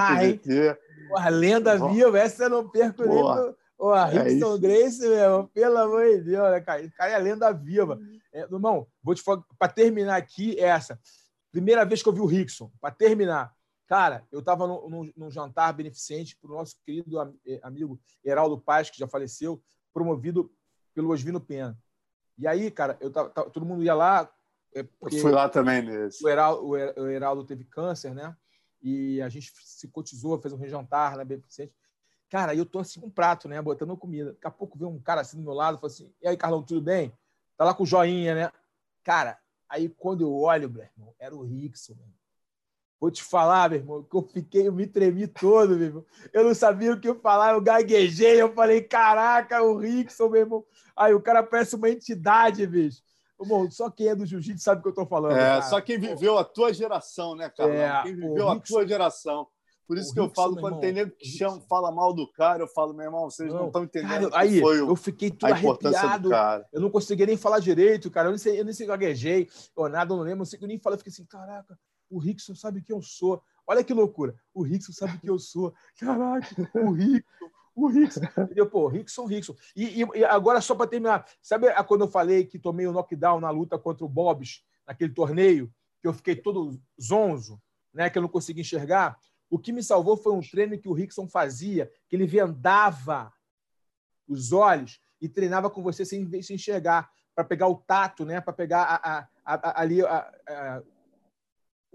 é 0.48 0.78
Porra, 1.10 1.30
lenda 1.30 1.78
Porra. 1.78 1.94
viva, 1.94 2.20
essa 2.20 2.44
eu 2.44 2.50
não 2.50 2.70
perco 2.70 3.04
Porra. 3.04 3.44
nem. 3.44 3.56
Porra, 3.78 4.14
é 4.14 4.24
Rickson 4.24 4.60
Grace, 4.60 5.02
meu, 5.02 5.48
pelo 5.50 5.78
amor 5.78 6.06
de 6.06 6.22
Deus, 6.22 6.52
né, 6.52 6.62
cara? 6.62 6.90
cara 6.92 7.12
é 7.12 7.20
lenda 7.20 7.52
viva. 7.52 8.00
É, 8.32 8.42
irmão, 8.42 8.88
vou 9.04 9.16
te 9.16 9.22
falar, 9.22 9.44
para 9.58 9.72
terminar 9.72 10.16
aqui, 10.16 10.58
essa. 10.60 11.00
Primeira 11.52 11.84
vez 11.84 12.02
que 12.02 12.08
eu 12.08 12.14
vi 12.14 12.22
o 12.22 12.26
Rickson, 12.26 12.72
para 12.80 12.94
terminar. 12.94 13.54
Cara, 13.88 14.26
eu 14.32 14.40
estava 14.40 14.66
num, 14.66 15.30
jantar 15.30 15.72
beneficente 15.74 16.38
para 16.38 16.52
o 16.52 16.56
nosso 16.56 16.76
querido 16.84 17.22
eh, 17.46 17.60
amigo 17.62 18.00
Heraldo 18.24 18.60
Paz, 18.60 18.90
que 18.90 18.98
já 18.98 19.08
faleceu, 19.08 19.62
promovido 19.94 20.52
pelo 20.94 21.12
Osvino 21.12 21.40
Pena. 21.40 21.78
E 22.38 22.48
aí, 22.48 22.70
cara, 22.70 22.98
eu 23.00 23.12
tava, 23.12 23.30
tava, 23.30 23.50
todo 23.50 23.66
mundo 23.66 23.84
ia 23.84 23.94
lá. 23.94 24.30
É, 24.74 24.82
eu 24.82 25.22
fui 25.22 25.32
lá 25.32 25.48
também 25.48 25.82
nesse. 25.82 26.24
O 26.24 26.30
Heraldo, 26.30 26.68
o 26.68 27.08
Heraldo 27.08 27.46
teve 27.46 27.64
câncer, 27.64 28.14
né? 28.14 28.36
E 28.82 29.22
a 29.22 29.30
gente 29.30 29.52
se 29.64 29.88
cotizou, 29.88 30.40
fez 30.40 30.54
um 30.54 30.68
jantar 30.68 31.18
né, 31.18 31.24
beneficente. 31.24 31.74
Cara, 32.30 32.54
eu 32.54 32.66
tô 32.66 32.80
assim 32.80 33.00
com 33.00 33.08
um 33.08 33.12
prato, 33.12 33.48
né? 33.48 33.62
Botando 33.62 33.96
comida. 33.96 34.34
Daqui 34.34 34.48
a 34.48 34.52
pouco 34.52 34.78
veio 34.78 34.90
um 34.90 35.00
cara 35.00 35.22
assim 35.22 35.38
do 35.38 35.44
meu 35.44 35.54
lado, 35.54 35.78
falou 35.78 35.88
assim: 35.88 36.14
E 36.22 36.28
aí, 36.28 36.36
Carlão, 36.36 36.62
tudo 36.62 36.82
bem? 36.82 37.14
Tá 37.58 37.64
lá 37.64 37.74
com 37.74 37.84
o 37.84 37.86
joinha, 37.88 38.36
né? 38.36 38.52
Cara, 39.04 39.40
aí 39.70 39.88
quando 39.88 40.22
eu 40.22 40.34
olho, 40.34 40.70
meu 40.70 40.84
irmão, 40.84 41.16
era 41.18 41.36
o 41.36 41.44
Rickson, 41.44 41.94
meu 41.96 42.06
Vou 43.06 43.12
te 43.12 43.24
falar, 43.24 43.70
meu 43.70 43.78
irmão, 43.78 44.02
que 44.02 44.18
eu 44.18 44.24
fiquei, 44.24 44.68
eu 44.68 44.74
me 44.74 44.88
tremi 44.88 45.28
todo, 45.28 45.76
meu 45.76 45.86
irmão. 45.86 46.06
Eu 46.34 46.44
não 46.44 46.56
sabia 46.56 46.92
o 46.92 47.00
que 47.00 47.08
eu 47.08 47.20
falar, 47.20 47.54
eu 47.54 47.62
gaguejei, 47.62 48.42
eu 48.42 48.52
falei, 48.52 48.82
caraca, 48.82 49.62
o 49.62 49.78
Rickson, 49.78 50.28
meu 50.28 50.42
irmão. 50.42 50.66
Aí 50.96 51.14
o 51.14 51.22
cara 51.22 51.44
parece 51.44 51.76
uma 51.76 51.88
entidade, 51.88 52.66
bicho. 52.66 53.04
Irmão, 53.40 53.70
só 53.70 53.92
quem 53.92 54.08
é 54.08 54.16
do 54.16 54.26
jiu-jitsu 54.26 54.64
sabe 54.64 54.80
o 54.80 54.82
que 54.82 54.90
eu 54.90 54.94
tô 54.96 55.06
falando. 55.06 55.34
É, 55.34 55.38
cara. 55.38 55.62
só 55.62 55.80
quem 55.80 56.00
viveu 56.00 56.36
a 56.36 56.44
tua 56.44 56.74
geração, 56.74 57.36
né, 57.36 57.48
cara? 57.48 57.76
É, 57.76 58.02
quem 58.02 58.16
viveu 58.16 58.50
a 58.50 58.60
tua 58.60 58.88
geração. 58.88 59.46
Por 59.88 60.00
isso 60.00 60.12
que 60.12 60.20
eu 60.20 60.28
falo, 60.32 60.56
quando 60.56 60.80
tem 60.80 60.92
nego 60.92 61.12
que 61.12 61.28
chama, 61.28 61.62
fala 61.70 61.92
mal 61.92 62.12
do 62.12 62.28
cara, 62.32 62.64
eu 62.64 62.68
falo, 62.68 62.92
meu 62.92 63.06
irmão, 63.06 63.30
vocês 63.30 63.54
não 63.54 63.68
estão 63.68 63.84
entendendo. 63.84 64.32
Cara, 64.32 64.42
aí, 64.42 64.60
foi 64.60 64.80
eu 64.80 64.96
fiquei 64.96 65.30
tudo 65.30 65.54
arrepiado. 65.54 66.32
Eu 66.74 66.82
não 66.82 66.90
conseguia 66.90 67.28
nem 67.28 67.38
falar 67.38 67.60
direito, 67.60 68.10
cara. 68.10 68.30
Eu 68.30 68.32
nem 68.32 68.40
sei, 68.40 68.60
eu 68.60 68.66
nem 68.66 68.74
sei 68.74 68.88
gaguejei, 68.88 69.48
ou 69.76 69.88
nada, 69.88 70.12
eu 70.12 70.18
não 70.18 70.24
lembro, 70.24 70.40
não 70.40 70.46
sei 70.46 70.60
nem 70.62 70.80
falar. 70.80 70.96
Eu 70.96 70.98
fiquei 70.98 71.14
assim, 71.14 71.26
caraca, 71.26 71.78
o 72.10 72.20
Rickson 72.20 72.56
sabe 72.56 72.82
quem 72.82 72.96
eu 72.96 73.02
sou. 73.02 73.42
Olha 73.68 73.84
que 73.84 73.94
loucura. 73.94 74.36
O 74.54 74.64
Rickson 74.64 74.94
sabe 74.94 75.18
quem 75.20 75.30
eu 75.30 75.40
sou. 75.40 75.74
Caraca, 76.00 76.70
o 76.76 76.92
Rickson. 76.92 77.50
O 77.76 77.88
Rickson. 77.88 78.22
Entendeu? 78.38 78.70
Pô, 78.70 78.88
Rickson, 78.88 79.26
Rickson. 79.26 79.56
E, 79.76 80.02
e, 80.02 80.08
e 80.16 80.24
agora, 80.24 80.62
só 80.62 80.74
para 80.74 80.88
terminar, 80.88 81.28
sabe 81.42 81.68
quando 81.84 82.06
eu 82.06 82.08
falei 82.08 82.46
que 82.46 82.58
tomei 82.58 82.88
o 82.88 82.92
um 82.92 82.94
knockdown 82.94 83.40
na 83.42 83.50
luta 83.50 83.78
contra 83.78 84.06
o 84.06 84.10
Bobs, 84.10 84.64
naquele 84.88 85.14
torneio, 85.14 85.72
que 86.02 86.08
eu 86.08 86.14
fiquei 86.14 86.36
todo 86.36 86.80
zonzo, 87.02 87.62
né, 87.94 88.10
que 88.10 88.18
eu 88.18 88.22
não 88.22 88.30
consegui 88.30 88.62
enxergar? 88.62 89.18
O 89.50 89.60
que 89.60 89.74
me 89.74 89.84
salvou 89.84 90.16
foi 90.16 90.32
um 90.32 90.42
treino 90.42 90.78
que 90.80 90.88
o 90.88 90.94
Rickson 90.94 91.28
fazia, 91.28 91.92
que 92.08 92.16
ele 92.16 92.26
vendava 92.26 93.34
os 94.28 94.52
olhos 94.54 95.00
e 95.22 95.28
treinava 95.28 95.70
com 95.70 95.84
você 95.84 96.06
sem, 96.06 96.42
sem 96.42 96.56
enxergar, 96.56 97.10
para 97.34 97.44
pegar 97.44 97.68
o 97.68 97.76
tato, 97.76 98.24
né, 98.24 98.40
para 98.40 98.54
pegar 98.54 98.84
a, 98.84 99.28
a, 99.44 99.82
ali 99.82 100.02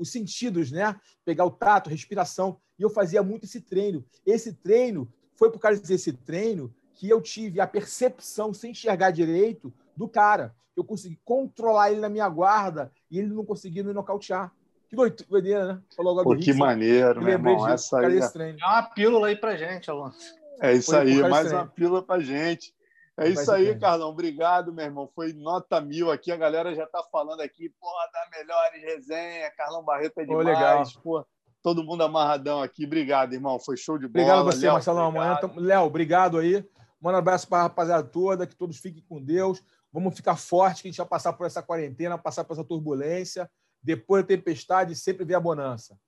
os 0.01 0.11
sentidos, 0.11 0.73
né? 0.73 0.97
Pegar 1.25 1.45
o 1.45 1.51
tato, 1.51 1.91
respiração. 1.91 2.59
E 2.79 2.83
eu 2.83 2.91
fazia 2.91 3.23
muito 3.23 3.45
esse 3.45 3.61
treino. 3.61 4.05
Esse 4.25 4.53
treino 4.53 5.13
foi 5.37 5.51
por 5.51 5.59
causa 5.59 5.81
desse 5.81 6.13
treino 6.13 6.75
que 6.95 7.09
eu 7.09 7.21
tive 7.21 7.61
a 7.61 7.67
percepção, 7.67 8.53
sem 8.53 8.73
enxergar 8.73 9.11
direito, 9.11 9.73
do 9.97 10.09
cara. 10.09 10.55
Eu 10.77 10.83
consegui 10.83 11.19
controlar 11.25 11.91
ele 11.91 12.01
na 12.01 12.09
minha 12.09 12.29
guarda 12.29 12.91
e 13.11 13.19
ele 13.19 13.29
não 13.29 13.45
conseguia 13.45 13.85
me 13.85 13.93
nocautear. 13.93 14.53
Que 14.89 14.97
doideira, 14.97 15.75
né? 15.75 15.83
Falou 15.95 16.19
agora 16.19 16.37
Pô, 16.37 16.43
que 16.43 16.53
maneiro, 16.53 17.23
meu 17.23 17.35
irmão. 17.35 17.69
Essa 17.69 18.01
aí 18.01 18.19
é... 18.19 18.51
é 18.51 18.67
uma 18.67 18.83
pílula 18.83 19.29
aí 19.29 19.37
pra 19.37 19.57
gente, 19.57 19.89
Alonso. 19.89 20.35
É 20.61 20.75
isso 20.75 20.91
foi 20.91 21.01
aí, 21.01 21.23
mais 21.23 21.53
uma 21.53 21.67
pílula 21.67 22.03
pra 22.03 22.19
gente. 22.19 22.75
É 23.21 23.29
isso 23.29 23.53
aí, 23.53 23.79
Carlão. 23.79 24.09
Obrigado, 24.09 24.73
meu 24.73 24.85
irmão. 24.85 25.11
Foi 25.15 25.35
nota 25.35 25.79
mil 25.81 26.11
aqui. 26.11 26.33
A 26.33 26.37
galera 26.37 26.75
já 26.75 26.85
está 26.85 27.03
falando 27.13 27.43
aqui, 27.43 27.69
pô, 27.69 27.87
da 28.13 28.39
melhores 28.39 28.83
resenha. 28.83 29.51
Carlão 29.51 29.85
Barreto 29.85 30.19
é 30.19 30.25
demais. 30.25 30.43
Pô, 30.43 30.53
legal. 30.53 30.85
Pô, 31.03 31.27
todo 31.63 31.85
mundo 31.85 32.03
amarradão 32.03 32.63
aqui. 32.63 32.87
Obrigado, 32.87 33.35
irmão. 33.35 33.59
Foi 33.59 33.77
show 33.77 33.99
de 33.99 34.09
bola. 34.09 34.25
Obrigado 34.25 34.41
a 34.41 34.43
você, 34.53 34.65
Léo, 34.65 34.73
Marcelo. 34.73 34.99
Amanhã. 35.01 35.39
Léo, 35.57 35.83
obrigado 35.83 36.39
aí. 36.39 36.67
Manda 36.99 37.19
um 37.19 37.21
abraço 37.21 37.47
para 37.47 37.59
a 37.59 37.63
rapaziada 37.65 38.09
toda. 38.09 38.47
Que 38.47 38.57
todos 38.57 38.79
fiquem 38.79 39.05
com 39.07 39.23
Deus. 39.23 39.63
Vamos 39.93 40.15
ficar 40.15 40.37
forte, 40.37 40.83
que 40.83 40.89
a 40.89 40.91
gente 40.91 40.99
vai 40.99 41.07
passar 41.07 41.35
por 41.35 41.47
essa 41.47 41.63
quarentena, 41.63 42.17
passar 42.17 42.45
por 42.45 42.55
essa 42.55 42.65
turbulência. 42.65 43.51
Depois 43.83 44.23
da 44.23 44.29
tempestade, 44.29 44.95
sempre 44.95 45.25
vem 45.25 45.37
a 45.37 45.41
bonança. 45.41 45.99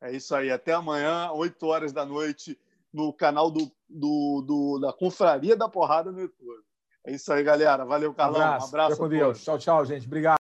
É 0.00 0.12
isso 0.12 0.34
aí. 0.34 0.50
Até 0.50 0.72
amanhã, 0.72 1.30
8 1.32 1.66
horas 1.66 1.92
da 1.92 2.06
noite 2.06 2.58
no 2.92 3.12
canal 3.12 3.50
do, 3.50 3.70
do, 3.94 4.42
do, 4.46 4.78
da 4.80 4.92
Confraria 4.92 5.56
da 5.56 5.68
Porrada 5.68 6.10
no 6.10 6.20
YouTube. 6.20 6.62
É 7.06 7.12
isso 7.12 7.32
aí, 7.32 7.42
galera. 7.42 7.84
Valeu, 7.84 8.14
Carlão. 8.14 8.40
Um 8.40 8.44
abraço. 8.44 8.66
Um 8.66 8.68
abraço 8.68 8.96
com 8.96 9.08
Deus. 9.08 9.44
Tchau, 9.44 9.58
tchau, 9.58 9.84
gente. 9.84 10.06
Obrigado. 10.06 10.32